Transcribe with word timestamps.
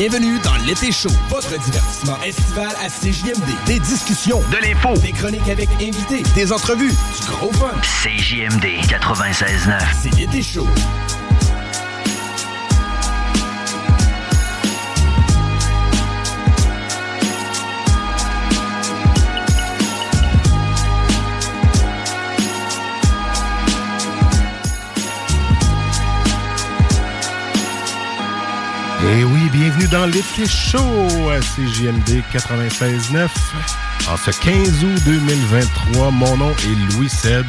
Bienvenue 0.00 0.38
dans 0.38 0.56
l'été 0.66 0.90
chaud, 0.90 1.10
votre 1.28 1.58
divertissement 1.58 2.16
estival 2.22 2.70
à 2.82 2.88
CJMD. 2.88 3.66
Des 3.66 3.78
discussions, 3.80 4.40
de 4.50 4.56
l'info, 4.56 4.98
des 5.02 5.12
chroniques 5.12 5.46
avec 5.50 5.68
invités, 5.74 6.22
des 6.34 6.52
entrevues, 6.52 6.88
du 6.88 7.26
gros 7.26 7.52
fun. 7.52 7.74
CJMD 7.82 8.64
96.9. 8.88 9.78
C'est 10.02 10.14
l'été 10.16 10.40
chaud. 10.40 10.66
Et 29.08 29.24
oui, 29.24 29.48
bienvenue 29.50 29.88
dans 29.88 30.04
l'été 30.04 30.46
chaud 30.46 31.30
à 31.30 31.40
CJMD 31.40 32.22
96.9. 32.32 33.28
En 34.08 34.16
ce 34.16 34.30
15 34.30 34.84
août 34.84 35.02
2023, 35.06 36.10
mon 36.10 36.36
nom 36.36 36.50
est 36.50 36.92
Louis 36.94 37.08
Seb. 37.08 37.46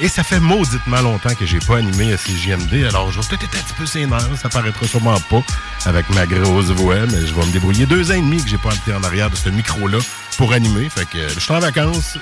Et 0.00 0.08
ça 0.08 0.22
fait 0.22 0.40
mauditement 0.40 1.02
longtemps 1.02 1.34
que 1.34 1.44
j'ai 1.44 1.58
pas 1.58 1.76
animé 1.76 2.14
à 2.14 2.16
CJMD, 2.16 2.86
alors 2.88 3.12
je 3.12 3.20
vais 3.20 3.26
peut-être 3.28 3.44
être 3.44 3.58
un 3.58 3.62
petit 3.62 3.74
peu 3.74 3.84
sénère, 3.84 4.26
ça 4.40 4.48
paraîtra 4.48 4.86
sûrement 4.86 5.20
pas 5.28 5.42
avec 5.84 6.08
ma 6.10 6.26
grosse 6.26 6.70
voix, 6.70 7.06
mais 7.12 7.26
je 7.26 7.34
vais 7.34 7.44
me 7.44 7.52
débrouiller. 7.52 7.84
Deux 7.84 8.10
ans 8.10 8.14
et 8.14 8.22
demi 8.22 8.42
que 8.42 8.48
j'ai 8.48 8.56
pas 8.56 8.74
été 8.74 8.94
en 8.94 9.04
arrière 9.04 9.28
de 9.28 9.36
ce 9.36 9.50
micro-là 9.50 9.98
pour 10.38 10.54
animer, 10.54 10.88
fait 10.88 11.04
que 11.04 11.28
je 11.28 11.38
suis 11.38 11.52
en 11.52 11.60
vacances. 11.60 12.16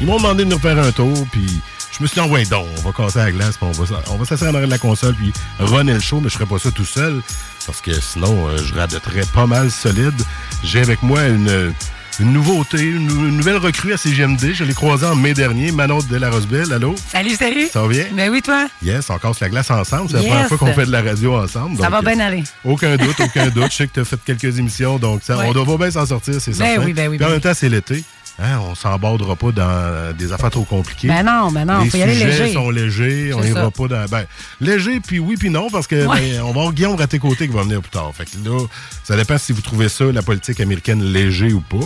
Ils 0.00 0.06
m'ont 0.06 0.16
demandé 0.16 0.46
de 0.46 0.50
nous 0.50 0.58
faire 0.58 0.78
un 0.78 0.90
tour, 0.92 1.26
puis 1.30 1.60
je 1.98 2.02
me 2.02 2.06
suis 2.08 2.14
dit, 2.14 2.20
ah 2.20 2.26
ouais, 2.30 2.44
donc, 2.44 2.66
on 2.78 2.90
va 2.90 2.92
casser 2.92 3.18
la 3.18 3.32
glace, 3.32 3.56
puis 3.56 3.66
on 3.66 3.72
va, 3.72 4.00
on 4.10 4.16
va 4.16 4.24
s'asseoir 4.24 4.50
en 4.50 4.54
arrière 4.54 4.68
de 4.68 4.72
la 4.72 4.78
console, 4.78 5.14
puis 5.14 5.32
runner 5.58 5.94
le 5.94 6.00
show, 6.00 6.20
mais 6.20 6.28
je 6.28 6.34
ferai 6.34 6.46
pas 6.46 6.58
ça 6.58 6.70
tout 6.70 6.84
seul, 6.84 7.22
parce 7.66 7.80
que 7.80 7.92
sinon, 8.00 8.48
euh, 8.48 8.58
je 8.58 8.74
radoterais 8.74 9.24
pas 9.34 9.46
mal 9.46 9.70
solide. 9.70 10.14
J'ai 10.62 10.80
avec 10.80 11.02
moi 11.02 11.24
une, 11.26 11.72
une 12.20 12.32
nouveauté, 12.32 12.82
une, 12.82 13.08
une 13.10 13.36
nouvelle 13.38 13.56
recrue 13.56 13.92
à 13.92 13.96
CGMD. 13.96 14.52
Je 14.54 14.64
l'ai 14.64 14.74
croisée 14.74 15.06
en 15.06 15.14
mai 15.16 15.34
dernier, 15.34 15.72
Manon 15.72 15.98
de 15.98 16.16
la 16.16 16.30
Rosebelle. 16.30 16.72
Allô? 16.72 16.94
Salut, 17.10 17.34
salut. 17.34 17.66
Ça 17.72 17.82
va 17.82 17.88
bien? 17.88 18.04
Ben 18.12 18.30
oui, 18.30 18.40
toi? 18.42 18.68
Yes, 18.82 19.08
on 19.10 19.18
casse 19.18 19.40
la 19.40 19.48
glace 19.48 19.70
ensemble. 19.70 20.08
C'est 20.10 20.16
Yes. 20.18 20.24
la 20.24 20.30
première 20.30 20.48
fois 20.48 20.58
qu'on 20.58 20.72
fait 20.74 20.86
de 20.86 20.92
la 20.92 21.02
radio 21.02 21.36
ensemble. 21.36 21.76
Ça 21.78 21.84
donc, 21.90 21.92
va 21.92 22.02
bien 22.02 22.20
euh, 22.20 22.26
aller. 22.28 22.44
Aucun 22.64 22.96
doute, 22.96 23.18
aucun 23.20 23.46
doute. 23.54 23.70
Je 23.70 23.76
sais 23.76 23.86
que 23.88 23.92
tu 23.94 24.00
as 24.00 24.04
fait 24.04 24.18
quelques 24.24 24.58
émissions, 24.58 24.98
donc 24.98 25.22
ça, 25.24 25.36
Ouais. 25.36 25.46
on 25.48 25.52
doit 25.64 25.76
bien 25.78 25.90
s'en 25.90 26.06
sortir, 26.06 26.34
c'est 26.40 26.52
Ben 26.56 26.66
certain. 26.72 26.84
oui, 26.84 26.92
ben 26.92 27.08
oui, 27.10 27.16
Puis 27.16 27.24
en 27.24 27.28
ben 27.28 27.32
même 27.34 27.42
temps, 27.42 27.52
c'est 27.54 27.68
l'été. 27.68 28.04
Hein, 28.38 28.58
on 28.60 28.74
s'embordera 28.74 29.34
pas 29.34 29.50
dans 29.50 30.14
des 30.14 30.30
affaires 30.30 30.50
trop 30.50 30.64
compliquées. 30.64 31.08
Ben 31.08 31.22
non, 31.22 31.50
ben 31.50 31.64
non, 31.64 31.80
Les 31.84 31.88
faut 31.90 31.96
y 31.96 32.02
aller 32.02 32.12
sujets 32.14 32.26
léger. 32.44 32.52
sont 32.52 32.68
légers, 32.68 33.32
on 33.34 33.40
C'est 33.42 33.48
ira 33.48 33.62
ça. 33.64 33.70
pas 33.70 33.88
dans. 33.88 34.04
Ben, 34.10 34.24
léger, 34.60 35.00
puis 35.00 35.18
oui, 35.18 35.36
puis 35.38 35.48
non, 35.48 35.70
parce 35.70 35.86
que 35.86 36.06
Ouais. 36.06 36.20
ben, 36.34 36.40
on 36.42 36.52
va 36.52 36.60
avoir 36.60 36.72
Guillaume 36.74 36.96
Raté-Côté 36.96 37.48
qui 37.48 37.54
va 37.54 37.62
venir 37.62 37.80
plus 37.80 37.90
tard. 37.90 38.12
Fait 38.14 38.26
que 38.26 38.30
là, 38.46 38.58
ça 39.04 39.16
dépend 39.16 39.38
si 39.38 39.52
vous 39.52 39.62
trouvez 39.62 39.88
ça, 39.88 40.04
la 40.12 40.20
politique 40.20 40.60
américaine, 40.60 41.02
léger 41.02 41.54
ou 41.54 41.60
pas. 41.62 41.78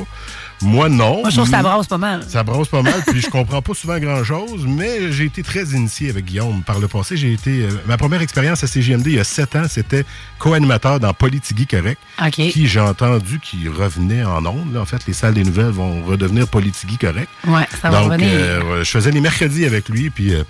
Moi, 0.62 0.88
non. 0.90 1.20
Moi, 1.20 1.30
je 1.30 1.36
trouve 1.36 1.46
que 1.46 1.50
ça 1.56 1.60
Mm. 1.60 1.62
brasse 1.62 1.86
pas 1.86 1.98
mal. 1.98 2.22
Ça 2.28 2.42
brosse 2.42 2.68
pas 2.68 2.82
mal, 2.82 3.02
puis 3.06 3.20
je 3.20 3.30
comprends 3.30 3.62
pas 3.62 3.72
souvent 3.74 3.98
grand-chose, 3.98 4.66
mais 4.66 5.10
j'ai 5.10 5.24
été 5.24 5.42
très 5.42 5.64
initié 5.64 6.10
avec 6.10 6.26
Guillaume 6.26 6.62
par 6.62 6.78
le 6.78 6.86
passé. 6.88 7.16
J'ai 7.16 7.32
été 7.32 7.62
euh, 7.62 7.70
ma 7.86 7.96
première 7.96 8.20
expérience 8.20 8.62
à 8.62 8.66
CGMD 8.66 9.06
il 9.06 9.14
y 9.14 9.18
a 9.18 9.24
sept 9.24 9.56
ans, 9.56 9.64
c'était 9.68 10.04
co-animateur 10.38 11.00
dans 11.00 11.14
Politigui 11.14 11.66
Correct, 11.66 11.98
OK. 12.20 12.30
qui 12.32 12.66
j'ai 12.68 12.80
entendu 12.80 13.38
qui 13.40 13.68
revenait 13.68 14.22
en 14.24 14.44
ondes. 14.44 14.74
là. 14.74 14.80
En 14.80 14.86
fait, 14.86 15.06
les 15.06 15.12
salles 15.14 15.34
des 15.34 15.44
nouvelles 15.44 15.70
vont 15.70 16.02
redevenir 16.04 16.46
Politigui 16.48 16.98
Correct. 16.98 17.28
Ouais, 17.46 17.66
ça 17.80 17.88
va 17.90 18.00
Donc, 18.02 18.12
revenir. 18.12 18.28
euh, 18.32 18.84
je 18.84 18.90
faisais 18.90 19.10
les 19.10 19.20
mercredis 19.20 19.64
avec 19.64 19.88
lui, 19.88 20.10
puis 20.10 20.34
euh, 20.34 20.42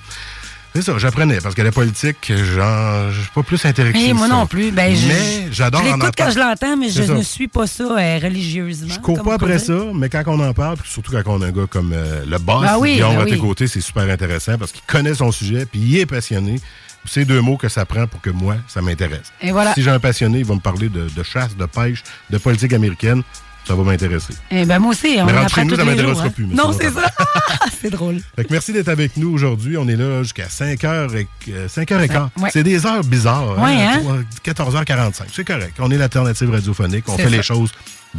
c'est 0.75 0.83
ça, 0.83 0.99
j'apprenais, 0.99 1.41
parce 1.41 1.55
que 1.55 1.63
la 1.63 1.73
politique, 1.73 2.33
genre, 2.33 3.11
je 3.11 3.21
suis 3.21 3.31
pas 3.35 3.43
plus 3.43 3.65
intéressé. 3.65 4.13
Moi 4.13 4.29
ça. 4.29 4.35
non 4.35 4.47
plus. 4.47 4.71
Ben, 4.71 4.97
mais 5.09 5.49
j'adore 5.51 5.83
je 5.83 5.87
l'écoute 5.87 6.15
quand 6.17 6.31
je 6.31 6.39
l'entends, 6.39 6.77
mais 6.77 6.89
je 6.91 7.03
ça. 7.03 7.15
ne 7.15 7.23
suis 7.23 7.49
pas 7.49 7.67
ça 7.67 7.85
euh, 7.85 8.19
religieusement. 8.23 8.95
Je 8.95 9.01
cours 9.01 9.23
pas 9.23 9.35
après 9.35 9.59
ça, 9.59 9.75
mais 9.95 10.09
quand 10.09 10.23
on 10.27 10.39
en 10.41 10.55
parle, 10.55 10.77
puis 10.77 10.89
surtout 10.91 11.13
quand 11.13 11.23
on 11.27 11.43
a 11.43 11.47
un 11.47 11.51
gars 11.51 11.67
comme 11.69 11.93
euh, 11.93 12.25
le 12.27 12.39
boss, 12.39 12.63
Ben 12.63 12.77
oui, 12.79 12.95
Guillaume 12.95 13.17
ben 13.17 13.23
à 13.23 13.25
tes 13.25 13.33
oui. 13.33 13.41
côtés, 13.41 13.67
c'est 13.67 13.81
super 13.81 14.09
intéressant 14.09 14.57
parce 14.59 14.71
qu'il 14.73 14.83
connaît 14.87 15.15
son 15.15 15.33
sujet, 15.33 15.67
puis 15.67 15.81
il 15.81 15.99
est 15.99 16.07
passionné. 16.07 16.61
C'est 17.07 17.25
deux 17.25 17.41
mots 17.41 17.57
que 17.57 17.69
ça 17.71 17.87
prend 17.87 18.07
pour 18.07 18.21
que 18.21 18.29
moi, 18.31 18.57
ça 18.69 18.83
m'intéresse. 18.83 19.33
Et 19.41 19.53
voilà. 19.53 19.73
Si 19.73 19.83
j'ai 19.83 19.91
un 19.91 19.99
passionné, 19.99 20.41
il 20.41 20.45
va 20.45 20.55
me 20.55 20.61
parler 20.61 20.91
de, 20.91 21.09
de 21.09 21.23
chasse, 21.23 21.57
de 21.57 21.65
pêche, 21.65 22.03
de 22.29 22.37
politique 22.37 22.75
américaine, 22.75 23.23
ça 23.67 23.75
va 23.75 23.83
m'intéresser. 23.83 24.35
Eh 24.51 24.65
ben, 24.65 24.79
moi 24.79 24.91
aussi, 24.91 25.17
on 25.19 25.27
Mais 25.27 25.33
en 25.33 25.41
rentre 25.43 25.55
chez 25.55 25.65
nous, 25.65 25.77
ça 25.77 25.85
m'intéressera 25.85 26.27
hein. 26.27 26.31
plus, 26.31 26.47
mais 26.47 26.55
Non, 26.55 26.73
c'est 26.73 26.91
ça. 26.91 27.11
c'est 27.81 27.91
drôle. 27.91 28.19
Fait 28.37 28.45
que 28.45 28.53
merci 28.53 28.73
d'être 28.73 28.89
avec 28.89 29.17
nous 29.17 29.33
aujourd'hui. 29.33 29.77
On 29.77 29.87
est 29.89 29.97
là 29.97 30.23
jusqu'à 30.23 30.47
5h 30.47 31.17
et, 31.17 31.29
euh, 31.51 31.69
5h15. 31.69 32.29
Ouais. 32.39 32.51
C'est 32.53 32.63
des 32.63 32.87
heures 32.87 33.05
bizarres. 33.05 33.59
Ouais, 33.59 33.83
hein? 33.83 34.03
14h45. 34.45 35.23
C'est 35.33 35.45
correct. 35.45 35.75
On 35.79 35.91
est 35.91 35.99
l'alternative 35.99 36.51
radiophonique. 36.51 37.09
On 37.09 37.17
fait 37.17 37.25
ça. 37.25 37.29
les 37.31 37.43
choses 37.43 37.71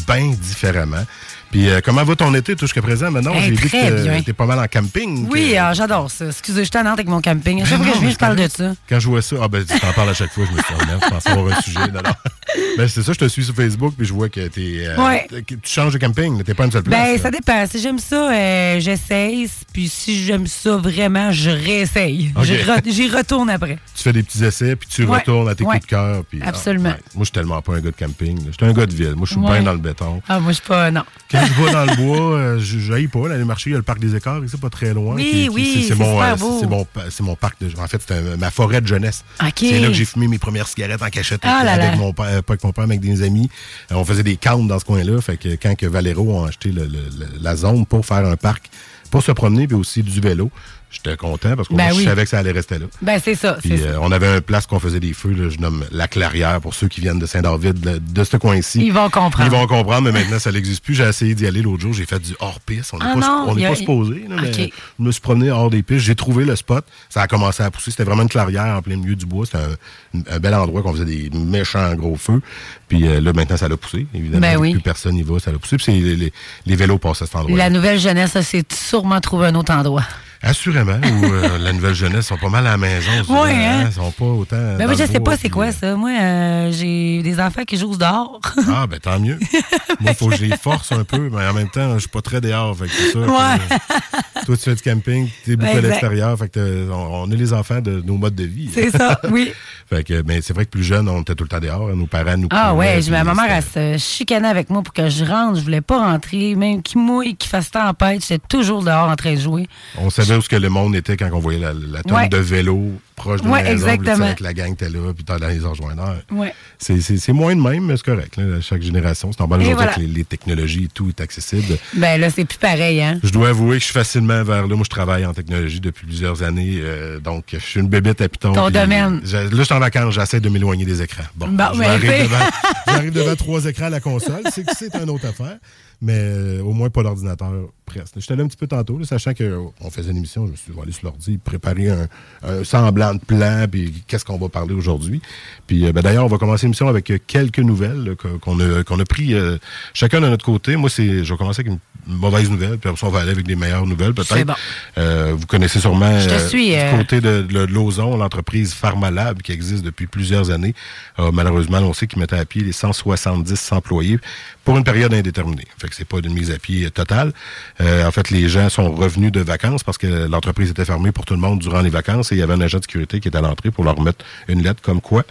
bien 0.08 0.32
différemment. 0.42 1.06
Puis 1.52 1.70
euh, 1.70 1.82
comment 1.84 2.04
va 2.04 2.16
ton 2.16 2.34
été? 2.34 2.56
Tout 2.56 2.66
jusqu'à 2.66 2.82
présent? 2.82 3.12
Maintenant, 3.12 3.34
Hey, 3.34 3.44
j'ai 3.44 3.52
vu 3.52 3.70
que 3.70 4.22
t'es 4.26 4.34
pas 4.34 4.46
mal 4.46 4.60
en 4.60 4.68
camping. 4.68 5.28
Oui, 5.30 5.52
que- 5.52 5.58
ah, 5.58 5.74
j'adore 5.74 6.10
ça. 6.10 6.26
Excusez, 6.28 6.64
je 6.66 6.70
suis 6.70 6.78
avec 6.88 7.08
mon 7.08 7.22
camping. 7.22 7.62
À 7.62 7.66
chaque 7.66 7.80
Ben 7.80 7.84
fois 7.86 7.94
que 7.94 7.98
je 8.00 8.02
viens, 8.04 8.12
je 8.12 8.18
parle 8.18 8.36
de 8.38 8.48
ça. 8.48 8.74
Quand 8.90 9.00
je 9.00 9.08
vois 9.08 9.22
ça, 9.22 9.36
ah 9.42 9.48
ben 9.48 9.64
tu 9.66 9.80
t'en 9.80 9.92
parles 9.94 10.10
à 10.10 10.14
chaque 10.14 10.32
fois, 10.32 10.46
je 10.50 10.56
me 10.56 10.62
suis 10.62 10.74
dit, 10.76 10.82
oh, 10.96 11.00
je 11.04 11.10
pensais 11.10 11.30
avoir 11.30 11.58
un 11.58 11.62
sujet. 11.62 11.80
Non, 11.94 12.02
non. 12.04 12.12
Ben, 12.78 12.88
c'est 12.88 13.02
ça, 13.02 13.14
je 13.14 13.18
te 13.20 13.28
suis 13.28 13.46
sur 13.46 13.54
Facebook, 13.56 13.94
puis 13.98 14.06
je 14.06 14.14
vois 14.14 14.28
que 14.28 14.48
t'es. 14.48 14.84
euh, 14.88 14.98
Ouais. 14.98 15.26
tu 15.46 15.58
changes 15.66 15.94
de 15.94 15.98
camping, 15.98 16.44
t'es 16.44 16.54
pas 16.54 16.66
une 16.66 16.72
seule 16.72 16.84
place. 16.84 17.00
Ben, 17.02 17.14
là. 17.16 17.18
ça 17.22 17.32
dépend. 17.32 17.66
Si 17.68 17.80
j'aime 17.80 18.00
ça, 18.00 18.30
euh, 18.32 18.80
j'essaye. 18.80 19.50
Puis 19.74 19.88
si 19.88 20.24
j'aime 20.26 20.48
ça 20.48 20.76
vraiment, 20.78 21.32
je 21.32 21.50
réessaye. 21.50 22.34
Re- 22.36 22.82
J'y 22.86 23.10
retourne 23.10 23.50
après. 23.50 23.78
Tu 23.96 24.04
fais 24.04 24.14
des 24.14 24.24
petits 24.24 24.44
essais, 24.44 24.76
puis 24.76 24.88
tu 24.90 25.04
Ouais. 25.06 25.20
retournes 25.20 25.48
à 25.50 25.56
tes 25.56 25.64
Ouais. 25.64 25.76
coups 25.76 25.86
de 25.86 25.90
cœur. 25.90 26.24
puis, 26.30 26.40
ah, 26.44 26.50
Absolument. 26.50 26.90
Moi, 26.90 26.98
je 27.20 27.24
suis 27.26 27.32
tellement 27.32 27.62
pas 27.62 27.74
un 27.76 27.80
gars 27.80 27.92
de 27.92 27.96
camping. 27.96 28.40
Je 28.48 28.52
suis 28.52 28.66
un 28.66 28.74
gars 28.74 28.86
de 28.86 28.94
ville. 28.96 29.14
Moi, 29.16 29.26
je 29.26 29.32
suis 29.34 29.42
bien 29.42 29.62
dans 29.64 29.74
le 29.74 29.78
béton. 29.78 30.22
Ah, 30.28 30.40
moi, 30.40 30.52
je 30.52 30.56
suis 30.58 30.68
pas. 30.68 30.92
Non. 30.92 31.04
Je 31.46 31.54
vais 31.64 31.72
dans 31.72 31.86
le 31.86 31.96
bois, 31.96 32.36
euh, 32.38 32.60
je 32.60 32.80
j'haïs 32.80 33.08
pas. 33.08 33.28
Là, 33.28 33.38
les 33.38 33.44
marchés, 33.44 33.70
il 33.70 33.74
y 33.74 33.76
a 33.76 33.78
le 33.78 33.84
parc 33.84 34.00
des 34.00 34.16
écarts, 34.16 34.44
ici, 34.44 34.58
pas 34.58 34.70
très 34.70 34.94
loin. 34.94 35.16
Oui, 35.16 35.50
oui, 35.52 35.72
c'est- 35.74 35.82
c'est 35.82 35.88
c'est 35.90 35.96
mon, 35.96 36.22
euh, 36.22 36.36
c'est 36.60 36.68
mon, 36.68 36.88
c'est 37.10 37.24
mon 37.24 37.36
parc 37.36 37.62
de. 37.62 37.70
En 37.80 37.88
fait, 37.88 38.02
c'est 38.08 38.38
ma 38.38 38.52
forêt 38.52 38.82
de 38.82 38.88
jeunesse. 38.88 39.24
C'est 39.56 39.80
là 39.80 39.88
que 39.88 39.94
j'ai 39.94 40.06
fumé 40.06 40.28
mes 40.28 40.40
premières 40.40 40.68
cigarettes 40.68 41.02
en 41.02 41.10
cachette 41.10 41.42
Ah 41.44 41.58
avec, 41.58 41.66
là 41.66 41.72
avec 41.74 41.92
là. 41.92 41.96
mon 41.98 42.14
père, 42.14 42.44
pas 42.44 42.54
avec 42.54 42.64
mon 42.64 42.72
père, 42.72 42.88
mais 42.88 42.96
avec 42.96 43.02
des 43.02 43.22
amis. 43.24 43.50
Euh, 43.92 43.96
on 43.96 44.06
faisait 44.06 44.24
des 44.24 44.38
camps 44.38 44.60
dans 44.64 44.80
ce 44.80 44.86
coin-là. 44.86 45.20
Fait 45.22 45.38
que 45.38 45.50
quand 45.62 45.76
que 45.76 45.86
Valero 45.86 46.44
a 46.44 46.48
acheté 46.50 46.72
le- 46.72 46.84
le- 46.86 46.88
le- 46.90 47.28
la 47.42 47.56
zone 47.56 47.86
pour 47.86 48.06
faire 48.06 48.26
un 48.26 48.36
parc, 48.36 48.70
pour 49.10 49.24
se 49.24 49.32
promener, 49.32 49.68
puis 49.68 49.76
aussi 49.76 50.04
du 50.04 50.20
vélo. 50.22 50.50
J'étais 50.92 51.16
content 51.16 51.56
parce 51.56 51.70
que 51.70 51.74
Ben 51.74 51.92
oui. 51.94 52.00
je 52.04 52.10
savais 52.10 52.24
que 52.26 52.30
ça 52.30 52.40
allait 52.40 52.52
rester 52.52 52.78
là. 52.78 52.86
Ben, 53.02 53.20
c'est 53.24 53.36
ça. 53.36 53.54
Puis 53.62 53.70
c'est 53.70 53.78
ça. 53.78 53.90
euh, 53.92 53.98
on 54.02 54.12
avait 54.12 54.28
un 54.28 54.42
place 54.42 54.66
qu'on 54.68 54.80
faisait 54.80 55.00
des 55.00 55.14
feux, 55.14 55.32
là, 55.32 55.50
je 55.50 55.58
nomme 55.60 55.86
la 55.92 56.08
Clairière 56.10 56.60
pour 56.60 56.74
ceux 56.74 56.90
qui 56.90 57.00
viennent 57.00 57.18
de 57.20 57.26
Saint-David, 57.26 57.80
de, 57.80 57.98
de 58.00 58.24
ce 58.26 58.36
coin-ci. 58.36 58.86
Ils 58.86 58.92
vont 58.92 59.10
comprendre. 59.10 59.46
Ils 59.46 59.58
vont 59.58 59.68
comprendre, 59.68 60.02
mais 60.02 60.12
maintenant 60.12 60.38
ça 60.40 60.52
n'existe 60.52 60.84
plus. 60.84 60.94
J'ai 60.96 61.06
essayé 61.08 61.34
d'y 61.34 61.48
aller 61.48 61.62
l'autre 61.62 61.82
jour, 61.82 61.94
j'ai 61.94 62.06
fait 62.06 62.20
du 62.20 62.34
hors-piste. 62.42 62.92
On 62.94 62.98
n'est 63.00 63.06
Ah 63.08 63.16
pas, 63.20 63.46
on 63.48 63.56
n'est 63.56 63.62
y 63.62 63.66
a- 63.66 63.70
pas 63.70 63.76
supposé, 63.76 64.26
là, 64.30 64.36
mais 64.42 64.52
je 64.54 64.70
me 65.04 65.12
suis 65.14 65.22
promené 65.22 65.50
hors 65.50 65.70
des 65.70 65.82
pistes. 65.82 66.02
J'ai 66.06 66.16
trouvé 66.16 66.44
le 66.44 66.56
spot. 66.58 66.86
Ça 67.10 67.22
a 67.22 67.28
commencé 67.28 67.64
à 67.64 67.72
pousser. 67.72 67.92
C'était 67.92 68.04
vraiment 68.04 68.24
une 68.24 68.30
clairière 68.30 68.76
en 68.76 68.82
plein 68.82 68.98
milieu 68.98 69.16
du 69.16 69.26
bois. 69.26 69.46
C'était 69.46 69.60
un, 69.60 70.36
un 70.36 70.40
bel 70.40 70.54
endroit 70.54 70.82
qu'on 70.82 70.92
faisait 70.94 71.06
des 71.06 71.30
méchants 71.34 71.94
gros 71.96 72.18
feux. 72.18 72.42
Puis 72.90 73.08
euh, 73.08 73.22
là, 73.22 73.32
maintenant, 73.32 73.56
ça 73.58 73.70
l'a 73.70 73.78
poussé. 73.78 74.08
Évidemment, 74.14 74.42
Ben 74.42 74.58
oui. 74.58 74.74
plus 74.74 74.82
personne 74.82 75.16
n'y 75.16 75.24
va, 75.24 75.40
ça 75.40 75.52
l'a 75.54 75.58
poussé. 75.58 75.78
Puis 75.78 75.94
les, 76.02 76.16
les- 76.18 76.34
les 76.66 76.76
vélos 76.76 76.98
passent 76.98 77.22
à 77.22 77.26
cet 77.28 77.36
endroit. 77.38 77.58
La 77.58 77.70
nouvelle 77.70 78.00
jeunesse, 78.00 78.32
ça, 78.32 78.44
c'est 78.44 78.70
sûrement 78.74 79.22
trouver 79.22 79.48
un 79.48 79.56
autre 79.56 79.72
endroit. 79.72 80.04
Assurément, 80.44 80.98
ou 80.98 81.26
euh, 81.26 81.58
la 81.60 81.72
nouvelle 81.72 81.94
jeunesse 81.94 82.26
sont 82.26 82.38
pas 82.38 82.50
mal 82.50 82.66
à 82.66 82.72
la 82.72 82.78
maison. 82.78 83.12
Ouais, 83.30 83.54
hein? 83.54 83.84
Ils 83.86 83.94
sont 83.94 84.12
pas 84.12 84.26
autant. 84.26 84.76
Ben, 84.78 84.88
moi, 84.88 84.96
je 84.96 85.06
sais 85.06 85.20
pas 85.20 85.38
c'est 85.38 85.50
quoi 85.50 85.68
euh, 85.68 85.72
ça. 85.72 85.96
Moi, 85.96 86.10
euh, 86.20 86.72
j'ai 86.72 87.22
des 87.22 87.40
enfants 87.40 87.64
qui 87.64 87.78
jouent 87.78 87.96
dehors. 87.96 88.42
Ah, 88.68 88.88
ben 88.88 89.00
tant 89.00 89.20
mieux. 89.20 89.38
Moi, 90.00 90.12
il 90.12 90.16
faut 90.16 90.30
que 90.30 90.38
je 90.38 90.46
les 90.46 90.58
force 90.58 90.92
un 90.94 91.04
peu, 91.04 91.30
mais 91.32 91.46
en 91.48 91.54
même 91.54 91.70
temps, 91.70 91.94
je 91.94 92.00
suis 92.00 92.10
pas 92.10 92.22
très 92.24 92.42
dehors. 92.42 92.76
Fait 92.76 92.86
que 92.86 92.92
c'est 92.92 93.12
ça. 93.12 93.20
Ouais. 93.20 93.28
euh, 93.72 94.40
toi, 94.46 94.58
tu 94.58 94.64
fais 94.64 94.76
du 94.76 94.82
camping, 94.82 95.30
tu 95.44 95.52
es 95.52 95.56
beaucoup 95.56 95.78
à 95.78 95.82
l'extérieur. 95.82 96.36
Fait 96.40 96.50
que 96.50 96.60
euh, 96.60 96.90
on, 96.92 97.28
on 97.28 97.32
est 97.32 97.36
les 97.36 97.54
enfants 97.54 97.82
de 97.82 98.02
nos 98.02 98.18
modes 98.18 98.34
de 98.36 98.46
vie. 98.46 98.70
c'est 98.74 98.90
ça, 98.90 99.22
oui. 99.30 99.52
Fait 99.94 100.06
que, 100.06 100.24
mais 100.26 100.42
c'est 100.42 100.54
vrai 100.54 100.64
que 100.66 100.70
plus 100.72 100.84
jeune, 100.86 101.10
on 101.10 101.20
était 101.22 101.36
tout 101.36 101.44
le 101.44 101.50
temps 101.50 101.60
dehors. 101.60 101.90
hein, 101.90 101.96
Nos 101.96 102.06
parents 102.08 102.38
nous 102.38 102.48
Ah 102.52 102.74
ouais, 102.74 103.02
ma 103.10 103.24
mère, 103.26 103.46
elle 103.50 103.98
se 103.98 103.98
chicanait 104.02 104.48
avec 104.48 104.70
moi 104.70 104.82
pour 104.84 104.94
que 104.94 105.10
je 105.10 105.26
rentre. 105.26 105.58
Je 105.58 105.64
voulais 105.64 105.82
pas 105.82 105.98
rentrer. 106.00 106.56
Même 106.56 106.82
qu'il 106.82 107.00
mouille, 107.02 107.36
qu'il 107.36 107.50
fasse 107.50 107.72
tempête, 107.72 108.26
j'étais 108.26 108.42
toujours 108.48 108.84
dehors 108.84 109.10
en 109.10 109.16
train 109.18 109.34
de 109.34 109.40
jouer. 109.40 109.68
On 109.98 110.10
savait 110.10 110.36
où 110.38 110.42
ce 110.42 110.48
que 110.48 110.56
le 110.56 110.70
monde 110.70 110.96
était 110.96 111.18
quand 111.18 111.30
on 111.34 111.40
voyait 111.40 111.60
la, 111.60 111.74
la 111.74 112.04
tonne 112.04 112.16
Ouais. 112.18 112.30
de 112.30 112.38
vélo 112.38 112.94
proche 113.16 113.42
de 113.42 113.48
Ouais, 113.48 113.64
la 113.64 113.74
maison. 113.74 113.88
exactement. 113.88 114.34
que 114.36 114.44
la 114.44 114.54
gang 114.54 114.72
était 114.74 114.90
là, 114.90 115.14
puis 115.14 115.24
t'as 115.24 115.38
dans 115.40 115.48
les 115.48 115.60
rejoindeurs. 115.60 116.22
Ouais. 116.32 116.54
C'est- 116.80 117.32
moins 117.34 117.56
de 117.56 117.62
même, 117.62 117.86
mais 117.86 117.98
c'est 117.98 118.06
correct. 118.06 118.38
là, 118.38 118.58
à 118.58 118.62
chaque 118.62 118.82
génération. 118.82 119.32
C'est 119.32 119.40
normal 119.40 119.60
aujourd'hui 119.62 119.76
voilà. 119.76 119.94
que 119.94 120.00
les, 120.02 120.08
les 120.08 120.24
technologies 120.26 120.86
et 120.86 120.88
tout 120.94 121.10
est 121.10 121.22
accessible. 121.22 121.78
Ben 121.96 122.20
là, 122.20 122.30
c'est 122.30 122.46
plus 122.46 122.58
pareil, 122.58 123.02
hein. 123.02 123.20
Je 123.24 123.30
dois 123.32 123.50
avouer 123.50 123.76
que 123.78 123.80
je 123.82 123.86
suis 123.86 123.94
facilement 123.94 124.44
vers 124.44 124.68
là. 124.68 124.76
Moi, 124.76 124.84
je 124.84 124.90
travaille 124.90 125.26
en 125.26 125.34
technologie 125.34 125.80
depuis 125.80 126.06
plusieurs 126.06 126.44
années. 126.44 126.80
euh, 126.82 127.20
donc, 127.20 127.46
je 127.54 127.58
suis 127.60 127.80
une 127.80 127.88
bébête 127.88 128.22
à 128.22 128.30
Python. 128.30 128.54
Ton 128.54 128.66
puis 128.66 128.74
domaine. 128.74 129.22
Là, 129.32 129.48
je 129.52 129.62
suis 129.64 129.74
en 129.74 129.80
vacances. 129.80 130.14
J'essaie 130.16 130.40
de 130.40 130.50
m'éloigner 130.50 130.86
des 130.86 131.02
écrans. 131.02 131.24
Bon, 131.36 131.48
Bon, 131.48 131.54
devant, 131.74 131.84
j'arrive 132.88 133.12
devant 133.14 133.36
trois 133.36 133.66
écrans 133.66 133.86
à 133.86 133.90
la 133.90 134.00
console. 134.00 134.42
C'est 134.52 134.64
que 134.66 134.72
c'est 134.78 134.94
une 134.96 135.10
autre 135.10 135.28
affaire. 135.28 135.58
Mais 136.02 136.18
euh, 136.18 136.62
au 136.62 136.74
moins 136.74 136.90
pas 136.90 137.04
l'ordinateur 137.04 137.52
presque. 137.92 138.14
J'étais 138.18 138.36
là 138.36 138.44
un 138.44 138.48
petit 138.48 138.58
peu 138.58 138.68
tantôt, 138.68 138.98
là, 138.98 139.06
sachant 139.06 139.34
qu'on 139.34 139.90
faisait 139.92 140.12
une 140.12 140.18
émission. 140.18 140.46
Je 140.46 140.52
me 140.52 140.56
suis 140.56 140.72
dit, 140.72 140.80
allé 140.82 140.92
sur 140.92 141.06
l'ordi, 141.06 141.38
préparer 141.38 141.90
un, 141.90 142.08
un 142.44 142.64
semblant 142.64 143.14
de 143.14 143.20
plan, 143.20 143.66
puis 143.70 144.04
qu'est-ce 144.08 144.26
qu'on 144.26 144.38
va 144.38 144.50
parler 144.50 144.74
aujourd'hui. 144.74 145.22
Puis 145.68 145.86
euh, 145.86 145.92
ben, 145.92 146.02
d'ailleurs, 146.02 146.26
on 146.26 146.30
va 146.30 146.38
commencer 146.38 146.66
l'émission 146.66 146.88
avec 146.88 147.10
euh, 147.12 147.18
quelques 147.26 147.60
nouvelles 147.60 148.16
qu'on 148.42 148.60
a, 148.60 148.84
qu'on 148.84 149.00
a 149.00 149.06
pris 149.06 149.34
euh, 149.34 149.58
chacun 149.94 150.22
de 150.22 150.30
notre 150.30 150.46
côté. 150.46 150.76
Moi, 150.76 150.90
c'est, 150.90 151.24
je 151.24 151.34
vais 151.34 151.38
commencer 151.38 151.62
avec 151.62 151.74
une 151.74 151.80
mauvaise 152.16 152.50
nouvelle, 152.50 152.78
puis 152.78 152.90
après 152.90 153.00
ça, 153.00 153.08
on 153.08 153.12
va 153.12 153.20
aller 153.20 153.32
avec 153.32 153.46
des 153.46 153.56
meilleures 153.56 153.86
nouvelles 153.86 154.14
peut-être. 154.14 154.46
Bon. 154.46 154.54
Euh, 154.98 155.34
vous 155.36 155.46
connaissez 155.46 155.80
sûrement 155.80 156.20
Je 156.20 156.30
te 156.30 156.48
suis, 156.48 156.70
du 156.70 156.98
côté 156.98 157.22
de, 157.22 157.42
de 157.42 157.60
l'Ozon, 157.66 158.18
l'entreprise 158.18 158.74
Pharmalab 158.74 159.42
qui 159.42 159.52
existe 159.52 159.84
depuis 159.84 160.08
plusieurs 160.08 160.50
années. 160.50 160.74
a 161.18 161.32
malheureusement 161.32 161.78
annoncé 161.78 162.08
qu'ils 162.08 162.20
mettaient 162.20 162.40
à 162.40 162.46
pied 162.46 162.64
les 162.64 162.72
170 162.72 163.72
employés 163.72 164.20
pour 164.64 164.78
une 164.78 164.84
période 164.84 165.14
indéterminée. 165.14 165.68
Fait 165.78 165.91
que 165.92 165.96
c'est 165.96 166.06
pas 166.06 166.18
une 166.18 166.34
mise 166.34 166.50
à 166.52 166.58
pied 166.58 166.90
totale. 166.90 167.32
Euh, 167.80 168.06
en 168.06 168.12
fait, 168.12 168.32
les 168.32 168.50
gens 168.50 168.70
sont 168.70 168.92
revenus 168.92 169.32
de 169.32 169.42
vacances 169.42 169.84
parce 169.84 169.98
que 169.98 170.08
l'entreprise 170.28 170.72
était 170.72 170.86
fermée 170.86 171.12
pour 171.12 171.26
tout 171.26 171.36
le 171.36 171.40
monde 171.40 171.60
durant 171.60 171.82
les 171.82 171.90
vacances 171.90 172.32
et 172.32 172.36
il 172.36 172.40
y 172.40 172.42
avait 172.42 172.54
un 172.54 172.62
agent 172.62 172.80
de 172.80 172.84
sécurité 172.84 173.20
qui 173.20 173.28
était 173.28 173.38
à 173.38 173.42
l'entrée 173.42 173.72
pour 173.72 173.84
leur 173.84 173.96
remettre 173.96 174.26
une 174.48 174.64
lettre 174.64 174.82
comme 174.82 175.02
quoi 175.02 175.24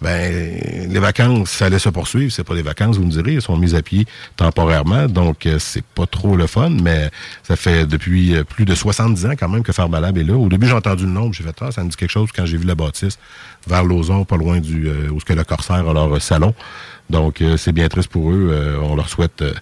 ben, 0.00 0.88
les 0.88 0.98
vacances, 0.98 1.50
ça 1.50 1.66
allait 1.66 1.78
se 1.78 1.90
poursuivre. 1.90 2.32
C'est 2.32 2.44
pas 2.44 2.54
des 2.54 2.62
vacances, 2.62 2.96
vous 2.96 3.04
me 3.04 3.10
direz. 3.10 3.34
Ils 3.34 3.42
sont 3.42 3.56
mis 3.56 3.74
à 3.74 3.82
pied 3.82 4.06
temporairement. 4.36 5.06
Donc, 5.06 5.44
euh, 5.44 5.58
c'est 5.58 5.84
pas 5.84 6.06
trop 6.06 6.36
le 6.36 6.46
fun, 6.46 6.70
mais 6.70 7.10
ça 7.42 7.56
fait 7.56 7.86
depuis 7.86 8.34
euh, 8.34 8.44
plus 8.44 8.64
de 8.64 8.74
70 8.74 9.26
ans 9.26 9.32
quand 9.38 9.48
même 9.48 9.62
que 9.62 9.72
Farbalab 9.72 10.16
est 10.16 10.24
là. 10.24 10.34
Au 10.34 10.48
début, 10.48 10.66
j'ai 10.66 10.72
entendu 10.72 11.04
le 11.04 11.10
nom, 11.10 11.32
j'ai 11.32 11.44
fait, 11.44 11.56
ah, 11.60 11.70
ça 11.70 11.84
me 11.84 11.90
dit 11.90 11.96
quelque 11.96 12.10
chose 12.10 12.30
quand 12.34 12.46
j'ai 12.46 12.56
vu 12.56 12.66
la 12.66 12.74
bâtisse 12.74 13.18
vers 13.66 13.84
Lauson, 13.84 14.24
pas 14.24 14.36
loin 14.36 14.58
du, 14.60 14.88
euh, 14.88 15.10
où 15.10 15.20
ce 15.20 15.24
que 15.26 15.34
le 15.34 15.44
Corsaire 15.44 15.86
a 15.86 15.92
leur 15.92 16.22
salon. 16.22 16.54
Donc, 17.10 17.40
euh, 17.42 17.56
c'est 17.56 17.72
bien 17.72 17.88
triste 17.88 18.08
pour 18.08 18.30
eux. 18.30 18.50
Euh, 18.52 18.78
on 18.82 18.94
leur 18.94 19.08
souhaite 19.08 19.42
euh, 19.42 19.52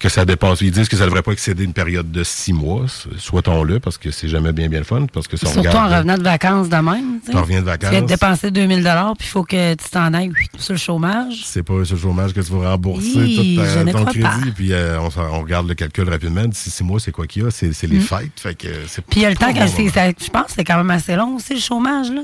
que 0.00 0.08
ça 0.08 0.24
dépasse. 0.24 0.60
Ils 0.62 0.70
disent 0.70 0.88
que 0.88 0.96
ça 0.96 1.04
devrait 1.04 1.22
pas 1.22 1.32
excéder 1.32 1.62
une 1.64 1.72
période 1.72 2.10
de 2.10 2.24
six 2.24 2.52
mois. 2.52 2.86
Souhaitons-le, 3.18 3.80
parce 3.80 3.98
que 3.98 4.10
c'est 4.10 4.28
jamais 4.28 4.52
bien 4.52 4.68
bien 4.68 4.78
le 4.78 4.84
fun. 4.84 5.06
Parce 5.12 5.28
que 5.28 5.36
Surtout 5.36 5.58
regarde, 5.58 5.76
en 5.92 5.96
revenant 5.96 6.18
de 6.18 6.22
vacances 6.22 6.68
de 6.68 6.76
même. 6.76 7.20
tu 7.30 7.36
reviens 7.36 7.60
de 7.62 7.64
Tu 7.76 7.86
vacances. 7.86 8.06
dépenser 8.06 8.50
2000 8.50 8.82
puis 9.18 9.26
il 9.28 9.30
faut 9.30 9.44
que 9.44 9.74
tu 9.74 9.90
t'en 9.90 10.12
ailles 10.14 10.32
sur 10.58 10.72
le 10.74 10.78
chômage. 10.78 11.42
c'est 11.44 11.62
pas 11.62 11.84
sur 11.84 11.96
le 11.96 12.00
chômage 12.02 12.32
que 12.32 12.40
tu 12.40 12.52
vas 12.52 12.70
rembourser 12.70 13.06
Hi, 13.18 13.56
tout 13.56 13.62
ta- 13.62 13.74
je 13.74 13.78
ne 13.80 13.92
ton 13.92 13.98
crois 14.00 14.12
crédit. 14.12 14.22
pas. 14.26 14.50
Puis 14.54 14.72
on, 14.74 15.40
regarde 15.42 15.68
le 15.68 15.74
calcul 15.74 16.08
rapidement. 16.08 16.44
D'ici 16.46 16.70
six 16.70 16.84
mois, 16.84 16.98
c'est 17.00 17.12
quoi 17.12 17.26
qu'il 17.26 17.42
y 17.42 17.46
a? 17.46 17.50
C'est 17.50 17.70
les 17.86 18.00
fêtes. 18.00 18.30
Fait 18.36 18.54
que 18.54 18.66
Mm. 18.68 19.02
Puis 19.10 19.20
il 19.20 19.22
y 19.22 19.26
a 19.26 19.30
le 19.30 19.36
temps 19.36 19.52
que 19.52 19.66
c'est, 19.66 19.88
ça- 19.88 20.08
je 20.10 20.28
pense 20.30 20.46
que 20.46 20.52
c'est 20.56 20.64
quand 20.64 20.76
même 20.76 20.90
assez 20.90 21.14
long 21.16 21.36
aussi 21.36 21.54
le 21.54 21.60
chômage 21.60 22.10
là. 22.10 22.22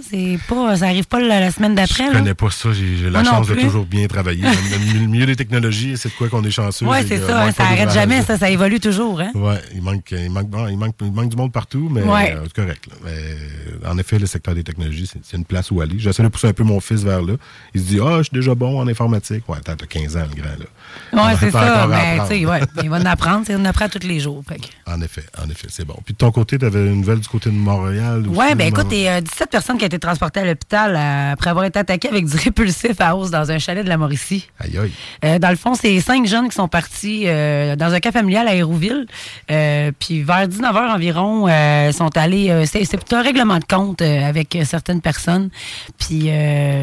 Pas, 0.48 0.76
ça 0.76 0.86
arrive 0.86 1.06
pas 1.06 1.20
la, 1.20 1.40
la 1.40 1.50
semaine 1.50 1.74
d'après 1.74 2.06
Je 2.08 2.12
connais 2.12 2.34
pas 2.34 2.50
ça. 2.50 2.70
J'ai 2.72 3.10
la 3.10 3.22
Moi 3.22 3.30
chance 3.30 3.48
de 3.48 3.54
toujours 3.54 3.84
bien 3.84 4.06
travailler. 4.06 4.42
Le 4.70 5.06
milieu 5.06 5.26
des 5.26 5.36
technologies, 5.36 5.96
c'est 5.96 6.08
de 6.08 6.14
quoi 6.14 6.28
qu'on 6.28 6.42
est 6.44 6.50
chanceux. 6.50 6.86
Ouais, 6.86 7.04
c'est 7.06 7.18
ça. 7.18 7.50
ça 7.52 7.64
arrête 7.64 7.90
jamais, 7.92 8.22
ça, 8.22 8.38
ça 8.38 8.50
évolue 8.50 8.80
toujours. 8.80 9.20
Hein? 9.20 9.30
Ouais, 9.34 9.60
il 9.74 9.82
manque, 9.82 10.10
il, 10.12 10.30
manque, 10.30 10.48
bon, 10.48 10.68
il, 10.68 10.76
manque, 10.76 10.94
il 11.00 11.12
manque 11.12 11.28
du 11.30 11.36
monde 11.36 11.52
partout, 11.52 11.88
mais 11.90 12.02
Ouais. 12.02 12.34
euh, 12.34 12.42
c'est 12.44 12.54
correct. 12.62 12.86
là. 12.88 12.94
Mais, 13.04 13.88
en 13.88 13.98
effet, 13.98 14.18
le 14.18 14.26
secteur 14.26 14.54
des 14.54 14.62
technologies, 14.64 15.10
c'est 15.22 15.36
une 15.36 15.44
place 15.44 15.70
où 15.70 15.80
aller. 15.80 15.98
J'essaie 15.98 16.22
de 16.22 16.28
pousser 16.28 16.48
un 16.48 16.52
peu 16.52 16.64
mon 16.64 16.80
fils 16.80 17.02
vers 17.02 17.22
là. 17.22 17.34
Il 17.74 17.80
se 17.80 17.86
dit, 17.86 17.98
ah, 18.02 18.18
je 18.18 18.24
suis 18.24 18.34
déjà 18.34 18.54
bon 18.54 18.78
en 18.80 18.86
informatique. 18.88 19.48
Ouais, 19.48 19.58
attends, 19.58 19.76
t'as 19.76 19.86
15 19.86 20.16
ans, 20.16 20.24
le 20.34 20.40
grand, 20.40 20.50
là. 20.58 20.66
On 21.12 21.36
c'est 21.38 21.50
ça. 21.50 21.86
Mais 21.88 21.96
apprendre. 21.96 22.28
tu 22.28 22.38
sais, 22.38 22.46
ouais, 22.46 22.60
il 22.82 22.90
va 22.90 22.96
en 22.96 23.04
apprendre. 23.04 23.46
sais, 23.46 23.54
On 23.56 23.64
apprend 23.64 23.88
tous 23.88 24.06
les 24.06 24.20
jours. 24.20 24.42
fait. 24.48 24.60
En 24.86 25.00
effet, 25.00 25.24
en 25.42 25.48
effet, 25.50 25.66
c'est 25.68 25.84
bon. 25.84 25.96
Puis 26.04 26.14
de 26.14 26.18
ton 26.18 26.30
côté, 26.30 26.58
tu 26.58 26.64
avais 26.64 26.86
une 26.86 27.00
nouvelle 27.00 27.20
du 27.20 27.28
côté 27.28 27.50
de 27.50 27.54
Montréal. 27.54 28.24
Aussi, 28.28 28.54
ben 28.54 28.66
écoute, 28.66 28.86
il 28.92 29.00
y 29.00 29.08
a 29.08 29.20
17 29.20 29.50
personnes 29.50 29.78
qui 29.78 29.84
ont 29.84 29.88
été 29.88 29.98
transportées 29.98 30.40
à 30.40 30.44
l'hôpital 30.44 30.96
euh, 30.96 31.32
après 31.32 31.50
avoir 31.50 31.64
été 31.64 31.78
attaquées 31.78 32.08
avec 32.08 32.26
du 32.26 32.36
répulsif 32.36 33.00
à 33.00 33.14
hausse 33.14 33.30
dans 33.30 33.50
un 33.50 33.58
chalet 33.58 33.84
de 33.84 33.88
la 33.88 33.96
Mauricie. 33.96 34.48
Aïe, 34.58 34.78
aïe. 34.78 34.92
Euh, 35.24 35.38
dans 35.38 35.50
le 35.50 35.56
fond, 35.56 35.74
c'est 35.74 36.00
cinq 36.00 36.26
jeunes 36.26 36.48
qui 36.48 36.54
sont 36.54 36.68
partis 36.68 37.24
euh, 37.26 37.76
dans 37.76 37.92
un 37.92 38.00
cas 38.00 38.12
familial 38.12 38.48
à 38.48 38.54
Hérouville. 38.54 39.06
Puis 39.46 40.22
vers 40.22 40.48
19h 40.48 40.94
environ, 40.94 41.48
ils 41.48 41.92
sont 41.92 42.16
allés. 42.16 42.64
c'est 42.66 42.84
c'est 42.84 43.12
un 43.12 43.22
règlement 43.22 43.58
de 43.58 43.64
compte 43.64 44.02
avec 44.02 44.56
certaines 44.64 45.00
personnes. 45.00 45.50
Puis 45.98 46.30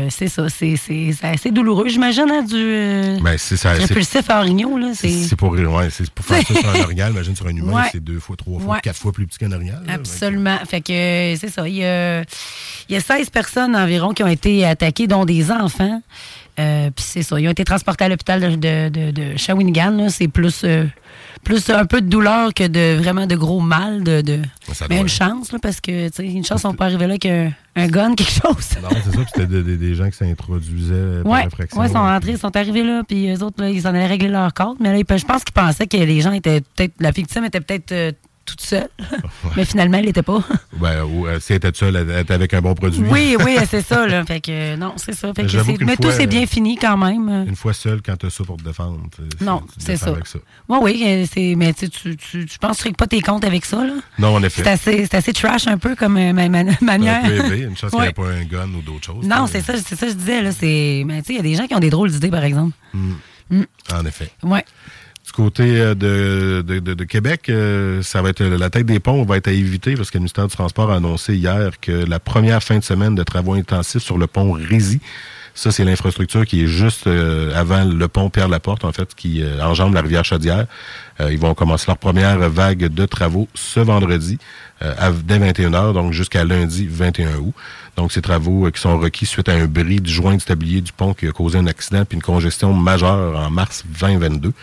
c'est 0.10 0.28
ça, 0.28 0.48
c'est 0.50 0.76
assez 1.22 1.52
douloureux, 1.52 1.88
j'imagine, 1.88 2.30
hein, 2.32 2.44
du 2.44 3.22
Ben, 3.22 3.36
c'est 3.38 3.58
ça. 3.58 3.74
Répulsif 4.00 4.30
à 4.30 4.40
Orignon. 4.40 4.78
Là, 4.78 4.92
C'est 4.94 5.36
pour, 5.36 5.52
ouais, 5.52 5.90
c'est 5.90 6.10
pour 6.12 6.26
faire 6.26 6.46
ça 6.46 6.54
sur 6.54 6.70
un 6.70 6.80
orignal. 6.84 7.12
Imagine 7.12 7.36
sur 7.36 7.48
un 7.48 7.56
humain, 7.56 7.74
Ouais. 7.74 7.90
c'est 7.92 8.04
deux 8.04 8.20
fois, 8.20 8.36
trois 8.36 8.60
fois, 8.60 8.76
Ouais. 8.76 8.80
quatre 8.82 8.98
fois 8.98 9.12
plus 9.12 9.28
petit 9.28 9.38
qu'un 9.40 9.52
orignal. 9.52 9.82
là. 9.86 9.94
Absolument. 9.94 10.58
Fait 10.68 10.82
que 10.82 11.36
c'est 11.40 11.50
ça. 11.50 11.68
Il 11.68 11.76
y, 11.76 11.86
a, 11.86 12.22
il 12.22 12.94
y 12.94 12.96
a 12.96 13.02
16 13.02 13.30
personnes 13.30 13.76
environ 13.76 14.14
qui 14.14 14.24
ont 14.24 14.28
été 14.28 14.66
attaquées, 14.66 15.08
dont 15.08 15.26
des 15.26 15.52
enfants. 15.52 16.02
Euh, 16.60 16.90
Puis 16.96 17.06
c'est 17.08 17.24
ça. 17.24 17.40
Ils 17.40 17.48
ont 17.48 17.52
été 17.52 17.64
transportés 17.64 18.04
à 18.06 18.10
l'hôpital 18.10 18.42
de, 18.42 18.56
de, 18.56 18.90
de, 18.90 19.12
de 19.12 19.38
Shawinigan. 19.38 20.10
C'est 20.10 20.28
plus, 20.28 20.62
euh, 20.66 20.86
plus 21.44 21.70
un 21.70 21.86
peu 21.86 22.02
de 22.02 22.08
douleur 22.08 22.54
que 22.54 22.68
de 22.68 22.98
vraiment 23.02 23.26
de 23.28 23.36
gros 23.36 23.62
mal. 23.62 24.04
De, 24.04 24.22
de... 24.22 24.40
Ça 24.74 24.86
Mais 24.90 25.00
une 25.00 25.08
chance, 25.08 25.52
là, 25.52 25.60
parce 25.62 25.80
que 25.80 26.22
une 26.22 26.44
chance, 26.44 26.66
on 26.66 26.74
peut 26.74 26.84
arriver 26.84 27.08
là 27.08 27.18
qu'un 27.18 27.52
un 27.76 27.88
gun, 27.88 28.14
quelque 28.16 28.32
chose. 28.32 28.42
Non, 28.82 28.90
c'est 28.92 29.12
ça. 29.12 29.18
Puis 29.18 29.26
c'était 29.34 29.48
des, 29.48 29.64
des- 29.64 29.78
des 29.78 29.96
gens 29.96 30.10
qui 30.10 30.18
s'introduisaient 30.18 31.24
par 31.24 31.32
Ouais, 31.32 31.44
infraction. 31.46 31.80
ouais, 31.80 31.88
ils 31.88 31.94
sont 31.94 32.00
rentrés, 32.00 32.32
ils 32.32 32.38
sont 32.38 32.56
arrivés 32.58 32.84
là, 32.84 33.04
puis 33.08 33.30
eux 33.32 33.42
autres, 33.44 33.62
là, 33.64 33.70
ils 33.70 33.88
en 33.88 33.92
allaient 33.92 34.08
régler 34.08 34.28
leur 34.30 34.54
compte. 34.54 34.80
Mais 34.82 34.92
là, 34.92 35.00
je 35.18 35.26
pense 35.26 35.44
qu'ils 35.44 35.54
pensaient 35.54 35.88
que 35.88 35.96
les 35.98 36.22
gens 36.22 36.32
étaient 36.34 36.62
peut-être, 36.62 36.94
la 37.00 37.12
victime 37.12 37.46
était 37.46 37.62
peut-être 37.62 37.92
euh, 37.94 38.12
toute 38.50 38.62
seule. 38.62 38.90
Mais 39.56 39.66
finalement, 39.66 39.98
elle 39.98 40.06
n'était 40.06 40.24
pas. 40.24 40.40
Ben, 40.80 41.04
ou, 41.04 41.28
euh, 41.28 41.40
si 41.42 41.52
elle 41.52 41.58
était 41.58 41.72
seule, 41.76 41.96
elle 41.98 42.10
était 42.22 42.34
avec 42.34 42.54
un 42.54 42.62
bon 42.62 42.74
produit. 42.74 43.04
Oui, 43.10 43.36
oui, 43.44 43.58
c'est 43.70 43.82
ça. 43.82 44.08
Là. 44.08 44.24
Fait 44.26 44.40
que 44.40 44.50
euh, 44.52 44.78
non, 44.78 44.94
c'est 44.96 45.14
ça. 45.14 45.34
Fait 45.34 45.46
que 45.46 45.84
mais 45.84 45.98
tout 45.98 46.10
s'est 46.12 46.26
bien 46.28 46.44
euh, 46.44 46.48
fini 46.48 46.78
quand 46.78 46.96
même. 46.98 47.46
Une 47.48 47.56
fois 47.56 47.74
seule, 47.74 48.02
quand 48.02 48.16
t'as 48.16 48.30
ça 48.30 48.44
pour 48.46 48.56
te 48.58 48.64
défendre. 48.64 49.02
tu- 49.16 49.44
Non, 49.44 49.60
tu 49.62 49.74
c'est 49.86 49.98
ça. 49.98 50.14
ça. 50.24 50.40
Oui, 50.70 50.78
oui, 50.82 51.04
euh, 51.06 51.26
c'est, 51.32 51.56
mais 51.58 51.74
tu, 51.74 51.90
tu, 51.90 52.16
tu, 52.16 52.46
tu 52.46 52.60
penses 52.60 52.82
que 52.82 52.90
pas 52.90 53.08
tes 53.08 53.20
comptes 53.22 53.44
avec 53.44 53.66
ça, 53.66 53.84
là? 53.84 53.94
Non, 54.18 54.36
en 54.36 54.44
effet. 54.44 54.64
C'est 54.64 54.70
assez, 54.70 55.08
assez 55.12 55.34
trash 55.34 55.68
un 55.68 55.78
peu 55.78 55.96
comme 55.96 56.14
ma- 56.14 56.48
ma- 56.50 56.64
manière. 56.82 57.26
Un 57.26 57.28
peu 57.28 57.34
élevé. 57.36 57.60
Une 57.64 57.76
chance 57.76 57.90
qu'il 57.92 58.00
n'y 58.00 58.06
Ouais. 58.06 58.10
ait 58.12 58.14
pas 58.14 58.28
un 58.28 58.44
gun 58.46 58.70
ou 58.74 58.82
d'autres 58.82 59.06
choses. 59.06 59.26
Non, 59.28 59.48
c'est 59.48 59.62
ça, 59.62 59.74
c'est 59.78 59.96
ça 59.98 60.06
que 60.06 60.12
je 60.14 60.18
disais, 60.18 60.42
tu 60.54 60.66
il 61.34 61.36
y 61.36 61.40
a 61.40 61.42
des 61.42 61.56
gens 61.56 61.68
qui 61.68 61.76
ont 61.76 61.80
des 61.80 61.90
drôles 61.90 62.12
d'idées, 62.12 62.30
par 62.32 62.44
exemple. 62.44 62.74
En 63.92 64.06
effet. 64.06 64.30
Ouais. 64.44 64.64
Côté 65.40 65.80
euh, 65.80 65.96
de, 65.96 67.04
Québec, 67.06 67.48
euh, 67.48 68.02
ça 68.02 68.22
va 68.22 68.28
être 68.32 68.44
la 68.44 68.70
tête 68.70 68.86
des 68.86 69.00
ponts 69.00 69.24
va 69.24 69.38
être 69.38 69.48
à 69.48 69.54
éviter 69.54 69.96
parce 69.96 70.12
que 70.12 70.18
le 70.18 70.24
ministère 70.24 70.46
du 70.46 70.54
Transport 70.54 70.92
a 70.92 70.98
annoncé 70.98 71.34
hier 71.34 71.80
que 71.80 71.94
la 71.94 72.20
première 72.20 72.62
fin 72.62 72.78
de 72.78 72.84
semaine 72.84 73.16
de 73.16 73.24
travaux 73.24 73.54
intensifs 73.54 74.04
sur 74.04 74.18
le 74.18 74.28
pont 74.28 74.52
Rézy 74.52 75.00
Ça, 75.60 75.74
c'est 75.74 75.84
l'infrastructure 75.84 76.46
qui 76.46 76.64
est 76.64 76.68
juste 76.68 77.08
euh, 77.08 77.52
avant 77.54 77.84
le 77.84 78.08
pont 78.08 78.30
Pierre-Laporte, 78.30 78.86
en 78.86 78.94
fait, 78.94 79.14
qui 79.14 79.44
euh, 79.44 79.62
enjambe 79.62 79.94
la 79.94 80.02
rivière 80.02 80.24
Chaudière. 80.24 80.68
Euh, 81.20 81.34
ils 81.34 81.40
vont 81.40 81.54
commencer 81.54 81.86
leur 81.88 81.98
première 81.98 82.50
vague 82.50 82.88
de 82.88 83.06
travaux 83.06 83.48
ce 83.54 83.82
vendredi 83.82 84.38
dès 85.26 85.40
21h, 85.40 85.92
donc 85.92 86.14
jusqu'à 86.14 86.46
lundi 86.46 86.88
21 86.90 87.36
août. 87.40 87.54
Donc, 87.98 88.14
ces 88.14 88.22
travaux 88.22 88.72
qui 88.72 88.80
sont 88.80 88.98
requis 88.98 89.26
suite 89.26 89.50
à 89.50 89.54
un 89.54 89.66
bris 89.66 90.00
du 90.00 90.10
joint 90.10 90.38
du 90.38 90.46
tablier 90.46 90.80
du 90.80 90.94
pont 90.94 91.14
qui 91.14 91.28
a 91.28 91.34
causé 91.34 91.58
un 91.58 91.68
accident 91.68 92.06
puis 92.06 92.16
une 92.16 92.22
congestion 92.22 92.72
majeure 92.72 93.38
en 93.38 93.50
mars 93.50 93.84
2022. 94.00 94.54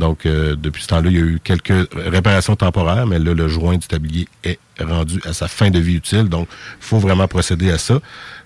Donc, 0.00 0.24
depuis 0.24 0.82
ce 0.82 0.88
temps-là, 0.88 1.10
il 1.10 1.16
y 1.16 1.18
a 1.18 1.24
eu 1.24 1.40
quelques 1.44 1.88
réparations 1.94 2.56
temporaires, 2.56 3.06
mais 3.06 3.18
là, 3.18 3.34
le 3.34 3.48
joint 3.48 3.76
du 3.76 3.86
tablier 3.86 4.26
est 4.42 4.58
rendu 4.80 5.20
à 5.24 5.32
sa 5.32 5.46
fin 5.46 5.70
de 5.70 5.78
vie 5.78 5.96
utile. 5.96 6.24
Donc, 6.28 6.48
il 6.80 6.84
faut 6.84 6.98
vraiment 6.98 7.28
procéder 7.28 7.70
à 7.70 7.78
ça. 7.78 8.00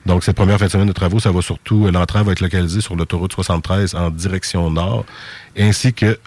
Donc, 0.05 0.25
cette 0.25 0.37
première 0.37 0.59
fin 0.59 0.67
de 0.67 0.71
semaine 0.71 0.89
de 0.89 0.93
travaux, 0.93 1.21
ça 1.21 1.31
va 1.31 1.41
surtout, 1.41 1.89
l'entrée 1.91 2.23
va 2.23 2.33
être 2.33 2.41
localisée 2.41 2.81
sur 2.81 2.97
l'autoroute 2.97 3.33
73 3.33 3.95
en 3.95 4.11
direction 4.11 4.69
nord, 4.71 5.07
ainsi 5.57 5.95
que 5.95 6.19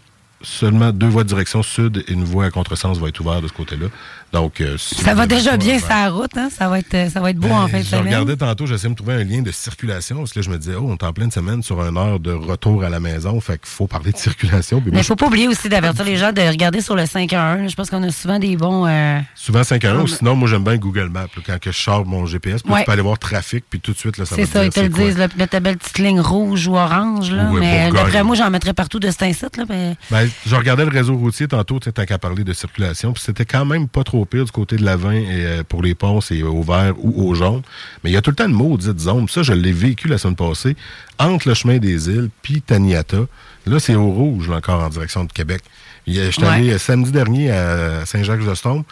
seulement 0.42 0.92
deux 0.92 1.08
voies 1.08 1.24
de 1.24 1.30
direction 1.30 1.62
sud 1.62 2.06
et 2.08 2.14
une 2.14 2.24
voie 2.24 2.46
à 2.46 2.50
contresens 2.50 3.00
va 3.00 3.10
être 3.10 3.20
ouverte 3.20 3.44
de 3.44 3.48
ce 3.48 3.54
côté-là. 3.54 3.88
Donc, 4.34 4.60
euh, 4.60 4.76
ça 4.78 5.14
va 5.14 5.26
déjà 5.26 5.56
bien 5.56 5.80
sa 5.80 6.10
route, 6.10 6.36
hein? 6.38 6.50
Ça 6.52 6.68
va 6.68 6.80
être, 6.80 6.94
euh, 6.94 7.10
ça 7.10 7.22
va 7.22 7.30
être 7.30 7.38
beau 7.38 7.48
ben, 7.48 7.62
en 7.62 7.68
fait. 7.68 7.84
Je 7.84 7.96
regardais 7.96 8.36
tantôt, 8.36 8.66
j'essayais 8.66 8.90
de 8.90 8.94
me 8.94 8.96
trouver 8.96 9.14
un 9.14 9.24
lien 9.24 9.42
de 9.42 9.52
circulation 9.52 10.18
parce 10.18 10.34
que 10.34 10.40
là, 10.40 10.44
je 10.44 10.50
me 10.50 10.58
disais, 10.58 10.76
oh, 10.76 10.86
on 10.90 10.96
est 10.96 11.04
en 11.04 11.14
pleine 11.14 11.32
semaine 11.32 11.64
sur 11.64 11.82
une 11.82 11.98
heure 11.98 12.20
de 12.20 12.34
retour 12.34 12.84
à 12.84 12.90
la 12.90 13.00
maison, 13.00 13.40
fait 13.40 13.58
qu'il 13.58 13.70
faut 13.70 13.88
parler 13.88 14.12
de 14.12 14.18
circulation. 14.18 14.84
Mais 14.86 15.00
il 15.00 15.04
faut 15.04 15.16
pas 15.16 15.28
oublier 15.28 15.48
aussi 15.48 15.70
d'avertir 15.70 16.04
les 16.04 16.18
gens 16.18 16.34
de 16.34 16.42
regarder 16.42 16.82
sur 16.82 16.96
le 16.96 17.06
511. 17.06 17.72
Je 17.72 17.76
pense 17.76 17.90
qu'on 17.90 18.04
a 18.04 18.12
souvent 18.12 18.38
des 18.38 18.58
bons. 18.58 18.86
Euh... 18.86 19.20
Souvent 19.34 19.64
511, 19.64 20.04
ou 20.04 20.08
sinon, 20.08 20.36
moi, 20.36 20.50
j'aime 20.50 20.64
bien 20.64 20.76
Google 20.76 21.10
Maps. 21.10 21.28
quand 21.46 21.60
que 21.60 21.72
je 21.72 21.78
sors 21.78 22.06
mon 22.06 22.26
GPS, 22.26 22.62
puis 22.64 22.74
ouais. 22.74 22.80
tu 22.82 22.86
peux 22.86 22.92
aller 22.92 23.02
voir 23.02 23.20
trafic, 23.20 23.64
puis 23.70 23.80
tout 23.80 23.94
de 23.94 23.98
suite, 23.98 24.18
là, 24.18 24.26
ça 24.26 24.36
va 24.36 24.42
C'est 24.42 24.52
ça, 24.52 24.66
ils 24.66 24.72
te 24.72 24.80
le 24.82 24.90
disent, 24.90 25.18
là, 25.18 25.28
ta 25.30 25.60
belle 25.62 25.78
petite 25.78 26.00
ligne 26.00 26.20
rouge 26.20 26.68
ou 26.68 26.76
orange. 26.76 27.32
Là, 27.32 27.50
mais 27.58 27.92
d'après 27.92 28.24
moi, 28.24 28.36
j'en 28.36 28.50
mettrais 28.50 28.74
partout 28.74 29.00
de 29.00 29.10
cet 29.10 29.24
incite. 29.24 29.56
Là, 29.56 29.64
ben, 29.66 30.30
je 30.46 30.56
regardais 30.56 30.84
le 30.84 30.92
réseau 30.92 31.16
routier 31.16 31.48
tantôt, 31.48 31.80
tu 31.80 31.92
qu'à 31.92 32.18
parler 32.18 32.44
de 32.44 32.54
circulation, 32.54 33.14
puis 33.14 33.24
c'était 33.26 33.46
quand 33.46 33.66
même 33.66 33.88
pas 33.88 34.04
trop 34.04 34.17
pire 34.26 34.46
du 34.46 34.52
côté 34.52 34.76
de 34.76 34.84
la 34.84 34.94
et 34.94 34.98
euh, 35.06 35.64
pour 35.64 35.82
les 35.82 35.96
ponts, 35.96 36.22
c'est 36.22 36.42
au 36.44 36.62
vert 36.62 36.94
ou 36.98 37.30
au 37.30 37.36
jaune. 37.36 37.62
Mais 38.04 38.10
il 38.10 38.14
y 38.14 38.18
a 38.18 38.22
tout 38.22 38.32
le 38.32 38.36
temps 38.36 38.48
une 38.48 38.54
maudite 38.54 39.00
zone. 39.00 39.28
Ça, 39.30 39.44
je 39.44 39.54
l'ai 39.54 39.72
vécu 39.72 40.08
la 40.08 40.18
semaine 40.18 40.36
passée, 40.36 40.76
entre 41.20 41.48
le 41.48 41.54
chemin 41.54 41.78
des 41.78 42.10
îles 42.10 42.30
puis 42.42 42.62
Taniata. 42.62 43.26
Là, 43.66 43.80
c'est 43.80 43.96
au 43.96 44.10
rouge, 44.10 44.50
là, 44.50 44.58
encore 44.58 44.82
en 44.82 44.90
direction 44.90 45.24
de 45.24 45.32
Québec. 45.32 45.62
Je 46.08 46.32
suis 46.32 46.44
allé 46.44 46.72
euh, 46.72 46.78
samedi 46.78 47.12
dernier 47.12 47.52
à 47.52 48.06
Saint-Jacques-de-Stombe. 48.06 48.84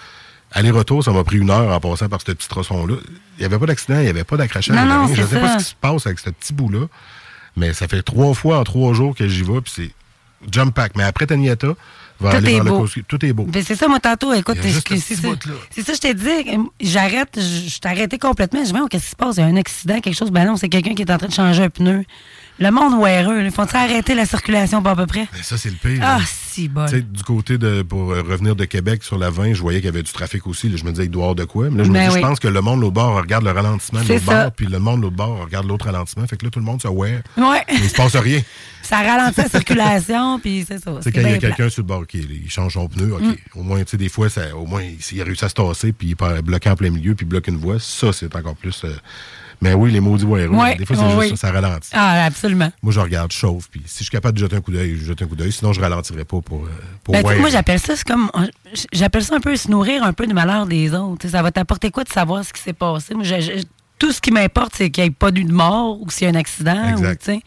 Aller-retour, 0.52 1.04
ça 1.04 1.12
m'a 1.12 1.24
pris 1.24 1.38
une 1.38 1.50
heure 1.50 1.72
en 1.72 1.80
passant 1.80 2.08
par 2.08 2.22
ce 2.22 2.32
petit 2.32 2.48
tronçon-là. 2.48 2.96
Il 3.38 3.40
n'y 3.40 3.46
avait 3.46 3.60
pas 3.60 3.66
d'accident, 3.66 4.00
il 4.00 4.04
n'y 4.04 4.10
avait 4.10 4.24
pas 4.24 4.38
d'accrachage. 4.38 4.76
Je 5.14 5.22
ne 5.22 5.28
sais 5.28 5.40
pas 5.40 5.60
ce 5.60 5.64
qui 5.64 5.70
se 5.72 5.76
passe 5.76 6.06
avec 6.06 6.20
ce 6.20 6.30
petit 6.30 6.54
bout-là. 6.54 6.88
Mais 7.58 7.74
ça 7.74 7.88
fait 7.88 8.02
trois 8.02 8.34
fois 8.34 8.60
en 8.60 8.64
trois 8.64 8.94
jours 8.94 9.16
que 9.16 9.28
j'y 9.28 9.44
vais, 9.44 9.62
puis 9.62 9.74
c'est 9.76 9.92
jump 10.52 10.74
pack. 10.74 10.94
Mais 10.96 11.04
après 11.04 11.26
Taniata, 11.26 11.70
tout 12.20 12.48
est 12.48 12.62
beau. 12.62 12.88
Tout 13.08 13.26
est 13.26 13.34
beau. 13.34 13.48
c'est 13.64 13.76
ça, 13.76 13.88
moi, 13.88 14.00
tantôt, 14.00 14.34
écoute, 14.34 14.58
c'est 14.62 14.72
ça, 14.72 14.82
ça, 15.84 15.94
je 15.94 16.00
t'ai 16.00 16.14
dit, 16.14 16.58
j'arrête, 16.82 17.40
je 17.40 17.80
t'ai 17.80 17.88
arrêté 17.88 18.18
complètement. 18.18 18.64
Je 18.64 18.72
dis, 18.72 18.80
qu'est-ce 18.90 19.06
qui 19.06 19.12
se 19.12 19.16
passe? 19.16 19.38
Il 19.38 19.42
y 19.42 19.44
a 19.44 19.48
un 19.48 19.56
accident, 19.56 20.00
quelque 20.00 20.16
chose. 20.16 20.32
Ben 20.32 20.46
non, 20.46 20.58
c'est 20.58 20.70
quelqu'un 20.70 20.94
qui 20.94 21.02
est 21.02 21.12
en 21.12 21.18
train 21.18 21.28
de 21.28 21.34
changer 21.34 21.64
un 21.64 21.70
pneu. 21.70 22.04
Le 22.58 22.72
monde 22.72 22.94
ouéreux, 22.94 23.42
il 23.44 23.52
faut 23.52 23.66
arrêter 23.74 24.16
la 24.16 24.26
circulation 24.26 24.82
pas 24.82 24.92
à 24.92 24.96
peu 24.96 25.06
près? 25.06 25.28
Ben, 25.34 25.44
ça, 25.44 25.58
c'est 25.58 25.70
le 25.70 25.76
pire. 25.76 26.00
Ah, 26.02 26.20
si 26.26 26.70
bon. 26.70 26.86
Du 26.86 27.24
côté 27.24 27.58
de, 27.58 27.82
pour 27.82 28.12
euh, 28.12 28.22
revenir 28.22 28.56
de 28.56 28.64
Québec 28.64 29.04
sur 29.04 29.18
la 29.18 29.30
20, 29.30 29.54
je 29.54 29.62
voyais 29.62 29.80
qu'il 29.80 29.88
y 29.88 29.90
avait 29.90 30.04
du 30.04 30.12
trafic 30.14 30.48
aussi. 30.48 30.76
je 30.76 30.86
me 30.86 30.92
disais, 30.92 31.06
il 31.06 31.12
doit 31.12 31.22
y 31.22 31.24
avoir 31.24 31.36
de 31.36 31.44
quoi. 31.44 31.70
Mais 31.70 31.80
là, 31.80 31.84
je 31.84 31.90
me 31.90 31.94
ben 31.94 32.12
je 32.12 32.20
pense 32.20 32.40
que 32.40 32.48
le 32.48 32.62
monde 32.62 32.80
l'autre 32.80 32.94
bord 32.94 33.16
regarde 33.18 33.44
le 33.44 33.52
ralentissement 33.52 34.02
de 34.02 34.08
l'autre 34.08 34.26
bord, 34.26 34.52
puis 34.54 34.68
le 34.68 34.80
monde 34.80 35.02
l'autre 35.02 35.18
bord 35.18 35.40
regarde 35.44 35.68
l'autre 35.68 35.86
ralentissement. 35.86 36.26
Fait 36.28 36.38
que 36.38 36.46
là, 36.46 36.52
tout 36.52 36.60
le 36.60 36.66
monde 36.66 36.82
se 36.82 36.88
wear. 36.88 37.22
Ouais. 37.38 37.64
Il 37.74 37.90
se 37.90 37.94
passe 37.96 38.16
rien. 38.16 38.42
ça 38.82 38.98
ralentit 38.98 39.42
la 39.42 39.50
circulation, 39.50 40.40
puis 40.44 40.64
c'est 40.66 40.82
ça. 40.82 40.92
C'est 41.02 41.12
quand 41.12 41.22
il 41.22 41.32
y 41.32 41.34
a 41.34 41.38
quelqu'un 41.40 41.70
sur 41.70 41.82
le 41.82 41.88
bord 41.88 42.08
qui 42.08 42.20
il 42.20 42.50
change 42.50 42.74
son 42.74 42.88
pneu, 42.88 43.14
OK. 43.14 43.22
Mm. 43.22 43.36
Au 43.56 43.64
moins, 43.64 43.80
tu 43.80 43.92
sais, 43.92 43.98
des 43.98 44.10
fois, 44.10 44.30
ça, 44.30 44.56
au 44.56 44.66
moins, 44.66 44.84
s'il 45.00 45.20
a 45.20 45.26
réussi 45.26 45.44
à 45.44 45.50
se 45.50 45.56
tasser, 45.56 45.92
puis 45.92 46.10
il 46.10 46.42
bloque 46.44 46.68
en 46.68 46.76
plein 46.76 46.90
milieu, 46.90 47.16
puis 47.16 47.26
bloque 47.26 47.48
une 47.48 47.58
voie, 47.58 47.80
ça, 47.80 48.14
c'est 48.14 48.34
encore 48.34 48.56
plus. 48.56 48.84
Euh, 48.86 48.96
mais 49.62 49.74
oui, 49.74 49.92
les 49.92 50.00
maudits 50.00 50.26
voies 50.26 50.46
ouais, 50.46 50.76
Des 50.76 50.86
fois, 50.86 50.96
c'est 50.96 51.22
juste 51.22 51.36
ça, 51.38 51.48
ça 51.48 51.54
ralentit. 51.54 51.90
Ah, 51.94 52.26
absolument. 52.26 52.72
Moi, 52.82 52.94
je 52.94 53.00
regarde, 53.00 53.32
je 53.32 53.38
chauffe, 53.38 53.70
puis 53.70 53.82
si 53.86 54.00
je 54.00 54.04
suis 54.04 54.12
capable 54.12 54.38
de 54.38 54.44
jeter 54.44 54.56
un 54.56 54.62
coup 54.62 54.72
d'œil, 54.72 54.96
je 54.98 55.06
jette 55.06 55.22
un 55.22 55.28
coup 55.28 55.36
d'œil. 55.36 55.52
Sinon, 55.52 55.74
je 55.74 55.82
ralentirai 55.82 56.26
pas 56.26 56.42
pour, 56.42 56.66
euh, 56.66 56.70
pour 57.04 57.14
ben, 57.14 57.40
Moi, 57.40 57.50
j'appelle 57.50 57.80
ça, 57.80 57.96
c'est 57.96 58.08
comme, 58.08 58.30
j'appelle 58.92 59.24
ça 59.24 59.36
un 59.36 59.40
peu 59.40 59.56
se 59.56 59.70
nourrir 59.70 60.04
un 60.04 60.14
peu 60.14 60.28
du 60.28 60.34
malheur 60.34 60.66
des 60.66 60.94
autres. 60.94 61.28
ça 61.28 61.42
va 61.42 61.52
t'apporter 61.52 61.92
quoi 61.92 62.04
de 62.04 62.10
savoir 62.10 62.44
ce 62.44 62.54
qui 62.54 62.62
s'est 62.62 62.74
passé? 62.74 63.14
Moi, 63.14 63.26
tout 63.98 64.12
ce 64.12 64.22
qui 64.22 64.32
m'importe, 64.32 64.74
c'est 64.76 64.90
qu'il 64.90 65.04
n'y 65.04 65.10
ait 65.10 65.12
pas 65.12 65.30
eu 65.30 65.44
de 65.44 65.54
mort 65.54 66.02
ou 66.02 66.10
s'il 66.10 66.28
y 66.28 66.32
a 66.32 66.34
un 66.34 66.40
accident. 66.40 66.90
Exact. 66.90 67.28
Ou, 67.28 67.40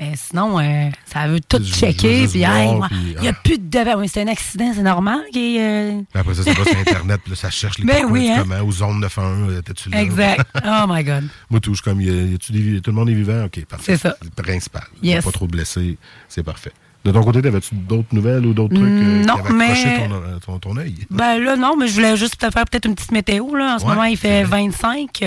euh, 0.00 0.12
sinon, 0.16 0.58
euh, 0.58 0.90
ça 1.06 1.28
veut 1.28 1.40
tout 1.40 1.64
checker. 1.64 2.26
Puis, 2.26 2.30
il 2.34 2.40
n'y 2.40 2.44
a 2.44 3.30
ah. 3.30 3.32
plus 3.44 3.58
de. 3.58 3.96
Oui, 3.96 4.08
c'est 4.08 4.22
un 4.22 4.28
accident, 4.28 4.72
c'est 4.74 4.82
normal. 4.82 5.20
Euh, 5.36 6.00
après 6.12 6.34
ça, 6.34 6.42
ça 6.42 6.52
va 6.52 6.64
sur 6.64 6.78
Internet. 6.78 7.20
Là, 7.28 7.36
ça 7.36 7.50
cherche 7.50 7.78
les 7.78 7.84
ben 7.84 8.04
oui, 8.10 8.28
hein? 8.28 8.40
comment, 8.40 8.60
aux 8.60 8.72
zones 8.72 8.98
911. 8.98 9.62
T'es-tu 9.64 9.90
là? 9.90 10.02
Exact. 10.02 10.48
Oh 10.64 10.86
my 10.88 11.04
God. 11.04 11.28
Moi, 11.50 11.60
tout, 11.60 11.74
comme, 11.84 12.00
y 12.00 12.10
a, 12.10 12.38
tout 12.38 12.52
le 12.52 12.92
monde 12.92 13.08
est 13.08 13.14
vivant? 13.14 13.44
OK, 13.44 13.64
parfait. 13.66 13.96
C'est 13.96 14.08
ça. 14.08 14.16
Le 14.20 14.30
principal. 14.30 14.82
A 14.82 15.22
pas 15.22 15.30
trop 15.30 15.46
de 15.46 15.52
blessés. 15.52 15.96
C'est 16.28 16.42
parfait. 16.42 16.72
De 17.04 17.12
ton 17.12 17.22
côté, 17.22 17.46
avais-tu 17.46 17.74
d'autres 17.74 18.08
nouvelles 18.12 18.46
ou 18.46 18.54
d'autres 18.54 18.74
trucs 18.74 18.86
euh, 18.86 19.24
non, 19.24 19.36
qui 19.36 19.52
mais... 19.52 20.08
ton, 20.40 20.58
ton, 20.58 20.58
ton, 20.58 20.76
œil? 20.78 20.94
Ben 21.10 21.38
là, 21.38 21.54
non, 21.54 21.76
mais 21.78 21.86
je 21.86 21.92
voulais 21.92 22.16
juste 22.16 22.38
te 22.38 22.50
faire 22.50 22.64
peut-être 22.64 22.86
une 22.86 22.94
petite 22.94 23.12
météo. 23.12 23.54
Là. 23.54 23.74
En 23.74 23.78
ce 23.78 23.84
moment, 23.84 24.04
il 24.04 24.16
fait 24.16 24.42
25. 24.42 25.22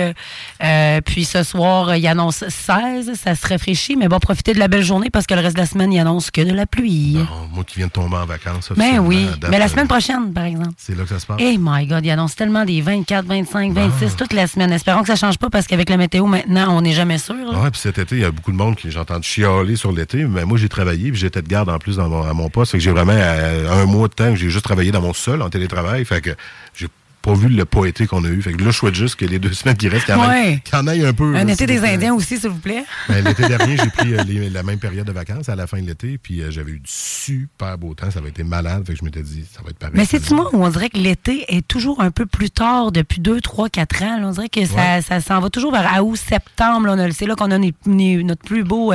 Euh, 0.64 1.00
puis 1.02 1.24
ce 1.24 1.44
soir, 1.44 1.94
il 1.94 2.04
annonce 2.08 2.42
16. 2.48 3.12
Ça 3.14 3.36
se 3.36 3.46
rafraîchit, 3.46 3.94
mais 3.94 4.08
bon, 4.08 4.18
profiter 4.18 4.54
de 4.54 4.58
la 4.58 4.66
belle 4.66 4.82
journée 4.82 5.08
parce 5.08 5.26
que 5.26 5.34
le 5.34 5.40
reste 5.40 5.54
de 5.54 5.60
la 5.60 5.66
semaine, 5.66 5.92
il 5.92 6.00
annonce 6.00 6.32
que 6.32 6.40
de 6.40 6.52
la 6.52 6.66
pluie. 6.66 7.16
moi 7.52 7.62
qui 7.62 7.76
viens 7.76 7.86
de 7.86 7.92
tomber 7.92 8.16
en 8.16 8.26
vacances. 8.26 8.72
Ben 8.76 8.98
oui. 8.98 9.28
Mais 9.48 9.60
la 9.60 9.68
semaine 9.68 9.86
prochaine, 9.86 10.32
par 10.32 10.46
exemple. 10.46 10.74
C'est 10.78 10.96
là 10.96 11.04
que 11.04 11.10
ça 11.10 11.20
se 11.20 11.26
passe. 11.26 11.36
Eh 11.38 11.58
my 11.60 11.86
God, 11.86 12.04
il 12.04 12.10
annonce 12.10 12.34
tellement 12.34 12.64
des 12.64 12.80
24, 12.80 13.24
25, 13.24 13.72
26 13.72 14.16
toute 14.16 14.32
la 14.32 14.48
semaine. 14.48 14.72
Espérons 14.72 15.02
que 15.02 15.06
ça 15.06 15.12
ne 15.12 15.18
change 15.18 15.38
pas 15.38 15.48
parce 15.48 15.68
qu'avec 15.68 15.90
la 15.90 15.96
météo, 15.96 16.26
maintenant, 16.26 16.76
on 16.76 16.80
n'est 16.80 16.92
jamais 16.92 17.18
sûr. 17.18 17.36
Oui, 17.36 17.70
puis 17.70 17.80
cet 17.80 17.98
été, 17.98 18.16
il 18.16 18.22
y 18.22 18.24
a 18.24 18.32
beaucoup 18.32 18.50
de 18.50 18.56
monde 18.56 18.74
qui, 18.74 18.90
j'ai 18.90 18.98
entendu 18.98 19.28
chialer 19.28 19.76
sur 19.76 19.92
l'été. 19.92 20.24
Mais 20.24 20.44
moi, 20.44 20.58
j'ai 20.58 20.68
travaillé 20.68 21.12
puis 21.12 21.20
j'étais 21.20 21.40
de 21.40 21.46
garde 21.48 21.67
en 21.68 21.78
plus 21.78 21.96
dans 21.96 22.08
mon, 22.08 22.22
à 22.22 22.32
mon. 22.32 22.50
C'est 22.64 22.78
que 22.78 22.82
j'ai 22.82 22.90
vraiment 22.90 23.12
euh, 23.14 23.70
un 23.70 23.86
mois 23.86 24.08
de 24.08 24.14
temps 24.14 24.30
que 24.30 24.36
j'ai 24.36 24.50
juste 24.50 24.64
travaillé 24.64 24.90
dans 24.90 25.02
mon 25.02 25.12
sol 25.12 25.42
en 25.42 25.50
télétravail. 25.50 26.04
Fait 26.04 26.20
que 26.20 26.34
j'ai 26.74 26.88
pas 27.22 27.34
vu 27.34 27.48
le 27.48 27.64
poété 27.64 28.06
qu'on 28.06 28.24
a 28.24 28.28
eu. 28.28 28.40
Fait 28.40 28.52
que 28.52 28.62
là, 28.62 28.70
je 28.70 28.76
souhaite 28.76 28.94
juste 28.94 29.16
que 29.16 29.24
les 29.24 29.38
deux 29.38 29.52
semaines 29.52 29.76
qui 29.76 29.88
restent, 29.88 30.06
qu'il 30.06 30.14
y, 30.14 30.76
en 30.76 30.86
ait 30.86 31.06
un 31.06 31.12
peu. 31.12 31.34
Un 31.34 31.46
été 31.48 31.66
des 31.66 31.84
Indiens 31.84 32.14
aussi, 32.14 32.38
s'il 32.38 32.50
vous 32.50 32.58
plaît. 32.58 32.84
Ben, 33.08 33.24
l'été 33.24 33.46
dernier, 33.46 33.76
j'ai 33.76 33.90
pris 33.90 34.14
euh, 34.14 34.50
la 34.50 34.62
même 34.62 34.78
période 34.78 35.06
de 35.06 35.12
vacances 35.12 35.48
à 35.48 35.56
la 35.56 35.66
fin 35.66 35.80
de 35.80 35.86
l'été, 35.86 36.18
puis 36.18 36.42
euh, 36.42 36.50
j'avais 36.50 36.72
eu 36.72 36.78
du 36.78 36.90
super 36.90 37.76
beau 37.76 37.94
temps. 37.94 38.10
Ça 38.10 38.20
avait 38.20 38.30
été 38.30 38.44
malade. 38.44 38.84
Fait 38.86 38.92
que 38.92 38.98
je 38.98 39.04
m'étais 39.04 39.22
dit, 39.22 39.44
ça 39.52 39.60
va 39.62 39.70
être 39.70 39.78
pareil. 39.78 39.94
Mais 39.96 40.04
c'est-tu 40.04 40.34
moi 40.34 40.48
où 40.52 40.64
on 40.64 40.68
dirait 40.68 40.90
que 40.90 40.98
l'été 40.98 41.44
est 41.56 41.66
toujours 41.66 42.00
un 42.00 42.10
peu 42.10 42.26
plus 42.26 42.50
tard 42.50 42.92
depuis 42.92 43.20
2, 43.20 43.40
3, 43.40 43.68
4 43.68 44.02
ans? 44.02 44.20
on 44.22 44.30
dirait 44.30 44.48
que 44.48 44.64
ça, 44.64 45.02
ça 45.02 45.20
s'en 45.20 45.40
va 45.40 45.50
toujours 45.50 45.72
vers 45.72 46.04
août, 46.04 46.16
septembre. 46.16 46.94
C'est 47.12 47.26
là 47.26 47.34
qu'on 47.34 47.50
a 47.50 47.58
notre 47.58 48.42
plus 48.42 48.64
beau 48.64 48.92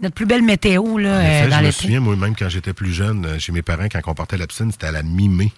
notre 0.00 0.14
plus 0.14 0.26
belle 0.26 0.42
météo 0.42 0.98
là, 0.98 1.20
euh, 1.20 1.48
dans 1.48 1.60
Je 1.60 1.66
me 1.66 1.70
souviens, 1.70 2.00
moi-même, 2.00 2.34
quand 2.36 2.48
j'étais 2.48 2.72
plus 2.72 2.92
jeune, 2.92 3.26
euh, 3.26 3.38
chez 3.38 3.52
mes 3.52 3.62
parents, 3.62 3.88
quand 3.90 4.00
on 4.06 4.14
partait 4.14 4.36
à 4.36 4.38
la 4.38 4.46
piscine, 4.46 4.70
c'était 4.72 4.86
à 4.86 4.92
la 4.92 5.02
mi-mai. 5.02 5.52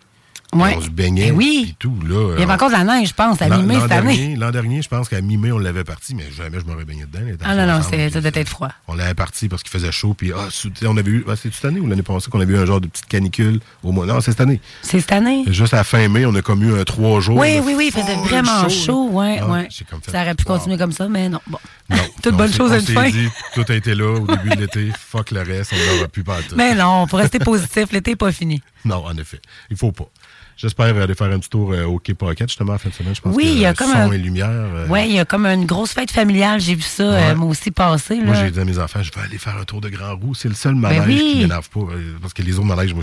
On 0.55 0.81
se 0.83 0.91
baignait 0.91 1.31
oui. 1.31 1.69
et 1.71 1.77
tout. 1.79 1.97
Là, 2.07 2.35
Il 2.37 2.41
y 2.41 2.43
avait 2.43 2.53
encore 2.53 2.69
de 2.69 2.75
la 2.75 2.85
neige, 2.85 3.09
je 3.09 3.15
pense, 3.15 3.41
à 3.41 3.49
mi-mai 3.49 3.81
cette 3.81 3.93
année. 3.93 4.37
L'an 4.37 4.51
dernier, 4.51 4.83
je 4.83 4.89
pense 4.89 5.09
qu'à 5.09 5.21
mi-mai, 5.21 5.51
on 5.53 5.59
l'avait 5.59 5.85
parti, 5.85 6.15
mais 6.15 6.25
jamais 6.31 6.61
je 6.61 6.67
m'aurais 6.67 6.85
baigné 6.85 7.07
dedans. 7.07 7.21
Ah 7.45 7.55
non, 7.55 7.67
non, 7.67 7.83
ça 7.83 7.97
devait 7.97 8.33
être 8.35 8.49
froid. 8.49 8.69
On 8.89 8.95
l'avait 8.95 9.15
parti 9.15 9.49
parce 9.49 9.63
qu'il 9.63 9.71
faisait 9.71 9.93
chaud. 9.93 10.15
Puis, 10.15 10.33
ah, 10.33 10.49
on 10.87 10.97
avait 10.97 11.11
eu, 11.11 11.25
ah, 11.29 11.37
c'est 11.37 11.53
cette 11.53 11.65
année 11.65 11.81
ou 11.81 11.87
l'année 11.87 12.03
passée 12.03 12.31
qu'on 12.31 12.41
avait 12.41 12.53
eu 12.53 12.59
un 12.59 12.67
genre 12.67 12.81
de 12.81 12.87
petite 12.87 13.07
canicule 13.07 13.61
au 13.83 13.93
mois. 13.93 14.07
Non, 14.07 14.21
c'est 14.21 14.33
cette 14.33 14.41
année. 14.41 14.61
C'est 14.83 15.01
cette 15.01 15.13
année. 15.13 15.45
Juste 15.49 15.75
à 15.75 15.79
la 15.79 15.85
fin 15.85 16.07
mai, 16.09 16.27
on 16.27 16.35
a 16.35 16.43
comme 16.43 16.63
eu 16.63 16.79
un 16.79 16.85
trois 16.85 17.21
jours. 17.21 17.39
Oui, 17.39 17.61
oui, 17.63 17.75
oui, 17.77 17.91
il 17.95 18.01
faisait 18.01 18.17
vraiment 18.17 18.69
chaud. 18.69 19.09
ouais, 19.11 19.39
ah, 19.41 19.51
ouais. 19.51 19.69
ça 20.11 20.23
aurait 20.23 20.35
pu 20.35 20.45
continuer 20.45 20.77
comme 20.77 20.93
ça, 20.93 21.09
mais 21.09 21.29
non. 21.29 21.41
Bon. 21.47 21.59
Non. 21.91 21.97
Toute 22.23 22.37
bonne 22.37 22.53
chose 22.53 22.73
à 22.73 22.79
une 22.79 22.87
fin. 22.87 23.11
Dit, 23.11 23.29
tout 23.55 23.65
a 23.69 23.75
été 23.75 23.95
là 23.95 24.21
au 24.21 24.27
début 24.27 24.51
de 24.51 24.61
l'été. 24.61 24.93
Fuck 24.99 25.31
le 25.31 25.41
reste, 25.41 25.73
on 25.73 25.95
n'aura 25.95 26.09
plus 26.09 26.25
pas 26.25 26.39
tout. 26.43 26.55
Mais 26.57 26.75
non, 26.75 27.07
pour 27.07 27.19
rester 27.19 27.39
positif, 27.39 27.93
l'été 27.93 28.13
n'est 28.13 28.17
pas 28.17 28.33
fini. 28.33 28.63
Non, 28.85 29.05
en 29.05 29.17
effet. 29.17 29.41
Il 29.71 29.77
faut 29.77 29.93
pas. 29.93 30.09
J'espère 30.57 30.97
aller 30.97 31.15
faire 31.15 31.31
un 31.31 31.39
petit 31.39 31.49
tour 31.49 31.73
euh, 31.73 31.85
au 31.85 31.99
Quai 31.99 32.15
Pocket, 32.15 32.49
justement, 32.49 32.75
en 32.75 32.79
fin 32.79 32.89
de 32.89 32.95
semaine. 32.95 33.15
Je 33.15 33.21
pense 33.21 33.35
oui, 33.35 33.49
il 33.53 33.59
y 33.59 33.67
a 33.67 33.75
comme 33.75 33.91
un... 33.91 34.11
et 34.13 34.19
lumière. 34.19 34.49
Euh, 34.51 34.87
oui, 34.89 35.07
il 35.07 35.15
y 35.15 35.19
a 35.19 35.25
comme 35.25 35.47
une 35.47 35.67
grosse 35.67 35.93
fête 35.93 36.11
familiale. 36.11 36.61
J'ai 36.61 36.75
vu 36.75 36.83
ça, 36.83 37.03
euh, 37.03 37.35
moi 37.35 37.49
aussi, 37.49 37.71
passer. 37.71 38.17
Moi, 38.17 38.35
j'ai 38.35 38.51
dit 38.51 38.61
à 38.61 38.65
mes 38.65 38.79
enfants, 38.79 39.03
je 39.03 39.11
vais 39.13 39.21
aller 39.21 39.39
faire 39.39 39.57
un 39.57 39.65
tour 39.65 39.81
de 39.81 39.89
Grand 39.89 40.17
Roue. 40.17 40.35
C'est 40.35 40.49
le 40.49 40.55
seul 40.55 40.75
ben 40.75 40.81
manège 40.81 41.19
qui 41.19 41.41
m'énerve 41.41 41.69
pas. 41.69 41.81
Parce 42.21 42.35
que 42.35 42.43
les 42.43 42.59
autres 42.59 42.67
manèges, 42.67 42.95
moi, 42.95 43.03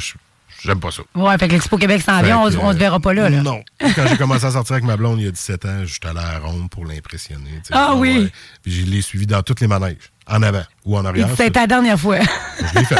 j'aime 0.63 0.79
pas 0.79 0.91
ça. 0.91 1.01
Ouais, 1.15 1.37
fait 1.37 1.47
que 1.47 1.53
l'Expo 1.53 1.77
Québec 1.77 2.01
s'en 2.01 2.21
vient, 2.21 2.39
on, 2.39 2.45
ne 2.45 2.73
se 2.73 2.77
verra 2.77 2.99
pas 2.99 3.13
là, 3.13 3.29
là. 3.29 3.41
Non. 3.41 3.61
Quand 3.95 4.07
j'ai 4.07 4.17
commencé 4.17 4.45
à 4.45 4.51
sortir 4.51 4.73
avec 4.73 4.85
ma 4.85 4.97
blonde 4.97 5.19
il 5.19 5.25
y 5.25 5.27
a 5.27 5.31
17 5.31 5.65
ans, 5.65 5.85
j'étais 5.85 6.07
allé 6.07 6.19
à 6.19 6.39
Rome 6.39 6.69
pour 6.69 6.85
l'impressionner. 6.85 7.61
Ah 7.71 7.95
oui. 7.95 8.29
Puis 8.61 8.71
je 8.71 8.85
l'ai 8.85 9.01
suivi 9.01 9.25
dans 9.25 9.41
tous 9.41 9.55
les 9.59 9.67
manèges. 9.67 10.11
En 10.29 10.41
avant 10.43 10.63
ou 10.85 10.97
en 10.97 11.05
arrière. 11.05 11.27
C'est 11.35 11.51
ta 11.51 11.67
dernière 11.67 11.99
fois. 11.99 12.19
Je 12.19 12.79
l'ai 12.79 12.85
fait. 12.85 12.95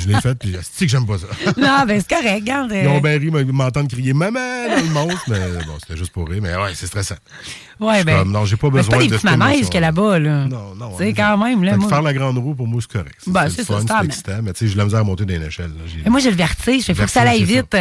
je 0.00 0.08
l'ai 0.08 0.20
fait, 0.20 0.34
puis 0.34 0.56
c'est 0.60 0.86
que 0.86 0.90
j'aime 0.90 1.06
pas 1.06 1.18
ça? 1.18 1.26
non, 1.56 1.84
ben 1.86 2.00
c'est 2.00 2.14
correct, 2.14 2.40
regarde. 2.40 2.72
Ils 2.72 2.88
ont 2.88 3.00
bien 3.00 3.18
ri, 3.18 3.30
m'entendre 3.30 3.88
crier 3.88 4.12
maman 4.12 4.40
dans 4.68 4.82
le 4.82 4.90
monstre, 4.90 5.22
mais 5.28 5.38
bon, 5.66 5.74
c'était 5.80 5.96
juste 5.96 6.12
pour 6.12 6.28
rire. 6.28 6.40
Mais 6.42 6.54
ouais, 6.56 6.72
c'est 6.74 6.86
stressant. 6.86 7.16
Ouais, 7.80 8.04
ben. 8.04 8.20
Comme, 8.20 8.32
non, 8.32 8.44
j'ai 8.44 8.56
pas 8.56 8.70
besoin 8.70 8.98
pas 8.98 9.04
de. 9.04 9.08
des 9.08 9.16
petits 9.16 9.36
manèges 9.36 9.64
qu'il 9.66 9.74
y 9.74 9.78
a 9.78 9.80
là-bas, 9.80 10.18
là. 10.18 10.44
Non, 10.46 10.74
non. 10.74 10.92
C'est 10.98 11.12
quand 11.12 11.36
même, 11.38 11.64
là. 11.64 11.76
Moi... 11.76 11.88
Faire 11.88 12.02
la 12.02 12.12
grande 12.12 12.38
roue, 12.38 12.54
pour 12.54 12.66
moi, 12.66 12.80
c'est 12.80 12.92
correct. 12.92 13.20
Ben, 13.26 13.48
c'est 13.48 13.64
ça, 13.64 13.80
c'est 13.86 14.04
excitant, 14.04 14.40
mais 14.42 14.52
tu 14.52 14.60
sais, 14.60 14.68
j'ai 14.68 14.76
la 14.76 14.84
misère 14.84 15.00
à 15.00 15.04
monter 15.04 15.24
des 15.24 15.40
échelles. 15.40 15.72
Mais 16.04 16.10
moi, 16.10 16.20
j'ai 16.20 16.30
le 16.30 16.36
vertige. 16.36 16.84
Il 16.88 16.94
faut 16.94 17.04
que 17.04 17.10
ça 17.10 17.22
aille 17.22 17.44
vite. 17.44 17.76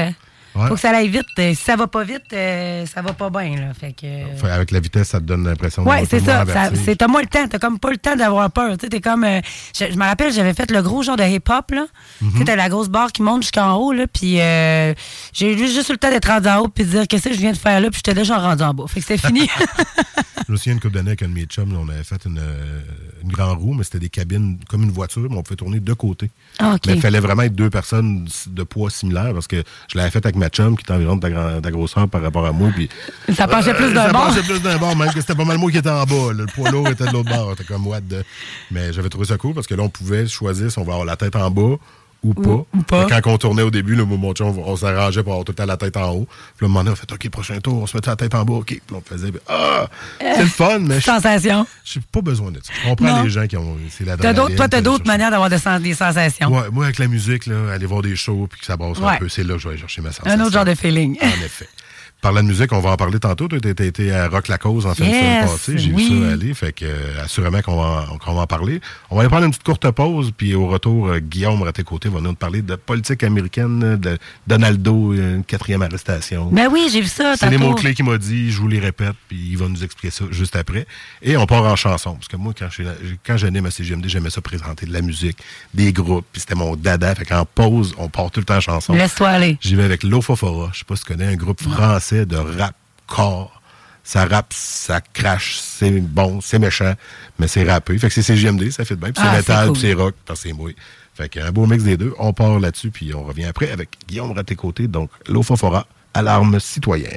Ouais. 0.55 0.67
Faut 0.67 0.75
que 0.75 0.79
ça 0.79 0.91
aille 0.91 1.09
vite. 1.09 1.25
Si 1.35 1.55
ça 1.55 1.75
va 1.75 1.87
pas 1.87 2.03
vite, 2.03 2.31
euh, 2.33 2.85
ça 2.85 3.01
va 3.01 3.13
pas 3.13 3.29
bien. 3.29 3.55
Là. 3.55 3.73
Fait 3.73 3.93
que, 3.93 4.45
Avec 4.47 4.71
la 4.71 4.79
vitesse, 4.79 5.09
ça 5.09 5.19
te 5.19 5.25
donne 5.25 5.45
l'impression 5.45 5.83
ouais, 5.83 6.05
c'est 6.07 6.19
ça. 6.19 6.45
ça 6.45 6.69
c'est, 6.75 6.95
t'as 6.95 7.07
moins 7.07 7.21
le 7.21 7.27
temps. 7.27 7.47
T'as 7.47 7.59
comme 7.59 7.79
pas 7.79 7.89
le 7.89 7.97
temps 7.97 8.15
d'avoir 8.15 8.51
peur. 8.51 8.77
T'es 8.77 9.01
comme. 9.01 9.23
Euh, 9.23 9.41
je, 9.77 9.85
je, 9.91 9.97
me 9.97 10.03
rappelle, 10.03 10.31
j'avais 10.31 10.53
fait 10.53 10.69
le 10.69 10.81
gros 10.81 11.01
genre 11.01 11.17
de 11.17 11.23
hip-hop. 11.23 11.71
là. 11.71 11.85
Tu 12.37 12.43
t'as 12.43 12.55
la 12.55 12.69
grosse 12.69 12.89
barre 12.89 13.11
qui 13.11 13.23
monte 13.23 13.41
jusqu'en 13.41 13.75
haut. 13.75 13.93
Là, 13.93 14.05
puis 14.07 14.39
euh, 14.39 14.93
j'ai 15.33 15.57
juste, 15.57 15.73
juste 15.73 15.89
eu 15.89 15.93
le 15.93 15.97
temps 15.97 16.11
d'être 16.11 16.27
rendu 16.27 16.47
en 16.47 16.59
haut 16.59 16.67
puis 16.67 16.83
de 16.83 16.89
dire 16.89 17.07
qu'est-ce 17.07 17.29
que 17.29 17.33
je 17.33 17.39
viens 17.39 17.51
de 17.51 17.57
faire 17.57 17.79
là. 17.79 17.89
Puis 17.89 18.01
j'étais 18.05 18.19
déjà 18.19 18.37
rendu 18.37 18.63
en 18.63 18.73
bas. 18.73 18.85
Fait 18.87 18.99
que 18.99 19.05
c'était 19.07 19.27
fini. 19.27 19.49
je 20.47 20.51
me 20.51 20.57
souviens 20.57 20.73
une 20.73 20.79
couple 20.79 20.93
d'années 20.93 21.09
avec 21.09 21.23
un 21.23 21.29
de 21.29 21.33
mes 21.33 21.45
chums. 21.45 21.71
Là, 21.71 21.79
on 21.81 21.89
avait 21.89 22.03
fait 22.03 22.25
une, 22.25 22.41
une 23.23 23.31
grande 23.31 23.59
roue, 23.59 23.73
mais 23.73 23.83
c'était 23.83 23.99
des 23.99 24.09
cabines 24.09 24.59
comme 24.69 24.83
une 24.83 24.91
voiture, 24.91 25.27
mais 25.29 25.37
on 25.37 25.43
pouvait 25.43 25.55
tourner 25.55 25.79
de 25.79 25.93
côté. 25.93 26.29
Ah, 26.59 26.75
okay. 26.75 26.91
Mais 26.91 26.95
il 26.97 27.01
fallait 27.01 27.19
vraiment 27.19 27.43
être 27.43 27.55
deux 27.55 27.69
personnes 27.69 28.27
de 28.47 28.63
poids 28.63 28.89
similaires 28.89 29.33
parce 29.33 29.47
que 29.47 29.63
je 29.91 29.97
l'avais 29.97 30.11
fait 30.11 30.25
avec 30.25 30.35
ma 30.43 30.49
chum 30.49 30.75
qui 30.75 30.83
était 30.83 30.93
environ 30.93 31.15
de 31.15 31.21
ta, 31.21 31.29
grand, 31.29 31.61
ta 31.61 31.71
grosseur 31.71 32.07
par 32.09 32.21
rapport 32.21 32.45
à 32.45 32.51
moi. 32.51 32.69
Puis, 32.75 32.89
ça 33.33 33.47
penchait 33.47 33.71
euh, 33.71 33.75
plus 33.75 33.93
d'un 33.93 34.11
bord. 34.11 34.25
Ça 34.25 34.27
penchait 34.29 34.47
plus 34.47 34.61
d'un 34.61 34.77
bord, 34.77 34.95
même 34.95 35.11
que 35.11 35.21
c'était 35.21 35.35
pas 35.35 35.45
mal 35.45 35.57
moi 35.57 35.71
qui 35.71 35.77
était 35.77 35.89
en 35.89 36.03
bas. 36.03 36.33
Là. 36.33 36.33
Le 36.33 36.45
poids 36.47 36.69
lourd 36.69 36.87
était 36.89 37.05
de 37.05 37.11
l'autre 37.11 37.29
bord. 37.29 37.53
C'était 37.57 37.73
comme 37.73 37.87
what 37.87 38.01
de... 38.01 38.23
Mais 38.71 38.91
j'avais 38.91 39.09
trouvé 39.09 39.25
ça 39.25 39.37
cool 39.37 39.53
parce 39.53 39.67
que 39.67 39.75
là, 39.75 39.83
on 39.83 39.89
pouvait 39.89 40.27
choisir 40.27 40.71
si 40.71 40.77
on 40.79 40.83
va 40.83 40.93
avoir 40.93 41.05
la 41.05 41.15
tête 41.15 41.35
en 41.35 41.49
bas 41.49 41.77
ou 42.23 42.33
pas. 42.33 42.49
Ou, 42.49 42.67
ou 42.73 42.81
pas. 42.83 43.07
Quand 43.07 43.31
on 43.31 43.37
tournait 43.37 43.61
au 43.61 43.71
début, 43.71 43.95
là, 43.95 44.05
mon 44.05 44.33
chum, 44.33 44.57
on 44.57 44.75
s'arrangeait 44.75 45.23
pour 45.23 45.33
avoir 45.33 45.45
tout 45.45 45.51
le 45.51 45.55
temps 45.55 45.65
la 45.65 45.77
tête 45.77 45.97
en 45.97 46.11
haut. 46.11 46.27
Puis 46.57 46.65
un 46.65 46.69
moment 46.69 46.83
donné, 46.83 46.91
on 46.91 46.95
fait 46.95 47.11
OK, 47.11 47.29
prochain 47.29 47.59
tour, 47.59 47.81
on 47.81 47.87
se 47.87 47.95
mettait 47.97 48.09
la 48.09 48.15
tête 48.15 48.35
en 48.35 48.43
bas, 48.45 48.53
OK. 48.53 48.67
Puis 48.67 48.81
on 48.91 49.01
faisait 49.01 49.31
Ah! 49.47 49.87
C'est 50.19 50.41
le 50.41 50.45
fun, 50.47 50.79
mais. 50.79 51.01
Sensation. 51.01 51.65
J'ai 51.83 51.99
pas 52.11 52.21
besoin 52.21 52.51
de 52.51 52.59
ça. 52.63 52.71
Je 52.73 52.89
comprends 52.89 53.17
non. 53.17 53.23
les 53.23 53.29
gens 53.29 53.47
qui 53.47 53.57
ont. 53.57 53.77
C'est 53.89 54.05
la 54.05 54.17
Toi, 54.17 54.67
t'as 54.67 54.81
d'autres 54.81 55.05
manières 55.05 55.31
d'avoir 55.31 55.49
des 55.49 55.93
sensations. 55.93 56.49
Ouais, 56.49 56.69
moi, 56.71 56.85
avec 56.85 56.99
la 56.99 57.07
musique, 57.07 57.45
là, 57.45 57.73
aller 57.73 57.85
voir 57.85 58.01
des 58.01 58.15
shows 58.15 58.47
puis 58.49 58.59
que 58.59 58.65
ça 58.65 58.77
brasse 58.77 58.99
ouais. 58.99 59.07
un 59.07 59.17
peu, 59.17 59.29
c'est 59.29 59.43
là 59.43 59.55
que 59.55 59.59
je 59.59 59.67
vais 59.67 59.73
aller 59.73 59.81
chercher 59.81 60.01
ma 60.01 60.11
sensation. 60.11 60.39
Un 60.39 60.43
autre 60.43 60.53
genre 60.53 60.65
de 60.65 60.75
feeling. 60.75 61.17
En 61.21 61.45
effet. 61.45 61.67
Parlant 62.23 62.41
de 62.41 62.47
musique, 62.47 62.71
on 62.71 62.79
va 62.79 62.91
en 62.91 62.95
parler 62.95 63.19
tantôt. 63.19 63.49
Tu 63.49 63.57
été 63.57 64.13
à 64.13 64.29
Rock 64.29 64.47
la 64.47 64.57
Cause 64.57 64.85
en 64.85 64.95
fin 64.95 65.03
yes, 65.03 65.13
de 65.13 65.17
semaine 65.17 65.45
passée. 65.45 65.77
J'ai 65.77 65.91
oui. 65.91 66.09
vu 66.09 66.21
ça 66.21 66.31
aller. 66.31 66.53
Fait 66.53 66.71
que, 66.71 66.85
euh, 66.85 67.21
assurément 67.21 67.61
qu'on 67.61 67.75
va, 67.75 68.05
va 68.25 68.41
en 68.41 68.47
parler. 68.47 68.79
On 69.09 69.17
va 69.17 69.23
aller 69.23 69.29
prendre 69.29 69.43
une 69.43 69.51
petite 69.51 69.65
courte 69.65 69.91
pause. 69.91 70.31
Puis 70.31 70.55
au 70.55 70.67
retour, 70.67 71.09
euh, 71.09 71.19
Guillaume, 71.19 71.67
à 71.67 71.73
tes 71.73 71.83
côtés, 71.83 72.07
va 72.07 72.21
nous 72.21 72.33
parler 72.33 72.61
de 72.61 72.75
politique 72.77 73.23
américaine, 73.23 73.97
de 73.97 74.17
Donaldo, 74.47 75.11
une 75.11 75.43
quatrième 75.43 75.81
arrestation. 75.81 76.45
Ben 76.49 76.69
oui, 76.71 76.87
j'ai 76.93 77.01
vu 77.01 77.09
ça. 77.09 77.35
C'est 77.35 77.49
les 77.49 77.57
mots-clés 77.57 77.93
qu'il 77.93 78.05
m'a 78.05 78.17
dit. 78.17 78.51
Je 78.51 78.61
vous 78.61 78.69
les 78.69 78.79
répète. 78.79 79.15
Puis 79.27 79.49
il 79.51 79.57
va 79.57 79.67
nous 79.67 79.83
expliquer 79.83 80.11
ça 80.11 80.23
juste 80.31 80.55
après. 80.55 80.87
Et 81.21 81.35
on 81.35 81.45
part 81.45 81.65
en 81.65 81.75
chanson. 81.75 82.13
Parce 82.13 82.29
que 82.29 82.37
moi, 82.37 82.53
quand, 82.57 82.69
je, 82.71 82.83
quand 83.27 83.35
j'anime 83.35 83.65
à 83.65 83.71
CGMD, 83.71 84.07
j'aimais 84.07 84.29
ça 84.29 84.39
présenter 84.39 84.85
de 84.85 84.93
la 84.93 85.01
musique, 85.01 85.39
des 85.73 85.91
groupes. 85.91 86.25
Puis 86.31 86.39
c'était 86.39 86.55
mon 86.55 86.77
dada. 86.77 87.15
Fait 87.15 87.25
qu'en 87.25 87.43
pause, 87.43 87.93
on 87.97 88.07
part 88.07 88.31
tout 88.31 88.39
le 88.39 88.45
temps 88.45 88.55
en 88.55 88.61
chanson. 88.61 88.93
Laisse-toi 88.93 89.27
aller. 89.27 89.57
J'y 89.59 89.75
vais 89.75 89.83
avec 89.83 90.03
Lofofora. 90.03 90.69
Je 90.71 90.79
sais 90.79 90.85
pas 90.85 90.95
si 90.95 91.03
tu 91.03 91.11
connais 91.11 91.27
un 91.27 91.35
groupe 91.35 91.61
français 91.61 92.12
de 92.13 92.37
rap 92.37 92.75
corps. 93.07 93.61
Ça 94.05 94.25
rappe, 94.25 94.51
ça 94.51 94.99
crache, 94.99 95.59
c'est 95.59 96.01
bon, 96.01 96.41
c'est 96.41 96.59
méchant, 96.59 96.93
mais 97.39 97.47
c'est 97.47 97.63
rappé. 97.63 97.97
Fait 97.97 98.09
que 98.09 98.13
c'est 98.13 98.21
CGMD, 98.21 98.69
ça 98.69 98.83
fait 98.83 98.97
bien. 98.97 99.13
Puis 99.13 99.23
c'est 99.23 99.29
ah, 99.29 99.37
métal, 99.37 99.67
cool. 99.67 99.73
puis 99.73 99.81
c'est 99.81 99.93
rock, 99.93 100.15
parce 100.25 100.43
que 100.43 100.49
c'est 100.49 100.53
mouille. 100.53 100.75
Fait 101.13 101.29
qu'un 101.29 101.51
beau 101.51 101.65
mix 101.65 101.83
des 101.83 101.95
deux. 101.95 102.13
On 102.17 102.33
part 102.33 102.59
là-dessus, 102.59 102.91
puis 102.91 103.13
on 103.13 103.23
revient 103.23 103.45
après 103.45 103.71
avec 103.71 103.91
Guillaume 104.07 104.33
côtés. 104.57 104.87
Donc, 104.87 105.09
Lofofora, 105.29 105.87
alarme 106.13 106.59
citoyen. 106.59 107.09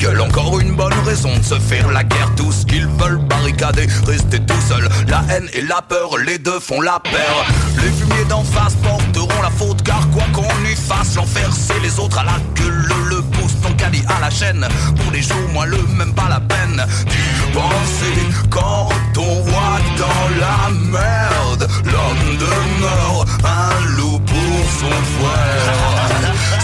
Gueule, 0.00 0.20
encore 0.22 0.58
une 0.60 0.74
bonne 0.74 0.98
raison 1.04 1.36
de 1.36 1.42
se 1.42 1.58
faire 1.58 1.90
la 1.90 2.02
guerre. 2.02 2.32
Tout 2.34 2.50
ce 2.50 2.64
qu'ils 2.64 2.86
veulent 2.86 3.18
barricader, 3.18 3.86
rester 4.06 4.40
tout 4.40 4.60
seul. 4.66 4.88
La 5.08 5.22
haine 5.30 5.48
et 5.52 5.60
la 5.60 5.82
peur, 5.82 6.16
les 6.16 6.38
deux 6.38 6.58
font 6.58 6.80
la 6.80 6.98
paire. 7.00 7.44
Les 7.76 7.90
fumiers 7.90 8.24
d'en 8.28 8.42
face 8.42 8.74
porteront 8.76 9.42
la 9.42 9.50
faute, 9.50 9.82
car 9.82 10.08
quoi 10.10 10.24
qu'on 10.32 10.64
y 10.64 10.74
fasse, 10.74 11.16
l'enfer 11.16 11.50
c'est 11.52 11.78
les 11.80 11.98
autres 11.98 12.18
à 12.18 12.24
la 12.24 12.38
gueule. 12.54 12.88
Le 13.10 13.20
pouce 13.20 13.60
ton 13.62 13.72
caddie 13.74 14.02
à 14.08 14.20
la 14.20 14.30
chaîne. 14.30 14.66
Pour 14.96 15.12
les 15.12 15.22
jours, 15.22 15.48
moi 15.52 15.66
le 15.66 15.82
même 15.98 16.14
pas 16.14 16.28
la 16.28 16.40
peine. 16.40 16.84
Tu 17.06 17.52
pensais 17.52 18.48
quand 18.48 18.88
on 19.18 19.40
voit 19.42 19.80
dans 19.98 20.40
la 20.40 20.70
merde, 20.70 21.68
l'homme 21.84 22.38
demeure 22.38 23.26
un 23.44 23.96
loup 23.96 24.18
pour 24.20 24.70
son 24.80 24.96
frère. 25.18 26.09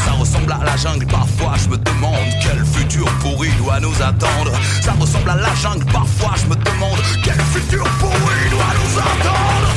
Ça 0.07 0.13
ressemble 0.13 0.53
à 0.53 0.65
la 0.65 0.77
jungle, 0.77 1.05
parfois 1.07 1.55
je 1.57 1.69
me 1.69 1.77
demande 1.77 2.15
quel 2.41 2.65
futur 2.65 3.07
pourri 3.21 3.51
doit 3.59 3.81
nous 3.81 3.95
attendre. 4.01 4.53
Ça 4.81 4.93
ressemble 4.93 5.31
à 5.31 5.35
la 5.35 5.53
jungle, 5.57 5.85
parfois 5.87 6.35
je 6.37 6.47
me 6.47 6.55
demande 6.55 7.01
quel 7.25 7.41
futur 7.53 7.83
pourri 7.99 8.51
doit 8.51 8.75
nous 8.79 8.99
attendre. 8.99 9.69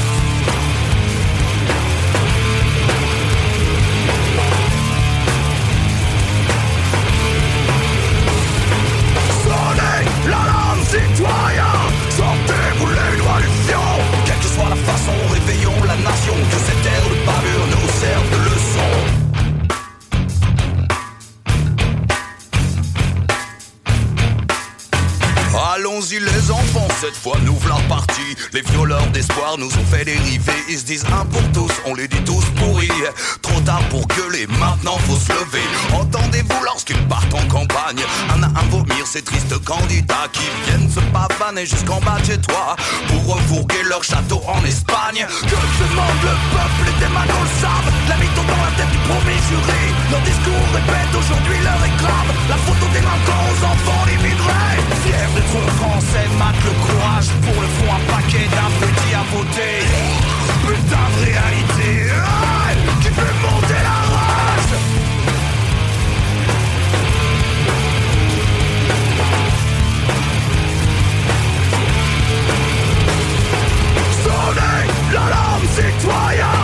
Sonnez 9.43 10.29
l'alarme 10.29 10.83
citoyen, 10.83 11.78
Les 25.99 26.49
enfants, 26.49 26.87
cette 27.01 27.15
fois 27.15 27.35
nous 27.43 27.57
v'là 27.57 27.75
partis. 27.89 28.33
Les 28.53 28.61
violeurs 28.61 29.05
d'espoir 29.07 29.57
nous 29.57 29.67
ont 29.67 29.85
fait 29.91 30.05
dériver. 30.05 30.53
Ils 30.69 30.79
se 30.79 30.85
disent 30.85 31.03
un 31.11 31.25
pour 31.25 31.43
tous, 31.51 31.73
on 31.85 31.93
les 31.93 32.07
dit 32.07 32.23
tous 32.23 32.45
pourris. 32.55 32.89
Trop 33.41 33.59
tard 33.61 33.83
pour 33.89 34.07
gueuler, 34.07 34.47
maintenant 34.47 34.97
faut 34.99 35.17
se 35.17 35.33
lever. 35.33 35.67
Entendez-vous 35.93 36.63
lorsqu'ils 36.63 37.05
partent 37.07 37.33
en 37.33 37.45
campagne. 37.49 37.99
Un 38.33 38.43
à 38.43 38.47
un 38.47 38.65
vomir 38.69 39.05
ces 39.05 39.21
tristes 39.21 39.61
candidats 39.65 40.29
Qui 40.31 40.47
viennent 40.65 40.89
se 40.89 41.01
pavaner 41.11 41.65
jusqu'en 41.65 41.99
bas 41.99 42.17
de 42.21 42.27
chez 42.27 42.37
toi 42.39 42.77
Pour 43.09 43.35
refourguer 43.35 43.83
leur 43.89 44.01
château 44.01 44.41
en 44.47 44.63
Espagne. 44.63 45.27
Que 45.27 45.59
demande 45.83 46.21
le 46.23 46.35
peuple, 46.55 46.79
les 46.87 46.97
démons 47.03 47.27
le 47.27 47.59
savent. 47.59 47.91
La 48.07 48.15
mytho 48.15 48.41
dans 48.47 48.63
la 48.63 48.71
tête 48.79 48.91
du 48.91 48.99
premier 49.03 49.35
juré 49.51 49.81
Leur 50.11 50.21
discours 50.21 50.65
répète 50.73 51.11
aujourd'hui 51.11 51.59
leur 51.61 51.79
réclame 51.81 52.31
La 52.47 52.55
photo 52.55 52.87
délinquant 52.93 53.43
aux 53.51 53.59
enfants 53.67 54.05
d'immigrés 54.07 54.28
Fier 55.29 55.41
d'être 55.41 55.71
français, 55.75 56.27
mate 56.37 56.55
le 56.63 56.71
courage 56.71 57.27
Pour 57.43 57.61
le 57.61 57.67
fond 57.67 57.93
un 57.93 58.11
paquet 58.11 58.47
petit 58.47 59.13
à 59.13 59.23
voter 59.35 59.85
Putain 60.61 61.07
de 61.15 61.25
réalité. 61.25 61.91
Hey, 62.09 62.77
Qui 63.01 63.07
fait 63.07 63.35
monter 63.41 63.81
la 63.83 63.97
rage. 64.15 64.71
Sonnez 74.23 74.85
l'alarme 75.13 75.67
citoyen 75.75 76.58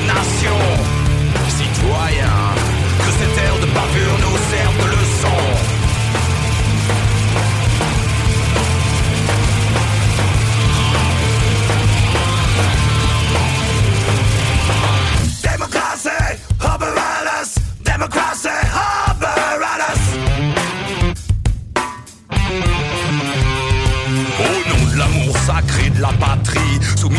nation. 0.00 0.58
Citoyens 1.48 2.54
de 3.06 3.10
cette 3.18 3.34
terre 3.34 3.58
de 3.60 3.66
bavure 3.66 4.16
nous 4.24 4.45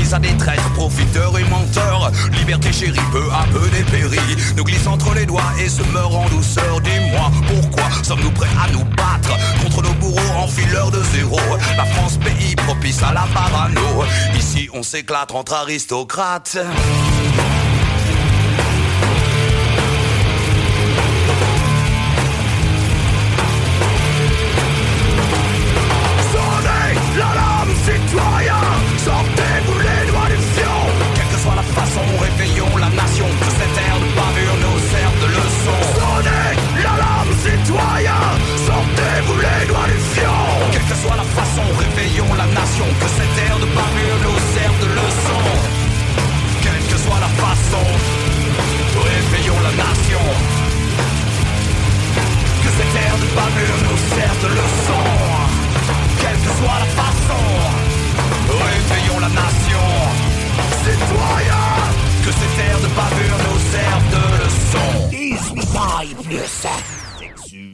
soumise 0.08 0.14
à 0.14 0.20
des 0.20 0.38
traîtres, 0.38 0.74
profiteurs 0.74 1.38
et 1.38 1.44
menteurs. 1.46 2.12
Liberté 2.32 2.72
chérie, 2.72 3.00
peu 3.12 3.24
à 3.32 3.46
peu 3.52 3.68
dépérit, 3.70 4.36
nous 4.56 4.64
glisse 4.64 4.88
entre 4.88 5.14
les 5.14 5.26
doigts 5.26 5.54
et 5.64 5.70
se 5.70 5.84
meurt 5.94 6.14
en 6.14 6.28
douceur. 6.30 6.82
Dis-moi 6.82 7.32
pourquoi 7.48 7.84
sommes-nous 8.04 8.32
prêts 8.32 8.48
à 8.62 8.72
nous 8.72 8.84
battre 8.84 9.36
contre 9.64 9.82
nos 9.84 9.94
bourreaux 9.94 10.38
en 10.38 10.48
fileur 10.48 10.92
de 10.92 11.02
zéro? 11.14 11.40
La 11.76 11.86
France, 11.86 12.18
pays 12.18 12.56
propice 12.56 13.02
à 13.04 13.14
la 13.14 13.28
parano. 13.34 14.04
Ici, 14.38 14.70
on 14.74 14.84
s'éclate 14.84 15.32
entre 15.34 15.54
aristocrates. 15.54 16.58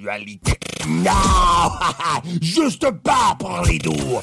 Sexualité. 0.04 0.54
Non 0.88 1.12
Juste 2.42 2.86
pas 3.04 3.36
par 3.40 3.64
les 3.64 3.80
doigts 3.80 4.22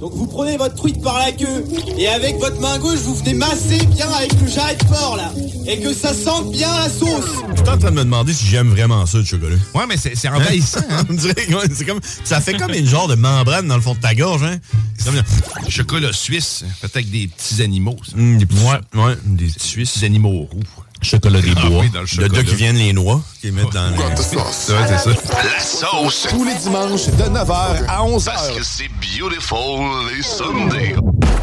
Donc 0.00 0.12
vous 0.14 0.26
prenez 0.26 0.56
votre 0.56 0.74
truite 0.74 1.00
par 1.00 1.18
la 1.18 1.30
queue 1.30 1.64
et 1.96 2.08
avec 2.08 2.36
votre 2.38 2.60
main 2.60 2.78
gauche 2.78 2.98
vous 3.04 3.14
venez 3.14 3.34
masser 3.34 3.78
bien 3.86 4.08
avec 4.10 4.32
le 4.40 4.48
jarret 4.48 4.74
de 4.74 4.84
porc 4.86 5.16
là 5.16 5.32
et 5.66 5.78
que 5.80 5.92
ça 5.92 6.12
sente 6.14 6.50
bien 6.50 6.70
la 6.76 6.88
sauce. 6.88 7.24
Je 7.50 7.56
suis 7.60 7.68
en 7.68 7.76
train 7.78 7.90
de 7.90 7.96
me 7.96 8.04
demander 8.04 8.32
si 8.32 8.46
j'aime 8.46 8.70
vraiment 8.70 9.04
ça, 9.06 9.18
le 9.18 9.24
chocolat. 9.24 9.56
Ouais, 9.74 9.84
mais 9.86 9.96
c'est 9.98 10.16
c'est 10.16 10.28
envahissant. 10.28 10.80
Hein? 10.90 11.04
On 11.10 11.12
dirait 11.12 11.34
c'est 11.74 11.84
comme, 11.84 12.00
ça 12.24 12.40
fait 12.40 12.54
comme 12.54 12.72
une 12.72 12.86
genre 12.86 13.06
de 13.06 13.14
membrane 13.16 13.68
dans 13.68 13.76
le 13.76 13.82
fond 13.82 13.94
de 13.94 14.00
ta 14.00 14.14
gorge. 14.14 14.42
Hein? 14.44 14.56
C'est 14.96 15.12
comme 15.12 15.22
Chocolat 15.68 16.12
suisse, 16.12 16.64
fait 16.80 16.90
avec 16.96 17.10
des 17.10 17.28
petits 17.28 17.62
animaux. 17.62 17.96
ça. 18.02 18.16
Hum, 18.16 18.38
des 18.38 18.46
petits, 18.46 18.62
Ouais. 18.64 19.02
ouais, 19.04 19.14
des 19.26 19.50
Suisses, 19.50 19.98
des 19.98 20.06
animaux 20.06 20.48
roux. 20.50 20.60
Chocolats 21.02 21.40
des 21.40 21.52
Ah 21.56 21.66
bois. 21.68 21.84
dans 21.92 22.00
le 22.00 22.06
Il 22.12 22.20
y 22.20 22.24
a 22.24 22.26
chocolat. 22.26 22.44
qui 22.44 22.54
viennent 22.54 22.76
les 22.76 22.92
noix, 22.92 23.20
qui 23.40 23.50
mettent 23.50 23.72
dans 23.72 23.90
les... 23.90 23.98
Ouais, 23.98 24.04
c'est 24.16 24.98
ça. 24.98 25.10
La 25.54 25.60
sauce. 25.60 26.26
Tous 26.28 26.44
les 26.44 26.54
dimanches 26.54 27.06
de 27.06 27.24
9h 27.24 27.86
à 27.88 28.02
11h. 28.02 28.24
Parce 28.26 28.50
que 28.50 28.62
c'est 28.62 28.88
beautiful 29.18 29.80
les 30.16 30.22
Sundays. 30.22 30.94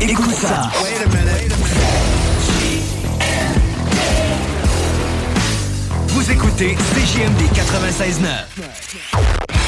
Écoute 0.01 0.33
ça. 0.35 0.71
Vous 6.07 6.31
écoutez 6.31 6.75
CJMD 6.75 7.41
96.9. 7.53 9.64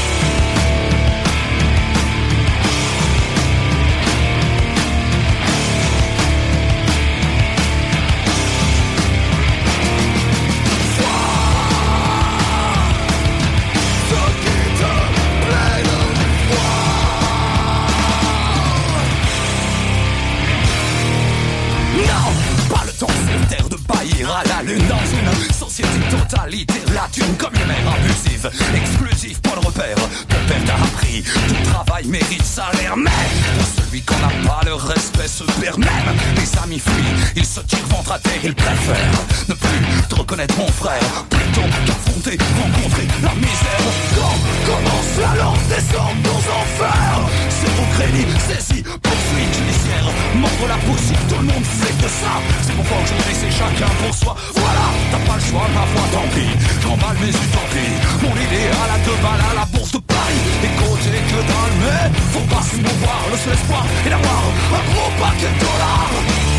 société 25.77 26.09
totalitaire, 26.09 26.93
la 26.93 27.07
thune 27.11 27.35
comme 27.37 27.53
une 27.53 27.67
mère 27.67 27.93
abusive, 27.93 28.49
exclusive, 28.75 29.39
pas 29.41 29.59
de 29.59 29.65
repère. 29.65 29.95
Ton 30.27 30.37
père 30.47 30.63
t'a 30.65 30.73
appris, 30.73 31.23
tout 31.23 31.69
travail 31.71 32.05
mérite 32.07 32.43
salaire, 32.43 32.97
mais 32.97 33.11
pour 33.57 33.67
celui 33.85 34.01
qu'on 34.01 34.17
n'a 34.17 34.47
pas 34.47 34.61
le 34.65 34.73
respect 34.73 35.27
se 35.27 35.43
perd 35.61 35.77
même. 35.77 36.17
Les 36.35 36.57
amis 36.63 36.79
fuient, 36.79 37.31
ils 37.35 37.45
se 37.45 37.59
tirent 37.61 37.85
ventre 37.89 38.11
à 38.11 38.19
terre, 38.19 38.39
ils 38.43 38.55
préfèrent 38.55 39.21
ne 39.49 39.53
plus 39.53 40.07
te 40.09 40.15
reconnaître 40.15 40.57
mon 40.57 40.67
frère, 40.67 41.25
plutôt 41.29 41.67
qu'affronter, 41.85 42.37
rencontrer 42.61 43.07
la 43.21 43.33
misère. 43.35 43.85
Quand 44.15 44.37
commence 44.65 45.13
la 45.21 45.43
lance 45.43 45.67
des 45.69 45.83
sommes 45.93 46.23
aux 46.25 46.45
enfers, 46.57 47.29
c'est 47.49 47.73
au 47.81 47.85
crédit, 47.97 48.25
saisi, 48.47 48.83
poursuite 48.83 49.53
judiciaire, 49.53 50.09
mordre 50.35 50.67
la 50.67 50.77
poussière, 50.77 51.19
tout 51.29 51.37
le 51.37 51.47
monde 51.47 51.65
fait 51.65 51.93
que 52.01 52.09
ça. 52.09 52.33
C'est 52.61 52.73
pourquoi 52.73 52.97
aujourd'hui 52.97 53.35
c'est 53.39 53.51
chacun 53.51 53.91
pour 54.01 54.15
soi. 54.15 54.35
Voilà, 54.55 54.85
t'as 55.11 55.19
pas 55.19 55.35
le 55.35 55.41
choix, 55.41 55.66
ma 55.73 55.85
foi, 55.91 56.03
tant 56.11 56.27
pis. 56.33 56.53
J'emballe 56.81 57.17
mes 57.21 57.29
utopies, 57.29 57.95
mon 58.23 58.35
idéal 58.35 58.89
à 58.95 58.97
deux 59.05 59.19
balles 59.23 59.45
à 59.51 59.53
la 59.55 59.65
bourse 59.65 59.91
de 59.91 59.99
Paris. 59.99 60.41
Et 60.63 60.71
côté 60.81 61.17
que 61.29 61.39
dalle, 61.49 61.75
mais 61.81 62.03
faut 62.33 62.47
pas 62.53 62.63
se 62.63 62.75
mouvoir. 62.77 63.21
Le 63.31 63.37
seul 63.37 63.53
espoir 63.53 63.85
est 64.05 64.09
d'avoir 64.09 64.41
un 64.77 64.83
gros 64.91 65.11
paquet 65.19 65.51
de 65.53 65.59
dollars. 65.59 66.56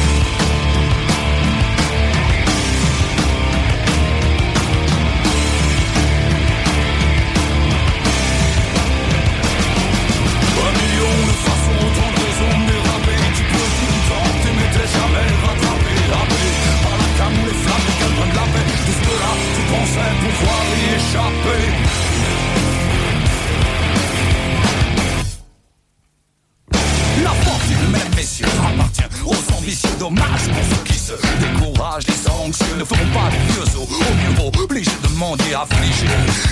La 27.23 27.31
fortune, 27.31 27.91
mesdames, 27.91 28.15
messieurs, 28.15 28.47
appartient 28.47 29.03
aux 29.25 29.33
ambitieux. 29.69 29.91
Dommage 29.99 30.45
pour 30.49 30.65
ceux 30.71 30.85
qui 30.85 30.99
se 30.99 31.13
découragent. 31.41 32.07
Les 32.07 32.31
anxieux 32.31 32.77
ne 32.79 32.85
feront 32.85 33.11
pas 33.13 33.29
de 33.31 33.53
vieux 33.53 33.63
os. 33.63 33.77
Au 33.77 34.15
mieux 34.15 34.63
obligé 34.63 34.91
de 35.03 35.09
mendier, 35.17 35.55
affligé. 35.55 36.07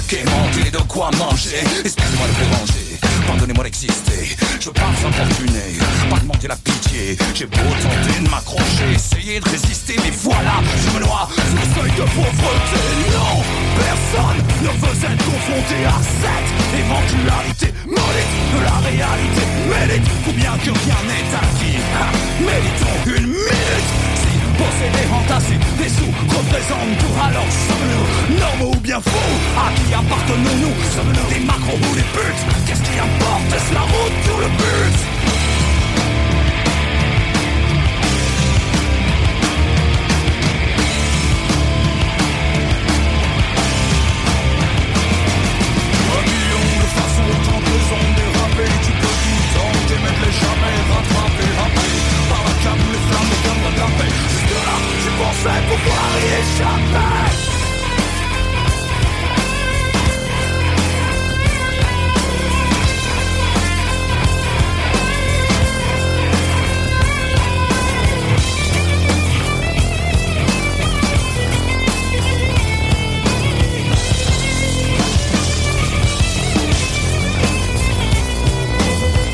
Quémander 0.09 0.70
de 0.70 0.83
quoi 0.88 1.11
manger. 1.18 1.62
Excusez-moi 1.85 2.26
de 2.29 2.44
déranger. 2.44 2.98
Pardonnez-moi 3.26 3.64
d'exister. 3.64 4.37
Je 4.61 4.70
passe 4.70 5.05
infortuné. 5.07 5.79
Pas 6.11 6.18
demander 6.18 6.48
la 6.48 6.57
pitié. 6.57 7.16
J'ai 7.35 7.46
beau 7.46 7.70
tenter 7.83 8.20
de 8.20 8.29
m'accrocher, 8.29 8.92
essayer 8.94 9.40
de 9.40 9.48
résister. 9.48 9.96
Mais 10.05 10.12
voilà, 10.22 10.61
je 10.76 10.98
me 10.98 11.05
noie 11.05 11.29
sous 11.31 11.57
le 11.57 11.66
seuil 11.74 11.92
de 11.92 12.05
pauvreté. 12.14 12.81
Non, 13.12 13.42
personne 13.81 14.40
ne 14.62 14.68
veut 14.68 14.98
être 15.09 15.24
confronté 15.24 15.79
à 15.87 15.98
cette 16.20 16.81
éventualité 16.81 17.72
maudite 17.87 18.37
de 18.52 18.61
la 18.64 18.76
réalité. 18.83 19.42
Mérite, 19.68 20.09
ou 20.29 20.33
bien 20.33 20.52
que 20.59 20.70
rien 20.70 21.00
n'est 21.09 21.31
acquis. 21.37 21.79
Méritons 22.40 22.96
une 23.07 23.27
minute. 23.27 23.88
Si 24.14 24.33
posséder, 24.59 25.07
entasser 25.14 25.59
des 25.79 25.88
sous 25.88 26.12
représente 26.37 26.99
tout, 26.99 27.14
alors 27.23 27.47
sommes-nous 27.69 28.38
normaux 28.38 28.75
ou 28.75 28.81
bien 28.81 29.01
faux 29.01 29.35
À 29.57 29.73
qui 29.75 29.95
appartenons-nous? 29.95 30.75
Sommes-nous 30.95 31.35
des 31.35 31.45
macros 31.47 31.77
ou 31.77 31.95
des 31.95 32.03
putes? 32.03 32.42
Qu'est-ce 32.66 32.83
qui 32.83 32.99
importe? 32.99 33.53
Est-ce 33.55 33.75
la 33.75 33.81
route 33.81 34.27
ou 34.35 34.40
le 34.40 34.49
but? 34.49 34.97
Autant 47.29 47.61
pensais 55.46 55.62
pouvoir 55.68 56.12
y 56.18 56.26
échapper 56.40 57.37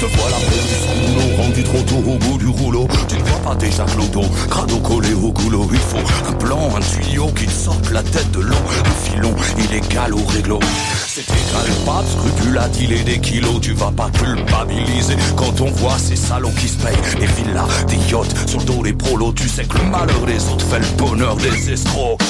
Te 0.00 0.06
voilà 0.06 0.36
perdu 0.36 0.76
sous 0.82 1.14
l'eau, 1.14 1.42
rendu 1.42 1.62
trop 1.62 1.82
tôt 1.82 2.10
au 2.10 2.18
bout 2.18 2.38
du 2.38 2.48
rouleau. 2.48 2.88
Tu 3.08 3.16
pas 3.52 3.58
déjà 3.58 3.84
l'auto 3.96 4.22
Crado 4.50 4.78
collé 4.78 5.14
au 5.14 5.32
goulot 5.32 5.68
Il 5.72 5.78
faut 5.78 6.28
un 6.28 6.32
plan, 6.32 6.70
un 6.76 6.80
tuyau 6.80 7.28
qui 7.28 7.46
te 7.46 7.52
sorte 7.52 7.90
la 7.90 8.02
tête 8.02 8.30
de 8.32 8.40
l'eau. 8.40 8.56
Un 8.84 9.10
filon 9.10 9.34
illégal 9.58 10.14
au 10.14 10.24
réglo. 10.26 10.60
C'est 11.06 11.22
égal, 11.22 11.70
pas 11.84 12.02
de 12.02 12.08
scrupule 12.08 12.58
à 12.58 12.68
des 12.68 13.18
kilos. 13.20 13.60
Tu 13.60 13.72
vas 13.72 13.90
pas 13.90 14.10
culpabiliser 14.10 15.16
quand 15.36 15.60
on 15.60 15.70
voit 15.70 15.98
ces 15.98 16.16
salauds 16.16 16.52
qui 16.58 16.68
se 16.68 16.78
payent 16.78 17.20
Des 17.20 17.26
villas, 17.26 17.86
des 17.86 17.96
yachts, 18.10 18.48
sur 18.48 18.60
le 18.60 18.64
dos 18.64 18.82
des 18.82 18.92
prolos. 18.92 19.32
Tu 19.32 19.48
sais 19.48 19.64
que 19.64 19.78
le 19.78 19.84
malheur 19.84 20.20
des 20.26 20.48
autres 20.48 20.66
fait 20.66 20.78
le 20.78 20.86
bonheur 20.96 21.36
des 21.36 21.72
escrocs. 21.72 22.20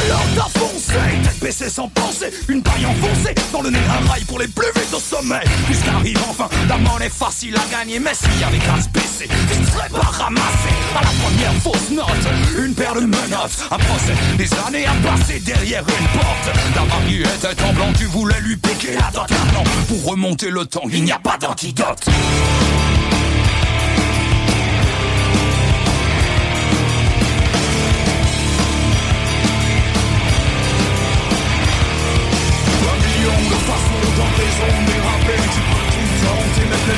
Alors 0.00 0.24
t'as 0.34 0.58
foncé, 0.58 0.94
tête 1.22 1.40
baissée 1.40 1.70
sans 1.70 1.88
penser. 1.88 2.30
Une 2.48 2.62
paille 2.62 2.86
enfoncée 2.86 3.34
dans 3.52 3.62
le 3.62 3.70
nez 3.70 3.78
un 3.78 4.10
rail 4.10 4.24
pour 4.24 4.38
les 4.38 4.48
plus 4.48 4.66
au 4.92 4.98
sommet. 4.98 5.44
Puisqu'arrive 5.66 6.18
enfin 6.28 6.48
la 6.68 6.78
monnaie 6.78 7.08
facile 7.08 7.56
à 7.56 7.70
gagner. 7.70 7.98
Mais 7.98 8.14
s'il 8.14 8.40
y 8.40 8.44
avait 8.44 8.58
qu'à 8.58 8.80
se 8.80 8.88
baisser, 8.88 9.28
ne 9.60 9.66
serais 9.66 9.88
pas 9.88 10.24
ramassé 10.24 10.71
À 10.94 11.02
la 11.02 11.10
première 11.22 11.54
fausse 11.62 11.90
note, 11.90 12.64
une 12.64 12.74
paire 12.74 12.94
de 12.94 13.00
menottes. 13.00 13.68
Un 13.70 13.78
procès, 13.78 14.14
des 14.36 14.50
années 14.66 14.86
à 14.86 14.94
passer 15.06 15.40
derrière 15.40 15.82
une 15.82 16.20
porte. 16.20 16.56
La 16.74 16.84
mariée 16.84 17.22
était 17.22 17.62
en 17.62 17.72
blanc, 17.72 17.92
tu 17.96 18.04
voulais 18.04 18.40
lui 18.40 18.56
piquer 18.56 18.94
la 18.94 19.10
dot. 19.12 19.30
Maintenant, 19.30 19.64
pour 19.88 20.04
remonter 20.10 20.50
le 20.50 20.66
temps, 20.66 20.84
il 20.92 21.04
n'y 21.04 21.12
a 21.12 21.18
pas 21.18 21.36
d'antidote 21.38 22.08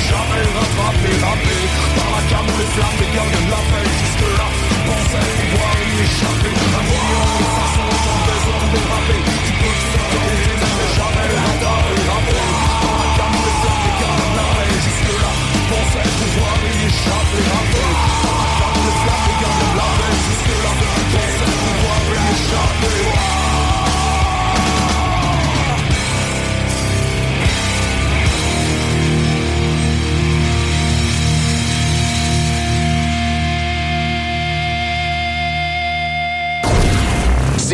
jamais 0.00 0.44
rattrapé 0.56 1.10
Rappé 1.22 1.56
par 1.96 2.08
la 2.14 2.22
cam 2.30 2.46
les 2.58 2.68
flammes 2.74 2.98
des 3.00 3.10
gardiens 3.14 3.44
de 3.46 3.50
la 3.54 3.62
paix 3.70 3.88
Jusque 4.00 4.28
là 4.38 4.46
tu 4.68 4.76
pensais 4.86 5.26
pouvoir 5.38 5.74
y 5.82 5.92
échapper 6.04 6.54
Un 6.78 6.84
million 6.88 7.24
de 7.38 7.46
façons 7.58 7.90
ondes 8.10 9.23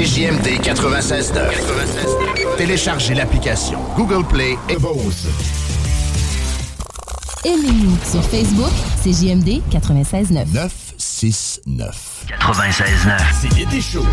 CJMD 0.00 0.62
96.9. 0.62 2.56
Téléchargez 2.56 3.12
l'application 3.12 3.80
Google 3.98 4.26
Play 4.26 4.56
et 4.70 4.76
Bose. 4.76 5.28
Aimez-nous 7.44 7.98
sur 8.10 8.24
Facebook, 8.24 8.72
c'est 9.02 9.12
JMD 9.12 9.60
96.9. 9.70 10.46
969. 10.54 12.24
96.9. 12.30 13.20
C'est 13.42 13.54
l'été 13.58 13.82
chaud. 13.82 14.06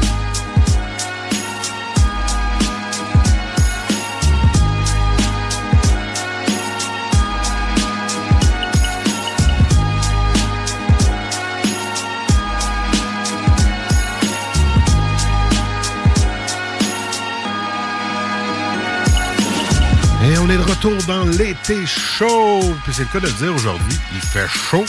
Est 20.58 20.66
de 20.66 20.70
retour 20.70 21.04
dans 21.08 21.24
l'été 21.26 21.86
chaud. 21.86 22.76
Puis 22.84 22.94
c'est 22.94 23.04
le 23.04 23.08
cas 23.10 23.20
de 23.20 23.28
le 23.28 23.34
dire 23.34 23.54
aujourd'hui. 23.54 23.98
Il 24.14 24.22
fait 24.22 24.48
chaud. 24.48 24.86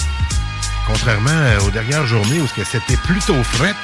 Contrairement 0.87 1.31
euh, 1.31 1.61
aux 1.61 1.71
dernières 1.71 2.07
journées 2.07 2.41
où 2.41 2.47
ce 2.47 2.55
que 2.55 2.65
c'était 2.65 2.97
plutôt 2.97 3.43
fret. 3.43 3.75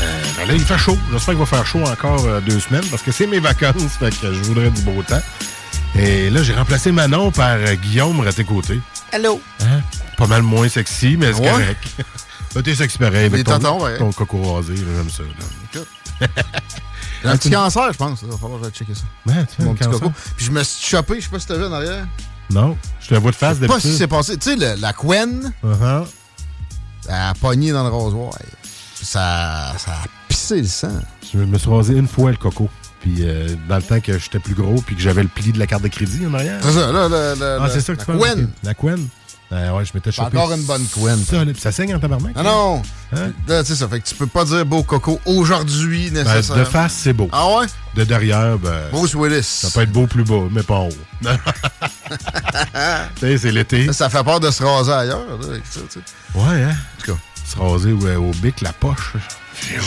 Euh, 0.00 0.22
ben 0.36 0.46
là, 0.48 0.54
il 0.54 0.64
fait 0.64 0.78
chaud. 0.78 0.96
J'espère 1.12 1.34
qu'il 1.34 1.40
va 1.40 1.46
faire 1.46 1.66
chaud 1.66 1.82
encore 1.84 2.24
euh, 2.26 2.40
deux 2.40 2.60
semaines 2.60 2.84
parce 2.90 3.02
que 3.02 3.12
c'est 3.12 3.26
mes 3.26 3.40
vacances. 3.40 3.74
Fait 3.98 4.10
que 4.18 4.32
je 4.32 4.40
voudrais 4.42 4.70
du 4.70 4.82
beau 4.82 5.02
temps. 5.02 5.22
Et 5.96 6.30
là, 6.30 6.42
j'ai 6.42 6.54
remplacé 6.54 6.92
Manon 6.92 7.30
par 7.32 7.50
euh, 7.54 7.74
Guillaume 7.74 8.26
à 8.26 8.32
tes 8.32 8.44
côtés. 8.44 8.80
Allô? 9.12 9.42
Hein? 9.62 9.80
Pas 10.16 10.26
mal 10.28 10.42
moins 10.42 10.68
sexy, 10.68 11.16
mais 11.18 11.32
c'est 11.32 11.40
Ouais. 11.40 11.50
correct. 11.50 11.88
T'es 12.64 12.74
sexy 12.74 12.98
pareil. 12.98 13.26
Avec 13.26 13.44
ton, 13.44 13.58
tontons, 13.58 13.84
ouais. 13.84 13.98
ton 13.98 14.12
coco 14.12 14.54
rasé, 14.54 14.74
j'aime 14.76 15.10
ça. 15.10 15.22
là. 16.20 16.28
Un 17.24 17.36
petit 17.36 17.50
cancer, 17.50 17.92
je 17.92 17.98
pense. 17.98 18.20
Il 18.22 18.28
va 18.30 18.36
falloir 18.36 18.60
checker 18.70 18.94
ça. 18.94 19.02
Ouais, 19.26 19.44
tu 19.46 19.56
fais 19.56 19.64
Mon 19.64 19.74
petit 19.74 19.84
cancer? 19.84 20.00
coco. 20.00 20.12
Puis 20.36 20.46
je 20.46 20.50
me 20.50 20.62
suis 20.62 20.88
chopé, 20.88 21.16
je 21.20 21.24
sais 21.24 21.30
pas 21.30 21.38
si 21.38 21.46
t'as 21.46 21.56
vu 21.56 21.64
en 21.66 21.72
arrière. 21.72 22.06
Non, 22.50 22.76
je 23.00 23.08
te 23.08 23.14
la 23.14 23.20
vois 23.20 23.30
de 23.30 23.36
face 23.36 23.56
Je 23.58 23.62
sais 23.62 23.66
pas 23.68 23.74
ce 23.74 23.78
qui 23.82 23.86
d'habitude. 23.88 23.98
s'est 23.98 24.08
passé. 24.08 24.36
Tu 24.38 24.50
sais, 24.50 24.56
le- 24.56 24.80
la 24.80 24.92
couenne, 24.92 25.52
Uh-huh. 25.64 26.04
elle 27.08 27.14
a 27.14 27.34
pogné 27.34 27.72
dans 27.72 27.82
le 27.84 27.90
rasoir. 27.94 28.32
Ça, 29.02 29.72
ça 29.78 29.92
a 29.92 30.04
pissé 30.28 30.60
le 30.60 30.66
sang. 30.66 30.92
Je 31.32 31.38
me 31.38 31.58
suis 31.58 31.70
rasé 31.70 31.94
une 31.94 32.08
fois 32.08 32.30
le 32.30 32.36
coco. 32.36 32.68
Puis 33.00 33.18
euh, 33.20 33.48
dans 33.68 33.76
le 33.76 33.82
temps 33.82 34.00
que 34.00 34.18
j'étais 34.18 34.40
plus 34.40 34.54
gros, 34.54 34.80
puis 34.84 34.94
que 34.94 35.00
j'avais 35.00 35.22
le 35.22 35.28
pli 35.28 35.52
de 35.52 35.58
la 35.58 35.66
carte 35.66 35.82
de 35.82 35.88
crédit 35.88 36.26
en 36.26 36.34
arrière. 36.34 36.60
C'est 36.62 36.72
ça, 36.72 36.92
là, 36.92 37.08
Ah, 37.60 37.68
c'est 37.70 37.80
ça 37.80 37.94
que 37.94 37.98
la 37.98 38.04
tu 38.04 38.06
parles. 38.06 38.18
couenne. 38.18 38.50
La 38.62 38.74
couenne. 38.74 39.06
Euh, 39.52 39.72
ouais, 39.72 39.84
je 39.84 39.90
m'étais 39.94 40.12
C'est 40.12 40.22
chopé. 40.22 40.36
encore 40.38 40.52
une 40.52 40.62
bonne 40.62 40.84
couenne. 40.86 41.18
Ça, 41.58 41.72
saigne 41.72 41.92
en 41.94 41.98
tabarnak. 41.98 42.32
Ah 42.36 42.42
non! 42.44 42.82
Hein? 43.12 43.32
C'est 43.64 43.74
ça. 43.74 43.88
Fait 43.88 43.98
que 44.00 44.06
tu 44.08 44.14
peux 44.14 44.28
pas 44.28 44.44
dire 44.44 44.64
beau 44.64 44.84
coco 44.84 45.20
aujourd'hui, 45.26 46.08
Ben, 46.10 46.22
nécessairement. 46.24 46.62
de 46.62 46.68
face, 46.68 46.92
c'est 46.92 47.12
beau. 47.12 47.28
Ah 47.32 47.48
ouais? 47.56 47.66
De 47.96 48.04
derrière, 48.04 48.56
ben. 48.58 48.72
Bruce 48.92 49.14
Willis. 49.14 49.42
Ça 49.42 49.68
peut 49.70 49.80
être 49.80 49.90
beau 49.90 50.06
plus 50.06 50.22
bas, 50.22 50.42
mais 50.52 50.62
pas 50.62 50.74
en 50.76 50.86
haut. 50.88 50.90
tu 51.30 53.20
sais, 53.20 53.38
c'est 53.38 53.50
l'été. 53.50 53.86
Ça, 53.86 53.92
ça 53.92 54.08
fait 54.10 54.22
peur 54.22 54.38
de 54.38 54.50
se 54.52 54.62
raser 54.62 54.92
ailleurs, 54.92 55.26
là, 55.26 55.46
avec 55.48 55.62
ça, 55.68 55.80
tu 55.90 55.98
sais. 55.98 56.38
Ouais, 56.38 56.62
hein? 56.62 56.70
En 56.98 57.00
tout 57.04 57.12
cas. 57.12 57.18
Se 57.44 57.58
raser 57.58 57.92
au, 57.92 58.28
au 58.28 58.30
bic, 58.42 58.60
la 58.60 58.72
poche. 58.72 59.14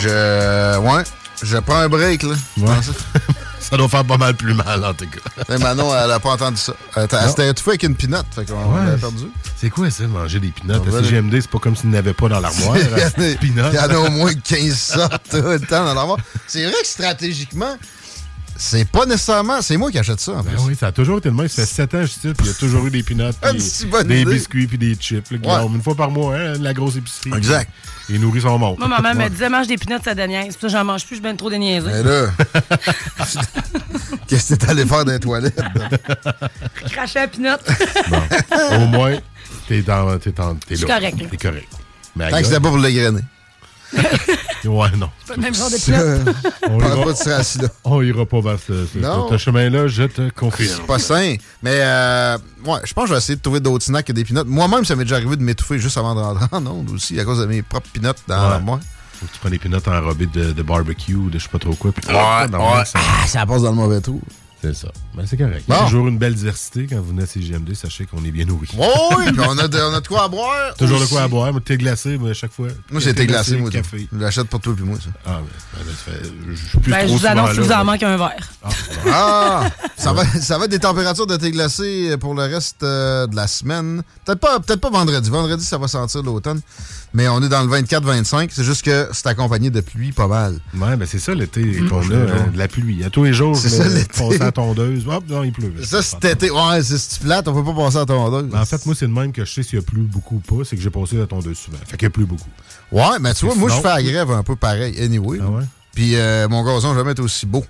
Je. 0.02 0.78
Ouais. 0.78 1.02
Je 1.42 1.56
prends 1.58 1.76
un 1.78 1.88
break, 1.88 2.22
là. 2.24 2.34
Ouais. 2.58 2.68
ça 3.70 3.76
doit 3.76 3.88
faire 3.88 4.04
pas 4.04 4.16
mal 4.16 4.34
plus 4.34 4.54
mal, 4.54 4.84
en 4.84 4.94
tout 4.94 5.06
cas. 5.06 5.42
Mais 5.48 5.58
Manon, 5.58 5.90
elle 5.96 6.10
a 6.10 6.20
pas 6.20 6.30
entendu 6.30 6.56
ça. 6.56 6.74
Elle 6.96 7.06
elle 7.10 7.28
s'était 7.28 7.48
étouffée 7.48 7.70
avec 7.72 7.82
une 7.84 7.96
pinotte. 7.96 8.26
Fait 8.34 8.44
qu'on 8.44 8.74
Ouais. 8.74 8.86
l'a 8.86 8.96
perdu. 8.96 9.24
C'est 9.56 9.70
quoi 9.70 9.90
ça, 9.90 10.06
manger 10.06 10.40
des 10.40 10.48
pinottes? 10.48 10.84
La 10.86 11.02
CGMD, 11.02 11.40
c'est 11.40 11.50
pas 11.50 11.58
comme 11.58 11.76
s'il 11.76 11.90
n'avait 11.90 12.12
pas 12.14 12.28
dans 12.28 12.40
l'armoire. 12.40 12.76
Il 12.78 12.84
y 12.84 12.88
en 12.88 12.96
a- 12.96 13.66
hein, 13.66 13.70
il 13.72 13.74
y 13.76 13.78
en 13.80 13.90
a 13.90 13.96
au 13.98 14.10
moins 14.10 14.32
15 14.34 14.76
sortes 14.78 15.22
tout 15.30 15.36
le 15.42 15.58
temps 15.60 15.84
dans 15.84 15.94
l'armoire. 15.94 16.18
C'est 16.46 16.64
vrai 16.64 16.74
que 16.80 16.86
stratégiquement, 16.86 17.76
c'est 18.56 18.88
pas 18.88 19.06
nécessairement. 19.06 19.60
C'est 19.62 19.76
moi 19.76 19.90
qui 19.90 19.98
achète 19.98 20.20
ça, 20.20 20.32
en 20.32 20.42
Ben 20.42 20.52
plus. 20.52 20.62
oui, 20.66 20.76
ça 20.78 20.88
a 20.88 20.92
toujours 20.92 21.18
été 21.18 21.28
le 21.28 21.34
même. 21.34 21.48
Ça 21.48 21.62
fait 21.66 21.74
7 21.74 21.94
ans 21.94 21.98
que 22.00 22.06
je 22.06 22.10
suis 22.10 22.20
puis 22.20 22.32
il 22.40 22.46
y 22.46 22.50
a 22.50 22.54
toujours 22.54 22.86
eu 22.86 22.90
des 22.90 23.02
puis 23.02 23.16
c'est 23.60 23.86
bonne 23.86 24.06
des 24.06 24.22
idée. 24.22 24.34
biscuits, 24.34 24.66
puis 24.66 24.78
des 24.78 24.94
chips. 24.94 25.30
là. 25.42 25.62
Une 25.64 25.82
fois 25.82 25.94
par 25.94 26.10
mois, 26.10 26.36
hein, 26.36 26.54
la 26.60 26.72
grosse 26.72 26.96
épicerie. 26.96 27.32
Exact. 27.36 27.70
Il 28.08 28.20
nourrit 28.20 28.42
son 28.42 28.58
monde. 28.58 28.78
Moi, 28.78 28.88
maman 28.88 29.10
Ouais. 29.10 29.24
me 29.24 29.28
disait, 29.30 29.48
mange 29.48 29.66
des 29.66 29.78
pinottes, 29.78 30.04
ça 30.04 30.14
déniaise. 30.14 30.56
Puis 30.56 30.70
ça, 30.70 30.78
j'en 30.78 30.84
mange 30.84 31.06
plus, 31.06 31.16
je 31.16 31.22
ben 31.22 31.36
trop 31.36 31.50
de 31.50 31.56
niaiser. 31.56 31.88
Mais 31.90 32.02
là. 32.02 32.26
Qu'est-ce 34.28 34.54
que 34.54 34.58
t'es 34.60 34.70
allé 34.70 34.84
faire 34.86 35.04
dans 35.04 35.12
les 35.12 35.20
toilettes? 35.20 35.60
Cracher 36.90 37.20
la 37.20 37.28
pinotte. 37.28 37.62
Au 38.72 38.86
moins, 38.86 39.16
t'es 39.68 39.82
dans, 39.82 40.18
t'es 40.18 40.32
dans, 40.32 40.54
t'es 40.56 40.76
là. 40.76 40.86
correct, 40.86 41.20
là. 41.20 41.26
T'es 41.30 41.36
correct. 41.36 41.68
Mais 42.16 42.30
Tant 42.30 42.38
que 42.38 42.44
c'était 42.44 42.60
pas 42.60 42.68
pour 42.68 42.78
l'égrainer. 42.78 43.20
Ouais, 44.64 44.88
non. 44.96 45.10
pas 45.28 45.34
le 45.36 45.42
même 45.42 45.54
genre 45.54 45.70
de 45.70 45.76
Ça, 45.76 45.92
pinotte. 45.92 46.36
On 46.70 46.78
ira, 46.80 47.04
pas 47.04 47.12
de 47.12 47.42
ce 47.44 47.58
on 47.84 48.00
ira 48.02 48.24
pas 48.24 48.40
vers 48.40 48.58
ce, 48.58 48.86
ce- 48.86 49.36
chemin-là, 49.36 49.88
je 49.88 50.04
te 50.04 50.30
confirme. 50.30 50.76
C'est 50.80 50.86
pas 50.86 50.98
sain. 50.98 51.34
Mais 51.62 51.80
euh, 51.82 52.38
ouais, 52.64 52.78
je 52.84 52.94
pense 52.94 53.04
que 53.04 53.08
je 53.08 53.12
vais 53.12 53.18
essayer 53.18 53.36
de 53.36 53.42
trouver 53.42 53.60
d'autres 53.60 53.84
snacks 53.84 54.06
que 54.06 54.12
des 54.12 54.24
pinottes. 54.24 54.46
Moi-même, 54.46 54.84
ça 54.86 54.96
m'est 54.96 55.04
déjà 55.04 55.16
arrivé 55.16 55.36
de 55.36 55.42
m'étouffer 55.42 55.78
juste 55.78 55.98
avant 55.98 56.14
de 56.14 56.20
rentrer 56.20 56.46
en 56.52 56.66
onde 56.66 56.90
aussi, 56.92 57.20
à 57.20 57.24
cause 57.26 57.40
de 57.40 57.46
mes 57.46 57.60
propres 57.62 57.90
pinottes 57.92 58.22
dans 58.26 58.42
Ouais. 58.42 58.48
l'armoire. 58.50 58.80
Faut 59.20 59.26
que 59.26 59.32
tu 59.32 59.38
prennes 59.38 59.52
des 59.52 59.58
pinottes 59.58 59.86
enrobées 59.86 60.26
de, 60.32 60.52
de 60.52 60.62
barbecue, 60.62 61.12
de 61.30 61.38
je 61.38 61.42
sais 61.44 61.50
pas 61.50 61.58
trop 61.58 61.74
quoi. 61.74 61.92
Puis, 61.92 62.06
Ouais, 62.08 62.48
non, 62.50 62.72
ouais. 62.74 62.84
ça- 62.86 62.98
Ah, 63.22 63.26
ça 63.26 63.44
passe 63.44 63.62
dans 63.62 63.70
le 63.70 63.76
mauvais 63.76 64.00
tour. 64.00 64.20
C'est 64.72 64.74
ça. 64.86 64.88
Ben, 65.14 65.24
c'est 65.26 65.36
correct. 65.36 65.64
Bon. 65.68 65.84
toujours 65.84 66.08
une 66.08 66.18
belle 66.18 66.34
diversité 66.34 66.86
quand 66.88 66.96
vous 66.96 67.08
venez 67.10 67.22
à 67.24 67.26
CGMD. 67.26 67.74
Sachez 67.74 68.06
qu'on 68.06 68.24
est 68.24 68.30
bien 68.30 68.44
nourri. 68.46 68.68
Oh 68.78 69.14
oui, 69.18 69.24
puis 69.32 69.40
on 69.46 69.58
a, 69.58 69.68
de, 69.68 69.78
on 69.78 69.94
a 69.94 70.00
de 70.00 70.08
quoi 70.08 70.24
à 70.24 70.28
boire. 70.28 70.74
Toujours 70.78 71.00
de 71.00 71.06
quoi 71.06 71.22
à 71.22 71.28
boire. 71.28 71.52
Moi, 71.52 71.60
thé 71.60 71.76
glacé, 71.76 72.16
moi, 72.16 72.30
à 72.30 72.34
chaque 72.34 72.52
fois. 72.52 72.68
Moi, 72.90 73.00
c'est 73.00 73.14
thé 73.14 73.26
glacé, 73.26 73.56
moi. 73.56 73.70
café. 73.70 74.08
Je 74.12 74.18
l'achète 74.18 74.48
pour 74.48 74.60
toi 74.60 74.72
puis 74.74 74.84
moi, 74.84 74.96
ça. 74.98 75.10
Ah, 75.26 75.40
ben, 75.40 75.78
ben, 75.78 75.86
là, 75.86 75.92
ça 75.96 76.12
fait- 76.12 76.30
je 76.50 76.54
suis 76.68 76.78
plus 76.78 76.90
Ben, 76.90 77.06
trop 77.06 77.08
je 77.16 77.20
vous 77.20 77.26
annonce 77.26 77.50
qu'il 77.52 77.60
vous 77.60 77.72
en 77.72 77.84
manque 77.84 78.02
un 78.02 78.16
verre. 78.16 78.48
Ah! 79.12 79.68
ça, 79.96 80.12
va, 80.12 80.24
ça 80.24 80.58
va 80.58 80.64
être 80.64 80.70
des 80.70 80.78
températures 80.78 81.26
de 81.26 81.36
thé 81.36 81.50
glacé 81.50 82.16
pour 82.18 82.34
le 82.34 82.42
reste 82.42 82.82
euh, 82.82 83.26
de 83.26 83.36
la 83.36 83.46
semaine. 83.46 84.02
Peut-être 84.24 84.40
pas, 84.40 84.60
peut 84.60 84.76
pas 84.76 84.90
vendredi. 84.90 85.28
Vendredi, 85.30 85.64
ça 85.64 85.78
va 85.78 85.88
sentir 85.88 86.22
l'automne. 86.22 86.60
Mais 87.16 87.28
on 87.28 87.40
est 87.42 87.48
dans 87.48 87.62
le 87.62 87.68
24-25. 87.68 88.48
C'est 88.52 88.64
juste 88.64 88.82
que 88.84 89.08
c'est 89.12 89.26
accompagné 89.28 89.70
de 89.70 89.80
pluie 89.80 90.10
pas 90.10 90.26
mal. 90.26 90.58
Ouais, 90.76 90.96
ben 90.96 91.06
c'est 91.06 91.20
ça 91.20 91.32
l'été 91.32 91.62
Mm. 91.62 91.88
qu'on 91.88 92.00
a, 92.10 92.14
hein, 92.16 92.46
de 92.52 92.58
la 92.58 92.66
pluie. 92.68 93.04
À 93.04 93.10
tous 93.10 93.22
les 93.24 93.32
jours, 93.32 93.54
je 93.54 93.68
ça, 93.68 93.88
l'été. 93.88 94.20
on 94.20 94.32
s'entend 94.32 94.50
tondeuse. 94.74 95.06
Hop, 95.06 95.24
non, 95.28 95.44
il 95.44 95.52
pleut. 95.52 95.72
Ça, 95.84 96.02
c'est 96.02 96.24
été. 96.24 96.50
Ouais, 96.50 96.82
c'est 96.82 96.98
stipulate, 96.98 97.46
on 97.48 97.54
peut 97.54 97.72
pas 97.72 97.84
passer 97.84 97.96
à 97.98 98.00
la 98.00 98.06
tondeuse. 98.06 98.54
En 98.54 98.64
fait, 98.64 98.84
moi, 98.84 98.94
c'est 98.98 99.06
le 99.06 99.12
même 99.12 99.32
que 99.32 99.44
je 99.44 99.52
sais 99.52 99.62
s'il 99.62 99.78
y 99.78 99.82
a 99.82 99.84
plus 99.84 100.02
beaucoup 100.02 100.36
ou 100.44 100.56
pas, 100.56 100.64
c'est 100.64 100.74
que 100.76 100.82
j'ai 100.82 100.90
passé 100.90 101.16
la 101.16 101.26
tondeuse 101.26 101.56
souvent. 101.56 101.78
Fait 101.86 101.96
qu'il 101.96 102.02
y 102.06 102.06
a 102.06 102.10
plus 102.10 102.26
beaucoup. 102.26 102.50
Ouais, 102.90 103.18
mais 103.20 103.32
tu 103.34 103.46
vois, 103.46 103.54
moi, 103.54 103.70
je 103.70 103.80
fais 103.80 103.88
la 103.94 104.02
grève 104.02 104.30
un 104.32 104.42
peu 104.42 104.56
pareil, 104.56 105.00
anyway. 105.00 105.38
Ah 105.40 105.50
ouais? 105.50 105.62
Puis 105.94 106.16
euh, 106.16 106.48
mon 106.48 106.64
gazon, 106.64 106.92
vais 106.94 107.04
mettre 107.04 107.22
aussi 107.22 107.46
beau. 107.46 107.64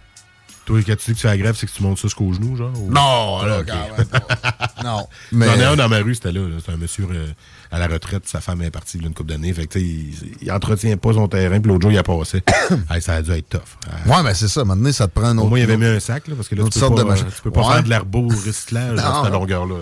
Toi, 0.67 0.81
quand 0.87 0.97
tu 0.97 1.11
dis 1.11 1.15
que 1.15 1.21
c'est 1.21 1.29
la 1.29 1.37
grève, 1.37 1.55
c'est 1.59 1.67
que 1.67 1.73
tu 1.73 1.83
montes 1.83 1.99
ça 1.99 2.03
jusqu'au 2.09 2.33
genou, 2.33 2.57
genre? 2.57 2.73
ou- 2.81 2.91
Non, 2.91 3.39
Ah, 3.43 3.47
là, 3.47 3.59
ok. 3.61 3.67
quand 3.69 3.99
même 3.99 4.07
pas. 4.07 4.83
Non. 4.83 5.07
Mais... 5.33 5.47
J'en 5.47 5.55
ai 5.61 5.65
un 5.65 5.77
dans 5.77 5.89
ma 5.89 5.99
rue, 5.99 6.15
c'était 6.15 6.33
là. 6.33 6.41
là. 6.41 6.57
C'est 6.65 6.73
un 6.73 6.77
monsieur 6.79 7.07
euh, 7.13 7.27
à 7.71 7.79
la 7.79 7.87
retraite, 7.87 8.27
sa 8.27 8.41
femme 8.41 8.63
est 8.63 8.71
partie 8.71 8.99
là, 8.99 9.09
une 9.09 9.15
couple 9.15 9.31
d'années. 9.31 9.53
Fait 9.53 9.67
que, 9.67 9.75
tu 9.79 9.81
sais, 9.81 9.85
il, 9.85 10.37
il 10.43 10.51
entretient 10.53 10.97
pas 10.97 11.13
son 11.13 11.29
terrain, 11.29 11.61
puis 11.61 11.71
l'autre 11.71 11.83
jour, 11.83 11.93
il 11.93 11.99
a 11.99 12.03
passé. 12.03 12.43
Hey, 12.91 13.03
ça 13.03 13.15
a 13.17 13.23
dû 13.23 13.31
être 13.33 13.49
tough. 13.49 13.61
Euh, 13.89 14.11
Ouais, 14.11 14.23
mais 14.23 14.33
c'est 14.35 14.49
ça. 14.49 14.65
Maintenant, 14.65 14.91
ça 14.93 15.07
te 15.07 15.13
prend 15.13 15.29
un 15.29 15.37
autre. 15.37 15.47
Au 15.47 15.51
moins, 15.51 15.59
il 15.59 15.63
avait 15.65 15.77
mis 15.77 15.85
un 15.87 16.01
sac, 16.01 16.29
là, 16.29 16.35
parce 16.35 16.49
que 16.49 16.55
là, 16.55 16.65
tu 16.65 16.71
peux, 16.71 16.81
sorte 16.81 16.97
pas, 16.97 17.03
de 17.03 17.09
machin. 17.09 17.25
euh, 17.27 17.31
tu 17.37 17.43
peux 17.43 17.51
pas 17.51 17.61
Ouais. 17.61 17.73
faire 17.75 17.83
de 17.83 17.89
l'herbeau 17.91 18.29
recyclage 18.29 18.99
à 18.99 19.23
cette 19.25 19.33
longueur-là. 19.33 19.75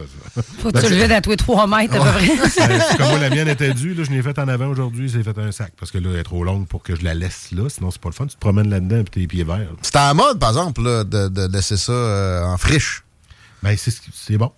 Faut 0.58 0.72
que 0.72 0.78
tu 0.84 0.88
le 0.92 0.96
vides 1.00 1.12
à 1.12 1.20
tous 1.20 1.30
les 1.30 1.36
3 1.36 1.66
mètres, 1.68 1.94
à 1.94 1.98
peu 2.00 2.10
près. 2.10 2.96
Comme 2.98 3.08
moi, 3.10 3.18
la 3.20 3.30
mienne 3.30 3.48
était 3.48 3.72
due, 3.72 3.94
là, 3.94 4.02
je 4.04 4.10
l'ai 4.10 4.22
faite 4.22 4.38
en 4.40 4.48
avant 4.48 4.66
aujourd'hui, 4.66 5.08
j'ai 5.08 5.22
fait 5.22 5.38
un 5.38 5.52
sac. 5.52 5.72
Parce 5.78 5.90
que 5.92 5.98
là, 5.98 6.10
elle 6.12 6.18
est 6.20 6.22
trop 6.24 6.42
longue 6.44 6.66
pour 6.66 6.82
que 6.82 6.96
je 6.96 7.04
la 7.04 7.14
laisse 7.14 7.48
là, 7.52 7.68
sinon 7.68 7.90
c'est 7.92 8.00
pas 8.00 8.08
le 8.08 8.14
fun. 8.14 8.26
Tu 8.26 8.34
te 8.34 8.40
promènes 8.40 8.68
là-dedans 8.70 9.02
puis 9.04 9.22
tes 9.22 9.26
pieds 9.28 9.44
verts. 9.44 9.68
C'était 9.82 9.98
à 9.98 10.14
mode, 10.14 10.38
par 10.38 10.50
exemple, 10.50 10.71
là, 10.78 11.04
de, 11.04 11.28
de 11.28 11.52
laisser 11.52 11.76
ça 11.76 11.92
euh, 11.92 12.44
en 12.44 12.56
friche. 12.56 13.04
Ben, 13.62 13.76
c'est 13.76 13.94
c'est 14.12 14.36
bon. 14.36 14.52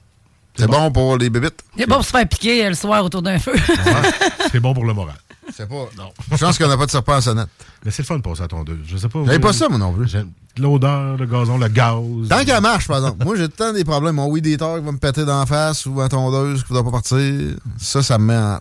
C'est 0.56 0.66
bon. 0.68 0.90
pour 0.92 1.16
les 1.16 1.30
bébites? 1.30 1.60
C'est 1.76 1.86
bon 1.86 1.96
pour 1.96 2.04
se 2.04 2.10
faire 2.10 2.28
piquer 2.28 2.64
euh, 2.64 2.68
le 2.70 2.74
soir 2.74 3.04
autour 3.04 3.22
d'un 3.22 3.38
feu. 3.38 3.54
C'est 4.52 4.60
bon 4.60 4.72
pour 4.72 4.84
le 4.84 4.94
moral. 4.94 5.16
C'est 5.52 5.68
pas. 5.68 5.88
Non. 5.96 6.12
Je 6.30 6.36
pense 6.36 6.58
qu'on 6.58 6.68
n'a 6.68 6.76
pas 6.76 6.86
de 6.86 6.90
serpent 6.90 7.16
en 7.16 7.20
sonnette. 7.20 7.48
Mais 7.84 7.90
c'est 7.90 8.02
le 8.02 8.06
fun 8.06 8.16
de 8.16 8.22
passer 8.22 8.42
à 8.42 8.48
tondeuse. 8.48 8.78
Je 8.86 8.96
sais 8.96 9.08
pas. 9.08 9.18
J'avais 9.24 9.38
moi, 9.38 9.48
pas 9.50 9.52
ça, 9.52 9.68
moi 9.68 9.78
non 9.78 9.92
plus. 9.92 10.08
J'aime 10.08 10.30
l'odeur, 10.58 11.16
le 11.16 11.26
gazon, 11.26 11.58
le 11.58 11.68
gaz. 11.68 12.28
Tant 12.28 12.44
qu'elle 12.44 12.60
marche, 12.60 12.86
par 12.86 12.98
exemple. 12.98 13.24
Moi, 13.24 13.36
j'ai 13.36 13.48
temps 13.48 13.72
des 13.72 13.84
problèmes. 13.84 14.14
Mon 14.14 14.28
weed 14.28 14.46
eater 14.46 14.78
qui 14.78 14.84
va 14.84 14.92
me 14.92 14.98
péter 14.98 15.24
dans 15.24 15.40
la 15.40 15.46
face 15.46 15.86
ou 15.86 15.92
ma 15.92 16.08
tondeuse 16.08 16.62
qui 16.62 16.72
ne 16.72 16.78
voudra 16.78 16.84
pas 16.84 16.96
partir. 16.98 17.56
Ça, 17.78 18.02
ça 18.02 18.18
me 18.18 18.26
met 18.26 18.36
en. 18.36 18.60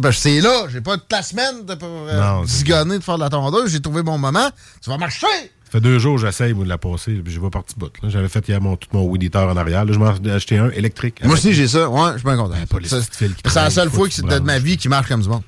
Ben, 0.00 0.10
c'est 0.10 0.40
là. 0.40 0.66
J'ai 0.70 0.80
pas 0.80 0.96
toute 0.96 1.12
la 1.12 1.22
semaine 1.22 1.64
de, 1.64 1.74
pour 1.74 1.88
euh, 1.88 2.44
zigonner 2.46 2.98
de 2.98 3.04
faire 3.04 3.16
de 3.16 3.20
la 3.20 3.30
tondeuse. 3.30 3.70
J'ai 3.70 3.80
trouvé 3.80 4.02
mon 4.02 4.18
moment. 4.18 4.50
Tu 4.82 4.90
vas 4.90 4.98
marcher! 4.98 5.26
Ça 5.74 5.80
fait 5.80 5.88
deux 5.88 5.98
jours 5.98 6.14
que 6.14 6.20
j'essaye 6.20 6.54
de 6.54 6.62
la 6.64 6.78
passer, 6.78 7.14
puis 7.14 7.32
j'ai 7.32 7.40
pas 7.40 7.50
parti 7.50 7.74
bout. 7.76 7.90
J'avais 8.04 8.28
fait 8.28 8.46
hier 8.48 8.60
mon, 8.60 8.76
tout 8.76 8.86
mon 8.92 9.02
weed 9.06 9.24
eater 9.24 9.38
en 9.48 9.56
arrière. 9.56 9.84
Là, 9.84 9.92
je 9.92 9.98
m'en 9.98 10.14
ai 10.14 10.30
acheté 10.30 10.56
un 10.56 10.70
électrique. 10.70 11.18
Moi 11.24 11.34
aussi, 11.34 11.52
j'ai 11.52 11.66
ça. 11.66 11.88
Ouais, 11.90 12.12
je 12.12 12.18
suis 12.18 12.24
bien 12.24 12.36
content. 12.36 12.54
qui 12.80 12.88
C'est 12.88 13.54
la 13.56 13.70
seule 13.70 13.90
fois 13.90 14.06
que 14.06 14.14
c'est 14.14 14.24
de 14.24 14.38
ma 14.38 14.60
vie 14.60 14.76
qui 14.76 14.88
marche 14.88 15.08
comme 15.08 15.22
du 15.22 15.28
monde. 15.28 15.42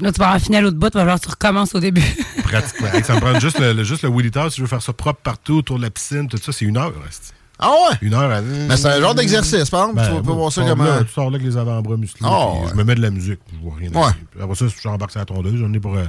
Là, 0.00 0.12
tu 0.12 0.18
vas 0.18 0.26
avoir 0.26 0.40
fini 0.42 0.56
à 0.58 0.60
l'autre 0.60 0.76
bout, 0.76 0.90
tu 0.90 0.94
vas 0.98 1.00
falloir 1.00 1.18
que 1.18 1.24
tu 1.24 1.30
recommences 1.30 1.74
au 1.74 1.80
début. 1.80 2.02
Pratiquement. 2.42 2.88
Ça 3.04 3.14
me 3.14 3.20
prend 3.20 3.40
juste 3.40 3.58
le, 3.58 3.72
le- 3.72 3.84
juste 3.84 4.02
le 4.02 4.10
weed 4.10 4.26
eater. 4.26 4.50
Si 4.50 4.56
je 4.58 4.62
veux 4.62 4.68
faire 4.68 4.82
ça 4.82 4.92
propre 4.92 5.20
partout, 5.22 5.54
autour 5.54 5.78
de 5.78 5.82
la 5.82 5.90
piscine, 5.90 6.28
tout 6.28 6.36
ça, 6.36 6.52
c'est 6.52 6.66
une 6.66 6.76
heure. 6.76 6.92
reste. 7.02 7.32
Ah 7.58 7.70
ouais? 7.70 7.96
Une 8.02 8.12
heure 8.12 8.30
à... 8.30 8.42
Mais 8.42 8.76
c'est 8.76 8.88
un 8.88 9.00
genre 9.00 9.14
d'exercice, 9.14 9.70
par 9.70 9.88
exemple. 9.88 9.94
Ben, 9.96 10.08
tu 10.16 10.22
peux 10.22 10.26
moi, 10.26 10.34
voir 10.34 10.52
ça 10.52 10.62
comme 10.64 10.84
là, 10.84 10.96
un. 10.96 11.04
Tu 11.04 11.12
sors 11.12 11.30
là 11.30 11.36
avec 11.36 11.46
les 11.46 11.56
avant-bras 11.56 11.96
musclés. 11.96 12.26
Ah, 12.28 12.48
ouais. 12.48 12.68
Je 12.70 12.74
me 12.74 12.84
mets 12.84 12.96
de 12.96 13.00
la 13.00 13.10
musique. 13.10 13.38
Je 13.50 13.58
vois 13.64 13.76
rien 13.78 13.90
Ouais. 13.92 14.42
Après 14.42 14.56
ça, 14.56 14.66
j'embarque 14.82 15.12
sur 15.12 15.20
la 15.20 15.26
tondeuse. 15.26 15.56
J'en 15.56 15.72
ai 15.72 15.80
pour 15.80 15.94
euh, 15.96 16.04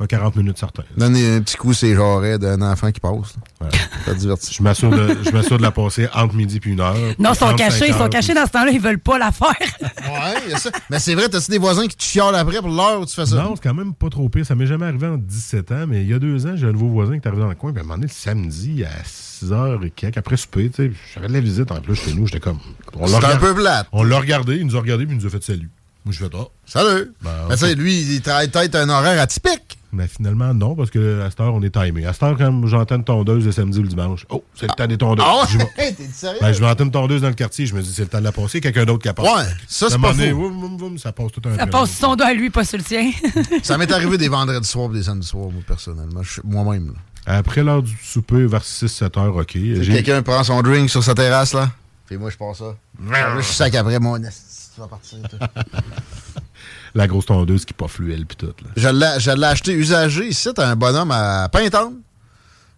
un 0.00 0.06
40 0.06 0.34
minutes 0.36 0.58
certains. 0.58 0.82
Donner 0.96 1.36
un 1.36 1.40
petit 1.42 1.56
coup, 1.56 1.72
c'est 1.72 1.94
jarrets 1.94 2.38
d'un 2.38 2.60
enfant 2.62 2.90
qui 2.90 2.98
passe. 3.00 3.12
Ouais. 3.60 3.68
Ça 4.04 4.12
te 4.14 4.18
divertit. 4.18 4.52
Je 4.52 4.62
m'assure 4.62 4.90
de, 4.90 5.16
je 5.24 5.30
m'assure 5.30 5.58
de 5.58 5.62
la 5.62 5.70
passer 5.70 6.08
entre 6.14 6.34
midi 6.34 6.58
puis 6.58 6.72
une 6.72 6.80
heure. 6.80 6.94
Non, 7.18 7.30
ils 7.32 7.36
sont 7.36 7.46
35 7.46 7.56
cachés, 7.56 7.88
ils 7.88 7.94
sont 7.94 8.08
cachés 8.08 8.34
dans 8.34 8.46
ce 8.46 8.50
temps-là, 8.50 8.70
ils 8.72 8.80
veulent 8.80 8.98
pas 8.98 9.18
la 9.18 9.30
faire. 9.30 9.52
Ouais, 10.02 10.34
il 10.46 10.50
y 10.50 10.54
a 10.54 10.58
ça. 10.58 10.70
Mais 10.90 10.98
c'est 10.98 11.14
vrai, 11.14 11.28
t'as-tu 11.28 11.50
des 11.50 11.58
voisins 11.58 11.86
qui 11.86 11.96
te 11.96 12.02
chialent 12.02 12.34
après 12.34 12.58
pour 12.60 12.68
l'heure 12.70 13.00
où 13.00 13.06
tu 13.06 13.14
fais 13.14 13.24
ça? 13.26 13.36
Non, 13.36 13.54
c'est 13.54 13.62
quand 13.62 13.74
même 13.74 13.94
pas 13.94 14.08
trop 14.10 14.28
pire. 14.28 14.44
Ça 14.44 14.54
m'est 14.54 14.66
jamais 14.66 14.86
arrivé 14.86 15.06
en 15.06 15.16
17 15.16 15.72
ans, 15.72 15.84
mais 15.86 16.02
il 16.02 16.10
y 16.10 16.14
a 16.14 16.18
deux 16.18 16.46
ans, 16.46 16.54
j'ai 16.56 16.66
un 16.66 16.72
nouveau 16.72 16.88
voisin 16.88 17.12
qui 17.18 17.24
est 17.24 17.28
arrivé 17.28 17.42
dans 17.42 17.48
le 17.48 17.54
coin. 17.54 17.70
Puis 17.72 17.78
à 17.78 17.82
un 17.82 17.84
moment 17.84 17.94
donné, 17.94 18.08
le 18.08 18.12
samedi, 18.12 18.84
à 18.84 18.90
6h 19.04 19.86
et 19.86 19.90
quelques, 19.90 20.18
après 20.18 20.36
souper, 20.36 20.70
tu 20.70 20.88
sais, 20.88 20.92
j'avais 21.14 21.28
de 21.28 21.32
la 21.32 21.40
visite 21.40 21.70
en 21.70 21.80
plus 21.80 21.94
chez 21.94 22.12
nous. 22.14 22.26
J'étais 22.26 22.40
comme. 22.40 22.58
on 22.94 23.02
l'a 23.02 23.06
C'est 23.08 23.14
un 23.14 23.18
regardé- 23.18 23.38
peu 23.46 23.54
plate. 23.54 23.86
On 23.92 24.02
l'a 24.02 24.18
regardé, 24.18 24.56
il 24.56 24.66
nous 24.66 24.76
a 24.76 24.80
regardé, 24.80 25.06
puis 25.06 25.14
il 25.14 25.20
nous 25.20 25.26
a 25.26 25.30
fait 25.30 25.42
salut. 25.42 25.70
Moi, 26.04 26.12
je 26.12 26.18
fais 26.24 26.30
ah. 26.34 26.44
Salut! 26.66 27.12
Ben, 27.22 27.30
Mais 27.48 27.54
tu 27.56 27.60
sais, 27.64 27.74
lui, 27.76 28.00
il 28.00 28.20
travaille 28.22 28.48
peut-être 28.48 28.74
un 28.74 28.88
horaire 28.88 29.20
atypique. 29.20 29.78
Mais 29.94 30.08
finalement, 30.08 30.54
non, 30.54 30.74
parce 30.74 30.88
que 30.90 31.20
à 31.20 31.28
cette 31.28 31.40
heure, 31.40 31.52
on 31.52 31.62
est 31.62 31.68
timé. 31.70 32.06
À 32.06 32.14
cette 32.14 32.22
heure, 32.22 32.38
quand 32.38 32.66
j'entends 32.66 32.96
une 32.96 33.04
tondeuse 33.04 33.44
le 33.44 33.52
samedi 33.52 33.78
ou 33.78 33.82
le 33.82 33.88
dimanche, 33.88 34.24
oh, 34.30 34.42
c'est 34.54 34.66
le 34.66 34.72
temps 34.74 34.86
des 34.86 34.96
tondeuses. 34.96 35.24
Ah 35.28 35.44
Je 35.50 35.58
vais- 35.58 35.64
ouais? 35.64 35.92
T'es 35.96 36.04
sérieux? 36.12 36.38
Ben, 36.40 36.54
entendre 36.64 36.82
une 36.82 36.90
tondeuse 36.90 37.20
dans 37.20 37.28
le 37.28 37.34
quartier, 37.34 37.66
je 37.66 37.74
me 37.74 37.82
dis, 37.82 37.92
c'est 37.92 38.02
le 38.02 38.08
temps 38.08 38.18
de 38.20 38.24
la 38.24 38.32
passer, 38.32 38.62
quelqu'un 38.62 38.86
d'autre 38.86 39.02
qui 39.02 39.08
la 39.08 39.14
passe. 39.14 39.26
Ouais, 39.26 39.52
ça, 39.68 39.88
c'est 39.90 40.00
pas 40.00 40.12
voum, 40.12 40.76
voum, 40.78 40.96
ça 40.98 41.12
passe 41.12 41.30
tout 41.32 41.42
un 41.46 41.56
Ça 41.58 41.66
passe 41.66 41.90
sur 41.90 42.06
son 42.08 42.16
dos 42.16 42.24
à 42.24 42.32
lui, 42.32 42.48
pas 42.48 42.64
sur 42.64 42.78
le 42.78 42.84
tien. 42.84 43.10
Ça 43.62 43.76
m'est 43.76 43.92
arrivé 43.92 44.16
des 44.16 44.28
vendredis 44.28 44.66
soirs 44.66 44.88
et 44.90 44.94
des 44.94 45.02
samedis 45.02 45.26
soirs, 45.26 45.50
moi, 45.50 45.62
personnellement. 45.66 46.22
Moi-même. 46.42 46.86
là. 47.26 47.36
Après 47.36 47.62
l'heure 47.62 47.82
du 47.82 47.94
souper, 48.02 48.46
vers 48.46 48.62
6-7 48.62 49.18
heures, 49.20 49.36
OK. 49.36 49.52
Quelqu'un 49.52 50.22
prend 50.22 50.42
son 50.42 50.62
drink 50.62 50.88
sur 50.88 51.04
sa 51.04 51.14
terrasse, 51.14 51.52
là. 51.52 51.70
Puis 52.06 52.16
moi, 52.16 52.30
je 52.30 52.36
passe 52.38 52.58
ça. 52.58 52.74
Là, 53.10 53.36
je 53.36 53.42
suis 53.42 53.54
sac 53.54 53.74
après 53.74 53.98
mon 54.00 54.16
esti, 54.24 54.70
tu 54.74 54.80
vas 54.80 54.86
partir. 54.88 55.18
La 56.94 57.06
grosse 57.06 57.26
tondeuse 57.26 57.64
qui 57.64 57.72
pas 57.72 57.88
fluelle 57.88 58.26
puis 58.26 58.36
tout. 58.36 58.52
Là. 58.76 59.18
Je 59.18 59.30
l'ai 59.30 59.46
acheté 59.46 59.72
usagé 59.72 60.28
ici. 60.28 60.48
T'as 60.54 60.68
un 60.68 60.76
bonhomme 60.76 61.10
à 61.10 61.48
Pintante. 61.50 61.94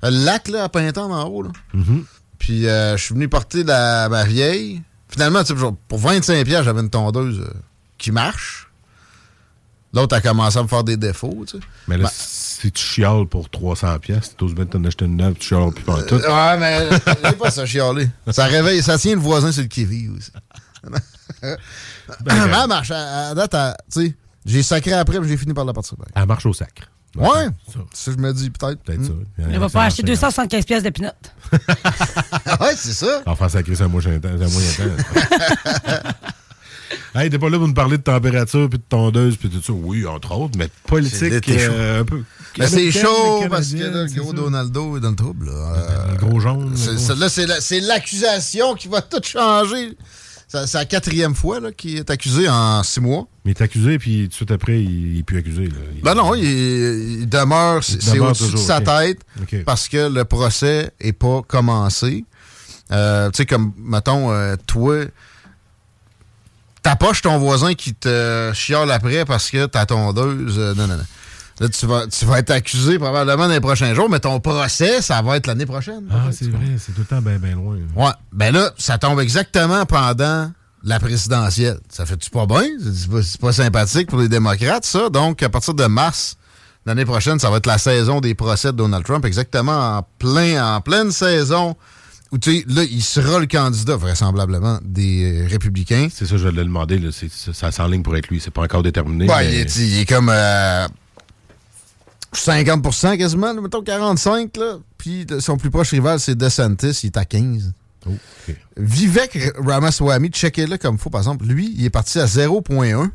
Le 0.02 0.10
lac, 0.24 0.48
là, 0.48 0.64
à 0.64 0.68
Pintante, 0.68 1.10
en 1.10 1.24
haut, 1.28 1.42
là. 1.42 1.50
Mhm. 1.72 2.04
Puis 2.38 2.68
euh, 2.68 2.96
je 2.96 3.02
suis 3.02 3.14
venu 3.14 3.28
porter 3.28 3.64
la, 3.64 4.08
ma 4.08 4.24
vieille. 4.24 4.82
Finalement, 5.08 5.42
tu 5.42 5.54
sais, 5.54 5.58
genre, 5.58 5.74
pour 5.88 5.98
25 5.98 6.44
pièces, 6.44 6.62
j'avais 6.64 6.80
une 6.80 6.90
tondeuse 6.90 7.40
euh, 7.40 7.52
qui 7.98 8.12
marche. 8.12 8.68
L'autre 9.92 10.16
a 10.16 10.20
commencé 10.20 10.58
à 10.58 10.62
me 10.62 10.68
faire 10.68 10.84
des 10.84 10.96
défauts, 10.96 11.44
tu 11.48 11.56
sais. 11.58 11.64
Mais 11.88 11.96
là, 11.96 12.04
Ben, 12.04 12.10
si 12.12 12.70
tu 12.72 12.82
chiales 12.82 13.26
pour 13.26 13.48
300 13.48 13.98
pièces, 14.00 14.34
tu 14.36 14.44
oses 14.44 14.54
bien 14.54 14.66
t'en 14.66 14.82
acheter 14.84 15.04
une 15.04 15.16
neuve, 15.16 15.34
tu 15.38 15.48
chiales 15.48 15.70
plus 15.72 15.84
pas 15.84 16.02
tout. 16.02 16.16
euh, 16.16 16.52
ouais, 16.52 16.58
mais 16.58 16.88
j'ai 17.24 17.32
pas 17.36 17.50
ça 17.50 17.64
chialer. 17.64 18.08
Ça 18.30 18.46
réveille, 18.46 18.82
ça 18.82 18.98
tient 18.98 19.14
le 19.14 19.20
voisin 19.20 19.52
sur 19.52 19.62
le 19.62 19.68
qui 19.68 19.84
aussi. 19.84 20.30
Ben, 21.42 21.56
mais 22.24 22.32
elle 22.62 22.68
marche. 22.68 22.90
À, 22.90 23.28
à 23.30 23.34
date, 23.34 23.54
tu 23.92 24.06
sais, 24.06 24.14
j'ai 24.46 24.62
sacré 24.62 24.92
après, 24.92 25.18
puis 25.20 25.28
j'ai 25.28 25.36
fini 25.36 25.54
par 25.54 25.64
la 25.64 25.72
partir. 25.72 25.96
Elle 26.14 26.26
marche 26.26 26.46
au 26.46 26.52
sacre. 26.52 26.90
Ouais, 27.16 27.46
Ça. 27.72 27.78
ça 27.92 28.10
je 28.10 28.16
me 28.16 28.32
dis 28.32 28.50
peut-être. 28.50 28.82
Peut-être 28.82 29.00
Hmm. 29.02 29.24
ça. 29.38 29.44
Il 29.52 29.58
va 29.60 29.68
pas 29.68 29.84
acheter 29.84 30.02
275 30.02 30.64
pièces 30.64 30.82
de 30.82 30.90
pinot. 30.90 31.10
ouais, 32.60 32.74
c'est 32.76 32.92
ça. 32.92 33.22
Enfin, 33.26 33.48
sacré, 33.48 33.74
c'est 33.76 33.84
un 33.84 33.88
moyen 33.88 34.18
temps. 34.18 34.28
Hey, 37.14 37.30
t'es 37.30 37.38
pas 37.38 37.48
là 37.48 37.58
pour 37.58 37.68
nous 37.68 37.74
parler 37.74 37.96
de 37.98 38.02
température, 38.02 38.68
puis 38.68 38.78
de 38.78 38.84
tondeuse, 38.88 39.36
puis 39.36 39.48
tout 39.48 39.62
ça. 39.62 39.72
Oui, 39.72 40.04
entre 40.06 40.32
autres, 40.36 40.58
mais 40.58 40.68
politique, 40.86 41.48
euh, 41.48 42.00
un 42.00 42.04
peu. 42.04 42.22
Mais 42.58 42.66
c'est 42.66 42.90
chaud 42.90 43.40
mais 43.42 43.48
parce 43.48 43.70
que 43.72 43.76
là, 43.78 44.02
le 44.04 44.20
gros 44.20 44.30
ça. 44.30 44.36
Donaldo 44.36 44.96
est 44.96 45.00
dans 45.00 45.10
le 45.10 45.16
trouble. 45.16 45.46
là. 45.46 45.52
Euh, 45.52 46.12
Le 46.12 46.16
gros 46.26 46.40
jaune. 46.40 46.72
c'est- 46.76 46.94
gros- 46.94 47.14
là, 47.20 47.28
la- 47.46 47.60
c'est 47.60 47.80
l'accusation 47.80 48.74
qui 48.74 48.88
va 48.88 49.00
tout 49.02 49.20
changer. 49.22 49.96
C'est 50.66 50.78
la 50.78 50.84
quatrième 50.84 51.34
fois 51.34 51.60
qu'il 51.72 51.96
est 51.98 52.10
accusé 52.10 52.48
en 52.48 52.82
six 52.82 53.00
mois. 53.00 53.26
Mais 53.44 53.50
il 53.52 53.54
est 53.56 53.62
accusé, 53.62 53.98
puis 53.98 54.22
tout 54.24 54.28
de 54.28 54.34
suite 54.34 54.50
après, 54.50 54.82
il 54.82 55.16
n'est 55.16 55.22
plus 55.22 55.38
accusé. 55.38 55.64
Là. 55.66 55.76
Il- 55.96 56.02
Ben 56.02 56.14
non, 56.14 56.34
il, 56.34 56.44
il 57.20 57.28
demeure, 57.28 57.82
c'est 57.84 58.18
au-dessus 58.28 58.44
de 58.52 58.56
sa 58.58 58.80
tête 58.80 59.20
parce 59.64 59.88
que 59.88 60.08
le 60.08 60.24
procès 60.24 60.90
n'est 61.02 61.12
pas 61.12 61.42
commencé. 61.46 62.24
Euh, 62.92 63.30
tu 63.30 63.38
sais, 63.38 63.46
comme, 63.46 63.72
mettons, 63.78 64.30
euh, 64.32 64.56
toi, 64.66 65.04
t'approches 66.82 67.22
ton 67.22 67.38
voisin 67.38 67.74
qui 67.74 67.94
te 67.94 68.50
chiale 68.54 68.90
après 68.90 69.24
parce 69.24 69.50
que 69.50 69.66
ta 69.66 69.86
tondeuse. 69.86 70.58
euh, 70.58 70.74
non, 70.74 70.86
non, 70.86 70.96
non. 70.96 71.04
Là, 71.60 71.68
tu 71.68 71.86
vas, 71.86 72.06
tu 72.08 72.24
vas 72.24 72.40
être 72.40 72.50
accusé 72.50 72.98
probablement 72.98 73.46
dans 73.46 73.52
les 73.54 73.60
prochains 73.60 73.94
jours, 73.94 74.10
mais 74.10 74.18
ton 74.18 74.40
procès, 74.40 75.00
ça 75.00 75.22
va 75.22 75.36
être 75.36 75.46
l'année 75.46 75.66
prochaine. 75.66 76.04
Ah, 76.10 76.30
c'est 76.32 76.50
vrai, 76.50 76.76
c'est 76.78 76.92
tout 76.92 77.02
le 77.02 77.06
temps 77.06 77.22
bien, 77.22 77.38
bien 77.38 77.54
loin. 77.54 77.76
Ouais. 77.94 78.10
Ben 78.32 78.52
là, 78.52 78.72
ça 78.76 78.98
tombe 78.98 79.20
exactement 79.20 79.86
pendant 79.86 80.50
la 80.82 80.98
présidentielle. 81.00 81.78
Ça 81.88 82.06
fait-tu 82.06 82.28
pas 82.30 82.46
bien? 82.46 82.64
C'est 83.22 83.40
pas, 83.40 83.52
sympathique 83.52 84.08
pour 84.08 84.18
les 84.20 84.28
démocrates, 84.28 84.84
ça. 84.84 85.08
Donc, 85.10 85.42
à 85.44 85.48
partir 85.48 85.74
de 85.74 85.84
mars, 85.86 86.36
l'année 86.86 87.04
prochaine, 87.04 87.38
ça 87.38 87.50
va 87.50 87.58
être 87.58 87.66
la 87.66 87.78
saison 87.78 88.20
des 88.20 88.34
procès 88.34 88.72
de 88.72 88.76
Donald 88.76 89.04
Trump, 89.04 89.24
exactement 89.24 89.98
en 89.98 90.02
plein, 90.18 90.76
en 90.76 90.80
pleine 90.80 91.12
saison 91.12 91.76
où, 92.32 92.38
tu 92.38 92.58
sais, 92.58 92.64
là, 92.66 92.82
il 92.82 93.02
sera 93.02 93.38
le 93.38 93.46
candidat, 93.46 93.94
vraisemblablement, 93.94 94.80
des 94.82 95.44
euh, 95.44 95.46
républicains. 95.48 96.08
C'est 96.12 96.26
ça, 96.26 96.36
je 96.36 96.48
l'ai 96.48 96.64
demandé. 96.64 96.98
Là, 96.98 97.10
ça, 97.12 97.52
ça 97.52 97.70
s'enligne 97.70 98.02
pour 98.02 98.16
être 98.16 98.26
lui. 98.28 98.40
C'est 98.40 98.50
pas 98.50 98.62
encore 98.62 98.82
déterminé. 98.82 99.28
Ouais, 99.28 99.46
mais- 99.46 99.52
il, 99.52 99.58
est, 99.60 99.76
il 99.76 99.98
est 100.00 100.04
comme 100.06 100.30
euh, 100.34 100.88
50% 102.36 103.18
quasiment, 103.18 103.54
mettons 103.54 103.82
45 103.82 104.56
là. 104.56 104.78
Puis 104.98 105.26
son 105.40 105.56
plus 105.56 105.70
proche 105.70 105.90
rival, 105.90 106.20
c'est 106.20 106.34
DeSantis, 106.34 107.00
il 107.02 107.06
est 107.06 107.16
à 107.16 107.24
15. 107.24 107.72
Oh, 108.06 108.10
ok. 108.48 108.56
Vivek 108.76 109.52
Ramaswamy, 109.58 110.28
checkez-le 110.30 110.76
comme 110.78 110.98
faut, 110.98 111.10
par 111.10 111.20
exemple, 111.20 111.46
lui, 111.46 111.72
il 111.76 111.84
est 111.84 111.90
parti 111.90 112.18
à 112.18 112.26
0.1, 112.26 113.10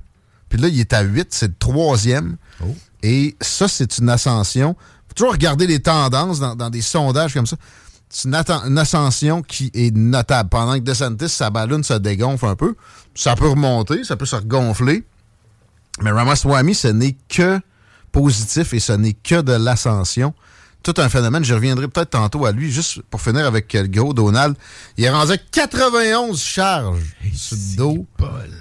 puis 0.50 0.60
là, 0.60 0.68
il 0.68 0.80
est 0.80 0.94
à 0.94 1.02
8, 1.02 1.28
c'est 1.30 1.48
le 1.48 1.54
troisième. 1.58 2.38
Oh. 2.64 2.76
Et 3.04 3.36
ça, 3.40 3.68
c'est 3.68 3.98
une 4.00 4.10
ascension. 4.10 4.76
faut 5.08 5.14
toujours 5.16 5.34
regarder 5.34 5.68
les 5.68 5.80
tendances 5.80 6.40
dans, 6.40 6.56
dans 6.56 6.70
des 6.70 6.82
sondages 6.82 7.34
comme 7.34 7.46
ça. 7.46 7.56
C'est 8.10 8.28
une, 8.28 8.36
une 8.36 8.78
ascension 8.80 9.44
qui 9.44 9.70
est 9.76 9.96
notable. 9.96 10.50
Pendant 10.50 10.74
que 10.74 10.80
DeSantis, 10.80 11.30
sa 11.30 11.52
ballonne 11.52 11.84
se 11.84 11.94
dégonfle 11.94 12.46
un 12.48 12.56
peu, 12.56 12.76
ça 13.14 13.36
peut 13.36 13.48
remonter, 13.48 14.04
ça 14.04 14.18
peut 14.18 14.26
se 14.26 14.36
regonfler. 14.36 15.04
Mais 16.02 16.12
Ramaswamy, 16.12 16.74
ce 16.74 16.88
n'est 16.88 17.16
que 17.28 17.60
positif 18.12 18.74
et 18.74 18.80
ce 18.80 18.94
n'est 18.94 19.14
que 19.14 19.42
de 19.42 19.54
l'ascension. 19.54 20.34
Tout 20.84 20.94
un 20.98 21.10
phénomène. 21.10 21.44
Je 21.44 21.54
reviendrai 21.54 21.88
peut-être 21.88 22.12
tantôt 22.12 22.46
à 22.46 22.52
lui, 22.52 22.72
juste 22.72 23.02
pour 23.10 23.22
finir 23.22 23.46
avec 23.46 23.74
le 23.74 23.88
gros 23.88 24.14
Donald. 24.14 24.56
Il 24.98 25.04
est 25.04 25.10
rendu 25.10 25.34
à 25.34 25.38
91 25.38 26.42
charges 26.42 27.16
sur 27.34 27.58
le 27.58 27.78
dos 27.78 28.08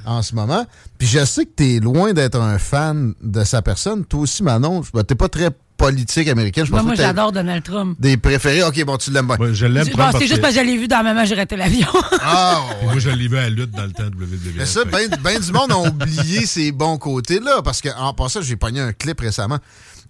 en 0.04 0.22
ce 0.22 0.34
moment. 0.34 0.66
Puis 0.98 1.06
je 1.06 1.24
sais 1.24 1.44
que 1.44 1.50
tu 1.56 1.76
es 1.76 1.80
loin 1.80 2.12
d'être 2.12 2.40
un 2.40 2.58
fan 2.58 3.14
de 3.22 3.44
sa 3.44 3.62
personne. 3.62 4.04
Toi 4.04 4.20
aussi, 4.20 4.42
Manon, 4.42 4.82
ben, 4.92 5.04
t'es 5.04 5.14
pas 5.14 5.28
très 5.28 5.50
politique 5.78 6.28
américaine. 6.28 6.66
Je 6.66 6.72
Moi, 6.72 6.82
pense 6.82 6.96
j'adore 6.96 7.32
Donald 7.32 7.62
Trump. 7.62 7.96
Des 8.00 8.16
préférés. 8.16 8.64
OK, 8.64 8.84
bon, 8.84 8.96
tu 8.98 9.12
l'aimes 9.12 9.28
bien. 9.28 9.54
je 9.54 9.66
l'aime 9.66 9.88
Bon, 9.96 10.10
c'est 10.12 10.26
juste 10.26 10.40
parce 10.40 10.54
que 10.54 10.60
je 10.60 10.66
l'ai 10.66 10.76
vu 10.76 10.88
dans 10.88 11.02
Maman, 11.04 11.24
j'ai 11.24 11.36
raté 11.36 11.56
l'avion. 11.56 11.86
Ah, 12.20 12.62
Moi, 12.82 12.98
je 12.98 13.10
l'ai 13.10 13.28
vu 13.28 13.38
à 13.38 13.42
la 13.42 13.50
lutte 13.50 13.70
dans 13.70 13.84
le 13.84 13.92
temps 13.92 14.10
de 14.10 14.16
WWE. 14.16 14.54
Mais 14.56 14.66
ça, 14.66 14.84
ben, 14.84 15.08
ben 15.22 15.40
du 15.40 15.52
monde 15.52 15.72
ont 15.72 15.86
oublié 15.86 16.44
ces 16.46 16.72
bons 16.72 16.98
côtés-là, 16.98 17.62
parce 17.62 17.80
qu'en 17.80 18.12
passant, 18.12 18.42
j'ai 18.42 18.56
pogné 18.56 18.80
un 18.80 18.92
clip 18.92 19.20
récemment. 19.20 19.58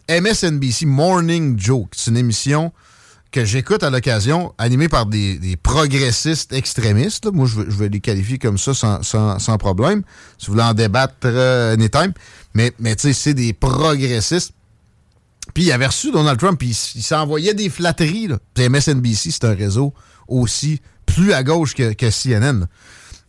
MSNBC 0.09 0.87
Morning 0.87 1.59
Joke, 1.59 1.91
c'est 1.95 2.11
une 2.11 2.17
émission 2.17 2.73
que 3.31 3.45
j'écoute 3.45 3.83
à 3.83 3.91
l'occasion, 3.91 4.55
animée 4.57 4.89
par 4.89 5.05
des, 5.05 5.59
progressistes 5.63 6.53
extrémistes. 6.53 7.27
Moi, 7.31 7.47
je 7.47 7.61
vais, 7.61 7.91
les 7.91 8.01
qualifier 8.01 8.39
comme 8.39 8.57
ça 8.57 8.73
sans, 8.75 9.59
problème. 9.59 10.03
Si 10.39 10.47
vous 10.47 10.55
voulez 10.55 10.65
en 10.65 10.73
débattre 10.73 11.15
euh. 11.25 11.77
Mais, 12.55 12.73
mais 12.79 12.97
tu 12.97 13.09
sais, 13.09 13.13
c'est 13.13 13.35
des 13.35 13.53
progressistes. 13.53 14.53
Puis 15.53 15.65
il 15.65 15.73
avait 15.73 15.87
reçu 15.87 16.11
Donald 16.11 16.39
Trump, 16.39 16.59
puis 16.59 16.69
il, 16.95 17.03
s'envoyait 17.03 17.55
des 17.55 17.69
flatteries. 17.69 18.29
Là. 18.29 18.39
Puis 18.55 18.69
MSNBC, 18.69 19.31
c'est 19.31 19.45
un 19.45 19.55
réseau 19.55 19.93
aussi 20.27 20.81
plus 21.05 21.33
à 21.33 21.43
gauche 21.43 21.75
que, 21.75 22.11
CNN. 22.11 22.67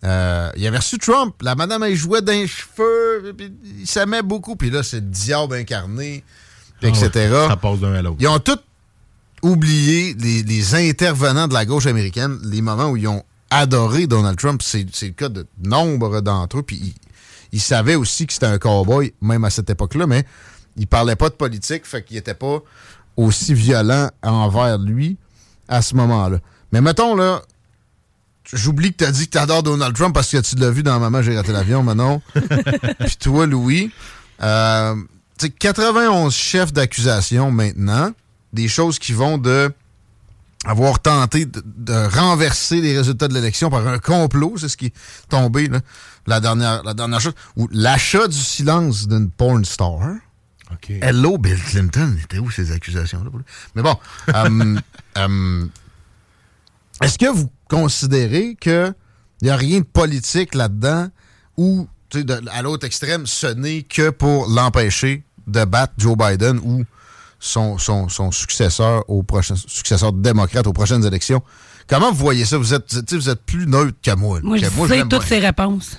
Euh, 0.05 0.49
il 0.55 0.65
avait 0.65 0.77
reçu 0.77 0.97
Trump. 0.97 1.35
La 1.41 1.55
madame, 1.55 1.83
elle 1.83 1.95
jouait 1.95 2.21
d'un 2.21 2.45
cheveu. 2.45 3.33
puis 3.37 3.53
Il 3.79 3.87
s'aimait 3.87 4.21
beaucoup. 4.21 4.55
Puis 4.55 4.69
là, 4.69 4.83
c'est 4.83 4.97
le 4.97 5.07
diable 5.07 5.55
incarné, 5.55 6.23
etc. 6.81 7.09
Ah 7.15 7.41
ouais, 7.43 7.47
ça 7.49 7.57
passe 7.57 7.79
d'un 7.79 7.93
à 7.93 8.01
l'autre. 8.01 8.17
Ils 8.19 8.27
ont 8.27 8.39
tous 8.39 8.59
oublié, 9.41 10.13
les, 10.19 10.43
les 10.43 10.75
intervenants 10.75 11.47
de 11.47 11.53
la 11.53 11.65
gauche 11.65 11.85
américaine, 11.85 12.39
les 12.43 12.61
moments 12.61 12.89
où 12.89 12.97
ils 12.97 13.07
ont 13.07 13.23
adoré 13.49 14.07
Donald 14.07 14.37
Trump. 14.37 14.61
C'est 14.63 14.85
le 15.01 15.09
cas 15.11 15.29
de 15.29 15.45
nombre 15.63 16.21
d'entre 16.21 16.59
eux. 16.59 16.63
Puis 16.63 16.77
ils, 16.77 16.93
ils 17.51 17.61
savaient 17.61 17.95
aussi 17.95 18.27
que 18.27 18.33
c'était 18.33 18.45
un 18.45 18.57
cowboy, 18.57 19.13
même 19.21 19.43
à 19.43 19.49
cette 19.49 19.69
époque-là, 19.69 20.07
mais 20.07 20.25
il 20.77 20.87
parlait 20.87 21.15
pas 21.15 21.29
de 21.29 21.35
politique, 21.35 21.85
fait 21.85 22.03
qu'il 22.03 22.17
était 22.17 22.33
pas 22.33 22.59
aussi 23.17 23.53
violent 23.53 24.09
envers 24.23 24.77
lui 24.77 25.17
à 25.67 25.81
ce 25.81 25.95
moment-là. 25.95 26.39
Mais 26.71 26.81
mettons, 26.81 27.15
là, 27.15 27.41
j'oublie 28.53 28.91
que 28.91 28.97
tu 28.97 29.05
as 29.05 29.11
dit 29.11 29.25
que 29.25 29.31
tu 29.31 29.37
adores 29.37 29.63
Donald 29.63 29.95
Trump 29.95 30.13
parce 30.13 30.31
que 30.31 30.37
tu 30.37 30.55
l'as 30.55 30.71
vu 30.71 30.83
dans 30.83 30.99
Maman, 30.99 31.21
j'ai 31.21 31.35
raté 31.35 31.51
l'avion, 31.51 31.83
Manon. 31.83 32.21
Puis 32.99 33.17
toi, 33.19 33.45
Louis, 33.45 33.91
euh, 34.41 34.95
91 35.47 36.33
chefs 36.33 36.73
d'accusation 36.73 37.51
maintenant, 37.51 38.11
des 38.53 38.67
choses 38.67 38.99
qui 38.99 39.13
vont 39.13 39.37
de 39.37 39.71
avoir 40.65 40.99
tenté 40.99 41.45
de, 41.45 41.63
de 41.65 41.93
renverser 42.17 42.81
les 42.81 42.97
résultats 42.97 43.29
de 43.29 43.33
l'élection 43.33 43.69
par 43.69 43.87
un 43.87 43.97
complot, 43.99 44.55
c'est 44.57 44.67
ce 44.67 44.75
qui 44.75 44.87
est 44.87 44.93
tombé, 45.29 45.69
là, 45.69 45.79
la 46.27 46.41
dernière, 46.41 46.83
la 46.83 46.93
dernière 46.93 47.21
chose, 47.21 47.33
ou 47.55 47.69
l'achat 47.71 48.27
du 48.27 48.35
silence 48.37 49.07
d'une 49.07 49.29
porn 49.31 49.63
star. 49.63 49.99
Hello, 51.01 51.37
Bill 51.37 51.57
Clinton. 51.63 52.15
Était 52.23 52.39
où 52.39 52.51
ces 52.51 52.71
accusations-là? 52.71 53.29
pour 53.29 53.39
lui? 53.39 53.45
Mais 53.73 53.81
bon, 53.81 53.95
euh, 54.35 54.75
euh, 55.17 55.65
est-ce 57.01 57.17
que 57.17 57.31
vous 57.31 57.49
considérez 57.69 58.55
qu'il 58.59 58.93
n'y 59.41 59.49
a 59.49 59.55
rien 59.55 59.79
de 59.79 59.85
politique 59.85 60.53
là-dedans 60.55 61.07
ou, 61.57 61.87
de- 62.13 62.41
à 62.51 62.61
l'autre 62.61 62.85
extrême, 62.85 63.25
ce 63.25 63.47
n'est 63.47 63.83
que 63.83 64.09
pour 64.09 64.47
l'empêcher 64.47 65.23
de 65.49 65.65
battre 65.65 65.93
Joe 65.97 66.15
Biden 66.17 66.59
ou 66.63 66.83
son, 67.39 67.77
son, 67.77 68.09
son 68.09 68.31
successeur 68.31 69.03
au 69.09 69.23
prochain 69.23 69.55
successeur 69.55 70.11
démocrate 70.13 70.67
aux 70.67 70.73
prochaines 70.73 71.05
élections? 71.05 71.41
Comment 71.87 72.11
vous 72.11 72.17
voyez 72.17 72.45
ça? 72.45 72.57
Vous 72.57 72.73
êtes, 72.73 72.89
sais, 72.91 73.15
vous 73.15 73.29
êtes 73.29 73.41
plus 73.43 73.65
neutre 73.65 73.97
que 74.01 74.13
moi. 74.15 74.39
Moi, 74.43 74.57
je 74.57 74.65
Que 74.65 74.69
sais 74.71 74.87
l'aime 74.97 75.09
toutes 75.09 75.23
ses 75.23 75.39
réponses. 75.39 75.97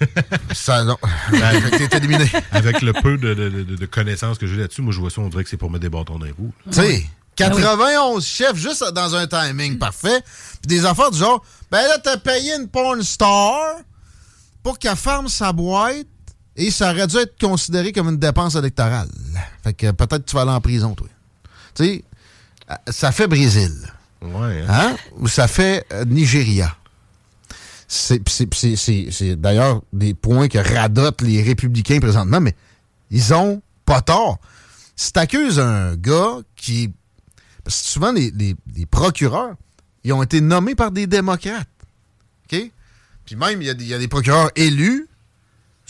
Ça, 0.52 0.84
non. 0.84 0.96
Que 1.30 1.86
t'es 1.88 1.96
éliminé. 1.96 2.30
Avec 2.52 2.82
le 2.82 2.92
peu 2.92 3.16
de, 3.18 3.34
de- 3.34 3.48
de- 3.50 3.76
de 3.76 3.86
connaissances 3.86 4.38
que 4.38 4.46
j'ai 4.46 4.56
là-dessus, 4.56 4.82
moi, 4.82 4.92
je 4.92 5.00
vois 5.00 5.10
ça, 5.10 5.20
on 5.20 5.28
dirait 5.28 5.44
que 5.44 5.50
c'est 5.50 5.56
pour 5.56 5.70
mettre 5.70 5.82
des 5.82 5.88
bâtons 5.88 6.18
dans 6.18 6.24
les 6.24 6.32
roues. 6.32 6.52
Tu 6.70 6.74
sais, 6.80 7.06
91 7.36 8.24
chefs 8.24 8.56
juste 8.56 8.84
dans 8.94 9.14
un 9.14 9.26
timing 9.26 9.78
parfait. 9.78 10.22
Puis 10.60 10.76
des 10.76 10.84
affaires 10.84 11.10
du 11.10 11.18
genre, 11.18 11.42
ben 11.70 11.80
là, 11.82 11.98
t'as 12.02 12.16
payé 12.16 12.54
une 12.56 12.68
porn 12.68 13.02
star 13.02 13.76
pour 14.62 14.78
qu'elle 14.78 14.96
ferme 14.96 15.28
sa 15.28 15.52
boîte 15.52 16.06
et 16.56 16.70
ça 16.70 16.90
aurait 16.92 17.06
dû 17.06 17.16
être 17.16 17.38
considéré 17.40 17.92
comme 17.92 18.08
une 18.08 18.18
dépense 18.18 18.54
électorale. 18.56 19.08
Fait 19.64 19.72
que 19.74 19.90
peut-être 19.90 20.24
tu 20.26 20.34
vas 20.34 20.42
aller 20.42 20.50
en 20.50 20.60
prison, 20.60 20.94
toi. 20.94 21.06
Tu 21.74 21.84
sais, 21.84 22.04
euh, 22.70 22.74
ça 22.90 23.12
fait 23.12 23.26
Brésil. 23.26 23.72
Ouais. 24.20 24.64
Hein? 24.68 24.96
Ou 25.18 25.28
ça 25.28 25.48
fait 25.48 25.84
euh, 25.92 26.04
Nigeria. 26.04 26.76
C'est 27.88 28.20
d'ailleurs 29.40 29.82
des 29.92 30.14
points 30.14 30.48
que 30.48 30.58
radotent 30.58 31.20
les 31.22 31.42
républicains 31.42 32.00
présentement, 32.00 32.40
mais 32.40 32.54
ils 33.10 33.34
ont 33.34 33.60
pas 33.84 34.00
tort. 34.00 34.38
Si 34.96 35.12
t'accuses 35.12 35.58
un 35.58 35.96
gars 35.96 36.38
qui. 36.56 36.90
Parce 37.64 37.80
que 37.82 37.88
souvent, 37.88 38.12
les, 38.12 38.30
les- 38.30 38.56
les 38.74 38.86
procureurs, 38.86 39.54
ils 40.04 40.12
ont 40.12 40.22
été 40.22 40.40
nommés 40.40 40.74
par 40.74 40.90
des 40.90 41.06
démocrates. 41.06 41.68
OK? 42.50 42.70
Puis 43.24 43.36
même, 43.36 43.62
y, 43.62 43.66
il 43.66 43.86
y 43.86 43.94
a 43.94 43.98
des 43.98 44.08
procureurs 44.08 44.50
élus 44.56 45.06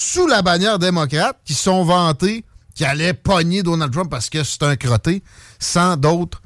sous 0.03 0.27
la 0.27 0.43
bannière 0.43 0.79
démocrate 0.79 1.39
qui 1.45 1.55
sont 1.55 1.85
vantés 1.85 2.45
qui 2.75 2.85
allaient 2.85 3.15
pogner 3.15 3.63
Donald 3.63 3.93
Trump 3.93 4.11
parce 4.11 4.31
que 4.31 4.43
c'est 4.43 4.63
un 4.63 4.77
crotté, 4.77 5.23
sans 5.59 5.97
d'autres. 5.97 6.43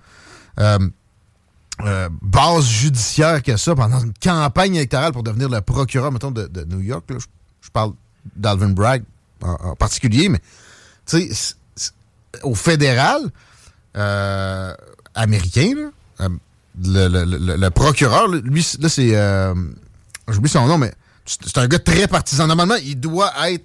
euh, 0.59 0.79
euh, 1.85 2.09
base 2.23 2.67
judiciaire 2.67 3.43
que 3.43 3.57
ça 3.59 3.75
pendant 3.75 4.01
une 4.01 4.15
campagne 4.15 4.77
électorale 4.77 5.13
pour 5.13 5.23
devenir 5.23 5.51
le 5.51 5.61
procureur, 5.61 6.11
mettons, 6.11 6.31
de, 6.31 6.65
New 6.65 6.81
York. 6.81 7.05
Je, 7.19 7.71
parle 7.71 7.93
d'Alvin 8.35 8.71
Bragg 8.71 9.03
en, 9.43 9.77
particulier, 9.77 10.31
mais 10.31 10.41
tu 11.05 11.35
sais, 11.35 11.55
au 12.43 12.55
fédéral 12.55 13.21
euh, 13.97 14.75
américain, 15.15 15.91
le, 16.83 17.69
procureur, 17.69 18.29
lui, 18.29 18.67
là, 18.81 18.89
c'est. 18.89 19.55
J'oublie 20.29 20.51
son 20.51 20.67
nom, 20.67 20.79
mais 20.79 20.93
c'est 21.27 21.59
un 21.59 21.67
gars 21.69 21.79
très 21.79 22.07
partisan. 22.09 22.47
Normalement, 22.47 22.77
il 22.77 22.99
doit 23.01 23.33
être 23.51 23.65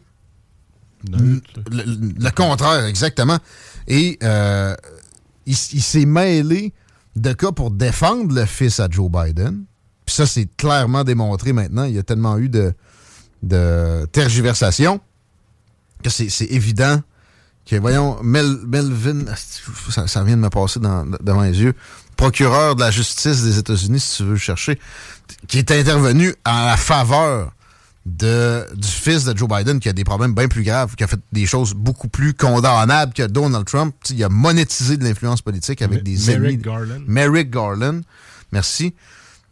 le, 1.09 1.41
le- 1.71 2.13
le 2.19 2.31
contraire, 2.31 2.85
exactement. 2.85 3.37
Et 3.87 4.17
euh, 4.23 4.75
il, 5.45 5.55
s'est 5.55 6.05
mêlé 6.05 6.73
de 7.15 7.33
cas 7.33 7.51
pour 7.51 7.71
défendre 7.71 8.33
le 8.33 8.45
fils 8.45 8.79
à 8.79 8.87
Joe 8.89 9.09
Biden. 9.11 9.63
Puis 10.05 10.15
ça, 10.15 10.25
c'est 10.25 10.47
clairement 10.57 11.03
démontré 11.03 11.53
maintenant. 11.53 11.83
Il 11.85 11.93
y 11.93 11.97
a 11.99 12.03
tellement 12.03 12.37
eu 12.37 12.49
de, 12.49 12.73
de 13.43 14.05
tergiversation 14.11 14.99
que 16.03 16.09
c'est 16.09 16.45
évident 16.45 17.01
que, 17.65 17.75
voyons, 17.75 18.21
Mel- 18.23 18.59
Melvin, 18.67 19.27
asti, 19.27 19.61
ça, 19.89 20.07
ça 20.07 20.23
vient 20.23 20.35
de 20.35 20.41
me 20.41 20.49
passer 20.49 20.79
dans- 20.79 21.05
devant 21.21 21.41
les 21.43 21.59
yeux, 21.61 21.73
procureur 22.17 22.75
de 22.75 22.81
la 22.81 22.91
justice 22.91 23.43
des 23.43 23.57
États-Unis, 23.59 23.99
si 23.99 24.17
tu 24.17 24.23
veux 24.23 24.31
le 24.33 24.37
chercher, 24.37 24.79
qui 25.47 25.59
est 25.59 25.71
intervenu 25.71 26.33
en 26.45 26.65
la 26.65 26.77
faveur 26.77 27.51
de, 28.05 28.65
du 28.75 28.87
fils 28.87 29.25
de 29.25 29.37
Joe 29.37 29.47
Biden 29.47 29.79
qui 29.79 29.89
a 29.89 29.93
des 29.93 30.03
problèmes 30.03 30.33
bien 30.33 30.47
plus 30.47 30.63
graves, 30.63 30.95
qui 30.95 31.03
a 31.03 31.07
fait 31.07 31.19
des 31.31 31.45
choses 31.45 31.73
beaucoup 31.73 32.07
plus 32.07 32.33
condamnables 32.33 33.13
que 33.13 33.23
Donald 33.23 33.65
Trump. 33.65 33.95
Il 34.09 34.23
a 34.23 34.29
monétisé 34.29 34.97
de 34.97 35.03
l'influence 35.03 35.41
politique 35.41 35.81
avec 35.81 36.03
des 36.03 36.17
Merrick 36.17 36.29
ennemis. 36.29 36.57
Garland. 36.57 37.03
Merrick 37.07 37.51
Garland. 37.51 38.01
Merci. 38.51 38.93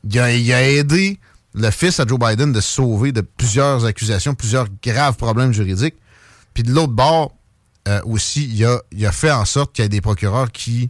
Il 0.04 0.20
a, 0.20 0.34
il 0.34 0.52
a 0.54 0.68
aidé 0.68 1.20
le 1.54 1.70
fils 1.72 2.00
à 2.00 2.06
Joe 2.08 2.20
Biden 2.20 2.52
de 2.52 2.62
se 2.62 2.74
sauver 2.74 3.12
de 3.12 3.22
plusieurs 3.22 3.86
accusations, 3.86 4.34
plusieurs 4.34 4.68
graves 4.84 5.16
problèmes 5.16 5.52
juridiques. 5.52 5.96
Puis 6.54 6.64
de 6.64 6.72
l'autre 6.72 6.94
bord, 6.94 7.36
euh, 7.88 8.02
aussi, 8.06 8.50
il 8.52 8.66
a, 8.66 8.82
il 8.92 9.06
a 9.06 9.12
fait 9.12 9.32
en 9.32 9.46
sorte 9.46 9.74
qu'il 9.74 9.84
y 9.84 9.86
ait 9.86 9.90
des 9.90 10.02
procureurs 10.02 10.52
qui 10.52 10.90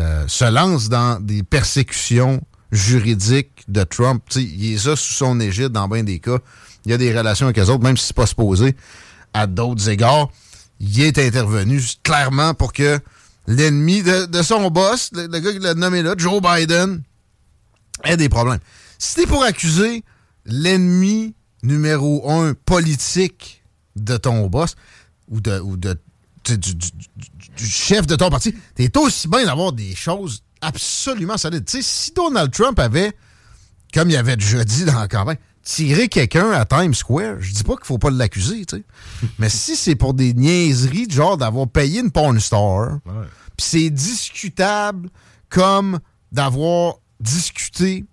euh, 0.00 0.24
se 0.26 0.44
lancent 0.44 0.88
dans 0.88 1.20
des 1.20 1.42
persécutions 1.42 2.42
juridiques 2.74 3.64
de 3.68 3.84
Trump. 3.84 4.22
Tu 4.28 4.40
sais, 4.40 4.44
il 4.44 4.72
les 4.72 4.88
a 4.88 4.96
sous 4.96 5.14
son 5.14 5.40
égide 5.40 5.68
dans 5.68 5.88
bien 5.88 6.02
des 6.02 6.18
cas. 6.18 6.38
Il 6.84 6.90
y 6.90 6.94
a 6.94 6.98
des 6.98 7.16
relations 7.16 7.46
avec 7.46 7.56
les 7.56 7.70
autres, 7.70 7.82
même 7.82 7.96
si 7.96 8.06
c'est 8.06 8.16
pas 8.16 8.26
supposé 8.26 8.76
à 9.32 9.46
d'autres 9.46 9.88
égards. 9.88 10.28
Il 10.80 11.00
est 11.00 11.18
intervenu 11.18 11.80
clairement 12.02 12.52
pour 12.52 12.72
que 12.72 12.98
l'ennemi 13.46 14.02
de, 14.02 14.42
son 14.42 14.70
boss, 14.70 15.10
le, 15.14 15.26
gars 15.28 15.52
qui 15.52 15.60
l'a 15.60 15.74
nommé 15.74 16.02
là, 16.02 16.14
Joe 16.18 16.42
Biden, 16.42 17.02
ait 18.02 18.16
des 18.16 18.28
problèmes. 18.28 18.58
Si 18.98 19.14
t'es 19.14 19.26
pour 19.26 19.44
accuser 19.44 20.02
l'ennemi 20.44 21.34
numéro 21.62 22.30
un 22.30 22.54
politique 22.54 23.62
de 23.96 24.16
ton 24.16 24.46
boss 24.48 24.74
ou 25.28 25.40
de, 25.40 25.62
du- 26.44 26.74
du 27.56 27.66
chef 27.66 28.06
de 28.06 28.16
ton 28.16 28.28
parti, 28.28 28.54
t'es 28.74 28.90
aussi 28.98 29.28
bien 29.28 29.44
d'avoir 29.46 29.72
des 29.72 29.94
choses 29.94 30.42
absolument 30.64 31.36
solides. 31.36 31.64
Tu 31.64 31.78
sais, 31.78 31.82
si 31.82 32.12
Donald 32.12 32.52
Trump 32.52 32.78
avait, 32.78 33.12
comme 33.92 34.10
il 34.10 34.16
avait 34.16 34.36
déjà 34.36 34.64
dit 34.64 34.84
dans 34.84 34.98
la 34.98 35.08
campagne, 35.08 35.38
tiré 35.62 36.08
quelqu'un 36.08 36.50
à 36.50 36.64
Times 36.64 36.94
Square, 36.94 37.36
je 37.40 37.52
dis 37.52 37.64
pas 37.64 37.76
qu'il 37.76 37.86
faut 37.86 37.98
pas 37.98 38.10
l'accuser, 38.10 38.64
tu 38.66 38.76
sais. 38.76 38.84
Mais 39.38 39.48
si 39.48 39.76
c'est 39.76 39.94
pour 39.94 40.14
des 40.14 40.34
niaiseries, 40.34 41.08
genre 41.10 41.36
d'avoir 41.36 41.68
payé 41.68 42.00
une 42.00 42.10
porn 42.10 42.38
star, 42.38 42.98
Puis 43.56 43.66
c'est 43.66 43.90
discutable 43.90 45.08
comme 45.48 46.00
d'avoir 46.32 46.96
discuté 47.20 48.04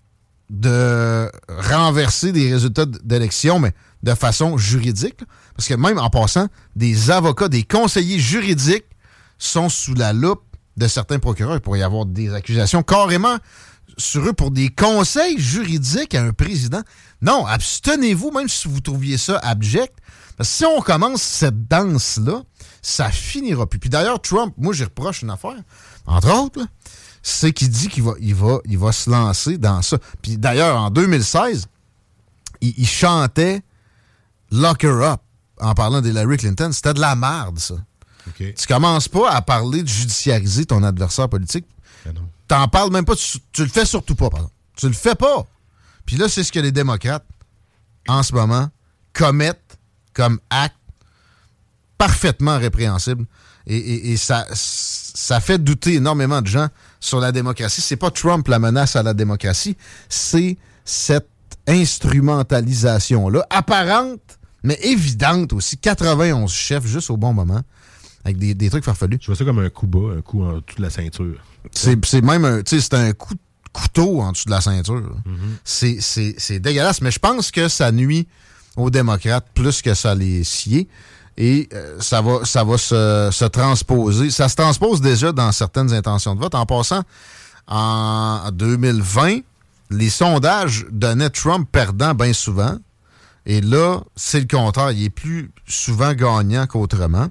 de 0.49 1.31
renverser 1.47 2.31
des 2.31 2.51
résultats 2.51 2.85
d'élection, 2.85 3.57
mais 3.59 3.71
de 4.03 4.13
façon 4.13 4.57
juridique. 4.57 5.21
là. 5.21 5.27
Parce 5.55 5.67
que 5.67 5.73
même 5.75 5.97
en 5.97 6.09
passant, 6.09 6.47
des 6.75 7.09
avocats, 7.09 7.47
des 7.47 7.63
conseillers 7.63 8.19
juridiques 8.19 8.85
sont 9.37 9.69
sous 9.69 9.93
la 9.93 10.11
loupe 10.13 10.43
de 10.77 10.87
certains 10.87 11.19
procureurs. 11.19 11.55
Il 11.55 11.61
pourrait 11.61 11.79
y 11.79 11.83
avoir 11.83 12.05
des 12.05 12.33
accusations 12.33 12.83
carrément 12.83 13.37
sur 13.97 14.25
eux 14.25 14.33
pour 14.33 14.51
des 14.51 14.69
conseils 14.69 15.39
juridiques 15.39 16.15
à 16.15 16.23
un 16.23 16.33
président. 16.33 16.81
Non, 17.21 17.45
abstenez-vous, 17.45 18.31
même 18.31 18.47
si 18.47 18.67
vous 18.67 18.79
trouviez 18.79 19.17
ça 19.17 19.37
abject. 19.39 19.93
Parce 20.37 20.49
que 20.49 20.55
si 20.55 20.65
on 20.65 20.81
commence 20.81 21.21
cette 21.21 21.67
danse-là, 21.67 22.41
ça 22.81 23.11
finira 23.11 23.67
plus. 23.67 23.79
Puis 23.79 23.89
d'ailleurs, 23.89 24.21
Trump, 24.21 24.53
moi, 24.57 24.73
j'y 24.73 24.83
reproche 24.83 25.21
une 25.21 25.29
affaire, 25.29 25.57
entre 26.05 26.33
autres, 26.33 26.65
c'est 27.21 27.51
qu'il 27.51 27.69
dit 27.69 27.89
qu'il 27.89 28.03
va, 28.03 28.13
il 28.19 28.33
va, 28.33 28.59
il 28.65 28.93
se 28.93 29.09
lancer 29.09 29.57
dans 29.57 29.81
ça. 29.81 29.97
Puis 30.21 30.37
d'ailleurs, 30.37 30.77
en 30.77 30.89
2016, 30.89 31.67
il, 32.61 32.87
chantait 32.87 33.61
Lock 34.51 34.83
her 34.83 35.01
up 35.01 35.21
en 35.59 35.73
parlant 35.73 36.01
d'Hillary 36.01 36.37
Clinton. 36.37 36.71
C'était 36.71 36.93
de 36.93 36.99
la 36.99 37.15
merde, 37.15 37.59
ça. 37.59 37.75
Tu 38.37 38.67
commences 38.67 39.07
pas 39.07 39.31
à 39.31 39.41
parler 39.41 39.83
de 39.83 39.87
judiciariser 39.87 40.65
ton 40.65 40.83
adversaire 40.83 41.29
politique. 41.29 41.65
T'en 42.47 42.67
parles 42.67 42.91
même 42.91 43.05
pas. 43.05 43.15
Tu, 43.15 43.37
tu 43.51 43.63
le 43.63 43.69
fais 43.69 43.85
surtout 43.85 44.15
pas, 44.15 44.29
pardon. 44.29 44.49
Tu 44.75 44.87
le 44.87 44.93
fais 44.93 45.15
pas. 45.15 45.45
Puis 46.05 46.15
là, 46.17 46.27
c'est 46.29 46.43
ce 46.43 46.51
que 46.51 46.59
les 46.59 46.71
démocrates, 46.71 47.25
en 48.07 48.23
ce 48.23 48.33
moment, 48.33 48.69
commettent 49.13 49.77
comme 50.13 50.39
acte 50.49 50.75
parfaitement 51.97 52.57
répréhensible. 52.57 53.25
Et, 53.67 53.77
et- 53.77 54.11
et 54.13 54.17
ça, 54.17 54.45
ça 54.53 55.39
fait 55.39 55.59
douter 55.63 55.93
énormément 55.95 56.41
de 56.41 56.47
gens 56.47 56.67
sur 56.99 57.19
la 57.19 57.31
démocratie. 57.31 57.81
C'est 57.81 57.95
pas 57.95 58.09
Trump 58.11 58.47
la 58.47 58.57
menace 58.59 58.95
à 58.95 59.03
la 59.03 59.13
démocratie, 59.13 59.77
c'est 60.09 60.57
cette 60.83 61.29
instrumentalisation-là, 61.67 63.45
apparente, 63.49 64.39
mais 64.63 64.77
évidente 64.81 65.53
aussi. 65.53 65.77
91 65.77 66.51
chefs 66.51 66.85
juste 66.85 67.09
au 67.11 67.17
bon 67.17 67.33
moment, 67.33 67.61
avec 68.23 68.37
des, 68.37 68.53
des 68.53 68.69
trucs 68.69 68.83
farfelus. 68.85 69.17
Je 69.21 69.27
vois 69.27 69.35
ça 69.35 69.45
comme 69.45 69.59
un 69.59 69.69
coup 69.69 69.87
bas, 69.87 70.15
un 70.17 70.21
coup 70.21 70.43
en 70.43 70.53
dessous 70.53 70.77
de 70.77 70.81
la 70.81 70.89
ceinture. 70.89 71.35
C'est 71.71 72.21
même 72.21 72.45
un, 72.45 72.61
c'est 72.65 72.93
un 72.93 73.13
coup 73.13 73.33
de 73.33 73.39
couteau 73.73 74.21
en 74.21 74.31
dessous 74.31 74.45
de 74.45 74.51
la 74.51 74.61
ceinture. 74.61 74.95
là. 75.01 75.09
C'est- 75.63 76.59
dégueulasse, 76.59 77.01
mais 77.01 77.11
je 77.11 77.19
pense 77.19 77.51
que 77.51 77.67
ça 77.67 77.91
nuit 77.91 78.27
aux 78.75 78.89
démocrates 78.89 79.47
plus 79.53 79.81
que 79.81 79.93
ça 79.93 80.13
les 80.15 80.43
sied. 80.43 80.87
Et 81.37 81.69
euh, 81.73 81.97
ça 81.99 82.21
va, 82.21 82.43
ça 82.45 82.63
va 82.63 82.77
se, 82.77 83.29
se 83.31 83.45
transposer. 83.45 84.29
Ça 84.29 84.49
se 84.49 84.55
transpose 84.55 84.99
déjà 85.01 85.31
dans 85.31 85.51
certaines 85.51 85.91
intentions 85.93 86.35
de 86.35 86.41
vote. 86.41 86.53
En 86.55 86.65
passant, 86.65 87.03
en 87.67 88.49
2020, 88.51 89.39
les 89.91 90.09
sondages 90.09 90.85
donnaient 90.91 91.29
Trump 91.29 91.67
perdant 91.71 92.13
bien 92.13 92.33
souvent. 92.33 92.77
Et 93.45 93.61
là, 93.61 94.01
c'est 94.15 94.39
le 94.41 94.45
contraire. 94.47 94.91
Il 94.91 95.03
est 95.05 95.09
plus 95.09 95.51
souvent 95.67 96.13
gagnant 96.13 96.67
qu'autrement. 96.67 97.29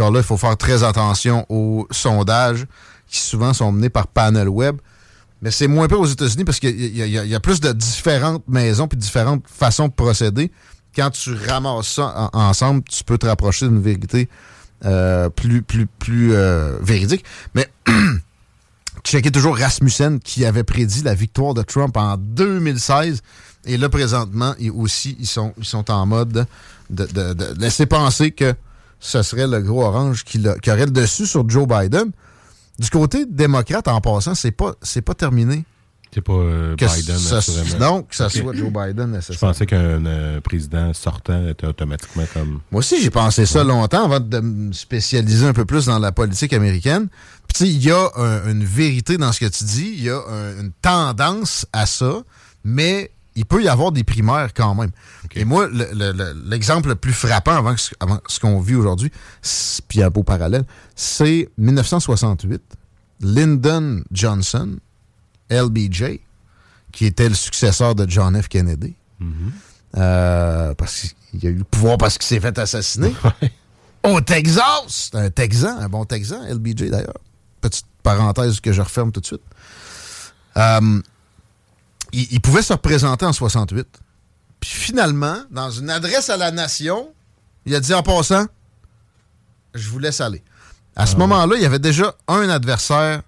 Car 0.00 0.10
là, 0.10 0.20
il 0.20 0.24
faut 0.24 0.38
faire 0.38 0.56
très 0.56 0.82
attention 0.82 1.44
aux 1.50 1.86
sondages 1.90 2.64
qui 3.06 3.18
souvent 3.18 3.52
sont 3.52 3.70
menés 3.70 3.90
par 3.90 4.06
panel 4.06 4.48
web. 4.48 4.78
Mais 5.42 5.50
c'est 5.50 5.68
moins 5.68 5.88
peu 5.88 5.96
aux 5.96 6.06
États-Unis 6.06 6.44
parce 6.46 6.58
qu'il 6.58 6.96
y, 6.96 7.34
a- 7.34 7.40
plus 7.40 7.60
de 7.60 7.70
différentes 7.72 8.42
maisons 8.48 8.88
puis 8.88 8.96
différentes 8.96 9.44
façons 9.46 9.88
de 9.88 9.92
procéder. 9.92 10.50
Quand 10.96 11.10
tu 11.10 11.34
ramasses 11.34 11.88
ça 11.88 12.30
en- 12.32 12.38
ensemble, 12.48 12.82
tu 12.84 13.04
peux 13.04 13.18
te 13.18 13.26
rapprocher 13.26 13.68
d'une 13.68 13.82
vérité 13.82 14.30
euh, 14.86 15.28
plus, 15.28 15.60
plus, 15.60 15.84
plus 15.84 16.32
euh, 16.32 16.78
véridique. 16.80 17.26
Mais 17.54 17.68
checkez 19.04 19.30
toujours 19.30 19.58
Rasmussen 19.58 20.18
qui 20.18 20.46
avait 20.46 20.64
prédit 20.64 21.02
la 21.02 21.12
victoire 21.14 21.52
de 21.52 21.60
Trump 21.60 21.94
en 21.98 22.16
2016. 22.16 23.20
Et 23.66 23.76
là, 23.76 23.90
présentement, 23.90 24.54
ils 24.58 24.70
aussi, 24.70 25.14
ils 25.20 25.26
sont, 25.26 25.52
ils 25.58 25.66
sont 25.66 25.90
en 25.90 26.06
mode 26.06 26.46
de, 26.88 27.04
de- 27.04 27.34
de 27.34 27.60
laisser 27.60 27.84
penser 27.84 28.30
que 28.30 28.54
ce 29.00 29.22
serait 29.22 29.46
le 29.46 29.60
gros 29.60 29.82
orange 29.84 30.24
qui, 30.24 30.40
qui 30.62 30.70
aurait 30.70 30.84
le 30.86 30.90
dessus 30.92 31.26
sur 31.26 31.48
Joe 31.48 31.66
Biden. 31.66 32.10
Du 32.78 32.88
côté 32.90 33.26
démocrate, 33.26 33.88
en 33.88 34.00
passant, 34.00 34.34
c'est 34.34 34.52
pas, 34.52 34.74
c'est 34.82 35.02
pas 35.02 35.14
terminé. 35.14 35.64
C'est 36.12 36.22
pas 36.22 36.32
euh, 36.32 36.74
Que 36.76 36.86
Biden, 36.86 37.16
ça- 37.18 37.40
non, 37.78 38.02
que 38.02 38.16
ça 38.16 38.28
soit 38.28 38.52
Joe 38.54 38.70
Biden, 38.72 39.06
Je 39.10 39.16
nécessairement. 39.16 39.52
pensais 39.52 39.64
qu'un 39.66 40.04
euh, 40.06 40.40
président 40.40 40.92
sortant 40.92 41.46
était 41.46 41.68
automatiquement 41.68 42.24
comme. 42.34 42.60
Moi 42.72 42.80
aussi, 42.80 43.00
j'ai 43.00 43.10
pensé 43.10 43.46
ça 43.46 43.62
longtemps 43.62 44.06
avant 44.06 44.18
de 44.18 44.40
me 44.40 44.72
spécialiser 44.72 45.46
un 45.46 45.52
peu 45.52 45.64
plus 45.64 45.86
dans 45.86 46.00
la 46.00 46.10
politique 46.10 46.52
américaine. 46.52 47.06
Puis, 47.46 47.54
tu 47.54 47.64
sais, 47.66 47.70
il 47.70 47.84
y 47.84 47.92
a 47.92 48.08
un- 48.16 48.50
une 48.50 48.64
vérité 48.64 49.18
dans 49.18 49.30
ce 49.30 49.38
que 49.38 49.46
tu 49.46 49.62
dis, 49.62 49.94
il 49.98 50.02
y 50.02 50.10
a 50.10 50.18
un- 50.18 50.60
une 50.62 50.72
tendance 50.82 51.64
à 51.72 51.86
ça, 51.86 52.22
mais 52.64 53.12
il 53.36 53.44
peut 53.46 53.62
y 53.62 53.68
avoir 53.68 53.92
des 53.92 54.04
primaires 54.04 54.52
quand 54.54 54.74
même. 54.74 54.90
Et 55.34 55.44
moi, 55.44 55.66
le- 55.68 55.88
le- 55.92 56.12
le- 56.12 56.32
l'exemple 56.46 56.88
le, 56.90 56.94
plus 56.96 57.12
frappant 57.12 57.56
avant, 57.56 57.74
que 57.74 57.80
ce- 57.80 57.94
avant 58.00 58.20
ce 58.26 58.40
qu'on 58.40 58.60
vit 58.60 58.74
aujourd'hui, 58.74 59.10
puis 59.88 60.02
un 60.02 60.10
beau 60.10 60.22
parallèle, 60.22 60.64
c'est 60.96 61.48
1968. 61.58 62.60
Lyndon 63.20 64.02
Johnson, 64.12 64.76
LBJ, 65.50 66.20
qui 66.92 67.06
était 67.06 67.28
le 67.28 67.34
successeur 67.34 67.94
de 67.94 68.08
John 68.08 68.40
F. 68.40 68.48
Kennedy. 68.48 68.94
Euh, 69.96 70.74
parce 70.74 71.14
qu'il 71.30 71.46
a 71.46 71.50
eu 71.50 71.54
le 71.56 71.64
pouvoir 71.64 71.98
parce 71.98 72.16
qu'il 72.16 72.26
s'est 72.26 72.40
fait 72.40 72.56
assassiner. 72.58 73.12
Au 74.04 74.20
Texas! 74.20 75.10
C'est 75.12 75.14
un 75.18 75.30
Texan, 75.30 75.76
un 75.78 75.88
bon 75.88 76.04
Texan, 76.04 76.42
LBJ 76.48 76.88
d'ailleurs. 76.90 77.18
Petite 77.60 77.84
parenthèse 78.02 78.60
que 78.60 78.72
je 78.72 78.80
referme 78.80 79.12
tout 79.12 79.20
de 79.20 79.26
suite. 79.26 79.42
Euh, 80.56 81.00
il, 82.12 82.28
il 82.32 82.40
pouvait 82.40 82.62
se 82.62 82.72
représenter 82.72 83.26
en 83.26 83.32
68. 83.32 83.86
Puis 84.60 84.70
finalement, 84.70 85.36
dans 85.50 85.70
une 85.70 85.90
adresse 85.90 86.30
à 86.30 86.36
la 86.36 86.50
nation, 86.50 87.12
il 87.66 87.74
a 87.74 87.80
dit 87.80 87.94
en 87.94 88.02
passant, 88.02 88.46
je 89.74 89.88
vous 89.88 89.98
laisse 89.98 90.20
aller. 90.20 90.42
À 90.96 91.06
ce 91.06 91.16
moment-là, 91.16 91.56
il 91.56 91.62
y 91.62 91.66
avait 91.66 91.78
déjà 91.78 92.14
un 92.28 92.48
adversaire 92.48 93.22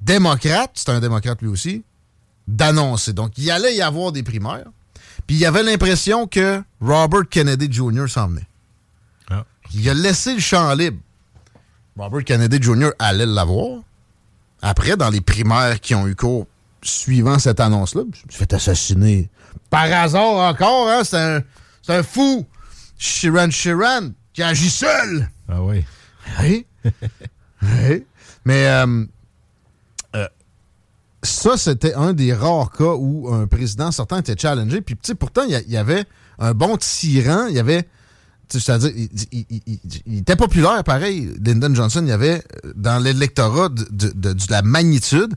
démocrate, 0.00 0.70
c'est 0.74 0.88
un 0.88 1.00
démocrate 1.00 1.40
lui 1.42 1.48
aussi, 1.48 1.84
d'annoncer. 2.48 3.12
Donc, 3.12 3.36
il 3.36 3.50
allait 3.50 3.76
y 3.76 3.82
avoir 3.82 4.12
des 4.12 4.22
primaires. 4.22 4.66
Puis 5.26 5.36
il 5.36 5.40
y 5.40 5.46
avait 5.46 5.62
l'impression 5.62 6.26
que 6.26 6.62
Robert 6.80 7.28
Kennedy 7.28 7.70
Jr. 7.70 8.08
s'en 8.08 8.28
venait. 8.28 8.46
Il 9.72 9.88
a 9.88 9.94
laissé 9.94 10.34
le 10.34 10.40
champ 10.40 10.74
libre. 10.74 10.98
Robert 11.96 12.24
Kennedy 12.24 12.60
Jr. 12.60 12.90
allait 12.98 13.26
l'avoir. 13.26 13.82
Après, 14.62 14.96
dans 14.96 15.10
les 15.10 15.20
primaires 15.20 15.80
qui 15.80 15.94
ont 15.94 16.08
eu 16.08 16.16
cours 16.16 16.46
suivant 16.82 17.38
cette 17.38 17.60
annonce-là, 17.60 18.02
je 18.12 18.26
me 18.26 18.30
suis 18.30 18.38
fait 18.38 18.52
assassiner. 18.52 19.28
Par 19.68 19.84
hasard 19.92 20.36
encore, 20.36 20.88
hein? 20.88 21.02
C'est 21.04 21.16
un, 21.18 21.42
c'est 21.82 21.94
un 21.94 22.02
fou. 22.02 22.46
Shiran 22.98 23.50
Shiran, 23.50 24.10
qui 24.32 24.42
agit 24.42 24.70
seul. 24.70 25.28
Ah 25.48 25.62
oui. 25.62 25.84
Oui. 26.42 26.66
Oui. 27.62 28.04
Mais 28.44 28.66
euh, 28.68 29.04
euh, 30.16 30.28
ça, 31.22 31.56
c'était 31.56 31.94
un 31.94 32.12
des 32.12 32.32
rares 32.34 32.70
cas 32.72 32.94
où 32.96 33.32
un 33.32 33.46
président 33.46 33.90
sortant 33.92 34.18
était 34.18 34.36
challengé. 34.36 34.80
Puis, 34.80 34.94
tu 34.96 35.00
sais, 35.08 35.14
pourtant, 35.14 35.42
il 35.48 35.64
y, 35.70 35.76
avait 35.76 36.04
un 36.38 36.52
bon 36.54 36.76
tyran. 36.76 37.46
Il 37.48 37.54
y 37.54 37.58
avait. 37.58 37.86
C'est-à-dire, 38.48 38.90
il, 38.96 39.08
il- 39.32 39.46
il- 39.50 39.62
il- 39.66 39.80
il 40.06 40.18
était 40.18 40.36
populaire, 40.36 40.82
pareil. 40.84 41.30
Lyndon 41.44 41.74
Johnson, 41.74 42.00
il 42.02 42.08
y 42.08 42.12
avait 42.12 42.42
euh, 42.64 42.72
dans 42.74 42.98
l'électorat 42.98 43.68
de, 43.68 43.86
de- 43.90 44.12
de- 44.14 44.32
de 44.32 44.42
la 44.50 44.62
magnitude, 44.62 45.34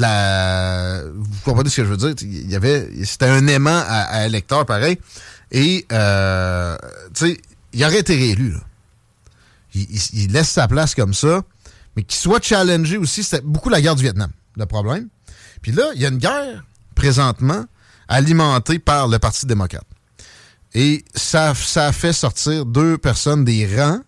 Vous 0.00 1.40
comprenez 1.44 1.70
ce 1.70 1.76
que 1.76 1.84
je 1.84 1.90
veux 1.90 1.96
dire? 1.96 2.14
Il 2.22 2.50
y 2.50 2.56
avait. 2.56 2.88
C'était 3.04 3.26
un 3.26 3.46
aimant 3.46 3.82
à, 3.86 4.02
à 4.02 4.26
électeur, 4.26 4.66
pareil. 4.66 4.98
Et, 5.50 5.86
euh, 5.92 6.76
tu 7.14 7.26
sais, 7.26 7.40
il 7.72 7.84
aurait 7.84 8.00
été 8.00 8.14
réélu, 8.14 8.50
là 8.52 8.60
il 9.74 10.32
laisse 10.32 10.50
sa 10.50 10.68
place 10.68 10.94
comme 10.94 11.14
ça, 11.14 11.42
mais 11.96 12.02
qu'il 12.02 12.18
soit 12.18 12.42
challengé 12.42 12.96
aussi, 12.96 13.22
c'était 13.22 13.42
beaucoup 13.42 13.68
la 13.68 13.80
guerre 13.80 13.96
du 13.96 14.02
Vietnam, 14.02 14.30
le 14.56 14.66
problème. 14.66 15.08
Puis 15.62 15.72
là, 15.72 15.84
il 15.94 16.00
y 16.00 16.06
a 16.06 16.08
une 16.08 16.18
guerre 16.18 16.64
présentement 16.94 17.64
alimentée 18.08 18.78
par 18.78 19.08
le 19.08 19.18
Parti 19.18 19.46
démocrate. 19.46 19.86
Et 20.74 21.04
ça, 21.14 21.54
ça 21.54 21.86
a 21.86 21.92
fait 21.92 22.12
sortir 22.12 22.66
deux 22.66 22.98
personnes 22.98 23.44
des 23.44 23.66
rangs 23.76 24.00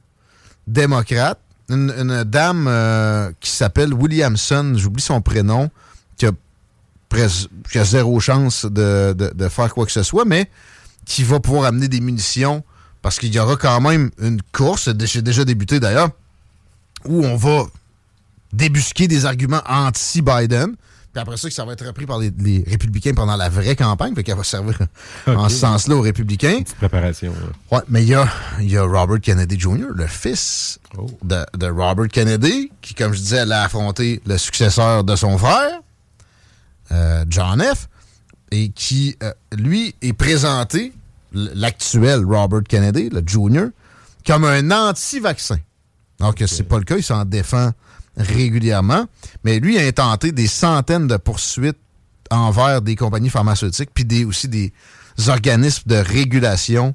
démocrates. 0.66 1.40
Une, 1.70 2.24
dame 2.24 2.66
euh, 2.68 3.30
qui 3.40 3.50
s'appelle 3.50 3.94
Williamson, 3.94 4.74
j'oublie 4.76 5.02
son 5.02 5.20
prénom, 5.20 5.70
qui 6.16 6.26
a, 6.26 6.32
pres- 7.10 7.48
zéro 7.84 8.18
chance 8.20 8.66
de 8.66 9.48
faire 9.48 9.72
quoi 9.72 9.86
que 9.86 9.92
ce 9.92 10.02
soit, 10.02 10.24
mais 10.24 10.50
qui 11.06 11.24
va 11.24 11.40
pouvoir 11.40 11.64
amener 11.66 11.88
des 11.88 12.00
munitions 12.00 12.62
parce 13.02 13.18
qu'il 13.18 13.34
y 13.34 13.38
aura 13.38 13.56
quand 13.56 13.80
même 13.80 14.10
une 14.20 14.42
course, 14.52 14.90
j'ai 15.04 15.22
déjà 15.22 15.44
débuté 15.44 15.80
d'ailleurs, 15.80 16.10
où 17.06 17.24
on 17.24 17.36
va 17.36 17.64
débusquer 18.52 19.08
des 19.08 19.24
arguments 19.24 19.62
anti-Biden, 19.66 20.74
Puis 21.20 21.32
après 21.32 21.36
ça, 21.36 21.48
que 21.48 21.54
ça 21.54 21.64
va 21.64 21.72
être 21.74 21.86
repris 21.86 22.06
par 22.06 22.18
les, 22.18 22.30
les 22.38 22.64
républicains 22.66 23.12
pendant 23.14 23.36
la 23.36 23.48
vraie 23.48 23.76
campagne. 23.76 24.14
Fait 24.14 24.22
qu'elle 24.22 24.36
va 24.36 24.44
servir 24.44 24.78
en 25.26 25.48
ce 25.48 25.56
sens-là 25.56 25.96
aux 25.96 26.00
républicains. 26.00 26.60
Petite 26.62 26.76
préparation. 26.76 27.32
Ouais, 27.70 27.80
mais 27.88 28.02
il 28.02 28.08
y 28.08 28.14
a, 28.14 28.26
y 28.60 28.76
a 28.76 28.82
Robert 28.82 29.20
Kennedy 29.20 29.58
Jr., 29.58 29.88
le 29.94 30.06
fils 30.06 30.78
Oh. 30.98 31.06
de, 31.22 31.44
de 31.56 31.66
Robert 31.68 32.08
Kennedy, 32.08 32.72
qui, 32.80 32.94
comme 32.94 33.12
je 33.12 33.18
disais, 33.20 33.38
allait 33.38 33.54
affronter 33.54 34.20
le 34.26 34.36
successeur 34.38 35.04
de 35.04 35.14
son 35.14 35.38
frère, 35.38 35.80
euh, 36.90 37.24
John 37.28 37.62
F., 37.62 37.88
et 38.50 38.70
qui, 38.70 39.16
euh, 39.22 39.32
lui, 39.56 39.94
est 40.02 40.12
présenté, 40.12 40.92
l'actuel 41.32 42.24
Robert 42.24 42.62
Kennedy, 42.68 43.08
le 43.10 43.22
Jr., 43.24 43.66
comme 44.26 44.44
un 44.44 44.70
anti-vaccin. 44.72 45.58
Alors 46.18 46.34
que 46.34 46.46
c'est 46.46 46.64
pas 46.64 46.78
le 46.78 46.84
cas, 46.84 46.96
il 46.96 47.04
s'en 47.04 47.24
défend 47.24 47.70
régulièrement. 48.20 49.06
Mais 49.44 49.58
lui 49.60 49.78
a 49.78 49.82
intenté 49.86 50.32
des 50.32 50.46
centaines 50.46 51.06
de 51.06 51.16
poursuites 51.16 51.78
envers 52.30 52.80
des 52.82 52.94
compagnies 52.96 53.30
pharmaceutiques, 53.30 53.90
puis 53.92 54.04
des, 54.04 54.24
aussi 54.24 54.48
des 54.48 54.72
organismes 55.28 55.82
de 55.86 55.96
régulation 55.96 56.94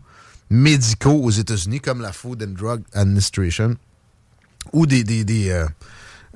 médicaux 0.50 1.20
aux 1.24 1.32
États-Unis, 1.32 1.82
comme 1.82 2.02
la 2.02 2.12
Food 2.14 2.44
and 2.44 2.54
Drug 2.58 2.82
Administration, 2.94 3.76
ou 4.74 4.86
des, 4.86 5.04
des, 5.04 5.24
des, 5.24 5.50
euh, 5.50 5.66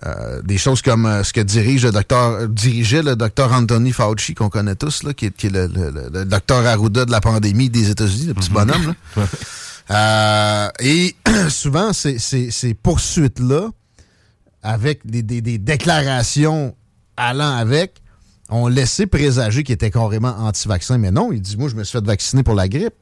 euh, 0.05 0.41
des 0.41 0.57
choses 0.57 0.81
comme 0.81 1.05
euh, 1.05 1.23
ce 1.23 1.31
que 1.33 1.41
dirige 1.41 1.85
le 1.85 1.91
docteur, 1.91 2.47
dirigeait 2.49 3.03
le 3.03 3.15
docteur 3.15 3.51
Anthony 3.53 3.91
Fauci, 3.91 4.33
qu'on 4.35 4.49
connaît 4.49 4.75
tous, 4.75 5.03
là, 5.03 5.13
qui 5.13 5.27
est, 5.27 5.35
qui 5.35 5.47
est 5.47 5.51
le, 5.51 5.67
le- 5.67 5.91
le- 5.91 6.09
le 6.11 6.25
docteur 6.25 6.65
Arruda 6.65 7.05
de 7.05 7.11
la 7.11 7.21
pandémie 7.21 7.69
des 7.69 7.89
États-Unis, 7.89 8.25
le 8.27 8.33
petit 8.33 8.49
bonhomme. 8.49 8.93
là. 9.15 9.23
Euh, 9.91 10.69
et 10.81 11.15
souvent, 11.49 11.93
ces, 11.93 12.19
ces- 12.19 12.51
ces 12.51 12.75
poursuites-là, 12.75 13.69
avec 14.63 15.05
des, 15.05 15.21
déclarations 15.57 16.75
allant 17.17 17.55
avec, 17.55 18.01
ont 18.49 18.67
laissé 18.67 19.05
présager 19.05 19.63
qu'il 19.63 19.73
était 19.73 19.91
carrément 19.91 20.35
anti-vaccin. 20.39 20.97
Mais 20.97 21.11
non, 21.11 21.31
il 21.31 21.41
dit, 21.41 21.57
moi, 21.57 21.69
je 21.69 21.75
me 21.75 21.83
suis 21.83 21.97
fait 21.97 22.05
vacciner 22.05 22.43
pour 22.43 22.55
la 22.55 22.67
grippe. 22.67 22.95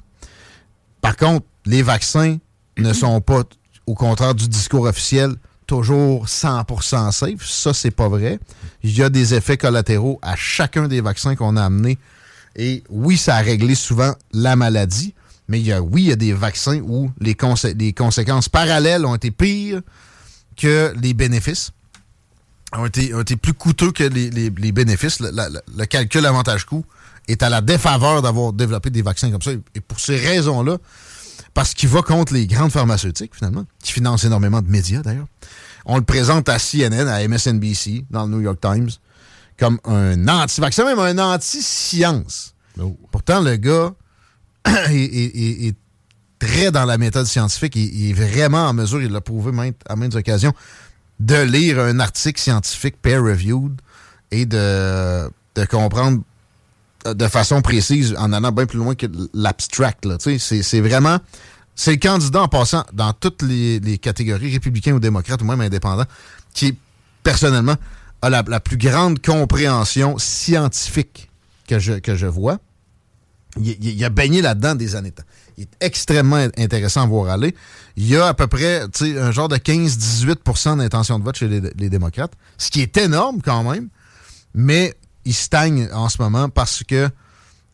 Par 1.01 1.15
contre, 1.15 1.45
les 1.65 1.81
vaccins 1.81 2.37
ne 2.77 2.93
sont 2.93 3.21
pas, 3.21 3.43
au 3.85 3.93
contraire 3.93 4.35
du 4.35 4.47
discours 4.47 4.85
officiel, 4.85 5.35
toujours 5.67 6.25
100% 6.25 7.11
safe. 7.11 7.45
Ça, 7.45 7.73
c'est 7.73 7.91
pas 7.91 8.09
vrai. 8.09 8.39
Il 8.83 8.97
y 8.97 9.03
a 9.03 9.09
des 9.09 9.33
effets 9.33 9.57
collatéraux 9.57 10.19
à 10.21 10.35
chacun 10.35 10.87
des 10.87 11.01
vaccins 11.01 11.35
qu'on 11.35 11.55
a 11.57 11.63
amenés. 11.63 11.97
Et 12.55 12.83
oui, 12.89 13.17
ça 13.17 13.35
a 13.35 13.41
réglé 13.41 13.75
souvent 13.75 14.13
la 14.33 14.55
maladie, 14.55 15.13
mais 15.47 15.59
il 15.59 15.67
y 15.67 15.71
a, 15.71 15.81
oui, 15.81 16.03
il 16.03 16.07
y 16.07 16.11
a 16.11 16.15
des 16.15 16.33
vaccins 16.33 16.81
où 16.81 17.11
les 17.19 17.35
conséquences 17.35 18.49
parallèles 18.49 19.05
ont 19.05 19.15
été 19.15 19.31
pires 19.31 19.81
que 20.57 20.93
les 21.01 21.13
bénéfices, 21.13 21.71
ont 22.73 22.85
été, 22.85 23.13
ont 23.13 23.21
été 23.21 23.35
plus 23.37 23.53
coûteux 23.53 23.91
que 23.91 24.03
les, 24.03 24.29
les- 24.29 24.49
les 24.49 24.71
bénéfices. 24.71 25.19
Le, 25.21 25.29
la- 25.31 25.49
le 25.49 25.85
calcul 25.85 26.25
avantage-coût 26.25 26.83
est 27.27 27.41
à 27.43 27.49
la 27.49 27.61
défaveur 27.61 28.21
d'avoir 28.21 28.51
développé 28.53 28.89
des 28.89 29.01
vaccins 29.01 29.31
comme 29.31 29.41
ça. 29.41 29.51
Et 29.75 29.79
pour 29.81 29.99
ces 29.99 30.17
raisons-là, 30.17 30.77
parce 31.53 31.73
qu'il 31.73 31.89
va 31.89 32.01
contre 32.01 32.33
les 32.33 32.45
grandes 32.47 32.71
pharmaceutiques, 32.71 33.35
finalement, 33.35 33.65
qui 33.83 33.91
financent 33.93 34.25
énormément 34.25 34.61
de 34.61 34.69
médias, 34.69 35.01
d'ailleurs. 35.01 35.27
On 35.85 35.95
le 35.97 36.03
présente 36.03 36.49
à 36.49 36.57
CNN, 36.59 37.07
à 37.07 37.25
MSNBC, 37.27 38.05
dans 38.09 38.25
le 38.25 38.31
New 38.31 38.41
York 38.41 38.59
Times, 38.61 38.89
comme 39.57 39.79
un 39.85 40.27
anti-vaccin, 40.27 40.83
même 40.85 40.99
un 40.99 41.17
anti-science. 41.33 42.53
Pourtant, 43.11 43.41
le 43.41 43.55
gars 43.55 43.93
est, 44.65 44.93
est- 44.95 45.37
est- 45.37 45.67
est 45.69 45.75
très 46.39 46.71
dans 46.71 46.85
la 46.85 46.97
méthode 46.97 47.25
scientifique. 47.25 47.75
Il, 47.75 47.93
il 47.93 48.09
est 48.11 48.13
vraiment 48.13 48.67
en 48.67 48.73
mesure, 48.73 49.01
il 49.01 49.11
l'a 49.11 49.21
prouvé 49.21 49.51
à 49.87 49.95
maintes 49.95 50.15
occasions, 50.15 50.53
de 51.19 51.41
lire 51.41 51.79
un 51.79 51.99
article 51.99 52.39
scientifique 52.39 53.01
peer-reviewed 53.01 53.79
et 54.31 54.45
de, 54.45 55.29
comprendre 55.69 56.21
euh, 57.05 57.13
de 57.13 57.27
façon 57.27 57.61
précise 57.61 58.15
en 58.17 58.33
allant 58.33 58.51
bien 58.51 58.65
plus 58.65 58.77
loin 58.79 58.95
que 58.95 59.07
l'abstract. 59.33 60.07
C'est 60.39 60.81
vraiment... 60.81 61.19
C'est 61.79 61.91
le 61.91 61.97
candidat 61.97 62.41
en 62.41 62.47
passant 62.47 62.83
dans 62.91 63.13
toutes 63.13 63.43
les, 63.43 63.99
catégories, 63.99 64.51
républicains 64.51 64.93
ou 64.93 64.99
démocrates 64.99 65.43
ou 65.43 65.45
même 65.45 65.61
indépendants, 65.61 66.07
qui, 66.51 66.75
personnellement, 67.21 67.75
a 68.23 68.31
la, 68.31 68.59
plus 68.59 68.77
grande 68.77 69.21
compréhension 69.23 70.17
scientifique 70.17 71.29
que 71.67 71.77
je, 71.77 71.93
que 71.93 72.15
je 72.15 72.25
vois. 72.25 72.57
Il, 73.59 73.77
il- 73.79 74.03
a 74.03 74.09
baigné 74.09 74.41
là-dedans 74.41 74.73
des 74.73 74.95
années 74.95 75.11
de 75.11 75.17
temps. 75.17 75.23
Il 75.57 75.63
est 75.63 75.85
extrêmement 75.85 76.47
intéressant 76.57 77.01
à 77.03 77.05
voir 77.07 77.31
aller. 77.31 77.55
Il 77.95 78.07
y 78.07 78.15
a 78.15 78.27
à 78.27 78.33
peu 78.33 78.45
près 78.47 78.83
un 79.01 79.31
genre 79.31 79.47
de 79.47 79.57
15-18% 79.57 80.77
d'intention 80.77 81.17
de 81.19 81.23
vote 81.23 81.35
chez 81.35 81.47
les, 81.47 81.89
démocrates, 81.89 82.33
ce 82.57 82.69
qui 82.69 82.81
est 82.81 82.95
énorme 82.97 83.41
quand 83.43 83.63
même, 83.63 83.89
mais 84.53 84.93
il 85.25 85.33
stagne 85.33 85.89
en 85.93 86.09
ce 86.09 86.21
moment 86.21 86.47
parce 86.49 86.83
que, 86.83 87.09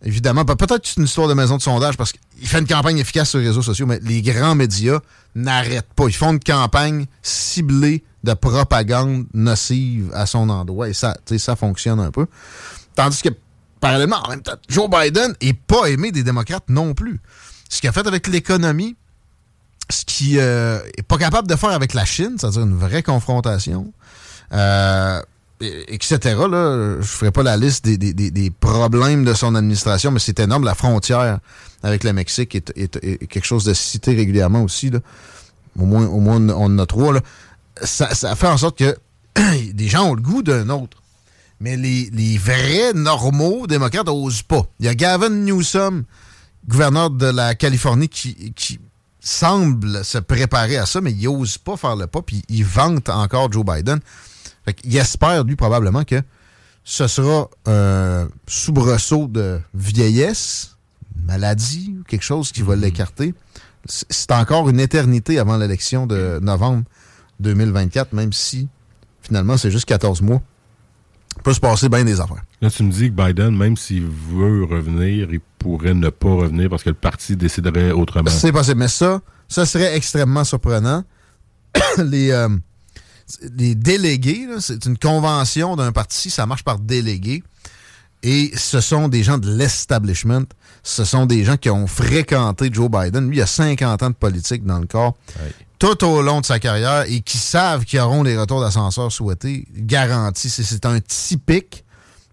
évidemment, 0.04 0.46
pe- 0.46 0.56
peut-être 0.56 0.88
c'est 0.88 0.98
une 0.98 1.04
histoire 1.06 1.28
de 1.28 1.34
maison 1.34 1.58
de 1.58 1.62
sondage 1.62 1.98
parce 1.98 2.14
qu'il 2.14 2.48
fait 2.48 2.60
une 2.60 2.68
campagne 2.68 2.98
efficace 3.00 3.30
sur 3.32 3.40
les 3.40 3.48
réseaux 3.48 3.62
sociaux, 3.62 3.86
mais 3.86 4.00
les 4.02 4.22
grands 4.22 4.56
médias 4.56 5.00
n'arrêtent 5.36 5.94
pas. 5.94 6.06
Ils 6.08 6.16
font 6.16 6.32
une 6.32 6.40
campagne 6.40 7.06
ciblée 7.22 8.04
de 8.24 8.34
propagande 8.34 9.26
nocive 9.34 10.10
à 10.14 10.26
son 10.26 10.50
endroit 10.50 10.88
et 10.88 10.94
ça, 10.94 11.18
ça 11.38 11.56
fonctionne 11.58 12.00
un 12.00 12.12
peu. 12.12 12.28
Tandis 12.96 13.22
que, 13.22 13.30
parallèlement, 13.82 14.24
en 14.24 14.30
même 14.30 14.42
temps, 14.42 14.56
Joe 14.70 14.90
Biden 14.90 15.36
n'est 15.42 15.54
pas 15.54 15.88
aimé 15.88 16.12
des 16.14 16.24
démocrates 16.24 16.70
non 16.70 16.94
plus. 16.94 17.20
Ce 17.74 17.82
qu'il 17.82 17.90
a 17.90 17.94
fait 17.94 18.06
avec 18.06 18.28
l'économie, 18.28 18.96
ce 19.90 20.06
qu'il 20.06 20.36
n'est 20.38 21.04
pas 21.08 21.18
capable 21.18 21.48
de 21.48 21.56
faire 21.56 21.72
avec 21.72 21.94
la 21.96 22.06
Chine, 22.06 22.36
c'est-à-dire 22.38 22.62
une 22.62 22.78
vraie 22.78 23.02
confrontation, 23.02 23.92
euh, 24.54 25.20
et- 25.60 25.96
etc. 25.96 26.20
Là, 26.24 26.94
je 26.94 26.98
ne 26.98 27.02
ferai 27.02 27.32
pas 27.32 27.42
la 27.42 27.58
liste 27.58 27.84
des, 27.86 27.98
des- 27.98 28.14
des- 28.32 28.52
problèmes 28.52 29.26
de 29.26 29.34
son 29.34 29.56
administration, 29.56 30.12
mais 30.12 30.20
c'est 30.20 30.40
énorme. 30.40 30.66
La 30.66 30.76
frontière 30.76 31.40
avec 31.82 32.04
le 32.04 32.14
Mexique 32.14 32.54
est, 32.54 32.72
est- 32.76 33.26
quelque 33.28 33.46
chose 33.46 33.64
de 33.66 33.74
cité 33.74 34.14
régulièrement 34.14 34.62
aussi. 34.64 34.92
là. 34.92 35.00
Au 35.80 35.86
moins, 35.86 36.06
au 36.06 36.20
moins 36.20 36.38
on 36.50 36.66
en 36.66 36.78
a 36.80 36.86
trois. 36.86 37.16
Ça, 37.82 38.14
ça 38.14 38.36
fait 38.36 38.48
en 38.48 38.58
sorte 38.58 38.78
que 38.78 38.96
des 39.74 39.88
gens 39.88 40.04
ont 40.10 40.14
le 40.14 40.22
goût 40.22 40.44
d'un 40.44 40.70
autre. 40.70 40.98
Mais 41.60 41.76
les, 41.78 42.10
les 42.14 42.38
vrais 42.38 42.94
normaux 42.94 43.66
démocrates 43.66 44.06
n'osent 44.06 44.44
pas. 44.44 44.64
Il 44.80 44.86
y 44.86 44.90
a 44.90 44.96
Gavin 44.96 45.30
Newsom, 45.30 46.04
gouverneur 46.68 47.09
de 47.09 47.28
la 47.28 47.55
Californie, 47.55 48.09
qui, 48.09 48.53
qui 48.53 48.80
semble 49.20 50.03
se 50.03 50.18
préparer 50.18 50.78
à 50.78 50.86
ça, 50.86 51.01
mais 51.01 51.11
il 51.11 51.24
n'ose 51.24 51.57
pas 51.57 51.78
faire 51.78 51.95
le 51.95 52.07
pas, 52.07 52.22
puis 52.22 52.43
il 52.49 52.66
vante 52.66 53.09
encore 53.09 53.51
Joe 53.51 53.66
Biden. 53.66 53.99
Fait 54.66 54.76
il 54.84 54.95
espère, 54.97 55.43
lui, 55.43 55.55
probablement 55.55 56.03
que 56.03 56.22
ce 56.84 57.07
sera 57.07 57.49
un 57.66 58.28
soubresaut 58.47 59.28
de 59.28 59.59
vieillesse, 59.74 60.78
maladie, 61.26 61.95
ou 61.99 62.03
quelque 62.03 62.24
chose 62.24 62.51
qui 62.51 62.61
va 62.61 62.76
l'écarter. 62.76 63.34
C'est 63.86 64.05
c'est 64.09 64.32
encore 64.32 64.70
une 64.70 64.80
éternité 64.80 65.39
avant 65.39 65.57
l'élection 65.57 66.07
de 66.07 66.39
novembre 66.41 66.84
2024, 67.39 68.14
même 68.14 68.32
si, 68.32 68.68
finalement, 69.22 69.57
c'est 69.57 69.72
juste 69.72 69.86
14 69.86 70.22
mois. 70.22 70.41
Peut 71.42 71.54
se 71.54 71.60
passer 71.60 71.90
bien 71.90 72.04
des 72.04 72.20
affaires. 72.20 72.44
Là, 72.62 72.70
tu 72.70 72.84
me 72.84 72.92
dis 72.92 73.10
que 73.10 73.16
Biden, 73.16 73.56
même 73.56 73.76
s'il 73.76 74.06
veut 74.06 74.64
revenir, 74.66 75.28
il 75.32 75.40
pourrait 75.60 75.94
ne 75.94 76.10
pas 76.10 76.30
revenir 76.30 76.70
parce 76.70 76.84
que 76.84 76.90
le 76.90 76.96
parti 76.96 77.36
déciderait 77.36 77.92
autrement. 77.92 78.30
C'est 78.30 78.52
possible, 78.52 78.80
mais 78.80 78.88
ça, 78.88 79.22
ça 79.48 79.66
serait 79.66 79.96
extrêmement 79.96 80.44
surprenant. 80.44 81.04
les, 81.98 82.32
euh, 82.32 82.50
les 83.58 83.76
délégués, 83.76 84.48
c'est 84.60 84.86
une 84.86 84.98
convention 84.98 85.76
d'un 85.76 85.92
parti, 85.92 86.30
ça 86.30 86.46
marche 86.46 86.64
par 86.64 86.80
délégués. 86.80 87.44
Et 88.24 88.52
ce 88.56 88.80
sont 88.80 89.10
des 89.10 89.22
gens 89.22 89.38
de 89.38 89.54
l'establishment. 89.54 90.46
Ce 90.82 91.04
sont 91.04 91.26
des 91.26 91.44
gens 91.44 91.58
qui 91.58 91.70
ont 91.70 91.88
fréquenté 91.88 92.70
Joe 92.72 92.90
Biden. 92.90 93.30
Lui, 93.30 93.38
il 93.38 93.42
a 93.42 93.46
50 93.46 94.04
ans 94.04 94.10
de 94.10 94.16
politique 94.16 94.66
dans 94.66 94.80
le 94.80 94.88
corps. 94.88 95.18
Tout 95.84 96.06
au 96.06 96.22
long 96.22 96.40
de 96.40 96.46
sa 96.46 96.60
carrière 96.60 97.04
et 97.10 97.20
qui 97.20 97.38
savent 97.38 97.84
qu'ils 97.84 98.00
auront 98.00 98.24
les 98.24 98.38
retours 98.38 98.62
d'ascenseur 98.62 99.12
souhaités, 99.12 99.68
garantis. 99.76 100.50
C'est- 100.50 100.86
un 100.86 101.02
typique 101.02 101.84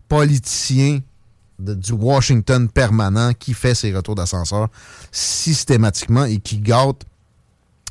politicien 0.08 1.00
du 1.58 1.90
Washington 1.90 2.68
permanent 2.68 3.32
qui 3.32 3.54
fait 3.54 3.74
ses 3.74 3.92
retours 3.92 4.14
d'ascenseur 4.14 4.68
systématiquement 5.10 6.26
et 6.26 6.38
qui 6.38 6.58
gâte 6.58 7.02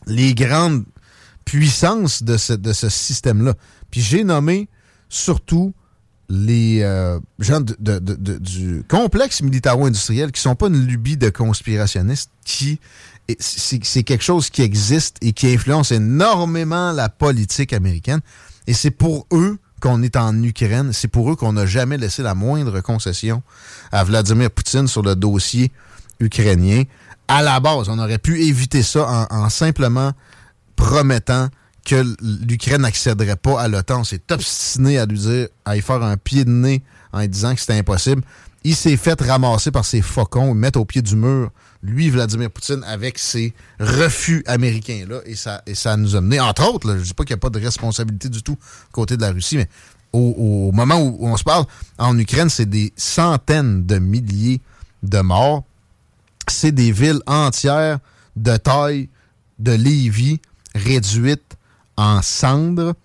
les 0.07 0.34
grandes 0.34 0.86
puissances 1.43 2.24
de 2.24 2.38
ce, 2.38 2.88
système-là. 2.88 3.53
Puis 3.91 3.99
j'ai 3.99 4.24
nommé 4.24 4.70
surtout 5.10 5.74
les 6.30 6.84
euh, 6.84 7.20
gens 7.39 7.60
du 7.60 8.86
complexe 8.88 9.41
militaro-industriel 9.41 10.32
qui 10.32 10.39
sont 10.39 10.55
pas 10.55 10.68
une 10.68 10.86
lubie 10.86 11.18
de 11.18 11.30
conspirationnistes, 11.30 12.32
qui 12.45 12.80
c'est 13.39 14.03
quelque 14.03 14.23
chose 14.23 14.49
qui 14.49 14.61
existe 14.61 15.17
et 15.21 15.34
qui 15.34 15.53
influence 15.53 15.91
énormément 15.91 16.91
la 16.91 17.09
politique 17.09 17.73
américaine. 17.73 18.21
Et 18.67 18.73
c'est 18.73 18.91
pour 18.91 19.27
eux 19.32 19.57
qu'on 19.80 20.01
est 20.03 20.15
en 20.15 20.41
Ukraine. 20.43 20.91
C'est 20.93 21.07
pour 21.07 21.32
eux 21.32 21.36
qu'on 21.36 21.53
n'a 21.53 21.65
jamais 21.65 21.97
laissé 21.97 22.23
la 22.23 22.36
moindre 22.36 22.82
concession 22.82 23.41
à 23.91 24.03
Vladimir 24.03 24.51
Poutine 24.51 24.88
sur 24.88 25.01
le 25.01 25.15
dossier 25.15 25.71
ukrainien. 26.19 26.84
À 27.27 27.41
la 27.41 27.59
base, 27.59 27.89
on 27.89 27.99
aurait 27.99 28.17
pu 28.17 28.41
éviter 28.41 28.84
ça 28.84 29.27
en, 29.32 29.43
en 29.43 29.49
simplement 29.49 30.11
promettant 30.75 31.49
que 31.86 32.03
l'Ukraine 32.47 32.82
n'accéderait 32.82 33.36
pas 33.36 33.61
à 33.61 33.67
l'OTAN. 33.67 34.01
On 34.01 34.03
s'est 34.03 34.21
obstiné 34.32 34.97
à 34.97 35.05
lui 35.05 35.19
dire, 35.19 35.47
à 35.65 35.77
y 35.77 35.82
faire 35.82 36.03
un 36.03 36.17
pied 36.17 36.45
de 36.45 36.49
nez 36.49 36.84
en 37.11 37.19
lui 37.19 37.27
disant 37.27 37.53
que 37.53 37.61
c'était 37.61 37.77
impossible. 37.77 38.21
Il 38.63 38.75
s'est 38.75 38.97
fait 38.97 39.19
ramasser 39.21 39.71
par 39.71 39.86
ses 39.86 40.01
faucons, 40.01 40.53
mettre 40.53 40.80
au 40.80 40.86
pied 40.86 41.01
du 41.01 41.15
mur, 41.15 41.51
lui, 41.82 42.09
Vladimir 42.09 42.51
Poutine, 42.51 42.84
avec 42.86 43.17
ses 43.17 43.53
refus 43.80 44.43
américains-là. 44.47 45.21
Et 45.25 45.36
ça, 45.36 45.61
et 45.65 45.75
ça 45.75 45.95
nous 45.97 46.15
a 46.15 46.21
mené, 46.21 46.39
entre 46.39 46.67
autres, 46.67 46.91
je 46.91 46.99
ne 46.99 47.03
dis 47.03 47.13
pas 47.13 47.23
qu'il 47.23 47.36
n'y 47.36 47.39
a 47.39 47.41
pas 47.41 47.49
de 47.49 47.59
responsabilité 47.59 48.30
du 48.30 48.43
tout 48.43 48.57
côté 48.91 49.15
de 49.15 49.21
la 49.21 49.32
Russie, 49.32 49.57
mais 49.57 49.69
au, 50.11 50.71
moment 50.71 50.99
où, 50.99 51.17
on 51.21 51.38
se 51.38 51.43
parle, 51.43 51.65
en 51.97 52.17
Ukraine, 52.17 52.49
c'est 52.49 52.69
des 52.69 52.91
centaines 52.97 53.86
de 53.86 53.99
milliers 53.99 54.61
de 55.03 55.19
morts. 55.19 55.63
C'est 56.47 56.71
des 56.71 56.91
villes 56.91 57.21
entières 57.27 57.99
de 58.36 58.57
taille 58.57 59.09
de 59.59 59.71
Lévis 59.71 60.41
réduites 60.73 61.57
en 61.95 62.21
cendres. 62.21 62.95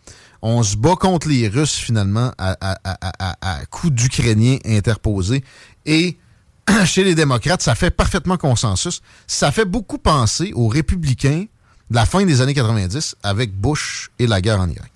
On 0.41 0.63
se 0.63 0.77
bat 0.77 0.97
contre 0.97 1.29
les 1.29 1.49
Russes, 1.49 1.75
finalement, 1.75 2.33
à, 2.39 2.57
à, 2.61 2.79
à, 2.85 3.37
à 3.41 3.67
coups 3.67 3.93
d'Ukrainiens 3.93 4.59
interposés. 4.65 5.45
Et 5.85 6.19
chez 6.85 7.05
les 7.05 7.15
démocrates, 7.15 7.63
ça 7.63 7.75
fait 7.75 7.91
parfaitement 7.91 8.37
consensus. 8.37 9.01
Ça 9.27 9.53
fait 9.53 9.65
beaucoup 9.65 9.99
penser 9.99 10.53
aux 10.55 10.69
républicains 10.69 11.47
de 11.91 11.95
la 11.95 12.07
fin 12.07 12.25
des 12.25 12.41
années 12.41 12.55
90 12.55 13.17
avec 13.23 13.55
Bush 13.55 14.11
et 14.19 14.27
la 14.27 14.41
guerre 14.41 14.61
en 14.61 14.69
Irak. 14.69 14.91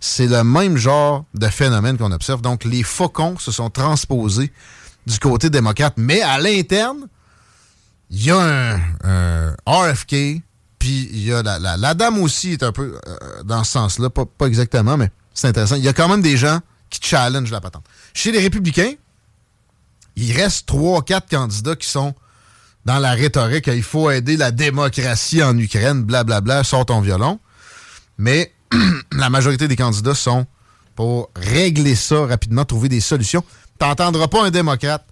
C'est 0.00 0.26
le 0.26 0.44
même 0.44 0.76
genre 0.76 1.24
de 1.34 1.46
phénomène 1.48 1.96
qu'on 1.96 2.12
observe. 2.12 2.42
Donc, 2.42 2.64
les 2.64 2.82
faucons 2.82 3.38
se 3.38 3.50
sont 3.50 3.70
transposés 3.70 4.52
du 5.06 5.18
côté 5.18 5.50
démocrate, 5.50 5.94
mais 5.96 6.20
à 6.20 6.38
l'interne, 6.38 7.08
il 8.10 8.24
y 8.24 8.30
a 8.30 8.78
un, 9.04 9.54
RFK, 9.66 10.42
puis 10.78 11.08
il 11.10 11.24
y 11.24 11.32
a 11.32 11.42
la, 11.42 11.76
la, 11.76 11.94
dame 11.94 12.18
aussi 12.18 12.52
est 12.52 12.62
un 12.62 12.72
peu 12.72 12.98
euh, 13.06 13.42
dans 13.44 13.64
ce 13.64 13.72
sens-là, 13.72 14.10
pas, 14.10 14.24
pas, 14.26 14.46
exactement, 14.46 14.96
mais 14.96 15.10
c'est 15.32 15.48
intéressant. 15.48 15.76
Il 15.76 15.84
y 15.84 15.88
a 15.88 15.92
quand 15.92 16.08
même 16.08 16.22
des 16.22 16.36
gens 16.36 16.60
qui 16.90 17.00
challenge 17.02 17.50
la 17.50 17.60
patente. 17.60 17.84
Chez 18.12 18.30
les 18.30 18.40
républicains, 18.40 18.92
il 20.16 20.32
reste 20.36 20.66
trois, 20.66 21.02
quatre 21.02 21.28
candidats 21.28 21.76
qui 21.76 21.88
sont 21.88 22.14
dans 22.84 22.98
la 22.98 23.12
rhétorique. 23.12 23.66
Il 23.68 23.82
faut 23.82 24.10
aider 24.10 24.36
la 24.36 24.50
démocratie 24.50 25.42
en 25.42 25.56
Ukraine, 25.58 26.02
blablabla, 26.02 26.40
bla, 26.40 26.54
bla, 26.56 26.64
sort 26.64 26.86
ton 26.86 27.00
violon. 27.00 27.40
Mais 28.18 28.52
la 29.12 29.30
majorité 29.30 29.68
des 29.68 29.76
candidats 29.76 30.14
sont 30.14 30.46
pour 30.94 31.30
régler 31.34 31.94
ça 31.94 32.26
rapidement, 32.26 32.64
trouver 32.64 32.88
des 32.88 33.00
solutions. 33.00 33.42
T'entendras 33.78 34.28
pas 34.28 34.44
un 34.44 34.50
démocrate 34.50 35.04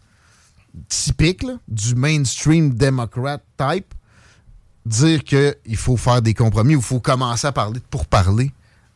typique 0.89 1.45
du 1.69 1.95
mainstream 1.95 2.75
démocrate 2.75 3.43
type 3.59 3.93
dire 4.87 5.23
qu'il 5.25 5.77
faut 5.77 5.97
faire 5.97 6.23
des 6.23 6.35
compromis 6.35 6.75
ou 6.75 6.79
il 6.79 6.85
faut 6.85 7.01
commencer 7.01 7.47
à 7.47 7.53
parler 7.53 7.81
pour 7.91 8.07
parler 8.07 8.53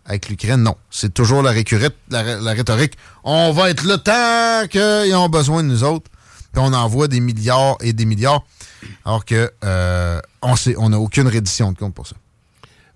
avec 0.07 0.29
l'Ukraine. 0.29 0.63
Non. 0.63 0.77
C'est 0.91 1.13
toujours 1.13 1.43
la, 1.43 1.53
la, 1.53 2.41
la, 2.41 2.53
rhétorique. 2.53 2.95
On 3.25 3.53
va 3.53 3.71
être 3.71 3.85
là 3.85 3.99
tant 3.99 4.69
qu'ils 4.69 5.15
ont 5.15 5.29
besoin 5.29 5.63
de 5.63 5.69
nous 5.69 5.85
autres. 5.85 6.11
Puis 6.53 6.63
on 6.65 6.73
envoie 6.73 7.09
des 7.09 7.21
milliards 7.21 7.77
et 7.81 7.93
des 7.93 8.07
milliards. 8.07 8.45
Alors 9.05 9.25
que 9.25 9.51
euh, 9.65 10.21
on 10.43 10.89
n'a 10.89 10.99
aucune 10.99 11.29
reddition 11.29 11.73
de 11.73 11.79
compte 11.79 11.95
pour 11.95 12.07
ça. 12.07 12.17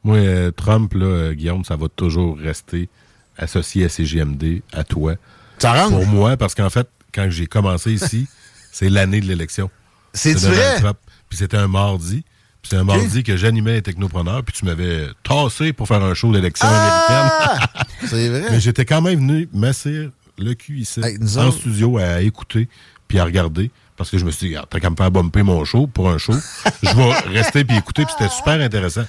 Moi, 0.03 0.17
euh, 0.17 0.51
Trump, 0.51 0.95
là, 0.95 1.07
euh, 1.07 1.33
Guillaume, 1.35 1.65
ça 1.65 1.77
va 1.77 1.89
toujours 1.89 2.39
rester 2.39 2.89
associé 3.37 3.85
à 3.85 3.89
CGMD, 3.89 4.63
à 4.73 4.85
toi. 4.85 5.15
Ça 5.59 5.89
Pour 5.91 6.07
moi, 6.07 6.37
parce 6.37 6.55
qu'en 6.55 6.71
fait, 6.71 6.89
quand 7.13 7.29
j'ai 7.29 7.47
commencé 7.47 7.93
ici, 7.93 8.27
c'est 8.73 8.89
l'année 8.89 9.21
de 9.21 9.27
l'élection. 9.27 9.71
C'est 10.15 10.35
vrai? 10.39 10.81
Puis 11.29 11.39
c'était 11.39 11.59
un 11.59 11.69
mardi. 11.69 12.25
Puis 12.63 12.71
c'est 12.71 12.77
un 12.77 12.85
mardi 12.85 13.23
que 13.23 13.37
j'animais 13.37 13.75
les 13.75 13.83
technopreneurs, 13.83 14.43
puis 14.45 14.55
tu 14.55 14.65
m'avais 14.65 15.09
tassé 15.23 15.73
pour 15.73 15.89
faire 15.89 16.03
un 16.03 16.15
show 16.15 16.33
d'élection 16.33 16.69
ah! 16.71 17.57
américaine. 17.57 17.87
c'est 18.07 18.29
vrai. 18.29 18.45
Mais 18.51 18.61
j'étais 18.61 18.85
quand 18.85 19.01
même 19.01 19.19
venu 19.19 19.49
m'asseoir 19.53 20.11
le 20.39 20.55
cul 20.55 20.81
ici, 20.81 21.01
en 21.39 21.51
studio, 21.51 21.99
à 21.99 22.21
écouter, 22.23 22.69
puis 23.09 23.19
à 23.19 23.25
regarder. 23.25 23.71
Parce 23.97 24.11
que 24.11 24.17
je 24.17 24.25
me 24.25 24.31
suis 24.31 24.49
dit, 24.49 24.57
t'as 24.71 24.81
qu'à 24.81 24.89
me 24.89 24.97
faire 24.97 25.11
bumper 25.11 25.43
mon 25.43 25.65
show 25.65 25.87
pour 25.87 26.09
un 26.09 26.17
show. 26.17 26.33
je 26.83 26.97
vais 26.97 27.39
rester 27.39 27.65
puis 27.65 27.77
écouter, 27.77 28.05
puis 28.05 28.15
c'était 28.19 28.33
super 28.33 28.61
intéressant. 28.61 29.05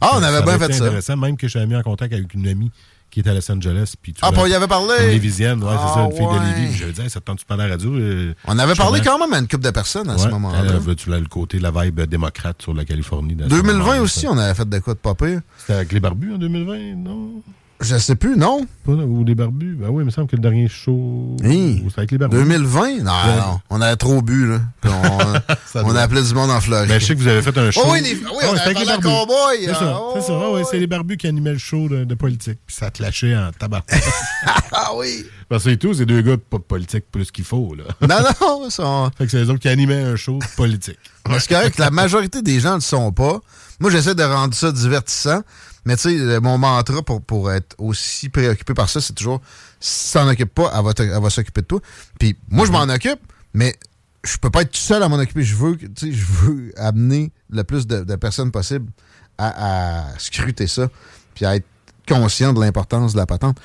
Ah, 0.00 0.12
on 0.14 0.22
avait 0.22 0.42
bien 0.42 0.58
fait 0.58 0.72
ça. 0.72 0.84
intéressant, 0.84 1.16
même 1.16 1.36
que 1.36 1.48
j'avais 1.48 1.66
mis 1.66 1.74
en 1.74 1.82
contact 1.82 2.12
avec 2.12 2.32
une 2.34 2.46
amie 2.46 2.70
qui 3.16 3.26
est 3.26 3.30
à 3.30 3.34
Los 3.34 3.50
Angeles. 3.50 3.94
Puis 4.00 4.12
tu 4.12 4.20
ah, 4.22 4.30
pour 4.30 4.46
y 4.46 4.52
avait 4.52 4.66
parlé? 4.66 4.94
Une 5.04 5.10
Lévisienne, 5.12 5.64
ouais, 5.64 5.70
c'est 5.70 5.94
ça, 5.94 6.04
une 6.04 6.12
fille 6.12 6.26
ah, 6.30 6.38
de 6.38 6.60
Lévis. 6.60 6.92
Dit, 6.92 7.08
ça 7.08 7.20
te 7.20 7.24
tente-tu 7.24 7.46
parler 7.46 7.64
à 7.64 7.68
la 7.68 7.72
radio? 7.72 7.94
Euh, 7.94 8.34
on 8.44 8.58
avait 8.58 8.74
parlé 8.74 9.00
quand 9.00 9.18
même 9.18 9.32
à 9.32 9.38
une 9.38 9.48
couple 9.48 9.64
de 9.64 9.70
personnes 9.70 10.10
à 10.10 10.18
ce 10.18 10.28
moment-là. 10.28 10.62
tu 10.94 11.08
l'as 11.08 11.18
le 11.18 11.26
côté, 11.26 11.58
la 11.58 11.70
vibe 11.70 12.02
démocrate 12.02 12.60
sur 12.60 12.74
la 12.74 12.84
Californie. 12.84 13.34
2020 13.34 14.00
aussi, 14.00 14.26
on 14.26 14.36
avait 14.36 14.54
fait 14.54 14.68
de 14.68 14.78
quoi 14.80 14.92
de 14.92 14.98
pas 14.98 15.14
pire. 15.14 15.40
C'était 15.58 15.72
avec 15.72 15.92
les 15.92 16.00
barbus 16.00 16.34
en 16.34 16.38
2020, 16.38 16.96
non? 16.96 17.42
Je 17.80 17.98
sais 17.98 18.16
plus, 18.16 18.36
non? 18.36 18.66
ou 18.86 19.24
les 19.24 19.34
barbus. 19.34 19.76
Ben 19.78 19.88
oui, 19.90 20.02
il 20.02 20.06
me 20.06 20.10
semble 20.10 20.28
que 20.28 20.36
le 20.36 20.42
dernier 20.42 20.68
show. 20.68 21.36
C'était 21.38 21.98
avec 21.98 22.10
les 22.12 22.18
barbus. 22.18 22.36
2020? 22.36 22.98
Non, 22.98 23.04
non. 23.04 23.60
On 23.68 23.80
avait 23.80 23.96
trop 23.96 24.22
bu, 24.22 24.46
là. 24.46 24.60
on, 25.74 25.94
a 25.94 26.00
appelé 26.00 26.22
du 26.22 26.34
monde 26.34 26.50
en 26.50 26.60
Floride. 26.60 26.88
Ben, 26.88 26.98
je 26.98 27.06
sais 27.06 27.14
que 27.14 27.20
vous 27.20 27.28
avez 27.28 27.42
fait 27.42 27.56
un 27.58 27.70
show. 27.72 27.82
Oh 27.84 27.90
oui, 27.92 28.00
les, 28.00 28.14
oui 28.14 28.44
on 28.44 28.54
à 28.54 28.98
Cowboy. 28.98 29.58
C'est 29.60 29.74
ça. 29.74 30.00
c'est 30.14 30.22
ça. 30.22 30.32
Ah 30.32 30.62
c'est 30.70 30.78
les 30.78 30.86
barbus 30.86 31.16
qui 31.16 31.26
animaient 31.26 31.52
le 31.52 31.58
show 31.58 31.88
de, 31.88 32.14
politique. 32.14 32.58
Puis 32.66 32.76
ça 32.76 32.90
te 32.90 33.02
lâchait 33.02 33.36
en 33.36 33.50
tabac. 33.52 33.82
ah 34.72 34.92
oui! 34.96 35.26
Parce 35.48 35.64
que 35.64 35.70
c'est 35.70 35.76
tout, 35.76 35.92
c'est 35.92 36.06
deux 36.06 36.22
gars 36.22 36.36
pas 36.38 36.58
de 36.58 36.62
politique 36.62 37.04
plus 37.10 37.30
qu'il 37.30 37.44
faut, 37.44 37.74
là. 37.74 37.84
non, 38.00 38.28
non. 38.40 38.70
Ça... 38.70 39.10
Fait 39.18 39.26
que 39.26 39.30
c'est 39.30 39.42
les 39.42 39.50
autres 39.50 39.60
qui 39.60 39.68
animaient 39.68 40.02
un 40.02 40.16
show 40.16 40.38
politique. 40.56 40.98
Correct 41.24 41.76
que 41.76 41.80
la 41.80 41.90
majorité 41.90 42.42
des 42.42 42.60
gens 42.60 42.70
ne 42.70 42.74
le 42.76 42.80
sont 42.80 43.12
pas. 43.12 43.40
Moi, 43.80 43.90
j'essaie 43.90 44.14
de 44.14 44.22
rendre 44.22 44.54
ça 44.54 44.72
divertissant. 44.72 45.42
Mais 45.86 45.96
tu 45.96 46.18
sais, 46.18 46.40
mon 46.40 46.58
mantra 46.58 47.00
pour, 47.00 47.22
pour 47.22 47.52
être 47.52 47.76
aussi 47.78 48.28
préoccupé 48.28 48.74
par 48.74 48.88
ça, 48.88 49.00
c'est 49.00 49.14
toujours 49.14 49.40
si 49.80 50.12
t'en 50.12 50.28
occupes 50.28 50.52
pas, 50.52 50.72
elle 50.76 50.84
va, 50.84 50.92
elle 50.98 51.22
va 51.22 51.30
s'occuper 51.30 51.62
de 51.62 51.66
toi. 51.66 51.80
Puis 52.18 52.36
moi, 52.50 52.66
je 52.66 52.72
m'en 52.72 52.82
occupe, 52.82 53.20
mais 53.54 53.76
je 54.24 54.36
peux 54.36 54.50
pas 54.50 54.62
être 54.62 54.72
tout 54.72 54.78
seul 54.78 55.02
à 55.02 55.08
m'en 55.08 55.16
occuper. 55.16 55.44
Je 55.44 55.54
veux, 55.54 55.78
je 55.78 56.24
veux 56.24 56.72
amener 56.76 57.30
le 57.50 57.62
plus 57.62 57.86
de, 57.86 58.16
personnes 58.16 58.50
possible 58.50 58.90
à, 59.38 60.06
scruter 60.18 60.66
ça, 60.66 60.88
puis 61.34 61.44
à 61.44 61.54
être 61.56 61.66
conscient 62.08 62.52
de 62.52 62.60
l'importance 62.60 63.12
de 63.12 63.18
la 63.18 63.26
patente. 63.26 63.58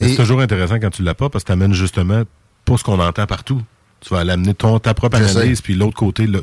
C'est 0.00 0.16
toujours 0.16 0.40
intéressant 0.40 0.80
quand 0.80 0.90
tu 0.90 1.02
l'as 1.02 1.14
pas 1.14 1.28
parce 1.30 1.44
que 1.44 1.48
tu 1.48 1.52
amènes 1.52 1.74
justement 1.74 2.24
pas 2.64 2.76
ce 2.76 2.82
qu'on 2.82 2.98
entend 2.98 3.26
partout 3.26 3.62
tu 4.00 4.14
vas 4.14 4.24
l'amener 4.24 4.54
ton 4.54 4.78
ta 4.78 4.94
propre 4.94 5.16
analyse, 5.16 5.60
puis 5.60 5.74
l'autre 5.74 5.96
côté. 5.96 6.26
Là, 6.26 6.40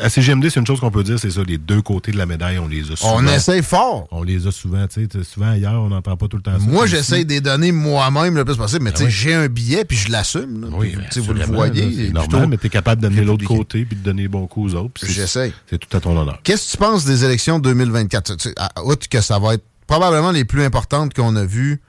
à 0.00 0.08
CGMD, 0.08 0.48
c'est 0.48 0.58
une 0.58 0.66
chose 0.66 0.80
qu'on 0.80 0.90
peut 0.90 1.04
dire, 1.04 1.18
c'est 1.18 1.30
ça, 1.30 1.42
les 1.46 1.58
deux 1.58 1.82
côtés 1.82 2.10
de 2.10 2.18
la 2.18 2.26
médaille, 2.26 2.58
on 2.58 2.66
les 2.66 2.90
a 2.90 2.96
souvent. 2.96 3.18
On 3.18 3.26
essaye 3.26 3.62
fort. 3.62 4.08
On 4.10 4.22
les 4.22 4.46
a 4.46 4.50
souvent, 4.50 4.86
tu 4.88 5.08
sais, 5.10 5.24
souvent 5.24 5.50
ailleurs, 5.50 5.80
on 5.82 5.88
n'entend 5.88 6.16
pas 6.16 6.26
tout 6.26 6.36
le 6.36 6.42
temps 6.42 6.58
ça. 6.58 6.66
Moi, 6.66 6.86
j'essaye 6.86 7.24
de 7.24 7.34
les 7.34 7.40
donner 7.40 7.70
moi-même 7.70 8.34
le 8.34 8.44
plus 8.44 8.56
possible, 8.56 8.82
mais 8.82 8.90
ben 8.90 8.96
tu 8.96 9.04
sais, 9.04 9.10
j'ai 9.10 9.34
un 9.34 9.46
billet, 9.46 9.84
puis 9.84 9.96
je 9.96 10.10
l'assume. 10.10 10.68
Oui, 10.72 10.96
vous 11.16 11.32
le 11.32 11.44
voyez. 11.44 12.06
C'est 12.06 12.12
normal, 12.12 12.48
mais 12.48 12.58
tu 12.58 12.66
es 12.66 12.70
capable 12.70 13.00
d'amener 13.00 13.22
l'autre 13.22 13.46
côté, 13.46 13.84
puis 13.84 13.96
de 13.96 14.02
donner 14.02 14.26
bon 14.28 14.46
coup 14.46 14.66
aux 14.66 14.74
autres. 14.74 15.00
J'essaye. 15.06 15.52
C'est 15.70 15.78
tout 15.78 15.96
à 15.96 16.00
ton 16.00 16.16
honneur. 16.16 16.40
Qu'est-ce 16.42 16.66
que 16.66 16.70
tu 16.72 16.76
penses 16.78 17.04
des 17.04 17.24
élections 17.24 17.58
2024? 17.58 18.48
Outre 18.84 19.08
que 19.08 19.20
ça 19.20 19.38
va 19.38 19.54
être 19.54 19.64
probablement 19.86 20.32
les 20.32 20.44
plus 20.44 20.64
importantes 20.64 21.14
qu'on 21.14 21.36
a 21.36 21.44
vues 21.44 21.80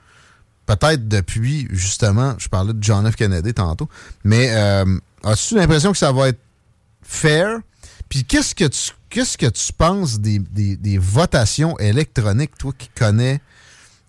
peut-être 0.66 1.08
depuis, 1.08 1.68
justement, 1.70 2.34
je 2.38 2.48
parlais 2.48 2.72
de 2.72 2.82
John 2.82 3.10
F. 3.10 3.16
Kennedy 3.16 3.54
tantôt, 3.54 3.88
mais 4.24 4.48
euh, 4.52 4.84
As-tu 5.24 5.54
l'impression 5.54 5.92
que 5.92 5.98
ça 5.98 6.12
va 6.12 6.28
être 6.28 6.40
fair? 7.02 7.58
Puis 8.08 8.24
qu'est-ce 8.24 8.54
que 8.54 8.66
tu 8.66 8.92
qu'est-ce 9.08 9.38
que 9.38 9.46
tu 9.46 9.72
penses 9.72 10.20
des, 10.20 10.98
votations 10.98 11.78
électroniques, 11.78 12.56
toi 12.58 12.72
qui 12.76 12.90
connais 12.94 13.40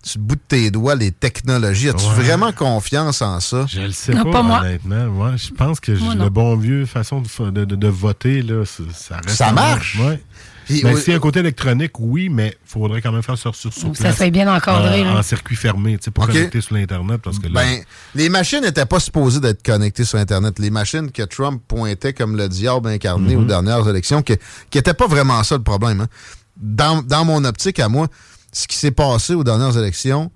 sur 0.03 0.19
le 0.19 0.25
bout 0.25 0.35
de 0.35 0.41
tes 0.47 0.71
doigts 0.71 0.95
les 0.95 1.11
technologies? 1.11 1.89
As-tu 1.89 2.05
vraiment 2.05 2.51
confiance 2.51 3.21
en 3.21 3.39
ça? 3.39 3.65
Je 3.67 3.81
le 3.81 3.91
sais 3.91 4.13
pas, 4.13 4.41
honnêtement. 4.41 5.05
Moi, 5.05 5.35
je 5.37 5.51
pense 5.51 5.79
que 5.79 5.93
le 5.93 6.29
bon 6.29 6.55
vieux 6.57 6.85
façon 6.85 7.21
de, 7.21 7.87
voter, 7.87 8.41
là, 8.41 8.65
ça, 8.65 9.17
reste. 9.17 9.29
Ça 9.29 9.51
marche? 9.51 9.97
Ouais. 9.99 10.21
Ben, 10.69 10.97
si 10.97 11.11
un 11.11 11.19
côté 11.19 11.39
électronique, 11.39 11.99
oui, 11.99 12.29
mais 12.29 12.57
il 12.65 12.69
faudrait 12.69 13.01
quand 13.01 13.11
même 13.11 13.21
faire 13.21 13.37
ça 13.37 13.51
sur, 13.53 13.71
sur 13.71 13.95
Ça 13.95 14.11
serait 14.11 14.31
bien 14.31 14.53
encadré. 14.53 15.07
en 15.07 15.21
circuit 15.21 15.55
fermé, 15.55 15.97
pour 16.13 16.25
connecter 16.27 16.61
sur 16.61 16.75
l'Internet. 16.75 17.21
Parce 17.23 17.39
que 17.39 17.47
ben, 17.47 17.81
les 18.15 18.29
machines 18.29 18.61
n'étaient 18.61 18.85
pas 18.85 18.99
supposées 18.99 19.39
d'être 19.39 19.63
connectées 19.63 20.05
sur 20.05 20.17
Internet. 20.17 20.59
Les 20.59 20.71
machines 20.71 21.11
que 21.11 21.23
Trump 21.23 21.61
pointait 21.67 22.13
comme 22.13 22.35
le 22.35 22.49
diable 22.49 22.89
incarné 22.89 23.35
aux 23.35 23.41
mhm. 23.41 23.47
dernières 23.47 23.87
élections, 23.87 24.21
qui 24.21 24.37
n'étaient 24.73 24.93
pas 24.93 25.07
vraiment 25.07 25.43
ça 25.43 25.55
le 25.57 25.63
problème. 25.63 26.01
Hein. 26.01 26.07
Dans, 26.57 27.01
dans 27.01 27.25
mon 27.25 27.43
optique, 27.43 27.79
à 27.79 27.89
moi, 27.89 28.07
ce 28.51 28.67
qui 28.67 28.77
s'est 28.77 28.91
passé 28.91 29.33
aux 29.33 29.43
dernières 29.43 29.77
élections, 29.77 30.31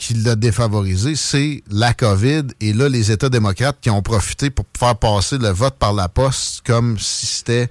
qui 0.00 0.14
l'a 0.14 0.34
défavorisé, 0.34 1.14
c'est 1.14 1.62
la 1.70 1.92
COVID 1.92 2.44
et 2.60 2.72
là, 2.72 2.88
les 2.88 3.12
États 3.12 3.28
démocrates 3.28 3.76
qui 3.82 3.90
ont 3.90 4.00
profité 4.00 4.48
pour 4.48 4.64
faire 4.76 4.96
passer 4.96 5.36
le 5.36 5.50
vote 5.50 5.74
par 5.78 5.92
la 5.92 6.08
poste 6.08 6.62
comme 6.66 6.98
si 6.98 7.26
c'était 7.26 7.68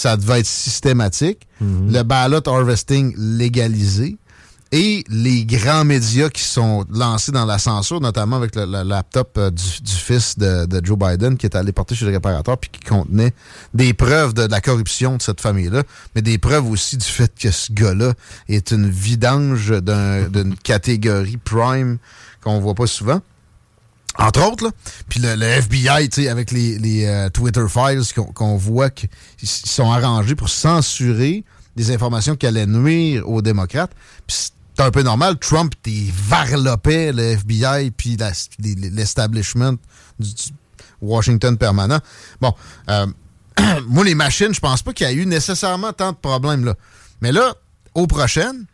ça 0.00 0.16
devait 0.16 0.40
être 0.40 0.46
systématique. 0.46 1.46
Mhm. 1.60 1.92
Le 1.92 2.02
ballot 2.02 2.40
harvesting 2.48 3.14
légalisé. 3.16 4.16
et 4.72 5.02
les 5.08 5.44
grands 5.46 5.84
médias 5.84 6.28
qui 6.28 6.44
sont 6.44 6.84
lancés 6.92 7.32
dans 7.32 7.44
la 7.44 7.58
censure, 7.58 8.00
notamment 8.00 8.36
avec 8.36 8.54
le, 8.54 8.64
le 8.66 8.82
laptop 8.84 9.30
euh, 9.36 9.50
du, 9.50 9.64
du 9.82 9.92
fils 9.92 10.38
de, 10.38 10.64
de 10.64 10.80
Joe 10.86 10.96
Biden 10.96 11.36
qui 11.36 11.46
est 11.46 11.56
allé 11.56 11.72
porter 11.72 11.96
chez 11.96 12.04
le 12.06 12.12
réparateur 12.12 12.56
puis 12.56 12.70
qui 12.70 12.78
contenait 12.88 13.32
des 13.74 13.92
preuves 13.94 14.32
de, 14.32 14.42
la 14.48 14.60
corruption 14.60 15.16
de 15.16 15.22
cette 15.22 15.40
famille-là, 15.40 15.82
mais 16.14 16.22
des 16.22 16.38
preuves 16.38 16.70
aussi 16.70 16.96
du 16.96 17.04
fait 17.04 17.32
que 17.36 17.50
ce 17.50 17.72
gars-là 17.72 18.12
est 18.48 18.70
une 18.70 18.88
vidange 18.88 19.70
d'un- 19.82 20.28
d'une 20.28 20.54
catégorie 20.54 21.36
prime 21.36 21.98
qu'on 22.40 22.60
voit 22.60 22.74
pas 22.76 22.86
souvent. 22.86 23.20
Entre 24.18 24.46
autres, 24.46 24.64
là. 24.64 24.70
Puis 25.08 25.20
le, 25.20 25.42
FBI, 25.42 26.08
tu 26.08 26.22
sais, 26.22 26.28
avec 26.28 26.50
les, 26.50 27.06
euh, 27.06 27.28
Twitter 27.30 27.64
files 27.68 28.02
qu'on 28.34 28.56
voit 28.56 28.90
qu'ils 28.90 29.08
sont 29.42 29.90
arrangés 29.90 30.34
pour 30.34 30.48
censurer 30.48 31.44
des 31.76 31.92
informations 31.92 32.34
qui 32.36 32.46
allaient 32.46 32.66
nuire 32.66 33.28
aux 33.28 33.42
démocrates. 33.42 33.92
C'est 34.26 34.52
un 34.78 34.90
peu 34.90 35.02
normal. 35.02 35.38
Trump, 35.38 35.74
il 35.86 36.10
varlopait 36.12 37.12
le 37.12 37.22
FBI 37.36 37.90
puis 37.92 38.16
l'establishment 38.92 39.74
du, 40.18 40.34
du 40.34 40.42
Washington 41.00 41.56
permanent. 41.56 42.00
Bon, 42.40 42.52
euh, 42.88 43.06
moi, 43.88 44.04
les 44.04 44.14
machines, 44.14 44.54
je 44.54 44.60
pense 44.60 44.82
pas 44.82 44.92
qu'il 44.92 45.06
y 45.06 45.10
a 45.10 45.12
eu 45.12 45.26
nécessairement 45.26 45.92
tant 45.92 46.12
de 46.12 46.16
problèmes 46.16 46.64
là. 46.64 46.74
Mais 47.20 47.32
là, 47.32 47.54
aux 47.94 48.06
prochaines, 48.06 48.66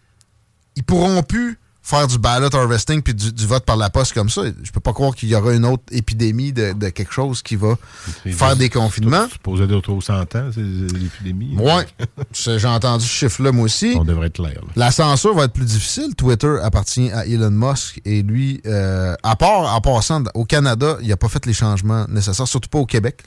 ils 0.77 0.85
pourront 0.85 1.23
plus 1.23 1.59
faire 1.89 2.09
du 2.09 2.19
ballot 2.19 2.49
harvesting 2.53 3.01
puis 3.01 3.15
du, 3.15 3.33
du 3.33 3.47
vote 3.47 3.65
par 3.65 3.77
la 3.77 3.91
poste 3.91 4.13
comme 4.13 4.29
ça. 4.29 4.43
Je 4.61 4.73
peux 4.73 4.81
pas 4.81 4.93
croire 4.93 5.15
qu'il 5.15 5.29
y 5.29 5.37
aura 5.37 5.53
une 5.55 5.65
autre 5.65 5.85
épidémie 5.93 6.53
de, 6.53 6.73
de 6.73 6.89
quelque 6.89 7.13
chose 7.13 7.43
qui 7.43 7.55
va 7.55 7.77
faire 8.25 8.57
des 8.57 8.69
confinements. 8.69 9.29
Supposé 9.29 9.69
d'être 9.69 9.89
aux 9.91 10.01
100 10.01 10.15
ans, 10.35 10.51
c'est 10.53 10.61
l'épidémie. 10.61 11.57
Ouais, 11.57 11.87
C'est- 12.33 12.59
j'ai 12.59 12.67
entendu 12.67 13.05
ce 13.05 13.09
chiffre-là 13.11 13.53
moi 13.53 13.67
aussi. 13.67 13.95
On 13.97 14.03
devrait 14.05 14.27
être 14.27 14.35
clair. 14.43 14.55
là. 14.55 14.73
La 14.75 14.91
censure 14.91 15.33
va 15.35 15.45
être 15.45 15.53
plus 15.53 15.65
difficile. 15.65 16.15
Twitter 16.17 16.57
appartient 16.61 17.11
à 17.13 17.25
Elon 17.25 17.51
Musk 17.53 18.01
et 18.05 18.23
lui, 18.23 18.61
euh, 18.67 19.15
à 19.23 19.37
part 19.37 19.73
en 19.73 19.81
passant 19.81 20.25
au 20.35 20.45
Canada, 20.45 20.97
il 21.03 21.09
n'a 21.09 21.17
pas 21.17 21.29
fait 21.29 21.47
les 21.47 21.53
changements 21.53 22.05
nécessaires, 22.09 22.49
surtout 22.49 22.69
pas 22.69 22.79
au 22.81 22.87
Québec. 22.87 23.23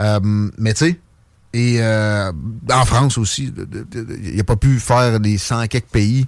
Euh, 0.00 0.20
mais 0.58 0.74
tu 0.74 0.84
sais, 0.84 1.00
et 1.54 1.76
euh, 1.80 2.30
en 2.70 2.84
France 2.84 3.16
aussi, 3.16 3.52
il 4.22 4.36
n'a 4.36 4.44
pas 4.44 4.56
pu 4.56 4.78
faire 4.78 5.18
les 5.18 5.38
100 5.38 5.66
quelques 5.66 5.86
pays, 5.86 6.26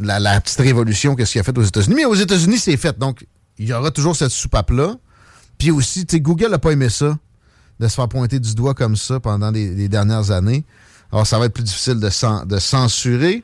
la, 0.00 0.18
la 0.20 0.40
petite 0.40 0.58
révolution 0.60 1.14
qu'est-ce 1.16 1.32
qu'il 1.32 1.40
a 1.40 1.44
fait 1.44 1.56
aux 1.56 1.62
États-Unis? 1.62 1.94
Mais 1.96 2.04
aux 2.04 2.14
États-Unis, 2.14 2.58
c'est 2.58 2.76
fait. 2.76 2.98
Donc, 2.98 3.26
il 3.58 3.66
y 3.66 3.72
aura 3.72 3.90
toujours 3.90 4.14
cette 4.16 4.30
soupape-là. 4.30 4.96
Puis 5.58 5.70
aussi, 5.70 6.06
tu 6.06 6.16
sais, 6.16 6.20
Google 6.20 6.50
n'a 6.50 6.58
pas 6.58 6.70
aimé 6.70 6.88
ça, 6.88 7.18
de 7.80 7.88
se 7.88 7.94
faire 7.94 8.08
pointer 8.08 8.38
du 8.38 8.54
doigt 8.54 8.74
comme 8.74 8.96
ça 8.96 9.18
pendant 9.20 9.50
les, 9.50 9.74
les 9.74 9.88
dernières 9.88 10.30
années. 10.30 10.64
Alors, 11.12 11.26
ça 11.26 11.38
va 11.38 11.46
être 11.46 11.54
plus 11.54 11.64
difficile 11.64 11.98
de, 12.00 12.08
cen- 12.10 12.46
de 12.46 12.58
censurer. 12.58 13.42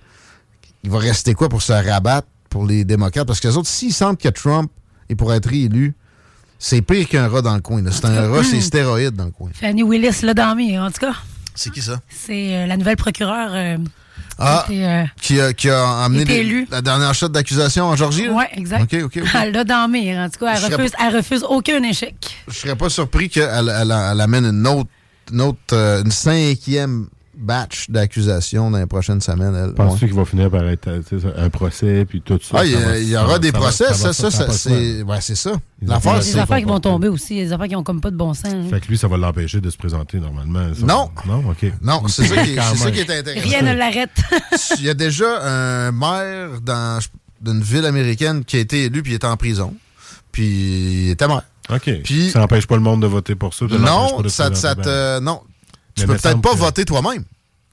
Il 0.84 0.90
va 0.90 0.98
rester 0.98 1.34
quoi 1.34 1.48
pour 1.48 1.62
se 1.62 1.72
rabattre 1.72 2.28
pour 2.50 2.66
les 2.66 2.84
démocrates? 2.84 3.26
Parce 3.26 3.40
que 3.40 3.48
les 3.48 3.56
autres, 3.56 3.68
s'ils 3.68 3.92
sentent 3.94 4.20
que 4.20 4.28
Trump 4.28 4.70
est 5.08 5.14
pour 5.14 5.32
être 5.32 5.48
réélu, 5.48 5.94
c'est 6.58 6.82
pire 6.82 7.08
qu'un 7.08 7.26
rat 7.28 7.42
dans 7.42 7.54
le 7.54 7.60
coin. 7.60 7.82
C'est 7.90 8.04
un 8.04 8.30
rat, 8.30 8.44
c'est 8.44 8.60
stéroïde 8.60 9.14
dans 9.16 9.24
le 9.24 9.30
coin. 9.30 9.50
Fanny 9.52 9.82
Willis 9.82 10.20
l'a 10.22 10.34
dormi, 10.34 10.78
en 10.78 10.90
tout 10.90 11.00
cas. 11.00 11.14
C'est 11.54 11.70
qui 11.70 11.82
ça? 11.82 12.00
C'est 12.08 12.56
euh, 12.56 12.66
la 12.66 12.76
nouvelle 12.76 12.96
procureure. 12.96 13.50
euh, 13.52 13.78
Ah, 14.38 14.64
était, 14.68 14.84
euh, 14.84 15.04
qui 15.20 15.40
a, 15.40 15.52
qui 15.52 15.70
a 15.70 16.02
amené 16.04 16.24
les- 16.24 16.66
la 16.70 16.82
dernière 16.82 17.14
shot 17.14 17.28
d'accusation 17.28 17.84
en 17.86 17.96
Georgie? 17.96 18.28
Oui, 18.28 18.44
exact. 18.52 18.92
Elle 19.34 19.52
l'a 19.52 19.64
dormi, 19.64 20.16
en 20.18 20.28
tout 20.28 20.44
cas. 20.44 20.54
Elle 20.56 20.74
refuse, 20.74 20.92
elle 20.98 21.16
refuse 21.16 21.44
aucun 21.48 21.82
échec. 21.82 22.14
Je 22.48 22.54
serais 22.54 22.76
pas 22.76 22.88
surpris 22.90 23.28
qu'elle 23.28 23.72
elle, 23.74 23.92
elle 24.12 24.20
amène 24.20 24.46
une 24.46 24.66
autre, 24.66 24.90
une, 25.32 25.40
autre, 25.40 25.58
euh, 25.72 26.02
une 26.02 26.10
cinquième 26.10 27.08
batch 27.36 27.90
d'accusations 27.90 28.70
dans 28.70 28.78
les 28.78 28.86
prochaines 28.86 29.20
semaines. 29.20 29.54
Elle. 29.54 29.74
Penses-tu 29.74 30.04
Ouais. 30.04 30.10
qu'il 30.10 30.18
va 30.18 30.24
finir 30.24 30.50
par 30.50 30.64
être 30.68 30.88
euh, 30.88 31.00
un 31.36 31.50
procès 31.50 32.04
puis 32.04 32.20
tout 32.20 32.38
ça? 32.42 32.58
Ah, 32.60 32.64
il 32.64 32.70
y, 32.72 33.12
ça 33.12 33.18
ça 33.20 33.24
aura 33.24 33.38
des 33.38 33.48
ça 33.48 33.52
procès, 33.58 33.84
va- 33.88 33.94
ça, 33.94 34.12
ça, 34.12 34.30
ça, 34.30 34.44
pas 34.46 34.52
c'est 34.52 35.02
ouais, 35.02 35.20
c'est 35.20 35.34
ça. 35.34 35.52
Les 35.82 35.88
L'affaire, 35.88 36.12
Il 36.12 36.16
y 36.16 36.18
a 36.18 36.22
c'est 36.22 36.32
des 36.34 36.38
affaires 36.38 36.58
qui 36.58 36.64
vont 36.64 36.80
tomber 36.80 37.08
aussi, 37.08 37.34
des 37.36 37.52
affaires 37.52 37.66
qui 37.68 37.74
n'ont 37.74 37.82
comme 37.82 38.00
pas 38.00 38.10
de 38.10 38.16
bon 38.16 38.34
sens. 38.34 38.46
hein. 38.52 38.66
Fait 38.70 38.80
que 38.80 38.86
lui, 38.88 38.96
ça 38.98 39.08
va 39.08 39.16
l'empêcher 39.16 39.60
de 39.60 39.68
se 39.70 39.76
présenter 39.76 40.18
normalement. 40.18 40.72
ça. 40.74 40.86
Non. 40.86 41.10
Non, 41.26 41.50
OK. 41.50 41.70
Non, 41.82 42.02
c'est 42.08 42.24
ça, 42.26 42.42
qui 42.42 42.52
est- 42.52 42.56
ça 42.76 42.90
qui 42.90 43.00
est 43.00 43.10
intéressant. 43.18 43.48
Rien 43.48 43.62
ne 43.62 43.74
l'arrête. 43.76 44.10
Il 44.78 44.84
y 44.84 44.88
a 44.90 44.94
déjà 44.94 45.42
un 45.42 45.92
maire 45.92 46.60
dans- 46.62 46.98
d'une 47.40 47.60
ville 47.62 47.84
américaine 47.84 48.44
qui 48.44 48.56
a 48.56 48.60
été 48.60 48.84
élu 48.84 49.02
puis 49.02 49.12
il 49.12 49.16
était 49.16 49.26
en 49.26 49.36
prison. 49.36 49.74
Puis 50.32 51.04
il 51.06 51.10
était 51.10 51.28
maire. 51.28 51.42
OK. 51.70 51.90
Puis- 52.02 52.30
ça 52.30 52.38
n'empêche 52.40 52.66
pas 52.66 52.74
le 52.76 52.82
monde 52.82 53.02
de 53.02 53.06
voter 53.06 53.34
pour 53.34 53.54
ça. 53.54 53.66
ça 53.68 53.78
Non, 53.78 54.22
ça, 54.28 54.54
ça 54.54 54.74
présenter. 54.74 54.82
te. 54.82 55.20
Non. 55.20 55.40
Tu 55.94 56.06
peux 56.06 56.16
peut-être 56.16 56.40
pas 56.40 56.52
que- 56.52 56.58
voter 56.58 56.84
toi-même. 56.84 57.24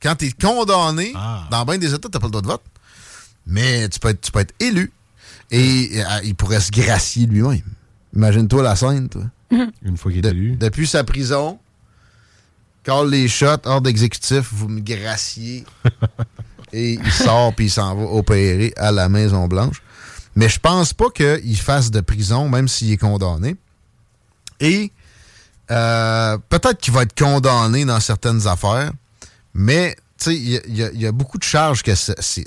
Quand 0.02 0.16
tu 0.16 0.26
es 0.28 0.32
condamné, 0.32 1.12
Ah. 1.16 1.48
dans 1.52 1.66
bien 1.66 1.78
des 1.78 1.94
États, 1.94 2.10
tu 2.10 2.20
pas 2.20 2.26
le 2.26 2.32
droit 2.32 2.42
de 2.42 2.48
vote. 2.48 2.64
Mais 3.46 3.88
tu 3.90 4.00
peux 4.00 4.10
être, 4.10 4.22
tu 4.22 4.32
peux 4.32 4.40
être 4.40 4.54
élu. 4.60 4.92
Et 5.52 5.92
euh, 5.96 6.04
il 6.24 6.36
pourrait 6.36 6.60
se 6.62 6.72
gracier 6.72 7.26
lui-même. 7.26 7.62
Imagine-toi 8.16 8.64
la 8.64 8.76
scène, 8.76 9.10
toi. 9.10 9.24
Une 9.84 9.98
fois 9.98 10.12
qu'il 10.12 10.20
est 10.20 10.22
De- 10.22 10.30
élu. 10.30 10.56
Depuis 10.56 10.88
sa 10.88 11.04
prison, 11.04 11.60
call 12.84 13.10
les 13.10 13.28
shots, 13.28 13.46
ordre 13.66 13.82
d'exécutif, 13.82 14.50
vous 14.52 14.68
me 14.70 14.80
graciez. 14.82 15.66
et 16.74 16.94
il 16.94 17.12
sort 17.12 17.54
puis 17.56 17.66
il 17.66 17.70
s'en 17.70 17.96
va 17.96 18.04
opérer 18.04 18.74
à 18.78 18.92
la 18.92 19.10
Maison-Blanche. 19.10 19.82
Mais 20.36 20.48
je 20.48 20.60
pense 20.60 20.94
pas 20.94 21.10
qu'il 21.10 21.58
fasse 21.60 21.92
de 21.92 22.00
prison, 22.02 22.48
même 22.48 22.68
s'il 22.70 22.92
est 22.92 22.98
condamné. 22.98 23.58
Et 24.62 24.92
euh, 25.72 26.38
peut-être 26.50 26.80
qu'il 26.80 26.94
va 26.94 27.04
être 27.04 27.18
condamné 27.18 27.86
dans 27.86 28.00
certaines 28.00 28.46
affaires, 28.48 28.92
mais 29.54 29.96
il 30.28 30.34
y, 30.34 30.62
y 30.68 31.00
y 31.00 31.06
a 31.08 31.12
beaucoup 31.12 31.38
de 31.38 31.44
charges 31.44 31.82
que 31.82 31.96
c'est 31.96 32.46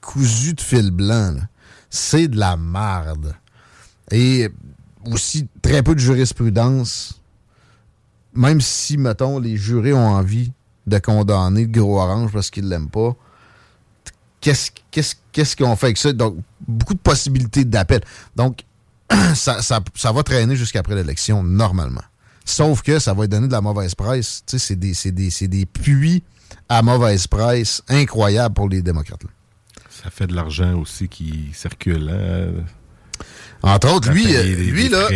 cousu 0.00 0.54
de 0.54 0.60
fil 0.60 0.90
blanc. 0.90 1.36
C'est 1.90 2.28
de 2.28 2.36
la 2.38 2.56
marde. 2.56 3.34
Et 4.10 4.48
aussi 5.06 5.48
très 5.62 5.82
peu 5.82 5.94
de 5.94 6.00
jurisprudence, 6.00 7.20
même 8.34 8.60
si, 8.60 8.96
mettons, 8.98 9.38
les 9.38 9.56
jurés 9.56 9.92
ont 9.92 10.08
envie 10.08 10.52
de 10.86 10.98
condamner 10.98 11.66
gros 11.66 12.00
orange 12.00 12.30
parce 12.32 12.50
qu'ils 12.50 12.68
l'aiment 12.68 12.88
pas. 12.90 13.14
Qu'est-ce 14.40 14.70
qu'est-ce- 14.90 15.16
qu'est-ce 15.32 15.56
qu'on 15.56 15.74
fait 15.76 15.86
avec 15.86 15.98
ça? 15.98 16.12
Donc, 16.12 16.36
beaucoup 16.66 16.94
de 16.94 16.98
possibilités 17.00 17.64
d'appel. 17.64 18.02
Donc, 18.36 18.64
ça 19.34 20.12
va 20.12 20.22
traîner 20.22 20.56
jusqu'après 20.56 20.94
l'élection, 20.94 21.42
normalement. 21.42 22.02
Sauf 22.48 22.82
que 22.82 22.98
ça 22.98 23.12
va 23.14 23.22
lui 23.22 23.28
donner 23.28 23.46
de 23.48 23.52
la 23.52 23.60
mauvaise 23.60 23.94
presse. 23.94 24.42
Tu 24.46 24.58
sais, 24.58 24.66
c'est 24.68 24.76
des, 24.76 24.94
c'est 24.94 25.12
des, 25.12 25.30
c'est 25.30 25.48
des 25.48 25.66
puits 25.66 26.22
à 26.68 26.82
mauvaise 26.82 27.26
presse 27.26 27.82
incroyables 27.88 28.54
pour 28.54 28.68
les 28.68 28.80
démocrates. 28.82 29.22
là. 29.24 29.30
Ça 30.02 30.10
fait 30.10 30.26
de 30.26 30.34
l'argent 30.34 30.78
aussi 30.78 31.08
qui 31.08 31.50
circule. 31.52 32.08
hein. 32.08 32.64
Entre 33.62 33.92
autres, 33.92 34.10
lui, 34.12 34.34
euh, 34.36 34.42
des- 34.44 34.54
lui 34.70 34.84
des 34.84 34.88
là. 34.90 35.08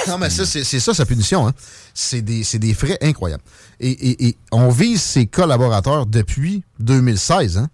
non, 0.08 0.18
mais 0.18 0.30
ça, 0.30 0.46
c'est 0.46 0.62
ça 0.64 0.94
sa 0.94 1.04
punition. 1.04 1.48
Hein. 1.48 1.52
C'est 1.94 2.22
des, 2.22 2.44
c'est 2.44 2.60
des 2.60 2.72
frais 2.72 2.96
incroyables. 3.02 3.42
Et, 3.80 3.90
et- 3.90 4.28
et 4.28 4.38
on 4.52 4.68
vise 4.70 5.02
ses 5.02 5.26
collaborateurs 5.26 6.06
depuis 6.06 6.62
2016. 6.78 7.58
Hein. 7.58 7.68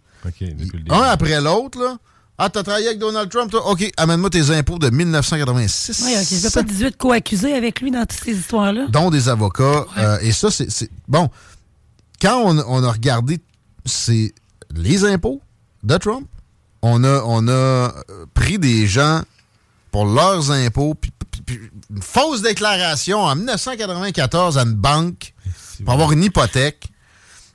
Depuis 0.54 0.82
le. 0.82 0.92
Un 0.92 1.02
après 1.02 1.38
l'autre, 1.42 1.78
là. 1.78 1.98
Ah, 2.36 2.50
t'as 2.50 2.62
travaillé 2.64 2.88
avec 2.88 2.98
Donald 2.98 3.30
Trump, 3.30 3.50
toi? 3.50 3.70
OK, 3.70 3.92
amène-moi 3.96 4.28
tes 4.30 4.50
impôts 4.50 4.78
de 4.78 4.90
1986. 4.90 6.02
Oui, 6.04 6.14
OK. 6.20 6.30
Il 6.32 6.38
n'y 6.38 6.46
a 6.46 6.50
pas 6.50 6.62
18 6.64 6.96
co-accusés 6.96 7.54
avec 7.54 7.80
lui 7.80 7.90
dans 7.92 8.04
toutes 8.06 8.20
ces 8.24 8.32
histoires-là. 8.36 8.86
dont 8.88 9.10
des 9.10 9.28
avocats. 9.28 9.84
Euh, 9.98 10.18
et 10.20 10.32
ça, 10.32 10.50
c'est. 10.50 10.90
Bon, 11.06 11.30
quand 12.20 12.38
on, 12.44 12.58
on 12.66 12.82
a 12.82 12.90
regardé 12.90 13.40
c'est 13.86 14.34
les 14.74 15.04
impôts 15.04 15.40
de 15.84 15.96
Trump, 15.98 16.26
on 16.82 17.04
a, 17.04 17.22
on 17.24 17.46
a 17.46 17.50
euh, 17.52 17.90
pris 18.34 18.58
des 18.58 18.86
gens 18.88 19.22
pour 19.92 20.06
leurs 20.06 20.50
impôts, 20.50 20.94
puis, 20.94 21.12
puis- 21.30 21.42
puis 21.46 21.60
une 21.94 22.02
fausse 22.02 22.42
déclaration 22.42 23.20
en 23.20 23.36
1994 23.36 24.58
à 24.58 24.62
une 24.62 24.72
banque 24.74 25.34
pour 25.84 25.92
avoir 25.94 26.10
une 26.12 26.24
hypothèque, 26.24 26.88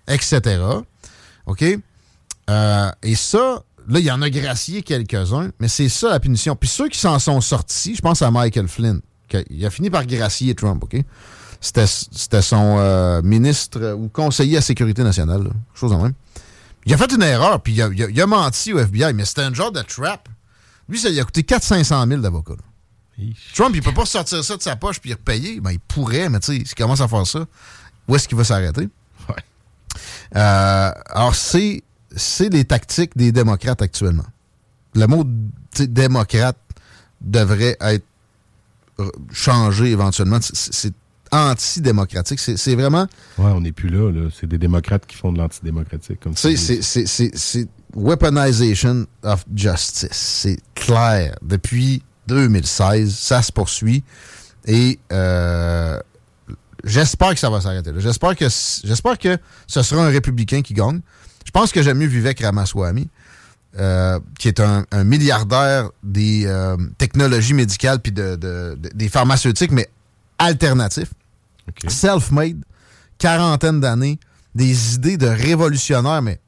etc. 0.08 0.62
OK? 1.48 1.66
Euh, 2.50 2.92
et 3.04 3.16
ça, 3.16 3.64
là, 3.90 4.00
il 4.00 4.06
y 4.06 4.12
en 4.12 4.22
a 4.22 4.30
gracié 4.30 4.82
quelques-uns, 4.82 5.50
mais 5.60 5.68
c'est 5.68 5.90
ça 5.90 6.10
la 6.10 6.20
punition. 6.20 6.56
Puis 6.56 6.70
ceux 6.70 6.88
qui 6.90 7.00
s'en 7.00 7.20
sont 7.20 7.42
sortis, 7.42 7.96
je 7.96 8.02
pense 8.02 8.22
à 8.22 8.32
Michael 8.32 8.68
Flynn, 8.68 9.02
il 9.50 9.66
a 9.66 9.70
fini 9.70 9.90
par 9.90 10.06
gracier 10.06 10.56
Trump, 10.56 10.84
OK? 10.84 10.98
C'était 11.62 12.42
son 12.42 12.78
euh, 12.80 13.22
ministre 13.22 13.94
ou 13.94 14.08
conseiller 14.08 14.58
à 14.58 14.62
sécurité 14.62 15.04
nationale, 15.04 15.44
là, 15.44 15.50
chose 15.74 15.92
en 15.92 16.02
même. 16.04 16.14
Il 16.86 16.94
a 16.94 16.98
fait 16.98 17.12
une 17.12 17.22
erreur, 17.22 17.62
puis 17.62 17.74
il 17.74 17.82
a, 17.82 17.90
il 17.94 18.04
a- 18.04 18.10
il 18.10 18.22
a 18.22 18.26
menti 18.26 18.72
au 18.74 18.80
FBI, 18.80 19.14
mais 19.14 19.26
c'était 19.26 19.42
un 19.42 19.54
genre 19.54 19.72
de 19.72 19.82
trap. 19.82 20.30
Lui, 20.88 20.98
ça 20.98 21.10
lui 21.10 21.20
a 21.20 21.24
coûté 21.26 21.42
400-500 21.44 22.08
000 22.08 22.22
d'avocat. 22.22 22.54
là. 22.54 23.24
Trump, 23.54 23.76
il 23.76 23.82
peut 23.84 23.94
pas 23.94 24.06
sortir 24.06 24.42
ça 24.44 24.56
de 24.56 24.62
sa 24.62 24.78
poche 24.78 25.00
puis 25.02 25.12
repayer. 25.12 25.60
Ben, 25.60 25.72
il 25.72 25.80
pourrait, 25.80 26.30
mais 26.30 26.40
tu 26.40 26.58
sais, 26.60 26.66
s'il 26.66 26.76
commence 26.76 27.02
à 27.02 27.08
faire 27.10 27.28
ça, 27.28 27.46
où 28.08 28.16
est-ce 28.16 28.28
qu'il 28.30 28.38
va 28.38 28.46
s'arrêter? 28.46 28.88
Euh, 30.36 30.92
alors, 31.10 31.36
c'est 31.36 31.84
c'est 32.16 32.50
les 32.54 32.66
tactiques 32.66 33.16
des 33.16 33.32
démocrates 33.32 33.82
actuellement. 33.82 34.26
Le 34.96 35.06
mot 35.08 35.24
démocrate 35.78 36.58
devrait 37.22 37.78
être 37.82 38.06
changé 39.32 39.92
éventuellement. 39.92 40.40
C'est- 40.42 40.94
antidémocratique. 41.32 42.40
C'est 42.40 42.74
vraiment... 42.74 43.06
Ouais, 43.38 43.52
on 43.52 43.62
n'est 43.62 43.72
plus 43.72 43.90
là, 43.90 44.12
là. 44.12 44.30
C'est 44.34 44.48
des 44.48 44.58
démocrates 44.58 45.06
qui 45.06 45.16
font 45.16 45.32
de 45.32 45.38
l'antidémocratique. 45.38 46.20
c'est- 47.38 47.68
weaponization 47.96 49.06
of 49.22 49.46
justice. 49.56 50.10
C'est 50.12 50.58
clair. 50.74 51.36
Depuis 51.44 52.02
2016, 52.28 53.16
ça 53.16 53.44
se 53.44 53.52
poursuit. 53.52 54.04
Et 54.66 54.98
euh, 55.12 56.00
j'espère 56.84 57.30
que 57.36 57.40
ça 57.40 57.50
va 57.52 57.62
s'arrêter. 57.62 57.92
J'espère 57.98 58.36
que, 58.36 58.46
j'espère 58.84 59.18
que 59.20 59.38
ce 59.68 59.84
sera 59.84 60.06
un 60.06 60.10
républicain 60.10 60.62
qui 60.64 60.74
gagne. 60.74 61.02
Je 61.46 61.52
pense 61.52 61.72
que 61.72 61.82
j'aime 61.82 61.98
mieux 61.98 62.08
Vivek 62.08 62.42
Ramaswamy, 62.42 63.10
euh, 63.80 64.20
qui 64.38 64.48
est 64.48 64.60
un, 64.60 64.86
un 64.92 65.04
milliardaire 65.04 65.90
des 66.04 66.44
euh, 66.46 66.78
technologies 66.98 67.54
médicales 67.54 68.00
puis 68.00 68.12
de, 68.12 68.36
de- 68.36 68.78
de- 68.80 68.90
des 68.94 69.10
pharmaceutiques, 69.10 69.72
mais 69.72 69.90
alternatifs. 70.38 71.12
Self-made, 71.88 72.64
quarantaine 73.18 73.80
d'années, 73.80 74.20
des 74.56 74.96
idées 74.96 75.18
de 75.18 75.28
révolutionnaires, 75.28 76.22
mais 76.22 76.40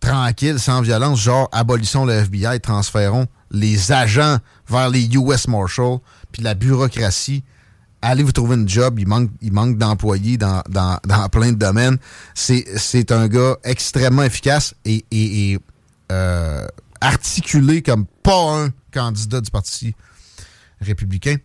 tranquille, 0.00 0.58
sans 0.58 0.80
violence, 0.82 1.20
genre 1.20 1.48
abolissons 1.52 2.04
le 2.04 2.14
FBI, 2.14 2.60
transférons 2.60 3.26
les 3.50 3.92
agents 3.92 4.38
vers 4.68 4.88
les 4.88 5.06
US 5.14 5.46
Marshals, 5.48 5.98
puis 6.32 6.42
la 6.42 6.54
bureaucratie. 6.54 7.44
Allez 8.04 8.24
vous 8.24 8.32
trouver 8.32 8.56
une 8.56 8.68
job, 8.68 8.98
il 8.98 9.06
manque, 9.06 9.30
il 9.40 9.52
manque 9.52 9.78
d'employés 9.78 10.36
dans, 10.36 10.62
dans- 10.68 10.98
dans 11.06 11.28
plein 11.28 11.52
de 11.52 11.56
domaines. 11.58 11.98
C'est 12.34 12.64
c'est 12.76 13.12
un 13.12 13.28
gars 13.28 13.56
extrêmement 13.62 14.24
efficace 14.24 14.74
et, 14.84 15.04
et- 15.12 15.52
et, 15.52 15.58
euh, 16.10 16.66
articulé 17.00 17.80
comme 17.82 18.06
pas 18.22 18.64
un 18.64 18.70
candidat 18.92 19.40
du 19.40 19.50
Parti 19.50 19.94
républicain. 20.80 21.36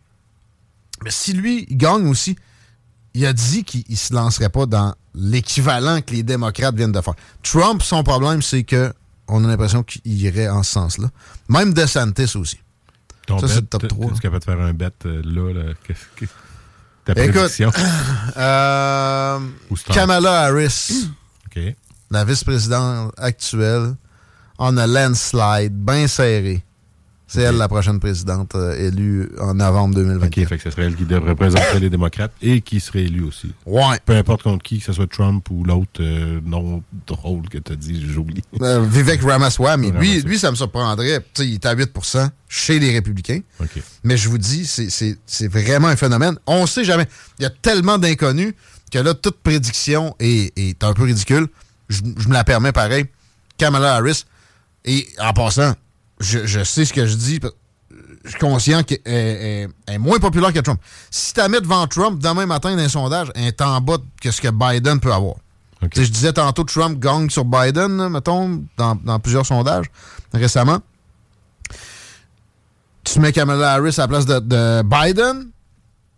Mais 1.03 1.11
si 1.11 1.33
lui, 1.33 1.65
il 1.69 1.77
gagne 1.77 2.07
aussi, 2.07 2.35
il 3.13 3.25
a 3.27 3.33
dit 3.33 3.63
qu'il 3.63 3.83
ne 3.87 3.95
se 3.95 4.13
lancerait 4.13 4.49
pas 4.49 4.65
dans 4.65 4.95
l'équivalent 5.13 6.01
que 6.01 6.11
les 6.13 6.23
démocrates 6.23 6.75
viennent 6.75 6.91
de 6.91 7.01
faire. 7.01 7.13
Trump, 7.43 7.81
son 7.83 8.03
problème, 8.03 8.41
c'est 8.41 8.63
que 8.63 8.91
on 9.27 9.43
a 9.43 9.47
l'impression 9.47 9.83
qu'il 9.83 10.01
irait 10.21 10.49
en 10.49 10.63
ce 10.63 10.71
sens-là. 10.71 11.09
Même 11.49 11.73
DeSantis 11.73 12.35
aussi. 12.35 12.59
Ton 13.27 13.39
ça, 13.39 13.47
bet, 13.47 13.53
c'est 13.53 13.61
le 13.61 13.67
top 13.67 13.81
t'es- 13.81 13.87
3. 13.89 14.07
t'es-tu 14.09 14.21
capable 14.21 14.39
de 14.39 14.45
faire 14.45 14.61
un 14.61 14.73
bet 14.73 14.89
euh, 15.05 15.21
là? 15.23 15.73
Écoute, 17.15 17.51
euh, 18.37 19.39
Kamala 19.93 20.41
Harris, 20.45 21.09
la 22.11 22.23
vice-présidente 22.23 23.13
actuelle, 23.17 23.95
on 24.59 24.75
a 24.77 24.87
landslide 24.87 25.73
bien 25.73 26.07
serré. 26.07 26.63
C'est 27.29 27.41
elle 27.41 27.57
la 27.57 27.67
prochaine 27.67 27.99
présidente 27.99 28.55
euh, 28.55 28.73
élue 28.87 29.29
en 29.39 29.53
novembre 29.55 29.95
2024. 29.95 30.27
OK, 30.27 30.47
fait 30.47 30.57
que 30.57 30.63
ce 30.63 30.69
serait 30.71 30.83
elle 30.83 30.95
qui 30.95 31.03
devrait 31.03 31.31
représenter 31.31 31.79
les 31.81 31.89
démocrates 31.89 32.31
et 32.41 32.61
qui 32.61 32.79
serait 32.79 33.03
élue 33.03 33.23
aussi. 33.23 33.53
Ouais. 33.65 33.99
Peu 34.05 34.13
importe 34.13 34.43
contre 34.43 34.63
qui, 34.63 34.79
que 34.79 34.85
ce 34.85 34.93
soit 34.93 35.11
Trump 35.11 35.45
ou 35.49 35.65
l'autre 35.65 35.99
euh, 35.99 36.39
nom 36.45 36.81
drôle 37.05 37.49
que 37.49 37.57
tu 37.57 37.73
as 37.73 37.75
dit, 37.75 38.05
j'oublie. 38.09 38.41
Euh, 38.61 38.85
Vivek 38.89 39.21
Ramaswamy, 39.21 39.91
lui, 39.91 40.21
lui, 40.21 40.39
ça 40.39 40.51
me 40.51 40.55
surprendrait. 40.55 41.19
Tu 41.33 41.43
sais, 41.43 41.47
il 41.49 41.53
est 41.55 41.65
à 41.65 41.75
8% 41.75 42.29
chez 42.47 42.79
les 42.79 42.93
républicains. 42.93 43.41
OK. 43.59 43.81
Mais 44.05 44.15
je 44.15 44.29
vous 44.29 44.37
dis, 44.37 44.65
c'est 44.65 45.47
vraiment 45.47 45.89
un 45.89 45.97
phénomène. 45.97 46.37
On 46.47 46.61
ne 46.61 46.67
sait 46.67 46.85
jamais. 46.85 47.07
Il 47.39 47.43
y 47.43 47.45
a 47.45 47.49
tellement 47.49 47.97
d'inconnus 47.97 48.53
que 48.89 48.99
là, 48.99 49.13
toute 49.13 49.39
prédiction 49.41 50.15
est, 50.19 50.57
est 50.57 50.81
un 50.81 50.93
peu 50.93 51.03
ridicule. 51.03 51.47
Je, 51.89 51.99
je 52.17 52.27
me 52.29 52.33
la 52.33 52.45
permets 52.45 52.71
pareil. 52.71 53.05
Kamala 53.57 53.95
Harris. 53.95 54.23
Et 54.85 55.05
en 55.19 55.33
passant, 55.33 55.73
je, 56.19 56.45
je 56.45 56.63
sais 56.63 56.85
ce 56.85 56.93
que 56.93 57.05
je 57.05 57.15
dis. 57.15 57.39
Je 58.25 58.29
suis 58.31 58.39
conscient 58.39 58.83
qu'elle 58.83 58.99
est, 59.05 59.63
est- 59.63 59.93
est 59.93 59.97
moins 59.97 60.19
populaire 60.19 60.51
que 60.51 60.59
Trump. 60.59 60.79
Si 61.09 61.33
tu 61.33 61.39
la 61.39 61.47
mets 61.47 61.61
devant 61.61 61.87
Trump 61.87 62.21
demain 62.21 62.45
matin 62.45 62.75
dans 62.75 62.81
un 62.83 62.89
sondage, 62.89 63.31
elle 63.35 63.45
est 63.45 63.61
en 63.61 63.79
bas 63.79 63.97
que 64.21 64.31
ce 64.31 64.41
que 64.41 64.49
Biden 64.49 64.99
peut 64.99 65.13
avoir. 65.13 65.35
Sais, 65.93 66.03
Je 66.05 66.11
disais 66.11 66.33
tantôt 66.33 66.63
Trump 66.63 66.99
gagne 66.99 67.29
sur 67.29 67.45
Biden, 67.45 67.97
là, 67.97 68.09
mettons, 68.09 68.63
dans, 68.77 68.95
dans 68.95 69.19
plusieurs 69.19 69.45
sondages 69.45 69.85
récemment. 70.33 70.79
Tu 73.03 73.19
mets 73.19 73.31
Kamala 73.31 73.73
Harris 73.73 73.95
à 73.97 74.01
la 74.01 74.07
place 74.07 74.25
de, 74.25 74.39
de 74.39 74.81
Biden, 74.83 75.49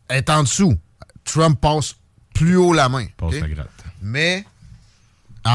elle 0.08 0.18
est 0.18 0.30
en 0.30 0.44
dessous. 0.44 0.76
Trump 1.24 1.60
passe 1.62 1.96
plus 2.34 2.56
haut 2.56 2.74
la 2.74 2.90
main. 2.90 3.06
Passe 3.18 3.36
la 3.42 3.48
gratte. 3.48 3.70
Mais 4.02 4.44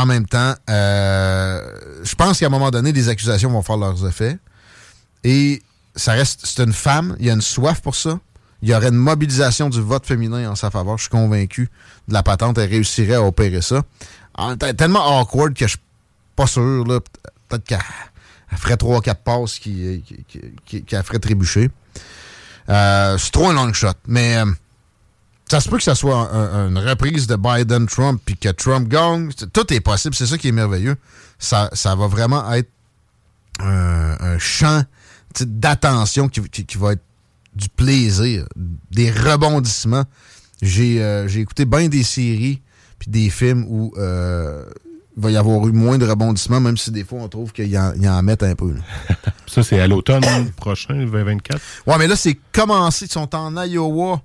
en 0.03 0.07
même 0.07 0.27
temps, 0.27 0.55
euh, 0.71 1.61
je 2.03 2.15
pense 2.15 2.39
qu'à 2.41 2.47
un 2.47 2.51
moment 2.51 2.71
donné, 2.71 2.93
les 2.93 3.09
accusations 3.09 3.51
vont 3.51 3.63
faire 3.63 3.77
leurs 3.77 4.07
effets. 4.07 4.39
Et 5.25 5.63
ça 5.97 6.13
reste, 6.13 6.41
c'est 6.45 6.63
une 6.63 6.73
femme, 6.73 7.17
il 7.21 7.27
y 7.27 7.31
a 7.31 7.35
une 7.35 7.41
soif 7.41 7.81
pour 7.81 7.95
ça. 7.95 8.19
Il 8.63 8.71
y 8.71 8.75
aurait 8.75 8.89
une 8.89 8.95
mobilisation 8.97 9.69
du 9.69 9.81
vote 9.81 10.07
féminin 10.07 10.51
en 10.51 10.55
sa 10.55 10.71
faveur. 10.71 10.97
Je 10.97 11.03
suis 11.03 11.11
convaincu 11.11 11.69
de 12.09 12.15
la 12.15 12.23
patente. 12.23 12.57
Elle 12.57 12.71
réussirait 12.71 13.15
à 13.17 13.23
opérer 13.23 13.61
ça. 13.61 13.83
Tellement 14.79 15.21
awkward 15.21 15.53
que 15.55 15.67
je 15.67 15.73
suis 15.73 15.81
pas 16.35 16.47
sûr. 16.47 16.85
là. 16.87 17.01
Peut-être 17.49 17.65
qu'elle 17.65 17.79
elle 18.51 18.59
ferait 18.59 18.77
3-4 18.77 19.15
passes 19.17 19.59
qui, 19.59 20.03
qui, 20.07 20.25
qui, 20.65 20.83
qui- 20.85 20.97
ferait 21.03 21.19
trébucher. 21.19 21.71
Euh, 22.71 23.19
c'est 23.19 23.33
trop 23.33 23.49
un 23.51 23.53
long 23.53 23.71
shot. 23.75 23.89
Mais 24.07 24.37
euh, 24.39 24.47
ça 25.55 25.61
se 25.61 25.69
peut 25.69 25.77
que 25.77 25.83
ça 25.85 25.95
soit 25.95 26.17
un- 26.33 26.67
un- 26.67 26.69
une 26.71 26.79
reprise 26.79 27.27
de 27.29 27.37
Biden-Trump 27.37 28.21
puis 28.25 28.37
que 28.37 28.49
Trump 28.49 28.89
gagne. 28.89 29.31
Tout 29.53 29.73
est 29.73 29.81
possible. 29.81 30.15
C'est 30.15 30.27
ça 30.27 30.37
qui 30.37 30.49
est 30.49 30.53
merveilleux. 30.53 30.97
Ça, 31.39 31.71
ça 31.73 31.95
va 31.95 32.07
vraiment 32.09 32.53
être 32.53 32.71
un, 33.61 34.17
un 34.19 34.39
champ 34.39 34.83
d'attention 35.41 36.29
qui, 36.29 36.41
qui- 36.49 36.65
qui 36.67 36.77
va 36.79 36.93
être 36.93 37.03
du 37.55 37.69
plaisir, 37.69 38.47
des 38.91 39.11
rebondissements. 39.13 40.05
J'ai 40.61 41.03
euh, 41.03 41.29
j'ai 41.29 41.41
écouté 41.41 41.65
bien 41.67 41.89
des 41.89 42.03
séries 42.03 42.61
puis 42.99 43.11
des 43.11 43.31
films 43.31 43.65
où 43.69 43.93
euh, 43.97 44.65
il 45.17 45.23
va 45.23 45.31
y 45.31 45.37
avoir 45.37 45.65
eu 45.69 45.73
moins 45.73 45.99
de 45.99 46.07
rebondissements, 46.07 46.61
même 46.61 46.77
si 46.77 46.91
des 46.91 47.05
fois 47.05 47.21
on 47.21 47.29
trouve 47.29 47.53
qu'il 47.53 47.69
y, 47.69 47.79
en- 47.79 47.93
en 48.05 48.23
mettent 48.25 48.43
un 48.43 48.57
peu. 48.57 48.73
là. 48.73 48.81
Ça, 49.47 49.63
c'est 49.63 49.79
à 49.79 49.87
l'automne 49.87 50.51
prochain, 50.57 50.95
2024. 50.95 51.61
Ouais, 51.87 51.97
mais 51.99 52.09
là, 52.09 52.17
c'est 52.17 52.37
commencé. 52.53 53.05
Ils 53.05 53.13
sont 53.13 53.33
en 53.37 53.57
Iowa 53.65 54.21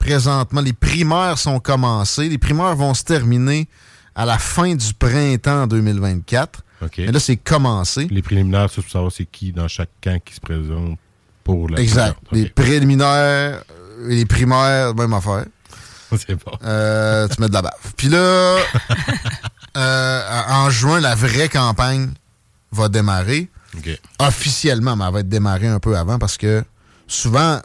présentement. 0.00 0.60
Les 0.60 0.72
primaires 0.72 1.38
sont 1.38 1.60
commencées. 1.60 2.28
Les 2.28 2.38
primaires 2.38 2.74
vont 2.74 2.94
se 2.94 3.04
terminer 3.04 3.68
à 4.16 4.24
la 4.24 4.38
fin 4.38 4.74
du 4.74 4.92
printemps 4.94 5.68
2024. 5.68 6.64
OK. 6.82 6.98
Mais 6.98 7.12
là, 7.12 7.20
c'est 7.20 7.36
commencé. 7.36 8.08
Les 8.10 8.22
préliminaires, 8.22 8.70
ça, 8.70 8.82
pour 8.82 8.90
savoir 8.90 9.12
c'est 9.12 9.26
qui 9.26 9.52
dans 9.52 9.68
chaque 9.68 9.90
camp 10.02 10.20
qui 10.24 10.34
se 10.34 10.40
présente 10.40 10.98
pour 11.44 11.68
la 11.68 11.80
Exact. 11.80 12.16
Les 12.32 12.48
préliminaires 12.48 13.62
et 14.08 14.16
les 14.16 14.26
primaires, 14.26 14.94
même 14.94 15.12
affaire. 15.12 15.44
C'est 16.18 16.34
bon. 16.34 16.52
Euh, 16.64 17.28
tu 17.28 17.40
mets 17.40 17.48
de 17.48 17.52
la 17.52 17.62
bave. 17.62 17.92
Puis 17.96 18.08
là, 18.08 18.18
euh, 19.76 20.42
en 20.48 20.68
juin, 20.70 20.98
la 20.98 21.14
vraie 21.14 21.48
campagne 21.48 22.10
va 22.72 22.88
démarrer. 22.88 23.48
Officiellement, 24.18 24.96
mais 24.96 25.04
elle 25.06 25.12
va 25.12 25.20
être 25.20 25.28
démarrée 25.28 25.68
un 25.68 25.78
peu 25.78 25.96
avant 25.96 26.18
parce 26.18 26.36
que 26.36 26.64
souvent, 27.06 27.60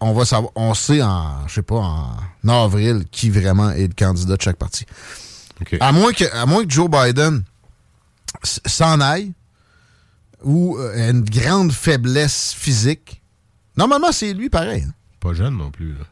on 0.00 0.12
va 0.12 0.24
savoir, 0.24 0.52
on 0.56 0.74
sait 0.74 1.02
en, 1.02 1.46
je 1.48 1.54
sais 1.54 1.62
pas, 1.62 1.76
en 2.44 2.48
avril 2.48 3.04
qui 3.10 3.30
vraiment 3.30 3.70
est 3.70 3.88
le 3.88 3.94
candidat 3.94 4.36
de 4.36 4.42
chaque 4.42 4.56
parti. 4.56 4.84
À, 5.80 5.90
moins 5.92 6.12
que, 6.12 6.24
à 6.34 6.46
moins 6.46 6.64
que 6.64 6.70
Joe 6.70 6.88
Biden 6.88 7.42
s'en 8.44 9.00
aille 9.00 9.32
ou 10.44 10.76
euh, 10.78 10.94
ait 10.94 11.10
une 11.10 11.24
grande 11.24 11.72
faiblesse 11.72 12.52
physique. 12.56 13.20
Normalement, 13.76 14.12
c'est 14.12 14.32
lui 14.34 14.48
pareil. 14.50 14.84
hein. 14.86 14.92
Pas 15.20 15.34
jeune 15.34 15.56
non 15.56 15.70
plus. 15.72 15.94
Là. 15.94 16.04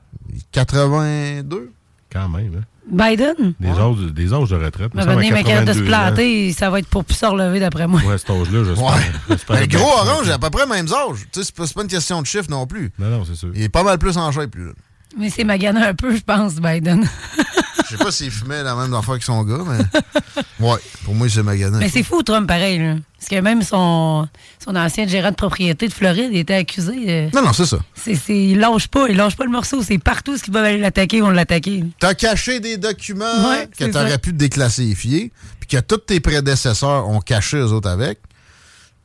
82? 0.52 1.72
Quand 2.16 2.28
même. 2.28 2.52
Hein? 2.58 2.64
Biden? 2.88 3.54
Des, 3.58 3.68
âges, 3.68 4.12
des 4.12 4.32
âges 4.32 4.48
de 4.48 4.56
retraite. 4.56 4.92
À 4.96 5.16
mais 5.16 5.28
capable 5.42 5.66
de 5.66 5.72
se 5.72 5.80
82 5.80 5.82
ans. 5.82 5.86
planter, 5.86 6.52
ça 6.52 6.70
va 6.70 6.78
être 6.78 6.86
pour 6.86 7.04
plus 7.04 7.16
se 7.16 7.26
relever 7.26 7.58
d'après 7.58 7.86
moi. 7.86 8.00
Ouais, 8.02 8.16
cet 8.16 8.30
âge-là, 8.30 8.64
j'espère. 8.64 8.86
Ouais. 8.86 9.02
j'espère 9.28 9.56
Mais 9.60 9.68
gros 9.68 9.82
orange, 9.84 10.28
à 10.30 10.38
peu 10.38 10.50
près 10.50 10.66
même 10.66 10.86
âge. 10.86 11.26
Tu 11.32 11.42
sais, 11.42 11.52
C'est 11.54 11.74
pas, 11.74 11.82
une 11.82 11.88
question 11.88 12.22
de 12.22 12.26
chiffre 12.26 12.48
non 12.48 12.66
plus. 12.66 12.92
Non, 12.98 13.10
non, 13.10 13.24
c'est 13.24 13.34
sûr. 13.34 13.50
Il 13.54 13.62
est 13.62 13.68
pas 13.68 13.82
mal 13.82 13.98
plus 13.98 14.16
en 14.16 14.30
shape, 14.30 14.54
lui. 14.54 14.66
là. 14.66 14.72
Mais 15.18 15.30
c'est 15.30 15.44
magané 15.44 15.80
un 15.80 15.94
peu, 15.94 16.14
je 16.14 16.22
pense, 16.22 16.56
Biden. 16.56 17.08
Je 17.90 17.96
sais 17.96 18.02
pas 18.04 18.10
s'il 18.10 18.30
fumait 18.30 18.62
la 18.62 18.74
même 18.74 18.92
affaire 18.94 19.18
que 19.18 19.24
son 19.24 19.42
gars, 19.44 19.62
mais. 19.66 19.84
Ouais, 20.58 20.78
pour 21.04 21.14
moi, 21.14 21.28
c'est 21.28 21.42
magané. 21.42 21.76
Mais 21.78 21.88
c'est 21.90 22.02
fou, 22.02 22.22
Trump, 22.22 22.48
pareil. 22.48 22.78
Là. 22.78 22.94
Parce 23.18 23.28
que 23.28 23.40
même 23.40 23.60
son, 23.62 24.26
son 24.64 24.74
ancien 24.74 25.06
gérant 25.06 25.30
de 25.30 25.34
propriété 25.34 25.86
de 25.86 25.92
Floride 25.92 26.30
il 26.32 26.38
était 26.38 26.54
accusé. 26.54 26.94
euh, 27.08 27.28
Non, 27.34 27.42
non, 27.42 27.52
c'est 27.52 27.66
ça. 27.66 27.78
c'est, 27.94 28.14
c'est- 28.14 28.34
il 28.44 28.58
lâche 28.58 28.88
pas, 28.88 29.06
il 29.08 29.16
lâche 29.16 29.36
pas 29.36 29.44
le 29.44 29.50
morceau. 29.50 29.82
C'est 29.82 29.98
partout 29.98 30.36
ce 30.38 30.42
qu'ils 30.42 30.54
veulent 30.54 30.64
aller 30.64 30.78
l'attaquer, 30.78 31.20
vont 31.20 31.28
l'attaquer. 31.30 31.84
T'as 32.00 32.14
caché 32.14 32.58
des 32.60 32.78
documents 32.78 33.50
Ouais, 33.50 33.68
que 33.78 33.84
t'aurais 33.84 34.16
pu 34.18 34.32
déclassifier, 34.32 35.30
puis 35.60 35.68
que 35.68 35.80
tous 35.82 35.98
tes 35.98 36.20
prédécesseurs 36.20 37.06
ont 37.08 37.20
caché 37.20 37.58
eux 37.58 37.72
autres 37.72 37.90
avec. 37.90 38.18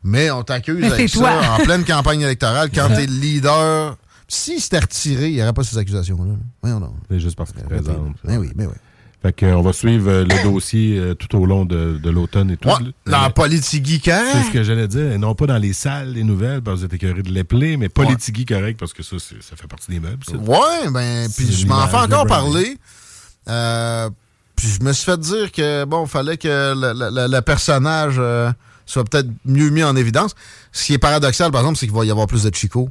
Mais 0.03 0.31
on 0.31 0.43
t'accuse 0.43 0.83
avec 0.91 1.09
ça 1.09 1.19
toi. 1.19 1.31
en 1.59 1.63
pleine 1.63 1.83
campagne 1.85 2.21
électorale 2.21 2.69
quand 2.73 2.87
t'es 2.95 3.05
le 3.07 3.13
leader. 3.13 3.97
S'il 4.33 4.61
s'était 4.61 4.79
retiré, 4.79 5.27
il 5.29 5.35
n'y 5.35 5.41
aurait 5.41 5.51
pas 5.51 5.63
ces 5.63 5.77
accusations-là. 5.77 6.35
Voyons 6.61 6.79
donc. 6.79 6.95
C'est 7.09 7.19
juste 7.19 7.35
parce 7.35 7.51
qu'il 7.51 7.63
présente. 7.63 8.15
Ben 8.23 8.37
oui, 8.37 8.49
ben 8.55 8.67
oui. 8.67 8.75
Fait 9.21 9.33
que, 9.33 9.45
on 9.45 9.61
va 9.61 9.73
suivre 9.73 10.09
euh, 10.09 10.23
le 10.23 10.43
dossier 10.43 10.97
euh, 10.97 11.13
tout 11.15 11.37
au 11.37 11.45
long 11.45 11.65
de, 11.65 11.99
de 12.01 12.09
l'automne 12.09 12.49
et 12.49 12.55
tout. 12.57 12.69
Ouais, 12.69 12.75
dans 13.05 13.25
Euh, 13.25 13.29
Politigui? 13.29 14.01
C'est 14.03 14.43
ce 14.45 14.51
que 14.51 14.63
j'allais 14.63 14.87
dire. 14.87 15.11
Et 15.11 15.17
non 15.17 15.35
pas 15.35 15.47
dans 15.47 15.57
les 15.57 15.73
salles 15.73 16.13
des 16.13 16.23
nouvelles, 16.23 16.61
parce 16.61 16.75
que 16.75 16.79
vous 16.79 16.85
êtes 16.85 16.93
écœurés 16.93 17.21
de 17.23 17.29
l'épeler, 17.31 17.75
mais 17.75 17.89
Politigui 17.89 18.45
correct, 18.45 18.79
parce 18.79 18.93
que 18.93 19.03
ça, 19.03 19.17
ça 19.19 19.55
fait 19.57 19.67
partie 19.67 19.91
des 19.91 19.99
meubles. 19.99 20.23
ça. 20.25 20.37
Ouais, 20.37 20.89
ben, 20.91 21.29
puis 21.35 21.51
je 21.51 21.67
m'en 21.67 21.85
fais 21.87 21.97
encore 21.97 22.25
parler. 22.25 22.77
Euh, 23.49 24.09
puis 24.55 24.67
je 24.79 24.83
me 24.83 24.93
suis 24.93 25.03
fait 25.05 25.19
dire 25.19 25.51
que, 25.51 25.83
bon, 25.85 26.05
fallait 26.07 26.37
que 26.37 26.73
le 26.73 27.39
personnage 27.41 28.15
euh, 28.17 28.49
soit 28.85 29.03
peut-être 29.03 29.27
mieux 29.45 29.69
mis 29.71 29.83
en 29.83 29.95
évidence. 29.97 30.35
Ce 30.71 30.85
qui 30.85 30.93
est 30.93 30.97
paradoxal, 30.99 31.51
par 31.51 31.61
exemple, 31.61 31.77
c'est 31.77 31.85
qu'il 31.85 31.95
va 31.95 32.05
y 32.05 32.11
avoir 32.11 32.27
plus 32.27 32.43
de 32.43 32.55
Chico 32.55 32.89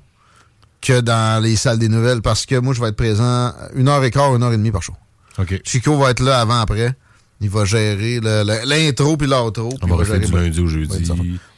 que 0.80 1.00
dans 1.00 1.42
les 1.42 1.56
salles 1.56 1.78
des 1.78 1.88
nouvelles 1.88 2.22
parce 2.22 2.46
que 2.46 2.56
moi, 2.56 2.74
je 2.74 2.80
vais 2.80 2.88
être 2.88 2.96
présent 2.96 3.52
une 3.74 3.88
heure 3.88 4.02
et 4.04 4.10
quart, 4.10 4.34
une 4.34 4.42
heure 4.42 4.52
et 4.52 4.56
demie 4.56 4.70
par 4.70 4.82
show. 4.82 4.94
OK. 5.38 5.60
Chico 5.64 5.96
va 5.98 6.10
être 6.10 6.20
là 6.20 6.40
avant, 6.40 6.60
après. 6.60 6.94
Il 7.42 7.48
va 7.48 7.64
gérer 7.64 8.20
le- 8.20 8.42
le- 8.44 8.66
l'intro 8.68 9.16
puis 9.16 9.26
l'outro. 9.26 9.70
On 9.82 9.86
va 9.86 9.96
rester 9.96 10.18
du 10.18 10.30
lundi 10.32 10.60
au 10.60 10.66
jeudi. 10.66 11.10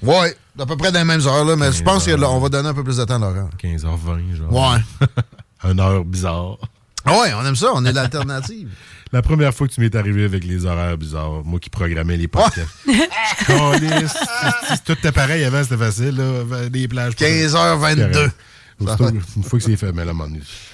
Ouais, 0.03 0.37
à 0.59 0.67
peu 0.67 0.77
près 0.77 0.93
dans 0.93 1.01
les 1.01 1.05
mêmes 1.05 1.27
heures, 1.27 1.45
là, 1.45 1.57
mais 1.57 1.73
je 1.73 1.83
pense 1.83 2.07
qu'on 2.07 2.39
va 2.39 2.49
donner 2.49 2.69
un 2.69 2.75
peu 2.75 2.85
plus 2.85 2.97
de 2.99 3.05
temps 3.05 3.17
à 3.17 3.19
Laurent. 3.19 3.51
15h20, 3.61 4.35
genre. 4.37 4.53
Ouais. 4.53 5.09
Une 5.71 5.81
heure 5.81 6.05
bizarre. 6.05 6.59
Ah 7.05 7.19
ouais, 7.19 7.33
on 7.37 7.45
aime 7.45 7.57
ça, 7.57 7.71
on 7.75 7.85
est 7.85 7.93
l'alternative. 7.93 8.69
La 9.13 9.21
première 9.23 9.53
fois 9.53 9.67
que 9.69 9.73
tu 9.73 9.81
m'es 9.81 9.95
arrivé 9.95 10.25
avec 10.25 10.45
les 10.45 10.65
horaires 10.65 10.97
bizarres, 10.97 11.43
moi 11.45 11.59
qui 11.61 11.69
programmais 11.69 12.17
les 12.17 12.29
podcasts. 12.29 12.69
Je 12.87 14.75
si 14.75 14.83
tout 14.85 14.93
était 14.93 15.13
pareil 15.13 15.45
avant, 15.45 15.63
c'était 15.63 15.77
facile, 15.77 16.17
là. 16.17 16.69
Des 16.69 16.89
plages. 16.89 17.15
15h22. 17.15 18.31
Une 18.81 19.43
fois 19.45 19.59
que 19.59 19.65
c'est 19.65 19.77
fait, 19.77 19.93
mais 19.93 20.05
là, 20.05 20.13
mon 20.13 20.29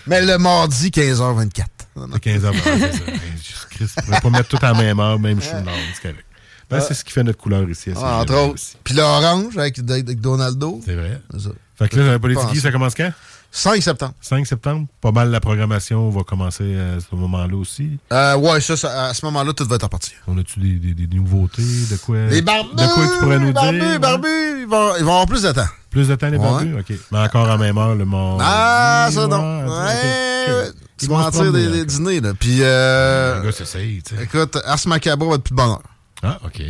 Mais 0.06 0.24
le 0.24 0.38
mardi, 0.38 0.88
15h24. 0.88 1.64
15h, 1.96 2.52
c'est 2.62 2.92
ça. 2.92 2.98
Christ, 3.70 3.98
on 3.98 4.02
pourrait 4.02 4.20
pas 4.20 4.30
mettre 4.30 4.48
tout 4.48 4.58
à 4.62 4.72
la 4.72 4.74
même 4.74 5.00
heure, 5.00 5.18
même 5.18 5.40
je 5.40 5.46
suis 5.46 5.56
c'est 5.94 6.02
correct. 6.02 6.24
Ben, 6.70 6.80
c'est 6.80 6.94
ce 6.94 7.02
qui 7.04 7.12
fait 7.12 7.22
notre 7.22 7.38
couleur 7.38 7.68
ici. 7.68 7.90
Ah, 7.96 8.20
entre 8.20 8.34
autres. 8.34 8.60
Puis 8.84 8.94
l'orange 8.94 9.56
avec, 9.56 9.78
avec 9.78 10.20
Donaldo. 10.20 10.80
C'est 10.84 10.94
vrai. 10.94 11.20
Ça. 11.38 11.50
Fait 11.76 11.88
que 11.88 11.96
là, 11.96 12.04
j'avais 12.04 12.18
pas 12.18 12.28
les 12.28 12.60
ça 12.60 12.72
commence 12.72 12.94
quand? 12.94 13.10
5 13.50 13.82
septembre. 13.82 14.12
5 14.20 14.46
septembre. 14.46 14.86
Pas 15.00 15.10
mal 15.10 15.30
la 15.30 15.40
programmation 15.40 16.10
va 16.10 16.22
commencer 16.22 16.76
à 16.78 17.00
ce 17.00 17.14
moment-là 17.16 17.56
aussi. 17.56 17.98
Euh, 18.12 18.36
ouais, 18.36 18.60
ça, 18.60 18.76
ça, 18.76 19.06
à 19.06 19.14
ce 19.14 19.24
moment-là, 19.26 19.52
tout 19.52 19.64
va 19.66 19.76
être 19.76 19.82
reparti. 19.84 20.12
On 20.26 20.36
a-tu 20.38 20.60
des, 20.60 20.92
des- 20.94 21.06
des 21.06 21.16
nouveautés? 21.16 21.62
De 21.90 21.96
quoi? 21.96 22.26
Les 22.26 22.42
barbus! 22.42 22.74
De 22.76 22.94
quoi 22.94 23.06
tu 23.08 23.18
pourrais 23.20 23.38
nous 23.38 23.46
les 23.46 23.52
barbus, 23.52 23.78
dire? 23.80 24.00
barbus, 24.00 24.28
ils 24.60 24.66
vont, 24.68 24.96
ils 24.98 25.04
vont 25.04 25.12
avoir 25.12 25.26
plus 25.26 25.42
de 25.42 25.52
temps. 25.52 25.66
Plus 25.90 26.08
de 26.08 26.14
temps, 26.14 26.28
les 26.28 26.36
Ouais. 26.36 26.44
barbus? 26.44 26.74
OK. 26.78 26.92
Mais 27.10 27.18
encore 27.18 27.48
à 27.50 27.56
même 27.56 27.78
heure, 27.78 27.94
le 27.94 28.04
monde. 28.04 28.40
Ah, 28.44 29.08
ça, 29.10 29.26
non. 29.26 29.66
Ouais, 29.66 30.66
ok. 30.68 30.74
Tu 30.98 31.04
Ils 31.04 31.08
vont 31.10 31.18
mentir 31.18 31.52
des, 31.52 31.84
dîners, 31.86 32.20
là. 32.20 32.34
Puis, 32.38 32.58
euh, 32.60 33.38
Le 33.38 33.44
gars 33.46 33.52
s'essaye, 33.52 34.02
tu 34.02 34.14
sais. 34.16 34.22
écoute, 34.24 34.58
Ars 34.64 34.78
Macabre 34.86 35.28
va 35.28 35.36
être 35.36 35.42
plus 35.44 35.52
de 35.52 35.56
bonheur. 35.56 35.80
Ah, 36.22 36.38
OK. 36.44 36.60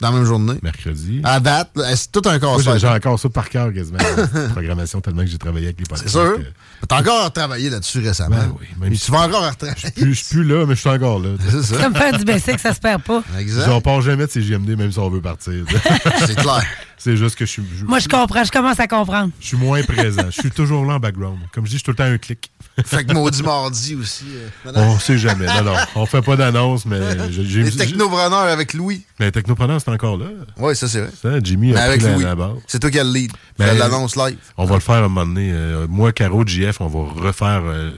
Dans 0.00 0.10
la 0.10 0.16
même 0.16 0.24
journée. 0.24 0.54
Mercredi. 0.62 1.20
À 1.24 1.40
date, 1.40 1.70
c'est 1.96 2.12
tout 2.12 2.22
un 2.26 2.38
Moi, 2.38 2.76
j'ai 2.78 2.86
encore 2.88 3.18
ça 3.18 3.28
par 3.28 3.48
cœur 3.50 3.72
quasiment. 3.72 3.98
la 4.34 4.48
programmation 4.48 5.00
tellement 5.00 5.22
que 5.22 5.28
j'ai 5.28 5.38
travaillé 5.38 5.66
avec 5.66 5.78
les 5.80 5.84
C'est 5.84 5.88
podcasts. 5.90 6.12
sûr. 6.14 6.36
que- 6.38 6.86
T'as 6.86 7.00
encore 7.00 7.32
travaillé 7.32 7.68
là-dessus 7.70 7.98
récemment. 7.98 8.36
Ben 8.36 8.52
oui, 8.60 8.66
même 8.80 8.90
Mais 8.90 8.96
si- 8.96 9.06
tu 9.06 9.10
vas 9.12 9.22
encore 9.26 9.42
retravailler. 9.50 9.92
Je 9.96 10.10
suis 10.12 10.26
plus 10.36 10.44
là, 10.44 10.64
mais 10.66 10.76
je 10.76 10.80
suis 10.80 10.88
encore 10.88 11.18
là. 11.18 11.30
C'est 11.50 11.62
ça. 11.64 11.82
Comme 11.82 11.94
faire 11.96 12.16
du 12.16 12.24
basic, 12.24 12.58
ça 12.60 12.72
se 12.72 12.78
perd 12.78 13.02
pas. 13.02 13.24
Exact. 13.38 13.68
On 13.70 13.80
part 13.80 14.00
jamais 14.00 14.26
de 14.26 14.30
ces 14.30 14.40
JMD, 14.42 14.76
même 14.76 14.92
si 14.92 14.98
on 15.00 15.10
veut 15.10 15.20
partir. 15.20 15.64
C'est 16.26 16.36
clair. 16.36 16.62
C'est 16.96 17.16
juste 17.16 17.36
que 17.36 17.46
je 17.46 17.50
suis, 17.50 17.62
Moi, 17.86 17.98
je 18.00 18.08
comprends, 18.08 18.42
je 18.44 18.50
commence 18.50 18.78
à 18.80 18.86
comprendre. 18.88 19.30
je 19.40 19.46
suis 19.48 19.56
moins 19.56 19.82
présent. 19.82 20.26
Je 20.30 20.40
suis 20.40 20.50
toujours 20.50 20.84
là 20.84 20.94
en 20.94 20.98
background. 21.00 21.38
Comme 21.52 21.64
je 21.64 21.70
dis, 21.70 21.76
je 21.76 21.78
suis 21.78 21.84
tout 21.84 21.90
le 21.92 21.96
temps 21.96 22.04
un 22.04 22.18
clic. 22.18 22.50
Fait 22.84 23.04
que 23.04 23.12
maudit 23.12 23.42
mardi 23.42 23.94
aussi. 23.96 24.24
euh. 24.66 24.70
On 24.74 24.98
sait 24.98 25.18
jamais. 25.18 25.46
Non, 25.46 25.62
non. 25.64 25.74
On 25.96 26.06
fait 26.06 26.22
pas 26.22 26.36
d'annonce, 26.36 26.84
mais 26.86 26.98
j'ai. 27.30 27.62
Les 27.64 27.70
technopreneurs 27.72 28.38
avec 28.40 28.72
Louis. 28.74 29.02
Mais 29.20 29.30
Technopreneur, 29.32 29.80
c'est 29.80 29.90
encore 29.90 30.16
là. 30.18 30.26
Oui, 30.58 30.76
ça, 30.76 30.86
c'est 30.88 31.00
vrai. 31.00 31.10
Ça, 31.20 31.40
Jimmy 31.42 31.72
Mais 31.72 31.78
a 31.80 31.84
avec 31.84 32.00
pris 32.00 32.08
la, 32.08 32.14
Louis. 32.14 32.24
la 32.24 32.34
barre. 32.34 32.54
C'est 32.66 32.78
toi 32.78 32.90
qui 32.90 32.98
as 32.98 33.04
le 33.04 33.12
lead. 33.12 33.32
L'annonce 33.58 34.16
live. 34.16 34.38
On 34.56 34.64
va 34.64 34.74
le 34.74 34.80
faire 34.80 34.94
à 34.96 34.98
un 34.98 35.02
moment 35.08 35.26
donné. 35.26 35.50
Euh, 35.52 35.86
moi, 35.88 36.12
Caro, 36.12 36.46
JF, 36.46 36.80
on 36.80 36.86
va 36.88 37.00
refaire. 37.22 37.62
euh, 37.64 37.90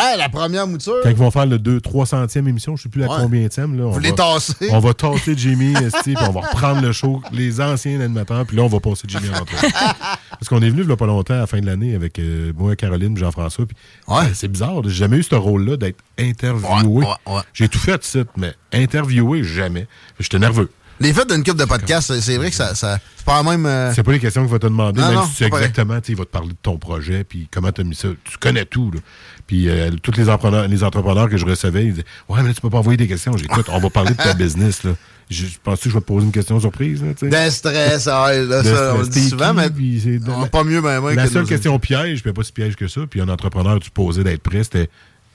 Ah, 0.00 0.16
la 0.16 0.28
première 0.28 0.66
mouture. 0.66 0.94
quand 1.02 1.08
ils 1.10 1.16
vont 1.16 1.30
faire 1.30 1.46
le 1.46 1.58
2 1.58 1.80
300e 1.80 2.46
émission, 2.48 2.76
je 2.76 2.84
sais 2.84 2.88
plus 2.88 3.00
la 3.00 3.08
Ouais. 3.08 3.16
combien 3.22 3.42
là. 3.42 3.48
on 3.84 3.90
Vous 3.90 3.98
les 3.98 4.10
va- 4.10 4.16
tassez. 4.16 4.68
On 4.70 4.78
va 4.78 4.94
tasser 4.94 5.34
Jimmy, 5.36 5.74
puis 6.04 6.14
on 6.20 6.30
va 6.32 6.40
reprendre 6.40 6.80
le 6.82 6.92
show, 6.92 7.22
les 7.32 7.60
anciens 7.60 8.00
animateurs, 8.00 8.46
puis 8.46 8.56
là, 8.56 8.62
on 8.62 8.68
va 8.68 8.80
passer 8.80 9.02
Jimmy 9.08 9.28
en 9.30 9.40
entrée. 9.42 9.68
Parce 10.30 10.48
qu'on 10.48 10.60
est 10.62 10.70
venu 10.70 10.82
il 10.82 10.88
y 10.88 10.92
a 10.92 10.96
pas 10.96 11.06
longtemps, 11.06 11.34
à 11.34 11.38
la 11.38 11.46
fin 11.46 11.60
de 11.60 11.66
l'année, 11.66 11.94
avec 11.94 12.18
euh, 12.18 12.52
moi, 12.56 12.76
Caroline, 12.76 13.16
Jean-François, 13.16 13.64
Ouais. 14.06 14.16
euh, 14.24 14.28
c'est 14.34 14.48
bizarre, 14.48 14.82
j'ai 14.84 14.90
jamais 14.90 15.16
eu 15.16 15.22
ce 15.22 15.34
rôle-là 15.34 15.76
d'être 15.76 15.98
interviewé. 16.18 17.04
Ouais. 17.26 17.40
J'ai 17.52 17.68
tout 17.68 17.78
fait, 17.78 18.02
ça, 18.04 18.20
mais 18.36 18.54
interviewé, 18.72 19.42
jamais. 19.42 19.86
J'étais 20.20 20.38
nerveux. 20.38 20.70
Les 21.00 21.12
fêtes 21.12 21.32
d'une 21.32 21.44
coupe 21.44 21.56
de 21.56 21.64
podcast, 21.64 22.12
c'est- 22.18 22.36
vrai 22.38 22.50
que 22.50 22.56
ça, 22.56 22.74
ça 22.74 22.98
c'est 23.16 23.24
pas 23.24 23.40
la 23.40 23.48
même. 23.48 23.66
euh, 23.66 23.92
C'est 23.94 24.02
pas 24.02 24.10
les 24.10 24.18
questions 24.18 24.42
qu'il 24.42 24.50
va 24.50 24.58
te 24.58 24.66
demander, 24.66 25.00
Non, 25.00 25.06
même 25.06 25.16
non, 25.16 25.22
si 25.26 25.30
tu 25.30 25.36
sais 25.36 25.46
exactement, 25.46 25.98
il 26.08 26.16
va 26.16 26.24
te 26.24 26.30
parler 26.30 26.48
de 26.48 26.56
ton 26.60 26.76
projet, 26.76 27.22
puis 27.22 27.46
comment 27.52 27.70
tu 27.70 27.82
as 27.82 27.84
mis 27.84 27.94
ça. 27.94 28.08
Tu 28.24 28.36
connais 28.38 28.64
tout, 28.64 28.90
là. 28.92 29.00
Puis 29.48 29.68
euh, 29.68 29.90
tous 30.02 30.12
les 30.16 30.28
entrepreneurs, 30.28 30.68
les 30.68 30.84
entrepreneurs 30.84 31.28
que 31.28 31.38
je 31.38 31.46
recevais, 31.46 31.86
ils 31.86 31.90
disaient 31.92 32.04
Ouais, 32.28 32.42
mais 32.42 32.48
là, 32.48 32.54
tu 32.54 32.60
peux 32.60 32.70
pas 32.70 32.78
envoyer 32.78 32.98
des 32.98 33.08
questions. 33.08 33.36
J'écoute, 33.36 33.66
on 33.72 33.80
va 33.80 33.90
parler 33.90 34.12
de 34.12 34.16
ta 34.16 34.34
business, 34.34 34.84
là. 34.84 34.92
Je, 35.30 35.46
je 35.46 35.58
pense 35.62 35.80
que 35.80 35.90
je 35.90 35.94
vais 35.94 36.00
te 36.00 36.06
poser 36.06 36.26
une 36.26 36.32
question 36.32 36.58
surprise, 36.60 37.02
là, 37.02 37.50
stress, 37.50 38.06
ah, 38.06 38.32
là, 38.32 38.62
De 38.62 38.66
ça, 38.66 38.94
on 38.94 39.00
le 39.00 39.08
dit 39.08 39.28
souvent, 39.28 39.52
mais 39.52 39.68
puis 39.68 40.20
on 40.26 40.46
pas 40.46 40.64
mieux, 40.64 40.80
ben, 40.80 41.02
ben, 41.02 41.14
La 41.14 41.24
que 41.24 41.32
seule 41.32 41.46
question 41.46 41.78
piège, 41.78 42.22
puis 42.22 42.32
pas 42.32 42.42
si 42.42 42.52
piège 42.52 42.76
que 42.76 42.88
ça, 42.88 43.02
puis 43.08 43.20
un 43.20 43.28
entrepreneur, 43.28 43.78
tu 43.78 43.90
posais 43.90 44.24
d'être 44.24 44.42
prêt, 44.42 44.64
c'était 44.64 44.88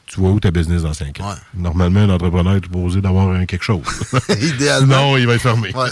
tu 0.08 0.20
vois 0.20 0.32
où 0.32 0.40
ta 0.40 0.52
business 0.52 0.84
dans 0.84 0.94
5 0.94 1.20
ans? 1.22 1.36
Normalement, 1.56 2.02
un 2.02 2.10
entrepreneur 2.10 2.56
est 2.56 2.64
supposé 2.64 3.02
d'avoir 3.02 3.46
quelque 3.46 3.64
chose. 3.64 3.84
Idéalement. 4.42 5.12
non, 5.12 5.18
il 5.18 5.28
va 5.28 5.36
être 5.36 5.42
fermé. 5.42 5.74
Ouais, 5.76 5.92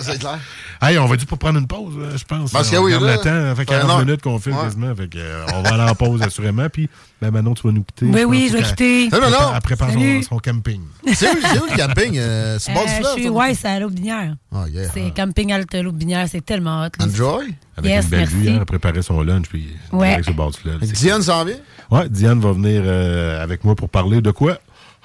C'est 0.00 0.18
clair. 0.18 0.38
Hey, 0.82 0.96
on 0.98 1.04
va 1.06 1.16
dû 1.18 1.26
pas 1.26 1.36
prendre 1.36 1.58
une 1.58 1.66
pause, 1.66 1.92
euh, 1.98 2.16
je 2.16 2.24
pense? 2.24 2.52
Parce 2.52 2.68
On 2.68 2.72
que 2.72 2.76
oui, 2.78 2.94
regarde 2.94 3.04
là, 3.04 3.12
le 3.12 3.18
temps, 3.18 3.24
ça 3.24 3.32
fait 3.32 3.48
ça 3.48 3.54
fait 3.54 3.62
une 3.62 3.66
40 3.80 3.90
heure. 3.90 3.98
minutes 4.06 4.22
qu'on 4.22 4.38
filme 4.38 4.56
Ouais. 4.56 4.62
quasiment. 4.62 4.94
Fait 4.96 5.08
que, 5.08 5.18
euh, 5.18 5.44
on 5.54 5.60
va 5.62 5.74
aller 5.74 5.90
en 5.90 5.94
pause 5.94 6.22
assurément. 6.22 6.66
Puis, 6.72 6.88
ben, 7.20 7.30
Manon, 7.30 7.52
tu 7.52 7.66
vas 7.66 7.72
nous 7.74 7.82
quitter. 7.84 8.06
Oui, 8.06 8.18
Je 8.18 8.24
oui, 8.24 8.40
pense 8.44 8.52
je 8.52 8.56
vais 8.56 8.62
quitter. 8.70 9.04
Elle 9.04 9.10
Non, 9.10 9.20
non, 9.20 9.30
non. 9.30 9.52
Elle 9.54 9.60
prépare 9.60 9.92
son, 9.92 10.22
son 10.22 10.38
camping. 10.38 10.80
C'est 11.12 11.30
où, 11.30 11.36
c'est 11.42 11.58
où 11.60 11.64
le 11.70 11.76
camping? 11.76 12.16
Euh, 12.16 12.58
c'est 12.58 12.72
bord 12.72 12.86
du 12.86 12.90
Euh, 12.92 12.94
fleuve? 12.96 13.06
je 13.08 13.20
suis, 13.20 13.24
ça? 13.24 13.30
ouais, 13.30 13.54
c'est 13.54 13.68
à 13.68 13.78
l'Aubinière. 13.80 14.34
Ah, 14.54 14.64
yeah. 14.70 14.88
C'est 14.94 15.12
camping 15.14 15.52
Alta 15.52 15.82
l'Aubinière, 15.82 16.26
c'est 16.30 16.40
tellement 16.46 16.80
hot. 16.86 16.88
là. 16.98 17.04
Enjoy? 17.04 17.54
Avec 17.76 17.90
Yes, 17.90 18.04
une 18.04 18.10
belle 18.10 18.24
vue, 18.28 18.36
merci. 18.38 18.50
hein, 18.50 18.56
elle 18.60 18.64
préparait 18.64 19.02
son 19.02 19.20
lunch. 19.20 19.46
Puis, 19.50 19.68
Ouais. 19.92 20.22
sur 20.22 20.32
le 20.32 20.36
bord 20.38 20.50
du 20.52 20.58
fleuve. 20.58 20.78
C'est- 20.80 20.92
Diane 20.94 21.20
s'en 21.22 21.44
vient? 21.44 21.56
Ouais, 21.90 22.08
Diane 22.08 22.40
va 22.40 22.52
venir 22.52 22.80
euh, 22.86 23.42
avec 23.42 23.64
moi 23.64 23.74
pour 23.74 23.90
parler 23.90 24.22
de 24.22 24.30
quoi? 24.30 24.58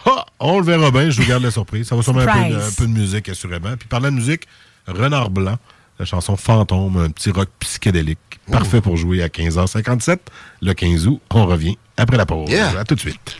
Ah, 0.06 0.26
on 0.39 0.60
le 0.60 0.66
verra 0.66 0.91
bien, 0.91 1.10
je 1.10 1.22
vous 1.22 1.28
garde 1.28 1.43
la 1.43 1.51
surprise. 1.51 1.88
Ça 1.88 1.95
va 1.95 2.01
sûrement 2.03 2.22
un 2.22 2.26
peu, 2.26 2.53
de, 2.53 2.60
un 2.60 2.72
peu 2.78 2.86
de 2.86 2.91
musique, 2.91 3.30
assurément. 3.30 3.76
Puis 3.78 3.88
parlant 3.88 4.12
de 4.12 4.16
musique, 4.16 4.47
Renard 4.88 5.30
Blanc, 5.30 5.58
la 5.99 6.06
chanson 6.06 6.36
Fantôme, 6.36 6.97
un 6.97 7.10
petit 7.10 7.32
rock 7.32 7.49
psychédélique. 7.60 8.20
Parfait 8.51 8.82
pour 8.82 8.97
jouer 8.97 9.24
à 9.24 9.28
15h57, 9.28 10.20
le 10.62 10.74
15 10.74 11.08
août. 11.08 11.21
On 11.32 11.46
revient 11.46 11.78
après 11.97 12.17
la 12.17 12.25
pause. 12.25 12.50
Yeah. 12.50 12.80
À 12.80 12.84
tout 12.84 12.96
de 12.96 13.00
suite. 13.00 13.39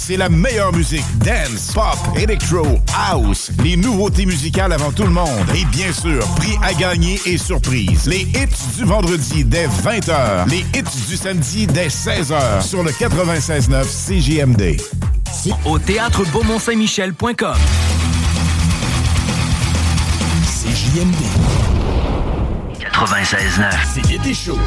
c'est 0.00 0.16
la 0.16 0.28
meilleure 0.28 0.72
musique. 0.72 1.04
Dance, 1.18 1.72
pop, 1.74 1.98
electro, 2.16 2.64
house. 2.96 3.50
Les 3.62 3.76
nouveautés 3.76 4.24
musicales 4.24 4.72
avant 4.72 4.90
tout 4.90 5.02
le 5.02 5.10
monde. 5.10 5.28
Et 5.54 5.64
bien 5.66 5.92
sûr, 5.92 6.26
prix 6.36 6.56
à 6.62 6.72
gagner 6.72 7.20
et 7.26 7.36
surprise. 7.36 8.06
Les 8.06 8.22
hits 8.22 8.76
du 8.78 8.84
vendredi 8.84 9.44
dès 9.44 9.66
20h. 9.66 10.48
Les 10.48 10.64
hits 10.74 11.06
du 11.08 11.16
samedi 11.16 11.66
dès 11.66 11.88
16h 11.88 12.62
sur 12.62 12.82
le 12.82 12.90
96.9 12.90 13.84
CJMD. 13.84 14.80
Au 15.66 15.78
théâtre 15.78 16.24
Beaumont-Saint-Michel.com. 16.32 17.56
CJMD. 20.46 21.14
96.9. 22.80 23.70
C'est 23.94 24.06
l'été 24.08 24.34
chaud. 24.34 24.58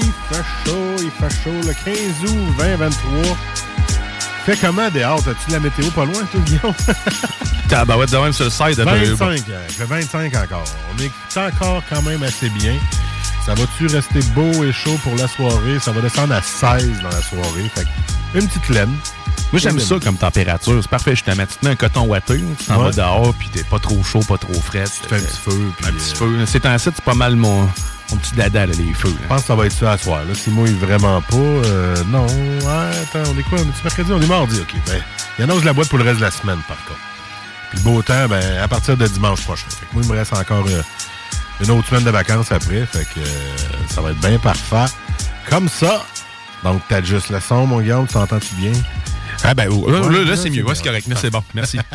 il 0.00 0.34
fait 0.34 0.42
chaud, 0.70 0.96
il 1.02 1.10
fait 1.10 1.42
chaud. 1.42 1.60
Le 1.66 1.72
15 2.22 2.30
août 2.30 2.54
2023. 2.58 3.36
Fait 4.46 4.56
comment 4.60 4.90
dehors? 4.90 5.20
As-tu 5.20 5.48
de 5.48 5.52
la 5.52 5.60
météo 5.60 5.90
pas 5.90 6.04
loin, 6.04 6.22
toi, 6.30 6.40
Guillaume? 6.44 6.74
Tabarouette 7.68 8.10
de 8.12 8.16
même 8.18 8.32
sur 8.32 8.44
le 8.44 8.50
site. 8.50 8.78
25, 8.78 9.42
euh, 9.48 9.64
il 9.68 9.74
fait 9.74 9.84
25 9.84 10.34
encore. 10.36 10.64
On 10.94 11.02
est 11.02 11.38
encore 11.38 11.82
quand 11.88 12.02
même 12.02 12.22
assez 12.22 12.50
bien. 12.50 12.74
Ça 13.46 13.54
va-tu 13.54 13.86
rester 13.86 14.20
beau 14.34 14.64
et 14.64 14.72
chaud 14.72 14.98
pour 15.02 15.14
la 15.16 15.28
soirée? 15.28 15.78
Ça 15.80 15.92
va 15.92 16.00
descendre 16.02 16.34
à 16.34 16.42
16 16.42 17.00
dans 17.02 17.08
la 17.08 17.22
soirée. 17.22 17.70
Fait 17.74 17.84
que 17.84 18.38
une 18.38 18.46
petite 18.48 18.68
laine. 18.68 18.92
Moi, 19.52 19.60
j'aime 19.60 19.78
ça 19.78 19.96
comme 20.02 20.16
température. 20.16 20.78
C'est 20.82 20.90
parfait. 20.90 21.14
Tu 21.14 21.22
te 21.22 21.30
mets 21.30 21.46
un 21.70 21.76
coton 21.76 22.06
ouaté, 22.06 22.42
tu 22.58 22.64
t'en 22.66 22.78
Ouais. 22.78 22.90
vas 22.90 22.90
dehors, 22.90 23.34
puis 23.38 23.48
t'es 23.50 23.62
pas 23.64 23.78
trop 23.78 24.02
chaud, 24.02 24.20
pas 24.26 24.36
trop 24.38 24.52
frais. 24.54 24.84
Tu 24.84 25.08
fais 25.08 25.16
un 25.16 25.20
petit 25.20 25.38
feu. 25.38 25.72
un 25.86 25.92
petit 25.92 26.14
feu. 26.14 26.44
C'est 26.46 26.60
temps 26.60 26.76
c'est 26.78 27.00
pas 27.02 27.14
mal 27.14 27.36
mon, 27.36 27.68
mon 28.10 28.16
petit 28.18 28.34
dada, 28.34 28.66
là, 28.66 28.72
les 28.76 28.92
feux. 28.94 29.14
Je 29.22 29.28
pense 29.28 29.42
que 29.42 29.46
ça 29.46 29.54
va 29.54 29.66
être 29.66 29.72
ça 29.72 29.92
à 29.92 29.98
soir. 29.98 30.24
Là. 30.24 30.34
S'il 30.34 30.52
mouille 30.52 30.74
vraiment 30.74 31.20
pas, 31.22 31.36
euh, 31.36 31.96
non. 32.08 32.26
Ouais, 32.26 32.96
attends, 33.02 33.30
on 33.34 33.38
est 33.38 33.42
quoi? 33.44 33.58
On 33.58 33.62
est 33.62 33.84
mercredi? 33.84 34.12
On 34.12 34.20
est 34.20 34.26
mardi, 34.26 34.60
OK. 34.60 34.74
Ben, 34.86 35.00
il 35.38 35.44
annonce 35.44 35.64
la 35.64 35.72
boîte 35.72 35.88
pour 35.88 35.98
le 35.98 36.04
reste 36.04 36.18
de 36.18 36.24
la 36.24 36.30
semaine, 36.30 36.60
par 36.68 36.76
contre. 36.84 37.00
Puis 37.70 37.78
le 37.78 37.84
beau 37.84 38.02
temps, 38.02 38.28
ben, 38.28 38.58
à 38.62 38.68
partir 38.68 38.96
de 38.96 39.06
dimanche 39.06 39.42
prochain. 39.42 39.66
Fait 39.68 39.86
que 39.86 39.94
moi, 39.94 40.02
il 40.04 40.10
me 40.10 40.16
reste 40.16 40.32
encore 40.32 40.66
euh, 40.68 40.82
une 41.60 41.70
autre 41.70 41.88
semaine 41.88 42.04
de 42.04 42.10
vacances 42.10 42.52
après. 42.52 42.84
Fait 42.86 43.04
que 43.04 43.20
euh, 43.20 43.56
ça 43.88 44.00
va 44.00 44.10
être 44.10 44.20
bien 44.20 44.38
parfait. 44.38 44.92
Comme 45.48 45.68
ça. 45.68 46.04
Donc, 46.62 46.86
t'ajustes 46.88 47.30
le 47.30 47.40
son, 47.40 47.66
mon 47.66 47.80
Guillaume, 47.80 48.06
tu 48.06 48.14
t'entends-tu 48.14 48.54
bien? 48.54 48.72
Ah 49.44 49.54
ben, 49.54 49.68
oh, 49.70 49.90
là, 49.90 50.00
Ouais, 50.00 50.18
là, 50.18 50.24
là, 50.24 50.36
c'est 50.36 50.48
mieux. 50.50 50.64
Ouais, 50.64 50.74
c'est 50.74 50.82
correct. 50.82 51.06
Merci, 51.06 51.22
c'est 51.26 51.30
bon. 51.30 51.42
Merci. 51.54 51.78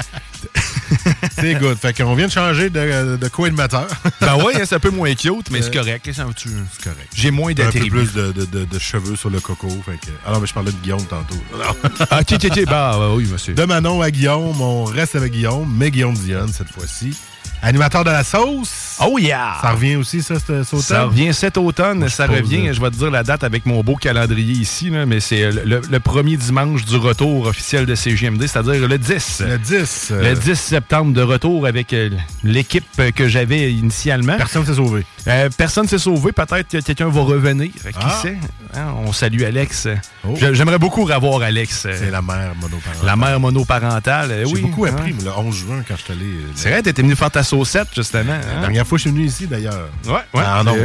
C'est 1.40 1.56
good. 1.56 1.78
Fait 1.78 1.94
qu'on 1.96 2.16
vient 2.16 2.28
de 2.28 2.32
changer 2.32 2.70
de, 2.70 3.16
de 3.18 3.28
co-animateur. 3.28 3.88
ben 4.22 4.36
oui, 4.46 4.54
hein, 4.56 4.64
c'est 4.66 4.76
un 4.76 4.80
peu 4.80 4.90
moins 4.90 5.14
cute, 5.14 5.50
mais 5.52 5.62
c'est 5.62 5.72
correct. 5.74 6.12
ça, 6.14 6.26
tu- 6.36 6.50
C'est 6.74 6.84
correct. 6.84 7.10
J'ai 7.14 7.32
moins 7.32 7.52
Un 7.52 7.56
peu 7.56 7.64
d'attributs. 7.64 7.90
plus 7.90 8.14
de, 8.14 8.32
de- 8.32 8.46
de- 8.46 8.66
de 8.66 8.80
cheveux 8.80 9.16
sur 9.16 9.30
le 9.30 9.40
coco. 9.40 9.70
Fait 9.86 9.98
que... 9.98 10.12
Ah 10.26 10.34
je 10.44 10.54
parlais 10.54 10.72
de 10.72 10.78
Guillaume 10.78 11.04
tantôt. 11.06 11.36
Ah, 12.12 12.20
ok, 12.22 12.34
ok, 12.34 12.46
ok. 12.52 12.66
Bah, 12.66 12.96
bah, 12.98 13.10
oui, 13.14 13.28
monsieur. 13.32 13.54
De 13.54 13.64
Manon 13.66 14.02
à 14.02 14.10
Guillaume, 14.12 14.60
on 14.62 14.86
reste 14.86 15.16
avec 15.16 15.32
Guillaume, 15.32 15.72
mais 15.78 15.92
Guillaume 15.92 16.16
Dionne 16.16 16.52
cette 16.52 16.72
fois-ci. 16.72 17.16
Animateur 17.62 18.04
de 18.04 18.10
la 18.12 18.24
sauce. 18.24 18.98
Oh 19.06 19.18
yeah! 19.20 19.58
Ça 19.62 19.72
revient 19.72 19.96
aussi, 19.98 20.22
ça, 20.22 20.36
cet 20.36 20.48
cet 20.64 20.74
automne? 20.74 20.82
Ça 20.82 21.04
revient 21.04 21.34
cet 21.34 21.58
automne, 21.58 22.10
ça 22.10 22.26
revient, 22.26 22.68
là. 22.68 22.74
je 22.74 22.82
vais 22.82 22.90
te 22.90 22.96
dire 22.96 23.12
la 23.12 23.24
date 23.24 23.44
avec 23.44 23.66
mon 23.66 23.82
beau 23.84 23.96
calendrier 23.96 24.54
ici, 24.54 24.90
là, 24.90 25.06
mais 25.06 25.20
c'est 25.20 25.50
le, 25.52 26.00
premier 26.00 26.38
dimanche 26.38 26.86
du 26.86 26.96
retour 26.98 27.48
officiel 27.48 27.86
de 27.86 27.96
CGMD, 27.96 28.42
c'est-à-dire 28.48 28.88
le 28.88 28.98
10. 28.98 29.44
Le 29.46 29.58
10. 29.58 30.08
euh, 30.12 30.30
Le 30.34 30.36
10 30.40 30.56
septembre 30.60 31.14
de 31.14 31.22
retour 31.22 31.66
avec 31.68 31.94
euh, 31.94 32.10
l'équipe 32.44 32.86
euh, 33.00 33.12
que 33.12 33.28
j'avais 33.28 33.72
initialement. 33.74 34.38
Personne 34.38 34.66
s'est 34.66 34.76
sauvé. 34.76 35.06
Euh, 35.28 35.50
personne 35.58 35.88
s'est 35.88 35.98
sauvé. 36.00 36.32
Peut-être 36.32 36.68
que 36.70 36.78
quelqu'un 36.80 37.10
va 37.10 37.22
revenir. 37.22 37.72
Qui 37.72 37.80
Ah. 38.02 38.20
sait? 38.22 38.38
Hein, 38.76 38.94
on 39.06 39.12
salue 39.12 39.44
Alex. 39.44 39.88
Oh. 40.28 40.36
J'a- 40.40 40.54
J'aimerais 40.54 40.78
beaucoup 40.80 41.04
revoir 41.06 41.42
Alex. 41.42 41.86
euh, 41.86 41.96
C'est 41.98 42.12
la 42.12 42.22
mère 42.22 42.54
monoparentale. 42.60 43.06
la 43.06 43.16
mère 43.16 43.40
monoparentale. 43.40 44.32
euh, 44.32 44.46
J'ai 44.46 44.54
oui, 44.54 44.62
beaucoup 44.62 44.86
hein? 44.86 44.90
appris, 44.96 45.14
le 45.24 45.32
11 45.38 45.56
juin, 45.56 45.84
quand 45.88 45.96
je 45.98 46.04
suis 46.04 46.14
allé. 46.14 46.26
euh, 46.26 46.52
C'est 46.56 46.70
vrai, 46.70 46.82
t'étais 46.84 47.02
venu 47.02 47.16
faire 47.16 47.32
ta 47.32 47.39
saucette, 47.44 47.88
justement. 47.96 48.24
La 48.32 48.36
hein? 48.58 48.62
dernière 48.62 48.86
fois 48.88 48.98
je 48.98 49.04
suis 49.04 49.12
venu 49.12 49.26
ici, 49.26 49.48
d'ailleurs. 49.48 49.88
Ouais, 50.06 50.14
ouais. 50.34 50.44
Ah 50.46 50.62
non. 50.66 50.76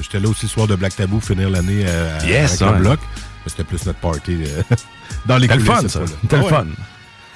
J'étais 0.00 0.20
là 0.20 0.28
aussi 0.28 0.42
le 0.46 0.48
soir 0.50 0.66
de 0.68 0.76
Black 0.76 0.94
Tabou, 0.94 1.20
finir 1.20 1.50
l'année 1.50 1.82
euh, 1.86 2.18
Yes, 2.24 2.62
avec 2.62 2.72
ouais. 2.74 2.78
le 2.78 2.84
bloc. 2.84 3.00
C'était 3.46 3.64
plus 3.64 3.84
notre 3.86 3.98
party 3.98 4.44
euh, 4.44 4.62
dans 5.26 5.36
les 5.38 5.48
C'était 5.48 5.58
le 5.58 5.64
coulisses. 5.64 5.82
fun, 5.82 5.88
ça. 5.88 6.00
C'était 6.22 6.36
le 6.36 6.42
Ouais. 6.44 6.48
fun. 6.50 6.66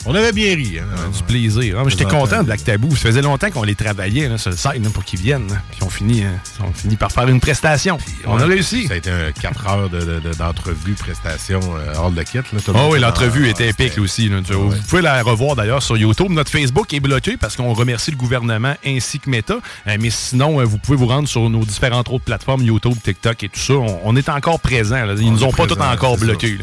On 0.07 0.15
avait 0.15 0.33
bien 0.33 0.55
ri. 0.55 0.79
Hein? 0.79 1.11
Du 1.17 1.23
plaisir. 1.23 1.79
Ah, 1.81 1.89
J'étais 1.89 2.05
content 2.05 2.39
de 2.41 2.45
Black 2.45 2.63
Tabou. 2.63 2.95
Ça 2.95 3.03
faisait 3.09 3.23
longtemps 3.23 3.51
qu'on 3.51 3.63
les 3.63 3.75
travaillait 3.75 4.29
là, 4.29 4.37
sur 4.39 4.51
le 4.51 4.57
site 4.57 4.83
là, 4.83 4.91
pour 4.93 5.05
qu'ils 5.05 5.21
viennent. 5.21 5.49
là. 5.49 5.57
Puis 5.71 5.81
on 5.83 5.89
finit, 5.89 6.25
euh, 6.25 6.29
on 6.61 6.73
finit 6.73 6.97
par 6.97 7.11
faire 7.11 7.29
une 7.29 7.41
prestation. 7.41 7.97
on 8.27 8.39
a 8.39 8.45
réussi. 8.47 8.87
Ça 8.87 8.95
a 8.95 8.97
été 8.99 9.11
un 9.11 9.33
4 9.33 9.67
heures 9.69 9.89
de- 9.89 10.01
de- 10.01 10.21
de- 10.21 10.35
d'entrevue, 10.35 10.93
prestation 10.95 11.61
euh, 11.77 11.95
hors 11.97 12.11
de 12.11 12.23
kit. 12.23 12.39
Là, 12.39 12.43
Tout 12.65 12.73
Oh 12.75 12.89
oui, 12.93 13.01
l'entrevue 13.01 13.47
en- 13.47 13.51
était 13.51 13.69
épique 13.69 13.99
aussi. 13.99 14.29
là. 14.29 14.41
Vous 14.51 14.73
pouvez 14.89 15.03
la 15.03 15.23
revoir 15.23 15.57
d'ailleurs 15.57 15.83
sur 15.83 15.97
YouTube. 15.97 16.31
Notre 16.31 16.51
Facebook 16.51 16.93
est 16.93 17.01
bloqué 17.01 17.37
parce 17.39 17.57
qu'on 17.57 17.73
remercie 17.73 18.11
le 18.11 18.17
gouvernement 18.17 18.75
ainsi 18.87 19.21
que 19.21 19.31
Meta. 19.31 19.55
Euh, 19.87 19.97
mais 20.01 20.11
sinon, 20.11 20.61
euh, 20.61 20.65
vous 20.65 20.79
pouvez 20.79 20.97
vous 20.99 21.07
rendre 21.07 21.29
sur 21.29 21.49
nos 21.49 21.65
différentes 21.65 22.09
autres 22.11 22.25
plateformes, 22.25 22.63
YouTube, 22.63 22.95
TikTok 23.03 23.43
et 23.45 23.49
tout 23.49 23.61
ça. 23.61 23.75
On, 23.75 24.01
on 24.05 24.17
est 24.17 24.29
encore 24.29 24.61
présents. 24.61 24.97
Ils 25.17 25.27
On 25.29 25.31
nous 25.33 25.45
ont 25.45 25.53
pas 25.53 25.67
tout 25.67 25.79
encore 25.81 26.19
bloqués. 26.19 26.59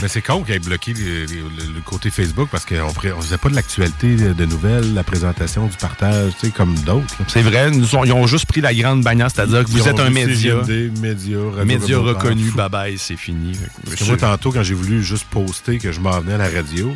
Mais 0.00 0.08
c'est 0.08 0.22
con 0.22 0.42
qu'ils 0.42 0.54
aient 0.56 0.58
bloqué 0.58 0.92
le, 0.92 1.24
le- 1.24 1.74
le 1.74 1.80
côté 1.84 2.10
Facebook 2.10 2.48
parce 2.50 2.64
qu'on 2.66 2.81
on 2.82 3.20
faisait 3.20 3.38
pas 3.38 3.48
de 3.48 3.54
l'actualité 3.54 4.16
de, 4.16 4.32
de 4.32 4.44
nouvelles, 4.44 4.94
la 4.94 5.04
présentation, 5.04 5.66
du 5.66 5.76
partage, 5.76 6.32
tu 6.40 6.46
sais, 6.46 6.52
comme 6.52 6.74
d'autres. 6.80 7.14
C'est 7.28 7.42
vrai, 7.42 7.70
nous 7.70 7.86
ils 8.04 8.12
ont 8.12 8.26
juste 8.26 8.46
pris 8.46 8.60
la 8.60 8.74
grande 8.74 9.02
bannière, 9.02 9.28
c'est-à-dire 9.34 9.64
que 9.64 9.70
vous 9.70 9.88
êtes 9.88 10.00
un 10.00 10.10
média. 10.10 10.56
Média, 11.00 11.38
Média 11.64 11.98
reconnu, 11.98 12.50
bye 12.52 12.68
bye, 12.68 12.98
c'est 12.98 13.16
fini. 13.16 13.52
Parce 13.84 13.96
que 13.96 14.04
moi, 14.04 14.16
tantôt, 14.16 14.52
quand 14.52 14.62
j'ai 14.62 14.74
voulu 14.74 15.02
juste 15.02 15.24
poster 15.30 15.78
que 15.78 15.92
je 15.92 16.00
m'en 16.00 16.20
venais 16.20 16.34
à 16.34 16.38
la 16.38 16.48
radio, 16.48 16.92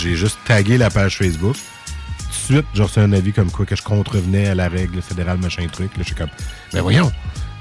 j'ai 0.00 0.16
juste 0.16 0.38
tagué 0.46 0.78
la 0.78 0.90
page 0.90 1.18
Facebook. 1.18 1.56
Tout 1.56 2.52
de 2.52 2.58
suite, 2.58 2.66
j'ai 2.74 2.82
reçu 2.82 2.98
un 2.98 3.12
avis 3.12 3.32
comme 3.32 3.50
quoi 3.50 3.64
que 3.64 3.76
je 3.76 3.82
contrevenais 3.82 4.48
à 4.48 4.54
la 4.54 4.68
règle 4.68 5.00
fédérale, 5.00 5.38
machin 5.38 5.66
truc. 5.72 5.90
Là, 5.96 5.98
je 6.00 6.04
suis 6.04 6.14
comme, 6.14 6.30
ben 6.72 6.82
voyons. 6.82 7.12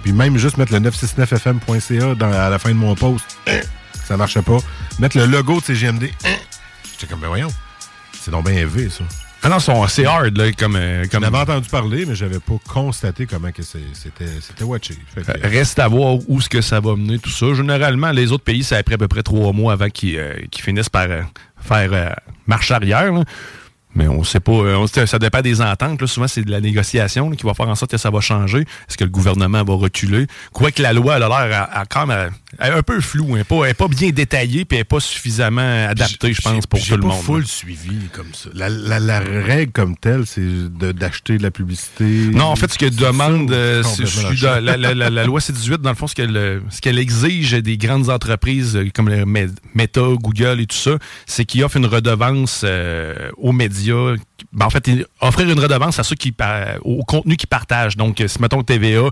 Puis 0.03 0.11
même 0.11 0.37
juste 0.37 0.57
mettre 0.57 0.73
le 0.73 0.79
969fm.ca 0.79 2.15
dans, 2.15 2.31
à 2.31 2.49
la 2.49 2.59
fin 2.59 2.69
de 2.69 2.75
mon 2.75 2.93
post, 2.95 3.37
ça 4.05 4.17
marchait 4.17 4.41
pas. 4.41 4.57
Mettre 4.99 5.17
le 5.17 5.25
logo 5.25 5.59
de 5.59 5.65
CGMD, 5.65 6.09
j'étais 6.91 7.07
comme, 7.07 7.21
ben 7.21 7.27
voyons. 7.27 7.49
C'est 8.23 8.31
donc 8.31 8.45
bien 8.45 8.55
élevé, 8.55 8.89
ça. 8.89 9.03
Ah 9.45 9.49
non, 9.49 9.59
c'est 9.59 10.05
hard, 10.05 10.37
là, 10.37 10.51
comme... 10.53 10.77
euh, 10.77 11.03
comme... 11.11 11.21
J'en 11.25 11.27
avais 11.33 11.39
entendu 11.51 11.67
parler, 11.67 12.05
mais 12.05 12.15
j'avais 12.15 12.39
pas 12.39 12.53
constaté 12.69 13.25
comment 13.25 13.51
que 13.51 13.61
c'est- 13.61 13.79
c'était 13.91 14.29
c'était 14.39 14.63
watché. 14.63 14.95
Que- 15.13 15.19
Euh, 15.19 15.33
Reste 15.43 15.79
à 15.79 15.87
voir 15.89 16.17
où 16.29 16.39
ce 16.39 16.47
que 16.47 16.61
ça 16.61 16.79
va 16.79 16.95
mener, 16.95 17.19
tout 17.19 17.29
ça. 17.29 17.53
Généralement, 17.53 18.11
les 18.11 18.31
autres 18.31 18.45
pays, 18.45 18.63
ça 18.63 18.77
après 18.77 18.95
à 18.95 18.97
peu 18.97 19.09
près 19.09 19.21
trois 19.21 19.51
mois 19.51 19.73
avant 19.73 19.89
qu'ils 19.89 20.17
euh, 20.17 20.33
finissent 20.57 20.87
par 20.87 21.07
euh, 21.09 21.21
faire 21.59 21.89
euh, 21.91 22.09
marche 22.47 22.71
arrière. 22.71 23.11
là. 23.11 23.23
Mais 23.95 24.07
on 24.07 24.23
sait 24.23 24.39
pas. 24.39 24.51
euh, 24.53 24.75
on 24.75 24.87
ça 24.87 25.19
dépend 25.19 25.41
des 25.41 25.61
ententes. 25.61 26.01
là. 26.01 26.07
Souvent, 26.07 26.27
c'est 26.27 26.43
de 26.43 26.51
la 26.51 26.61
négociation 26.61 27.29
là, 27.29 27.35
qui 27.35 27.45
va 27.45 27.53
faire 27.53 27.67
en 27.67 27.75
sorte 27.75 27.91
que 27.91 27.97
ça 27.97 28.09
va 28.09 28.19
changer. 28.21 28.59
Est-ce 28.61 28.97
que 28.97 29.03
le 29.03 29.09
gouvernement 29.09 29.63
va 29.63 29.73
reculer? 29.75 30.25
Quoique 30.51 30.81
la 30.81 30.93
loi, 30.93 31.17
elle 31.17 31.23
a 31.23 31.29
l'air 31.47 31.83
quand 31.89 32.07
même 32.07 32.31
un 32.59 32.81
peu 32.81 33.01
floue. 33.01 33.27
Elle 33.31 33.37
n'est 33.39 33.43
pas, 33.43 33.63
elle 33.65 33.71
est 33.71 33.73
pas 33.75 33.87
bien 33.87 34.09
détaillée 34.09 34.65
puis 34.65 34.77
elle 34.77 34.81
n'est 34.81 34.85
pas 34.85 34.99
suffisamment 34.99 35.87
adaptée, 35.89 36.33
je 36.33 36.41
pense, 36.41 36.65
pour 36.65 36.79
tout 36.79 36.95
le 36.95 37.01
pas 37.01 37.07
monde. 37.07 37.21
full 37.23 37.45
suivi 37.45 37.97
comme 38.11 38.33
ça. 38.33 38.49
La, 38.53 38.69
la- 38.69 38.99
la 38.99 39.19
règle 39.19 39.71
comme 39.71 39.95
telle, 39.97 40.25
c'est 40.25 40.41
d'acheter 40.69 41.37
de 41.37 41.43
la 41.43 41.51
publicité. 41.51 42.03
Non, 42.33 42.45
en 42.45 42.55
fait, 42.55 42.71
ce 42.71 42.77
que 42.79 42.85
demande, 42.87 43.51
euh, 43.51 43.83
la, 44.61 44.77
la- 45.09 45.25
loi 45.25 45.39
C-18, 45.41 45.77
dans 45.77 45.89
le 45.89 45.95
fond, 45.95 46.07
ce 46.07 46.15
qu'elle 46.81 46.99
exige 46.99 47.51
des 47.53 47.77
grandes 47.77 48.09
entreprises 48.09 48.75
euh, 48.75 48.89
comme 48.93 49.09
Meta, 49.25 50.01
Google 50.21 50.61
et 50.61 50.65
tout 50.65 50.77
ça, 50.77 50.97
c'est 51.25 51.45
qu'ils 51.45 51.63
offrent 51.63 51.77
une 51.77 51.85
redevance 51.85 52.61
euh, 52.63 53.29
aux 53.37 53.51
médias 53.51 53.82
médias 53.83 54.15
ben, 54.51 54.65
en 54.65 54.69
fait, 54.69 54.89
offrir 55.21 55.49
une 55.49 55.59
redevance 55.59 55.99
à 55.99 56.03
ceux 56.03 56.15
qui 56.15 56.33
au 56.83 57.03
contenu 57.03 57.37
qu'ils 57.37 57.47
partagent. 57.47 57.95
Donc, 57.97 58.21
si 58.27 58.41
mettons 58.41 58.63
TVA 58.63 59.09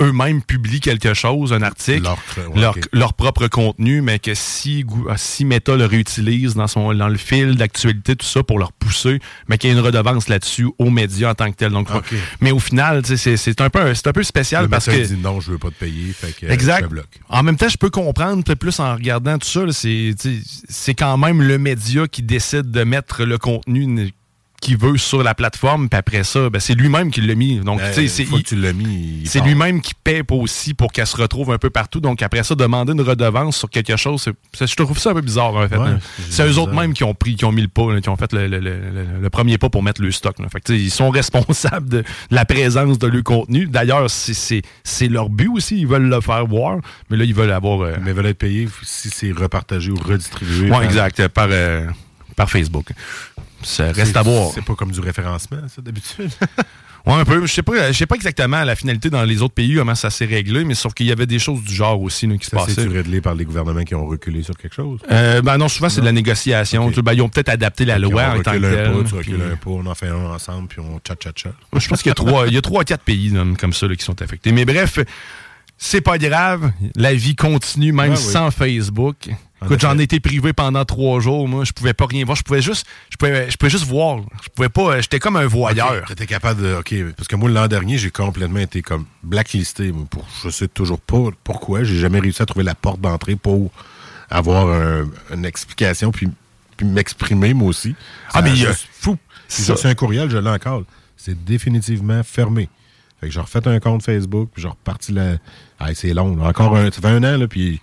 eux-mêmes 0.00 0.42
publient 0.42 0.80
quelque 0.80 1.14
chose, 1.14 1.52
un 1.52 1.62
article, 1.62 2.02
Leur- 2.54 2.76
leur, 2.92 3.14
propre 3.14 3.46
contenu, 3.48 4.00
mais 4.02 4.18
que 4.18 4.34
si, 4.34 4.84
Gou- 4.84 5.06
si 5.16 5.44
Meta 5.44 5.76
le 5.76 5.84
réutilise 5.86 6.54
dans, 6.54 6.66
son, 6.66 6.92
dans 6.94 7.08
le 7.08 7.16
fil 7.16 7.56
d'actualité, 7.56 8.16
tout 8.16 8.26
ça, 8.26 8.42
pour 8.42 8.58
leur 8.58 8.72
pousser, 8.72 9.20
mais 9.48 9.58
qu'il 9.58 9.70
y 9.70 9.72
ait 9.72 9.76
une 9.76 9.82
redevance 9.84 10.28
là-dessus 10.28 10.68
aux 10.78 10.90
médias 10.90 11.30
en 11.30 11.34
tant 11.34 11.50
que 11.50 11.56
tel. 11.56 11.70
Donc. 11.72 11.88
Mais 12.40 12.50
au 12.50 12.58
final, 12.58 13.02
c'est 13.04 13.60
un, 13.60 13.70
peu, 13.70 13.94
c'est 13.94 14.06
un 14.06 14.12
peu 14.12 14.22
spécial 14.22 14.64
Le 14.64 14.68
parce 14.68 14.86
que... 14.86 15.06
dit 15.06 15.16
non, 15.16 15.40
je 15.40 15.52
veux 15.52 15.58
pas 15.58 15.68
te 15.70 15.74
payer, 15.74 16.12
fait 16.12 16.32
que 16.32 16.46
euh, 16.46 16.50
Exact. 16.50 16.80
je 16.82 16.84
te 16.86 16.90
bloque. 16.90 17.20
En 17.28 17.42
même 17.42 17.56
temps, 17.56 17.68
je 17.68 17.76
peux 17.76 17.90
comprendre 17.90 18.42
plus 18.54 18.80
en 18.80 18.94
regardant 18.94 19.38
tout 19.38 19.48
ça. 19.48 19.60
C'est 19.72 20.94
quand 20.94 21.16
même 21.18 21.42
le 21.42 21.58
média 21.58 22.06
qui 22.08 22.22
décide 22.22 22.70
de 22.70 22.84
mettre 22.84 23.24
le 23.24 23.38
contenu 23.38 24.12
qu'il 24.62 24.78
veut 24.78 24.96
sur 24.96 25.22
la 25.22 25.34
plateforme. 25.34 25.88
Puis 25.90 25.98
après 25.98 26.24
ça, 26.24 26.48
ben, 26.48 26.58
c'est 26.60 26.72
lui-même 26.74 27.10
qui 27.10 27.20
l'a 27.20 27.34
mis. 27.34 27.56
Donc, 27.60 27.80
Ben, 27.80 27.92
c'est 27.92 28.04
il- 28.06 28.42
tu 28.44 28.56
l'as 28.56 28.72
mis, 28.72 29.22
c'est 29.26 29.40
lui-même 29.40 29.80
qui 29.82 29.92
paie 29.94 30.22
aussi 30.30 30.72
pour 30.72 30.90
qu'elle 30.92 31.06
se 31.06 31.16
retrouve 31.16 31.50
un 31.52 31.58
peu 31.58 31.68
partout. 31.68 32.00
Donc, 32.00 32.22
après 32.22 32.42
ça, 32.44 32.54
demander 32.54 32.92
une 32.92 33.00
redevance 33.02 33.56
sur 33.58 33.68
quelque 33.68 33.96
chose, 33.96 34.22
c'est- 34.54 34.66
je 34.66 34.74
trouve 34.76 34.98
ça 34.98 35.10
un 35.10 35.14
peu 35.14 35.20
bizarre, 35.20 35.54
en 35.54 35.68
fait. 35.68 35.76
Ouais, 35.76 35.88
hein. 35.88 35.98
c'est 36.30 36.46
eux 36.48 36.58
autres 36.58 36.72
mêmes 36.72 36.94
qui 36.94 37.04
ont 37.04 37.12
pris, 37.14 37.34
qui 37.34 37.44
ont 37.44 37.52
mis 37.52 37.62
le 37.62 37.68
pas, 37.68 37.92
là, 37.92 38.00
qui 38.00 38.08
ont 38.08 38.16
fait 38.16 38.32
le, 38.32 38.46
le- 38.46 38.58
le- 38.60 39.30
premier 39.30 39.58
pas 39.58 39.68
pour 39.68 39.82
mettre 39.82 40.00
le 40.00 40.10
stock. 40.12 40.38
là. 40.38 40.46
Fait 40.50 40.60
que, 40.60 40.72
ils 40.72 40.90
sont 40.90 41.10
responsables 41.20 41.88
de, 41.88 41.98
de 41.98 42.04
la 42.30 42.44
présence 42.44 42.98
de 42.98 43.06
leur 43.08 43.22
contenu. 43.24 43.66
D'ailleurs, 43.66 44.08
c'est- 44.08 44.62
leur 45.08 45.28
but 45.28 45.48
aussi. 45.48 45.80
Ils 45.80 45.86
veulent 45.86 46.08
le 46.08 46.20
faire 46.20 46.46
voir, 46.46 46.78
mais 47.10 47.16
là, 47.16 47.24
ils 47.24 47.34
veulent 47.34 47.50
avoir. 47.52 47.80
euh, 47.82 47.96
Mais 48.02 48.12
veulent 48.12 48.26
être 48.26 48.38
payés 48.38 48.68
si 48.84 49.10
c'est 49.10 49.32
repartagé 49.32 49.90
ou 49.90 49.96
redistribué. 49.96 50.68
Par- 50.68 50.82
exact, 50.84 51.26
par, 51.28 51.48
euh, 51.50 51.86
par 52.36 52.48
Facebook. 52.50 52.86
Ça 53.64 53.86
reste 53.92 54.12
C'est- 54.12 54.16
à 54.16 54.22
voir. 54.22 54.50
C'est 54.54 54.64
pas 54.64 54.74
comme 54.74 54.90
du 54.92 55.00
référencement, 55.00 55.58
ça, 55.68 55.82
d'habitude. 55.82 56.30
Ouais, 57.04 57.14
un 57.14 57.24
peu. 57.24 57.44
Je 57.46 57.52
sais 57.52 57.64
pas, 57.64 57.90
je 57.90 57.98
sais 57.98 58.06
pas 58.06 58.14
exactement 58.14 58.62
la 58.62 58.76
finalité 58.76 59.10
dans 59.10 59.24
les 59.24 59.42
autres 59.42 59.54
pays, 59.54 59.74
comment 59.74 59.96
ça 59.96 60.08
s'est 60.08 60.24
réglé, 60.24 60.64
mais 60.64 60.74
sauf 60.74 60.94
qu'il 60.94 61.06
y 61.06 61.10
avait 61.10 61.26
des 61.26 61.40
choses 61.40 61.60
du 61.64 61.74
genre 61.74 62.00
aussi 62.00 62.28
là, 62.28 62.36
qui 62.36 62.46
se 62.46 62.50
passaient. 62.52 62.74
s'est 62.74 62.86
réglé 62.86 63.20
par 63.20 63.34
les 63.34 63.44
gouvernements 63.44 63.82
qui 63.82 63.96
ont 63.96 64.06
reculé 64.06 64.44
sur 64.44 64.56
quelque 64.56 64.76
chose? 64.76 65.00
Euh, 65.10 65.42
ben 65.42 65.58
non, 65.58 65.66
souvent 65.66 65.88
c'est 65.88 66.00
de 66.00 66.06
la 66.06 66.12
négociation. 66.12 66.92
Ben, 67.02 67.12
ils 67.14 67.22
ont 67.22 67.28
peut-être 67.28 67.48
adapté 67.48 67.84
la 67.86 67.98
loi 67.98 68.26
en 68.28 68.40
tant 68.42 68.52
que 68.52 68.58
telle. 68.58 68.92
pas, 68.92 68.98
tu 68.98 69.04
puis- 69.16 69.32
recules 69.32 69.42
un 69.52 69.56
pas, 69.56 69.70
on 69.70 69.86
en 69.86 69.94
fait 69.96 70.06
un 70.10 70.26
ensemble, 70.26 70.68
puis 70.68 70.78
on 70.78 70.98
tcha-tcha-tcha. 71.00 71.48
Je 71.76 71.88
pense 71.88 72.02
qu'il 72.02 72.10
y 72.10 72.12
a 72.12 72.14
trois, 72.14 72.46
il 72.46 72.54
y 72.54 72.56
a 72.56 72.62
trois, 72.62 72.84
quatre 72.84 73.02
pays 73.02 73.34
comme 73.58 73.72
ça 73.72 73.88
là, 73.88 73.96
qui 73.96 74.04
sont 74.04 74.22
affectés. 74.22 74.52
Mais 74.52 74.64
bref, 74.64 75.00
c'est 75.78 76.02
pas 76.02 76.18
grave. 76.18 76.70
La 76.94 77.14
vie 77.14 77.34
continue 77.34 77.90
même 77.90 78.12
oui. 78.12 78.16
sans 78.16 78.52
Facebook. 78.52 79.28
Écoute, 79.64 79.80
j'en 79.80 79.98
été 79.98 80.18
privé 80.20 80.52
pendant 80.52 80.84
trois 80.84 81.20
jours. 81.20 81.46
Moi, 81.48 81.64
je 81.64 81.72
pouvais 81.72 81.92
pas 81.94 82.06
rien 82.06 82.24
voir. 82.24 82.36
Je 82.36 82.42
pouvais 82.42 82.62
juste, 82.62 82.86
je 83.10 83.16
pouvais, 83.16 83.50
je 83.50 83.56
pouvais 83.56 83.70
juste 83.70 83.84
voir. 83.86 84.18
Je 84.42 84.48
pouvais 84.48 84.68
pas. 84.68 85.00
J'étais 85.00 85.18
comme 85.18 85.36
un 85.36 85.46
voyeur. 85.46 86.04
Tu 86.06 86.12
étais 86.12 86.26
capable 86.26 86.62
de. 86.62 86.74
OK, 86.76 86.94
parce 87.16 87.28
que 87.28 87.36
moi, 87.36 87.48
l'an 87.50 87.68
dernier, 87.68 87.98
j'ai 87.98 88.10
complètement 88.10 88.60
été 88.60 88.82
comme 88.82 89.04
blacklisté. 89.22 89.92
Pour, 90.10 90.26
je 90.44 90.50
sais 90.50 90.68
toujours 90.68 91.00
pas 91.00 91.28
pourquoi. 91.44 91.84
J'ai 91.84 91.98
jamais 91.98 92.20
réussi 92.20 92.42
à 92.42 92.46
trouver 92.46 92.64
la 92.64 92.74
porte 92.74 93.00
d'entrée 93.00 93.36
pour 93.36 93.70
avoir 94.30 94.68
un- 94.68 95.08
une 95.34 95.44
explication, 95.44 96.10
puis, 96.10 96.28
puis 96.76 96.86
m'exprimer, 96.86 97.54
moi 97.54 97.68
aussi. 97.68 97.94
Ah, 98.32 98.42
mais 98.42 98.50
il 98.50 98.62
y 98.62 98.66
a- 98.66 98.72
c'est 98.72 98.86
fou. 98.92 99.18
Ça- 99.48 99.62
j'ai 99.66 99.72
reçu 99.72 99.86
un 99.86 99.94
courriel, 99.94 100.30
je 100.30 100.38
l'ai 100.38 100.48
encore. 100.50 100.82
C'est 101.16 101.44
définitivement 101.44 102.22
fermé. 102.22 102.68
Fait 103.20 103.28
que 103.28 103.32
j'ai 103.34 103.40
refait 103.40 103.68
un 103.68 103.78
compte 103.78 104.02
Facebook, 104.02 104.48
puis 104.52 104.62
j'ai 104.62 104.68
reparti 104.68 105.12
la. 105.12 105.36
Ah, 105.78 105.94
c'est 105.94 106.14
long. 106.14 106.34
là. 106.36 106.48
Encore 106.48 106.76
un. 106.76 106.90
Ça 106.90 107.00
fait 107.00 107.08
un 107.08 107.22
an, 107.22 107.36
là, 107.36 107.46
puis 107.46 107.80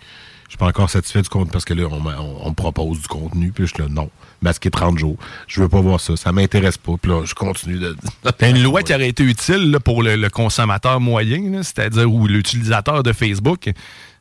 je 0.49 0.53
suis 0.53 0.57
pas 0.57 0.65
encore 0.65 0.89
satisfait 0.89 1.21
du 1.21 1.29
contenu 1.29 1.51
parce 1.51 1.63
que 1.63 1.75
là, 1.75 1.83
on, 1.87 2.49
me 2.49 2.55
propose 2.55 2.99
du 3.01 3.07
contenu, 3.07 3.51
puis 3.51 3.67
je 3.67 3.73
suis 3.75 3.83
là, 3.83 3.87
non. 3.87 4.09
Masqué 4.41 4.71
30 4.71 4.97
jours. 4.97 5.15
Je 5.45 5.61
veux 5.61 5.69
pas 5.69 5.79
voir 5.79 5.99
ça. 5.99 6.15
Ça 6.15 6.31
m'intéresse 6.31 6.77
pas. 6.77 6.93
Puis 6.99 7.11
là, 7.11 7.23
je 7.23 7.35
continue 7.35 7.77
de. 7.77 7.95
Une 8.41 8.63
loi 8.63 8.81
qui 8.81 8.95
aurait 8.95 9.09
été 9.09 9.23
utile 9.23 9.77
pour 9.85 10.01
le, 10.01 10.27
consommateur 10.29 10.99
moyen, 10.99 11.61
c'est-à-dire 11.61 12.11
ou 12.11 12.25
l'utilisateur 12.25 13.03
de 13.03 13.13
Facebook. 13.13 13.69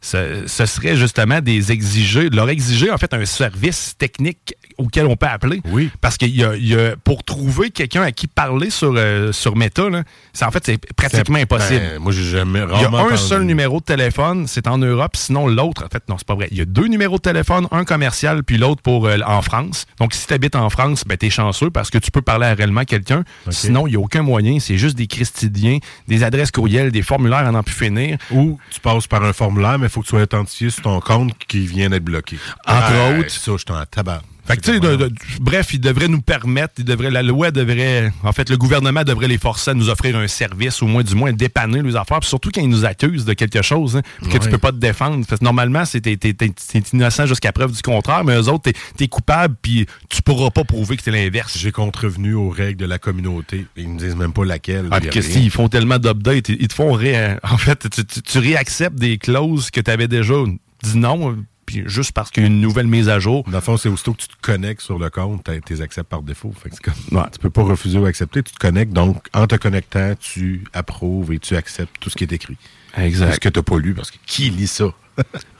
Ce, 0.02 0.44
serait 0.46 0.96
justement 0.96 1.40
des 1.40 1.72
exiger, 1.72 2.28
de 2.28 2.36
leur 2.36 2.50
exiger 2.50 2.90
en 2.90 2.98
fait 2.98 3.14
un 3.14 3.24
service 3.24 3.94
technique 3.96 4.54
auquel 4.78 5.06
on 5.06 5.16
peut 5.16 5.26
appeler. 5.26 5.60
Oui. 5.66 5.90
Parce 6.00 6.16
qu'il 6.16 6.34
y 6.34 6.44
a, 6.44 6.54
il 6.56 6.66
y 6.66 6.74
a- 6.74 6.96
pour 6.96 7.24
trouver 7.24 7.70
quelqu'un 7.70 8.02
à 8.02 8.12
qui 8.12 8.26
parler 8.26 8.70
sur, 8.70 8.94
euh, 8.96 9.32
sur 9.32 9.56
Meta, 9.56 9.88
là, 9.90 10.04
c'est 10.32 10.44
en 10.44 10.50
fait 10.50 10.64
c'est 10.64 10.94
pratiquement 10.94 11.38
impossible. 11.38 11.80
ben, 11.80 11.98
moi, 11.98 12.12
j'ai 12.12 12.22
jamais 12.24 12.60
Il 12.76 12.80
y 12.80 12.84
a 12.84 12.90
un 12.90 13.16
seul 13.16 13.42
numéro 13.42 13.80
de 13.80 13.84
téléphone, 13.84 14.46
c'est 14.46 14.66
en 14.68 14.78
Europe. 14.78 15.16
Sinon, 15.16 15.46
l'autre, 15.48 15.84
en 15.84 15.88
fait, 15.88 16.02
non, 16.08 16.16
c'est 16.18 16.26
pas 16.26 16.34
vrai. 16.34 16.48
Il 16.50 16.58
y 16.58 16.60
a 16.60 16.64
deux 16.64 16.86
numéros 16.86 17.16
de 17.16 17.22
téléphone, 17.22 17.66
un 17.70 17.84
commercial, 17.84 18.42
puis 18.44 18.56
l'autre 18.58 18.82
pour 18.82 19.06
euh, 19.06 19.18
en 19.26 19.42
France. 19.42 19.86
Donc, 19.98 20.14
si 20.14 20.26
tu 20.26 20.32
habites 20.34 20.56
en 20.56 20.70
France, 20.70 21.04
ben, 21.06 21.16
t'es 21.18 21.30
chanceux 21.30 21.70
parce 21.70 21.90
que 21.90 21.98
tu 21.98 22.10
peux 22.10 22.22
parler 22.22 22.46
à 22.46 22.54
réellement 22.54 22.84
quelqu'un. 22.84 23.24
Sinon, 23.50 23.86
il 23.86 23.90
n'y 23.90 23.96
a 23.96 24.00
aucun 24.00 24.22
moyen. 24.22 24.58
C'est 24.60 24.78
juste 24.78 24.96
des 24.96 25.06
christidiens, 25.06 25.78
des 26.06 26.22
adresses 26.22 26.50
courriels, 26.50 26.92
des 26.92 27.02
formulaires 27.02 27.46
à 27.46 27.50
n'en 27.50 27.62
plus 27.62 27.74
finir. 27.74 28.18
Ou 28.30 28.58
tu 28.70 28.80
passes 28.80 29.06
par 29.06 29.24
un 29.24 29.32
formulaire, 29.32 29.78
mais 29.78 29.86
il 29.86 29.90
faut 29.90 30.00
que 30.00 30.06
tu 30.06 30.10
sois 30.10 30.22
authentifié 30.22 30.70
sur 30.70 30.82
ton 30.82 31.00
compte 31.00 31.32
qui 31.48 31.66
vient 31.66 31.90
d'être 31.90 32.04
bloqué. 32.04 32.38
Entre 32.66 32.92
Ouais, 33.12 33.18
autres. 33.20 33.30
Ça, 33.30 33.52
je 33.52 33.56
suis 33.58 33.64
en 33.70 33.84
tabac. 33.90 34.22
Fait 34.48 34.56
que, 34.56 34.62
tu 34.62 34.72
sais, 34.80 35.38
bref, 35.40 35.74
il 35.74 35.80
devrait 35.80 36.08
nous 36.08 36.22
permettre, 36.22 36.74
il 36.78 36.84
devrait, 36.84 37.10
la 37.10 37.22
loi 37.22 37.50
devrait, 37.50 38.10
en 38.22 38.32
fait, 38.32 38.48
le 38.48 38.56
gouvernement 38.56 39.04
devrait 39.04 39.28
les 39.28 39.36
forcer 39.38 39.72
à 39.72 39.74
nous 39.74 39.90
offrir 39.90 40.16
un 40.16 40.26
service, 40.26 40.82
au 40.82 40.86
moins, 40.86 41.02
du 41.02 41.14
moins, 41.14 41.32
dépanner 41.32 41.82
les 41.82 41.94
affaires, 41.96 42.20
puis 42.20 42.28
surtout 42.28 42.50
quand 42.52 42.62
ils 42.62 42.68
nous 42.68 42.84
accusent 42.86 43.26
de 43.26 43.34
quelque 43.34 43.60
chose, 43.62 43.96
hein, 43.96 44.02
que 44.30 44.38
tu 44.38 44.48
peux 44.48 44.56
pas 44.58 44.72
te 44.72 44.78
défendre. 44.78 45.24
Parce 45.28 45.38
que 45.40 45.44
normalement, 45.44 45.84
c'est 45.84 46.00
t'es- 46.00 46.16
t'es- 46.16 46.32
t'es- 46.32 46.48
t'es 46.48 46.78
innocent 46.94 47.26
jusqu'à 47.26 47.52
preuve 47.52 47.72
du 47.72 47.82
contraire, 47.82 48.24
mais 48.24 48.34
eux 48.36 48.48
autres, 48.48 48.72
t'es 48.96 49.04
es 49.04 49.08
coupable, 49.08 49.54
puis 49.60 49.86
tu 50.08 50.22
pourras 50.22 50.50
pas 50.50 50.64
prouver 50.64 50.96
que 50.96 51.02
c'est 51.02 51.10
l'inverse. 51.10 51.56
J'ai 51.58 51.70
contrevenu 51.72 52.32
aux 52.34 52.48
règles 52.48 52.80
de 52.80 52.86
la 52.86 52.98
communauté. 52.98 53.66
Ils 53.76 53.88
me 53.88 53.98
disent 53.98 54.16
même 54.16 54.32
pas 54.32 54.44
laquelle. 54.46 54.88
Ah, 54.90 54.96
a 54.96 55.00
que 55.00 55.10
rien. 55.10 55.22
s'ils 55.22 55.50
font 55.50 55.68
tellement 55.68 55.98
d'updates, 55.98 56.48
ils 56.48 56.56
ils 56.62 56.68
te 56.68 56.74
font 56.74 56.92
ré... 56.92 57.36
En 57.42 57.58
fait, 57.58 57.88
tu, 57.90 58.04
tu- 58.04 58.22
tu 58.22 58.38
réacceptes 58.38 58.98
des 58.98 59.18
clauses 59.18 59.70
que 59.70 59.80
tu 59.80 59.90
avais 59.90 60.08
déjà 60.08 60.34
dit 60.82 60.96
non, 60.98 61.36
puis 61.68 61.82
juste 61.84 62.12
parce 62.12 62.30
qu'il 62.30 62.42
y 62.42 62.46
a 62.46 62.48
une 62.48 62.62
nouvelle 62.62 62.86
mise 62.86 63.10
à 63.10 63.18
jour. 63.18 63.44
Dans 63.44 63.58
le 63.58 63.60
fond, 63.60 63.76
c'est 63.76 63.90
aussitôt 63.90 64.14
que 64.14 64.22
tu 64.22 64.28
te 64.28 64.40
connectes 64.40 64.80
sur 64.80 64.98
le 64.98 65.10
compte, 65.10 65.44
tu 65.44 65.74
les 65.74 65.82
acceptes 65.82 66.08
par 66.08 66.22
défaut. 66.22 66.50
Fait 66.58 66.70
que 66.70 66.76
comme, 66.80 67.28
Tu 67.30 67.38
peux 67.38 67.50
pas 67.50 67.62
refuser 67.62 67.98
ou 67.98 68.06
accepter, 68.06 68.42
tu 68.42 68.54
te 68.54 68.58
connectes. 68.58 68.94
Donc, 68.94 69.26
en 69.34 69.46
te 69.46 69.54
connectant, 69.54 70.14
tu 70.18 70.64
approuves 70.72 71.30
et 71.34 71.38
tu 71.38 71.56
acceptes 71.56 71.94
tout 72.00 72.08
ce 72.08 72.16
qui 72.16 72.24
est 72.24 72.32
écrit. 72.32 72.56
Exact. 72.96 73.34
Ce 73.34 73.40
que 73.40 73.50
tu 73.50 73.58
n'as 73.58 73.62
pas 73.62 73.78
lu, 73.78 73.92
parce 73.92 74.10
que 74.10 74.16
qui 74.24 74.48
lit 74.48 74.66
ça? 74.66 74.94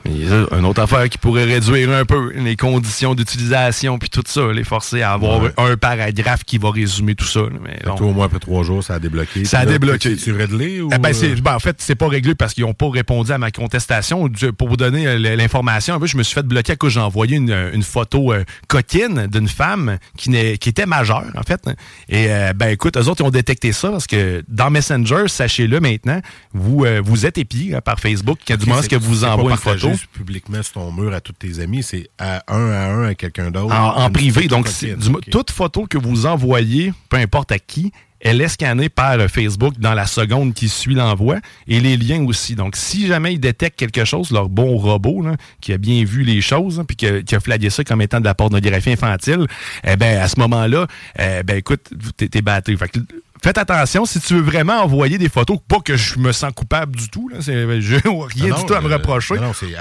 Une 0.05 0.65
autre 0.65 0.81
affaire 0.81 1.09
qui 1.09 1.19
pourrait 1.19 1.45
réduire 1.45 1.91
un 1.91 2.05
peu 2.05 2.33
les 2.35 2.57
conditions 2.57 3.15
d'utilisation 3.15 3.99
puis 3.99 4.09
tout 4.09 4.23
ça, 4.27 4.53
les 4.53 4.65
forcer 4.65 5.03
à 5.03 5.13
avoir 5.13 5.43
Ouais. 5.43 5.53
un 5.59 5.77
paragraphe 5.77 6.45
qui 6.45 6.59
va 6.59 6.71
résumer 6.71 7.15
tout 7.15 7.27
ça. 7.27 7.41
Mais 7.63 7.79
bon. 7.85 7.95
toi, 7.95 8.07
au 8.07 8.13
moins, 8.13 8.27
après 8.27 8.39
trois 8.39 8.63
jours, 8.63 8.83
ça 8.83 8.95
a 8.95 8.99
débloqué. 8.99 9.45
Ça 9.45 9.61
a 9.61 9.65
là, 9.65 9.73
débloqué. 9.73 10.17
Tu 10.17 10.33
réglé 10.33 10.81
ou? 10.81 10.89
Eh 10.93 10.99
ben, 10.99 11.13
euh, 11.23 11.37
ben, 11.43 11.55
en 11.55 11.59
fait, 11.59 11.77
c'est 11.79 11.95
pas 11.95 12.09
réglé 12.09 12.35
parce 12.35 12.55
qu'ils 12.55 12.65
n'ont 12.65 12.75
pas 12.75 12.91
répondu 12.91 13.31
à 13.31 13.39
ma 13.39 13.51
contestation. 13.51 14.29
Pour 14.57 14.69
vous 14.69 14.77
donner 14.77 15.07
euh, 15.07 15.37
l'information, 15.37 15.95
un 15.95 16.01
peu, 16.01 16.07
je 16.07 16.17
me 16.17 16.23
suis 16.23 16.35
fait 16.35 16.47
bloquer 16.47 16.73
à 16.73 16.77
cause 16.77 16.93
j'ai 16.93 17.01
envoyé 17.01 17.37
une, 17.37 17.71
une 17.75 17.83
photo 17.83 18.33
euh, 18.33 18.45
coquine 18.67 19.27
d'une 19.27 19.49
femme 19.49 19.99
qui, 20.17 20.31
qui 20.59 20.69
était 20.69 20.87
majeure, 20.87 21.25
en 21.37 21.43
fait. 21.43 21.61
Et 22.09 22.27
euh, 22.31 22.53
ben 22.55 22.69
écoute, 22.69 22.97
eux 22.97 23.09
autres, 23.09 23.23
ils 23.23 23.27
ont 23.27 23.31
détecté 23.31 23.73
ça 23.73 23.91
parce 23.91 24.07
que 24.07 24.43
dans 24.49 24.71
Messenger, 24.71 25.25
sachez-le 25.29 25.81
maintenant, 25.81 26.21
vous, 26.55 26.85
euh, 26.85 27.01
vous 27.05 27.27
êtes 27.27 27.39
épié 27.39 27.75
hein, 27.75 27.81
par 27.83 28.01
Facebook. 28.01 28.39
Quand 28.47 28.57
du 28.57 28.67
moment 28.67 28.81
que 28.83 28.97
vous 28.97 29.21
c'est 29.21 29.27
pas 29.51 29.57
partagé 29.57 29.89
photo. 29.91 30.03
publiquement 30.13 30.63
sur 30.63 30.75
ton 30.75 30.93
mur 30.93 31.13
à 31.13 31.21
tous 31.21 31.33
tes 31.33 31.61
amis, 31.61 31.83
c'est 31.83 32.09
à 32.19 32.43
un 32.49 32.71
à 32.71 32.87
un 32.89 33.09
à 33.09 33.15
quelqu'un 33.15 33.51
d'autre. 33.51 33.75
En, 33.75 34.11
privé. 34.11 34.49
Donc, 34.49 34.69
du- 34.69 35.31
toute 35.31 35.51
photo 35.51 35.87
que 35.87 35.99
vous 35.99 36.27
envoyez, 36.27 36.93
peu 37.09 37.17
importe 37.17 37.53
à 37.53 37.59
qui, 37.59 37.93
elle 38.21 38.41
est 38.41 38.49
scannée 38.49 38.89
par 38.89 39.17
Facebook 39.31 39.75
dans 39.79 39.95
la 39.95 40.07
seconde 40.07 40.53
qui 40.53 40.69
suit 40.69 40.97
l'envoi 40.97 41.37
et 41.69 41.79
les 41.79 41.97
liens 41.97 42.25
aussi. 42.25 42.57
Donc, 42.57 42.75
si 42.75 43.07
jamais 43.07 43.35
ils 43.35 43.39
détectent 43.39 43.79
quelque 43.79 44.05
chose, 44.05 44.33
leur 44.33 44.49
bon 44.49 44.77
robot, 44.77 45.23
là, 45.23 45.37
qui 45.61 45.73
a 45.73 45.79
bien 45.79 46.03
vu 46.05 46.25
les 46.25 46.41
choses, 46.41 46.81
hein, 46.81 46.85
puis 46.85 46.97
qui 46.97 47.07
a, 47.07 47.23
qui 47.23 47.37
a 47.37 47.41
flagué 47.41 47.71
ça 47.71 47.85
comme 47.85 48.03
étant 48.03 48.19
de 48.19 48.25
la 48.25 48.35
pornographie 48.35 48.91
infantile, 48.91 49.47
eh 49.85 49.95
ben, 49.97 50.19
à 50.21 50.27
ce 50.27 50.39
moment-là, 50.41 50.89
eh 51.17 51.45
ben, 51.45 51.59
écoute, 51.59 51.91
t'es 52.17 52.29
t'es 52.29 52.43
battu. 52.43 52.77
Fait 52.77 52.89
que, 52.89 52.99
Faites 53.43 53.59
attention, 53.59 54.05
si 54.05 54.21
tu 54.21 54.35
veux 54.35 54.41
vraiment 54.43 54.83
envoyer 54.83 55.19
des 55.19 55.29
photos, 55.29 55.59
pas 55.69 55.81
que 55.81 55.97
je 55.97 56.19
me 56.19 56.33
sens 56.33 56.53
coupable 56.55 56.97
du 56.97 57.09
tout, 57.09 57.29
là, 57.29 57.39
c'est- 57.41 57.81
j'ai 57.81 57.97
rien 57.99 58.49
Non, 58.49 58.57
du 58.61 58.65
tout 58.67 58.75
à 58.75 58.81
me 58.81 58.91
euh, 58.91 58.97
reprocher. 58.97 59.35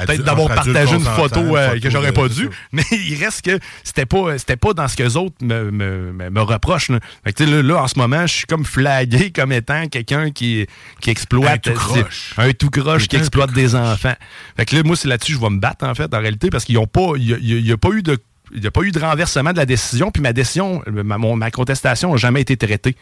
Peut-être 0.05 0.23
d'avoir 0.23 0.47
partagé 0.55 0.95
une 0.95 1.01
photo 1.15 1.39
euh, 1.57 1.79
que 1.79 1.89
j'aurais 1.89 2.11
pas 2.13 2.27
dû, 2.29 2.49
mais 2.71 2.83
il 2.91 3.23
reste 3.23 3.41
que 3.43 3.59
c'était 3.83 4.05
pas 4.05 4.37
c'était 4.37 4.57
pas 4.57 4.73
dans 4.73 4.87
ce 4.87 4.95
que 4.95 5.03
les 5.03 5.17
autres 5.17 5.35
me, 5.41 5.71
me, 5.71 6.29
me- 6.29 6.41
reprochent. 6.41 6.89
Là. 6.89 6.99
Fait 7.23 7.33
que, 7.33 7.43
là, 7.43 7.61
là, 7.61 7.81
en 7.83 7.87
ce 7.87 7.97
moment, 7.97 8.25
je 8.27 8.33
suis 8.33 8.45
comme 8.45 8.63
flagué 8.65 9.31
comme 9.31 9.51
étant 9.51 9.87
quelqu'un 9.87 10.31
qui, 10.31 10.65
qui 11.01 11.09
exploite. 11.09 11.67
Un 11.67 11.71
tout 11.71 11.77
croche. 11.77 12.33
Un 12.37 12.51
tout 12.53 12.69
croche 12.69 13.07
qui 13.07 13.15
exploite 13.17 13.51
des 13.53 13.75
enfants. 13.75 14.13
Fait 14.55 14.65
que 14.65 14.75
là, 14.75 14.83
moi, 14.83 14.95
c'est 14.95 15.07
là-dessus 15.07 15.33
que 15.33 15.39
je 15.39 15.43
vais 15.43 15.49
me 15.49 15.59
battre, 15.59 15.85
en 15.85 15.93
fait, 15.95 16.13
en 16.13 16.19
réalité, 16.19 16.49
parce 16.49 16.63
qu'ils 16.63 16.77
ont 16.77 16.87
pas. 16.87 17.13
Il 17.17 17.27
y 17.29 17.33
a, 17.33 17.37
il 17.39 17.65
y 17.67 17.71
a 17.71 17.77
pas 17.77 17.89
eu 17.89 18.01
de. 18.03 18.17
Il 18.53 18.61
n'y 18.61 18.67
a 18.67 18.71
pas 18.71 18.81
eu 18.81 18.91
de 18.91 18.99
renversement 18.99 19.51
de 19.51 19.57
la 19.57 19.65
décision, 19.65 20.09
puis 20.11 20.21
ma 20.21 20.33
décision, 20.33 20.81
ma, 20.87 21.17
mon- 21.17 21.35
ma 21.35 21.51
contestation 21.51 22.11
n'a 22.11 22.17
jamais 22.17 22.41
été 22.41 22.55
traitée. 22.57 22.95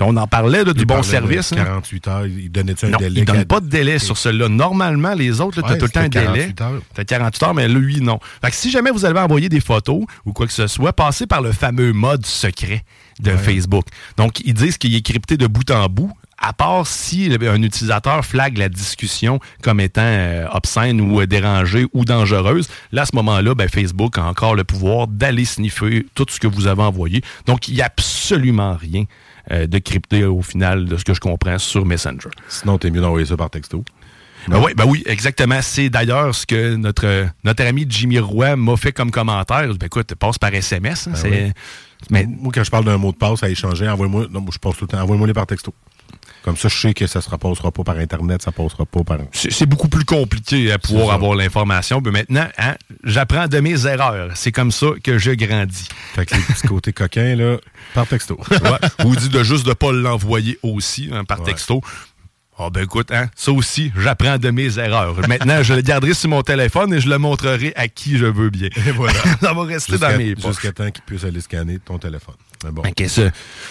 On 0.00 0.16
en 0.16 0.26
parlait 0.26 0.64
là, 0.64 0.72
du 0.72 0.84
bon 0.84 1.02
service. 1.02 1.52
hein. 1.52 1.56
48 1.64 2.08
heures, 2.08 2.26
il 2.26 2.50
donnait-tu 2.50 2.86
un 2.86 2.90
Non, 2.90 2.98
délai? 2.98 3.20
il 3.20 3.24
donne 3.24 3.38
qu'à- 3.38 3.44
pas 3.46 3.60
de 3.60 3.68
délai 3.68 3.98
sur 3.98 4.16
celui-là. 4.18 4.48
Normalement, 4.48 5.14
les 5.14 5.40
autres, 5.40 5.60
tu 5.62 5.66
as 5.66 5.72
Ouais, 5.72 5.78
tout 5.78 5.86
le 5.86 5.90
temps 5.90 6.00
un 6.00 6.08
délai. 6.08 6.52
48 6.54 6.60
heures. 6.60 6.82
T'as 6.94 7.04
48 7.04 7.42
heures, 7.44 7.54
mais 7.54 7.68
lui, 7.68 8.00
non. 8.00 8.18
Fait 8.42 8.50
que 8.50 8.56
si 8.56 8.70
jamais 8.70 8.90
vous 8.90 9.04
allez 9.04 9.18
envoyer 9.18 9.48
des 9.48 9.60
photos 9.60 10.04
ou 10.24 10.32
quoi 10.32 10.46
que 10.46 10.52
ce 10.52 10.66
soit, 10.66 10.92
passez 10.92 11.26
par 11.26 11.40
le 11.40 11.52
fameux 11.52 11.92
mode 11.92 12.26
secret. 12.26 12.84
de 13.18 13.30
Facebook. 13.34 13.86
Donc, 14.18 14.40
ils 14.44 14.52
disent 14.52 14.76
qu'il 14.76 14.94
est 14.94 15.00
crypté 15.00 15.38
de 15.38 15.46
bout 15.46 15.70
en 15.70 15.86
bout, 15.88 16.12
à 16.38 16.52
part 16.52 16.86
si 16.86 17.30
un 17.40 17.62
utilisateur 17.62 18.24
flague 18.24 18.58
la 18.58 18.68
discussion 18.68 19.40
comme 19.62 19.80
étant 19.80 20.02
euh, 20.02 20.46
obscène 20.52 21.00
ou 21.00 21.20
euh, 21.20 21.26
dérangée 21.26 21.86
ou 21.92 22.04
dangereuse. 22.04 22.68
Là, 22.92 23.02
à 23.02 23.06
ce 23.06 23.16
moment-là, 23.16 23.54
ben, 23.54 23.68
Facebook 23.68 24.18
a 24.18 24.24
encore 24.24 24.54
le 24.54 24.64
pouvoir 24.64 25.06
d'aller 25.06 25.44
sniffer 25.44 26.06
tout 26.14 26.26
ce 26.28 26.38
que 26.38 26.46
vous 26.46 26.66
avez 26.66 26.82
envoyé. 26.82 27.22
Donc, 27.46 27.68
il 27.68 27.74
n'y 27.74 27.82
a 27.82 27.86
absolument 27.86 28.76
rien 28.76 29.04
euh, 29.50 29.66
de 29.66 29.78
crypté 29.78 30.24
au 30.24 30.42
final, 30.42 30.86
de 30.86 30.96
ce 30.96 31.04
que 31.04 31.14
je 31.14 31.20
comprends, 31.20 31.58
sur 31.58 31.86
Messenger. 31.86 32.28
Sinon, 32.48 32.78
t'es 32.78 32.90
mieux 32.90 33.00
d'envoyer 33.00 33.26
ça 33.26 33.36
par 33.36 33.50
texto. 33.50 33.84
Ben 34.48 34.60
oui, 34.62 34.74
ben 34.76 34.84
oui, 34.86 35.02
exactement. 35.06 35.60
C'est 35.60 35.88
d'ailleurs 35.88 36.32
ce 36.32 36.46
que 36.46 36.76
notre, 36.76 37.26
notre 37.42 37.64
ami 37.64 37.84
Jimmy 37.88 38.20
Roy 38.20 38.54
m'a 38.54 38.76
fait 38.76 38.92
comme 38.92 39.10
commentaire. 39.10 39.66
Ben 39.74 39.86
écoute, 39.86 40.14
passe 40.14 40.38
par 40.38 40.54
SMS. 40.54 41.08
hein, 41.08 41.12
Ben 41.24 41.46
oui. 41.46 41.52
Mais 42.10 42.26
Moi, 42.26 42.52
quand 42.54 42.62
je 42.62 42.70
parle 42.70 42.84
d'un 42.84 42.98
mot 42.98 43.10
de 43.10 43.16
passe 43.16 43.42
à 43.42 43.48
échanger, 43.48 43.88
envoie-moi. 43.88 44.26
Non, 44.30 44.44
je 44.52 44.58
passe 44.58 44.76
tout 44.76 44.84
le 44.84 44.88
temps. 44.88 45.00
Envoie-moi 45.00 45.26
les 45.26 45.32
par 45.32 45.46
texto. 45.46 45.74
Comme 46.46 46.56
ça, 46.56 46.68
je 46.68 46.78
sais 46.78 46.94
que 46.94 47.08
ça 47.08 47.20
se 47.20 47.28
passera 47.28 47.72
pas 47.72 47.82
par 47.82 47.96
Internet, 47.98 48.40
ça 48.40 48.52
passera 48.52 48.86
pas 48.86 49.02
par. 49.02 49.18
c'est 49.32 49.66
beaucoup 49.66 49.88
plus 49.88 50.04
compliqué 50.04 50.70
à 50.70 50.78
pouvoir 50.78 51.12
avoir 51.12 51.34
l'information. 51.34 52.00
Mais 52.04 52.12
maintenant, 52.12 52.46
hein, 52.56 52.76
j'apprends 53.02 53.48
de 53.48 53.58
mes 53.58 53.84
erreurs. 53.84 54.30
C'est 54.36 54.52
comme 54.52 54.70
ça 54.70 54.86
que 55.02 55.18
je 55.18 55.32
grandis. 55.32 55.88
Fait 56.14 56.24
que 56.24 56.36
les 56.36 56.42
petits 56.42 56.66
côtés 56.68 56.92
coquins, 56.92 57.34
là, 57.34 57.56
par 57.94 58.06
texto. 58.06 58.38
Ouais. 58.48 59.04
Ou 59.04 59.16
dit 59.16 59.28
de 59.28 59.42
juste 59.42 59.66
de 59.66 59.72
pas 59.72 59.90
l'envoyer 59.90 60.56
aussi 60.62 61.10
hein, 61.12 61.24
par 61.24 61.42
texto. 61.42 61.80
Ah 62.56 62.70
ben 62.70 62.84
écoute, 62.84 63.10
hein, 63.10 63.28
ça 63.34 63.50
aussi, 63.50 63.90
j'apprends 63.98 64.38
de 64.38 64.50
mes 64.50 64.78
erreurs. 64.78 65.16
Maintenant, 65.28 65.64
je 65.64 65.74
le 65.74 65.82
garderai 65.82 66.14
sur 66.14 66.30
mon 66.30 66.42
téléphone 66.42 66.94
et 66.94 67.00
je 67.00 67.08
le 67.08 67.18
montrerai 67.18 67.72
à 67.74 67.88
qui 67.88 68.18
je 68.18 68.24
veux 68.24 68.50
bien. 68.50 68.68
Et 68.86 68.92
voilà. 68.92 69.18
ça 69.40 69.52
va 69.52 69.64
rester 69.64 69.98
dans 69.98 70.16
mes 70.16 70.36
poches. 70.36 70.52
Jusqu'à 70.52 70.70
temps 70.70 70.90
qu'ils 70.92 71.02
puissent 71.02 71.24
aller 71.24 71.40
scanner 71.40 71.80
ton 71.80 71.98
téléphone. 71.98 72.36
Bon. 72.64 72.82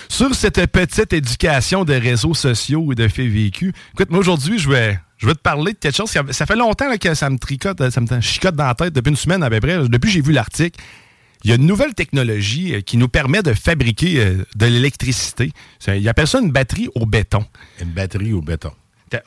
Sur 0.10 0.36
cette 0.36 0.66
petite 0.68 1.14
éducation 1.14 1.86
des 1.86 1.98
réseaux 1.98 2.34
sociaux 2.34 2.92
et 2.92 2.96
de 2.96 3.08
faits 3.08 3.28
vécus, 3.28 3.74
écoute, 3.94 4.10
moi 4.10 4.20
aujourd'hui, 4.20 4.60
je 4.60 4.70
vais, 4.70 5.00
je 5.18 5.28
vais 5.28 5.34
te 5.34 5.40
parler 5.40 5.74
de 5.74 5.78
quelque 5.78 5.96
chose. 5.96 6.12
Ça 6.32 6.46
fait 6.46 6.56
longtemps 6.56 6.90
là, 6.90 6.98
que 6.98 7.14
ça 7.14 7.30
me 7.30 7.38
tricote, 7.38 7.90
ça 7.90 8.02
me 8.02 8.22
chicote 8.22 8.56
dans 8.56 8.68
la 8.68 8.76
tête 8.76 8.94
depuis 8.94 9.10
une 9.10 9.16
semaine 9.16 9.44
à 9.44 9.50
peu 9.50 9.60
près. 9.60 9.78
Depuis 9.88 10.08
que 10.08 10.14
j'ai 10.14 10.22
vu 10.22 10.32
l'article, 10.32 10.80
il 11.44 11.50
y 11.50 11.52
a 11.52 11.58
une 11.58 11.68
nouvelle 11.68 11.94
technologie 11.94 12.74
euh, 12.74 12.82
qui 12.82 12.98
nous 12.98 13.08
permet 13.08 13.44
de 13.44 13.54
fabriquer 13.54 14.20
euh, 14.20 14.44
de 14.56 14.66
l'électricité. 14.66 15.52
Ils 15.88 16.10
appellent 16.10 16.28
ça 16.28 16.40
une 16.40 16.52
batterie 16.52 16.90
au 16.96 17.06
béton. 17.06 17.46
Une 17.80 17.92
batterie 17.92 18.34
au 18.34 18.42
béton. 18.42 18.72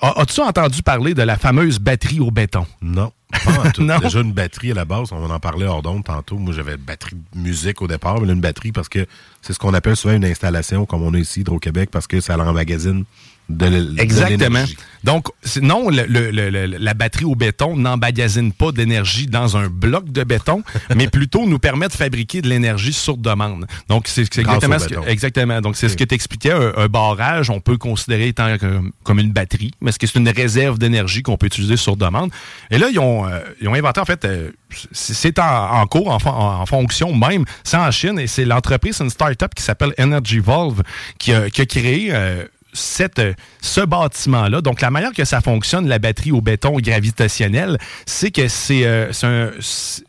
T'as- 0.00 0.06
a- 0.08 0.20
As-tu 0.20 0.40
entendu 0.40 0.82
parler 0.82 1.14
de 1.14 1.22
la 1.22 1.36
fameuse 1.36 1.78
batterie 1.78 2.20
au 2.20 2.30
béton? 2.30 2.66
Non. 2.82 3.12
Pas 3.44 3.52
en 3.66 3.70
tout. 3.74 3.82
Non? 3.82 3.98
Déjà, 3.98 4.20
une 4.20 4.32
batterie 4.32 4.70
à 4.72 4.74
la 4.74 4.84
base, 4.84 5.12
on 5.12 5.28
en 5.30 5.38
parlait 5.40 5.66
hors 5.66 5.82
d'onde 5.82 6.04
tantôt. 6.04 6.36
Moi, 6.38 6.52
j'avais 6.54 6.72
une 6.72 6.78
batterie 6.78 7.16
de 7.34 7.38
musique 7.40 7.82
au 7.82 7.86
départ, 7.86 8.20
mais 8.20 8.26
là, 8.26 8.32
une 8.32 8.40
batterie 8.40 8.72
parce 8.72 8.88
que 8.88 9.06
c'est 9.42 9.52
ce 9.52 9.58
qu'on 9.58 9.74
appelle 9.74 9.96
souvent 9.96 10.14
une 10.14 10.24
installation, 10.24 10.86
comme 10.86 11.02
on 11.02 11.12
a 11.14 11.18
ici 11.18 11.40
Hydro-Québec, 11.40 11.90
parce 11.92 12.06
que 12.06 12.20
ça 12.20 12.36
l'emmagasine 12.36 13.04
de 13.48 13.66
l- 13.66 13.94
de 13.94 14.00
Exactement. 14.00 14.64
Donc, 15.04 15.28
non, 15.62 15.88
le- 15.90 16.04
le- 16.06 16.30
le- 16.30 16.66
la 16.66 16.94
batterie 16.94 17.24
au 17.24 17.34
béton 17.36 17.76
n'emmagasine 17.76 18.52
pas 18.52 18.72
d'énergie 18.72 19.26
dans 19.26 19.56
un 19.56 19.68
bloc 19.68 20.10
de 20.10 20.24
béton, 20.24 20.62
mais 20.96 21.06
plutôt 21.08 21.46
nous 21.46 21.58
permet 21.60 21.86
de 21.88 21.92
fabriquer 21.92 22.42
de 22.42 22.48
l'énergie 22.48 22.92
sur 22.92 23.16
demande. 23.16 23.66
Donc, 23.88 24.08
c'est 24.08 24.22
exactement 24.22 24.78
ce 24.78 24.88
que, 24.88 25.08
exactement. 25.08 25.60
Donc, 25.60 25.76
c'est 25.76 25.88
ce 25.88 25.96
que 25.96 26.04
tu 26.04 26.14
expliquais. 26.14 26.50
Un, 26.52 26.72
un 26.76 26.86
barrage, 26.88 27.48
on 27.48 27.60
peut 27.60 27.76
considérer 27.78 28.28
étant 28.28 28.56
comme, 29.04 29.18
une 29.20 29.32
batterie, 29.32 29.70
mais 29.80 29.92
ce 29.92 29.98
que 29.98 30.06
c'est 30.06 30.18
une 30.18 30.28
réserve 30.28 30.78
d'énergie 30.78 31.22
qu'on 31.22 31.36
peut 31.36 31.46
utiliser 31.46 31.76
sur 31.76 31.96
demande? 31.96 32.30
Et 32.70 32.78
là, 32.78 32.88
ils 32.90 32.98
ont, 32.98 33.26
euh, 33.26 33.38
ils 33.60 33.68
ont 33.68 33.74
inventé, 33.74 34.00
en 34.00 34.04
fait, 34.04 34.24
euh, 34.24 34.50
c'est 34.92 35.38
en, 35.38 35.80
en 35.80 35.86
cours, 35.86 36.10
en, 36.10 36.18
fon- 36.18 36.30
en 36.30 36.66
fonction 36.66 37.14
même. 37.14 37.44
C'est 37.64 37.76
en 37.76 37.90
Chine 37.92 38.18
et 38.18 38.26
c'est 38.26 38.44
l'entreprise, 38.44 38.96
c'est 38.96 39.04
une 39.04 39.10
start-up 39.10 39.54
qui 39.54 39.62
s'appelle 39.62 39.94
Energy 39.98 40.40
Valve 40.40 40.82
qui 41.18 41.32
a, 41.32 41.48
qui 41.50 41.60
a 41.62 41.66
créé 41.66 42.08
euh, 42.12 42.44
cette, 42.72 43.18
euh, 43.18 43.32
ce 43.60 43.80
bâtiment-là. 43.80 44.60
Donc, 44.60 44.80
la 44.80 44.90
manière 44.90 45.12
que 45.12 45.24
ça 45.24 45.40
fonctionne, 45.40 45.88
la 45.88 45.98
batterie 45.98 46.32
au 46.32 46.40
béton 46.40 46.76
gravitationnel, 46.78 47.78
c'est 48.06 48.30
que 48.30 48.48
c'est 48.48 48.84
euh, 48.86 49.10
un- 49.22 49.50
c'est- 49.60 50.04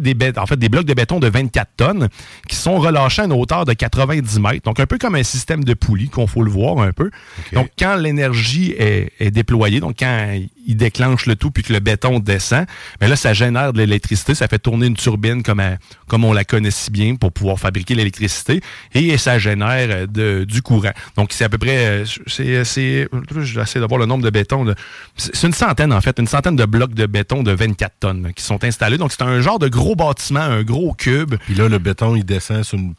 des, 0.00 0.16
en 0.38 0.46
fait, 0.46 0.56
des 0.56 0.68
blocs 0.68 0.86
de 0.86 0.94
béton 0.94 1.20
de 1.20 1.28
24 1.28 1.70
tonnes 1.76 2.08
qui 2.48 2.56
sont 2.56 2.78
relâchés 2.78 3.22
à 3.22 3.26
une 3.26 3.32
hauteur 3.32 3.64
de 3.64 3.72
90 3.74 4.40
mètres. 4.40 4.64
Donc, 4.64 4.80
un 4.80 4.86
peu 4.86 4.98
comme 4.98 5.14
un 5.14 5.22
système 5.22 5.62
de 5.62 5.74
poulie, 5.74 6.08
qu'on 6.08 6.26
faut 6.26 6.42
le 6.42 6.50
voir 6.50 6.78
un 6.80 6.90
peu. 6.92 7.10
Donc, 7.52 7.68
quand 7.78 7.94
l'énergie 7.94 8.74
est, 8.76 9.12
est 9.20 9.30
déployée, 9.30 9.78
donc 9.78 9.94
quand 10.00 10.36
il 10.66 10.76
déclenche 10.76 11.26
le 11.26 11.36
tout 11.36 11.50
puis 11.50 11.62
que 11.62 11.72
le 11.72 11.80
béton 11.80 12.18
descend, 12.20 12.66
mais 13.00 13.08
là, 13.08 13.16
ça 13.16 13.32
génère 13.32 13.72
de 13.72 13.78
l'électricité. 13.78 14.34
Ça 14.34 14.46
fait 14.48 14.58
tourner 14.58 14.86
une 14.86 14.96
turbine 14.96 15.42
comme, 15.42 15.62
comme 16.08 16.24
on 16.24 16.32
la 16.32 16.44
connaît 16.44 16.70
si 16.70 16.90
bien 16.90 17.16
pour 17.16 17.32
pouvoir 17.32 17.58
fabriquer 17.58 17.94
l'électricité 17.94 18.60
et 18.94 19.16
ça 19.18 19.38
génère 19.38 19.88
euh, 19.90 20.06
de- 20.06 20.44
du 20.44 20.62
courant. 20.62 20.92
Donc, 21.16 21.32
c'est 21.32 21.44
à 21.44 21.48
peu 21.48 21.58
près, 21.58 21.86
euh, 21.86 22.04
c'est, 22.26 22.64
c'est, 22.64 23.08
j'essaie 23.40 23.80
de 23.80 23.84
voir 23.86 23.98
le 23.98 24.06
nombre 24.06 24.22
de 24.24 24.30
béton. 24.30 24.64
là. 24.64 24.74
C'est 25.16 25.46
une 25.46 25.52
centaine, 25.52 25.92
en 25.92 26.00
fait, 26.00 26.18
une 26.18 26.26
centaine 26.26 26.56
de 26.56 26.64
blocs 26.64 26.94
de 26.94 27.06
béton 27.06 27.42
de 27.42 27.52
24 27.52 27.92
tonnes 28.00 28.32
qui 28.34 28.42
sont 28.44 28.62
installés. 28.64 28.98
Donc, 28.98 29.12
c'est 29.12 29.22
un 29.22 29.40
genre 29.40 29.58
de 29.58 29.68
gros 29.68 29.96
bâtiment, 29.96 30.40
un 30.40 30.62
gros 30.62 30.94
cube. 30.94 31.34
Puis 31.46 31.54
là, 31.54 31.68
le 31.68 31.78
béton, 31.78 32.14
il 32.16 32.24
descend 32.24 32.62
sur, 32.62 32.78
une- 32.78 32.94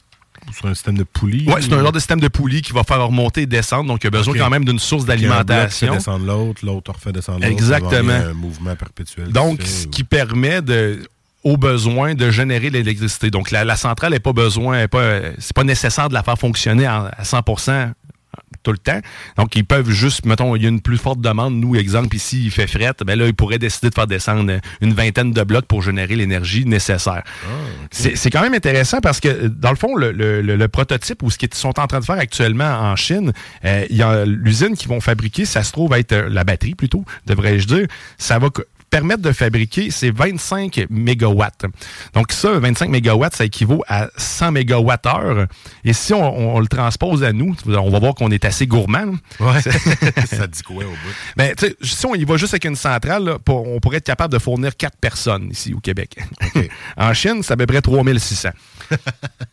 sur 0.52 0.68
un 0.68 0.74
système 0.74 0.98
de 0.98 1.04
poulie. 1.04 1.46
Oui, 1.48 1.56
c'est 1.62 1.72
un 1.74 1.82
genre 1.82 1.92
de 1.92 2.00
système 2.00 2.20
de 2.20 2.28
poulie 2.28 2.62
qui 2.62 2.74
va 2.74 2.84
faire 2.84 3.06
remonter 3.06 3.42
et 3.44 3.46
descendre. 3.46 3.88
Donc, 3.88 4.04
il 4.04 4.06
y 4.06 4.08
a 4.08 4.12
besoin 4.12 4.36
quand 4.38 4.50
même 4.50 4.66
d'une 4.66 4.80
source 4.80 5.04
Puis 5.06 5.14
un 5.14 5.16
d'alimentation. 5.16 5.94
descendre 5.94 6.26
l'autre, 6.26 6.66
l'autre 6.66 6.92
refait 6.94 7.12
descendre 7.12 7.40
l'autre. 7.40 7.52
Exactement. 7.52 8.14
Un 8.14 8.34
mouvement 8.34 8.76
perpétuel. 8.76 9.30
Donc, 9.32 9.60
qui 9.60 9.68
se 9.68 9.74
fait, 9.76 9.82
ce 9.84 9.88
ou- 9.88 9.92
qui 9.92 10.04
permet 10.04 10.62
de 10.62 11.00
au 11.44 11.58
besoin 11.58 12.14
de 12.16 12.32
générer 12.32 12.70
l'électricité. 12.70 13.30
Donc, 13.30 13.52
la, 13.52 13.66
la 13.66 13.76
centrale 13.76 14.14
n'est 14.14 14.20
pas 14.22 14.32
besoin, 14.32 14.88
pas, 14.88 15.20
c'est 15.40 15.54
pas 15.54 15.66
nécessaire 15.66 16.08
de 16.08 16.14
la 16.14 16.24
faire 16.24 16.38
fonctionner 16.38 16.86
à 16.86 17.12
100 17.24 17.42
tout 18.64 18.72
le 18.72 18.78
temps. 18.78 19.00
Donc, 19.38 19.56
ils 19.56 19.66
peuvent 19.66 19.90
juste, 19.90 20.26
mettons, 20.26 20.56
il 20.56 20.64
y 20.64 20.66
a 20.66 20.70
une 20.70 20.82
plus 20.82 20.98
forte 20.98 21.20
demande. 21.22 21.56
Nous, 21.56 21.76
exemple, 21.76 22.16
ici, 22.16 22.44
il 22.46 22.52
fait 22.52 22.68
fret. 22.68 22.94
Ben 23.06 23.18
là, 23.20 23.28
ils 23.28 23.34
pourraient 23.36 23.60
décider 23.60 23.90
de 23.90 23.96
faire 23.96 24.08
descendre 24.08 24.60
une 24.82 24.94
vingtaine 24.94 25.32
de 25.32 25.44
blocs 25.44 25.66
pour 25.66 25.82
générer 25.82 26.16
l'énergie 26.16 26.66
nécessaire. 26.66 27.24
C'est 27.92 28.16
c'est 28.16 28.30
quand 28.30 28.42
même 28.42 28.54
intéressant 28.54 29.00
parce 29.02 29.20
que, 29.20 29.48
dans 29.48 29.70
le 29.70 29.76
fond, 29.76 29.96
le, 29.96 30.12
le- 30.12 30.42
le- 30.42 30.56
le 30.56 30.68
prototype 30.68 31.22
ou 31.24 31.30
ce 31.30 31.38
qu'ils 31.38 31.54
sont 31.54 31.80
en 31.80 31.88
train 31.88 32.00
de 32.00 32.06
faire 32.06 32.18
actuellement 32.18 32.64
en 32.80 32.96
Chine, 32.96 33.34
euh, 33.66 33.86
il 33.90 33.98
y 33.98 34.02
a 34.02 34.26
l'usine 34.26 34.76
qu'ils 34.76 34.90
vont 34.90 35.02
fabriquer, 35.02 35.46
ça 35.46 35.64
se 35.64 35.72
trouve 35.72 35.94
être 35.94 36.14
euh, 36.14 36.30
la 36.30 36.44
batterie 36.44 36.76
plutôt, 36.76 37.04
devrais-je 37.28 37.68
dire. 37.68 37.88
Ça 38.18 38.40
va 38.40 38.50
permettre 38.94 39.24
de 39.24 39.32
fabriquer 39.32 39.90
ces 39.90 40.12
25 40.12 40.86
mégawatts. 40.92 41.66
Donc 42.14 42.32
ça, 42.32 42.60
25 42.60 42.92
mégawatts, 42.92 43.36
ça 43.36 43.44
équivaut 43.44 43.84
à 43.88 44.10
100 44.18 44.52
mégawatts-heure. 44.52 45.48
Et 45.84 45.94
si 45.94 46.14
on, 46.14 46.56
on 46.56 46.60
le 46.60 46.68
transpose 46.68 47.24
à 47.24 47.34
nous, 47.34 47.56
on 47.66 47.90
va 47.90 47.98
voir 47.98 48.14
qu'on 48.14 48.30
est 48.30 48.46
assez 48.46 48.68
gourmand. 48.68 49.16
Ouais. 49.40 49.62
ça 50.28 50.46
dit 50.46 50.62
quoi 50.62 50.84
au 50.86 50.90
bout? 50.90 51.16
Ben, 51.36 51.56
tu 51.56 51.66
sais, 51.66 51.76
si 51.82 52.06
on 52.06 52.14
y 52.14 52.24
va 52.24 52.38
juste 52.38 52.54
avec 52.54 52.66
une 52.66 52.76
centrale, 52.76 53.24
là, 53.24 53.40
pour- 53.40 53.68
on 53.68 53.80
pourrait 53.80 53.98
être 53.98 54.06
capable 54.06 54.32
de 54.32 54.38
fournir 54.38 54.78
quatre 54.78 54.98
personnes 55.00 55.50
ici 55.50 55.74
au 55.74 55.80
Québec. 55.80 56.16
en 56.98 57.16
Chine, 57.16 57.42
c'est 57.42 57.54
à 57.54 57.58
peu 57.58 57.66
près 57.66 57.82
3600. 57.82 58.50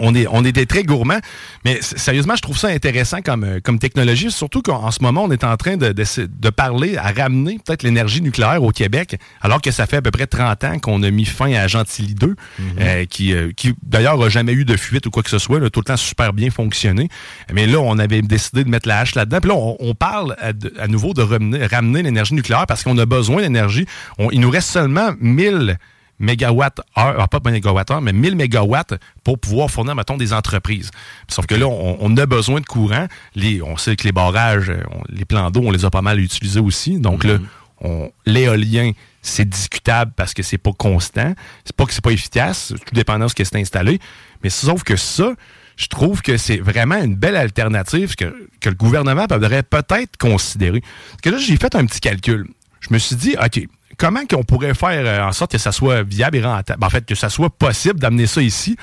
On, 0.00 0.14
est, 0.14 0.26
on 0.30 0.44
était 0.44 0.66
très 0.66 0.82
gourmands, 0.84 1.18
mais 1.64 1.78
sérieusement, 1.82 2.36
je 2.36 2.42
trouve 2.42 2.56
ça 2.58 2.68
intéressant 2.68 3.20
comme, 3.22 3.44
euh, 3.44 3.60
comme 3.62 3.78
technologie, 3.78 4.30
surtout 4.30 4.62
qu'en 4.62 4.90
ce 4.90 5.02
moment, 5.02 5.24
on 5.24 5.30
est 5.30 5.44
en 5.44 5.56
train 5.56 5.76
de, 5.76 5.92
de, 5.92 6.04
de 6.26 6.50
parler 6.50 6.96
à 6.96 7.10
ramener 7.10 7.58
peut-être 7.64 7.82
l'énergie 7.82 8.22
nucléaire 8.22 8.62
au 8.62 8.70
Québec, 8.70 9.16
alors 9.40 9.60
que 9.60 9.70
ça 9.70 9.86
fait 9.86 9.96
à 9.96 10.02
peu 10.02 10.10
près 10.10 10.26
30 10.26 10.64
ans 10.64 10.78
qu'on 10.78 11.02
a 11.02 11.10
mis 11.10 11.24
fin 11.24 11.52
à 11.52 11.66
Gentilly 11.66 12.14
2, 12.14 12.36
euh, 12.80 13.04
qui, 13.06 13.32
euh, 13.34 13.50
qui 13.56 13.74
d'ailleurs 13.82 14.16
n'a 14.18 14.28
jamais 14.28 14.52
eu 14.52 14.64
de 14.64 14.76
fuite 14.76 15.06
ou 15.06 15.10
quoi 15.10 15.22
que 15.22 15.30
ce 15.30 15.38
soit, 15.38 15.58
là, 15.58 15.68
tout 15.70 15.80
le 15.80 15.84
temps 15.84 15.96
super 15.96 16.32
bien 16.32 16.50
fonctionné. 16.50 17.08
Mais 17.52 17.66
là, 17.66 17.78
on 17.80 17.98
avait 17.98 18.22
décidé 18.22 18.64
de 18.64 18.68
mettre 18.68 18.88
la 18.88 19.00
hache 19.00 19.14
là-dedans. 19.14 19.38
Puis 19.40 19.48
là, 19.50 19.56
on, 19.56 19.76
on 19.80 19.94
parle 19.94 20.36
à, 20.40 20.52
de- 20.52 20.72
à 20.78 20.86
nouveau 20.88 21.12
de 21.14 21.22
ramener, 21.22 21.66
ramener 21.66 22.02
l'énergie 22.02 22.34
nucléaire 22.34 22.66
parce 22.66 22.82
qu'on 22.84 22.96
a 22.98 23.06
besoin 23.06 23.42
d'énergie. 23.42 23.86
Il 24.32 24.40
nous 24.40 24.50
reste 24.50 24.70
seulement 24.70 25.10
1000 25.20 25.76
mégawatts 26.20 26.78
heure, 26.96 27.16
ah, 27.18 27.26
pas 27.26 27.40
mégawatts 27.50 27.90
heure, 27.90 28.00
mais 28.00 28.12
1000 28.12 28.36
mégawatts 28.36 28.94
pour 29.24 29.38
pouvoir 29.38 29.70
fournir, 29.70 29.96
mettons, 29.96 30.16
des 30.16 30.32
entreprises. 30.32 30.90
Sauf 31.28 31.46
que 31.46 31.54
là, 31.56 31.66
on, 31.66 31.96
on 32.00 32.16
a 32.16 32.26
besoin 32.26 32.60
de 32.60 32.66
courant. 32.66 33.08
Les, 33.34 33.60
on 33.62 33.76
sait 33.76 33.96
que 33.96 34.04
les 34.04 34.12
barrages, 34.12 34.70
euh, 34.70 34.82
on- 34.92 35.02
les 35.08 35.24
plans 35.24 35.50
d'eau, 35.50 35.62
on 35.64 35.70
les 35.72 35.84
a 35.84 35.90
pas 35.90 36.02
mal 36.02 36.20
utilisés 36.20 36.60
aussi. 36.60 36.98
Donc 37.00 37.24
là, 37.24 37.38
on- 37.80 38.12
l'éolien, 38.26 38.92
c'est 39.22 39.48
discutable 39.48 40.12
parce 40.14 40.34
que 40.34 40.42
c'est 40.42 40.58
pas 40.58 40.72
constant. 40.72 41.34
C'est 41.64 41.74
pas 41.74 41.86
que 41.86 41.92
c'est 41.92 42.04
pas 42.04 42.12
efficace, 42.12 42.72
tout 42.86 42.94
dépendant 42.94 43.24
de 43.24 43.30
ce 43.30 43.34
qui 43.34 43.42
est 43.42 43.56
installé. 43.56 43.98
Mais 44.44 44.50
sauf 44.50 44.82
que 44.82 44.96
ça, 44.96 45.32
je 45.76 45.86
trouve 45.86 46.20
que 46.20 46.36
c'est 46.36 46.58
vraiment 46.58 46.96
une 47.02 47.16
belle 47.16 47.36
alternative 47.36 48.14
que, 48.14 48.48
que 48.60 48.68
le 48.68 48.74
gouvernement 48.74 49.26
devrait 49.26 49.62
peut-être 49.62 50.18
considérer. 50.18 50.82
Parce 51.10 51.22
que 51.22 51.30
là, 51.30 51.38
j'ai 51.38 51.56
fait 51.56 51.74
un 51.74 51.86
petit 51.86 52.00
calcul. 52.00 52.46
Je 52.80 52.88
me 52.92 52.98
suis 52.98 53.16
dit, 53.16 53.34
OK, 53.42 53.66
comment 54.00 54.24
qu'on 54.26 54.42
pourrait 54.42 54.74
faire 54.74 55.02
euh, 55.04 55.28
en 55.28 55.32
sorte 55.32 55.52
que 55.52 55.58
ça 55.58 55.72
soit 55.72 56.02
viable 56.02 56.38
et 56.38 56.42
rentable? 56.42 56.82
En 56.82 56.88
fait, 56.90 57.04
que 57.04 57.14
ça 57.14 57.28
soit 57.28 57.50
possible 57.50 58.00
d'amener 58.00 58.26
ça 58.26 58.40
ici? 58.42 58.76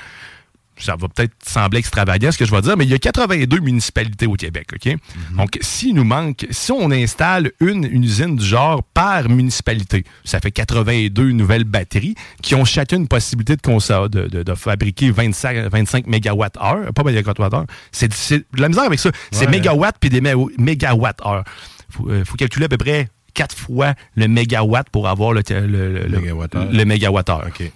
Ça 0.80 0.94
va 0.94 1.08
peut-être 1.08 1.32
sembler 1.44 1.80
extravagant 1.80 2.30
ce 2.30 2.38
que 2.38 2.44
je 2.44 2.52
vais 2.52 2.60
dire, 2.62 2.76
mais 2.76 2.84
il 2.84 2.90
y 2.90 2.94
a 2.94 2.98
82 3.00 3.58
municipalités 3.58 4.28
au 4.28 4.34
Québec, 4.34 4.68
OK? 4.72 4.86
Mhm. 4.86 5.36
Donc, 5.36 5.58
s'il 5.60 5.92
nous 5.96 6.04
manque, 6.04 6.46
si 6.52 6.70
on 6.70 6.92
installe 6.92 7.50
une, 7.58 7.82
une 7.84 8.04
usine 8.04 8.36
du 8.36 8.46
genre 8.46 8.84
par 8.94 9.28
municipalité, 9.28 10.04
ça 10.24 10.38
fait 10.38 10.52
82 10.52 11.32
nouvelles 11.32 11.64
batteries 11.64 12.14
qui 12.42 12.54
ont 12.54 12.64
chacune 12.64 13.00
une 13.00 13.08
possibilité 13.08 13.56
de, 13.56 14.06
de, 14.06 14.28
de- 14.28 14.42
de 14.44 14.54
fabriquer 14.54 15.10
25, 15.10 15.68
25 15.68 16.06
mégawatts-heure, 16.06 16.92
pas 16.94 17.02
mégawatts-heure, 17.02 17.66
c'est 17.90 18.08
de 18.08 18.44
la 18.62 18.68
misère 18.68 18.84
avec 18.84 19.00
ça. 19.00 19.10
C'est 19.32 19.50
mégawatts 19.50 19.96
puis 19.98 20.10
des 20.10 20.20
mé- 20.20 20.34
mégawatts-heure. 20.58 21.42
Faut, 21.90 22.08
euh, 22.08 22.24
faut 22.24 22.36
calculer 22.36 22.66
à 22.66 22.68
peu 22.68 22.78
près 22.78 23.08
quatre 23.38 23.56
fois 23.56 23.94
le 24.16 24.26
mégawatt 24.26 24.88
pour 24.90 25.06
avoir 25.08 25.32
le, 25.32 25.42
le, 25.48 26.06
le, 26.08 26.18
Mégawattheure. 26.20 26.66
le 26.72 26.84
mégawattheure. 26.84 27.44
OK. 27.46 27.70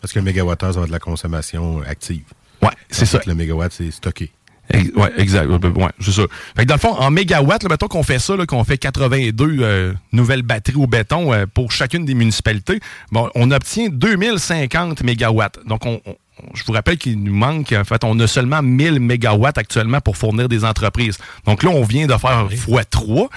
Parce 0.00 0.12
que 0.12 0.18
le 0.18 0.24
mégawattheure, 0.26 0.74
ça 0.74 0.80
va 0.80 0.84
être 0.84 0.88
de 0.90 0.92
la 0.92 0.98
consommation 1.00 1.80
active. 1.82 2.24
Ouais, 2.62 2.68
c'est 2.90 3.06
ça. 3.06 3.20
Le 3.26 3.34
mégawatt, 3.34 3.72
c'est 3.72 3.90
stocké. 3.90 4.30
Ouais, 4.96 5.10
exact. 5.16 5.46
Ouais, 5.48 5.88
c'est 5.98 6.10
ça. 6.12 6.22
Fait 6.54 6.62
que 6.64 6.68
dans 6.68 6.74
le 6.74 6.80
fond, 6.80 6.92
en 6.94 7.10
mégawatts, 7.10 7.62
là, 7.62 7.68
mettons 7.70 7.88
qu'on 7.88 8.02
fait 8.02 8.18
ça, 8.18 8.34
qu'on 8.46 8.64
fait 8.64 8.76
82 8.76 9.56
euh, 9.60 9.94
nouvelles 10.12 10.42
batteries 10.42 10.76
au 10.76 10.86
béton 10.86 11.32
euh, 11.32 11.46
pour 11.46 11.72
chacune 11.72 12.04
des 12.04 12.12
municipalités, 12.14 12.78
bon, 13.10 13.30
on 13.34 13.50
obtient 13.50 13.88
2050 13.88 15.02
mégawatts. 15.04 15.58
Donc, 15.66 15.86
on, 15.86 16.00
on- 16.04 16.16
je 16.54 16.64
vous 16.64 16.72
rappelle 16.72 16.98
qu'il 16.98 17.22
nous 17.22 17.34
manque, 17.34 17.72
en 17.72 17.84
fait, 17.84 18.04
on 18.04 18.18
a 18.20 18.26
seulement 18.26 18.62
1000 18.62 19.00
mégawatts 19.00 19.58
actuellement 19.58 20.00
pour 20.00 20.16
fournir 20.16 20.48
des 20.48 20.64
entreprises. 20.64 21.18
Donc 21.46 21.62
là, 21.62 21.70
on 21.70 21.84
vient 21.84 22.06
de 22.06 22.16
faire 22.16 22.48
x3. 22.48 23.28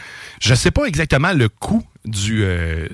Je 0.41 0.51
ne 0.51 0.55
sais 0.55 0.71
pas 0.71 0.85
exactement 0.85 1.33
le 1.33 1.49
coût 1.49 1.83
du, 2.05 2.43
euh, 2.43 2.87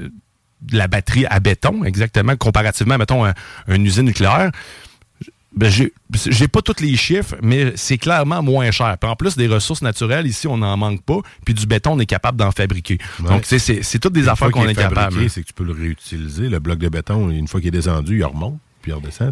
de 0.61 0.77
la 0.77 0.87
batterie 0.87 1.25
à 1.27 1.39
béton, 1.39 1.83
exactement, 1.83 2.35
comparativement, 2.35 2.97
mettons, 2.97 3.25
à 3.25 3.33
une 3.67 3.85
usine 3.85 4.05
nucléaire. 4.05 4.51
Ben, 5.55 5.71
j'ai 5.71 6.47
pas 6.47 6.61
tous 6.61 6.81
les 6.83 6.95
chiffres, 6.95 7.35
mais 7.41 7.73
c'est 7.75 7.97
clairement 7.97 8.43
moins 8.43 8.69
cher. 8.69 8.95
Puis 8.99 9.09
en 9.09 9.15
plus 9.15 9.35
des 9.35 9.47
ressources 9.47 9.81
naturelles, 9.81 10.27
ici, 10.27 10.47
on 10.47 10.57
n'en 10.57 10.77
manque 10.77 11.01
pas. 11.01 11.19
Puis 11.45 11.55
du 11.55 11.65
béton, 11.65 11.93
on 11.93 11.99
est 11.99 12.05
capable 12.05 12.37
d'en 12.37 12.51
fabriquer. 12.51 12.99
Donc, 13.19 13.45
c'est 13.45 13.99
toutes 13.99 14.13
des 14.13 14.23
Une 14.23 14.29
affaires 14.29 14.51
qu'on 14.51 14.61
qu'il 14.61 14.69
est, 14.69 14.75
capable. 14.75 15.13
fabriqué, 15.13 15.29
C'est 15.29 15.41
que 15.41 15.47
tu 15.47 15.53
peux 15.53 15.63
le 15.63 15.71
réutiliser. 15.73 16.49
Le 16.49 16.59
bloc 16.59 16.77
de 16.77 16.89
béton, 16.89 17.31
une 17.31 17.47
fois 17.47 17.59
qu'il 17.59 17.69
est 17.69 17.71
descendu, 17.71 18.19
il 18.19 18.25
remonte, 18.25 18.59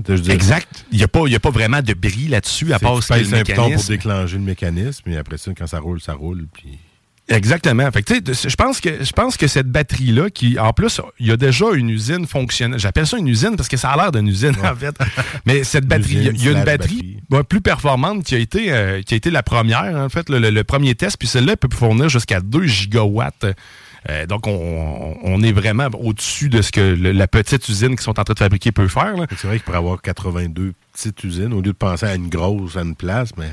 Je 0.07 0.31
Exact. 0.31 0.85
Il 0.91 0.97
n'y 0.97 1.03
a, 1.03 1.07
pas- 1.07 1.27
y 1.27 1.35
a 1.35 1.39
pas 1.39 1.49
vraiment 1.51 1.81
de 1.81 1.93
bris 1.93 2.27
là-dessus, 2.27 2.73
à 2.73 2.77
c'est- 2.79 2.85
part 2.85 2.95
tu 2.97 3.01
ce 3.03 3.07
que 3.09 3.13
pèses 3.13 3.31
le 3.31 3.37
bouton 3.39 3.53
pour 3.55 3.63
mécanisme. 3.65 3.87
déclencher 3.93 4.33
le 4.35 4.41
mécanisme, 4.43 5.09
et 5.09 5.17
après 5.17 5.37
ça, 5.37 5.51
quand 5.57 5.67
ça 5.67 5.79
roule, 5.79 6.01
ça 6.01 6.13
roule. 6.13 6.47
Puis... 6.53 6.77
Exactement. 7.27 7.89
Fait 7.91 8.03
que, 8.03 8.13
je 8.13 8.55
pense 8.55 8.79
que 8.79 9.03
je 9.03 9.11
pense 9.11 9.35
que 9.35 9.47
cette 9.47 9.65
batterie 9.67 10.11
là 10.11 10.29
qui 10.29 10.59
en 10.59 10.73
plus 10.73 11.01
il 11.19 11.25
y 11.25 11.31
a 11.31 11.37
déjà 11.37 11.65
une 11.73 11.89
usine 11.89 12.27
fonctionnelle. 12.27 12.79
J'appelle 12.79 13.07
ça 13.07 13.17
une 13.17 13.27
usine 13.27 13.55
parce 13.55 13.67
que 13.67 13.77
ça 13.77 13.89
a 13.89 13.95
l'air 13.97 14.11
d'une 14.11 14.27
usine 14.27 14.53
en 14.63 14.75
fait. 14.75 14.95
Mais 15.43 15.63
cette 15.63 15.87
batterie, 15.87 16.13
il 16.17 16.23
y 16.23 16.27
a- 16.27 16.31
il 16.33 16.43
y, 16.43 16.47
a 16.49 16.51
une 16.51 16.63
batterie 16.63 17.17
ouais, 17.31 17.43
plus 17.43 17.61
performante 17.61 18.23
qui 18.23 18.35
a 18.35 18.37
été 18.37 18.71
euh, 18.71 19.01
qui 19.01 19.15
a 19.15 19.17
été 19.17 19.31
la 19.31 19.41
première 19.41 19.95
en 19.95 20.07
fait 20.09 20.29
le, 20.29 20.37
le- 20.37 20.51
le 20.51 20.63
premier 20.63 20.93
test 20.93 21.17
puis 21.17 21.27
celle-là 21.27 21.57
peut 21.57 21.67
fournir 21.75 22.09
jusqu'à 22.09 22.41
2 22.41 22.67
gigawatts. 22.67 23.47
Euh, 24.09 24.25
donc, 24.27 24.45
on, 24.47 25.17
on 25.23 25.41
est 25.41 25.51
vraiment 25.51 25.87
au-dessus 25.99 26.47
de 26.49 26.61
ce 26.61 26.71
que 26.71 26.79
le- 26.79 27.11
la 27.11 27.27
petite 27.27 27.67
usine 27.69 27.95
qui 27.95 28.03
sont 28.03 28.19
en 28.19 28.23
train 28.23 28.33
de 28.33 28.39
fabriquer 28.39 28.71
peut 28.71 28.87
faire. 28.87 29.13
C'est 29.37 29.47
vrai 29.47 29.57
qu'il 29.57 29.63
pourrait 29.65 29.77
avoir 29.79 30.01
82 30.01 30.73
petites 30.93 31.23
usines, 31.23 31.51
au 31.53 31.57
lieu 31.57 31.63
de 31.63 31.71
penser 31.71 32.05
à 32.05 32.15
une 32.15 32.29
grosse, 32.29 32.77
à 32.77 32.81
une 32.81 32.95
place, 32.95 33.29
mais 33.37 33.47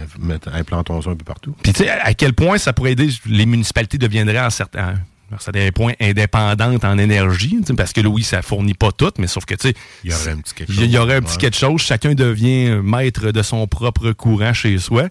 implantons 0.53 1.01
ça 1.03 1.11
un 1.11 1.17
peu 1.17 1.25
partout. 1.25 1.55
Puis 1.63 1.73
tu 1.73 1.85
sais, 1.85 1.91
à 1.91 2.13
quel 2.15 2.35
point 2.35 2.59
ça 2.59 2.73
pourrait 2.73 2.93
aider, 2.93 3.09
les 3.27 3.47
municipalités 3.47 3.97
deviendraient 3.99 4.41
en 4.45 4.51
certains, 4.51 4.95
à 5.35 5.39
certains 5.39 5.71
points 5.75 5.95
indépendantes 6.01 6.85
en 6.85 6.99
énergie, 6.99 7.59
parce 7.75 7.95
que 7.95 8.03
là, 8.03 8.11
oui, 8.11 8.23
ça 8.23 8.43
fournit 8.43 8.75
pas 8.75 8.93
tout, 8.93 9.11
mais 9.19 9.27
sauf 9.29 9.47
que, 9.47 9.55
tu 9.55 9.69
sais, 9.69 9.75
Il 10.05 10.11
y 10.11 10.15
aurait 10.15 10.33
un 10.33 10.37
petit 10.37 10.53
quelque 10.55 10.71
y- 10.71 10.75
il 10.77 10.85
y 10.85 10.93
chose, 10.93 11.01
aurait 11.01 11.15
un 11.17 11.23
petit 11.23 11.33
ouais. 11.33 11.39
quelque 11.41 11.57
chose, 11.57 11.81
chacun 11.81 12.13
devient 12.15 12.79
maître 12.85 13.31
de 13.31 13.43
son 13.43 13.67
propre 13.67 14.13
courant 14.13 14.53
chez 14.53 14.77
soi. 14.79 15.05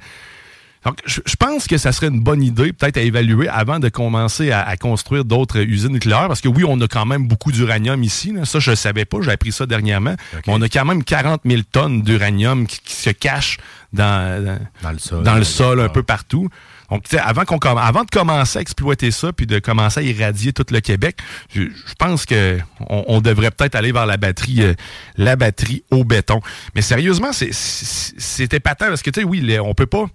Donc, 0.84 0.98
je, 1.06 1.20
pense 1.38 1.68
que 1.68 1.78
ça 1.78 1.92
serait 1.92 2.08
une 2.08 2.22
bonne 2.22 2.42
idée, 2.42 2.74
peut-être 2.74 2.98
à 2.98 3.02
évaluer 3.02 3.48
avant 3.48 3.80
de 3.80 3.88
commencer 3.90 4.52
à, 4.52 4.62
à 4.68 4.78
construire 4.78 5.26
d'autres 5.26 5.60
usines 5.60 5.92
nucléaires, 5.94 6.28
parce 6.28 6.42
que 6.42 6.48
oui, 6.48 6.64
on 6.68 6.80
a 6.82 6.88
quand 6.88 7.06
même 7.06 7.28
beaucoup 7.28 7.52
d'uranium 7.52 8.04
ici. 8.04 8.32
là. 8.34 8.46
Ça, 8.46 8.58
je 8.60 8.72
ne 8.72 8.76
savais 8.76 9.06
pas, 9.06 9.18
j'ai 9.22 9.32
appris 9.32 9.52
ça 9.52 9.66
dernièrement. 9.68 10.16
Mais 10.34 10.42
on 10.54 10.62
a 10.62 10.70
quand 10.70 10.86
même 10.86 11.04
40 11.04 11.42
000 11.46 11.62
tonnes 11.72 12.02
d'uranium 12.02 12.66
qui, 12.66 12.80
qui 12.80 12.94
se 12.96 13.12
cachent 13.12 13.58
dans, 13.94 14.44
dans, 14.44 14.60
Dans 14.82 14.92
le 14.92 14.98
sol. 15.00 15.24
dans 15.24 15.36
le 15.36 15.44
sol 15.44 15.80
un 15.82 15.90
peu 15.90 16.02
partout. 16.04 16.50
Donc, 16.90 17.04
tu 17.04 17.12
sais, 17.16 17.22
avant, 17.22 17.46
qu'on 17.46 17.58
avant 17.60 18.04
de 18.04 18.10
commencer 18.10 18.58
à 18.58 18.62
exploiter 18.62 19.12
ça 19.12 19.32
puis 19.32 19.46
de 19.48 19.60
commencer 19.60 20.00
à 20.02 20.04
irradier 20.04 20.52
tout 20.52 20.66
le 20.72 20.80
Québec, 20.82 21.18
je, 21.54 21.62
je 21.62 21.94
pense 21.98 22.26
que 22.26 22.58
on, 22.90 23.06
on 23.08 23.22
devrait 23.22 23.52
peut-être 23.52 23.76
aller 23.76 23.92
vers 23.94 24.06
la 24.06 24.18
batterie, 24.18 24.62
euh, 24.64 24.74
la 25.16 25.36
batterie 25.38 25.84
au 25.92 26.04
béton. 26.04 26.42
Mais 26.76 26.82
sérieusement, 26.82 27.32
c'est- 27.32 27.54
c'est 27.54 28.16
c'est 28.18 28.54
épatant 28.56 28.88
parce 28.88 29.02
que, 29.04 29.10
tu 29.10 29.22
sais, 29.22 29.26
oui, 29.26 29.40
les- 29.40 29.60
on 29.60 29.74
peut 29.74 29.86
pas 29.86 30.06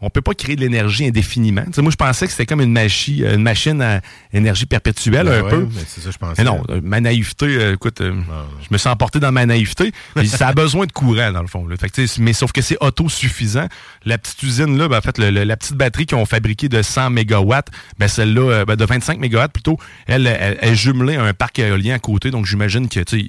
on 0.00 0.10
peut 0.10 0.20
pas 0.22 0.34
créer 0.34 0.56
de 0.56 0.60
l'énergie 0.62 1.06
indéfiniment. 1.06 1.64
Moi, 1.78 1.90
je 1.90 1.96
pensais 1.96 2.26
que 2.26 2.32
c'était 2.32 2.46
comme 2.46 2.60
une, 2.60 2.72
machi- 2.72 3.22
une 3.24 3.42
machine 3.42 3.80
à 3.82 4.00
énergie 4.32 4.66
perpétuelle, 4.66 5.26
Ben 5.26 5.40
un 5.40 5.42
ouais, 5.42 5.50
peu. 5.50 5.68
mais 5.74 5.82
c'est 5.86 6.00
ça, 6.00 6.10
je 6.10 6.16
pensais. 6.18 6.34
Mais 6.42 6.44
non, 6.44 6.62
euh, 6.70 6.80
ma 6.82 7.00
naïveté, 7.00 7.46
euh, 7.46 7.74
écoute, 7.74 8.00
euh, 8.00 8.14
je 8.62 8.68
me 8.70 8.78
suis 8.78 8.88
emporté 8.88 9.20
dans 9.20 9.32
ma 9.32 9.44
naïveté. 9.46 9.92
Ça 10.24 10.48
a 10.48 10.52
besoin 10.54 10.86
de 10.86 10.92
courant, 10.92 11.32
dans 11.32 11.42
le 11.42 11.48
fond. 11.48 11.66
là. 11.66 11.76
Fait 11.76 11.88
que, 11.90 11.94
tu 11.94 12.06
sais, 12.06 12.22
mais 12.22 12.32
sauf 12.32 12.52
que 12.52 12.62
c'est 12.62 12.78
autosuffisant. 12.80 13.68
La 14.04 14.16
petite 14.18 14.42
usine, 14.42 14.78
là, 14.78 14.88
ben, 14.88 14.98
en 14.98 15.00
fait, 15.02 15.18
le- 15.18 15.30
le- 15.30 15.44
la 15.44 15.56
petite 15.56 15.74
batterie 15.76 16.06
qu'ils 16.06 16.16
ont 16.18 16.26
fabriquée 16.26 16.68
de 16.68 16.80
100 16.82 17.10
mégawatts, 17.10 17.68
ben, 17.98 18.08
celle-là, 18.08 18.40
euh, 18.50 18.64
ben, 18.64 18.76
de 18.76 18.84
25 18.84 19.18
mégawatts 19.18 19.52
plutôt, 19.52 19.76
elle, 20.06 20.26
elle, 20.26 20.58
elle 20.60 20.70
est 20.70 20.74
jumelée 20.76 21.16
à 21.16 21.24
un 21.24 21.34
parc 21.34 21.58
éolien 21.58 21.94
à 21.94 21.98
côté. 21.98 22.30
Donc, 22.30 22.46
j'imagine 22.46 22.88
que, 22.88 23.00
tu 23.00 23.20
sais, 23.20 23.26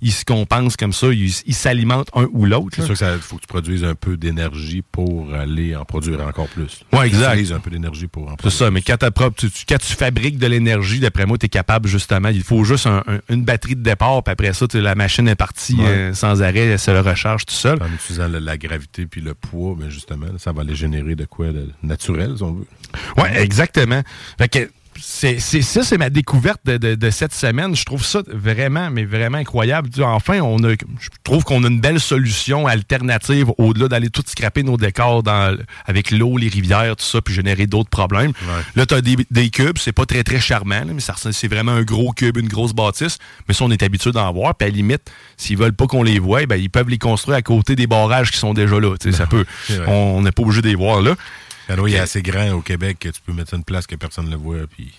ils, 0.00 0.12
se 0.12 0.24
compensent 0.24 0.76
comme 0.76 0.92
ça. 0.92 1.08
Ils 1.12 1.54
s'alimentent 1.54 2.10
un 2.14 2.26
ou 2.32 2.44
l'autre. 2.46 2.68
C'est 2.76 2.84
sûr 2.86 2.96
qu'il 2.96 3.20
faut 3.20 3.36
que 3.36 3.42
tu 3.42 3.46
produises 3.46 3.84
un 3.84 3.94
peu 3.94 4.16
d'énergie 4.16 4.82
pour 4.82 5.32
aller 5.34 5.74
en 5.76 5.84
produire 5.84 6.20
encore 6.26 6.48
plus. 6.48 6.80
Ouais, 6.92 7.06
exact. 7.08 7.44
Tu 7.44 7.52
un 7.52 7.60
peu 7.60 7.70
d'énergie 7.70 8.06
pour 8.06 8.24
en 8.24 8.30
C'est 8.30 8.36
produire. 8.36 8.58
ça, 8.58 8.70
mais 8.70 8.82
quand, 8.82 8.98
propre- 9.10 9.36
tu, 9.36 9.50
tu- 9.50 9.64
quand 9.68 9.78
tu 9.78 9.94
fabriques 9.94 10.38
de 10.38 10.46
l'énergie, 10.46 11.00
d'après 11.00 11.26
moi, 11.26 11.38
tu 11.38 11.46
es 11.46 11.48
capable 11.48 11.88
justement. 11.88 12.28
Il 12.28 12.42
faut 12.42 12.64
juste 12.64 12.86
un- 12.86 13.02
un- 13.06 13.20
une 13.34 13.44
batterie 13.44 13.76
de 13.76 13.82
départ, 13.82 14.22
puis 14.22 14.32
après 14.32 14.52
ça, 14.52 14.66
la 14.74 14.94
machine 14.94 15.28
est 15.28 15.34
partie 15.36 15.74
Ouais. 15.76 15.84
euh, 15.86 16.14
sans 16.14 16.42
arrêt, 16.42 16.66
elle 16.66 16.78
se 16.78 16.90
recharge 16.90 17.46
tout 17.46 17.54
seul. 17.54 17.78
En 17.82 17.92
utilisant 17.92 18.28
la 18.28 18.56
gravité 18.58 19.06
puis 19.06 19.20
le 19.20 19.34
poids, 19.34 19.76
mais 19.78 19.90
justement, 19.90 20.26
ça 20.38 20.52
va 20.52 20.62
aller 20.62 20.74
générer 20.74 21.14
de 21.14 21.24
quoi 21.24 21.52
de 21.52 21.68
naturel, 21.82 22.34
si 22.36 22.42
on 22.42 22.52
veut. 22.54 22.66
Oui, 23.18 23.28
exactement. 23.36 24.02
Fait 24.38 24.48
que 24.48 24.70
c'est, 25.00 25.38
c'est- 25.38 25.62
ça, 25.62 25.82
c'est 25.82 25.98
ma 25.98 26.10
découverte 26.10 26.60
de, 26.64 26.76
de- 26.76 26.94
de 26.94 27.10
cette 27.10 27.32
semaine. 27.34 27.74
Je 27.76 27.84
trouve 27.84 28.04
ça 28.04 28.22
vraiment, 28.32 28.90
mais 28.90 29.04
vraiment 29.04 29.38
incroyable. 29.38 29.88
Enfin, 30.02 30.40
on 30.40 30.62
a, 30.64 30.70
je 30.72 31.08
trouve 31.24 31.44
qu'on 31.44 31.62
a 31.64 31.68
une 31.68 31.80
belle 31.80 32.00
solution 32.00 32.66
alternative 32.66 33.50
au-delà 33.58 33.88
d'aller 33.88 34.10
tout 34.10 34.22
scraper 34.26 34.62
nos 34.62 34.76
décors 34.76 35.22
dans, 35.22 35.56
avec 35.86 36.10
l'eau, 36.10 36.36
les 36.36 36.48
rivières, 36.48 36.96
tout 36.96 37.04
ça, 37.04 37.20
puis 37.20 37.34
générer 37.34 37.66
d'autres 37.66 37.90
problèmes. 37.90 38.32
Là, 38.76 38.86
tu 38.86 38.94
as 38.94 39.00
des, 39.00 39.16
des 39.30 39.50
cubes, 39.50 39.78
c'est 39.78 39.92
pas 39.92 40.06
très, 40.06 40.22
très 40.22 40.40
charmant, 40.40 40.80
là, 40.80 40.92
mais 40.94 41.00
ça, 41.00 41.14
c'est 41.32 41.48
vraiment 41.48 41.72
un 41.72 41.82
gros 41.82 42.12
cube, 42.12 42.36
une 42.36 42.48
grosse 42.48 42.72
bâtisse. 42.72 43.18
Mais 43.48 43.54
ça, 43.54 43.64
on 43.64 43.70
est 43.70 43.82
habitué 43.82 44.12
d'en 44.12 44.32
voir. 44.32 44.54
Puis 44.54 44.66
à 44.66 44.70
la 44.70 44.76
limite, 44.76 45.10
s'ils 45.36 45.56
veulent 45.56 45.72
pas 45.74 45.86
qu'on 45.86 46.02
les 46.02 46.18
voie, 46.18 46.46
ben, 46.46 46.56
ils 46.56 46.70
peuvent 46.70 46.88
les 46.88 46.98
construire 46.98 47.36
à 47.38 47.42
côté 47.42 47.76
des 47.76 47.86
barrages 47.86 48.30
qui 48.30 48.38
sont 48.38 48.54
déjà 48.54 48.78
là. 48.80 48.94
Ça 49.12 49.26
peut, 49.26 49.44
c'est 49.66 49.76
vrai. 49.76 49.86
on 49.88 50.22
n'est 50.22 50.32
pas 50.32 50.42
obligé 50.42 50.62
de 50.62 50.68
les 50.68 50.74
voir 50.74 51.00
là. 51.02 51.14
Alors, 51.68 51.88
il 51.88 51.94
est 51.94 51.98
assez 51.98 52.22
grand 52.22 52.50
au 52.52 52.60
Québec 52.60 52.98
que 53.00 53.08
tu 53.08 53.20
peux 53.24 53.32
mettre 53.32 53.50
ça 53.50 53.56
une 53.56 53.64
place 53.64 53.86
que 53.86 53.96
personne 53.96 54.26
ne 54.26 54.30
le 54.30 54.36
voit, 54.36 54.66
puis 54.66 54.92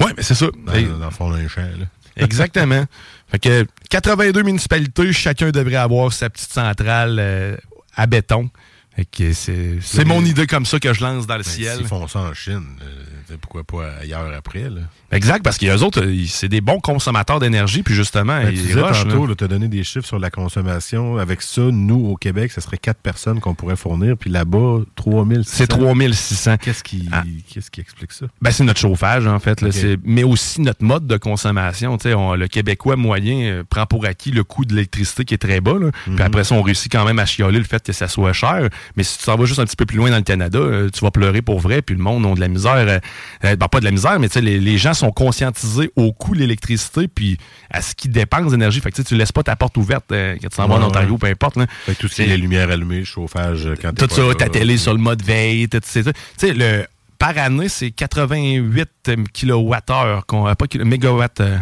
Ouais, 0.00 0.12
mais 0.16 0.22
c'est 0.22 0.34
ça. 0.34 0.46
dans, 0.64 0.72
le 0.72 1.10
fond 1.10 1.30
d'un 1.30 1.46
champ. 1.48 1.62
Là. 1.62 1.86
Exactement. 2.16 2.84
fait 3.28 3.38
que 3.38 3.66
82 3.90 4.42
municipalités, 4.42 5.12
chacun 5.12 5.50
devrait 5.50 5.76
avoir 5.76 6.12
sa 6.12 6.28
petite 6.30 6.52
centrale 6.52 7.18
euh, 7.20 7.56
à 7.94 8.06
béton. 8.06 8.50
Fait 8.96 9.04
que 9.04 9.32
c'est 9.32 9.78
c'est 9.80 10.04
mon 10.04 10.24
idée 10.24 10.48
comme 10.48 10.66
ça 10.66 10.80
que 10.80 10.92
je 10.92 11.00
lance 11.02 11.28
dans 11.28 11.36
le 11.36 11.44
Ben, 11.44 11.48
ciel. 11.48 11.76
S'ils 11.78 11.86
font 11.86 12.08
ça 12.08 12.18
en 12.18 12.34
Chine, 12.34 12.66
euh, 12.82 13.36
pourquoi 13.40 13.62
pas 13.62 13.92
ailleurs 14.00 14.32
après? 14.34 14.68
Là? 14.68 14.80
Exact, 15.10 15.42
parce 15.42 15.56
qu'il 15.56 15.68
y 15.68 15.70
a 15.70 15.76
eux 15.76 15.82
autres, 15.82 16.02
euh, 16.04 16.24
c'est 16.28 16.48
des 16.48 16.60
bons 16.60 16.80
consommateurs 16.80 17.40
d'énergie, 17.40 17.82
puis 17.82 17.94
justement, 17.94 18.38
Ben, 18.42 18.48
tu 18.50 18.56
ils 18.56 18.60
disais 18.66 18.80
rushent, 18.82 19.04
tantôt, 19.04 19.34
tu 19.34 19.44
as 19.44 19.48
donné 19.48 19.66
des 19.68 19.82
chiffres 19.82 20.06
sur 20.06 20.18
la 20.18 20.28
consommation. 20.30 21.16
Avec 21.16 21.40
ça, 21.40 21.62
nous, 21.62 22.08
au 22.08 22.16
Québec, 22.16 22.52
ce 22.52 22.60
serait 22.60 22.76
quatre 22.76 23.00
personnes 23.00 23.40
qu'on 23.40 23.54
pourrait 23.54 23.76
fournir. 23.76 24.16
Puis 24.18 24.28
là-bas, 24.28 24.80
3600. 24.96 25.50
C'est 25.56 25.66
3600. 25.66 26.56
Qu'est-ce 26.58 26.82
qui, 26.84 27.08
Ah. 27.10 27.22
qu'est-ce 27.52 27.70
qui 27.70 27.80
explique 27.80 28.12
ça? 28.12 28.26
Ben, 28.42 28.50
c'est 28.50 28.64
notre 28.64 28.80
chauffage, 28.80 29.26
en 29.26 29.38
fait. 29.38 29.60
Là, 29.62 29.68
Ok. 29.68 29.74
C'est- 29.74 29.98
mais 30.04 30.24
aussi 30.24 30.60
notre 30.60 30.84
mode 30.84 31.06
de 31.06 31.16
consommation. 31.16 31.96
On- 32.04 32.34
le 32.34 32.46
Québécois 32.48 32.96
moyen 32.96 33.40
euh, 33.50 33.64
prend 33.68 33.86
pour 33.86 34.04
acquis 34.04 34.30
le 34.30 34.44
coût 34.44 34.64
de 34.66 34.74
l'électricité 34.74 35.24
qui 35.24 35.32
est 35.34 35.38
très 35.38 35.60
bas. 35.62 35.78
là. 35.78 35.86
Mhm. 36.06 36.16
Puis 36.16 36.22
après 36.24 36.44
ça, 36.44 36.54
on 36.54 36.62
réussit 36.62 36.92
quand 36.92 37.04
même 37.06 37.18
à 37.18 37.24
chioler 37.26 37.58
le 37.58 37.64
fait 37.64 37.82
que 37.82 37.92
ça 37.92 38.08
soit 38.08 38.32
cher. 38.34 38.68
Mais 38.96 39.02
si 39.04 39.18
tu 39.18 39.24
t'en 39.24 39.36
vas 39.36 39.44
juste 39.46 39.58
un 39.60 39.64
petit 39.64 39.76
peu 39.76 39.86
plus 39.86 39.96
loin 39.96 40.10
dans 40.10 40.16
le 40.16 40.22
Canada, 40.22 40.58
euh, 40.58 40.90
tu 40.90 41.00
vas 41.00 41.10
pleurer 41.10 41.40
pour 41.42 41.60
vrai. 41.60 41.80
Puis 41.82 41.94
le 41.96 42.02
monde 42.02 42.26
a 42.26 42.34
de 42.34 42.40
la 42.40 42.48
misère. 42.48 43.00
ben, 43.42 43.56
pas 43.56 43.80
de 43.80 43.84
la 43.84 43.90
misère, 43.90 44.18
mais 44.20 44.28
les, 44.40 44.58
les 44.60 44.76
gens 44.78 44.92
sont 44.98 45.10
conscientisés 45.10 45.90
au 45.96 46.12
coût 46.12 46.34
de 46.34 46.40
l'électricité 46.40 47.08
puis 47.08 47.38
à 47.70 47.80
ce 47.82 47.94
qu'ils 47.94 48.10
dépensent 48.10 48.50
d'énergie. 48.50 48.80
Fait 48.80 48.90
que 48.90 49.00
tu 49.02 49.14
laisses 49.16 49.32
pas 49.32 49.42
ta 49.42 49.56
porte 49.56 49.76
ouverte 49.76 50.10
euh, 50.12 50.34
quand 50.40 50.48
tu 50.48 50.56
t'en 50.56 50.68
vas 50.68 50.74
en 50.76 50.82
Ontario, 50.88 51.16
peu 51.18 51.26
importe. 51.28 51.56
Là. 51.56 51.66
Fait 51.86 51.94
que 51.94 52.00
tout 52.00 52.08
ce 52.08 52.16
qui 52.16 52.22
est 52.22 52.26
les 52.26 52.36
lumières 52.36 52.70
allumées, 52.70 52.98
le 53.00 53.04
chauffage, 53.04 53.66
euh, 53.66 53.74
quand 53.80 53.94
tout 53.94 54.08
ça, 54.10 54.22
ta 54.36 54.48
télé 54.48 54.76
sur 54.76 54.92
le 54.92 54.98
mode 55.00 55.22
veille, 55.22 55.68
tout 55.68 55.80
ça. 55.82 56.02
Tu 56.02 56.12
sais, 56.36 56.52
le, 56.52 56.86
par 57.18 57.36
année, 57.38 57.68
c'est 57.68 57.90
88 57.90 58.88
kWh, 59.32 60.20
qu'on, 60.26 60.46
euh, 60.48 60.54
pas 60.54 60.66
mégawatt- 60.66 61.60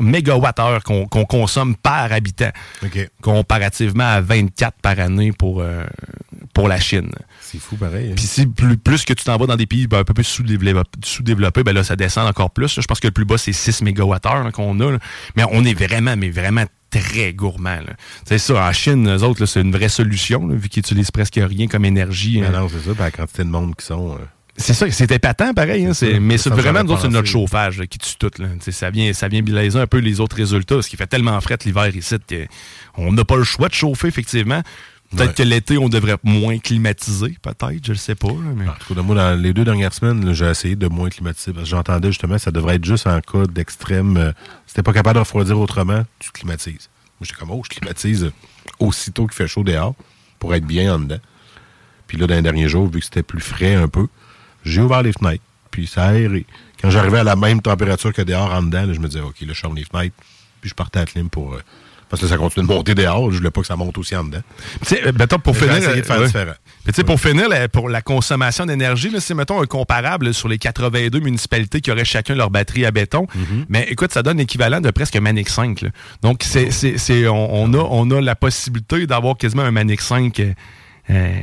mégawattheures 0.00 0.82
qu'on 0.84 1.06
consomme 1.06 1.76
par 1.76 2.12
habitant, 2.12 2.50
comparativement 3.22 4.04
à 4.04 4.20
24 4.20 4.74
par 4.80 4.98
année 4.98 5.32
pour, 5.32 5.60
euh, 5.60 5.84
pour 6.54 6.68
la 6.68 6.78
Chine. 6.80 7.10
C'est 7.40 7.58
fou 7.58 7.76
pareil. 7.76 8.10
hein. 8.10 8.14
Puis 8.16 8.26
si 8.26 8.46
plus, 8.46 8.76
plus 8.76 9.04
que 9.04 9.12
tu 9.12 9.24
t'en 9.24 9.36
vas 9.36 9.46
dans 9.46 9.56
des 9.56 9.66
pays 9.66 9.86
ben, 9.86 9.98
un 10.00 10.04
peu 10.04 10.14
plus 10.14 10.24
sous-développés, 10.24 10.88
sous-développés, 11.04 11.62
ben 11.64 11.72
là, 11.74 11.84
ça 11.84 11.96
descend 11.96 12.26
encore 12.28 12.50
plus. 12.50 12.76
là. 12.76 12.82
Je 12.82 12.86
pense 12.86 13.00
que 13.00 13.06
le 13.08 13.12
plus 13.12 13.24
bas, 13.24 13.38
c'est 13.38 13.52
6 13.52 13.82
mégawattheures 13.82 14.50
qu'on 14.52 14.78
a. 14.80 14.92
là. 14.92 14.98
Mais 15.36 15.44
on 15.50 15.64
est 15.64 15.74
vraiment, 15.74 16.16
mais 16.16 16.30
vraiment 16.30 16.64
très 16.90 17.32
gourmand. 17.32 17.80
C'est 18.24 18.38
ça, 18.38 18.66
en 18.68 18.72
Chine, 18.72 19.08
eux 19.08 19.22
autres, 19.22 19.44
c'est 19.46 19.60
une 19.60 19.72
vraie 19.72 19.88
solution, 19.88 20.46
là, 20.46 20.54
vu 20.54 20.68
qu'ils 20.68 20.80
utilisent 20.80 21.10
presque 21.10 21.38
rien 21.42 21.66
comme 21.66 21.84
énergie. 21.84 22.40
Mais 22.40 22.46
hein. 22.46 22.60
non, 22.60 22.68
c'est 22.68 22.88
ça, 22.88 22.96
la 22.98 23.10
quantité 23.10 23.44
de 23.44 23.48
monde 23.50 23.74
qui 23.76 23.84
sont. 23.84 24.16
C'est 24.58 24.74
ça, 24.74 24.90
c'est 24.90 25.10
épatant 25.10 25.52
pareil. 25.54 25.86
hein, 25.86 25.92
C'est 25.94 26.18
mais 26.18 26.38
c'est 26.38 26.50
me 26.50 26.56
vraiment, 26.56 26.82
nous 26.82 26.92
autres, 26.92 27.02
c'est 27.02 27.08
notre 27.08 27.28
chauffage 27.28 27.78
là, 27.78 27.86
qui 27.86 27.98
tue 27.98 28.16
tout. 28.18 28.30
Là. 28.38 28.48
Ça 28.70 28.90
vient, 28.90 29.12
ça 29.12 29.28
vient 29.28 29.42
bilaiser 29.42 29.78
un 29.78 29.86
peu 29.86 29.98
les 29.98 30.20
autres 30.20 30.36
résultats, 30.36 30.76
parce 30.76 30.88
qu'il 30.88 30.98
fait 30.98 31.06
tellement 31.06 31.38
fret 31.40 31.58
l'hiver 31.64 31.94
ici 31.94 32.14
on 32.96 33.12
n'a 33.12 33.24
pas 33.24 33.36
le 33.36 33.44
choix 33.44 33.68
de 33.68 33.74
chauffer, 33.74 34.08
effectivement. 34.08 34.62
Peut-être 35.14 35.28
Ouais. 35.28 35.34
que 35.34 35.42
l'été, 35.44 35.78
on 35.78 35.88
devrait 35.88 36.16
moins 36.24 36.58
climatiser, 36.58 37.36
peut-être, 37.40 37.84
je 37.86 37.92
ne 37.92 37.96
sais 37.96 38.16
pas. 38.16 38.26
là, 38.28 38.34
mais... 38.56 38.66
En 38.68 38.72
tout 38.72 38.92
cas, 38.92 39.02
moi, 39.02 39.14
dans 39.14 39.40
les 39.40 39.52
deux 39.52 39.64
dernières 39.64 39.92
semaines, 39.94 40.32
j'ai 40.32 40.46
essayé 40.46 40.74
de 40.74 40.88
moins 40.88 41.10
climatiser 41.10 41.52
parce 41.52 41.64
que 41.64 41.70
j'entendais 41.70 42.08
justement 42.08 42.34
que 42.34 42.40
ça 42.40 42.50
devrait 42.50 42.74
être 42.74 42.84
juste 42.84 43.06
en 43.06 43.20
cas 43.20 43.46
d'extrême. 43.46 44.16
euh, 44.16 44.32
si 44.66 44.74
t'es 44.74 44.82
pas 44.82 44.92
capable 44.92 45.14
de 45.14 45.20
refroidir 45.20 45.60
autrement, 45.60 46.04
tu 46.18 46.32
climatises. 46.32 46.88
Moi, 47.20 47.22
j'étais 47.22 47.38
comme, 47.38 47.52
oh, 47.52 47.62
je 47.64 47.68
climatise 47.76 48.30
aussitôt 48.80 49.26
qu'il 49.28 49.36
fait 49.36 49.46
chaud 49.46 49.62
dehors 49.62 49.94
pour 50.40 50.52
être 50.56 50.66
bien 50.66 50.94
en 50.94 50.98
dedans. 50.98 51.20
Puis 52.08 52.18
là, 52.18 52.26
dans 52.26 52.34
les 52.34 52.42
derniers 52.42 52.68
jours, 52.68 52.90
vu 52.90 52.98
que 52.98 53.04
c'était 53.04 53.22
plus 53.22 53.40
frais 53.40 53.74
un 53.76 53.86
peu, 53.88 54.08
j'ai 54.66 54.80
ouvert 54.80 55.02
les 55.02 55.12
fenêtres. 55.12 55.42
Puis 55.70 55.86
ça 55.86 56.04
a 56.04 56.08
aéré. 56.12 56.46
Quand 56.80 56.90
j'arrivais 56.90 57.18
à 57.18 57.24
la 57.24 57.36
même 57.36 57.60
température 57.60 58.12
que 58.12 58.22
dehors 58.22 58.52
en 58.52 58.62
dedans, 58.62 58.86
là, 58.86 58.92
je 58.92 59.00
me 59.00 59.08
disais, 59.08 59.20
OK, 59.20 59.40
là, 59.40 59.52
je 59.52 59.60
ferme 59.60 59.76
les 59.76 59.84
fenêtres. 59.84 60.14
Puis 60.60 60.70
je 60.70 60.74
partais 60.74 60.98
à 60.98 61.02
la 61.02 61.06
clim 61.06 61.28
pour. 61.28 61.54
euh, 61.54 61.62
parce 62.08 62.22
que 62.22 62.28
ça 62.28 62.36
continue 62.36 62.66
de 62.66 62.72
monter 62.72 62.94
dehors. 62.94 63.32
Je 63.32 63.38
voulais 63.38 63.50
pas 63.50 63.62
que 63.62 63.66
ça 63.66 63.74
monte 63.74 63.98
aussi 63.98 64.14
en 64.14 64.24
dedans. 64.24 64.42
Tu 64.80 64.94
sais, 64.94 65.06
euh, 65.06 65.12
mettons, 65.18 65.38
pour 65.38 65.56
finir. 65.56 65.76
essayé 65.76 66.02
de 66.02 66.06
faire 66.06 66.16
euh, 66.16 66.20
ouais. 66.20 66.26
différent. 66.26 66.52
Pour 67.04 67.20
finir, 67.20 67.48
là, 67.48 67.68
pour 67.68 67.88
la 67.88 68.00
consommation 68.00 68.64
d'énergie, 68.64 69.12
c'est, 69.18 69.34
mettons, 69.34 69.60
un 69.60 69.66
comparable 69.66 70.32
sur 70.32 70.48
les 70.48 70.58
82 70.58 71.18
municipalités 71.18 71.80
qui 71.80 71.90
auraient 71.90 72.04
chacun 72.04 72.36
leur 72.36 72.50
batterie 72.50 72.86
à 72.86 72.92
béton. 72.92 73.24
Mm-hmm. 73.24 73.64
Mais 73.68 73.88
écoute, 73.90 74.12
ça 74.12 74.22
donne 74.22 74.38
l'équivalent 74.38 74.80
de 74.80 74.90
presque 74.90 75.16
un 75.16 75.20
Manic 75.20 75.48
5. 75.48 75.80
là. 75.82 75.88
Donc, 76.22 76.44
c'est, 76.44 77.28
on, 77.28 77.54
on 77.54 77.74
a, 77.74 77.78
on 77.78 78.10
a 78.12 78.20
la 78.20 78.36
possibilité 78.36 79.06
d'avoir 79.06 79.36
quasiment 79.36 79.62
un 79.62 79.72
Manic 79.72 80.00
5 80.00 80.38
euh, 80.38 80.52
euh, 81.10 81.40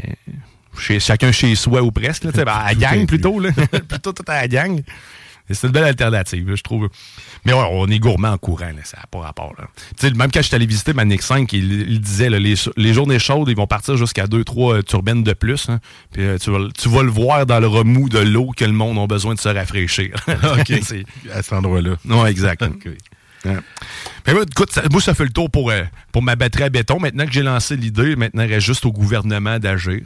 chez, 0.80 1.00
chacun 1.00 1.32
chez 1.32 1.56
soi 1.56 1.82
ou 1.82 1.92
presque. 1.92 2.24
Là, 2.26 2.32
ben, 2.34 2.48
à 2.48 2.68
la 2.70 2.76
gang 2.76 3.06
plutôt. 3.06 3.40
Là. 3.40 3.52
plutôt 3.88 4.12
tout 4.14 4.24
à 4.28 4.42
la 4.42 4.48
gang. 4.48 4.82
C'est 5.50 5.68
une 5.68 5.74
belle 5.74 5.84
alternative, 5.84 6.50
là, 6.50 6.56
je 6.56 6.64
trouve. 6.64 6.88
Mais 7.46 7.52
ouais, 7.52 7.68
on 7.70 7.86
est 7.90 8.00
gourmand 8.00 8.30
en 8.30 8.38
courant, 8.38 8.68
là, 8.68 8.82
ça 8.86 8.96
n'a 8.98 9.08
pas 9.12 9.20
rapport. 9.20 9.54
Là. 9.58 9.68
Même 10.16 10.32
quand 10.32 10.42
je 10.42 10.48
suis 10.48 10.56
allé 10.56 10.66
visiter 10.66 10.94
Manic 10.94 11.22
5, 11.22 11.52
il, 11.52 11.82
il 11.92 12.00
disait 12.00 12.30
là, 12.30 12.40
les, 12.40 12.54
les 12.78 12.94
journées 12.94 13.20
chaudes, 13.20 13.50
ils 13.50 13.56
vont 13.56 13.68
partir 13.68 13.98
jusqu'à 13.98 14.26
2-3 14.26 14.84
turbines 14.84 15.22
de 15.22 15.34
plus. 15.34 15.68
hein. 15.68 15.82
Puis 16.14 16.24
euh, 16.24 16.38
tu, 16.38 16.50
vas, 16.50 16.60
tu 16.80 16.88
vas 16.88 17.04
le 17.04 17.10
voir 17.12 17.46
dans 17.46 17.60
le 17.60 17.68
remous 17.68 18.08
de 18.08 18.20
l'eau 18.20 18.52
que 18.56 18.64
le 18.64 18.72
monde 18.72 18.98
a 18.98 19.06
besoin 19.06 19.36
de 19.36 19.40
se 19.40 19.50
rafraîchir. 19.50 20.16
OK. 20.30 20.72
À 21.34 21.42
cet 21.44 21.52
endroit-là. 21.54 21.98
non, 22.06 22.26
exact. 22.26 22.62
Ouais. 23.44 23.58
Mais 24.26 24.34
ouais, 24.34 24.44
écoute, 24.50 24.72
ça- 24.72 24.84
moi, 24.90 25.02
ça 25.02 25.14
fait 25.14 25.26
le 25.26 25.32
tour 25.32 25.52
pour, 25.52 25.72
euh, 25.72 25.84
pour 26.14 26.22
ma 26.24 26.38
batterie 26.38 26.64
à 26.64 26.70
béton. 26.70 27.02
Maintenant 27.02 27.26
que 27.26 27.34
j'ai 27.34 27.44
lancé 27.44 27.76
l'idée, 27.76 28.16
maintenant, 28.16 28.44
il 28.44 28.50
reste 28.54 28.66
juste 28.66 28.86
au 28.86 28.94
gouvernement 28.94 29.60
d'agir. 29.60 30.00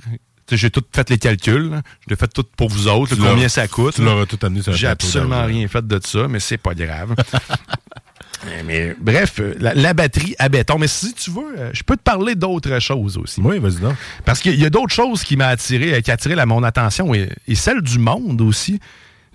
J'ai 0.52 0.70
tout 0.70 0.84
fait 0.94 1.10
les 1.10 1.18
calculs. 1.18 1.70
là. 1.72 1.82
Je 2.06 2.10
l'ai 2.10 2.16
fait 2.16 2.28
tout 2.32 2.46
pour 2.56 2.70
vous 2.70 2.88
autres. 2.88 3.16
Là, 3.16 3.30
combien 3.32 3.50
ça 3.50 3.68
coûte. 3.68 3.96
tu 3.96 4.04
là. 4.04 4.12
l'auras 4.12 4.26
tout 4.26 4.40
amené 4.44 4.62
sur 4.62 4.72
un 4.72 4.76
J'ai 4.76 4.88
absolument 4.88 5.46
rien 5.46 5.68
fait 5.68 5.86
de 5.86 6.00
ça, 6.06 6.28
mais 6.30 6.40
c'est 6.40 6.58
pas 6.58 6.74
grave. 6.74 7.16
Euh, 8.46 8.62
mais 8.66 8.96
bref, 9.02 9.40
euh, 9.40 9.56
la, 9.60 9.74
la 9.74 9.94
batterie 9.96 10.36
à 10.38 10.48
béton. 10.48 10.78
Mais 10.78 10.88
si 10.88 11.12
tu 11.16 11.32
veux, 11.32 11.58
euh, 11.58 11.72
je 11.74 11.82
peux 11.82 11.98
te 11.98 12.04
parler 12.04 12.36
d'autres 12.36 12.80
choses 12.80 13.18
aussi. 13.18 13.42
Oui, 13.42 13.58
vas-y 13.58 13.82
donc. 13.82 13.96
Parce 14.26 14.42
qu'il 14.42 14.56
y 14.60 14.66
a 14.66 14.70
d'autres 14.70 14.94
choses 14.94 15.24
qui 15.24 15.36
m'a 15.38 15.48
attiré, 15.48 16.00
qui 16.04 16.12
a 16.12 16.14
attiré 16.14 16.36
la, 16.36 16.46
mon 16.46 16.62
attention 16.62 17.16
et, 17.16 17.30
et 17.48 17.56
celle 17.56 17.82
du 17.82 17.98
monde 17.98 18.40
aussi. 18.42 18.80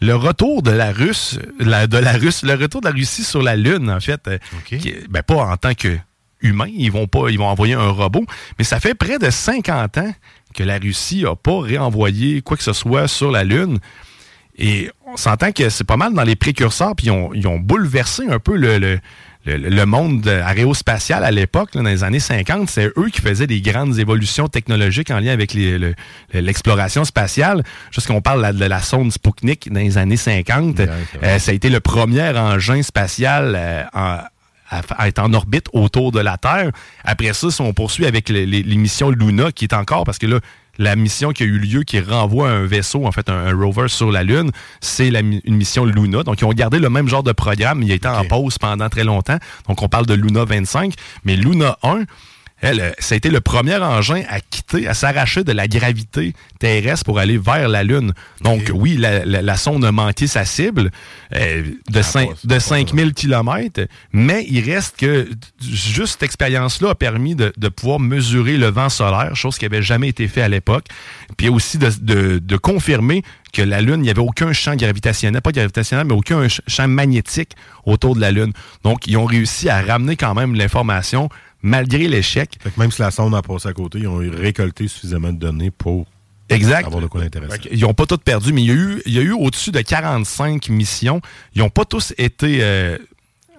Le 0.00 0.14
retour 0.14 0.62
de 0.62 0.70
la 0.70 0.92
Russe, 0.92 1.38
la- 1.58 1.88
de 1.88 1.98
la 1.98 2.12
Russe, 2.12 2.44
le 2.44 2.54
retour 2.54 2.80
de 2.80 2.86
la 2.86 2.92
Russie 2.94 3.24
sur 3.24 3.42
la 3.42 3.56
Lune, 3.56 3.90
en 3.90 3.98
fait, 4.00 4.30
qui- 4.66 4.94
ben 5.10 5.22
pas 5.24 5.34
en 5.46 5.56
tant 5.56 5.74
que 5.74 5.98
humain, 6.40 6.66
ils 6.72 6.90
vont 6.90 7.08
pas, 7.08 7.28
ils 7.28 7.38
vont 7.38 7.46
envoyer 7.48 7.74
un 7.74 7.90
robot, 7.90 8.24
mais 8.58 8.64
ça 8.64 8.78
fait 8.80 8.94
près 8.94 9.18
de 9.18 9.30
50 9.30 9.98
ans 9.98 10.14
que 10.52 10.62
la 10.62 10.78
Russie 10.78 11.24
a 11.26 11.34
pas 11.36 11.60
réenvoyé 11.60 12.42
quoi 12.42 12.56
que 12.56 12.62
ce 12.62 12.72
soit 12.72 13.08
sur 13.08 13.30
la 13.30 13.44
Lune. 13.44 13.78
Et 14.58 14.90
on 15.06 15.16
s'entend 15.16 15.50
que 15.52 15.68
c'est 15.70 15.84
pas 15.84 15.96
mal 15.96 16.12
dans 16.12 16.24
les 16.24 16.36
précurseurs, 16.36 16.94
puis 16.94 17.06
ils 17.06 17.10
ont, 17.10 17.30
ils 17.34 17.48
ont 17.48 17.58
bouleversé 17.58 18.24
un 18.28 18.38
peu 18.38 18.54
le, 18.56 18.78
le- 18.78 19.00
le- 19.46 19.56
le 19.56 19.86
monde 19.86 20.28
aérospatial 20.28 21.24
à 21.24 21.30
l'époque, 21.32 21.70
dans 21.72 21.82
les 21.82 22.04
années 22.04 22.20
50. 22.20 22.68
C'est 22.70 22.92
eux 22.96 23.08
qui 23.12 23.20
faisaient 23.22 23.46
des 23.48 23.60
grandes 23.60 23.98
évolutions 23.98 24.46
technologiques 24.48 25.10
en 25.10 25.18
lien 25.18 25.32
avec 25.32 25.56
l'exploration 26.32 27.04
spatiale. 27.04 27.62
Jusqu'on 27.90 28.20
parle 28.20 28.56
de 28.56 28.64
la 28.64 28.80
sonde 28.80 29.12
Sputnik 29.12 29.72
dans 29.72 29.80
les 29.80 29.98
années 29.98 30.16
50. 30.16 30.80
Euh, 31.24 31.38
ça 31.38 31.50
a 31.50 31.54
été 31.54 31.68
le 31.70 31.80
premier 31.80 32.28
engin 32.36 32.82
spatial 32.82 33.54
euh, 33.56 33.82
en- 33.94 34.18
à, 34.72 35.08
être 35.08 35.18
en 35.18 35.32
orbite 35.34 35.66
autour 35.72 36.12
de 36.12 36.20
la 36.20 36.36
Terre. 36.36 36.70
Après 37.04 37.32
ça, 37.32 37.50
si 37.50 37.60
on 37.60 37.72
poursuit 37.72 38.06
avec 38.06 38.28
les, 38.28 38.62
missions 38.76 39.10
Luna, 39.10 39.52
qui 39.52 39.64
est 39.64 39.74
encore, 39.74 40.04
parce 40.04 40.18
que 40.18 40.26
là, 40.26 40.40
la 40.78 40.96
mission 40.96 41.32
qui 41.32 41.42
a 41.42 41.46
eu 41.46 41.58
lieu, 41.58 41.82
qui 41.82 42.00
renvoie 42.00 42.48
un 42.48 42.64
vaisseau, 42.64 43.06
en 43.06 43.12
fait, 43.12 43.28
un, 43.28 43.46
un 43.46 43.54
rover 43.54 43.88
sur 43.88 44.10
la 44.10 44.22
Lune, 44.22 44.50
c'est 44.80 45.08
une 45.08 45.54
mission 45.54 45.84
Luna. 45.84 46.22
Donc, 46.22 46.40
ils 46.40 46.44
ont 46.44 46.52
gardé 46.52 46.78
le 46.78 46.88
même 46.88 47.08
genre 47.08 47.22
de 47.22 47.32
programme, 47.32 47.82
il 47.82 47.92
a 47.92 47.94
été 47.94 48.08
en 48.08 48.24
pause 48.24 48.58
pendant 48.58 48.88
très 48.88 49.04
longtemps. 49.04 49.38
Donc, 49.68 49.82
on 49.82 49.88
parle 49.88 50.06
de 50.06 50.14
Luna 50.14 50.44
25. 50.44 50.94
Mais 51.24 51.36
Luna 51.36 51.76
1, 51.82 52.04
elle, 52.62 52.80
euh, 52.80 52.90
ça 52.98 53.14
a 53.14 53.16
été 53.16 53.28
le 53.28 53.40
premier 53.40 53.76
engin 53.76 54.22
à 54.30 54.40
quitter, 54.40 54.86
à 54.88 54.94
s'arracher 54.94 55.44
de 55.44 55.52
la 55.52 55.68
gravité 55.68 56.32
terrestre 56.58 57.04
pour 57.04 57.18
aller 57.18 57.36
vers 57.36 57.68
la 57.68 57.82
Lune. 57.82 58.14
Donc, 58.40 58.70
oui, 58.72 58.96
la, 58.96 59.24
la- 59.24 59.42
la 59.42 59.56
sonde 59.56 59.84
a 59.84 59.92
manqué 59.92 60.26
sa 60.26 60.44
cible 60.44 60.90
euh, 61.34 61.62
de, 61.90 62.02
cinq- 62.02 62.30
de 62.44 62.58
5000 62.58 63.12
km, 63.14 63.86
mais 64.12 64.46
il 64.48 64.60
reste 64.64 64.96
que 64.96 65.28
juste 65.60 66.12
cette 66.12 66.22
expérience-là 66.22 66.90
a 66.90 66.94
permis 66.94 67.34
de, 67.34 67.52
de 67.56 67.68
pouvoir 67.68 68.00
mesurer 68.00 68.56
le 68.56 68.68
vent 68.68 68.88
solaire, 68.88 69.34
chose 69.36 69.58
qui 69.58 69.64
n'avait 69.64 69.82
jamais 69.82 70.08
été 70.08 70.28
fait 70.28 70.42
à 70.42 70.48
l'époque, 70.48 70.86
puis 71.36 71.48
aussi 71.48 71.78
de, 71.78 71.90
de- 72.00 72.38
de 72.38 72.56
confirmer 72.56 73.22
que 73.52 73.60
la 73.60 73.82
Lune, 73.82 73.96
il 73.96 74.02
n'y 74.02 74.10
avait 74.10 74.20
aucun 74.20 74.52
champ 74.54 74.74
gravitationnel, 74.76 75.42
pas 75.42 75.52
gravitationnel, 75.52 76.06
mais 76.06 76.14
aucun 76.14 76.38
ch- 76.40 76.62
champ 76.68 76.88
magnétique 76.88 77.50
autour 77.84 78.14
de 78.14 78.20
la 78.20 78.30
Lune. 78.30 78.52
Donc, 78.82 79.06
ils 79.06 79.16
ont 79.18 79.26
réussi 79.26 79.68
à 79.68 79.82
ramener 79.82 80.16
quand 80.16 80.32
même 80.34 80.54
l'information 80.54 81.28
malgré 81.62 82.08
l'échec. 82.08 82.58
Fait 82.60 82.70
que 82.70 82.80
même 82.80 82.90
si 82.90 83.00
la 83.00 83.10
sonde 83.10 83.34
a 83.34 83.42
passé 83.42 83.68
à 83.68 83.72
côté, 83.72 84.00
ils 84.00 84.08
ont 84.08 84.18
récolté 84.18 84.88
suffisamment 84.88 85.32
de 85.32 85.38
données 85.38 85.70
pour 85.70 86.06
Exact. 86.48 86.86
avoir 86.86 87.00
de 87.02 87.06
quoi. 87.06 87.22
Ils 87.70 87.80
n'ont 87.80 87.94
pas 87.94 88.06
tout 88.06 88.18
perdu, 88.18 88.52
mais 88.52 88.62
il 88.62 88.68
y 88.68 88.70
a 88.70 88.74
eu, 88.74 89.02
il 89.06 89.12
y 89.14 89.18
a 89.18 89.22
eu 89.22 89.32
au-dessus 89.32 89.70
de 89.70 89.80
45 89.80 90.68
missions. 90.68 91.20
Ils 91.54 91.60
n'ont 91.60 91.70
pas 91.70 91.84
tous 91.84 92.12
été, 92.18 92.58
euh, 92.60 92.98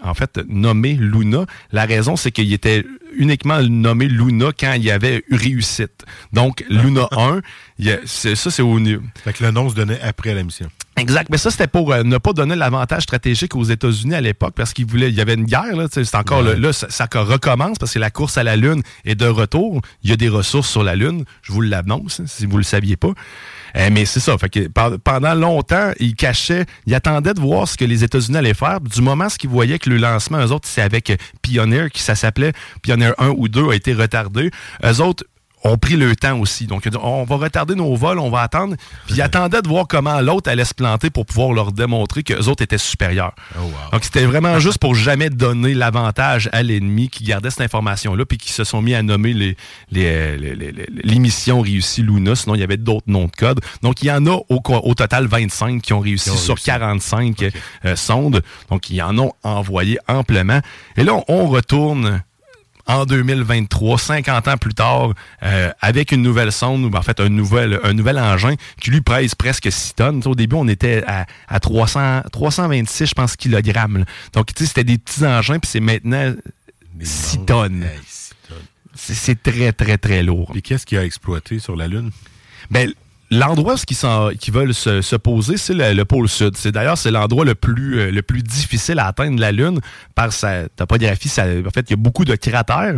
en 0.03 0.13
fait, 0.13 0.39
nommés 0.47 0.93
Luna. 0.93 1.45
La 1.71 1.85
raison, 1.85 2.15
c'est 2.15 2.31
qu'ils 2.31 2.53
étaient 2.53 2.85
uniquement 3.15 3.61
nommés 3.61 4.07
Luna 4.07 4.47
quand 4.59 4.73
il 4.73 4.83
y 4.83 4.91
avait 4.91 5.23
eu 5.29 5.35
réussite. 5.35 6.03
Donc, 6.31 6.63
Luna 6.69 7.07
1, 7.11 7.41
il 7.79 7.85
y 7.85 7.91
a- 7.91 7.99
c'est- 8.05 8.35
ça, 8.35 8.49
c'est 8.51 8.61
au 8.61 8.79
niveau. 8.79 9.01
Fait 9.23 9.33
que 9.33 9.43
le 9.43 9.51
nom 9.51 9.69
se 9.69 9.75
donnait 9.75 10.01
après 10.01 10.33
la 10.33 10.43
mission. 10.43 10.67
Exact. 10.97 11.29
Mais 11.31 11.37
ça, 11.37 11.49
c'était 11.49 11.67
pour 11.67 11.91
euh, 11.91 12.03
ne 12.03 12.17
pas 12.19 12.33
donner 12.33 12.55
l'avantage 12.55 13.03
stratégique 13.03 13.55
aux 13.55 13.63
États-Unis 13.63 14.13
à 14.13 14.21
l'époque 14.21 14.53
parce 14.55 14.73
qu'ils 14.73 14.85
voulaient. 14.85 15.09
Il 15.09 15.15
y 15.15 15.21
avait 15.21 15.33
une 15.33 15.45
guerre, 15.45 15.75
là. 15.75 15.87
C'est 15.91 16.13
encore 16.15 16.43
Ouais. 16.43 16.53
le- 16.55 16.59
là, 16.61 16.73
ça, 16.73 16.87
ça 16.89 17.07
recommence 17.13 17.77
parce 17.79 17.93
que 17.93 17.99
la 17.99 18.11
course 18.11 18.37
à 18.37 18.43
la 18.43 18.55
Lune 18.55 18.81
est 19.05 19.15
de 19.15 19.25
retour. 19.25 19.81
Il 20.03 20.09
y 20.09 20.13
a 20.13 20.17
des 20.17 20.29
ressources 20.29 20.69
sur 20.69 20.83
la 20.83 20.95
Lune. 20.95 21.23
Je 21.41 21.51
vous 21.51 21.61
l'annonce, 21.61 22.19
hein, 22.19 22.25
si 22.27 22.45
vous 22.45 22.57
le 22.57 22.63
saviez 22.63 22.95
pas. 22.95 23.11
Euh, 23.75 23.89
mais 23.91 24.05
c'est 24.05 24.19
ça. 24.19 24.37
Fait 24.37 24.49
que 24.49 24.67
pe- 24.67 24.97
pendant 25.03 25.33
longtemps, 25.33 25.91
ils 25.99 26.15
cachaient, 26.15 26.65
ils 26.85 26.93
attendaient 26.95 27.33
de 27.33 27.39
voir 27.39 27.67
ce 27.67 27.75
que 27.77 27.85
les 27.85 28.03
États-Unis 28.03 28.37
allaient 28.37 28.53
faire. 28.53 28.79
Du 28.81 29.01
moment 29.01 29.29
ce 29.29 29.37
qu'ils 29.37 29.49
voyaient 29.49 29.79
que 29.79 29.89
le 29.89 29.97
lancement, 29.97 30.39
eux 30.45 30.51
autres, 30.51 30.67
c'est 30.67 30.81
avec 30.81 31.11
Pioneer, 31.41 31.89
qui 31.91 32.01
ça 32.01 32.15
s'appelait 32.15 32.53
Pioneer 32.81 33.13
1 33.17 33.29
ou 33.37 33.47
2 33.47 33.69
a 33.69 33.75
été 33.75 33.93
retardé. 33.93 34.51
Eux 34.85 35.01
autres 35.01 35.23
ont 35.65 35.77
pris 35.77 35.95
le 35.95 36.15
temps 36.15 36.37
aussi. 36.39 36.65
Donc, 36.67 36.87
on 37.01 37.23
va 37.23 37.35
retarder 37.37 37.75
nos 37.75 37.95
vols, 37.95 38.19
on 38.19 38.29
va 38.29 38.41
attendre. 38.41 38.75
Puis 39.05 39.15
ils 39.15 39.21
attendaient 39.21 39.61
de 39.61 39.67
voir 39.67 39.87
comment 39.87 40.19
l'autre 40.21 40.49
allait 40.49 40.65
se 40.65 40.73
planter 40.73 41.09
pour 41.09 41.25
pouvoir 41.25 41.53
leur 41.53 41.71
démontrer 41.71 42.23
qu'eux 42.23 42.47
autres 42.49 42.63
étaient 42.63 42.77
supérieurs. 42.77 43.33
Donc, 43.91 44.03
c'était 44.03 44.25
vraiment 44.25 44.59
juste 44.59 44.77
pour 44.79 44.93
jamais 44.95 45.29
donner 45.29 45.73
l'avantage 45.73 46.49
à 46.51 46.63
l'ennemi 46.63 47.09
qui 47.09 47.23
gardait 47.23 47.49
cette 47.49 47.61
information-là, 47.61 48.25
puis 48.25 48.37
qui 48.37 48.51
se 48.51 48.63
sont 48.63 48.81
mis 48.81 48.93
à 48.93 49.03
nommer 49.03 49.33
les, 49.33 49.55
les, 49.91 50.37
les, 50.37 50.55
les- 50.55 50.71
les- 50.71 50.87
les 51.03 51.19
missions 51.19 51.61
réussies 51.61 52.01
Luna. 52.03 52.35
Sinon, 52.35 52.55
il 52.55 52.59
y 52.61 52.63
avait 52.63 52.77
d'autres 52.77 53.07
noms 53.07 53.25
de 53.25 53.31
code. 53.37 53.61
Donc, 53.81 54.01
il 54.01 54.07
y 54.07 54.11
en 54.11 54.25
a 54.25 54.31
au, 54.49 54.61
au 54.67 54.93
total 54.95 55.27
25 55.27 55.81
qui 55.81 55.93
ont 55.93 55.99
réussi 55.99 56.29
ont 56.29 56.35
sur 56.35 56.55
réussi. 56.55 56.65
45 56.65 57.51
euh, 57.85 57.95
sondes. 57.95 58.41
Donc, 58.69 58.89
ils 58.89 59.01
en 59.01 59.17
ont 59.17 59.31
envoyé 59.43 59.97
amplement. 60.07 60.59
Et 60.97 61.03
là, 61.03 61.13
on, 61.13 61.23
on 61.27 61.47
retourne 61.47 62.21
en 62.87 63.05
2023, 63.05 63.97
50 63.97 64.47
ans 64.47 64.57
plus 64.57 64.73
tard, 64.73 65.13
euh, 65.43 65.71
avec 65.81 66.11
une 66.11 66.21
nouvelle 66.21 66.51
sonde, 66.51 66.83
ou 66.83 66.97
en 66.97 67.01
fait 67.01 67.19
un 67.19 67.29
nouvel, 67.29 67.79
un 67.83 67.93
nouvel 67.93 68.19
engin 68.19 68.55
qui 68.81 68.91
lui 68.91 69.01
pèse 69.01 69.35
presque 69.35 69.71
6 69.71 69.95
tonnes. 69.95 70.21
au 70.25 70.35
début, 70.35 70.55
on 70.55 70.67
était 70.67 71.03
à, 71.07 71.25
à 71.47 71.59
300, 71.59 72.23
326, 72.31 73.05
je 73.07 73.13
pense, 73.13 73.35
kilogrammes. 73.35 73.99
là. 73.99 74.05
Donc, 74.33 74.53
tu 74.53 74.63
sais, 74.63 74.67
c'était 74.67 74.83
des 74.83 74.97
petits 74.97 75.25
engins, 75.25 75.59
puis 75.59 75.69
c'est 75.71 75.79
maintenant 75.79 76.33
6 76.99 77.45
tonnes. 77.45 77.85
C'est 78.95 79.13
c'est 79.15 79.41
très, 79.41 79.73
très, 79.73 79.97
très 79.97 80.21
lourd. 80.23 80.51
Et 80.55 80.61
qu'est-ce 80.61 80.85
qui 80.85 80.95
a 80.97 81.03
exploité 81.03 81.59
sur 81.59 81.75
la 81.75 81.87
Lune? 81.87 82.11
Ben, 82.69 82.93
l'endroit 83.37 83.75
où 83.75 84.29
ils, 84.47 84.53
veulent 84.53 84.73
se, 84.73 85.01
se 85.01 85.15
poser, 85.15 85.57
c'est 85.57 85.73
le, 85.73 85.93
le 85.93 86.05
pôle 86.05 86.29
sud. 86.29 86.55
C'est 86.57 86.71
d'ailleurs 86.71 86.97
c'est 86.97 87.11
l'endroit 87.11 87.45
le 87.45 87.55
plus 87.55 87.99
euh, 87.99 88.11
le 88.11 88.21
plus 88.21 88.43
difficile 88.43 88.99
à 88.99 89.07
atteindre 89.07 89.35
de 89.35 89.41
la 89.41 89.51
Lune 89.51 89.79
par 90.15 90.31
sa 90.33 90.69
topographie. 90.69 91.29
Ça, 91.29 91.43
en 91.43 91.69
fait, 91.69 91.89
il 91.89 91.91
y 91.91 91.93
a 91.93 91.97
beaucoup 91.97 92.25
de 92.25 92.35
cratères. 92.35 92.95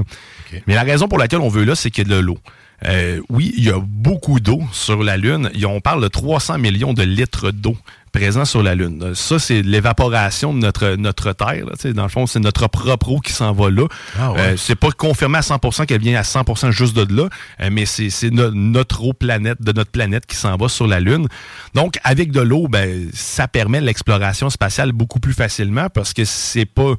Mais 0.68 0.76
la 0.76 0.84
raison 0.84 1.07
pour 1.07 1.18
laquelle 1.18 1.41
on 1.41 1.49
veut 1.49 1.64
là, 1.64 1.76
c'est 1.76 1.91
qu'il 1.91 2.07
y 2.07 2.12
a 2.12 2.16
de 2.16 2.22
l'eau. 2.22 2.38
Euh, 2.85 3.22
oui, 3.30 3.53
il 3.57 3.64
y 3.64 3.69
a 3.69 3.80
beaucoup 3.80 4.39
d'eau 4.39 4.61
sur 4.72 5.02
la 5.03 5.18
Lune. 5.18 5.49
Et 5.53 5.65
on 5.65 5.80
parle 5.81 6.02
de 6.03 6.07
300 6.07 6.57
millions 6.57 6.93
de 6.93 7.03
litres 7.03 7.52
d'eau 7.52 7.77
présents 8.11 8.45
sur 8.45 8.64
la 8.64 8.76
Lune. 8.76 9.14
Ça, 9.14 9.39
c'est 9.39 9.61
l'évaporation 9.61 10.53
de 10.53 10.60
notre, 10.60 10.95
notre 10.95 11.34
Terre. 11.34 11.65
là. 11.65 11.91
Dans 11.93 12.03
le 12.03 12.10
fond, 12.10 12.26
c'est 12.27 12.39
notre 12.39 12.68
propre 12.69 13.10
eau 13.11 13.19
qui 13.19 13.34
s'en 13.34 13.52
va 13.52 13.69
là. 13.69 13.88
Ah 14.18 14.31
ouais. 14.31 14.39
Euh, 14.39 14.57
c'est 14.57 14.76
pas 14.76 14.89
confirmé 14.91 15.38
à 15.38 15.41
100% 15.41 15.85
qu'elle 15.85 15.99
vient 16.02 16.18
à 16.18 16.22
100% 16.23 16.72
juste 16.72 16.95
de 16.95 17.14
là, 17.14 17.27
euh, 17.61 17.69
mais 17.72 17.85
c'est 17.85 18.10
c'est 18.10 18.30
no- 18.30 18.52
notre 18.52 19.03
eau 19.03 19.11
planète, 19.11 19.61
de 19.61 19.73
notre 19.73 19.91
planète 19.91 20.26
qui 20.26 20.38
s'en 20.38 20.56
va 20.56 20.69
sur 20.69 20.88
la 20.88 21.02
Lune. 21.02 21.27
Donc, 21.73 21.97
avec 22.06 22.31
de 22.31 22.39
l'eau, 22.39 22.69
ben, 22.69 23.10
ça 23.14 23.49
permet 23.49 23.81
l'exploration 23.81 24.49
spatiale 24.49 24.93
beaucoup 24.93 25.19
plus 25.19 25.34
facilement 25.34 25.88
parce 25.89 26.14
que 26.14 26.23
c'est 26.23 26.65
pas 26.65 26.93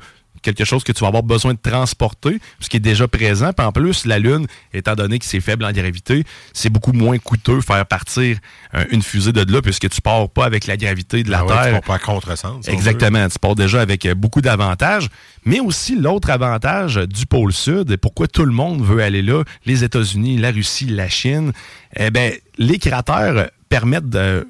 quelque 0.54 0.64
chose 0.64 0.84
que 0.84 0.92
tu 0.92 1.00
vas 1.00 1.08
avoir 1.08 1.22
besoin 1.22 1.52
de 1.54 1.58
transporter, 1.58 2.38
ce 2.60 2.68
qui 2.68 2.76
est 2.76 2.80
déjà 2.80 3.06
présent. 3.08 3.52
Puis 3.52 3.66
en 3.66 3.72
plus, 3.72 4.06
la 4.06 4.18
Lune, 4.18 4.46
étant 4.72 4.94
donné 4.94 5.18
que 5.18 5.24
c'est 5.24 5.40
faible 5.40 5.64
en 5.64 5.72
gravité, 5.72 6.24
c'est 6.52 6.70
beaucoup 6.70 6.92
moins 6.92 7.18
coûteux 7.18 7.60
faire 7.60 7.84
partir 7.86 8.38
euh, 8.74 8.84
une 8.90 9.02
fusée 9.02 9.32
de 9.32 9.52
là, 9.52 9.60
puisque 9.62 9.88
tu 9.88 10.00
pars 10.00 10.28
pas 10.28 10.44
avec 10.44 10.66
la 10.66 10.76
gravité 10.76 11.22
de 11.22 11.30
la 11.30 11.40
Ah 11.40 11.44
ouais, 11.44 11.52
tu 11.56 11.62
Terre. 11.62 11.72
pars 11.72 11.82
pas 11.82 11.94
à 11.94 11.98
contresens. 11.98 12.68
Exactement. 12.68 13.28
Tu 13.28 13.38
pars 13.38 13.54
déjà 13.54 13.80
avec 13.80 14.06
euh, 14.06 14.14
beaucoup 14.14 14.40
d'avantages. 14.40 15.08
Mais 15.44 15.60
aussi, 15.60 15.96
l'autre 15.96 16.30
avantage 16.30 16.96
du 16.96 17.26
pôle 17.26 17.52
Sud, 17.52 17.90
et 17.90 17.96
pourquoi 17.96 18.26
tout 18.26 18.44
le 18.44 18.52
monde 18.52 18.82
veut 18.82 19.02
aller 19.02 19.22
là, 19.22 19.42
les 19.64 19.84
États-Unis, 19.84 20.38
la 20.38 20.50
Russie, 20.50 20.86
la 20.86 21.08
Chine, 21.08 21.52
eh 21.96 22.10
ben, 22.10 22.32
les 22.58 22.78
cratères 22.78 23.50
permettent 23.68 24.08
de- 24.08 24.46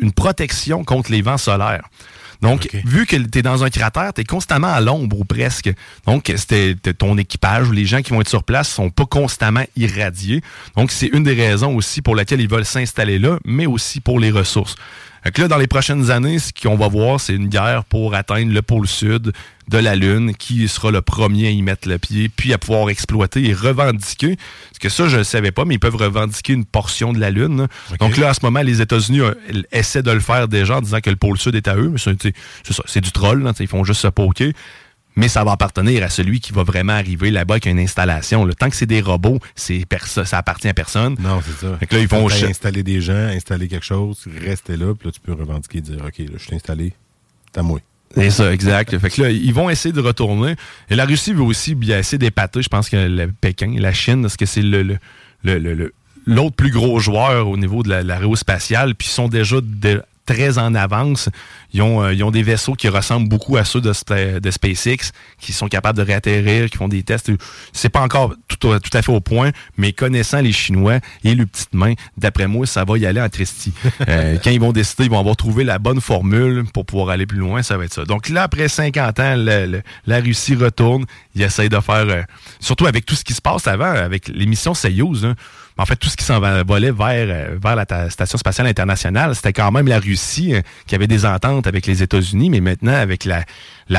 une 0.00 0.12
protection 0.12 0.82
contre 0.84 1.12
les 1.12 1.22
vents 1.22 1.38
solaires. 1.38 1.84
Donc, 2.42 2.68
vu 2.84 3.06
que 3.06 3.16
tu 3.16 3.38
es 3.38 3.42
dans 3.42 3.64
un 3.64 3.70
cratère, 3.70 4.12
tu 4.12 4.20
es 4.20 4.24
constamment 4.24 4.72
à 4.72 4.80
l'ombre 4.80 5.20
ou 5.20 5.24
presque. 5.24 5.72
Donc, 6.06 6.32
c'était 6.36 6.74
ton 6.92 7.16
équipage 7.16 7.68
ou 7.68 7.72
les 7.72 7.86
gens 7.86 8.02
qui 8.02 8.12
vont 8.12 8.20
être 8.20 8.28
sur 8.28 8.42
place 8.42 8.68
sont 8.68 8.90
pas 8.90 9.06
constamment 9.06 9.64
irradiés. 9.76 10.42
Donc, 10.76 10.90
c'est 10.90 11.06
une 11.06 11.22
des 11.22 11.34
raisons 11.34 11.76
aussi 11.76 12.02
pour 12.02 12.16
laquelle 12.16 12.40
ils 12.40 12.48
veulent 12.48 12.64
s'installer 12.64 13.18
là, 13.18 13.38
mais 13.44 13.66
aussi 13.66 14.00
pour 14.00 14.18
les 14.18 14.30
ressources. 14.30 14.74
Que 15.30 15.42
là, 15.42 15.48
dans 15.48 15.56
les 15.56 15.68
prochaines 15.68 16.10
années, 16.10 16.38
ce 16.40 16.52
qu'on 16.52 16.76
va 16.76 16.88
voir, 16.88 17.20
c'est 17.20 17.34
une 17.34 17.48
guerre 17.48 17.84
pour 17.84 18.14
atteindre 18.14 18.52
le 18.52 18.60
pôle 18.60 18.88
sud 18.88 19.32
de 19.68 19.78
la 19.78 19.94
Lune, 19.94 20.34
qui 20.34 20.66
sera 20.66 20.90
le 20.90 21.00
premier 21.00 21.46
à 21.46 21.50
y 21.50 21.62
mettre 21.62 21.88
le 21.88 21.98
pied, 21.98 22.28
puis 22.28 22.52
à 22.52 22.58
pouvoir 22.58 22.90
exploiter 22.90 23.48
et 23.48 23.54
revendiquer. 23.54 24.36
Parce 24.36 24.78
que 24.80 24.88
ça, 24.88 25.08
je 25.08 25.18
ne 25.18 25.22
savais 25.22 25.52
pas, 25.52 25.64
mais 25.64 25.74
ils 25.74 25.80
peuvent 25.80 25.96
revendiquer 25.96 26.52
une 26.52 26.64
portion 26.64 27.12
de 27.12 27.20
la 27.20 27.30
Lune. 27.30 27.68
Donc 28.00 28.16
là, 28.16 28.30
à 28.30 28.34
ce 28.34 28.40
moment, 28.42 28.62
les 28.62 28.80
États-Unis 28.82 29.20
euh, 29.20 29.34
essaient 29.70 30.02
de 30.02 30.10
le 30.10 30.20
faire 30.20 30.48
déjà 30.48 30.78
en 30.78 30.80
disant 30.80 31.00
que 31.00 31.10
le 31.10 31.16
pôle 31.16 31.38
sud 31.38 31.54
est 31.54 31.68
à 31.68 31.76
eux. 31.76 31.92
Mais 31.92 32.32
c'est 32.86 33.00
du 33.00 33.12
troll, 33.12 33.42
là, 33.44 33.52
ils 33.60 33.68
font 33.68 33.84
juste 33.84 34.00
se 34.00 34.08
poker. 34.08 34.52
Mais 35.16 35.28
ça 35.28 35.44
va 35.44 35.52
appartenir 35.52 36.02
à 36.02 36.08
celui 36.08 36.40
qui 36.40 36.52
va 36.52 36.62
vraiment 36.62 36.94
arriver 36.94 37.30
là-bas 37.30 37.54
avec 37.54 37.66
une 37.66 37.78
installation. 37.78 38.44
là. 38.46 38.54
Tant 38.54 38.70
que 38.70 38.76
c'est 38.76 38.86
des 38.86 39.00
robots, 39.02 39.38
c'est 39.54 39.84
ça 40.06 40.38
appartient 40.38 40.68
à 40.68 40.74
personne. 40.74 41.16
Non, 41.20 41.40
c'est 41.44 41.66
ça. 41.66 41.76
Fait 41.78 41.86
que 41.86 41.94
là, 41.96 42.00
ils 42.00 42.08
vont 42.08 42.28
t'as 42.28 42.46
installer 42.46 42.82
des 42.82 43.00
gens, 43.00 43.14
installer 43.14 43.68
quelque 43.68 43.84
chose, 43.84 44.24
rester 44.42 44.76
là, 44.76 44.94
puis 44.94 45.08
là, 45.08 45.12
tu 45.12 45.20
peux 45.20 45.32
revendiquer 45.34 45.78
et 45.78 45.82
dire 45.82 45.98
OK, 46.06 46.18
là, 46.18 46.24
je 46.38 46.42
suis 46.44 46.54
installé, 46.54 46.92
à 47.56 47.62
moi. 47.62 47.80
C'est 48.14 48.30
ça, 48.30 48.52
exact. 48.52 48.98
fait 48.98 49.08
que 49.10 49.22
là, 49.22 49.30
ils 49.30 49.54
vont 49.54 49.70
essayer 49.70 49.92
de 49.92 50.00
retourner. 50.00 50.54
Et 50.90 50.96
la 50.96 51.04
Russie 51.06 51.32
veut 51.32 51.42
aussi 51.42 51.74
bien 51.74 51.98
essayer 51.98 52.18
d'épater, 52.18 52.60
je 52.62 52.68
pense 52.68 52.88
que 52.90 52.96
le 52.96 53.28
Pékin, 53.32 53.74
la 53.78 53.92
Chine, 53.94 54.22
parce 54.22 54.36
que 54.36 54.44
c'est 54.46 54.60
le, 54.62 54.82
le- 54.82 54.98
le- 55.44 55.58
le- 55.58 55.74
le- 55.74 55.94
l'autre 56.26 56.54
plus 56.56 56.70
gros 56.70 57.00
joueur 57.00 57.48
au 57.48 57.56
niveau 57.56 57.82
de 57.82 57.88
la- 57.88 58.02
l'aérospatiale, 58.02 58.94
puis 58.94 59.08
ils 59.08 59.12
sont 59.12 59.28
déjà 59.28 59.56
de- 59.62 60.02
très 60.32 60.58
en 60.58 60.74
avance. 60.74 61.28
Ils 61.72 61.82
ont, 61.82 62.02
euh, 62.02 62.14
ils 62.14 62.22
ont 62.24 62.30
des 62.30 62.42
vaisseaux 62.42 62.74
qui 62.74 62.88
ressemblent 62.88 63.28
beaucoup 63.28 63.56
à 63.56 63.64
ceux 63.64 63.80
de, 63.80 63.92
Spa- 63.92 64.40
de 64.40 64.50
SpaceX, 64.50 65.12
qui 65.40 65.52
sont 65.52 65.68
capables 65.68 65.98
de 65.98 66.04
réatterrir, 66.04 66.68
qui 66.70 66.76
font 66.76 66.88
des 66.88 67.02
tests. 67.02 67.30
C'est 67.72 67.88
pas 67.88 68.00
encore 68.00 68.34
tout, 68.48 68.72
à- 68.72 68.80
tout 68.80 68.96
à 68.96 69.02
fait 69.02 69.12
au 69.12 69.20
point, 69.20 69.50
mais 69.76 69.92
connaissant 69.92 70.40
les 70.40 70.52
Chinois 70.52 70.98
et 71.24 71.34
leurs 71.34 71.46
petites 71.46 71.74
mains, 71.74 71.94
d'après 72.16 72.46
moi, 72.46 72.66
ça 72.66 72.84
va 72.84 72.98
y 72.98 73.06
aller 73.06 73.20
en 73.20 73.28
Christie. 73.28 73.72
Euh, 74.08 74.36
quand 74.42 74.50
ils 74.50 74.60
vont 74.60 74.72
décider, 74.72 75.04
ils 75.04 75.10
vont 75.10 75.18
avoir 75.20 75.36
trouvé 75.36 75.62
la 75.64 75.78
bonne 75.78 76.00
formule 76.00 76.64
pour 76.74 76.84
pouvoir 76.84 77.10
aller 77.10 77.24
plus 77.26 77.38
loin, 77.38 77.62
ça 77.62 77.76
va 77.76 77.84
être 77.84 77.94
ça. 77.94 78.04
Donc 78.04 78.28
là, 78.28 78.42
après 78.44 78.68
50 78.68 79.20
ans, 79.20 79.34
le- 79.36 79.66
le- 79.66 79.82
la 80.06 80.18
Russie 80.20 80.54
retourne, 80.56 81.04
ils 81.34 81.42
essayent 81.42 81.68
de 81.68 81.78
faire, 81.80 82.08
euh, 82.08 82.22
surtout 82.58 82.86
avec 82.86 83.06
tout 83.06 83.14
ce 83.14 83.22
qui 83.24 83.32
se 83.32 83.40
passe 83.40 83.66
avant, 83.68 83.84
avec 83.92 84.28
l'émission 84.28 84.74
Soyuz, 84.74 85.24
hein. 85.24 85.34
En 85.82 85.86
fait, 85.86 85.96
tout 85.96 86.08
ce 86.08 86.16
qui 86.16 86.24
s'en 86.24 86.38
va- 86.38 86.62
volait 86.62 86.92
vers, 86.92 87.26
euh, 87.28 87.58
vers 87.60 87.74
la 87.74 87.84
ta- 87.84 88.08
Station 88.08 88.38
spatiale 88.38 88.68
internationale, 88.68 89.34
c'était 89.34 89.52
quand 89.52 89.72
même 89.72 89.88
la 89.88 89.98
Russie 89.98 90.54
euh, 90.54 90.60
qui 90.86 90.94
avait 90.94 91.08
des 91.08 91.26
ententes 91.26 91.66
avec 91.66 91.86
les 91.86 92.04
États-Unis, 92.04 92.50
mais 92.50 92.60
maintenant, 92.60 92.94
avec 92.94 93.24
la, 93.24 93.44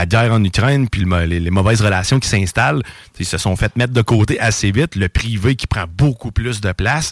guerre 0.06 0.32
en 0.32 0.42
Ukraine, 0.42 0.88
puis 0.88 1.06
les, 1.28 1.52
mauvaises 1.52 1.82
relations 1.82 2.22
qui 2.22 2.30
s'installent, 2.30 2.84
ils 3.20 3.26
se 3.26 3.38
sont 3.38 3.58
fait 3.58 3.76
mettre 3.76 3.92
de 3.92 4.02
côté 4.02 4.40
assez 4.40 4.72
vite, 4.72 4.96
le 4.96 5.10
privé 5.10 5.56
qui 5.56 5.68
prend 5.68 5.84
beaucoup 5.88 6.32
plus 6.32 6.62
de 6.62 6.72
place. 6.72 7.12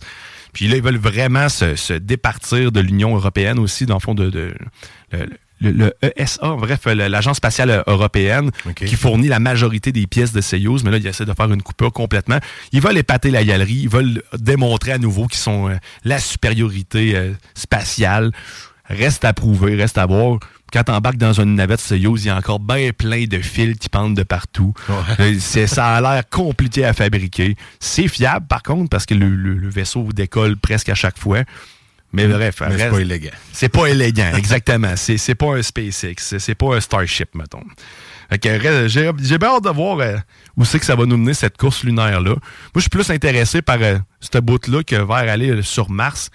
Puis 0.53 0.69
là, 0.69 0.77
ils 0.77 0.83
veulent 0.83 0.97
vraiment 0.97 1.49
se, 1.49 1.97
départir 1.97 2.71
de 2.71 2.79
l'Union 2.79 3.13
européenne 3.15 3.59
aussi, 3.59 3.85
dans 3.85 3.95
le 3.95 3.99
fond, 3.99 4.15
de, 4.15 4.53
le- 5.61 5.71
le 5.71 5.93
ESA, 6.17 6.55
bref, 6.57 6.79
le- 6.85 7.07
l'Agence 7.07 7.37
spatiale 7.37 7.83
européenne, 7.87 8.51
qui 8.73 8.95
fournit 8.95 9.27
la 9.27 9.39
majorité 9.39 9.91
des 9.91 10.07
pièces 10.07 10.33
de 10.33 10.41
Soyuz, 10.41 10.83
mais 10.83 10.91
là, 10.91 10.97
ils 10.97 11.07
essaient 11.07 11.25
de 11.25 11.33
faire 11.33 11.51
une 11.51 11.61
coupure 11.61 11.93
complètement. 11.93 12.39
Ils 12.71 12.81
veulent 12.81 12.97
épater 12.97 13.31
la 13.31 13.43
galerie, 13.43 13.81
ils 13.83 13.89
veulent 13.89 14.21
démontrer 14.37 14.91
à 14.91 14.97
nouveau 14.97 15.27
qu'ils 15.27 15.39
sont 15.39 15.69
euh, 15.69 15.75
la 16.03 16.19
supériorité 16.19 17.15
euh, 17.15 17.31
spatiale. 17.53 18.31
Reste 18.89 19.23
à 19.23 19.31
prouver, 19.33 19.75
reste 19.75 19.97
à 19.97 20.05
voir. 20.05 20.39
Quand 20.73 20.83
t'embarques 20.83 21.17
dans 21.17 21.33
une 21.33 21.55
navette 21.55 21.79
Soyuz, 21.81 22.23
il 22.23 22.27
y 22.27 22.29
a 22.29 22.35
encore 22.37 22.59
bien 22.59 22.91
plein 22.97 23.25
de 23.25 23.37
fils 23.39 23.77
qui 23.77 23.89
pendent 23.89 24.15
de 24.15 24.23
partout. 24.23 24.73
Euh, 25.19 25.35
c'est- 25.39 25.67
ça 25.67 25.95
a 25.95 26.01
l'air 26.01 26.23
compliqué 26.29 26.83
à 26.85 26.93
fabriquer. 26.93 27.55
C'est 27.79 28.07
fiable, 28.07 28.47
par 28.47 28.63
contre, 28.63 28.89
parce 28.89 29.05
que 29.05 29.13
le, 29.13 29.29
le- 29.29 29.55
le 29.55 29.69
vaisseau 29.69 30.07
décolle 30.13 30.57
presque 30.57 30.89
à 30.89 30.95
chaque 30.95 31.17
fois. 31.19 31.39
Mais 32.13 32.27
bref, 32.27 32.55
c'est 32.77 32.89
pas 32.91 32.99
élégant. 32.99 33.29
C'est 33.53 33.69
pas 33.69 33.87
élégant, 33.87 34.31
exactement. 34.35 34.95
C'est 34.95 35.17
c'est 35.17 35.35
pas 35.35 35.55
un 35.55 35.61
SpaceX, 35.61 36.15
c'est 36.17 36.39
c'est 36.39 36.55
pas 36.55 36.75
un 36.75 36.79
Starship, 36.81 37.33
mettons. 37.35 37.63
J'ai 38.43 39.11
j'ai 39.21 39.37
bien 39.37 39.49
hâte 39.49 39.63
de 39.65 39.69
voir 39.69 39.99
euh, 39.99 40.15
où 40.55 40.63
c'est 40.63 40.79
que 40.79 40.85
ça 40.85 40.95
va 40.95 41.05
nous 41.05 41.17
mener 41.17 41.33
cette 41.33 41.57
course 41.57 41.83
lunaire-là. 41.83 42.29
Moi, 42.31 42.39
je 42.75 42.81
suis 42.81 42.89
plus 42.89 43.09
intéressé 43.09 43.61
par 43.61 43.77
euh, 43.81 43.97
ce 44.21 44.37
bout-là 44.39 44.83
que 44.83 44.95
vers 44.95 45.15
aller 45.31 45.49
euh, 45.49 45.61
sur 45.61 45.89
Mars. 45.89 46.29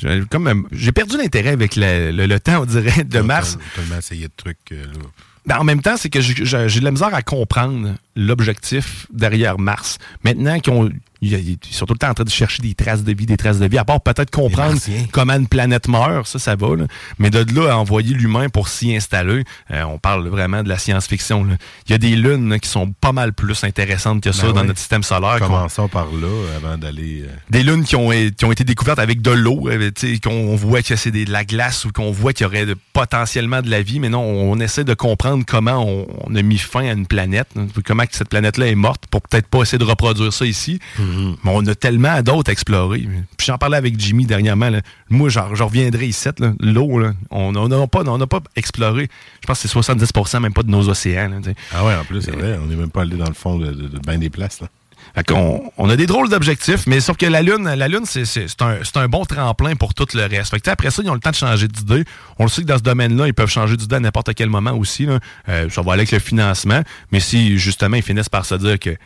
J'ai 0.00 0.22
comme, 0.30 0.66
j'ai 0.72 0.92
perdu 0.92 1.16
l'intérêt 1.18 1.50
avec 1.50 1.76
le, 1.76 2.10
le- 2.10 2.26
le 2.26 2.40
temps, 2.40 2.62
on 2.62 2.64
dirait, 2.64 3.04
de 3.04 3.20
Mars. 3.20 3.58
Essayé 3.98 4.28
de 4.28 4.32
trucs 4.36 4.58
là. 4.70 4.76
Ben, 5.46 5.58
en 5.58 5.64
même 5.64 5.82
temps, 5.82 5.96
c'est 5.98 6.08
que 6.08 6.20
j'ai 6.22 6.34
de 6.34 6.84
la 6.84 6.90
misère 6.90 7.14
à 7.14 7.20
comprendre 7.22 7.94
l'objectif 8.16 9.06
derrière 9.12 9.58
Mars. 9.58 9.98
Maintenant 10.24 10.58
qu'ils 10.60 10.72
ont- 10.72 10.90
ils 11.20 11.56
sont 11.70 11.86
tout 11.86 11.94
le 11.94 11.98
temps 11.98 12.10
en 12.10 12.14
train 12.14 12.24
de 12.24 12.28
chercher 12.30 12.60
des 12.62 12.74
traces 12.74 13.02
de 13.02 13.12
vie, 13.14 13.24
des 13.24 13.38
traces 13.38 13.58
de 13.58 13.66
vie, 13.66 13.78
à 13.78 13.84
part 13.84 14.02
peut-être 14.02 14.30
comprendre 14.30 14.78
comment 15.10 15.32
une 15.34 15.46
planète 15.46 15.88
meurt, 15.88 16.26
ça, 16.26 16.38
ça 16.38 16.54
va. 16.54 16.76
là. 16.76 16.84
Mais 17.18 17.30
de 17.30 17.44
là 17.58 17.72
à 17.72 17.76
envoyer 17.76 18.12
l'humain 18.14 18.50
pour 18.50 18.68
s'y 18.68 18.94
installer, 18.94 19.42
euh, 19.70 19.82
on 19.84 19.98
parle 19.98 20.28
vraiment 20.28 20.62
de 20.62 20.68
la 20.68 20.76
science-fiction. 20.76 21.46
Il 21.86 21.92
y 21.92 21.94
a 21.94 21.98
des 21.98 22.14
lunes 22.16 22.50
là, 22.50 22.58
qui 22.58 22.68
sont 22.68 22.92
pas 22.92 23.12
mal 23.12 23.32
plus 23.32 23.64
intéressantes 23.64 24.22
que 24.22 24.32
ça 24.32 24.42
Ben 24.48 24.52
dans 24.52 24.60
ouais. 24.60 24.66
notre 24.66 24.78
système 24.78 25.02
solaire. 25.02 25.38
Commençons 25.38 25.88
par 25.88 26.06
là 26.12 26.28
avant 26.56 26.76
d'aller. 26.76 27.22
euh, 27.26 27.32
des 27.48 27.62
lunes 27.62 27.84
qui 27.84 27.96
ont, 27.96 28.10
qui 28.10 28.44
ont 28.44 28.52
été 28.52 28.64
découvertes 28.64 28.98
avec 28.98 29.22
de 29.22 29.30
l'eau, 29.30 29.68
euh, 29.70 29.90
qu'on 30.22 30.30
on 30.30 30.56
voit 30.56 30.82
que 30.82 30.94
c'est 30.96 31.10
de 31.10 31.30
la 31.32 31.44
glace 31.46 31.86
ou 31.86 31.92
qu'on 31.92 32.10
voit 32.10 32.34
qu'il 32.34 32.44
y 32.44 32.46
aurait 32.46 32.66
de- 32.66 32.76
potentiellement 32.92 33.62
de 33.62 33.70
la 33.70 33.80
vie, 33.80 33.98
mais 33.98 34.10
non, 34.10 34.20
on 34.22 34.60
essaie 34.60 34.84
de 34.84 34.94
comprendre 34.94 35.44
comment 35.46 35.82
on, 35.88 36.06
on 36.26 36.34
a 36.36 36.42
mis 36.42 36.58
fin 36.58 36.86
à 36.86 36.92
une 36.92 37.06
planète, 37.06 37.48
hein, 37.56 37.66
que 38.06 38.14
cette 38.14 38.28
planète-là 38.28 38.66
est 38.68 38.74
morte 38.74 39.04
pour 39.10 39.22
peut-être 39.22 39.46
pas 39.48 39.62
essayer 39.62 39.78
de 39.78 39.84
reproduire 39.84 40.32
ça 40.32 40.44
ici. 40.46 40.78
Mais 40.98 41.50
on 41.52 41.66
a 41.66 41.74
tellement 41.74 42.20
d'autres 42.22 42.50
à 42.50 42.52
explorer. 42.52 43.08
Puis 43.36 43.46
j'en 43.46 43.58
parlais 43.58 43.76
avec 43.76 43.98
Jimmy 43.98 44.26
dernièrement. 44.26 44.70
là. 44.70 44.80
Moi, 45.10 45.28
je 45.28 45.38
reviendrai 45.62 46.06
ici. 46.06 46.28
là. 46.38 46.52
L'eau, 46.60 46.98
là, 46.98 47.12
on 47.30 47.52
n'a 47.52 47.86
pas, 47.86 48.02
on 48.06 48.18
n'a 48.18 48.26
pas 48.26 48.40
exploré. 48.56 49.08
Je 49.42 49.46
pense 49.46 49.62
que 49.62 49.68
c'est 49.68 49.78
70% 49.78 50.40
même 50.40 50.52
pas 50.52 50.62
de 50.62 50.70
nos 50.70 50.88
océans. 50.88 51.30
Ah 51.74 51.84
ouais, 51.84 51.94
en 51.94 52.04
plus, 52.04 52.22
c'est 52.22 52.30
vrai, 52.30 52.58
on 52.62 52.66
n'est 52.66 52.76
même 52.76 52.90
pas 52.90 53.02
allé 53.02 53.16
dans 53.16 53.26
le 53.28 53.34
fond 53.34 53.58
de, 53.58 53.66
de, 53.72 53.88
de 53.88 53.98
bien 53.98 54.18
des 54.18 54.30
places. 54.30 54.60
Là. 54.60 54.68
Fait 55.14 55.22
qu'on- 55.24 55.70
on 55.78 55.88
a 55.88 55.96
des 55.96 56.06
drôles 56.06 56.28
d'objectifs, 56.28 56.86
mais 56.88 57.00
sauf 57.00 57.16
que 57.16 57.26
la 57.26 57.40
Lune, 57.40 57.72
la 57.72 57.86
Lune, 57.88 58.02
c'est 58.04 58.24
c'est- 58.24 58.48
c'est 58.48 58.62
un, 58.62 58.78
c'est 58.82 58.96
un 58.96 59.06
bon 59.06 59.24
tremplin 59.24 59.76
pour 59.76 59.94
tout 59.94 60.06
le 60.14 60.22
reste. 60.26 60.50
Fait 60.50 60.58
que, 60.60 60.68
après 60.70 60.90
ça, 60.90 61.02
ils 61.04 61.10
ont 61.10 61.14
le 61.14 61.20
temps 61.20 61.30
de 61.30 61.36
changer 61.36 61.68
d'idée. 61.68 62.04
On 62.38 62.44
le 62.44 62.48
sait 62.48 62.62
que 62.62 62.66
dans 62.66 62.78
ce 62.78 62.82
domaine-là, 62.82 63.28
ils 63.28 63.34
peuvent 63.34 63.48
changer 63.50 63.76
d'idée 63.76 63.94
à 63.96 64.00
n'importe 64.00 64.34
quel 64.34 64.50
moment 64.50 64.72
aussi. 64.72 65.06
Là. 65.06 65.20
Euh, 65.48 65.70
ça 65.70 65.82
va 65.82 65.92
aller 65.92 66.00
avec 66.00 66.10
le 66.12 66.18
financement. 66.18 66.82
Mais 67.12 67.20
si 67.20 67.58
justement 67.58 67.96
ils 67.96 68.02
finissent 68.02 68.28
par 68.28 68.44
se 68.44 68.56
dire 68.56 68.78
que 68.78 68.96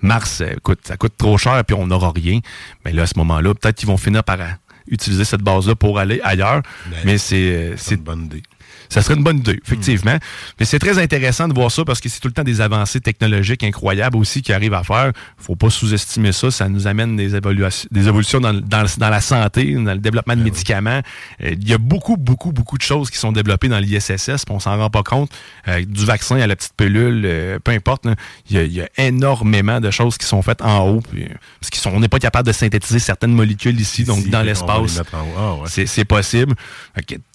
Mars, 0.00 0.40
euh, 0.40 0.54
coûte, 0.62 0.80
ça 0.84 0.96
coûte 0.96 1.14
trop 1.18 1.36
cher, 1.38 1.62
puis 1.66 1.74
on 1.74 1.86
n'aura 1.86 2.12
rien. 2.14 2.38
Mais 2.84 2.92
là, 2.92 3.02
à 3.02 3.06
ce 3.06 3.18
moment-là, 3.18 3.52
peut-être 3.54 3.76
qu'ils 3.76 3.88
vont 3.88 3.96
finir 3.98 4.24
par 4.24 4.40
euh, 4.40 4.44
utiliser 4.90 5.24
cette 5.24 5.42
base-là 5.42 5.74
pour 5.74 5.98
aller 5.98 6.20
ailleurs. 6.24 6.62
Mais, 7.04 7.18
c'est... 7.18 7.34
euh, 7.36 7.74
c'est 7.76 7.96
une 7.96 8.02
bonne 8.02 8.24
idée. 8.26 8.42
Ça 8.88 9.02
serait 9.02 9.14
une 9.14 9.22
bonne 9.22 9.38
idée, 9.38 9.60
effectivement. 9.64 10.16
Mais 10.58 10.64
c'est 10.66 10.78
très 10.78 10.98
intéressant 10.98 11.46
de 11.48 11.54
voir 11.54 11.70
ça 11.70 11.84
parce 11.84 12.00
que 12.00 12.08
c'est 12.08 12.20
tout 12.20 12.28
le 12.28 12.32
temps 12.34 12.42
des 12.44 12.60
avancées 12.60 13.00
technologiques 13.00 13.62
incroyables 13.62 14.16
aussi 14.16 14.42
qui 14.42 14.52
arrivent 14.52 14.74
à 14.74 14.82
faire. 14.82 15.12
faut 15.36 15.56
pas 15.56 15.70
sous-estimer 15.70 16.32
ça. 16.32 16.50
Ça 16.50 16.68
nous 16.68 16.86
amène 16.86 17.16
des, 17.16 17.34
évolutions 17.36 18.40
dans, 18.40 18.54
dans, 18.54 18.86
dans 18.96 19.10
la 19.10 19.20
santé, 19.20 19.74
dans 19.74 19.92
le 19.92 19.98
développement 19.98 20.36
de 20.36 20.42
médicaments. 20.42 21.00
Euh, 21.42 21.50
Il 21.60 21.68
y 21.68 21.74
a 21.74 21.78
beaucoup, 21.78 22.16
beaucoup, 22.16 22.52
beaucoup 22.52 22.78
de 22.78 22.82
choses 22.82 23.10
qui 23.10 23.18
sont 23.18 23.32
développées 23.32 23.68
dans 23.68 23.78
l'ISSS, 23.78 24.44
on 24.50 24.58
s'en 24.60 24.76
rend 24.78 24.90
pas 24.90 25.02
compte. 25.02 25.30
Euh, 25.68 25.84
du 25.84 26.04
vaccin 26.04 26.36
à 26.40 26.46
la 26.46 26.56
petite 26.56 26.72
pilule, 26.76 27.22
euh, 27.24 27.58
peu 27.58 27.72
importe. 27.72 28.06
Il 28.48 28.56
y, 28.56 28.58
a- 28.58 28.64
il 28.64 28.72
y 28.72 28.80
a 28.80 28.88
énormément 28.96 29.80
de 29.80 29.90
choses 29.90 30.16
qui 30.18 30.26
sont 30.26 30.42
faites 30.42 30.62
en 30.62 30.88
haut. 30.88 31.00
puis, 31.00 31.26
parce 31.60 31.70
sont- 31.82 31.90
on 31.94 32.00
n'est 32.00 32.08
pas 32.08 32.18
capable 32.18 32.46
de 32.46 32.52
synthétiser 32.52 32.98
certaines 32.98 33.32
molécules 33.32 33.78
ici, 33.80 34.04
donc 34.04 34.28
dans 34.30 34.42
l'espace. 34.42 35.00
Ah, 35.36 35.54
ouais. 35.54 35.68
C'est- 35.68 35.86
possible. 36.04 36.54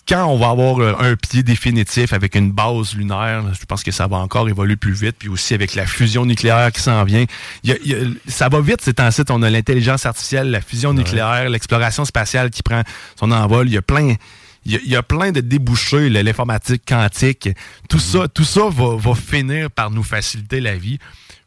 Quand 0.07 0.25
on 0.25 0.37
va 0.37 0.49
avoir 0.49 0.79
euh, 0.79 0.93
un 0.99 1.15
pied 1.15 1.43
définitif 1.43 2.11
avec 2.13 2.35
une 2.35 2.51
base 2.51 2.95
lunaire, 2.95 3.43
je 3.53 3.65
pense 3.65 3.83
que 3.83 3.91
ça 3.91 4.07
va 4.07 4.17
encore 4.17 4.49
évoluer 4.49 4.75
plus 4.75 4.93
vite. 4.93 5.15
Puis 5.17 5.29
aussi 5.29 5.53
avec 5.53 5.75
la 5.75 5.85
fusion 5.85 6.25
nucléaire 6.25 6.71
qui 6.71 6.81
s'en 6.81 7.03
vient. 7.03 7.25
Il 7.63 7.69
y 7.69 7.73
a- 7.73 7.77
il 7.83 7.91
y 7.91 7.95
a- 7.95 8.07
ça 8.27 8.49
va 8.49 8.59
vite 8.61 8.81
ces 8.81 8.93
temps-ci. 8.93 9.21
On 9.29 9.41
a 9.43 9.49
l'intelligence 9.49 10.05
artificielle, 10.05 10.51
la 10.51 10.61
fusion 10.61 10.93
nucléaire, 10.93 11.49
l'exploration 11.49 12.03
spatiale 12.05 12.49
qui 12.49 12.63
prend 12.63 12.83
son 13.17 13.31
envol. 13.31 13.67
Il 13.67 13.73
y 13.73 13.77
a 13.77 13.81
plein. 13.81 14.15
Il 14.65 14.71
y 14.71 14.75
a, 14.75 14.79
il 14.85 14.91
y 14.91 14.95
a 14.95 15.03
plein 15.03 15.31
de 15.31 15.41
débouchés, 15.41 16.09
l'informatique 16.09 16.83
quantique. 16.87 17.49
Tout 17.89 17.99
ça, 17.99 18.27
tout 18.29 18.45
ça 18.45 18.61
va, 18.69 18.95
va 18.95 19.13
finir 19.15 19.69
par 19.69 19.91
nous 19.91 20.03
faciliter 20.03 20.61
la 20.61 20.75
vie. 20.75 20.99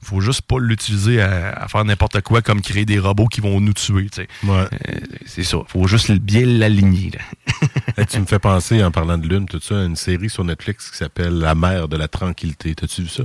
Faut 0.06 0.20
juste 0.20 0.42
pas 0.42 0.58
l'utiliser 0.58 1.20
à, 1.20 1.50
à 1.50 1.68
faire 1.68 1.84
n'importe 1.84 2.20
quoi 2.22 2.42
comme 2.42 2.60
créer 2.60 2.84
des 2.84 2.98
robots 2.98 3.26
qui 3.26 3.40
vont 3.40 3.60
nous 3.60 3.72
tuer. 3.72 4.06
tu 4.10 4.22
sais. 4.22 4.28
Euh, 4.48 4.66
c'est 5.26 5.42
ça. 5.42 5.58
faut 5.66 5.86
juste 5.86 6.10
bien 6.12 6.46
l'aligner. 6.46 7.12
Hey, 7.98 8.04
tu 8.04 8.20
me 8.20 8.26
fais 8.26 8.38
penser, 8.38 8.84
en 8.84 8.90
parlant 8.90 9.16
de 9.16 9.26
lune, 9.26 9.46
tout 9.46 9.58
ça, 9.58 9.80
à 9.80 9.84
une 9.84 9.96
série 9.96 10.28
sur 10.28 10.44
Netflix 10.44 10.90
qui 10.90 10.98
s'appelle 10.98 11.38
La 11.38 11.54
mer 11.54 11.88
de 11.88 11.96
la 11.96 12.08
tranquillité? 12.08 12.74
T'as-tu 12.74 13.02
vu 13.02 13.08
ça? 13.08 13.22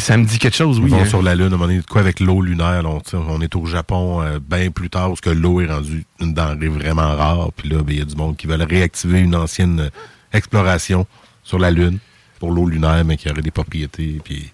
Ça 0.00 0.16
me 0.16 0.24
dit 0.24 0.40
quelque 0.40 0.56
chose, 0.56 0.80
oui. 0.80 0.86
Ils 0.86 0.90
vont 0.90 1.02
hein. 1.02 1.06
sur 1.06 1.22
la 1.22 1.36
Lune, 1.36 1.44
à 1.44 1.46
un 1.46 1.50
moment 1.50 1.66
donné, 1.66 1.78
de 1.78 1.86
quoi 1.86 2.00
avec 2.00 2.18
l'eau 2.18 2.42
lunaire. 2.42 2.82
là, 2.82 2.98
on, 3.12 3.40
est 3.40 3.54
au 3.54 3.66
Japon 3.66 4.20
euh, 4.20 4.40
bien 4.40 4.70
plus 4.70 4.90
tard, 4.90 5.08
parce 5.08 5.20
que 5.20 5.30
l'eau 5.30 5.60
est 5.60 5.66
rendue 5.66 6.04
une 6.20 6.34
denrée 6.34 6.68
vraiment 6.68 7.14
rare. 7.16 7.52
Puis 7.56 7.68
là, 7.68 7.78
ben, 7.82 7.92
il 7.92 7.98
y 7.98 8.02
a 8.02 8.04
du 8.04 8.16
monde 8.16 8.36
qui 8.36 8.46
veulent 8.46 8.62
réactiver 8.62 9.20
une 9.20 9.36
ancienne 9.36 9.80
euh, 9.80 9.90
exploration 10.32 11.06
sur 11.44 11.58
la 11.58 11.70
Lune 11.70 11.98
pour 12.38 12.50
l'eau 12.52 12.66
lunaire, 12.66 13.04
mais 13.04 13.16
qui 13.16 13.30
aurait 13.30 13.42
des 13.42 13.50
propriétés. 13.50 14.20
Puis 14.24 14.50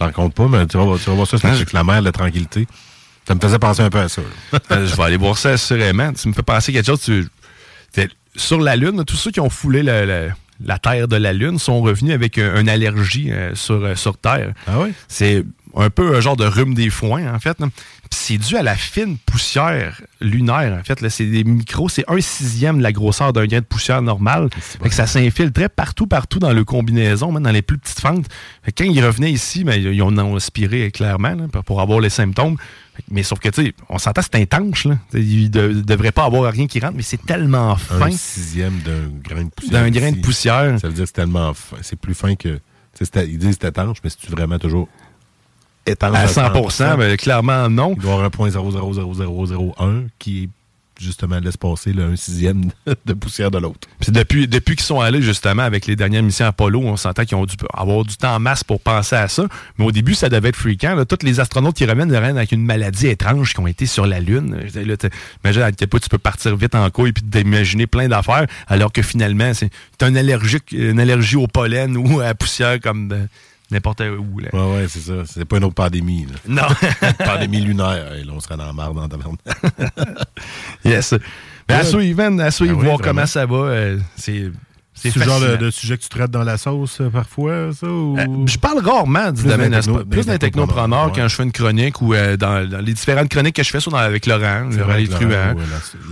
t'en 0.00 0.10
comptes 0.12 0.34
pas, 0.34 0.48
mais 0.48 0.66
tu 0.66 0.76
vas, 0.78 0.84
voir- 0.84 0.98
tu 0.98 1.04
vas 1.10 1.14
voir 1.14 1.26
ça, 1.28 1.38
c'est 1.38 1.46
avec 1.48 1.72
la 1.72 1.84
mer 1.84 2.00
la 2.02 2.10
tranquillité. 2.12 2.66
Ça 3.28 3.34
me 3.34 3.40
faisait 3.40 3.58
penser 3.58 3.82
un 3.82 3.90
peu 3.90 3.98
à 4.00 4.08
ça. 4.08 4.22
Euh, 4.72 4.86
je 4.86 4.96
vais 4.96 5.02
aller 5.02 5.16
voir 5.16 5.36
ça 5.38 5.50
assurément. 5.50 6.12
Tu 6.14 6.26
me 6.28 6.32
fais 6.32 6.42
penser 6.42 6.72
quelque 6.72 6.86
chose. 6.86 7.00
Tu, 7.02 7.28
sur 8.36 8.60
la 8.60 8.76
Lune, 8.76 9.04
tous 9.04 9.16
ceux 9.16 9.30
qui 9.30 9.40
ont 9.40 9.50
foulé 9.50 9.82
la, 9.82 10.06
la- 10.06 10.28
la 10.64 10.78
Terre 10.78 11.08
de 11.08 11.16
la 11.16 11.32
Lune 11.32 11.58
sont 11.58 11.80
revenus 11.80 12.12
avec 12.14 12.38
un- 12.38 12.60
une 12.60 12.68
allergie 12.68 13.30
euh, 13.32 13.54
sur, 13.54 13.76
euh, 13.84 13.94
sur 13.94 14.16
Terre. 14.18 14.52
Ah 14.66 14.80
oui? 14.80 14.92
C'est 15.08 15.44
un 15.76 15.88
peu 15.90 16.16
un 16.16 16.20
genre 16.20 16.36
de 16.36 16.44
rhume 16.44 16.74
des 16.74 16.90
foins, 16.90 17.32
en 17.32 17.38
fait. 17.38 17.56
c'est 18.10 18.38
dû 18.38 18.56
à 18.56 18.62
la 18.62 18.74
fine 18.74 19.16
poussière 19.24 20.00
lunaire, 20.20 20.76
en 20.80 20.82
fait. 20.84 21.08
C'est 21.08 21.26
des 21.26 21.44
micros, 21.44 21.88
c'est 21.88 22.04
un 22.08 22.20
sixième 22.20 22.78
de 22.78 22.82
la 22.82 22.90
grosseur 22.92 23.32
d'un 23.32 23.46
grain 23.46 23.60
de 23.60 23.64
poussière 23.64 24.02
normal. 24.02 24.48
Fait 24.82 24.88
que 24.88 24.94
ça 24.94 25.06
s'infiltrait 25.06 25.68
partout, 25.68 26.06
partout 26.08 26.40
dans 26.40 26.52
le 26.52 26.64
combinaison, 26.64 27.30
même 27.30 27.44
dans 27.44 27.52
les 27.52 27.62
plus 27.62 27.78
petites 27.78 28.00
fentes. 28.00 28.26
Fait 28.64 28.72
que 28.72 28.82
quand 28.82 28.90
ils 28.90 29.04
revenaient 29.04 29.30
ici, 29.30 29.62
ben, 29.62 29.80
ils 29.80 30.02
en 30.02 30.16
ont 30.18 30.34
aspiré 30.36 30.90
clairement 30.90 31.34
là, 31.36 31.62
pour 31.64 31.80
avoir 31.80 32.00
les 32.00 32.10
symptômes. 32.10 32.56
Mais 33.10 33.22
sauf 33.22 33.38
que, 33.38 33.48
tu 33.48 33.64
sais, 33.64 33.74
on 33.88 33.98
s'entend, 33.98 34.22
c'est 34.22 34.36
intense, 34.36 34.84
là. 34.84 34.98
T'sais, 35.08 35.22
Il 35.22 35.50
ne 35.50 35.80
devrait 35.82 36.12
pas 36.12 36.24
avoir 36.24 36.52
rien 36.52 36.66
qui 36.66 36.80
rentre, 36.80 36.94
mais 36.96 37.02
c'est 37.02 37.24
tellement 37.24 37.76
fin. 37.76 38.06
Un 38.06 38.10
sixième 38.10 38.78
d'un 38.80 39.08
grain 39.22 39.44
de 39.44 39.50
poussière. 39.50 39.82
D'un 39.82 39.90
grain 39.90 40.12
de 40.12 40.20
poussière. 40.20 40.80
Ça 40.80 40.88
veut 40.88 40.94
dire 40.94 41.04
que 41.04 41.08
c'est 41.08 41.12
tellement 41.14 41.54
fin. 41.54 41.76
C'est 41.82 41.98
plus 41.98 42.14
fin 42.14 42.34
que. 42.34 42.60
Ils 43.00 43.38
disent 43.38 43.56
que 43.56 43.62
c'est 43.62 43.68
étanche, 43.68 43.98
mais 44.04 44.10
c'est 44.10 44.30
vraiment 44.30 44.58
toujours 44.58 44.88
étanche 45.86 46.16
À 46.16 46.26
100%, 46.26 46.96
ben, 46.98 47.16
clairement 47.16 47.68
non. 47.68 47.94
Il 47.96 48.02
doit 48.02 48.10
y 48.10 48.12
avoir 48.12 48.26
un 48.26 48.30
point 48.30 48.48
0,00001 48.50 50.08
qui 50.18 50.44
est 50.44 50.48
justement 51.00 51.38
laisse 51.40 51.56
passer 51.56 51.92
un 51.98 52.16
sixième 52.16 52.70
de 53.06 53.12
poussière 53.14 53.50
de 53.50 53.58
l'autre. 53.58 53.88
Puis 54.00 54.12
depuis, 54.12 54.46
depuis 54.48 54.76
qu'ils 54.76 54.84
sont 54.84 55.00
allés 55.00 55.22
justement 55.22 55.62
avec 55.62 55.86
les 55.86 55.96
dernières 55.96 56.22
missions 56.22 56.46
Apollo, 56.46 56.80
on 56.80 56.96
s'entend 56.96 57.24
qu'ils 57.24 57.36
ont 57.36 57.46
dû 57.46 57.56
avoir 57.74 58.04
du 58.04 58.16
temps 58.16 58.34
en 58.34 58.40
masse 58.40 58.64
pour 58.64 58.80
penser 58.80 59.16
à 59.16 59.28
ça. 59.28 59.46
Mais 59.78 59.84
au 59.84 59.92
début, 59.92 60.14
ça 60.14 60.28
devait 60.28 60.50
être 60.50 60.56
fréquent. 60.56 61.02
Tous 61.04 61.24
les 61.24 61.40
astronautes 61.40 61.76
qui 61.76 61.84
reviennent, 61.84 62.14
reviennent 62.14 62.36
avec 62.36 62.52
une 62.52 62.64
maladie 62.64 63.06
étrange 63.08 63.52
qui 63.54 63.60
ont 63.60 63.66
été 63.66 63.86
sur 63.86 64.06
la 64.06 64.20
Lune. 64.20 64.56
Imagine 65.44 65.62
à 65.62 65.72
quel 65.72 65.88
point 65.88 66.00
tu 66.00 66.08
peux 66.08 66.18
partir 66.18 66.56
vite 66.56 66.74
en 66.74 66.88
couille 66.90 67.10
et 67.10 67.12
d'imaginer 67.22 67.86
plein 67.86 68.08
d'affaires, 68.08 68.46
alors 68.68 68.92
que 68.92 69.02
finalement, 69.02 69.52
c'est 69.54 69.70
t'as 69.98 70.08
une 70.08 70.16
allergie, 70.16 70.58
une 70.72 71.00
allergie 71.00 71.36
au 71.36 71.46
pollen 71.46 71.96
ou 71.96 72.20
à 72.20 72.24
la 72.24 72.34
poussière 72.34 72.78
comme 72.80 73.08
de- 73.08 73.28
n'importe 73.70 74.00
où. 74.00 74.38
Là. 74.38 74.48
Ouais, 74.52 74.74
ouais, 74.76 74.86
c'est 74.88 75.00
ça. 75.00 75.12
C'est 75.26 75.44
pas 75.44 75.56
une 75.58 75.64
autre 75.64 75.74
pandémie. 75.74 76.26
là. 76.26 76.36
Non. 76.46 76.68
Une 77.02 77.12
pandémie 77.26 77.60
lunaire. 77.60 78.14
Et 78.14 78.24
là, 78.24 78.32
on 78.34 78.40
serait 78.40 78.56
dans 78.56 78.66
la 78.66 78.72
marde 78.72 78.94
dans 78.94 79.16
la 79.16 80.04
Yes. 80.84 81.14
Mais 81.68 81.74
à 81.74 81.78
Ouais. 81.78 81.84
suivre, 81.84 82.22
à 82.40 82.50
suivre, 82.50 82.74
Ah 82.76 82.80
oui, 82.80 82.86
voir 82.86 82.98
comment 83.00 83.26
ça 83.26 83.46
va. 83.46 83.56
euh, 83.56 83.98
c'est 84.16 84.50
C'est 85.02 85.16
le 85.16 85.24
genre 85.24 85.40
de, 85.40 85.70
sujet 85.70 85.96
que 85.96 86.02
tu 86.02 86.08
traites 86.08 86.30
dans 86.30 86.42
la 86.44 86.56
sauce 86.58 87.00
euh, 87.00 87.08
parfois, 87.10 87.70
ça? 87.72 87.86
Ou... 87.86 88.18
Euh, 88.18 88.24
je 88.46 88.58
parle 88.58 88.78
rarement 88.84 89.32
du 89.32 89.42
Plus 89.42 89.50
domaine 89.50 89.72
techno- 89.72 90.04
plus 90.04 90.26
d'un 90.26 90.38
technopreneur 90.38 91.12
quand 91.12 91.26
je 91.28 91.34
fais 91.34 91.42
une 91.42 91.52
chronique 91.52 92.00
ou 92.02 92.14
euh, 92.14 92.36
dans, 92.36 92.68
dans 92.68 92.78
les 92.80 92.92
différentes 92.92 93.28
chroniques 93.28 93.56
que 93.56 93.62
je 93.62 93.70
fais, 93.70 93.80
soit 93.80 93.92
dans- 93.92 93.98
avec 93.98 94.26
Laurent, 94.26 94.64
Laurent. 94.70 94.96
Laurent, 94.96 95.54
ouais, 95.54 95.54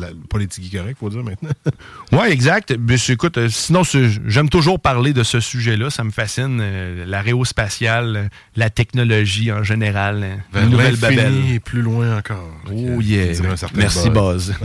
la- 0.01 0.07
la- 0.09 0.13
politique 0.29 0.75
correct, 0.77 0.97
faut 0.99 1.11
dire 1.11 1.23
maintenant. 1.23 1.51
Oui, 2.13 2.27
exact. 2.31 2.75
Mais 2.79 2.97
écoute, 3.09 3.37
euh, 3.39 3.49
sinon, 3.51 3.83
j'aime 4.27 4.49
toujours 4.49 4.81
parler 4.81 5.13
de 5.13 5.23
ce 5.23 5.41
sujet-là. 5.41 5.91
Ça 5.91 6.05
me 6.05 6.11
fascine. 6.11 6.63
L'aérospatiale, 7.07 8.31
la 8.57 8.71
technologie 8.71 9.53
en 9.53 9.63
général, 9.63 10.23
euh, 10.23 10.35
Vers 10.53 10.63
les 10.65 10.69
nouvelles 10.71 10.97
l'infini 11.01 11.17
babelles. 11.17 11.51
et 11.55 11.61
plus 11.61 11.83
loin 11.83 12.17
encore. 12.19 12.49
Oh 12.73 13.01
yeah. 13.01 13.33
Merci, 13.75 14.11
Buzz. 14.11 14.55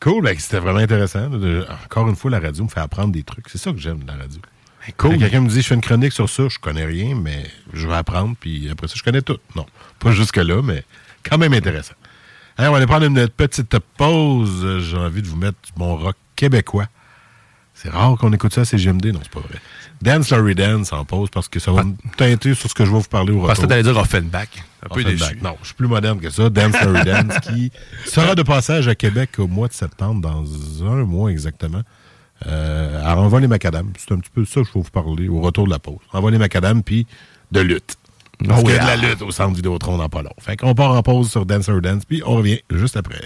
Cool, 0.00 0.22
ben, 0.22 0.36
c'était 0.38 0.60
vraiment 0.60 0.78
intéressant. 0.78 1.28
Encore 1.84 2.08
une 2.08 2.16
fois, 2.16 2.30
la 2.30 2.40
radio 2.40 2.64
me 2.64 2.68
fait 2.68 2.80
apprendre 2.80 3.12
des 3.12 3.24
trucs. 3.24 3.48
C'est 3.48 3.58
ça 3.58 3.72
que 3.72 3.78
j'aime 3.78 4.02
de 4.02 4.06
la 4.06 4.14
radio. 4.16 4.40
cool. 4.96 5.12
Quand 5.12 5.18
quelqu'un 5.18 5.40
me 5.40 5.48
dit 5.48 5.60
je 5.60 5.66
fais 5.66 5.74
une 5.74 5.80
chronique 5.80 6.12
sur 6.12 6.28
ça, 6.28 6.44
je 6.48 6.58
connais 6.58 6.84
rien, 6.84 7.14
mais 7.16 7.46
je 7.72 7.86
vais 7.86 7.94
apprendre, 7.94 8.36
puis 8.38 8.70
après 8.70 8.86
ça, 8.86 8.94
je 8.96 9.02
connais 9.02 9.22
tout. 9.22 9.38
Non, 9.56 9.66
pas 9.98 10.12
jusque-là, 10.12 10.62
mais 10.62 10.84
quand 11.28 11.38
même 11.38 11.52
intéressant. 11.52 11.94
Allez, 12.56 12.68
on 12.68 12.72
va 12.72 12.78
aller 12.78 12.86
prendre 12.86 13.06
une 13.06 13.28
petite 13.28 13.78
pause. 13.96 14.80
J'ai 14.80 14.96
envie 14.96 15.22
de 15.22 15.28
vous 15.28 15.36
mettre 15.36 15.58
mon 15.76 15.96
rock 15.96 16.16
québécois. 16.36 16.86
C'est 17.74 17.90
rare 17.90 18.16
qu'on 18.18 18.32
écoute 18.32 18.52
ça 18.52 18.62
à 18.62 18.64
CGMD. 18.64 19.06
Non, 19.06 19.20
c'est 19.22 19.30
pas 19.30 19.40
vrai. 19.40 19.60
Dance 20.02 20.30
Larry 20.30 20.56
Dance 20.56 20.92
en 20.92 21.04
pause 21.04 21.28
parce 21.30 21.48
que 21.48 21.60
ça 21.60 21.70
va 21.70 21.84
me 21.84 21.94
teinter 22.16 22.54
sur 22.54 22.68
ce 22.68 22.74
que 22.74 22.84
je 22.84 22.90
vais 22.90 22.98
vous 22.98 23.04
parler 23.04 23.30
au 23.30 23.36
retour. 23.36 23.46
Parce 23.46 23.60
que 23.60 23.66
t'allais 23.66 23.84
dire 23.84 23.96
Offenbach. 23.96 24.48
Un 24.84 24.94
peu 24.94 25.04
déçu. 25.04 25.38
Non, 25.42 25.56
je 25.60 25.66
suis 25.66 25.74
plus 25.74 25.88
moderne 25.88 26.20
que 26.20 26.30
ça. 26.30 26.48
Dance 26.50 26.72
Larry 26.72 27.04
Dance 27.04 27.38
qui 27.40 27.72
sera 28.06 28.34
de 28.34 28.42
passage 28.42 28.88
à 28.88 28.94
Québec 28.94 29.30
au 29.38 29.48
mois 29.48 29.68
de 29.68 29.72
septembre, 29.72 30.20
dans 30.20 30.44
un 30.84 31.04
mois 31.04 31.30
exactement. 31.30 31.82
Euh, 32.46 33.02
à 33.04 33.16
Envoi 33.16 33.40
les 33.40 33.48
Macadam. 33.48 33.92
C'est 33.98 34.12
un 34.12 34.18
petit 34.18 34.30
peu 34.30 34.44
ça 34.44 34.60
que 34.60 34.68
je 34.68 34.72
vais 34.72 34.80
vous 34.80 34.90
parler 34.90 35.28
au 35.28 35.40
retour 35.40 35.66
de 35.66 35.70
la 35.70 35.80
pause. 35.80 35.98
Envoi 36.12 36.30
les 36.30 36.38
Macadam, 36.38 36.82
puis 36.82 37.06
de 37.50 37.60
lutte. 37.60 37.96
Parce 38.46 38.62
Oh 38.64 38.70
y 38.70 38.74
a 38.74 38.78
de 38.78 38.86
la 38.86 39.08
lutte 39.08 39.22
au 39.22 39.32
centre 39.32 39.56
Vidéotron 39.56 39.98
dans 39.98 40.08
pas 40.08 40.22
long. 40.22 40.34
Fait 40.38 40.56
qu'on 40.56 40.74
part 40.74 40.92
en 40.92 41.02
pause 41.02 41.30
sur 41.30 41.44
Dance 41.44 41.66
Larry 41.68 41.80
Dance, 41.80 42.04
puis 42.04 42.22
on 42.24 42.36
revient 42.36 42.60
juste 42.70 42.96
après. 42.96 43.20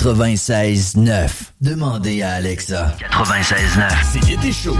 96.9. 0.00 1.28
Demandez 1.60 2.22
à 2.22 2.30
Alexa. 2.30 2.96
96.9. 3.12 3.90
C'est 4.10 4.24
l'été 4.30 4.50
chaud. 4.50 4.74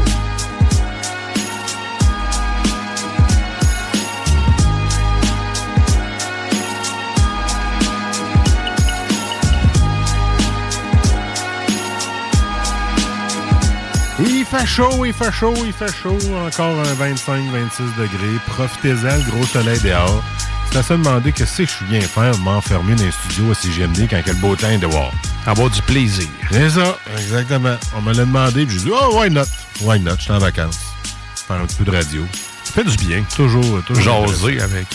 Il 14.21 14.45
fait 14.47 14.67
chaud, 14.67 15.05
il 15.05 15.13
fait 15.13 15.31
chaud, 15.31 15.53
il 15.67 15.73
fait 15.75 15.93
chaud. 15.93 16.17
Encore 16.47 16.79
un 16.79 16.95
25-26 16.95 17.95
degrés. 17.99 18.39
Profitez-en, 18.47 19.17
le 19.19 19.31
gros 19.31 19.45
soleil 19.45 19.81
dehors. 19.81 20.25
À 20.77 20.83
se 20.85 20.93
demander 20.95 21.33
que 21.33 21.45
c'est 21.45 21.67
que 21.67 21.71
je 21.81 21.85
viens 21.87 22.01
faire 22.01 22.39
m'enfermer 22.39 22.95
dans 22.95 23.03
un 23.05 23.11
studio 23.11 23.51
à 23.51 23.55
CGMD 23.55 24.09
quand 24.09 24.23
quel 24.25 24.37
beau 24.37 24.55
temps 24.55 24.71
est 24.71 24.79
dehors. 24.79 25.13
Avoir 25.45 25.69
du 25.69 25.83
plaisir. 25.83 26.29
C'est 26.51 26.71
ça, 26.71 26.97
exactement. 27.19 27.77
On 27.97 28.01
me 28.03 28.15
l'a 28.15 28.25
demandé, 28.25 28.65
puis 28.65 28.79
j'ai 28.79 28.85
dit, 28.85 28.91
oh, 28.93 29.19
why 29.19 29.29
not? 29.31 29.43
Why 29.83 29.99
not? 29.99 30.17
Je 30.19 30.23
suis 30.23 30.33
en 30.33 30.39
vacances. 30.39 30.79
Faire 31.47 31.57
un 31.57 31.67
petit 31.67 31.77
peu 31.77 31.85
de 31.85 31.91
radio. 31.91 32.25
Ça 32.65 32.73
fait 32.73 32.85
du 32.85 32.97
bien. 33.05 33.25
Toujours, 33.35 33.83
toujours. 33.85 34.29
Jaser 34.29 34.61
avec 34.61 34.87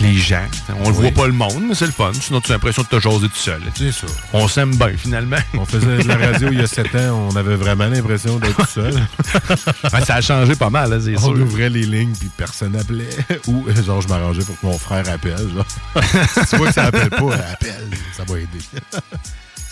les 0.00 0.14
gens. 0.16 0.44
On 0.80 0.88
le 0.90 0.96
Oui. 0.96 1.02
voit 1.02 1.10
pas 1.10 1.26
le 1.26 1.32
monde, 1.32 1.64
mais 1.68 1.74
c'est 1.74 1.86
le 1.86 1.92
fun. 1.92 2.12
Sinon, 2.12 2.40
tu 2.40 2.50
as 2.50 2.54
l'impression 2.54 2.82
de 2.82 2.88
te 2.88 3.00
jaser 3.00 3.28
tout 3.28 3.36
seul. 3.36 3.60
C'est 3.76 3.92
ça. 3.92 4.06
On 4.32 4.48
s'aime 4.48 4.74
bien, 4.76 4.92
finalement. 4.96 5.36
On 5.54 5.64
faisait 5.64 5.98
de 6.02 6.08
la 6.08 6.16
radio 6.16 6.48
il 6.52 6.58
y 6.58 6.62
a 6.62 6.66
7 6.66 6.94
ans, 6.96 7.28
on 7.30 7.36
avait 7.36 7.56
vraiment 7.56 7.86
l'impression 7.86 8.38
d'être 8.38 8.56
tout 8.56 8.66
seul. 8.66 8.94
Ouais, 8.94 10.00
ça 10.04 10.14
a 10.16 10.20
changé 10.20 10.54
pas 10.56 10.70
mal, 10.70 10.90
là, 10.90 10.98
c'est 11.00 11.16
On 11.24 11.32
ouvrait 11.36 11.68
les 11.70 11.82
lignes 11.84 12.14
puis 12.18 12.30
personne 12.36 12.76
appelait. 12.76 13.08
Ou 13.48 13.64
genre 13.84 14.00
je 14.00 14.08
m'arrangeais 14.08 14.44
pour 14.44 14.58
que 14.58 14.66
mon 14.66 14.78
frère 14.78 15.08
appelle. 15.08 15.36
genre. 15.54 15.66
tu 16.50 16.56
vois 16.56 16.68
que 16.68 16.74
ça 16.74 16.84
appelle 16.84 17.10
pas, 17.10 17.34
appelle. 17.52 17.88
Ça 18.16 18.24
va 18.26 18.38
aider. 18.38 18.58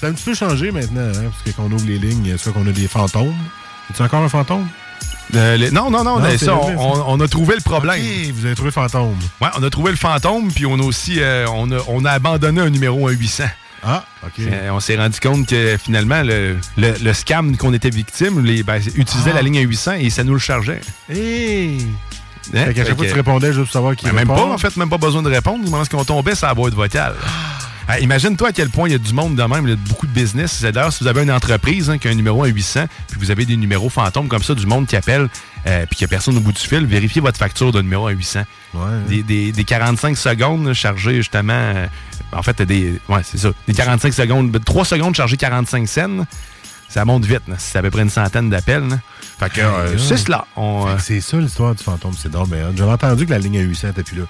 ça 0.01 0.07
a 0.07 0.11
un 0.11 0.13
petit 0.13 0.25
peu 0.25 0.35
changé 0.35 0.71
maintenant, 0.71 1.09
hein, 1.09 1.31
parce 1.31 1.43
que 1.45 1.51
quand 1.51 1.65
on 1.65 1.73
ouvre 1.73 1.87
les 1.87 1.99
lignes, 1.99 2.35
c'est 2.39 2.53
qu'on 2.53 2.67
a 2.67 2.73
des 2.73 2.89
fantômes? 2.89 3.35
Es-tu 3.91 4.03
encore 4.03 4.23
un 4.23 4.29
fantôme? 4.29 4.69
Euh, 5.35 5.57
les- 5.57 5.71
Non, 5.71 5.91
non, 5.91 6.03
non, 6.05 6.19
ça, 6.39 6.55
on, 6.55 6.67
ça. 6.67 6.75
on- 6.79 7.05
on 7.15 7.21
a 7.21 7.29
trouvé 7.29 7.55
le 7.55 7.61
problème. 7.61 8.01
Vous 8.35 8.47
avez 8.47 8.55
trouvé 8.55 8.71
fantôme. 8.71 9.17
Ouais, 9.41 9.49
on 9.59 9.63
a 9.63 9.71
trouvé 9.71 9.91
le 9.91 9.97
fantôme, 9.97 10.51
puis 10.53 10.67
on 10.67 10.75
a 10.79 10.83
aussi 10.83 11.21
euh, 11.21 11.47
on, 11.53 11.71
a, 11.73 11.79
on 11.89 12.05
a 12.05 12.11
abandonné 12.13 12.61
un 12.61 12.71
numéro 12.71 13.09
1800. 13.09 13.45
Ah, 13.83 14.05
OK. 14.27 14.33
Euh, 14.41 14.71
on 14.73 14.81
s'est 14.81 14.97
rendu 14.97 15.19
compte 15.21 15.47
que 15.47 15.77
finalement, 15.83 16.23
le, 16.23 16.57
le- 16.77 16.95
le 17.03 17.13
scam 17.15 17.57
qu'on 17.57 17.73
était 17.73 17.89
victime 17.91 18.45
les, 18.45 18.63
ben, 18.63 18.79
utilisait 18.97 19.31
Ah. 19.33 19.37
la 19.37 19.43
ligne 19.43 19.61
1800 19.61 19.93
et 20.01 20.11
ça 20.11 20.23
nous 20.25 20.35
le 20.35 20.39
chargeait. 20.39 20.81
Hey! 21.09 21.79
Hein? 22.55 22.67
Fait 22.67 22.75
qu'à 22.75 22.81
chaque 22.85 22.89
Fait 22.89 22.95
fois 22.97 23.05
que 23.05 23.11
tu 23.11 23.15
répondais 23.17 23.47
juste 23.53 23.65
pour 23.67 23.73
savoir 23.73 23.97
qui 23.97 24.05
Ben, 24.07 24.13
même 24.13 24.27
pas, 24.29 24.45
en 24.45 24.59
fait, 24.59 24.77
même 24.77 24.91
pas 24.91 24.99
besoin 24.99 25.23
de 25.23 25.31
répondre. 25.31 25.65
Du 25.65 25.71
moment 25.71 25.85
qu'on 25.91 26.05
tombait, 26.05 26.35
ça 26.35 26.49
la 26.49 26.55
boîte 26.55 26.75
vocale. 26.75 27.15
Ah, 27.25 27.29
Imagine-toi 27.99 28.49
à 28.49 28.53
quel 28.53 28.69
point 28.71 28.89
il 28.89 28.93
y 28.93 28.95
a 28.95 28.99
du 28.99 29.13
monde 29.13 29.35
de 29.37 29.43
même, 29.43 29.65
il 29.67 29.71
y 29.71 29.73
a 29.73 29.77
beaucoup 29.77 30.07
de 30.07 30.13
business. 30.13 30.53
C'est 30.61 30.73
D'ailleurs, 30.73 30.93
si 30.93 31.03
vous 31.03 31.09
avez 31.09 31.23
une 31.23 31.31
entreprise 31.33 31.91
hein, 31.91 31.99
qui 31.99 32.09
a 32.09 32.11
un 32.11 32.15
numéro 32.15 32.45
à 32.45 32.49
800, 32.49 32.85
puis 33.09 33.19
vous 33.19 33.31
avez 33.31 33.45
des 33.47 33.57
numéros 33.57 33.89
fantômes 33.89 34.29
comme 34.29 34.43
ça, 34.43 34.55
du 34.55 34.67
monde 34.67 34.87
qui 34.87 34.97
appelle, 34.97 35.29
euh, 35.67 35.87
puis 35.87 35.97
qu'il 35.97 36.05
n'y 36.07 36.11
a 36.11 36.15
personne 36.17 36.37
au 36.37 36.41
bout 36.41 36.53
du 36.53 36.61
fil, 36.61 36.85
vérifiez 36.87 37.21
votre 37.21 37.39
facture 37.39 37.73
de 37.73 37.81
numéro 37.83 38.07
à 38.07 38.13
800. 38.13 38.43
Des, 39.09 39.23
des- 39.23 39.53
des 39.53 39.65
45 39.65 40.17
secondes 40.17 40.73
chargées 40.75 41.17
justement, 41.17 41.53
euh, 41.55 41.87
en 42.33 42.43
fait, 42.43 42.63
des, 42.63 43.01
ouais, 43.09 43.23
c'est 43.25 43.39
ça, 43.39 43.51
des 43.67 43.75
45 43.75 44.13
secondes, 44.15 44.65
3 44.65 44.85
secondes 44.85 45.15
chargées 45.15 45.37
45 45.37 45.89
cents, 45.89 46.27
ça 46.89 47.05
monte 47.05 47.25
vite. 47.25 47.43
C'est 47.59 47.79
à 47.79 47.83
peu 47.83 47.91
près 47.91 48.03
une 48.03 48.11
centaine 48.11 48.51
d'appels. 48.51 49.01
Fait 49.39 49.51
que 49.51 49.61
euh, 49.61 49.99
c'est 49.99 50.17
cela. 50.17 50.45
Euh, 50.59 50.97
C'est 50.99 51.21
ça 51.21 51.39
l'histoire 51.39 51.75
du 51.75 51.83
fantôme, 51.83 52.13
c'est 52.21 52.35
hot. 52.35 52.47
J'avais 52.77 52.91
entendu 52.93 53.27
que 53.27 53.31
la 53.31 53.39
ligne 53.39 53.59
à 53.59 53.63
800 53.63 53.89
n'était 53.89 54.03
plus 54.03 54.19
là. 54.19 54.25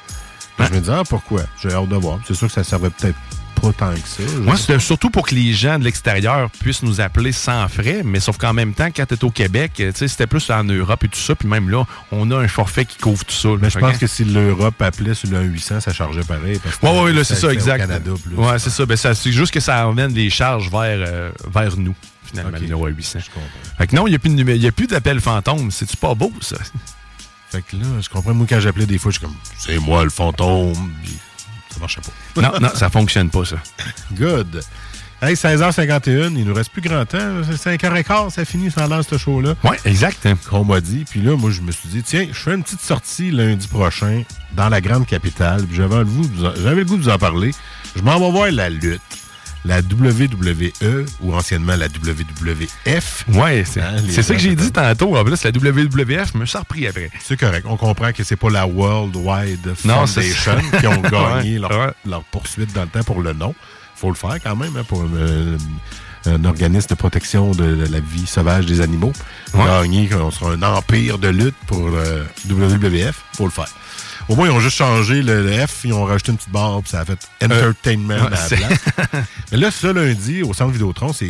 Puis 0.57 0.67
Je 0.69 0.75
me 0.75 0.81
disais, 0.81 0.93
ah, 0.95 1.03
pourquoi? 1.09 1.43
J'ai 1.63 1.73
hâte 1.73 1.89
de 1.89 1.97
voir. 1.97 2.19
C'est 2.27 2.35
sûr 2.35 2.47
que 2.49 2.53
ça 2.53 2.63
servait 2.65 2.91
peut-être 2.91 3.17
pas 3.61 3.73
tant 3.73 3.93
que 3.93 4.07
ça. 4.07 4.23
Moi, 4.41 4.57
c'était 4.57 4.79
surtout 4.79 5.11
pour 5.11 5.27
que 5.27 5.35
les 5.35 5.53
gens 5.53 5.79
de 5.79 5.85
l'extérieur 5.85 6.51
puissent 6.51 6.83
nous 6.83 7.01
appeler 7.01 7.33
sans 7.33 7.69
frais, 7.69 8.03
mais 8.05 8.21
sauf 8.21 8.39
qu'en 8.39 8.53
même 8.53 8.73
temps, 8.75 8.89
quand 8.95 9.05
tu 9.07 9.15
es 9.15 9.25
au 9.25 9.31
Québec, 9.31 9.73
euh, 9.81 9.93
tu 9.93 9.99
sais, 9.99 10.09
c'était 10.09 10.27
plus 10.27 10.49
en 10.51 10.65
Europe 10.65 11.05
et 11.05 11.09
tout 11.09 11.19
ça, 11.19 11.35
puis 11.35 11.47
même 11.49 11.69
là, 11.71 11.85
on 12.13 12.31
a 12.31 12.37
un 12.37 12.49
forfait 12.49 12.85
qui 12.85 12.99
couvre 12.99 13.25
tout 13.25 13.35
ça. 13.35 13.49
là. 13.49 13.57
Mais 13.61 13.71
je 13.71 13.79
pense 13.79 13.99
que 13.99 14.07
si 14.07 14.25
l'Europe 14.25 14.81
appelait 14.83 15.15
sur 15.15 15.29
le 15.31 15.43
800, 15.43 15.81
ça 15.81 15.93
chargeait 15.93 16.25
pareil. 16.25 16.59
Parce 16.63 16.77
que 16.77 16.87
Ouais, 16.87 17.25
c'est 17.25 17.35
ça, 17.37 17.53
exact. 17.53 17.91
Ouais, 18.37 18.59
c'est 18.59 18.71
ça. 18.71 18.87
Ben, 18.87 18.97
ça 18.97 19.15
c'est 19.15 19.33
juste 19.33 19.53
que 19.53 19.61
ça 19.61 19.87
emmène 19.87 20.13
les 20.15 20.31
charges 20.31 20.71
vers, 20.71 20.99
euh, 21.07 21.31
vers 21.53 21.77
nous, 21.77 21.95
finalement, 22.25 22.51
Ok. 22.51 22.57
le 22.59 22.63
numéro 22.63 22.87
800. 22.87 23.19
Fait 23.79 23.87
que 23.87 23.97
non, 23.97 24.07
il 24.07 24.11
n'y 24.11 24.67
a 24.67 24.73
plus 24.73 24.87
d'appel 24.87 25.21
fantôme. 25.21 25.71
C'est-tu 25.71 25.97
pas 25.97 26.15
beau, 26.15 26.33
ça? 26.41 26.57
Fait 27.51 27.63
que 27.63 27.77
là, 27.77 27.83
je 28.01 28.09
comprends, 28.09 28.33
moi, 28.33 28.47
quand 28.49 28.61
j'appelais 28.61 28.87
des 28.87 28.97
fois, 28.99 29.11
je 29.11 29.19
suis 29.19 29.27
comme, 29.27 29.35
c'est 29.59 29.79
moi 29.79 30.05
le 30.05 30.11
fantôme. 30.11 30.73
Puis 31.03 31.19
ça 31.73 31.81
marchait 31.81 32.01
pas. 32.35 32.43
non, 32.43 32.61
non, 32.61 32.69
ça 32.75 32.91
fonctionne 32.91 33.31
pas, 33.31 33.45
ça. 33.45 33.57
Good. 34.13 34.61
Hey, 35.23 35.35
16h51, 35.35 36.33
il 36.35 36.47
nous 36.47 36.55
reste 36.55 36.71
plus 36.73 36.81
grand 36.81 37.05
temps. 37.05 37.43
C'est 37.45 37.77
5h15, 37.77 38.31
ça 38.31 38.45
finit, 38.47 38.71
ça 38.71 38.87
lance 38.87 39.07
ce 39.09 39.19
show-là. 39.19 39.55
Oui, 39.65 39.77
exact. 39.85 40.27
Qu'on 40.49 40.65
m'a 40.65 40.81
dit. 40.81 41.05
Puis 41.09 41.21
là, 41.21 41.37
moi, 41.37 41.51
je 41.51 41.61
me 41.61 41.71
suis 41.73 41.91
dit, 41.91 42.03
tiens, 42.03 42.27
je 42.33 42.39
fais 42.39 42.55
une 42.55 42.63
petite 42.63 42.81
sortie 42.81 43.31
lundi 43.31 43.69
prochain 43.69 44.23
dans 44.55 44.71
la 44.71 44.81
grande 44.81 45.07
capitale. 45.07 45.67
Puis 45.67 45.77
j'avais 45.77 45.99
le 45.99 46.05
goût 46.07 46.23
de 46.27 46.35
vous 46.35 46.45
en- 46.47 46.55
j'avais 46.57 46.77
le 46.77 46.85
goût 46.87 46.97
de 46.97 47.03
vous 47.03 47.09
en 47.11 47.19
parler. 47.19 47.51
Je 47.95 48.01
m'en 48.03 48.19
vais 48.19 48.31
voir 48.31 48.51
la 48.51 48.71
lutte. 48.71 49.03
La 49.67 49.81
WWE, 49.81 51.05
ou 51.21 51.35
anciennement 51.35 51.77
la 51.77 51.87
WWF. 51.87 53.25
Ouais, 53.35 53.63
c'est 53.67 53.81
Hein, 53.83 53.97
ça 54.23 54.35
que 54.35 54.41
j'ai 54.41 54.55
dit 54.57 54.71
tantôt. 54.73 55.17
En 55.17 55.25
plus, 55.25 55.43
la 55.45 55.51
WWF, 55.51 56.35
me 56.35 56.47
suis 56.47 56.59
repris 56.59 56.87
après. 56.87 57.11
C'est 57.23 57.39
correct. 57.39 57.67
On 57.69 57.77
comprend 57.77 58.13
que 58.13 58.25
c'est 58.25 58.37
pas 58.37 58.49
la 58.51 58.67
World 58.67 59.15
Wide 59.17 59.75
Foundation 59.75 60.57
qui 60.81 60.87
ont 60.87 61.01
gagné 61.03 61.59
Ouais, 61.59 61.69
leur, 61.69 61.71
ouais. 61.71 61.93
leur 62.07 62.23
poursuite 62.25 62.73
dans 62.73 62.83
le 62.83 62.89
temps 62.89 63.03
pour 63.05 63.21
le 63.21 63.33
nom. 63.35 63.55
faut 63.97 64.09
le 64.09 64.15
faire 64.15 64.37
quand 64.43 64.57
même 64.57 64.75
hein, 64.79 64.85
pour 64.89 65.03
un, 65.03 66.31
un 66.33 66.45
organisme 66.47 66.89
de 66.89 66.95
protection 66.95 67.51
de 67.53 67.87
la 67.91 68.01
vie 68.01 68.27
sauvage 68.27 68.65
des 68.67 68.81
animaux. 68.81 69.13
Ouais. 69.55 69.65
Gagner, 69.65 70.09
qu'on 70.09 70.31
sera 70.31 70.53
un 70.53 70.63
empire 70.63 71.19
de 71.19 71.29
lutte 71.29 71.57
pour 71.67 71.91
le 71.91 72.25
WWF, 72.49 73.15
faut 73.37 73.45
le 73.45 73.51
faire. 73.51 73.69
Au 74.31 74.37
moins, 74.37 74.47
ils 74.47 74.53
ont 74.53 74.61
juste 74.61 74.77
changé 74.77 75.23
le, 75.23 75.43
le 75.43 75.67
F, 75.67 75.81
ils 75.83 75.93
ont 75.93 76.05
rajouté 76.05 76.31
une 76.31 76.39
petite 76.39 76.53
barre, 76.53 76.81
puis 76.83 76.91
ça 76.91 77.01
a 77.01 77.05
fait 77.05 77.19
Entertainment 77.43 78.15
ouais, 78.15 78.27
à 78.27 78.31
la 78.31 78.37
place. 78.37 78.85
Mais 79.51 79.59
là, 79.59 79.73
ce 79.73 79.89
lundi, 79.89 80.45
au 80.45 80.55
Centre 80.55 80.71
Vidéotron, 80.71 81.13
c'est 81.13 81.27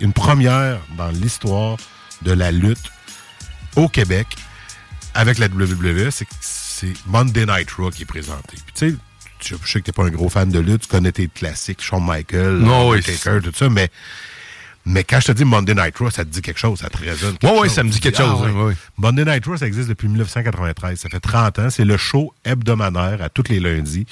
une 0.00 0.12
première 0.12 0.80
dans 0.96 1.10
l'histoire 1.10 1.76
de 2.22 2.32
la 2.32 2.50
lutte 2.50 2.90
au 3.76 3.88
Québec 3.88 4.26
avec 5.14 5.38
la 5.38 5.46
WWE. 5.46 6.10
C'est 6.10 6.92
Monday 7.06 7.46
Night 7.46 7.70
Raw 7.70 7.90
qui 7.90 8.02
est 8.02 8.06
présenté. 8.06 8.56
Puis 8.66 8.74
tu 8.74 8.90
sais, 8.90 8.96
je 9.64 9.70
sais 9.70 9.78
que 9.78 9.84
t'es 9.86 9.92
pas 9.92 10.02
un 10.02 10.10
gros 10.10 10.28
fan 10.28 10.50
de 10.50 10.58
lutte, 10.58 10.82
tu 10.82 10.88
connais 10.88 11.12
tes 11.12 11.28
classiques, 11.28 11.80
Shawn 11.80 12.04
Michaels, 12.04 12.60
oui, 12.60 12.98
Undertaker, 12.98 13.40
tout 13.40 13.52
ça, 13.56 13.68
mais, 13.68 13.88
mais 14.86 15.04
quand 15.04 15.20
je 15.20 15.26
te 15.26 15.32
dis 15.32 15.44
Monday 15.44 15.74
Night 15.74 15.96
Raw, 15.98 16.10
ça 16.10 16.24
te 16.24 16.30
dit 16.30 16.40
quelque 16.40 16.58
chose, 16.58 16.78
ça 16.78 16.88
te 16.88 16.96
résonne. 16.96 17.36
ouais, 17.42 17.50
chose. 17.50 17.68
ça 17.68 17.82
me 17.82 17.90
dit 17.90 18.00
quelque 18.00 18.16
chose, 18.16 18.40
ah, 18.42 18.52
ouais, 18.52 18.62
ouais. 18.64 18.74
Monday 18.96 19.24
Night 19.24 19.44
Raw, 19.46 19.56
ça 19.56 19.66
existe 19.66 19.88
depuis 19.88 20.08
1993. 20.08 20.98
Ça 20.98 21.08
fait 21.08 21.20
30 21.20 21.58
ans. 21.58 21.70
C'est 21.70 21.84
le 21.84 21.96
show 21.96 22.32
hebdomadaire 22.44 23.22
à 23.22 23.28
tous 23.28 23.44
les 23.48 23.60
lundis 23.60 24.06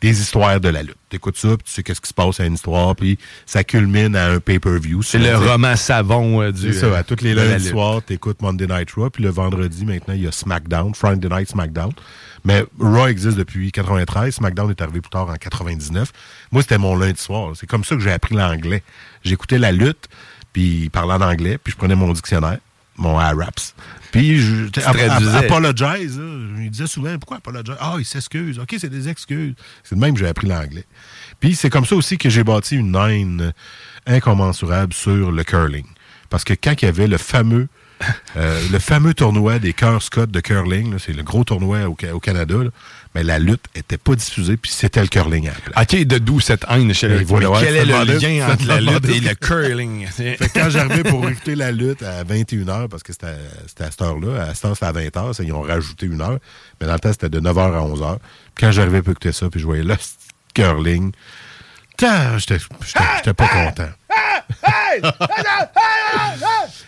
des 0.00 0.20
histoires 0.20 0.60
de 0.60 0.68
la 0.68 0.82
lutte. 0.82 0.96
T'écoutes 1.08 1.36
ça, 1.36 1.48
puis 1.48 1.64
tu 1.64 1.70
sais 1.70 1.82
qu'est-ce 1.82 2.00
qui 2.00 2.08
se 2.08 2.14
passe 2.14 2.40
à 2.40 2.46
une 2.46 2.54
histoire, 2.54 2.94
puis 2.96 3.18
ça 3.46 3.64
culmine 3.64 4.16
à 4.16 4.30
un 4.30 4.40
pay-per-view. 4.40 5.02
C'est 5.02 5.18
le 5.18 5.36
roman 5.36 5.76
savon 5.76 6.42
euh, 6.42 6.52
du. 6.52 6.72
C'est 6.72 6.80
ça, 6.80 6.98
à 6.98 7.02
tous 7.02 7.22
les 7.22 7.34
lundis 7.34 7.68
soirs, 7.68 8.02
t'écoutes 8.02 8.42
Monday 8.42 8.66
Night 8.66 8.90
Raw, 8.92 9.10
puis 9.10 9.22
le 9.22 9.30
vendredi, 9.30 9.84
maintenant, 9.84 10.14
il 10.14 10.22
y 10.22 10.26
a 10.26 10.32
SmackDown, 10.32 10.94
Friday 10.94 11.28
Night 11.28 11.50
SmackDown. 11.50 11.92
Mais 12.44 12.64
Raw 12.78 13.06
existe 13.06 13.38
depuis 13.38 13.72
93, 13.72 14.34
SmackDown 14.34 14.70
est 14.70 14.82
arrivé 14.82 15.00
plus 15.00 15.10
tard 15.10 15.28
en 15.28 15.34
99. 15.34 16.12
Moi, 16.52 16.62
c'était 16.62 16.78
mon 16.78 16.96
lundi 16.96 17.20
soir. 17.20 17.52
C'est 17.54 17.66
comme 17.66 17.84
ça 17.84 17.94
que 17.94 18.02
j'ai 18.02 18.12
appris 18.12 18.34
l'anglais. 18.34 18.82
J'écoutais 19.24 19.58
la 19.58 19.72
lutte, 19.72 20.08
puis 20.52 20.82
il 20.82 20.90
parlait 20.90 21.14
en 21.14 21.22
anglais, 21.22 21.58
puis 21.62 21.72
je 21.72 21.76
prenais 21.76 21.94
mon 21.94 22.12
dictionnaire, 22.12 22.58
mon 22.96 23.18
Araps. 23.18 23.74
Puis 24.18 24.38
je 24.38 24.66
traduisais. 24.68 25.36
apologize. 25.36 26.18
là. 26.18 26.24
Il 26.62 26.70
disait 26.70 26.86
souvent, 26.86 27.18
pourquoi 27.18 27.36
apologize? 27.38 27.76
Ah, 27.80 27.96
il 27.98 28.04
s'excuse. 28.04 28.58
OK, 28.58 28.74
c'est 28.78 28.88
des 28.88 29.08
excuses. 29.08 29.54
C'est 29.82 29.94
de 29.96 30.00
même 30.00 30.14
que 30.14 30.20
j'ai 30.20 30.28
appris 30.28 30.46
l'anglais. 30.48 30.84
Puis 31.40 31.54
c'est 31.54 31.70
comme 31.70 31.84
ça 31.84 31.94
aussi 31.96 32.16
que 32.18 32.30
j'ai 32.30 32.44
bâti 32.44 32.76
une 32.76 32.94
haine 32.96 33.52
incommensurable 34.06 34.92
sur 34.92 35.30
le 35.32 35.42
curling. 35.44 35.86
Parce 36.30 36.44
que 36.44 36.54
quand 36.54 36.80
il 36.80 36.84
y 36.84 36.88
avait 36.88 37.06
le 37.06 37.18
fameux, 37.18 37.68
euh, 38.36 38.60
le 38.72 38.78
fameux 38.78 39.14
tournoi 39.14 39.58
des 39.58 39.72
Cœurs 39.72 40.02
Scott 40.02 40.30
de 40.30 40.40
curling, 40.40 40.96
c'est 40.98 41.12
le 41.12 41.22
gros 41.22 41.44
tournoi 41.44 41.84
au, 41.88 41.96
Ca- 42.00 42.14
au 42.14 42.20
Canada, 42.20 42.56
là, 42.56 42.70
mais 43.14 43.22
la 43.22 43.38
lutte 43.38 43.64
était 43.74 43.96
pas 43.96 44.14
diffusée, 44.14 44.56
puis 44.56 44.70
c'était 44.70 45.00
le 45.00 45.06
curling 45.06 45.48
à 45.48 45.52
la 45.52 45.58
place. 45.58 45.94
OK, 45.94 46.04
de 46.04 46.18
d'où 46.18 46.40
cette 46.40 46.64
haine 46.68 46.92
chez 46.92 47.06
Et 47.06 47.18
le 47.18 47.24
voilà, 47.24 47.50
ouais, 47.50 47.60
Quel 47.62 47.76
est 47.76 47.84
le 47.84 48.18
lien 48.18 48.48
entre 48.48 48.66
la 48.66 48.80
lutte 48.80 49.08
et 49.08 49.20
le 49.20 49.34
curling? 49.34 50.06
Fait 50.08 50.36
que 50.36 50.58
quand 50.58 50.68
j'arrivais 50.68 51.04
pour 51.04 51.28
écouter 51.28 51.54
la 51.54 51.70
lutte 51.70 52.02
à 52.02 52.24
21h, 52.24 52.88
parce 52.88 53.02
que 53.02 53.12
c'était 53.12 53.26
à, 53.84 53.90
cette 53.90 54.02
heure-là, 54.02 54.42
à 54.42 54.54
cette 54.54 54.64
heure, 54.64 54.74
c'était 54.74 54.86
à 54.86 54.92
20h, 54.92 55.32
ça, 55.34 55.42
ils 55.44 55.52
ont 55.52 55.62
rajouté 55.62 56.06
une 56.06 56.20
heure, 56.20 56.38
mais 56.80 56.86
dans 56.86 56.94
le 56.94 57.00
temps, 57.00 57.12
c'était 57.12 57.28
de 57.28 57.40
9h 57.40 57.58
à 57.58 57.80
11h. 57.80 58.18
Puis 58.54 58.66
quand 58.66 58.72
j'arrivais 58.72 59.02
pour 59.02 59.12
écouter 59.12 59.32
ça, 59.32 59.48
puis 59.48 59.60
je 59.60 59.66
voyais 59.66 59.84
le 59.84 59.94
curling, 60.54 61.12
tain, 61.96 62.38
j'étais 62.38 62.58
pas 63.34 63.48
content. 63.48 63.90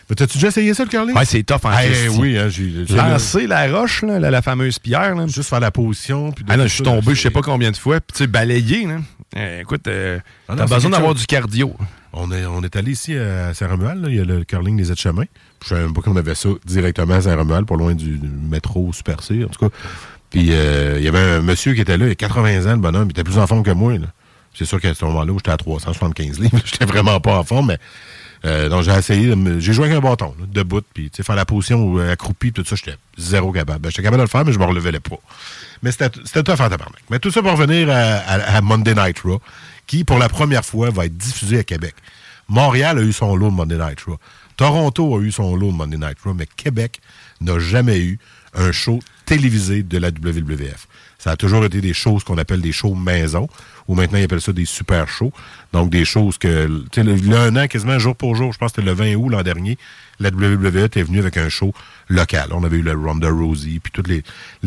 Mais 0.08 0.14
t'as-tu 0.14 0.34
déjà 0.38 0.48
essayé 0.48 0.72
ça, 0.74 0.84
le 0.84 0.88
curling? 0.88 1.16
Ouais, 1.16 1.24
c'est 1.24 1.42
tough 1.42 1.64
en 1.64 1.72
Hey, 1.72 2.08
oui, 2.08 2.38
hein, 2.38 2.48
j'ai... 2.48 2.84
Lancer 2.94 3.46
la 3.46 3.70
roche, 3.70 4.02
là, 4.02 4.18
la, 4.20 4.30
la 4.30 4.42
fameuse 4.42 4.78
pierre. 4.78 5.14
Là. 5.14 5.26
Juste 5.26 5.48
faire 5.48 5.60
la 5.60 5.70
position. 5.70 6.30
Puis 6.32 6.44
de 6.44 6.52
Ah 6.52 6.56
non, 6.56 6.64
je 6.64 6.68
suis 6.74 6.82
tombé, 6.84 7.14
je 7.14 7.20
sais 7.22 7.30
pas 7.30 7.42
combien 7.42 7.70
de 7.70 7.76
fois. 7.76 8.00
Puis 8.00 8.12
tu 8.16 8.18
sais, 8.18 8.26
balayer, 8.26 8.86
là. 8.86 8.98
Euh, 9.36 9.60
écoute, 9.62 9.88
euh, 9.88 10.18
Ah 10.48 10.54
t'as 10.56 10.66
besoin 10.66 10.90
d'avoir 10.90 11.14
du 11.14 11.26
cardio. 11.26 11.74
On 12.12 12.30
est, 12.32 12.46
on 12.46 12.62
est 12.62 12.74
allé 12.76 12.92
ici 12.92 13.14
à 13.16 13.52
Saint-Romuald, 13.52 14.06
il 14.08 14.14
y 14.14 14.20
a 14.20 14.24
le 14.24 14.44
curling 14.44 14.76
des 14.76 14.90
aides-chemins. 14.90 15.24
Je 15.62 15.68
savais 15.68 15.82
même 15.82 15.92
pas 15.92 16.00
qu'on 16.00 16.16
avait 16.16 16.34
ça 16.34 16.48
directement 16.64 17.14
à 17.14 17.20
Saint-Romuald, 17.20 17.66
pas 17.66 17.76
loin 17.76 17.94
du, 17.94 18.16
du 18.18 18.28
métro 18.28 18.90
Super 18.94 19.22
C, 19.22 19.44
en 19.44 19.48
tout 19.48 19.68
cas. 19.68 19.76
Puis 20.30 20.48
euh, 20.52 20.94
il 20.98 21.04
y 21.04 21.08
avait 21.08 21.18
un 21.18 21.42
monsieur 21.42 21.74
qui 21.74 21.80
était 21.82 21.98
là, 21.98 22.06
il 22.06 22.12
a 22.12 22.14
80 22.14 22.66
ans, 22.70 22.74
le 22.74 22.76
bonhomme, 22.80 23.08
il 23.08 23.10
était 23.10 23.24
plus 23.24 23.38
en 23.38 23.46
forme 23.46 23.62
que 23.64 23.70
moi. 23.72 23.92
là. 23.98 24.06
C'est 24.56 24.64
sûr 24.64 24.80
qu'à 24.80 24.94
ce 24.94 25.04
moment-là 25.04 25.32
où 25.32 25.38
j'étais 25.38 25.50
à 25.50 25.56
375 25.56 26.40
livres, 26.40 26.58
j'étais 26.64 26.84
vraiment 26.86 27.20
pas 27.20 27.38
en 27.38 27.44
forme, 27.44 27.68
mais 27.68 27.78
euh, 28.44 28.68
donc 28.68 28.82
j'ai 28.82 28.92
essayé, 28.92 29.34
j'ai 29.58 29.72
joué 29.72 29.86
avec 29.86 29.96
un 29.98 30.00
bâton, 30.00 30.34
là, 30.38 30.46
debout, 30.48 30.82
puis 30.94 31.10
faire 31.14 31.36
la 31.36 31.44
position 31.44 31.98
euh, 31.98 32.12
accroupie, 32.12 32.52
tout 32.52 32.64
ça, 32.64 32.76
j'étais 32.76 32.96
zéro 33.18 33.52
capable. 33.52 33.80
Ben, 33.80 33.88
j'étais 33.90 34.02
capable 34.02 34.18
de 34.18 34.22
le 34.24 34.28
faire, 34.28 34.44
mais 34.44 34.52
je 34.52 34.58
me 34.58 34.64
relevais 34.64 34.92
pas. 35.00 35.16
Mais 35.82 35.90
c'était 35.92 36.50
en 36.50 36.54
tabarnak. 36.56 37.02
Mais 37.10 37.18
tout 37.18 37.30
ça 37.30 37.42
pour 37.42 37.52
revenir 37.52 37.90
à, 37.90 37.94
à- 37.94 38.56
à 38.56 38.60
Monday 38.60 38.94
Night 38.94 39.18
Raw, 39.20 39.40
qui, 39.86 40.04
pour 40.04 40.18
la 40.18 40.28
première 40.28 40.64
fois, 40.64 40.90
va 40.90 41.06
être 41.06 41.16
diffusé 41.16 41.58
à 41.58 41.64
Québec. 41.64 41.94
Montréal 42.48 42.98
a 42.98 43.02
eu 43.02 43.12
son 43.12 43.34
lot 43.36 43.50
de 43.50 43.54
Monday 43.54 43.76
Night 43.78 44.00
Raw. 44.02 44.18
Toronto 44.56 45.16
a 45.18 45.20
eu 45.20 45.32
son 45.32 45.54
lot 45.56 45.70
de 45.72 45.76
Monday 45.76 45.98
Night 45.98 46.18
Raw, 46.24 46.32
mais 46.34 46.46
Québec 46.56 47.00
n'a 47.40 47.58
jamais 47.58 47.98
eu 48.00 48.18
un 48.54 48.70
show 48.72 49.00
télévisé 49.26 49.82
de 49.82 49.98
la 49.98 50.08
WWF. 50.08 50.86
Ça 51.26 51.32
a 51.32 51.36
toujours 51.36 51.64
été 51.64 51.80
des 51.80 51.92
choses 51.92 52.22
qu'on 52.22 52.38
appelle 52.38 52.60
des 52.60 52.70
shows 52.70 52.94
maison, 52.94 53.48
ou 53.88 53.96
maintenant 53.96 54.20
ils 54.20 54.22
appellent 54.22 54.40
ça 54.40 54.52
des 54.52 54.64
super 54.64 55.08
shows. 55.08 55.32
Donc 55.72 55.90
des 55.90 56.04
choses 56.04 56.38
que, 56.38 56.68
tu 56.92 57.02
sais, 57.02 57.04
il 57.04 57.26
y 57.28 57.34
a 57.34 57.40
un 57.40 57.56
an, 57.56 57.66
quasiment 57.66 57.98
jour 57.98 58.14
pour 58.14 58.36
jour, 58.36 58.52
je 58.52 58.58
pense 58.58 58.70
que 58.70 58.80
c'était 58.80 58.88
le 58.88 58.94
20 58.94 59.16
août 59.16 59.30
l'an 59.30 59.42
dernier, 59.42 59.76
la 60.20 60.28
WWE 60.28 60.84
était 60.84 61.02
venue 61.02 61.18
avec 61.18 61.36
un 61.36 61.48
show 61.48 61.74
local. 62.08 62.50
On 62.52 62.62
avait 62.62 62.76
eu 62.76 62.82
le 62.82 62.92
Ronda 62.92 63.28
Rousey, 63.28 63.80
puis 63.82 63.90
toutes 63.92 64.06
les, 64.06 64.22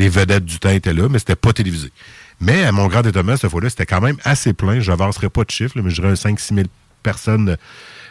vedettes 0.10 0.44
du 0.44 0.60
temps 0.60 0.72
étaient 0.72 0.94
là, 0.94 1.08
mais 1.08 1.20
c'était 1.20 1.38
pas 1.38 1.54
télévisé. 1.54 1.94
Mais 2.42 2.66
à 2.66 2.74
mon 2.74 2.88
grand 2.88 3.04
étonnement, 3.04 3.38
cette 3.38 3.50
fois-là, 3.50 3.70
c'était 3.70 3.86
quand 3.86 4.02
même 4.02 4.18
assez 4.26 4.52
plein. 4.52 4.82
Je 4.82 4.92
n'avancerai 4.92 5.30
pas 5.30 5.46
de 5.46 5.52
chiffres, 5.52 5.80
mais 5.82 5.90
je 5.90 6.02
dirais 6.02 6.10
un 6.10 6.16
5-6 6.16 6.56
000 6.56 6.68
personnes 7.04 7.56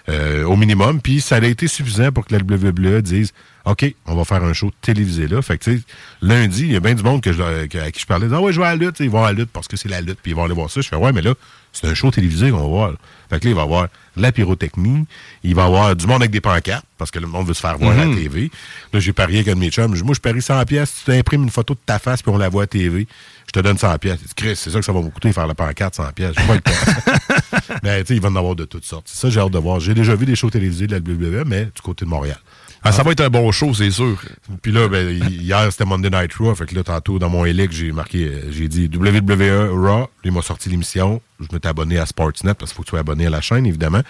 euh, 0.09 0.45
au 0.45 0.57
minimum. 0.57 1.03
Puis 1.03 1.21
ça 1.21 1.37
a 1.37 1.45
été 1.45 1.69
suffisant 1.69 2.13
pour 2.13 2.25
que 2.25 2.35
la 2.35 2.41
WWE 2.41 3.03
dise 3.03 3.35
OK, 3.71 3.95
on 4.07 4.15
va 4.15 4.25
faire 4.25 4.43
un 4.43 4.53
show 4.53 4.71
télévisé 4.81 5.29
là. 5.29 5.43
Fait 5.43 5.59
que, 5.59 5.65
tu 5.65 5.77
sais, 5.79 5.83
lundi, 6.23 6.63
il 6.63 6.73
y 6.73 6.77
a 6.77 6.81
bien 6.81 6.95
du 6.95 7.03
monde 7.03 7.21
que 7.21 7.33
je, 7.33 7.67
que- 7.67 7.79
à 7.79 7.91
qui 7.91 8.01
je 8.01 8.07
parlais. 8.07 8.27
Ah 8.33 8.41
ouais, 8.41 8.53
je 8.53 8.61
vais 8.61 8.67
à 8.67 8.75
la 8.75 8.77
lutte. 8.87 9.01
Ils 9.01 9.11
vont 9.11 9.23
à 9.25 9.33
la 9.33 9.39
lutte 9.39 9.51
parce 9.53 9.69
que 9.69 9.77
c'est 9.77 9.89
la 9.89 10.01
lutte, 10.01 10.19
puis 10.23 10.33
ils 10.33 10.35
vont 10.35 10.45
aller 10.45 10.55
voir 10.55 10.71
ça. 10.71 10.81
Je 10.81 10.89
fais 10.89 10.97
Ouais, 10.97 11.13
mais 11.13 11.21
là, 11.23 11.35
c'est 11.73 11.87
un 11.87 11.95
show 11.95 12.11
télévisé 12.11 12.51
qu'on 12.51 12.59
va 12.63 12.67
voir. 12.67 12.91
là. 12.93 12.97
Fait 13.29 13.39
que 13.41 13.45
là, 13.45 13.51
il 13.51 13.55
va 13.55 13.61
y 13.61 13.65
avoir 13.65 13.83
de 14.17 14.23
la 14.23 14.33
pyrotechnie. 14.33 15.05
Il 15.45 15.55
va 15.55 15.63
y 15.65 15.67
avoir 15.67 15.95
du 15.95 16.07
monde 16.07 16.23
avec 16.23 16.31
des 16.31 16.41
pancartes 16.41 16.87
parce 16.97 17.11
que 17.11 17.19
le 17.19 17.27
monde 17.27 17.47
veut 17.47 17.53
se 17.55 17.61
faire 17.61 17.77
voir 17.79 17.93
à 17.99 18.05
Mhm. 18.07 18.11
la 18.15 18.17
TV. 18.23 18.51
Là, 18.93 19.01
j'ai 19.01 19.13
parié 19.13 19.41
avec 19.41 19.49
un 19.49 19.55
de 19.55 19.61
mes 19.61 19.71
chums. 19.71 19.95
Moi, 20.03 20.15
je 20.15 20.21
parie 20.21 20.41
100 20.41 20.65
pièces. 20.65 21.03
Tu 21.05 21.13
imprimes 21.13 21.43
une 21.43 21.51
photo 21.51 21.75
de 21.75 21.81
ta 21.85 21.99
face 21.99 22.23
puis 22.23 22.33
on 22.33 22.39
la 22.39 22.49
voit 22.49 22.63
à 22.63 22.67
TV, 22.67 23.07
je 23.47 23.53
te 23.53 23.61
donne 23.61 23.77
100 23.77 23.99
pièces. 23.99 24.19
Chris, 24.35 24.57
c'est 24.57 24.71
ça 24.71 24.79
que 24.79 24.85
ça 24.85 24.93
va 24.93 25.03
me 25.03 25.11
coûter 25.11 25.31
faire 25.33 25.47
la 25.47 25.55
pancarte 25.55 25.95
100 25.95 26.11
pièces. 26.15 26.33
J'ai 26.39 26.47
pas 26.47 26.55
le 26.55 26.61
temps. 26.63 27.75
mais 27.83 28.01
tu 28.03 28.09
sais, 28.09 28.15
il 28.17 28.23
va 28.23 28.29
en 28.31 28.37
avoir 28.37 28.55
de 28.57 28.65
toutes 28.65 28.85
sortes. 28.85 29.07
C'est 29.09 29.19
ça, 29.21 29.29
j'ai 29.31 29.41
hâte 29.41 29.53
de 29.53 29.59
voir. 29.59 29.79
J'ai 29.79 29.95
déjà 29.95 30.15
vu 30.15 30.25
des 30.25 30.37
shows 30.37 30.51
télévisés 30.51 30.87
de 30.87 30.93
la 30.95 31.01
WWE, 31.01 31.45
mais 31.47 31.67
du 31.67 31.83
côté 31.83 32.05
de 32.07 32.11
Montréal. 32.11 32.39
Ah, 32.85 32.93
ça 32.93 33.03
va 33.03 33.11
être 33.11 33.21
un 33.21 33.29
bon 33.29 33.51
show, 33.51 33.75
c'est 33.75 33.91
sûr. 33.91 34.17
Puis 34.63 34.71
là, 34.73 34.89
ben, 34.89 35.09
hi- 35.11 35.35
hier, 35.43 35.67
c'était 35.73 35.85
Monday 35.85 36.11
Night 36.11 36.33
Raw. 36.35 36.55
Fait 36.55 36.65
que 36.65 36.75
là, 36.75 36.85
tantôt, 36.85 37.19
dans 37.19 37.29
mon 37.29 37.45
élec, 37.45 37.73
j'ai 37.73 37.91
marqué, 37.93 38.25
euh, 38.27 38.51
j'ai 38.53 38.69
dit 38.69 38.89
WWE 38.89 39.71
Raw. 39.73 40.09
Il 40.25 40.33
m'a 40.33 40.43
sorti 40.43 40.69
l'émission. 40.69 41.21
Je 41.41 41.47
m'étais 41.53 41.69
abonné 41.69 41.99
à 41.99 42.07
Sportsnet 42.07 42.55
parce 42.55 42.71
qu'il 42.71 42.77
faut 42.77 42.83
que 42.83 42.87
tu 42.87 42.91
sois 42.91 43.01
abonné 43.01 43.27
à 43.27 43.31
la 43.31 43.41
chaîne, 43.41 43.67
évidemment. 43.67 44.01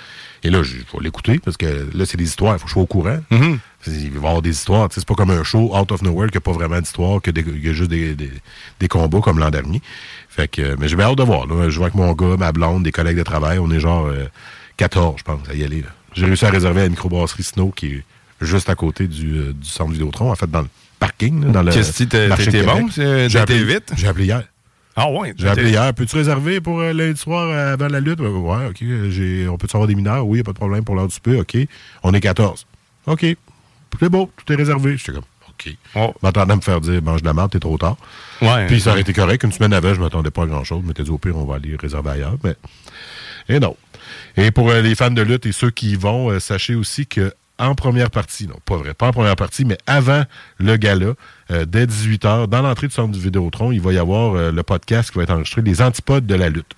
Et 0.42 0.50
là, 0.50 0.60
il 0.62 0.84
faut 0.86 1.00
l'écouter 1.00 1.38
parce 1.38 1.56
que 1.56 1.88
là, 1.94 2.04
c'est 2.06 2.16
des 2.18 2.24
histoires. 2.24 2.54
Il 2.54 2.58
faut 2.58 2.64
que 2.64 2.68
je 2.68 2.74
sois 2.74 2.82
au 2.82 2.86
courant. 2.86 3.18
Mhm. 3.30 3.58
Il 3.86 3.92
va 4.10 4.14
y 4.14 4.16
avoir 4.16 4.42
des 4.42 4.50
histoires. 4.50 4.88
C'est 4.92 5.04
pas 5.06 5.14
comme 5.14 5.30
un 5.30 5.44
show 5.44 5.74
out 5.76 5.90
of 5.90 6.02
nowhere 6.02 6.28
qui 6.30 6.36
n'a 6.36 6.40
pas 6.42 6.52
vraiment 6.52 6.78
d'histoire, 6.80 7.20
y 7.26 7.68
a 7.68 7.72
juste 7.72 7.90
des, 7.90 8.14
des- 8.14 8.30
des 8.80 8.88
combats 8.88 9.20
comme 9.20 9.38
l'an 9.38 9.50
dernier. 9.50 9.80
Fait 10.28 10.46
que, 10.48 10.60
euh, 10.62 10.76
mais 10.78 10.88
j'ai 10.88 10.96
bien 10.96 11.06
hâte 11.06 11.18
de 11.18 11.22
voir. 11.22 11.46
Là. 11.46 11.68
Je 11.70 11.76
vois 11.78 11.86
avec 11.86 11.94
mon 11.96 12.12
gars, 12.12 12.36
ma 12.36 12.52
blonde, 12.52 12.82
des 12.82 12.92
collègues 12.92 13.18
de 13.18 13.22
travail. 13.22 13.58
On 13.58 13.70
est 13.70 13.80
genre 13.80 14.06
euh, 14.06 14.26
14, 14.76 15.14
je 15.18 15.22
pense, 15.24 15.40
à 15.48 15.54
y 15.54 15.64
aller. 15.64 15.84
J'ai 16.14 16.26
réussi 16.26 16.44
à 16.44 16.50
réserver 16.50 16.82
la 16.82 16.88
microbrasserie 16.88 17.42
Snow 17.42 17.70
qui 17.70 17.86
est 17.86 18.04
juste 18.40 18.68
à 18.68 18.74
côté 18.74 19.06
du, 19.06 19.36
euh, 19.38 19.52
du 19.52 19.68
centre 19.68 19.92
Vidéotron, 19.92 20.30
en 20.30 20.34
fait, 20.34 20.50
dans 20.50 20.62
le 20.62 20.68
parking. 20.98 21.44
là, 21.46 21.50
dans 21.52 21.62
le 21.62 21.72
Qu'est-ce 21.72 22.04
que 22.04 22.64
bon, 22.64 22.88
J'ai 23.28 23.38
appelé- 23.38 23.64
vite? 23.64 23.92
J'ai 23.96 24.06
appelé 24.08 24.24
hier. 24.26 24.42
Ah 24.96 25.08
ouais? 25.10 25.32
J'ai 25.38 25.48
appelé 25.48 25.70
hier. 25.70 25.94
Peux-tu 25.94 26.16
réserver 26.16 26.60
pour 26.60 26.80
euh, 26.80 26.92
lundi 26.92 27.20
soir 27.20 27.48
euh, 27.48 27.74
avant 27.74 27.86
la 27.88 28.00
lutte? 28.00 28.20
Ouais, 28.20 28.66
OK. 28.66 28.82
On 29.48 29.56
peut-tu 29.56 29.76
avoir 29.76 29.86
des 29.86 29.94
mineurs? 29.94 30.26
Oui, 30.26 30.42
pas 30.42 30.50
de 30.52 30.56
problème 30.56 30.82
pour 30.84 30.96
l'heure 30.96 31.06
du 31.06 31.20
peu. 31.20 31.38
OK. 31.38 31.56
On 32.02 32.12
est 32.14 32.20
14. 32.20 32.66
OK. 33.06 33.24
C'est 34.00 34.08
beau, 34.08 34.30
tout 34.44 34.52
est 34.52 34.56
réservé. 34.56 34.96
J'étais 34.96 35.12
comme, 35.12 35.22
OK. 35.48 35.72
Oh. 35.94 36.12
Je 36.20 36.26
m'attendais 36.26 36.52
à 36.52 36.56
me 36.56 36.60
faire 36.60 36.80
dire, 36.80 37.00
mange 37.02 37.22
de 37.22 37.26
la 37.26 37.32
merde, 37.32 37.50
t'es 37.52 37.60
trop 37.60 37.78
tard. 37.78 37.96
Ouais. 38.42 38.66
Puis 38.66 38.80
ça 38.80 38.90
aurait 38.90 39.00
été 39.02 39.12
correct. 39.12 39.44
Une 39.44 39.52
semaine 39.52 39.72
avant, 39.72 39.94
je 39.94 40.00
m'attendais 40.00 40.30
pas 40.30 40.42
à 40.42 40.46
grand-chose. 40.46 40.80
Je 40.82 40.88
m'étais 40.88 41.04
dit, 41.04 41.10
au 41.10 41.18
pire, 41.18 41.36
on 41.36 41.44
va 41.44 41.56
aller 41.56 41.76
réserver 41.76 42.10
ailleurs. 42.10 42.36
Mais. 42.42 42.56
Et 43.48 43.60
non. 43.60 43.76
Et 44.36 44.50
pour 44.50 44.68
euh, 44.70 44.82
les 44.82 44.94
fans 44.96 45.10
de 45.12 45.22
lutte 45.22 45.46
et 45.46 45.52
ceux 45.52 45.70
qui 45.70 45.92
y 45.92 45.96
vont, 45.96 46.38
sachez 46.40 46.74
aussi 46.74 47.06
que 47.06 47.32
en 47.58 47.74
première 47.74 48.10
partie, 48.10 48.46
non, 48.46 48.56
pas 48.64 48.76
vrai, 48.76 48.94
pas 48.94 49.08
en 49.08 49.12
première 49.12 49.36
partie, 49.36 49.64
mais 49.64 49.78
avant 49.86 50.24
le 50.58 50.76
gala, 50.76 51.14
euh, 51.50 51.64
dès 51.64 51.86
18h, 51.86 52.46
dans 52.46 52.62
l'entrée 52.62 52.86
du 52.88 52.94
centre 52.94 53.12
du 53.12 53.20
Vidéotron, 53.20 53.72
il 53.72 53.80
va 53.80 53.92
y 53.92 53.98
avoir 53.98 54.34
euh, 54.34 54.52
le 54.52 54.62
podcast 54.62 55.10
qui 55.10 55.16
va 55.18 55.24
être 55.24 55.30
enregistré, 55.32 55.62
Les 55.62 55.82
Antipodes 55.82 56.26
de 56.26 56.34
la 56.34 56.48
lutte. 56.48 56.72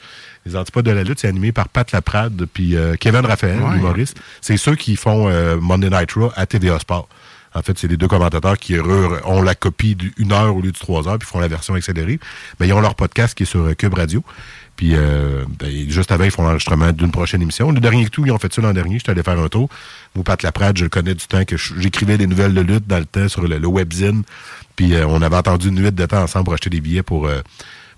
Les 0.47 0.57
Antipodes 0.57 0.87
de 0.87 0.91
la 0.91 1.03
lutte, 1.05 1.19
c'est 1.21 1.29
animé 1.29 1.53
par 1.53 1.69
Pat 1.69 1.91
Laprade 1.93 2.47
puis 2.53 2.77
euh, 2.77 2.95
Kevin 2.99 3.27
Raphaël, 3.27 3.61
Ouais. 3.61 3.75
l'humoriste. 3.75 4.19
C'est 4.41 4.57
ceux 4.57 4.75
qui 4.77 4.97
font 4.97 5.29
euh, 5.29 5.57
Monday 5.61 5.91
Night 5.91 6.13
Raw 6.13 6.33
à 6.37 6.47
TVA 6.47 6.79
Sport. 6.79 7.09
En 7.53 7.63
fait, 7.63 7.77
c'est 7.77 7.89
les 7.89 7.97
deux 7.97 8.07
commentateurs 8.07 8.57
qui 8.57 8.77
ont 8.79 9.43
la 9.43 9.57
copie 9.57 9.97
d'une 9.97 10.31
heure 10.31 10.55
au 10.55 10.61
lieu 10.63 10.71
de 10.71 10.79
trois 10.79 11.09
heures, 11.09 11.19
puis 11.19 11.27
font 11.29 11.41
la 11.41 11.49
version 11.49 11.75
accélérée. 11.75 12.21
Mais 12.61 12.69
ils 12.69 12.73
ont 12.73 12.81
leur 12.81 12.95
podcast 12.95 13.35
qui 13.37 13.43
est 13.43 13.47
sur 13.47 13.77
Cube 13.77 13.95
Radio. 13.95 14.23
Puis 14.81 14.93
euh, 14.95 15.45
ben, 15.59 15.91
juste 15.91 16.11
avant, 16.11 16.25
ils 16.25 16.31
font 16.31 16.43
l'enregistrement 16.43 16.91
d'une 16.91 17.11
prochaine 17.11 17.43
émission. 17.43 17.71
Le 17.71 17.81
dernier 17.81 18.09
tout, 18.09 18.25
ils 18.25 18.33
ont 18.33 18.39
fait 18.39 18.51
ça 18.51 18.63
l'an 18.63 18.73
dernier. 18.73 18.97
J'étais 18.97 19.11
allé 19.11 19.23
faire 19.23 19.39
un 19.39 19.49
tour. 19.49 19.69
Moi, 20.15 20.25
Pat 20.25 20.43
Laprade, 20.43 20.79
je 20.79 20.85
le 20.85 20.89
connais 20.89 21.15
du 21.15 21.27
temps 21.27 21.45
que 21.45 21.59
j'écrivais 21.59 22.17
des 22.17 22.27
nouvelles 22.27 22.55
de 22.55 22.63
lutte 22.63 22.87
dans 22.87 22.97
le 22.99 23.05
temps 23.05 23.29
sur 23.29 23.43
le, 23.43 23.59
le 23.59 23.67
webzine. 23.69 24.23
Puis 24.77 24.95
euh, 24.95 25.07
on 25.07 25.21
avait 25.21 25.37
attendu 25.37 25.69
une 25.69 25.75
nuit 25.75 25.93
de 25.93 26.07
temps 26.07 26.23
ensemble 26.23 26.47
pour 26.47 26.55
acheter 26.55 26.71
des 26.71 26.81
billets 26.81 27.03
pour, 27.03 27.27
euh, 27.27 27.43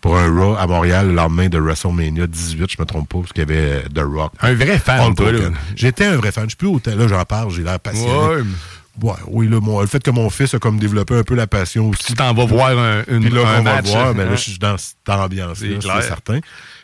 pour 0.01 0.19
un 0.19 0.27
Raw 0.29 0.57
à 0.57 0.67
Montréal 0.67 1.07
le 1.07 1.15
lendemain 1.15 1.49
de 1.49 1.57
WrestleMania 1.61 2.27
18, 2.27 2.73
je 2.73 2.77
me 2.81 2.85
trompe 2.85 3.09
pas, 3.09 3.19
parce 3.21 3.33
qu'il 3.33 3.43
y 3.43 3.53
avait 3.53 3.85
The 3.95 4.01
Rock. 4.03 4.33
Un 4.41 4.55
vrai 4.55 4.77
fan, 4.81 5.15
toi. 5.15 5.31
J'étais 5.77 6.07
un 6.07 6.17
vrai 6.17 6.33
fan. 6.33 6.47
Je 6.47 6.49
suis 6.49 6.57
plus 6.57 6.67
autant. 6.67 6.97
Là, 6.97 7.07
j'en 7.07 7.25
parle, 7.25 7.53
j'ai 7.53 7.63
l'air 7.63 7.79
passionné. 7.79 8.13
Ouais. 8.13 8.43
Ouais, 9.01 9.15
oui, 9.29 9.49
là, 9.49 9.59
mon- 9.59 9.81
le 9.81 9.87
fait 9.87 10.03
que 10.03 10.11
mon 10.11 10.29
fils 10.29 10.53
a 10.53 10.59
comme 10.59 10.79
développé 10.79 11.15
un 11.17 11.23
peu 11.23 11.35
la 11.35 11.47
passion 11.47 11.89
aussi. 11.89 12.05
Tu 12.09 12.13
t'en 12.13 12.35
vas 12.35 12.45
voir 12.45 12.77
un, 12.79 13.03
une, 13.09 13.21
Puis 13.21 13.31
là, 13.31 13.41
un 13.41 13.61
on 13.61 13.63
va 13.63 13.75
match. 13.77 13.87
voir, 13.87 14.15
mais 14.15 14.25
là, 14.27 14.35
je 14.35 14.41
suis 14.51 14.59
dans 14.59 14.77
cette 14.77 14.97
ambiance-là, 15.09 15.79
C'est 15.81 16.03
certain. 16.09 16.41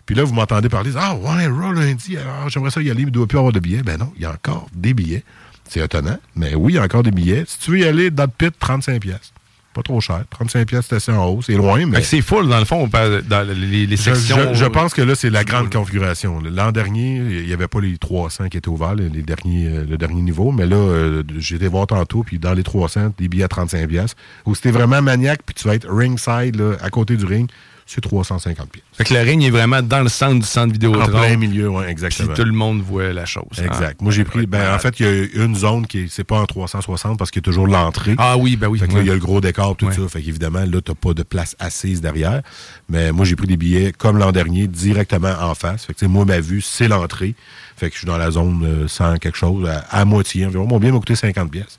Puis 0.09 0.15
là, 0.15 0.25
vous 0.25 0.33
m'entendez 0.33 0.71
parler, 0.71 0.91
ah 0.97 1.15
ouais, 1.17 1.47
Raw 1.49 1.71
lundi, 1.75 2.17
alors 2.17 2.49
j'aimerais 2.49 2.71
ça 2.71 2.81
y 2.81 2.89
aller, 2.91 3.01
mais 3.01 3.03
il 3.03 3.07
ne 3.09 3.11
doit 3.11 3.27
plus 3.27 3.37
avoir 3.37 3.53
de 3.53 3.61
billets. 3.61 3.83
Ben 3.83 3.99
non, 3.99 4.11
il 4.17 4.23
y 4.23 4.25
a 4.25 4.31
encore 4.33 4.67
des 4.75 4.95
billets. 4.95 5.23
C'est 5.69 5.81
étonnant, 5.85 6.17
mais 6.35 6.55
oui, 6.55 6.73
il 6.73 6.77
y 6.77 6.79
a 6.79 6.83
encore 6.83 7.03
des 7.03 7.11
billets. 7.11 7.45
Si 7.47 7.59
tu 7.59 7.73
veux 7.73 7.81
y 7.81 7.85
aller, 7.85 8.11
dans 8.11 8.23
le 8.23 8.31
pit, 8.31 8.51
35 8.59 9.03
pièces. 9.03 9.35
Pas 9.75 9.83
trop 9.83 10.01
cher. 10.01 10.25
35 10.31 10.67
pièces, 10.67 10.87
c'est 10.89 10.97
assez 10.97 11.13
en 11.13 11.27
haut. 11.27 11.43
C'est 11.43 11.53
loin, 11.57 11.85
mais... 11.85 12.01
C'est 12.03 12.23
full, 12.23 12.49
dans 12.49 12.59
le 12.59 12.65
fond, 12.65 12.89
dans 12.89 13.47
les, 13.47 13.97
sections. 13.99 14.55
je- 14.55 14.59
je 14.61 14.65
pense 14.65 14.95
que 14.95 15.03
là, 15.03 15.15
c'est 15.15 15.29
la 15.29 15.45
grande 15.45 15.71
configuration. 15.71 16.41
L'an 16.41 16.73
dernier, 16.73 17.17
il 17.19 17.47
n'y 17.47 17.53
avait 17.53 17.69
pas 17.69 17.83
les 17.83 17.99
300 17.99 18.49
qui 18.49 18.57
étaient 18.57 18.69
ouverts, 18.71 18.95
les 18.95 19.11
les 19.11 19.21
derniers, 19.23 19.67
euh, 19.69 19.85
le 19.87 19.99
dernier 19.99 20.23
niveau. 20.23 20.53
Mais 20.53 20.65
là, 20.65 20.77
euh, 20.77 21.23
été 21.39 21.69
voir 21.69 21.87
tantôt, 21.87 22.23
puis 22.23 22.39
dans 22.39 22.55
les 22.55 22.63
300, 22.63 23.13
des 23.19 23.29
billets 23.29 23.45
à 23.45 23.49
35 23.49 23.87
pièces. 23.87 24.15
Ou 24.47 24.55
si 24.55 24.63
t'es 24.63 24.71
vraiment 24.71 25.03
maniaque, 25.03 25.41
puis 25.45 25.55
tu 25.55 25.69
vas 25.69 25.75
être 25.75 25.87
ringside, 25.87 26.57
là, 26.57 26.77
à 26.81 26.89
côté 26.89 27.19
du 27.19 27.27
ring, 27.27 27.51
c'est 27.91 28.03
350 28.03 28.71
pièces. 28.71 28.85
Fait 28.93 29.05
que 29.05 29.15
le 29.15 29.21
ring 29.21 29.43
est 29.43 29.51
vraiment 29.51 29.81
dans 29.81 30.03
le 30.03 30.09
centre 30.11 30.35
du 30.41 30.47
centre 30.47 30.73
vidéo. 30.73 30.95
En 31.01 31.07
plein 31.07 31.37
milieu, 31.37 31.69
oui, 31.71 31.85
exactement. 31.89 32.29
Puis 32.35 32.37
tout 32.43 32.47
le 32.47 32.53
monde 32.55 32.83
voit 32.83 33.13
la 33.15 33.25
chose. 33.25 33.45
hein. 33.59 33.65
Exact. 33.65 34.03
Moi, 34.03 34.13
j'ai 34.13 34.25
pris. 34.25 34.47
Ben, 34.47 34.75
en 34.75 34.79
fait, 34.79 35.01
il 35.01 35.07
y 35.07 35.09
a 35.41 35.45
une 35.45 35.55
zone 35.57 35.87
qui 35.87 36.01
est, 36.01 36.09
c'est 36.09 36.23
pas 36.25 36.39
en 36.39 36.45
360 36.47 37.19
parce 37.19 37.31
qu'il 37.31 37.41
y 37.41 37.45
a 37.45 37.49
toujours 37.51 37.67
l'entrée. 37.67 38.15
Ah 38.19 38.37
oui, 38.37 38.57
ben 38.57 38.69
oui. 38.69 38.79
Fait 38.79 38.89
que 38.89 38.95
là, 38.95 39.01
il 39.01 39.07
y 39.07 39.11
a 39.11 39.15
le 39.15 39.21
gros 39.21 39.41
décor, 39.41 39.75
tout 39.77 39.91
ça. 39.91 40.07
Fait 40.09 40.21
qu'évidemment, 40.23 40.65
là, 40.71 40.81
t'as 40.85 40.95
pas 40.95 41.15
de 41.15 41.23
place 41.23 41.57
assise 41.59 42.01
derrière. 42.03 42.43
Mais 42.91 43.11
moi, 43.11 43.25
j'ai 43.25 43.37
pris 43.37 43.47
des 43.47 43.57
billets, 43.57 43.93
comme 43.93 44.19
l'an 44.19 44.33
dernier, 44.33 44.67
directement 44.69 45.33
en 45.41 45.55
face. 45.55 45.87
Fait 45.87 45.95
que, 45.95 46.05
moi, 46.07 46.25
ma 46.27 46.41
vue, 46.41 46.61
c'est 46.61 46.89
l'entrée. 46.89 47.35
Fait 47.77 47.89
que 47.89 47.95
je 47.95 47.99
suis 48.01 48.07
dans 48.07 48.19
la 48.19 48.31
zone 48.33 48.65
euh, 48.65 48.89
sans 48.89 49.17
quelque 49.17 49.39
chose, 49.39 49.67
à, 49.69 49.79
à 49.91 50.05
moitié 50.05 50.45
environ. 50.45 50.67
Mon 50.67 50.79
billet 50.79 50.93
m'a 50.93 50.99
coûté 50.99 51.15
50 51.15 51.51
pièces. 51.51 51.79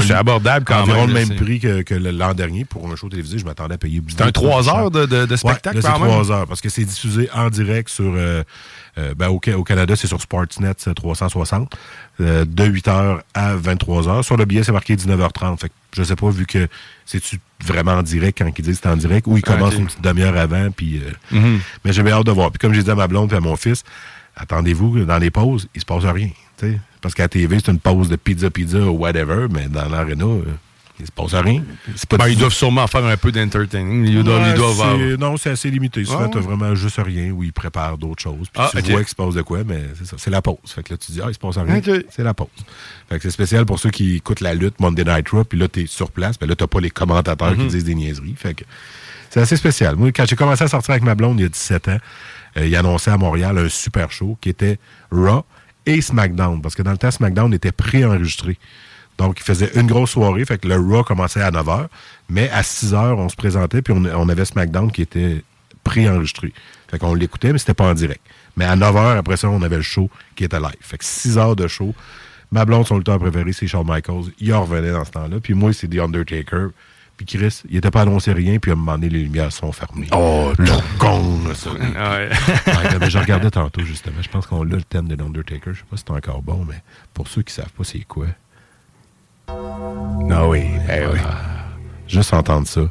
C'est 0.00 0.14
abordable 0.14 0.64
quand 0.64 0.80
environ 0.82 1.06
même, 1.06 1.08
le 1.08 1.14
même 1.28 1.36
prix 1.36 1.60
que, 1.60 1.94
l'an 1.94 2.32
dernier 2.34 2.64
pour 2.64 2.90
un 2.90 2.96
show 2.96 3.08
télévisé. 3.08 3.38
Je 3.38 3.44
m'attendais 3.44 3.74
à 3.74 3.78
payer 3.78 4.00
beaucoup 4.00 4.14
C'est 4.16 4.22
un 4.24 4.30
trois 4.32 4.58
plus 4.60 4.64
cher. 4.66 4.74
heures 4.76 4.90
de- 4.90 5.06
de- 5.06 5.26
de 5.26 5.36
spectacle, 5.36 5.76
Ouais, 5.76 5.82
là, 5.82 5.90
quand 5.92 6.00
même? 6.00 6.10
trois 6.10 6.30
heures 6.32 6.46
parce 6.46 6.60
que 6.60 6.68
c'est 6.68 6.84
diffusé 6.84 7.28
en 7.34 7.50
direct 7.50 7.88
sur. 7.88 8.12
euh, 8.16 8.42
euh, 8.98 9.14
ben, 9.14 9.28
au, 9.28 9.40
Ca- 9.42 9.56
au 9.58 9.64
Canada, 9.64 9.96
c'est 9.96 10.06
sur 10.06 10.20
Sportsnet 10.20 10.72
c'est 10.78 10.94
360, 10.94 11.74
euh, 12.20 12.44
de 12.44 12.64
8h 12.64 13.20
à 13.34 13.56
23h. 13.56 14.22
Sur 14.22 14.36
le 14.36 14.44
billet, 14.44 14.62
c'est 14.64 14.72
marqué 14.72 14.94
19h30. 14.96 15.58
Fait 15.60 15.68
que 15.68 15.74
je 15.96 16.02
sais 16.02 16.16
pas, 16.16 16.28
vu 16.30 16.44
que 16.46 16.68
c'est-tu 17.06 17.40
vraiment 17.64 17.92
en 17.92 18.02
direct 18.02 18.38
quand 18.38 18.46
ils 18.58 18.62
disent 18.62 18.76
que 18.76 18.82
c'est 18.82 18.88
en 18.92 18.96
direct, 18.96 19.26
ou 19.26 19.36
ils 19.38 19.42
Ah, 19.46 19.52
commencent 19.52 19.74
une 19.76 19.86
petite 19.86 20.02
demi-heure 20.02 20.36
avant. 20.36 20.70
Puis, 20.70 21.00
Mhm. 21.30 21.60
Mais 21.84 21.92
j'ai 21.92 22.02
hâte 22.10 22.26
de 22.26 22.32
voir. 22.32 22.50
Puis 22.50 22.58
comme 22.58 22.74
j'ai 22.74 22.82
dit 22.82 22.90
à 22.90 22.94
ma 22.94 23.08
blonde 23.08 23.32
et 23.32 23.36
à 23.36 23.40
mon 23.40 23.56
fils, 23.56 23.82
attendez-vous, 24.36 25.04
dans 25.04 25.18
les 25.18 25.30
pauses, 25.30 25.68
il 25.74 25.80
se 25.80 25.86
passe 25.86 26.04
rien. 26.04 26.28
Tu. 26.68 26.80
Parce 27.00 27.14
qu'à 27.14 27.24
la 27.24 27.28
TV, 27.28 27.58
c'est 27.64 27.70
une 27.72 27.78
pause 27.80 28.08
de 28.08 28.16
pizza, 28.16 28.50
pizza 28.50 28.78
ou 28.78 28.98
whatever, 28.98 29.46
mais 29.50 29.66
dans 29.68 29.88
l'aréna, 29.88 30.24
euh, 30.24 30.42
il 31.00 31.06
se 31.06 31.10
passe 31.10 31.34
rien. 31.34 31.62
Pas 32.08 32.16
Ben, 32.18 32.28
ils 32.28 32.38
doivent 32.38 32.52
sûrement 32.52 32.86
faire 32.86 33.04
un 33.04 33.16
peu 33.16 33.32
d'entertaining. 33.32 34.06
Ils 34.06 34.22
doivent, 34.22 34.42
Ouais, 34.42 34.50
ils 34.50 34.54
doivent 34.54 34.76
c'est- 34.76 34.82
avoir- 34.82 35.18
Non, 35.18 35.36
c'est 35.36 35.50
assez 35.50 35.68
limité. 35.70 36.04
Souvent, 36.04 36.20
Ah, 36.26 36.28
t'as 36.32 36.38
ouais. 36.38 36.44
vraiment 36.44 36.74
juste 36.76 37.00
rien 37.04 37.30
où 37.32 37.42
ils 37.42 37.52
préparent 37.52 37.98
d'autres 37.98 38.22
choses. 38.22 38.48
Puis 38.52 38.62
Ah, 38.62 38.70
tu 38.72 38.90
vois 38.92 39.00
qu'il 39.00 39.08
se 39.08 39.14
passe 39.16 39.34
de 39.34 39.42
quoi, 39.42 39.64
mais 39.66 39.82
c'est 39.98 40.06
ça. 40.06 40.16
C'est 40.18 40.30
la 40.30 40.42
pause. 40.42 40.58
Fait 40.66 40.82
que 40.84 40.92
là, 40.92 40.96
tu 40.98 41.10
dis, 41.10 41.20
ah, 41.20 41.26
il 41.28 41.34
se 41.34 41.38
passe 41.40 41.58
rien. 41.58 41.80
C'est 42.10 42.22
la 42.22 42.34
pause. 42.34 42.46
Fait 43.08 43.16
que 43.16 43.22
c'est 43.22 43.30
spécial 43.30 43.66
pour 43.66 43.80
ceux 43.80 43.90
qui 43.90 44.16
écoutent 44.16 44.40
la 44.40 44.54
lutte 44.54 44.78
Monday 44.78 45.04
Night 45.04 45.28
Raw, 45.30 45.42
puis 45.44 45.58
là, 45.58 45.66
t'es 45.66 45.86
sur 45.86 46.12
place, 46.12 46.36
mais 46.40 46.46
là, 46.46 46.54
t'as 46.54 46.68
pas 46.68 46.80
les 46.80 46.90
commentateurs 46.90 47.54
qui 47.56 47.62
Mhm. 47.62 47.68
disent 47.68 47.84
des 47.84 47.94
niaiseries. 47.96 48.34
Fait 48.36 48.54
que 48.54 48.62
c'est 49.30 49.40
assez 49.40 49.56
spécial. 49.56 49.96
Moi, 49.96 50.12
quand 50.12 50.26
j'ai 50.28 50.36
commencé 50.36 50.62
à 50.62 50.68
sortir 50.68 50.92
avec 50.92 51.02
ma 51.02 51.16
blonde 51.16 51.40
il 51.40 51.42
y 51.42 51.46
a 51.46 51.48
17 51.48 51.88
ans, 51.88 51.98
euh, 52.58 52.66
il 52.66 52.76
annonçait 52.76 53.10
à 53.10 53.16
Montréal 53.16 53.58
un 53.58 53.68
super 53.68 54.12
show 54.12 54.36
qui 54.40 54.50
était 54.50 54.78
Raw 55.10 55.44
et 55.86 56.00
SmackDown. 56.00 56.60
Parce 56.62 56.74
que 56.74 56.82
dans 56.82 56.92
le 56.92 56.98
temps, 56.98 57.10
SmackDown 57.10 57.52
était 57.54 57.72
préenregistré. 57.72 58.58
Donc, 59.18 59.38
il 59.38 59.42
faisait 59.42 59.70
une 59.74 59.86
grosse 59.86 60.10
soirée, 60.10 60.44
fait 60.44 60.58
que 60.58 60.66
le 60.66 60.76
Raw 60.76 61.04
commençait 61.04 61.42
à 61.42 61.50
9 61.50 61.66
h, 61.66 61.86
mais 62.28 62.48
à 62.50 62.62
6 62.62 62.92
h, 62.92 63.14
on 63.14 63.28
se 63.28 63.36
présentait, 63.36 63.82
puis 63.82 63.92
on, 63.94 64.28
avait 64.28 64.44
SmackDown 64.44 64.90
qui 64.90 65.02
était 65.02 65.44
préenregistré. 65.84 66.52
Fait 66.88 66.98
qu'on 66.98 67.14
l'écoutait, 67.14 67.52
mais 67.52 67.58
c'était 67.58 67.74
pas 67.74 67.90
en 67.90 67.94
direct. 67.94 68.20
Mais 68.56 68.64
à 68.64 68.74
9 68.74 68.94
h, 68.94 69.18
après 69.18 69.36
ça, 69.36 69.48
on 69.48 69.62
avait 69.62 69.76
le 69.76 69.82
show 69.82 70.10
qui 70.34 70.44
était 70.44 70.58
live. 70.58 70.76
Fait 70.80 70.98
que 70.98 71.04
6 71.04 71.38
heures 71.38 71.56
de 71.56 71.68
show. 71.68 71.94
Ma 72.50 72.64
blonde, 72.64 72.86
son 72.86 72.98
lutteur 72.98 73.18
préféré, 73.18 73.52
c'est 73.52 73.66
Shawn 73.66 73.86
Michaels. 73.86 74.32
Il 74.38 74.52
en 74.52 74.62
revenait 74.62 74.92
dans 74.92 75.04
ce 75.04 75.10
temps-là. 75.10 75.40
Puis 75.42 75.54
moi, 75.54 75.72
c'est 75.72 75.88
The 75.88 75.98
Undertaker. 75.98 76.68
Puis 77.24 77.38
Chris, 77.38 77.62
il 77.70 77.76
était 77.76 77.90
pas 77.90 78.02
annoncé 78.02 78.32
rien, 78.32 78.58
puis 78.58 78.72
à 78.72 78.74
un 78.74 78.76
moment 78.76 78.94
donné, 78.94 79.08
les 79.08 79.20
lumières 79.20 79.52
sont 79.52 79.70
fermées. 79.70 80.08
Oh, 80.12 80.52
le 80.58 80.72
gong, 80.98 81.38
ça. 81.54 81.70
Ouais. 81.70 81.78
Ouais, 82.66 82.98
mais 82.98 83.10
je 83.10 83.18
regardais 83.18 83.50
tantôt, 83.50 83.82
justement. 83.82 84.20
Je 84.20 84.28
pense 84.28 84.46
qu'on 84.46 84.62
a 84.62 84.64
le 84.64 84.82
thème 84.82 85.06
de 85.06 85.14
l'Undertaker. 85.14 85.72
Je 85.72 85.78
sais 85.78 85.84
pas 85.88 85.96
si 85.96 86.04
c'est 86.06 86.12
encore 86.12 86.42
bon, 86.42 86.64
mais 86.68 86.82
pour 87.14 87.28
ceux 87.28 87.42
qui 87.42 87.54
savent 87.54 87.70
pas 87.70 87.84
c'est 87.84 88.00
quoi. 88.00 88.26
Ah 89.48 90.48
oui, 90.48 90.64
eh 90.88 91.06
oui. 91.06 91.18
Juste 92.08 92.34
entendre 92.34 92.66
ça. 92.66 92.82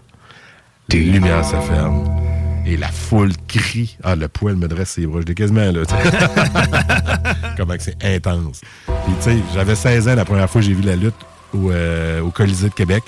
Les 0.89 1.01
lumières 1.01 1.43
se 1.43 1.57
ferment. 1.57 2.21
Et 2.65 2.77
la 2.77 2.89
foule 2.89 3.31
crie. 3.47 3.97
Ah, 4.03 4.15
le 4.15 4.27
poil 4.29 4.55
me 4.55 4.67
dresse 4.67 4.91
ses 4.91 5.07
bras. 5.07 5.19
Je 5.21 5.25
l'ai 5.25 5.35
quasiment 5.35 5.71
là. 5.71 5.81
Comment 7.57 7.75
que 7.75 7.83
c'est 7.83 8.01
intense. 8.03 8.61
Puis, 8.85 9.13
tu 9.17 9.21
sais, 9.23 9.37
j'avais 9.53 9.75
16 9.75 10.07
ans 10.07 10.15
la 10.15 10.25
première 10.25 10.49
fois 10.49 10.61
que 10.61 10.67
j'ai 10.67 10.73
vu 10.73 10.83
la 10.83 10.95
lutte 10.95 11.15
au, 11.53 11.71
euh, 11.71 12.21
au 12.21 12.29
Colisée 12.29 12.69
de 12.69 12.73
Québec. 12.73 13.03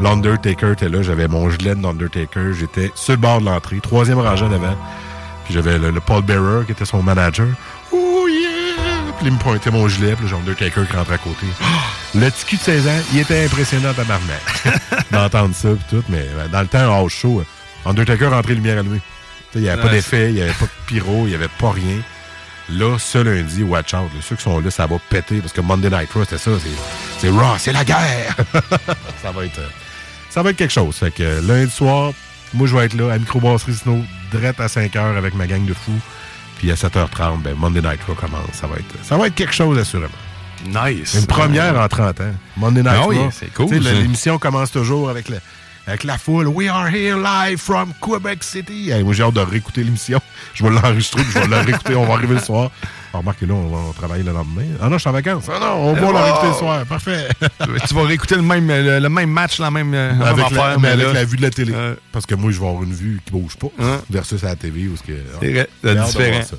L'Undertaker 0.00 0.72
était 0.72 0.88
là. 0.88 1.02
J'avais 1.02 1.28
mon 1.28 1.48
gilet 1.50 1.74
de 1.74 1.82
l'Undertaker. 1.82 2.52
J'étais 2.58 2.90
sur 2.94 3.12
le 3.12 3.18
bord 3.18 3.40
de 3.40 3.46
l'entrée, 3.46 3.78
troisième 3.80 4.18
rangée 4.18 4.44
en 4.44 4.52
avant. 4.52 4.76
Puis 5.44 5.54
j'avais 5.54 5.78
le, 5.78 5.90
le 5.90 6.00
Paul 6.00 6.22
Bearer 6.22 6.64
qui 6.66 6.72
était 6.72 6.84
son 6.84 7.02
manager. 7.02 7.46
Oh 7.92 8.26
yeah! 8.28 9.12
Puis 9.18 9.26
il 9.26 9.32
me 9.32 9.38
pointait 9.38 9.70
mon 9.70 9.86
gilet. 9.88 10.14
Puis 10.16 10.26
j'ai 10.28 10.34
Undertaker 10.34 10.86
qui 10.88 10.96
rentrait 10.96 11.14
à 11.14 11.18
côté. 11.18 11.46
Le 12.14 12.28
petit 12.28 12.44
cul 12.44 12.56
de 12.56 12.60
16 12.62 12.88
ans, 12.88 12.90
il 13.14 13.20
était 13.20 13.44
impressionnant 13.46 13.88
à 13.90 13.94
tabarnak. 13.94 14.42
D'entendre 15.10 15.54
ça 15.54 15.70
puis 15.70 15.84
tout. 15.88 16.04
Mais 16.10 16.26
euh, 16.36 16.46
dans 16.48 16.60
le 16.60 16.66
temps, 16.66 16.92
house 16.94 17.12
show, 17.12 17.40
euh, 17.40 17.88
Undertaker 17.88 18.26
rentrait 18.26 18.52
lumière 18.54 18.78
allumée. 18.78 19.00
Il 19.54 19.62
n'y 19.62 19.68
avait 19.70 19.80
pas 19.80 19.88
d'effet, 19.88 20.28
il 20.28 20.34
n'y 20.34 20.42
avait 20.42 20.52
pas 20.52 20.66
de 20.66 20.70
pyro, 20.86 21.22
il 21.24 21.28
n'y 21.30 21.34
avait 21.34 21.48
pas 21.48 21.70
rien. 21.70 21.96
Là, 22.68 22.98
ce 22.98 23.16
lundi, 23.18 23.62
watch 23.62 23.94
out. 23.94 24.10
là, 24.14 24.20
ceux 24.22 24.36
qui 24.36 24.42
sont 24.42 24.60
là, 24.60 24.70
ça 24.70 24.86
va 24.86 24.96
péter. 25.08 25.40
Parce 25.40 25.52
que 25.54 25.62
Monday 25.62 25.88
Night 25.90 26.10
Raw, 26.12 26.24
c'était 26.24 26.36
ça. 26.38 26.50
c'est- 26.62 26.68
C'est 27.18 27.28
Raw, 27.30 27.54
c'est 27.58 27.72
la 27.72 27.84
guerre. 27.84 28.36
ça 29.22 29.30
va 29.34 29.44
être... 29.46 29.60
ça 30.32 30.42
va 30.42 30.50
être 30.50 30.56
quelque 30.56 30.72
chose. 30.72 30.96
Fait 30.96 31.10
que 31.10 31.22
euh, 31.22 31.40
lundi 31.42 31.70
soir, 31.70 32.12
moi, 32.54 32.66
je 32.66 32.74
vais 32.74 32.86
être 32.86 32.94
là 32.94 33.12
à 33.12 33.18
Microbrasserie 33.18 33.74
Snow, 33.74 34.02
direct 34.30 34.60
à 34.60 34.68
5 34.68 34.92
h 34.94 35.16
avec 35.16 35.34
ma 35.34 35.46
gang 35.46 35.64
de 35.66 35.74
fous. 35.74 36.00
Puis 36.58 36.70
à 36.70 36.74
7h30, 36.74 37.42
ben, 37.42 37.54
Monday 37.56 37.82
Night 37.82 38.00
Raw 38.06 38.14
commence. 38.14 38.52
Ça 38.54 38.66
va 38.66 38.76
être, 38.76 38.94
ça 39.02 39.16
va 39.16 39.26
être 39.26 39.34
quelque 39.34 39.52
chose, 39.54 39.76
assurément. 39.78 40.08
Nice. 40.66 41.14
Une 41.14 41.26
première 41.26 41.78
en 41.78 41.88
30 41.88 42.20
ans. 42.20 42.34
Monday 42.56 42.82
Night 42.82 43.00
oui, 43.08 43.18
Raw. 43.18 43.30
c'est 43.32 43.52
cool. 43.52 43.74
L'émission 43.74 44.38
commence 44.38 44.70
toujours 44.70 45.10
avec, 45.10 45.28
le- 45.28 45.40
avec 45.86 46.04
la 46.04 46.18
foule. 46.18 46.46
We 46.48 46.68
are 46.68 46.88
here 46.88 47.16
live 47.16 47.58
from 47.58 47.92
Quebec 48.00 48.42
City. 48.44 48.90
Hey, 48.90 49.02
moi, 49.02 49.12
j'ai 49.14 49.22
hâte 49.22 49.34
de 49.34 49.40
réécouter 49.40 49.82
l'émission. 49.84 50.20
Je 50.54 50.62
vais 50.64 50.70
l'enregistrer, 50.70 51.22
je 51.32 51.38
vais 51.38 51.48
la 51.48 51.62
réécouter. 51.62 51.94
On 51.96 52.04
va 52.06 52.14
arriver 52.14 52.34
le 52.34 52.40
soir. 52.40 52.70
Ah, 53.14 53.18
remarquez 53.18 53.44
là, 53.46 53.52
on 53.54 53.68
va 53.68 53.92
travailler 53.94 54.22
le 54.22 54.32
lendemain. 54.32 54.62
Ah 54.80 54.88
non, 54.88 54.94
je 54.96 55.00
suis 55.00 55.08
en 55.10 55.12
vacances. 55.12 55.44
Ah 55.48 55.58
non, 55.60 55.74
on 55.90 55.92
va 55.94 56.00
Oh! 56.08 56.12
la 56.12 56.22
réécouter 56.24 56.46
le 56.48 56.54
soir. 56.54 56.86
Parfait. 56.86 57.28
tu 57.88 57.94
vas 57.94 58.02
réécouter 58.04 58.36
le 58.36 58.42
même, 58.42 58.66
le, 58.68 59.00
le 59.00 59.08
même 59.08 59.30
match, 59.30 59.58
la 59.58 59.70
même, 59.70 59.92
euh, 59.92 60.12
la 60.18 60.28
avec 60.28 60.44
même 60.46 60.54
la, 60.54 60.62
affaire, 60.64 60.80
mais 60.80 60.88
mais 60.88 60.92
avec 60.94 61.06
là- 61.08 61.12
la 61.12 61.24
vue 61.24 61.36
de 61.36 61.42
la 61.42 61.50
télé. 61.50 61.74
Parce 62.10 62.24
que 62.26 62.34
moi, 62.34 62.50
je 62.52 62.60
vais 62.60 62.66
avoir 62.66 62.82
une 62.84 62.94
vue 62.94 63.20
qui 63.24 63.32
bouge 63.32 63.56
pas. 63.56 63.68
Versus 64.08 64.42
à 64.44 64.48
la 64.48 64.52
ce 64.54 65.02
que, 65.02 65.12
C'est 65.40 65.94
de 65.94 66.04
différent. 66.04 66.42
ça. 66.42 66.56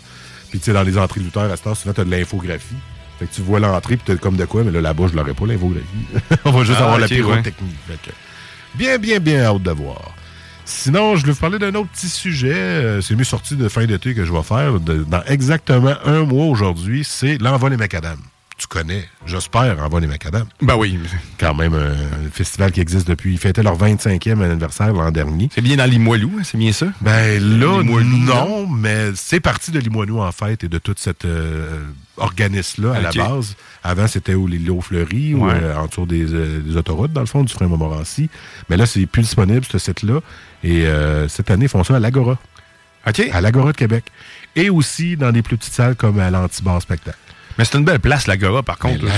Puis 0.51 0.59
tu 0.59 0.65
sais, 0.65 0.73
dans 0.73 0.83
les 0.83 0.97
entrées 0.99 1.19
de 1.21 1.25
lutteurs, 1.25 1.51
à 1.51 1.57
ce 1.57 1.63
temps, 1.63 1.73
souvent, 1.73 1.93
tu 1.95 2.01
as 2.01 2.03
de 2.05 2.11
l'infographie. 2.11 2.75
Fait 3.17 3.25
que 3.25 3.33
tu 3.33 3.41
vois 3.41 3.59
l'entrée, 3.59 3.97
puis 3.97 4.13
tu 4.13 4.19
comme 4.19 4.35
de 4.35 4.45
quoi, 4.45 4.63
mais 4.63 4.71
là, 4.71 4.81
là-bas, 4.81 5.05
je 5.11 5.15
l'aurais 5.17 5.33
pas, 5.33 5.45
l'infographie. 5.47 5.85
On 6.45 6.51
va 6.51 6.63
juste 6.63 6.77
Ah, 6.79 6.83
avoir 6.83 6.99
la 6.99 7.07
pyrotechnie. 7.07 7.73
Fait 7.87 7.93
que, 8.03 8.11
bien, 8.75 8.97
bien, 8.97 9.19
bien 9.19 9.43
hâte 9.43 9.61
de 9.63 9.71
voir. 9.71 10.11
Sinon, 10.65 11.15
je 11.15 11.21
voulais 11.21 11.33
vous 11.33 11.39
parler 11.39 11.59
d'un 11.59 11.75
autre 11.75 11.89
petit 11.89 12.07
sujet. 12.09 12.53
Euh, 12.53 13.01
C'est 13.01 13.15
mieux 13.15 13.23
sorti 13.25 13.55
de 13.55 13.67
fin 13.67 13.85
d'été 13.85 14.13
que 14.15 14.23
je 14.23 14.31
vais 14.31 14.43
faire. 14.43 14.79
dans 14.79 15.23
exactement 15.25 15.95
un 16.05 16.23
mois 16.23 16.45
aujourd'hui, 16.45 17.03
c'est 17.03 17.37
l'Envol 17.41 17.71
des 17.71 17.77
Macadam. 17.77 18.17
Tu 18.57 18.67
connais, 18.67 19.09
j'espère, 19.25 19.79
Envol 19.83 20.01
des 20.01 20.07
Macadam. 20.07 20.45
Ben 20.61 20.75
oui. 20.75 20.99
Quand 21.39 21.55
même 21.55 21.73
un 21.73 22.29
festival 22.31 22.71
qui 22.71 22.81
existe 22.81 23.07
depuis. 23.07 23.33
Ils 23.33 23.37
fêtaient 23.39 23.63
leur 23.63 23.77
25e 23.77 24.41
anniversaire 24.43 24.93
l'an 24.93 25.09
dernier. 25.11 25.49
C'est 25.53 25.61
bien 25.61 25.75
dans 25.75 25.85
Limoilou, 25.89 26.31
hein, 26.39 26.43
c'est 26.43 26.57
bien 26.57 26.71
ça? 26.71 26.85
Ben 27.01 27.41
là, 27.41 27.81
Limoilou, 27.81 28.17
non, 28.17 28.67
mais 28.67 29.07
c'est 29.15 29.39
parti 29.39 29.71
de 29.71 29.79
Limoilou, 29.79 30.19
en 30.21 30.31
fait, 30.31 30.63
et 30.63 30.67
de 30.69 30.77
toute 30.77 30.99
cette 30.99 31.25
euh, 31.25 31.81
organisme-là, 32.17 32.93
à 32.93 32.99
Ok. 33.09 33.15
la 33.15 33.27
base. 33.27 33.55
Avant, 33.83 34.07
c'était 34.07 34.35
au 34.35 34.45
Lilo 34.45 34.79
Fleury, 34.81 35.33
ou 35.33 35.45
Ouais. 35.47 35.53
euh, 35.61 35.75
en 35.75 35.87
dessous 35.87 36.05
des, 36.05 36.31
euh, 36.31 36.61
des 36.61 36.77
autoroutes, 36.77 37.11
dans 37.11 37.21
le 37.21 37.27
fond, 37.27 37.43
du 37.43 37.51
frein 37.51 37.67
Montmorency. 37.67 38.29
Mais 38.69 38.77
là, 38.77 38.85
c'est 38.85 39.05
plus 39.07 39.23
disponible, 39.23 39.65
ce 39.69 39.79
site-là. 39.79 40.19
Et 40.63 40.85
euh, 40.85 41.27
cette 41.27 41.49
année, 41.49 41.65
ils 41.65 41.69
font 41.69 41.83
ça 41.83 41.95
à 41.95 41.99
l'Agora. 41.99 42.37
À 43.33 43.41
l'Agora 43.41 43.71
de 43.73 43.77
Québec. 43.77 44.05
Et 44.55 44.69
aussi 44.69 45.17
dans 45.17 45.31
des 45.31 45.41
plus 45.41 45.57
petites 45.57 45.73
salles 45.73 45.95
comme 45.95 46.19
à 46.19 46.29
l'Antibar 46.29 46.81
Spectacle. 46.81 47.17
Mais 47.57 47.65
c'est 47.65 47.77
une 47.77 47.83
belle 47.85 47.99
place, 47.99 48.25
l'Agora, 48.27 48.63
par 48.63 48.79
contre. 48.79 49.05
Là, 49.05 49.11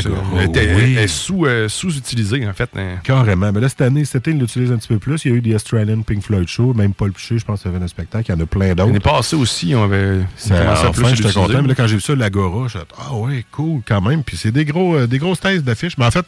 Elle 0.56 0.76
oui. 0.76 0.98
est 0.98 1.08
sous, 1.08 1.46
euh, 1.46 1.70
sous-utilisée, 1.70 2.46
en 2.48 2.54
fait. 2.54 2.70
hein. 2.76 2.98
Carrément. 3.04 3.52
Mais 3.54 3.62
là, 3.62 3.70
cette 3.70 3.82
année, 3.82 4.04
cette 4.04 4.28
année, 4.28 4.36
ils 4.38 4.42
l'utilisent 4.42 4.72
un 4.72 4.78
petit 4.78 4.90
peu 4.90 5.00
plus. 5.00 5.24
Il 5.26 5.32
y 5.32 5.34
a 5.34 5.38
eu 5.38 5.42
des 5.42 5.56
Australian 5.56 6.02
Pink 6.02 6.22
Floyd 6.22 6.48
Show, 6.48 6.74
même 6.74 6.94
Paul 6.94 7.12
Piché, 7.14 7.38
je 7.38 7.46
pense, 7.46 7.62
qu'il 7.62 7.72
y 7.72 7.76
avait 7.76 7.84
un 7.84 7.88
spectacle. 7.88 8.26
Il 8.30 8.36
y 8.36 8.38
en 8.38 8.42
a 8.44 8.46
plein 8.46 8.70
d'autres. 8.76 8.88
L'année 8.88 9.00
passée 9.00 9.36
aussi, 9.36 9.74
on 9.76 9.84
avait 9.86 10.20
Ça, 10.36 10.74
enfin, 10.74 10.92
plus 10.92 11.16
j'étais 11.16 11.32
content. 11.34 11.62
Mais 11.62 11.70
là, 11.70 11.76
quand 11.76 11.88
j'ai 11.88 11.96
vu 11.96 12.02
ça, 12.02 12.16
l'Agora, 12.16 12.68
j'ai 12.68 12.80
dit, 12.80 12.86
ah 13.00 13.14
ouais, 13.16 13.46
cool, 13.52 13.82
quand 13.88 14.02
même. 14.02 14.24
Puis 14.24 14.36
c'est 14.38 14.52
des, 14.52 14.66
gros, 14.66 14.96
euh, 14.96 15.08
des 15.08 15.18
grosses 15.18 15.40
thèses 15.40 15.64
d'affiches. 15.64 15.98
Mais 15.98 16.06
en 16.06 16.12
fait, 16.12 16.26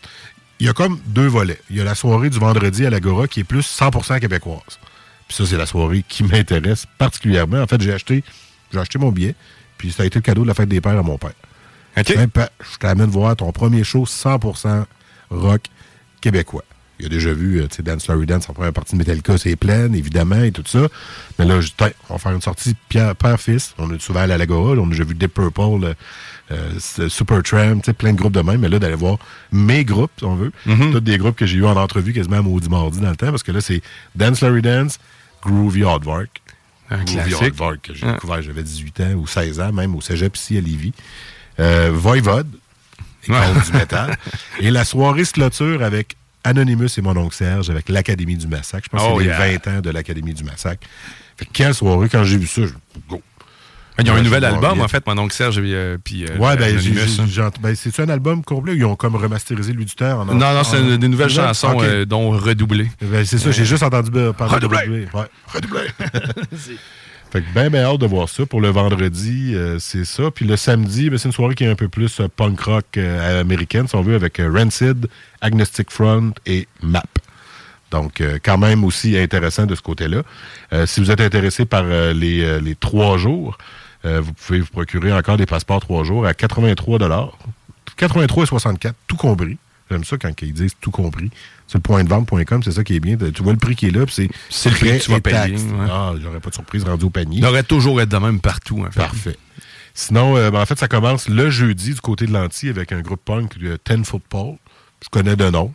il 0.59 0.65
y 0.65 0.69
a 0.69 0.73
comme 0.73 0.99
deux 1.07 1.27
volets. 1.27 1.59
Il 1.69 1.75
y 1.75 1.81
a 1.81 1.83
la 1.83 1.93
soirée 1.95 2.29
du 2.29 2.39
vendredi 2.39 2.85
à 2.85 2.89
l'Agora 2.89 3.27
qui 3.27 3.41
est 3.41 3.43
plus 3.43 3.61
100% 3.79 4.19
québécoise. 4.19 4.61
Puis 5.27 5.35
ça, 5.37 5.45
c'est 5.45 5.57
la 5.57 5.65
soirée 5.65 6.05
qui 6.07 6.23
m'intéresse 6.23 6.85
particulièrement. 6.97 7.59
En 7.61 7.67
fait, 7.67 7.81
j'ai 7.81 7.91
acheté, 7.93 8.23
j'ai 8.71 8.79
acheté 8.79 8.97
mon 8.97 9.11
billet. 9.11 9.35
Puis 9.77 9.91
ça 9.91 10.03
a 10.03 10.05
été 10.05 10.17
le 10.19 10.23
cadeau 10.23 10.43
de 10.43 10.47
la 10.47 10.53
fête 10.53 10.69
des 10.69 10.79
pères 10.81 10.97
à 10.97 11.03
mon 11.03 11.17
père. 11.17 11.33
Je 12.61 12.77
t'amène 12.77 13.09
voir 13.09 13.35
ton 13.35 13.51
premier 13.51 13.83
show 13.83 14.05
100% 14.05 14.85
rock 15.31 15.61
québécois. 16.21 16.63
Il 16.99 17.05
a 17.05 17.09
déjà 17.09 17.31
vu, 17.31 17.59
euh, 17.59 17.67
tu 17.67 17.77
sais, 17.77 17.83
Dance 17.83 18.07
Larry 18.07 18.25
Dance 18.25 18.49
en 18.49 18.53
première 18.53 18.73
partie 18.73 18.93
de 18.93 18.97
Metallica, 18.97 19.37
c'est 19.37 19.55
plein, 19.55 19.93
évidemment, 19.93 20.41
et 20.41 20.51
tout 20.51 20.63
ça. 20.65 20.87
Mais 21.37 21.45
là, 21.45 21.61
je 21.61 21.67
dis, 21.67 21.73
Tiens, 21.77 21.91
on 22.09 22.13
va 22.13 22.19
faire 22.19 22.31
une 22.31 22.41
sortie 22.41 22.75
père-fils. 22.89 23.75
On 23.77 23.93
est 23.93 24.01
souvent 24.01 24.21
allé 24.21 24.33
à 24.33 24.37
l'Agora, 24.37 24.73
là, 24.73 24.81
on 24.81 24.87
a 24.87 24.89
déjà 24.89 25.03
vu 25.03 25.13
Deep 25.13 25.33
Purple, 25.35 25.61
euh, 25.83 25.93
euh, 26.51 27.07
Supertramp, 27.09 27.81
tu 27.81 27.85
sais, 27.85 27.93
plein 27.93 28.13
de 28.13 28.17
groupes 28.17 28.33
de 28.33 28.41
même. 28.41 28.61
Mais 28.61 28.69
là, 28.69 28.79
d'aller 28.79 28.95
voir 28.95 29.19
mes 29.51 29.85
groupes, 29.85 30.11
si 30.17 30.25
on 30.25 30.35
veut. 30.35 30.51
Mhm. 30.65 30.91
Tous 30.91 30.99
des 30.99 31.19
groupes 31.19 31.35
que 31.35 31.45
j'ai 31.45 31.57
eu 31.57 31.65
en 31.65 31.75
entrevue 31.77 32.13
quasiment 32.13 32.37
à 32.37 32.41
Maudit 32.41 32.69
Mardi 32.69 32.99
dans 32.99 33.11
le 33.11 33.15
temps, 33.15 33.29
parce 33.29 33.43
que 33.43 33.51
là, 33.51 33.61
c'est 33.61 33.81
Dance 34.15 34.41
Larry 34.41 34.63
Dance, 34.63 34.99
Groovy 35.43 35.83
Hardwork. 35.83 36.41
Un 36.89 37.03
Groovy. 37.03 37.33
Hardwork, 37.35 37.81
que 37.83 37.93
j'ai 37.93 38.07
découvert, 38.07 38.41
j'avais 38.41 38.63
18 38.63 39.01
ans 39.01 39.13
ou 39.17 39.27
16 39.27 39.59
ans, 39.59 39.71
même 39.71 39.95
au 39.95 40.01
cégep 40.01 40.35
ici 40.35 40.57
à 40.57 40.61
Lévis. 40.61 40.93
Euh, 41.59 41.89
Voivode, 41.93 42.47
icône 43.27 43.61
du 43.65 43.71
métal. 43.77 44.15
Et 44.59 44.71
la 44.71 44.85
soirée 44.85 45.25
se 45.25 45.33
clôture 45.33 45.83
avec 45.83 46.15
Anonymous 46.43 46.87
et 46.97 47.01
mon 47.01 47.17
oncle 47.17 47.35
Serge 47.35 47.69
avec 47.69 47.89
l'Académie 47.89 48.37
du 48.37 48.47
Massacre. 48.47 48.85
Je 48.91 48.97
pense 48.97 49.07
Oh, 49.09 49.17
que 49.17 49.23
c'est 49.23 49.27
yeah. 49.29 49.47
les 49.47 49.57
20 49.57 49.67
ans 49.77 49.81
de 49.81 49.89
l'Académie 49.89 50.33
du 50.33 50.43
Massacre. 50.43 50.87
Fait 51.35 51.45
que 51.45 51.51
quelle 51.51 51.73
soirée, 51.73 52.07
quand 52.09 52.23
j'ai 52.23 52.37
vu 52.37 52.47
ça, 52.47 52.61
je 52.63 52.73
go. 53.09 53.21
Ils 53.99 54.09
ont 54.11 54.13
un 54.13 54.17
Ouais, 54.17 54.21
nouvel 54.21 54.45
album, 54.45 54.75
bien. 54.75 54.83
en 54.83 54.87
fait, 54.87 55.05
mon 55.07 55.17
oncle 55.17 55.33
Serge 55.33 55.59
euh, 55.59 55.97
puis 56.03 56.23
euh, 56.25 56.37
Ouais, 56.37 56.55
ben, 56.55 56.77
hein. 56.77 57.49
ben, 57.59 57.75
c'est-tu 57.75 58.01
un 58.01 58.09
album 58.09 58.43
complet 58.43 58.73
ou 58.73 58.75
ils 58.75 58.85
ont 58.85 58.95
comme 58.95 59.15
remasterisé 59.15 59.73
lui 59.73 59.85
du 59.85 59.95
temps? 59.95 60.21
En, 60.21 60.25
Non, 60.25 60.35
non, 60.35 60.63
c'est 60.63 60.77
des 60.77 61.07
nouvelles 61.07 61.09
Nouvelle? 61.09 61.29
chansons 61.31 61.79
euh, 61.81 62.05
dont 62.05 62.29
redoublé. 62.29 62.91
Ben, 63.01 63.25
c'est 63.25 63.39
ça, 63.39 63.49
j'ai 63.49 63.65
juste 63.65 63.81
entendu 63.81 64.11
euh, 64.15 64.33
parler 64.33 64.53
Redoublé. 64.53 64.77
de 64.77 64.83
redoublé. 64.83 65.07
Ouais, 65.13 65.27
redoublé. 65.51 65.81
fait 67.29 67.41
que 67.41 67.53
ben, 67.53 67.69
ben 67.69 67.83
hâte 67.83 67.99
de 67.99 68.05
voir 68.05 68.29
ça. 68.29 68.45
Pour 68.45 68.61
le 68.61 68.69
vendredi, 68.69 69.53
euh, 69.53 69.79
c'est 69.79 70.05
ça. 70.05 70.31
Puis 70.31 70.45
le 70.45 70.55
samedi, 70.55 71.09
ben, 71.09 71.17
c'est 71.17 71.27
une 71.27 71.33
soirée 71.33 71.55
qui 71.55 71.65
est 71.65 71.69
un 71.69 71.75
peu 71.75 71.89
plus 71.89 72.21
euh, 72.21 72.27
punk 72.33 72.59
rock 72.61 72.85
euh, 72.97 73.41
américaine, 73.41 73.87
si 73.87 73.95
on 73.95 74.01
veut, 74.01 74.15
avec 74.15 74.39
Rancid, 74.39 75.07
Agnostic 75.41 75.91
Front 75.91 76.31
et 76.45 76.67
MAP. 76.81 77.19
Donc, 77.91 78.21
quand 78.43 78.57
même 78.57 78.83
aussi 78.83 79.17
intéressant 79.17 79.65
de 79.65 79.73
ce 79.73 79.81
côté-là. 79.81 80.23
Si 80.85 80.99
vous 80.99 81.09
êtes 81.09 81.21
intéressé 81.21 81.63
par 81.63 81.83
les, 81.85 82.59
les 82.59 82.75
trois 82.75 83.17
jours, 83.17 83.57
vous 84.03 84.33
pouvez 84.33 84.59
vous 84.59 84.67
procurer 84.67 85.13
encore 85.13 85.37
des 85.37 85.45
passeports 85.45 85.79
trois 85.79 86.03
jours 86.03 86.25
à 86.25 86.33
83 86.33 86.99
83 87.95 88.43
et 88.43 88.45
64, 88.45 88.93
tout 89.07 89.15
compris. 89.15 89.57
J'aime 89.89 90.03
ça 90.03 90.17
quand 90.17 90.29
ils 90.41 90.51
disent 90.51 90.75
tout 90.81 90.91
compris. 90.91 91.31
C'est 91.67 91.75
le 91.77 91.81
point 91.81 92.03
de 92.03 92.09
vente.com, 92.09 92.63
c'est 92.63 92.71
ça 92.71 92.83
qui 92.83 92.95
est 92.95 92.99
bien. 92.99 93.17
Tu 93.17 93.43
vois 93.43 93.51
le 93.53 93.59
prix 93.59 93.75
qui 93.75 93.87
est 93.87 93.91
là, 93.91 94.05
puis 94.05 94.29
c'est 94.49 94.69
le 94.69 94.75
prix 94.75 94.97
que 94.97 95.03
tu 95.03 95.11
vas 95.11 95.19
payer, 95.19 95.55
ouais. 95.55 95.87
Ah, 95.89 96.13
j'aurais 96.21 96.39
pas 96.39 96.49
de 96.49 96.55
surprise 96.55 96.83
rendu 96.85 97.05
au 97.05 97.09
panier. 97.09 97.37
Il 97.39 97.41
devrait 97.43 97.63
toujours 97.63 97.99
être 98.01 98.09
de 98.09 98.17
même 98.17 98.39
partout. 98.39 98.85
En 98.87 98.91
fait. 98.91 98.99
Parfait. 99.01 99.37
Sinon, 99.93 100.37
euh, 100.37 100.49
ben, 100.51 100.61
en 100.61 100.65
fait, 100.65 100.77
ça 100.79 100.87
commence 100.87 101.27
le 101.27 101.49
jeudi 101.49 101.93
du 101.93 101.99
côté 102.01 102.25
de 102.25 102.31
l'anti 102.31 102.69
avec 102.69 102.91
un 102.91 103.01
groupe 103.01 103.21
punk, 103.25 103.55
le 103.59 103.77
Ten 103.77 104.05
Football. 104.05 104.55
Je 105.03 105.09
connais 105.09 105.35
de 105.35 105.49
nom. 105.49 105.73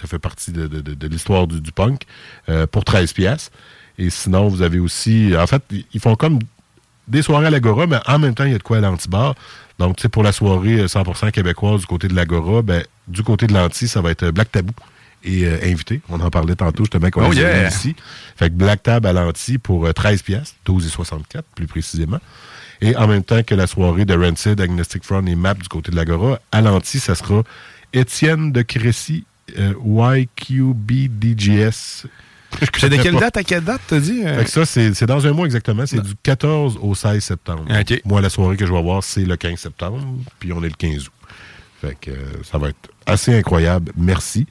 Ça 0.00 0.06
fait 0.08 0.18
partie 0.18 0.52
de, 0.52 0.66
de- 0.66 0.80
de- 0.80 0.94
de 0.94 1.06
l'histoire 1.08 1.46
du, 1.46 1.60
du 1.60 1.70
punk 1.72 2.02
euh, 2.48 2.66
pour 2.66 2.84
13 2.84 3.12
pièces. 3.12 3.50
Et 3.98 4.08
sinon, 4.10 4.48
vous 4.48 4.62
avez 4.62 4.78
aussi... 4.78 5.32
En 5.38 5.46
fait, 5.46 5.62
ils 5.92 6.00
font 6.00 6.16
comme 6.16 6.38
des 7.08 7.22
soirées 7.22 7.46
à 7.46 7.50
l'Agora, 7.50 7.86
mais 7.86 7.98
en 8.06 8.18
même 8.18 8.34
temps, 8.34 8.44
il 8.44 8.52
y 8.52 8.54
a 8.54 8.58
de 8.58 8.62
quoi 8.62 8.78
à 8.78 8.80
l'anti-bar. 8.80 9.34
Donc, 9.78 9.96
tu 9.96 10.02
sais, 10.02 10.08
pour 10.08 10.22
la 10.22 10.32
soirée 10.32 10.80
euh, 10.80 10.86
100% 10.86 11.30
québécoise 11.30 11.80
du 11.80 11.86
côté 11.86 12.08
de 12.08 12.14
l'Agora, 12.14 12.62
ben, 12.62 12.82
du 13.08 13.22
côté 13.22 13.46
de 13.46 13.52
l'anti, 13.54 13.86
ça 13.88 14.00
va 14.00 14.10
être 14.10 14.24
euh, 14.24 14.32
Black 14.32 14.50
Tabou 14.50 14.72
et 15.26 15.44
euh, 15.44 15.58
invité. 15.64 16.00
On 16.08 16.20
en 16.20 16.30
parlait 16.30 16.54
tantôt, 16.54 16.84
justement, 16.84 17.10
qu'on 17.10 17.28
Oh 17.28 17.32
yeah! 17.32 17.68
ici. 17.68 17.94
Fait 18.36 18.48
que 18.48 18.54
Black 18.54 18.82
Tab 18.84 19.04
à 19.04 19.12
l'anti 19.12 19.58
pour 19.58 19.84
euh, 19.86 19.92
13 19.92 20.22
pièces, 20.22 20.54
12 20.64 20.86
et 20.86 20.88
64 20.88 21.44
plus 21.54 21.66
précisément. 21.66 22.20
Et 22.80 22.96
en 22.96 23.06
même 23.06 23.24
temps 23.24 23.42
que 23.42 23.54
la 23.54 23.66
soirée 23.66 24.04
de 24.04 24.14
Rancid, 24.14 24.60
Agnostic 24.60 25.02
Front 25.04 25.24
et 25.26 25.34
Map 25.34 25.54
du 25.54 25.68
côté 25.68 25.90
de 25.90 25.96
l'Agora, 25.96 26.38
à 26.52 26.60
l'anti, 26.60 27.00
ça 27.00 27.14
sera 27.14 27.42
Étienne 27.92 28.52
de 28.52 28.62
Crécy, 28.62 29.24
euh, 29.58 29.72
YQBDGS. 30.76 32.06
C'est 32.78 32.88
de 32.88 32.96
quelle 32.96 33.16
date 33.16 33.36
à 33.36 33.42
quelle 33.42 33.64
date, 33.64 33.80
t'as 33.86 33.98
dit? 33.98 34.22
euh? 34.24 34.38
Fait 34.38 34.44
que 34.44 34.50
ça, 34.50 34.64
c'est 34.64 35.04
dans 35.04 35.26
un 35.26 35.32
mois 35.32 35.46
exactement. 35.46 35.84
C'est 35.84 36.00
du 36.00 36.14
14 36.22 36.78
au 36.80 36.94
16 36.94 37.22
septembre. 37.22 37.64
Moi, 38.04 38.20
la 38.20 38.30
soirée 38.30 38.56
que 38.56 38.64
je 38.64 38.72
vais 38.72 38.78
avoir, 38.78 39.02
c'est 39.02 39.24
le 39.24 39.36
15 39.36 39.58
septembre, 39.58 39.98
puis 40.38 40.52
on 40.52 40.62
est 40.62 40.68
le 40.68 40.74
15 40.78 41.08
août. 41.08 41.12
Fait 41.82 41.96
que 42.00 42.10
euh, 42.12 42.14
ça 42.50 42.56
va 42.56 42.68
être 42.68 42.88
assez 43.04 43.34
incroyable. 43.36 43.92
Merci. 43.96 44.46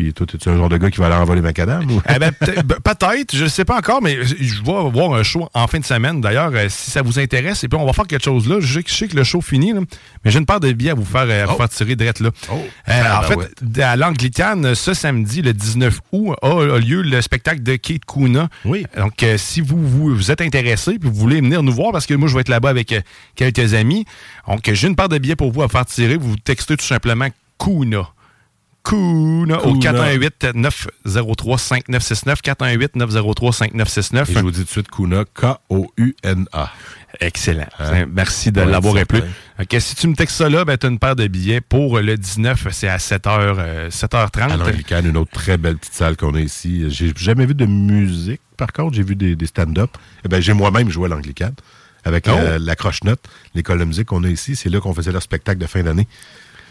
Puis 0.00 0.14
toi, 0.14 0.26
es-tu 0.32 0.48
un 0.48 0.56
genre 0.56 0.70
de 0.70 0.78
gars 0.78 0.90
qui 0.90 0.98
va 0.98 1.06
aller 1.06 1.14
envoler 1.16 1.42
macadam? 1.42 1.90
ou- 1.90 2.00
Eh 2.08 2.18
ben, 2.18 2.32
ben, 2.40 2.76
peut-être, 2.82 3.36
je 3.36 3.44
ne 3.44 3.48
sais 3.50 3.66
pas 3.66 3.76
encore, 3.76 4.00
mais 4.00 4.24
je 4.24 4.62
vais 4.62 4.90
voir 4.90 5.12
un 5.12 5.22
show 5.22 5.46
en 5.52 5.66
fin 5.66 5.78
de 5.78 5.84
semaine. 5.84 6.22
D'ailleurs, 6.22 6.50
euh, 6.54 6.68
si 6.70 6.90
ça 6.90 7.02
vous 7.02 7.18
intéresse, 7.18 7.64
et 7.64 7.68
puis 7.68 7.78
on 7.78 7.84
va 7.84 7.92
faire 7.92 8.06
quelque 8.06 8.24
chose 8.24 8.48
là. 8.48 8.56
Je 8.60 8.80
sais, 8.86 9.08
que 9.08 9.14
le 9.16 9.24
show 9.24 9.42
finit, 9.42 9.74
là, 9.74 9.80
mais 10.24 10.30
j'ai 10.30 10.38
une 10.38 10.46
paire 10.46 10.58
de 10.60 10.72
billets 10.72 10.92
à 10.92 10.94
vous 10.94 11.04
faire, 11.04 11.26
euh, 11.28 11.42
à 11.42 11.46
vous 11.46 11.56
faire 11.58 11.68
tirer 11.68 11.96
direct 11.96 12.20
là. 12.20 12.30
Euh, 12.50 12.56
Ah, 12.86 13.18
en 13.18 13.20
ben 13.20 13.28
fait, 13.42 13.76
ouais. 13.76 13.82
à 13.82 13.96
l'Anglicane, 13.96 14.74
ce 14.74 14.94
samedi, 14.94 15.42
le 15.42 15.52
19 15.52 16.00
août, 16.12 16.34
a, 16.40 16.78
lieu 16.78 17.02
le 17.02 17.20
spectacle 17.20 17.62
de 17.62 17.76
Kate 17.76 18.06
Kuna. 18.06 18.48
Oui. 18.64 18.86
Donc, 18.96 19.22
euh, 19.22 19.36
si 19.36 19.60
vous, 19.60 19.86
vous, 19.86 20.14
vous 20.16 20.30
êtes 20.30 20.40
intéressé 20.40 20.98
puis 20.98 21.10
vous 21.10 21.14
voulez 21.14 21.42
venir 21.42 21.62
nous 21.62 21.72
voir, 21.72 21.92
parce 21.92 22.06
que 22.06 22.14
moi, 22.14 22.26
je 22.26 22.34
vais 22.34 22.40
être 22.40 22.48
là-bas 22.48 22.70
avec 22.70 22.94
quelques 23.36 23.74
amis. 23.74 24.06
Donc, 24.48 24.60
j'ai 24.72 24.88
une 24.88 24.96
paire 24.96 25.10
de 25.10 25.18
billets 25.18 25.36
pour 25.36 25.52
vous 25.52 25.62
à 25.62 25.68
faire 25.68 25.84
tirer. 25.84 26.16
Vous 26.16 26.36
textez 26.36 26.76
tout 26.78 26.86
simplement 26.86 27.26
Kuna. 27.58 28.08
Kuna 28.84 29.62
au 29.64 29.74
Kuna. 29.78 29.92
418-903-5969. 31.06 32.42
418-903-5969. 32.42 34.30
Et 34.30 34.34
je 34.34 34.38
vous 34.40 34.50
dis 34.50 34.58
tout 34.60 34.64
de 34.64 34.70
suite 34.70 34.90
Kuna, 34.90 35.24
K-O-U-N-A. 35.34 36.70
Excellent. 37.20 37.66
Hein? 37.78 38.06
Merci 38.12 38.52
de 38.52 38.60
Ouais, 38.60 38.66
l'avoir 38.70 38.94
rappelé. 38.94 39.22
Ok, 39.60 39.76
si 39.80 39.94
tu 39.96 40.06
me 40.08 40.14
textes 40.14 40.36
ça 40.36 40.48
là, 40.48 40.64
ben, 40.64 40.78
tu 40.78 40.86
as 40.86 40.88
une 40.90 40.98
paire 40.98 41.16
de 41.16 41.26
billets 41.26 41.60
pour 41.60 41.98
le 41.98 42.16
19, 42.16 42.68
c'est 42.70 42.88
à 42.88 42.96
7h, 42.98 43.28
euh, 43.58 43.90
7h30. 43.90 44.42
À 44.52 44.56
l'Anglicane, 44.56 45.06
une 45.06 45.16
autre 45.16 45.32
très 45.32 45.58
belle 45.58 45.76
petite 45.76 45.94
salle 45.94 46.16
qu'on 46.16 46.34
a 46.34 46.40
ici. 46.40 46.84
J'ai 46.88 47.12
jamais 47.16 47.46
vu 47.46 47.54
de 47.54 47.66
musique, 47.66 48.40
par 48.56 48.72
contre, 48.72 48.94
j'ai 48.94 49.02
vu 49.02 49.16
des, 49.16 49.34
des 49.36 49.46
stand-up. 49.46 49.90
Eh 50.24 50.28
ben, 50.28 50.40
j'ai 50.40 50.52
moi-même 50.52 50.88
joué 50.88 51.06
à 51.06 51.08
l'Anglicane 51.08 51.54
avec 52.04 52.26
Oh. 52.28 52.32
euh, 52.34 52.58
la 52.58 52.76
Croche-Note, 52.76 53.20
l'école 53.54 53.80
de 53.80 53.84
musique 53.84 54.06
qu'on 54.06 54.24
a 54.24 54.28
ici. 54.28 54.56
C'est 54.56 54.70
là 54.70 54.80
qu'on 54.80 54.94
faisait 54.94 55.12
leur 55.12 55.20
spectacle 55.22 55.58
de 55.60 55.66
fin 55.66 55.82
d'année. 55.82 56.08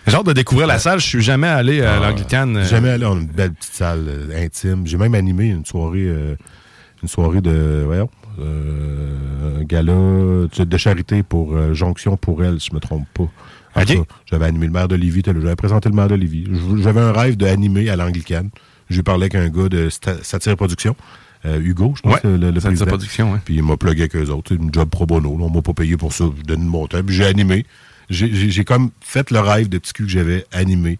J'ai 0.09 0.15
hâte 0.17 0.25
de 0.25 0.33
découvrir 0.33 0.67
la 0.67 0.79
salle. 0.79 0.99
Je 0.99 1.05
suis 1.05 1.21
jamais 1.21 1.47
allé 1.47 1.81
à 1.81 1.99
l'Anglicane. 1.99 2.57
euh, 2.57 2.65
Jamais 2.65 2.89
allé, 2.89 3.05
on 3.05 3.13
a 3.17 3.19
une 3.19 3.25
belle 3.27 3.53
petite 3.53 3.73
salle 3.73 4.05
euh, 4.07 4.45
intime. 4.45 4.85
J'ai 4.85 4.97
même 4.97 5.15
animé 5.15 5.45
une 5.47 5.65
soirée, 5.65 6.05
euh, 6.05 6.35
une 7.03 7.09
soirée 7.09 7.41
de, 7.41 7.83
voyons, 7.85 8.09
euh, 8.39 9.59
un 9.59 9.63
gala 9.63 9.93
de 9.93 10.77
charité 10.77 11.23
pour 11.23 11.55
euh, 11.55 11.73
Jonction 11.73 12.17
pour 12.17 12.43
elle, 12.43 12.59
si 12.59 12.69
je 12.71 12.75
me 12.75 12.79
trompe 12.79 13.07
pas. 13.13 13.27
J'avais 14.25 14.45
animé 14.45 14.65
le 14.65 14.71
maire 14.73 14.87
t'as- 14.87 15.33
j'avais 15.33 15.55
présenté 15.55 15.89
le 15.89 15.95
maire. 15.95 16.07
Je- 16.09 16.81
J'avais 16.81 17.01
un 17.01 17.11
rêve 17.11 17.37
d'animer 17.37 17.89
à 17.89 17.95
l'Anglicane. 17.95 18.49
J'ai 18.89 19.03
parlé 19.03 19.23
avec 19.25 19.35
un 19.35 19.49
gars 19.49 19.69
de 19.69 19.89
Satire 20.23 20.55
Production. 20.57 20.95
euh, 21.45 21.57
Hugo, 21.61 21.93
je 21.95 22.01
pense, 22.01 22.15
Ouais, 22.15 22.19
le, 22.23 22.51
le 22.51 22.59
président. 22.59 22.85
Production, 22.87 23.31
ouais. 23.31 23.39
Puis 23.45 23.55
il 23.55 23.63
m'a 23.63 23.77
plugué 23.77 24.01
avec 24.01 24.15
eux 24.17 24.29
autres. 24.29 24.49
C'est 24.49 24.61
une 24.61 24.73
job 24.73 24.89
pro 24.89 25.05
bono. 25.05 25.37
là. 25.37 25.45
On 25.45 25.49
m'a 25.49 25.61
pas 25.61 25.71
payé 25.73 25.95
pour 25.95 26.11
ça. 26.11 26.25
Je 26.37 26.43
donne 26.43 26.63
mon 26.65 26.85
temps. 26.87 27.01
Puis 27.05 27.15
j'ai 27.15 27.25
animé. 27.25 27.65
J'ai- 28.09 28.63
comme 28.65 28.91
fait 29.01 29.29
le 29.31 29.39
rêve 29.39 29.69
de 29.69 29.77
petit 29.77 29.93
cul 29.93 30.05
que 30.05 30.09
j'avais 30.11 30.45
animé 30.51 30.97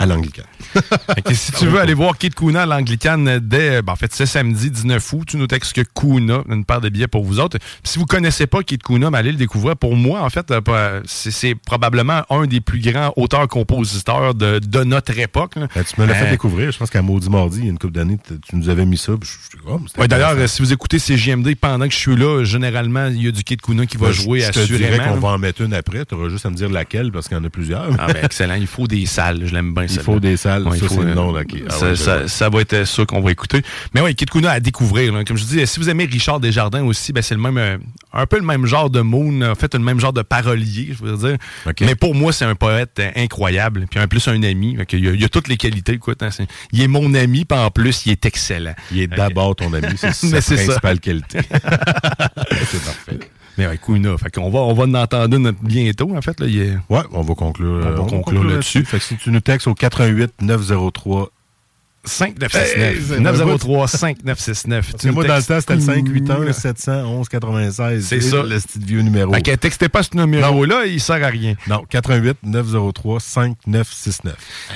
à 0.00 0.06
l'Anglicane. 0.06 0.44
Si 1.34 1.52
tu 1.52 1.66
veux 1.66 1.78
aller 1.80 1.94
voir 1.94 2.16
Kate 2.18 2.34
Kuna 2.34 2.62
à 2.62 2.66
l'Anglicane 2.66 3.38
dès, 3.40 3.82
ben, 3.82 3.92
en 3.92 3.96
fait, 3.96 4.12
c'est 4.12 4.26
samedi 4.26 4.70
19 4.70 5.12
août, 5.12 5.24
tu 5.28 5.36
nous 5.36 5.46
textes 5.46 5.72
que 5.74 5.80
Kuna, 5.82 6.42
une 6.48 6.64
paire 6.64 6.80
de 6.80 6.88
billets 6.88 7.06
pour 7.08 7.24
vous 7.24 7.40
autres. 7.40 7.58
Puis 7.58 7.68
si 7.84 7.98
vous 7.98 8.06
connaissez 8.06 8.46
pas 8.46 8.62
Kate 8.62 8.82
Kuna, 8.82 9.10
ben, 9.10 9.18
allez 9.18 9.32
le 9.32 9.36
découvrir. 9.38 9.76
Pour 9.76 9.96
moi, 9.96 10.22
en 10.22 10.30
fait, 10.30 10.50
euh, 10.50 11.00
c'est 11.06 11.54
probablement 11.54 12.22
un 12.30 12.46
des 12.46 12.60
plus 12.60 12.80
grands 12.80 13.12
auteurs-compositeurs 13.16 14.34
de, 14.34 14.58
de 14.58 14.84
notre 14.84 15.18
époque. 15.18 15.54
Ben, 15.56 15.68
tu 15.84 16.00
me 16.00 16.06
l'as 16.06 16.14
fait 16.14 16.26
Euh, 16.26 16.30
découvrir. 16.30 16.70
Je 16.70 16.78
pense 16.78 16.90
qu'à 16.90 17.02
Maudit 17.02 17.30
Mardi, 17.30 17.58
il 17.58 17.64
y 17.64 17.68
a 17.68 17.70
une 17.70 17.78
couple 17.78 17.94
d'années, 17.94 18.18
tu 18.48 18.56
nous 18.56 18.68
avais 18.68 18.86
mis 18.86 18.96
ça. 18.98 19.12
je- 19.22 19.26
je- 19.26 19.62
oh, 19.66 19.80
Ouais, 19.98 20.08
D'ailleurs, 20.08 20.32
euh, 20.36 20.46
si 20.46 20.62
vous 20.62 20.72
écoutez 20.72 20.98
CGMD 20.98 21.54
pendant 21.56 21.86
que 21.86 21.92
je 21.92 21.98
suis 21.98 22.16
là, 22.16 22.44
généralement, 22.44 23.06
il 23.06 23.22
y 23.24 23.28
a 23.28 23.32
du 23.32 23.42
Kate 23.44 23.60
Kuna 23.60 23.86
qui 23.86 23.96
va 23.96 24.06
Ben, 24.06 24.12
je- 24.12 24.22
jouer 24.22 24.40
je 24.40 24.50
te 24.50 24.60
dirais 24.60 24.88
assurément. 24.90 25.14
qu'on 25.14 25.20
va 25.20 25.28
en 25.30 25.38
mettre 25.38 25.62
une 25.62 25.74
après. 25.74 26.04
Tu 26.06 26.14
auras 26.14 26.28
juste 26.28 26.46
à 26.46 26.50
me 26.50 26.56
dire 26.56 26.68
laquelle 26.70 27.10
parce 27.12 27.28
qu'il 27.28 27.36
y 27.36 27.40
en 27.40 27.44
a 27.44 27.50
plusieurs. 27.50 27.88
Ah 27.98 28.08
excellent, 28.22 28.54
il 28.54 28.66
faut 28.66 28.86
des 28.86 29.06
salles, 29.06 29.42
je 29.46 29.54
l'aime 29.54 29.74
bien 29.74 29.86
Il 29.94 30.00
faut 30.00 30.20
des 30.20 30.36
salles, 30.36 30.66
Ouais, 30.66 30.78
ça, 30.78 30.84
il 30.84 30.88
faut, 30.88 31.02
euh, 31.02 31.32
là, 31.32 31.44
qui- 31.44 31.62
ah 31.68 31.70
ça, 31.72 31.84
ouais, 31.86 31.90
je 31.90 31.94
ça- 32.02 32.18
vois. 32.18 32.28
ça 32.28 32.48
va 32.48 32.60
être 32.60 32.84
ça 32.86 33.04
qu'on 33.04 33.20
va 33.20 33.30
écouter. 33.32 33.62
Mais 33.94 34.00
oui, 34.00 34.14
Kit 34.14 34.26
Kuna 34.26 34.50
à 34.52 34.60
découvrir. 34.60 35.12
là. 35.12 35.24
Comme 35.24 35.36
je 35.36 35.44
dis, 35.44 35.66
si 35.66 35.80
vous 35.80 35.88
aimez 35.90 36.04
Richard 36.04 36.40
Desjardins 36.40 36.82
aussi, 36.84 37.12
ben 37.12 37.22
c'est 37.22 37.34
le 37.34 37.40
même, 37.40 37.58
euh, 37.58 37.78
un 38.12 38.26
peu 38.26 38.36
le 38.38 38.44
même 38.44 38.66
genre 38.66 38.90
de 38.90 39.00
moon, 39.00 39.42
en 39.42 39.54
fait, 39.54 39.72
le 39.74 39.80
même 39.80 40.00
genre 40.00 40.12
de 40.12 40.22
parolier, 40.22 40.90
je 40.98 41.04
veux 41.04 41.16
dire. 41.16 41.36
Mais 41.80 41.94
pour 41.94 42.14
moi, 42.14 42.32
c'est 42.32 42.44
un 42.44 42.54
poète 42.54 42.98
euh, 42.98 43.10
incroyable. 43.16 43.86
Puis 43.90 44.00
en 44.00 44.06
plus, 44.08 44.26
un 44.28 44.42
ami. 44.42 44.76
A- 44.78 44.96
il 44.96 45.24
a 45.24 45.28
toutes 45.28 45.48
les 45.48 45.56
qualités, 45.56 45.92
écoute. 45.92 46.22
hein. 46.22 46.30
Il 46.72 46.82
est 46.82 46.88
mon 46.88 47.12
ami, 47.14 47.44
puis 47.44 47.58
en 47.58 47.70
plus, 47.70 48.06
il 48.06 48.12
est 48.12 48.24
excellent. 48.26 48.74
Il 48.92 49.00
est 49.00 49.06
d'abord 49.06 49.56
ton 49.56 49.72
ami, 49.72 49.86
c'est 49.96 50.12
sa 50.40 50.40
principale 50.40 51.00
qualité. 51.00 51.38
c'est 51.50 52.84
parfait. 52.84 53.18
Mais 53.58 53.66
ouais, 53.66 53.78
Kuna, 53.78 54.16
fait 54.16 54.30
qu'on 54.34 54.48
va, 54.50 54.60
on 54.60 54.72
va 54.74 54.84
en 54.84 54.94
entendre 54.94 55.36
une 55.36 55.50
bientôt, 55.62 56.16
en 56.16 56.22
fait. 56.22 56.38
Là, 56.40 56.46
il 56.46 56.60
est- 56.60 56.76
Ouais, 56.88 57.02
on 57.12 57.22
va 57.22 57.34
conclure, 57.34 57.72
On 57.72 57.80
va 57.80 57.86
euh, 57.88 58.06
conclure 58.06 58.44
là-dessus. 58.44 58.84
Fait 58.84 58.98
que 58.98 59.04
si 59.04 59.16
tu 59.16 59.30
nous 59.30 59.40
textes 59.40 59.66
au 59.66 59.74
88 59.74 60.32
903 60.40 61.30
5969. 62.04 63.10
Hey, 63.12 63.20
903 63.20 63.88
5969. 63.88 64.90
Parce 64.92 65.02
que 65.04 65.08
moi, 65.10 65.24
dans 65.24 65.36
le 65.36 65.42
temps, 65.42 65.60
c'était 65.60 65.74
le 65.74 65.80
581 65.80 66.52
711 66.52 67.28
96. 67.28 68.06
C'est 68.06 68.20
ça. 68.20 68.42
Le 68.42 68.58
petit 68.58 68.78
vieux 68.78 69.02
numéro. 69.02 69.32
Fait 69.34 69.42
que 69.42 69.54
textez 69.54 69.88
pas 69.88 70.02
ce 70.02 70.16
numéro-là, 70.16 70.86
il 70.86 71.00
sert 71.00 71.22
à 71.22 71.28
rien. 71.28 71.54
Non, 71.68 71.84
88 71.88 72.38
903 72.42 73.20
5969. 73.20 74.34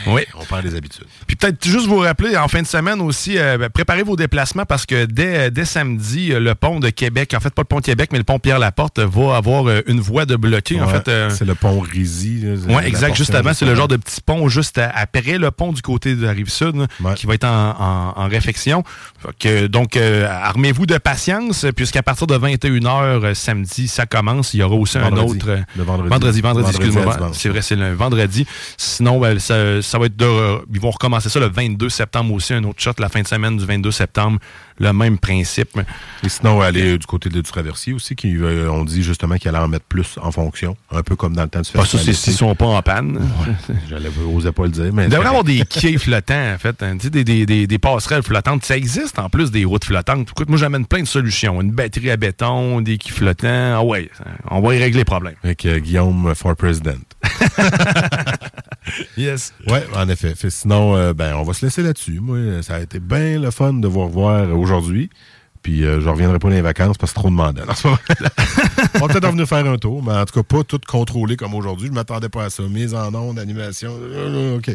Oui. 0.09 0.23
On 0.39 0.45
perd 0.45 0.63
des 0.65 0.75
habitudes. 0.77 1.05
Puis 1.27 1.37
peut-être 1.37 1.65
juste 1.67 1.87
vous 1.87 1.99
rappeler, 1.99 2.37
en 2.37 2.49
fin 2.49 2.61
de 2.63 2.67
semaine 2.67 3.01
aussi, 3.01 3.39
euh, 3.39 3.57
ben, 3.59 3.71
préparez 3.71 4.03
vos 4.03 4.17
déplacements 4.17 4.67
parce 4.67 4.85
que 4.87 5.07
dès, 5.07 5.51
dès 5.51 5.65
samedi, 5.65 6.33
euh, 6.33 6.41
le 6.41 6.55
pont 6.55 6.79
de 6.81 6.91
Québec, 6.91 7.33
en 7.35 7.41
fait 7.41 7.53
pas 7.55 7.63
le 7.63 7.67
pont 7.69 7.81
de 7.81 7.85
Québec, 7.85 8.11
mais 8.13 8.19
le 8.19 8.25
pont 8.25 8.39
Pierre-Laporte 8.39 8.99
va 8.99 9.37
avoir 9.37 9.67
euh, 9.69 9.81
une 9.87 10.01
voie 10.01 10.27
de 10.27 10.37
bloqué. 10.37 10.81
en 10.81 10.89
fait, 10.89 11.09
euh, 11.09 11.31
C'est 11.31 11.45
le 11.47 11.55
pont 11.55 11.81
Rizy. 11.81 12.45
Oui, 12.69 12.83
exact. 12.85 13.17
Juste 13.17 13.35
avant, 13.35 13.55
c'est 13.55 13.65
le 13.67 13.75
genre 13.75 13.89
de 13.89 13.97
petit 13.97 14.21
pont 14.21 14.49
juste 14.49 14.79
à- 14.79 14.91
après 14.95 15.39
le 15.39 15.51
pont 15.51 15.73
du 15.73 15.81
côté 15.83 16.15
de 16.15 16.25
la 16.27 16.33
rive 16.33 16.51
sud 16.51 16.87
qui 17.15 17.27
va 17.27 17.35
être 17.35 17.45
en, 17.45 18.29
que, 19.39 19.67
donc, 19.67 19.97
euh, 19.97 20.27
armez-vous 20.29 20.87
de 20.87 20.99
patience, 20.99 21.65
puisqu'à 21.77 22.03
partir 22.03 22.27
de 22.27 22.37
21h 22.37 23.35
samedi, 23.35 23.89
ça 23.89 24.07
commence. 24.07 24.55
Il 24.55 24.59
y 24.61 24.63
aura 24.63 24.75
aussi 24.75 24.99
Vendredi. 24.99 25.21
un 25.21 25.35
autre. 25.37 25.47
euh, 25.49 25.61
Le 25.77 25.83
vendredi. 25.83 26.09
Vendredi, 26.11 26.41
vendredi, 26.41 26.73
Vendredi 26.73 26.87
excuse-moi. 26.89 27.31
C'est 27.33 27.49
vrai, 27.49 27.63
c'est 27.63 27.77
le 27.77 27.93
vendredi. 27.95 28.47
Sinon, 28.77 29.21
ben, 29.21 29.39
ça, 29.39 29.81
ça 29.83 29.99
va 29.99 30.07
être 30.07 30.17
de. 30.17 30.27
Ils 30.73 30.81
vont 30.81 30.91
recommencer 30.91 31.29
ça 31.29 31.41
le 31.41 31.49
22 31.49 31.89
septembre 31.89 32.33
aussi, 32.35 32.53
un 32.55 32.65
autre 32.65 32.81
shot 32.83 32.93
la 32.99 33.09
fin 33.09 33.23
de 33.23 33.27
semaine 33.29 33.57
du 33.57 33.65
22 33.65 33.91
septembre. 33.91 34.39
Le 34.81 34.93
même 34.93 35.19
principe. 35.19 35.79
Et 36.25 36.29
sinon, 36.29 36.61
aller 36.61 36.99
du 36.99 37.07
côté 37.07 37.29
de, 37.29 37.37
du 37.37 37.43
traversier 37.43 37.93
aussi, 37.93 38.17
qui 38.17 38.37
euh, 38.37 38.69
on 38.69 38.85
dit 38.85 39.05
justement 39.05 39.37
qu'il 39.37 39.49
allait 39.51 39.59
en 39.59 39.69
mettre 39.69 39.85
plus 39.85 40.19
en 40.21 40.33
fonction, 40.33 40.77
un 40.91 41.03
peu 41.05 41.15
comme 41.15 41.37
dans 41.37 41.45
le 41.45 41.49
temps 41.49 41.61
du 41.61 41.69
Ah, 41.75 41.77
ça, 41.79 41.83
festival. 41.83 42.05
c'est 42.07 42.13
s'ils 42.21 42.33
sont 42.35 42.53
pas 42.57 42.67
en 42.67 42.83
panne. 42.83 43.21
J'allais 43.89 44.11
osais 44.35 44.51
pas 44.51 44.65
le 44.65 44.71
dire, 44.71 44.91
mais. 44.93 45.05
Il 45.05 45.11
devrait 45.11 45.29
avoir 45.29 45.45
des 45.45 45.65
quais 45.65 45.97
flottants, 45.97 46.55
en 46.55 46.59
fait. 46.59 46.83
hein. 46.83 46.97
Des, 47.11 47.25
des, 47.25 47.47
des, 47.47 47.67
des 47.67 47.79
passerelles 47.79 48.23
flottantes. 48.23 48.65
Ça 48.65 48.77
existe 48.77 49.19
en 49.19 49.29
plus 49.29 49.51
des 49.51 49.65
routes 49.65 49.85
flottantes. 49.85 50.31
Écoute, 50.31 50.49
moi, 50.49 50.59
j'amène 50.59 50.87
plein 50.87 51.03
de 51.03 51.07
solutions. 51.07 51.61
Une 51.61 51.73
batterie 51.73 52.11
à 52.11 52.17
béton, 52.17 52.81
des 52.81 52.99
quais 52.99 53.11
flottants. 53.11 53.75
Ah 53.77 53.85
ouais, 53.85 54.11
on 54.51 54.61
va 54.61 54.75
y 54.75 54.79
régler 54.79 55.01
les 55.01 55.05
problèmes. 55.05 55.35
Avec 55.43 55.67
euh, 55.67 55.79
Guillaume 55.79 56.35
for 56.35 56.57
President. 56.57 57.03
yes. 59.17 59.53
Ouais, 59.69 59.85
en 59.95 60.09
effet. 60.09 60.35
Fait, 60.35 60.51
sinon, 60.51 60.97
euh, 60.97 61.13
ben, 61.13 61.35
on 61.37 61.43
va 61.43 61.53
se 61.53 61.67
laisser 61.67 61.83
là-dessus. 61.83 62.21
Moi, 62.21 62.63
ça 62.63 62.77
a 62.77 62.81
été 62.81 63.01
bien 63.01 63.39
le 63.39 63.51
fun 63.51 63.75
de 63.75 63.89
vous 63.89 64.05
revoir 64.05 64.51
aujourd'hui. 64.57 65.11
Puis 65.65 65.85
euh, 65.85 66.01
je 66.01 66.09
reviendrai 66.09 66.39
pas 66.39 66.49
dans 66.51 66.55
les 66.55 66.61
vacances 66.61 66.97
parce 66.99 67.11
que 67.11 67.17
c'est 67.17 67.21
trop 67.21 67.31
demandant. 67.31 67.63
en 67.69 67.75
ce 67.75 67.87
moment-là. 67.89 68.29
On 68.95 68.99
va 69.01 69.09
peut-être 69.09 69.25
en 69.25 69.31
venir 69.33 69.49
faire 69.49 69.67
un 69.67 69.77
tour, 69.79 70.03
mais 70.05 70.13
en 70.13 70.25
tout 70.27 70.35
cas, 70.35 70.43
pas 70.45 70.63
tout 70.63 70.79
contrôlé 70.87 71.37
comme 71.37 71.55
aujourd'hui. 71.55 71.89
Je 71.89 71.93
m'attendais 71.93 72.29
pas 72.29 72.45
à 72.45 72.51
ça. 72.51 72.63
Mise 72.65 72.95
en 72.95 73.13
onde, 73.15 73.39
animation. 73.39 73.93
euh, 74.01 74.59
OK. 74.59 74.71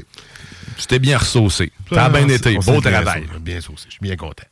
C'était 0.77 0.99
bien 0.99 1.17
ressaucé. 1.19 1.71
A 1.95 2.09
bien 2.09 2.27
été. 2.27 2.55
Beau 2.55 2.81
travail. 2.81 3.25
Bien 3.39 3.61
saucé. 3.61 3.85
Je 3.87 3.91
suis 3.93 4.01
bien 4.01 4.15
content. 4.17 4.43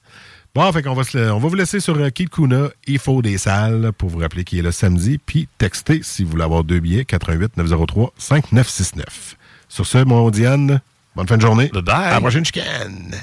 Bon, 0.55 0.71
fait 0.71 0.81
qu'on 0.81 0.93
va, 0.93 1.03
se- 1.03 1.17
on 1.31 1.39
va 1.39 1.47
vous 1.49 1.55
laisser 1.55 1.79
sur 1.79 1.97
euh, 1.97 2.09
Kid 2.09 2.29
Kuna, 2.29 2.69
Il 2.87 2.97
faut 2.99 3.21
des 3.21 3.37
salles, 3.37 3.91
pour 3.97 4.09
vous 4.09 4.19
rappeler 4.19 4.43
qu'il 4.43 4.57
est 4.59 4.63
le 4.63 4.71
samedi. 4.71 5.19
Puis 5.23 5.47
textez 5.57 5.99
si 6.03 6.23
vous 6.23 6.31
voulez 6.31 6.43
avoir 6.43 6.63
deux 6.63 6.79
billets, 6.79 7.05
88 7.05 7.57
903 7.57 8.13
5969. 8.17 9.35
Sur 9.69 9.85
ce, 9.85 9.97
mon 10.03 10.29
Diane, 10.29 10.81
bonne 11.15 11.27
fin 11.27 11.37
de 11.37 11.41
journée. 11.41 11.69
Bye 11.73 11.81
bye. 11.83 11.95
À 11.95 12.11
la 12.13 12.19
prochaine 12.21 12.45
chicane. 12.45 13.15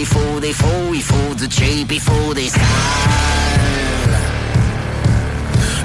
Il 0.00 0.06
faut 0.06 0.40
des 0.40 0.54
faux, 0.54 0.94
il 0.94 1.02
faut 1.02 1.34
du 1.36 1.44
cheap, 1.50 1.92
il 1.92 2.00
faut 2.00 2.32
des 2.32 2.48
salles. 2.48 2.60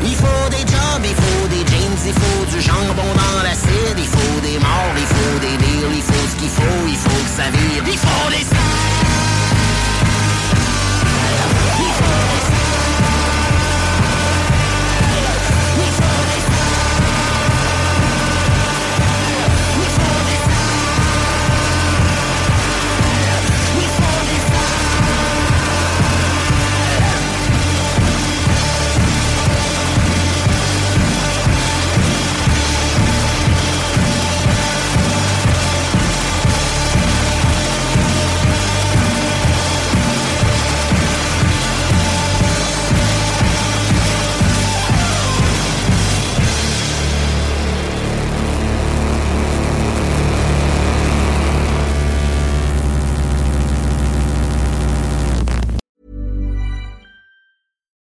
Il 0.04 0.16
faut 0.16 0.50
des 0.52 0.64
jobs, 0.72 1.04
il 1.04 1.16
faut 1.16 1.48
des 1.50 1.66
jeans, 1.70 2.00
il 2.08 2.14
faut 2.14 2.46
du 2.46 2.62
jambon 2.62 3.12
dans 3.14 3.44
l'acide, 3.44 3.98
il 3.98 4.06
faut 4.06 4.40
des 4.42 4.58
morts, 4.60 4.96
il 4.96 5.08
faut 5.16 5.40
des 5.42 5.58
deals, 5.58 5.96
il 5.98 6.02
faut 6.02 6.28
ce 6.32 6.36
qu'il 6.40 6.50
faut, 6.50 6.88
il 6.88 6.96
faut 6.96 7.10
que 7.10 7.36
ça 7.36 7.50
vire, 7.50 7.84
il 7.86 7.98
faut 7.98 8.30
des 8.30 8.46
salles. 8.46 8.65